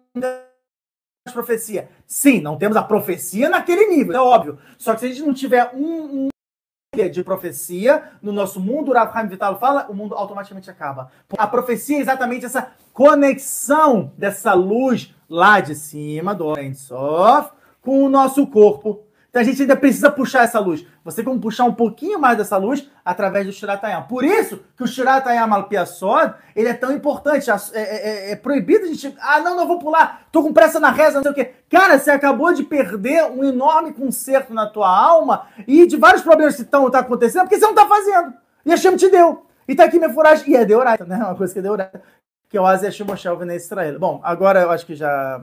profecia. 1.32 1.88
Sim, 2.06 2.42
não 2.42 2.58
temos 2.58 2.76
a 2.76 2.82
profecia 2.82 3.48
naquele 3.48 3.86
nível, 3.86 4.14
é 4.14 4.20
óbvio. 4.20 4.58
Só 4.76 4.92
que 4.92 5.00
se 5.00 5.06
a 5.06 5.08
gente 5.08 5.22
não 5.22 5.32
tiver 5.32 5.70
um, 5.74 6.26
um 6.26 7.08
de 7.10 7.24
profecia 7.24 8.10
no 8.20 8.30
nosso 8.30 8.60
mundo, 8.60 8.90
o 8.90 8.94
Rav 8.94 9.16
Haim 9.16 9.28
Vital 9.28 9.58
fala, 9.58 9.86
o 9.88 9.94
mundo 9.94 10.14
automaticamente 10.14 10.70
acaba. 10.70 11.10
A 11.38 11.46
profecia 11.46 11.96
é 11.96 12.00
exatamente 12.02 12.44
essa 12.44 12.72
conexão 12.92 14.12
dessa 14.18 14.52
luz 14.52 15.14
lá 15.26 15.60
de 15.60 15.74
cima 15.74 16.34
do 16.34 16.52
Sof 16.74 17.52
com 17.80 18.04
o 18.04 18.10
nosso 18.10 18.46
corpo. 18.48 19.06
Então 19.30 19.40
a 19.40 19.44
gente 19.44 19.62
ainda 19.62 19.76
precisa 19.76 20.10
puxar 20.10 20.42
essa 20.42 20.58
luz. 20.58 20.84
Você 21.04 21.22
como 21.22 21.40
puxar 21.40 21.64
um 21.64 21.72
pouquinho 21.72 22.18
mais 22.18 22.36
dessa 22.36 22.56
luz 22.56 22.90
através 23.04 23.46
do 23.46 23.52
Shiratayam. 23.52 24.02
Por 24.02 24.24
isso 24.24 24.60
que 24.76 24.82
o 24.82 24.88
Shiratayam 24.88 25.54
al 25.54 25.68
Piasod, 25.68 26.34
ele 26.54 26.68
é 26.68 26.74
tão 26.74 26.92
importante. 26.92 27.48
É, 27.48 27.54
é, 27.74 28.32
é, 28.32 28.36
proibido 28.36 28.84
a 28.84 28.88
gente... 28.88 29.16
Ah, 29.20 29.38
não, 29.40 29.56
não 29.56 29.68
vou 29.68 29.78
pular. 29.78 30.26
Tô 30.32 30.42
com 30.42 30.52
pressa 30.52 30.80
na 30.80 30.90
reza, 30.90 31.14
não 31.14 31.22
sei 31.22 31.30
o 31.30 31.34
quê. 31.34 31.52
Cara, 31.70 31.96
você 31.96 32.10
acabou 32.10 32.52
de 32.52 32.64
perder 32.64 33.24
um 33.30 33.44
enorme 33.44 33.92
conserto 33.92 34.52
na 34.52 34.66
tua 34.66 34.88
alma 34.88 35.46
e 35.66 35.86
de 35.86 35.96
vários 35.96 36.22
problemas 36.22 36.56
que 36.56 36.62
estão 36.62 36.90
tá 36.90 36.98
acontecendo 36.98 37.42
porque 37.42 37.58
você 37.58 37.66
não 37.66 37.74
tá 37.74 37.86
fazendo. 37.86 38.34
E 38.66 38.72
a 38.72 38.76
Shem 38.76 38.96
te 38.96 39.08
deu. 39.08 39.46
E 39.68 39.76
tá 39.76 39.84
aqui 39.84 39.98
minha 39.98 40.12
furagem. 40.12 40.50
E 40.50 40.56
é 40.56 40.64
Deoraita, 40.64 41.04
né? 41.04 41.16
Uma 41.18 41.36
coisa 41.36 41.52
que 41.52 41.60
é 41.60 41.62
Deoraita. 41.62 42.02
Que 42.50 42.58
é 42.58 42.60
o 42.60 42.66
Asia 42.66 42.90
Shimoshel 42.90 43.36
Vene 43.36 43.54
Israel. 43.54 43.98
Bom, 43.98 44.20
agora 44.24 44.60
eu 44.60 44.70
acho 44.72 44.84
que 44.84 44.94
já... 44.96 45.40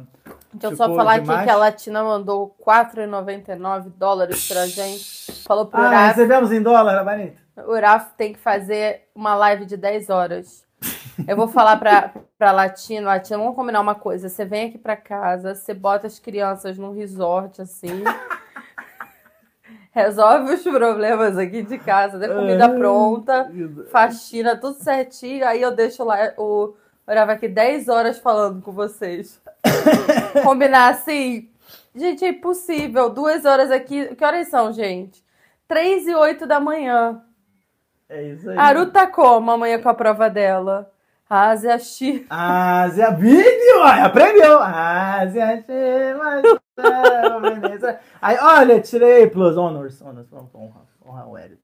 Deixa 0.54 0.74
eu 0.74 0.78
só 0.78 0.94
falar 0.94 1.20
demais. 1.20 1.40
aqui 1.40 1.48
que 1.48 1.54
a 1.54 1.56
Latina 1.58 2.04
mandou 2.04 2.54
4,99 2.66 3.90
dólares 3.98 4.48
pra 4.48 4.68
gente. 4.68 5.32
Falou 5.48 5.66
pro 5.68 5.80
Ah, 5.80 5.88
Uraf, 5.88 6.08
recebemos 6.08 6.52
em 6.52 6.62
dólar, 6.62 6.96
Rabanito? 6.96 7.42
o 7.58 7.72
Uraf 7.72 8.12
tem 8.18 8.34
que 8.34 8.40
fazer 8.40 9.04
uma 9.16 9.36
live 9.36 9.66
de 9.66 9.78
10 9.78 10.10
horas. 10.10 10.66
Eu 11.28 11.36
vou 11.38 11.48
falar 11.48 11.78
pra, 11.78 12.12
pra 12.38 12.52
Latino, 12.52 13.08
Latino, 13.08 13.40
vamos 13.40 13.56
combinar 13.56 13.80
uma 13.82 13.96
coisa. 13.96 14.30
Você 14.30 14.46
vem 14.46 14.68
aqui 14.68 14.78
pra 14.78 14.96
casa, 14.96 15.56
você 15.56 15.74
bota 15.74 16.08
as 16.08 16.20
crianças 16.20 16.78
num 16.78 16.92
resort, 16.94 17.62
assim. 17.62 18.04
resolve 19.92 20.54
os 20.54 20.62
problemas 20.62 21.38
aqui 21.38 21.64
de 21.64 21.80
casa, 21.80 22.20
tem 22.20 22.30
comida 22.30 22.70
pronta, 22.70 23.50
faxina, 23.92 24.56
tudo 24.56 24.76
certinho. 24.76 25.48
Aí 25.48 25.62
eu 25.62 25.72
deixo 25.76 26.04
lá 26.04 26.34
o 26.38 26.76
Uraf 27.08 27.32
aqui 27.32 27.48
10 27.48 27.88
horas 27.88 28.20
falando 28.20 28.62
com 28.62 28.72
vocês. 28.72 29.42
Combinar 30.44 30.90
assim. 30.90 31.50
Gente, 31.96 32.26
é 32.26 32.30
impossível. 32.30 33.10
Duas 33.10 33.46
horas 33.46 33.72
aqui. 33.72 34.14
Que 34.16 34.26
horas 34.26 34.50
são, 34.50 34.74
gente? 34.74 35.24
Três 35.68 36.06
e 36.06 36.14
oito 36.14 36.46
da 36.46 36.60
manhã. 36.60 37.24
É 38.10 38.24
isso 38.24 38.50
aí. 38.50 38.58
Aru 38.58 38.92
tá 38.92 39.08
como 39.08 39.52
amanhã 39.52 39.82
com 39.82 39.90
a 39.90 39.94
prova 39.94 40.30
dela? 40.30 40.92
Ásia 41.30 41.78
X. 41.78 42.26
Ásia 42.30 43.12
Vídeo! 43.12 43.84
Ai, 43.84 44.02
aprendeu! 44.02 44.60
Ásia 44.60 45.64
Chama, 46.80 47.50
Veneza. 47.60 48.00
Aí, 48.22 48.38
olha, 48.40 48.80
tirei 48.80 49.28
plus 49.28 49.58
honors. 49.58 50.02
honors 50.02 50.32
honra, 50.32 50.82
honra 51.06 51.28
o 51.28 51.38
Hélio. 51.38 51.58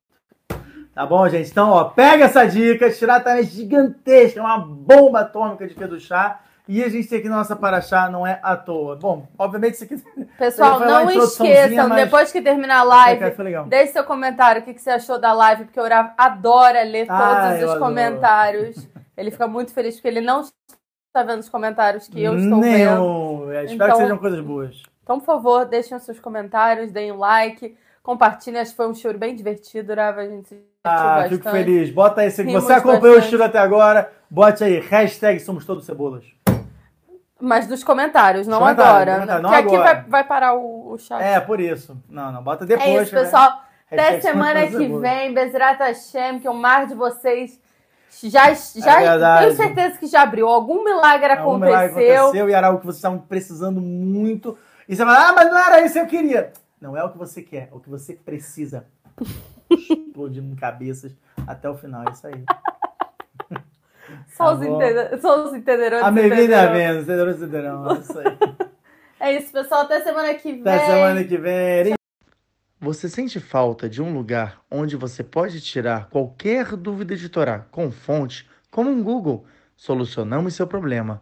Tá 0.94 1.06
bom, 1.06 1.28
gente? 1.28 1.50
Então, 1.50 1.72
ó, 1.72 1.86
pega 1.86 2.26
essa 2.26 2.46
dica. 2.46 2.90
Tirar 2.92 3.26
é 3.26 3.44
gigantesca, 3.44 4.40
é 4.40 4.44
uma 4.44 4.60
bomba 4.60 5.22
atômica 5.22 5.68
de 5.68 5.74
do 5.88 6.00
chá. 6.00 6.40
E 6.68 6.82
a 6.82 6.88
gente 6.88 7.10
tem 7.10 7.20
aqui 7.20 7.28
nossa 7.28 7.56
Paraxá, 7.58 8.10
não 8.10 8.26
é 8.26 8.40
à 8.42 8.56
toa. 8.56 8.96
Bom, 8.96 9.28
obviamente 9.38 9.74
isso 9.74 9.84
aqui. 9.84 9.98
Pessoal, 10.38 10.80
não 10.80 11.10
esqueçam, 11.12 11.90
mas- 11.90 12.04
depois 12.06 12.32
que 12.32 12.42
terminar 12.42 12.80
a 12.80 12.84
live, 12.84 13.22
deixe 13.68 13.92
seu 13.94 14.04
comentário. 14.06 14.62
O 14.62 14.66
que, 14.66 14.74
que 14.74 14.82
você 14.82 14.92
achou 14.92 15.20
da 15.20 15.34
live? 15.34 15.66
Porque 15.66 15.80
o 15.80 15.84
Urav 15.84 16.12
adora 16.18 16.84
ler 16.84 17.06
Ah, 17.10 17.18
todos 17.48 17.60
eu 17.62 17.66
os 17.68 17.74
adoro. 17.74 17.80
comentários. 17.80 18.88
Ele 19.18 19.30
fica 19.32 19.48
muito 19.48 19.74
feliz 19.74 19.96
porque 19.96 20.08
ele 20.08 20.22
não 20.22 20.40
está 20.42 21.24
vendo 21.26 21.40
os 21.42 21.50
comentários 21.50 22.08
que 22.08 22.24
eu 22.24 22.38
estou 22.38 22.62
vendo. 22.62 22.78
Nenhum. 22.78 23.52
É, 23.52 23.66
Espero 23.66 23.74
Então- 23.74 23.98
que 23.98 24.04
sejam 24.04 24.18
coisas 24.18 24.40
boas. 24.40 24.84
Então, 25.04 25.20
por 25.20 25.26
favor, 25.26 25.66
deixem 25.66 25.98
os 25.98 26.04
seus 26.04 26.20
comentários, 26.20 26.92
deem 26.94 27.12
um 27.12 27.18
like, 27.18 27.76
que 28.04 28.76
foi 28.76 28.88
um 28.88 28.94
show 28.94 29.14
bem 29.18 29.36
divertido, 29.36 29.92
Urav. 29.94 30.20
A 30.20 30.28
gente 30.28 30.50
se 30.50 30.56
divertiu 30.56 30.68
Ah, 30.84 31.16
bastante. 31.22 31.38
fico 31.38 31.50
feliz. 31.50 31.90
Bota 31.92 32.22
aí, 32.22 32.30
se 32.32 32.44
Rimos 32.44 32.64
você 32.64 32.74
acompanhou 32.74 33.00
o 33.02 33.02
bastante. 33.02 33.24
estilo 33.26 33.44
até 33.44 33.60
agora, 33.60 34.12
bote 34.30 34.64
aí, 34.64 34.80
hashtag 34.80 35.40
somos 35.40 35.66
todos 35.66 35.86
cebolas. 35.86 36.26
Mas 37.40 37.68
dos 37.68 37.84
comentários, 37.84 38.48
não 38.48 38.60
Comentário, 38.60 38.92
agora. 38.92 39.14
comentário, 39.16 39.44
não 39.44 39.50
Porque 39.50 39.66
aqui 39.66 39.76
agora. 39.76 39.94
vai, 39.96 40.04
vai 40.10 40.24
parar 40.24 40.54
o, 40.56 40.92
o 40.94 40.98
chat. 40.98 41.22
É, 41.22 41.40
por 41.40 41.60
isso. 41.60 41.98
Não, 42.10 42.32
não, 42.32 42.42
bota 42.44 42.66
depois. 42.66 42.88
É 42.88 43.04
isso, 43.04 43.16
né? 43.16 43.22
pessoal. 43.22 43.62
Até 43.92 44.22
semana 44.22 44.66
que 44.68 44.88
vem, 44.88 45.34
Bezerra 45.34 45.74
Hashem, 45.74 46.40
que 46.40 46.50
o 46.50 46.54
mar 46.54 46.88
de 46.88 46.96
vocês 46.96 47.60
já, 48.24 48.54
já 48.54 49.38
É 49.40 49.40
tenho 49.44 49.56
certeza 49.56 49.98
que 49.98 50.08
já 50.08 50.22
abriu. 50.24 50.48
Algum 50.48 50.84
milagre 50.84 51.32
Algum 51.32 51.56
aconteceu. 51.56 51.66
milagre 51.68 52.12
aconteceu 52.18 52.50
e 52.50 52.54
era 52.54 52.68
algo 52.68 52.80
que 52.80 52.86
vocês 52.86 52.98
estavam 52.98 53.20
precisando 53.20 53.80
muito. 53.82 54.58
E 54.88 54.96
você 54.96 55.04
fala, 55.06 55.30
ah, 55.30 55.34
mas 55.34 55.50
não 55.52 55.58
era 55.58 55.82
isso 55.82 55.94
que 55.94 56.00
eu 56.00 56.08
queria. 56.08 56.52
Não 56.84 56.98
é 56.98 57.04
o 57.06 57.10
que 57.10 57.18
você 57.18 57.42
quer, 57.42 57.70
é 57.72 57.74
o 57.74 57.80
que 57.80 57.90
você 57.90 58.14
precisa. 58.14 58.86
Explodindo 59.72 60.54
cabeças 60.58 61.14
até 61.48 61.70
o 61.70 61.78
final, 61.78 62.04
é 62.06 62.12
isso 62.12 62.28
aí. 62.28 62.44
Só, 64.28 64.48
Tá 64.48 64.52
os 64.52 64.60
bom. 64.60 64.76
entende... 64.84 65.22
Só 65.22 65.46
os 65.46 65.54
entenderão. 65.54 66.06
A 66.06 66.12
bem-vinda 66.12 66.36
é 66.36 66.44
entenderão. 66.44 66.74
menos, 66.74 67.04
entenderam? 67.04 67.32
Entenderão, 67.32 67.90
é 67.96 68.00
isso 68.00 68.20
aí. 68.20 68.26
É 69.18 69.38
isso, 69.38 69.54
pessoal. 69.54 69.84
Até 69.84 70.02
semana 70.02 70.34
que 70.34 70.52
vem. 70.52 70.62
Até 70.74 70.86
semana 70.86 71.24
que 71.24 71.38
vem. 71.38 71.94
Você 72.82 73.08
sente 73.08 73.40
falta 73.40 73.88
de 73.88 74.02
um 74.02 74.14
lugar 74.14 74.60
onde 74.70 74.98
você 74.98 75.24
pode 75.24 75.62
tirar 75.62 76.10
qualquer 76.10 76.76
dúvida 76.76 77.16
de 77.16 77.30
Torá 77.30 77.60
com 77.72 77.90
fonte, 77.90 78.46
como 78.70 78.90
um 78.90 79.02
Google? 79.02 79.46
Solucionamos 79.78 80.56
seu 80.56 80.68
problema. 80.68 81.22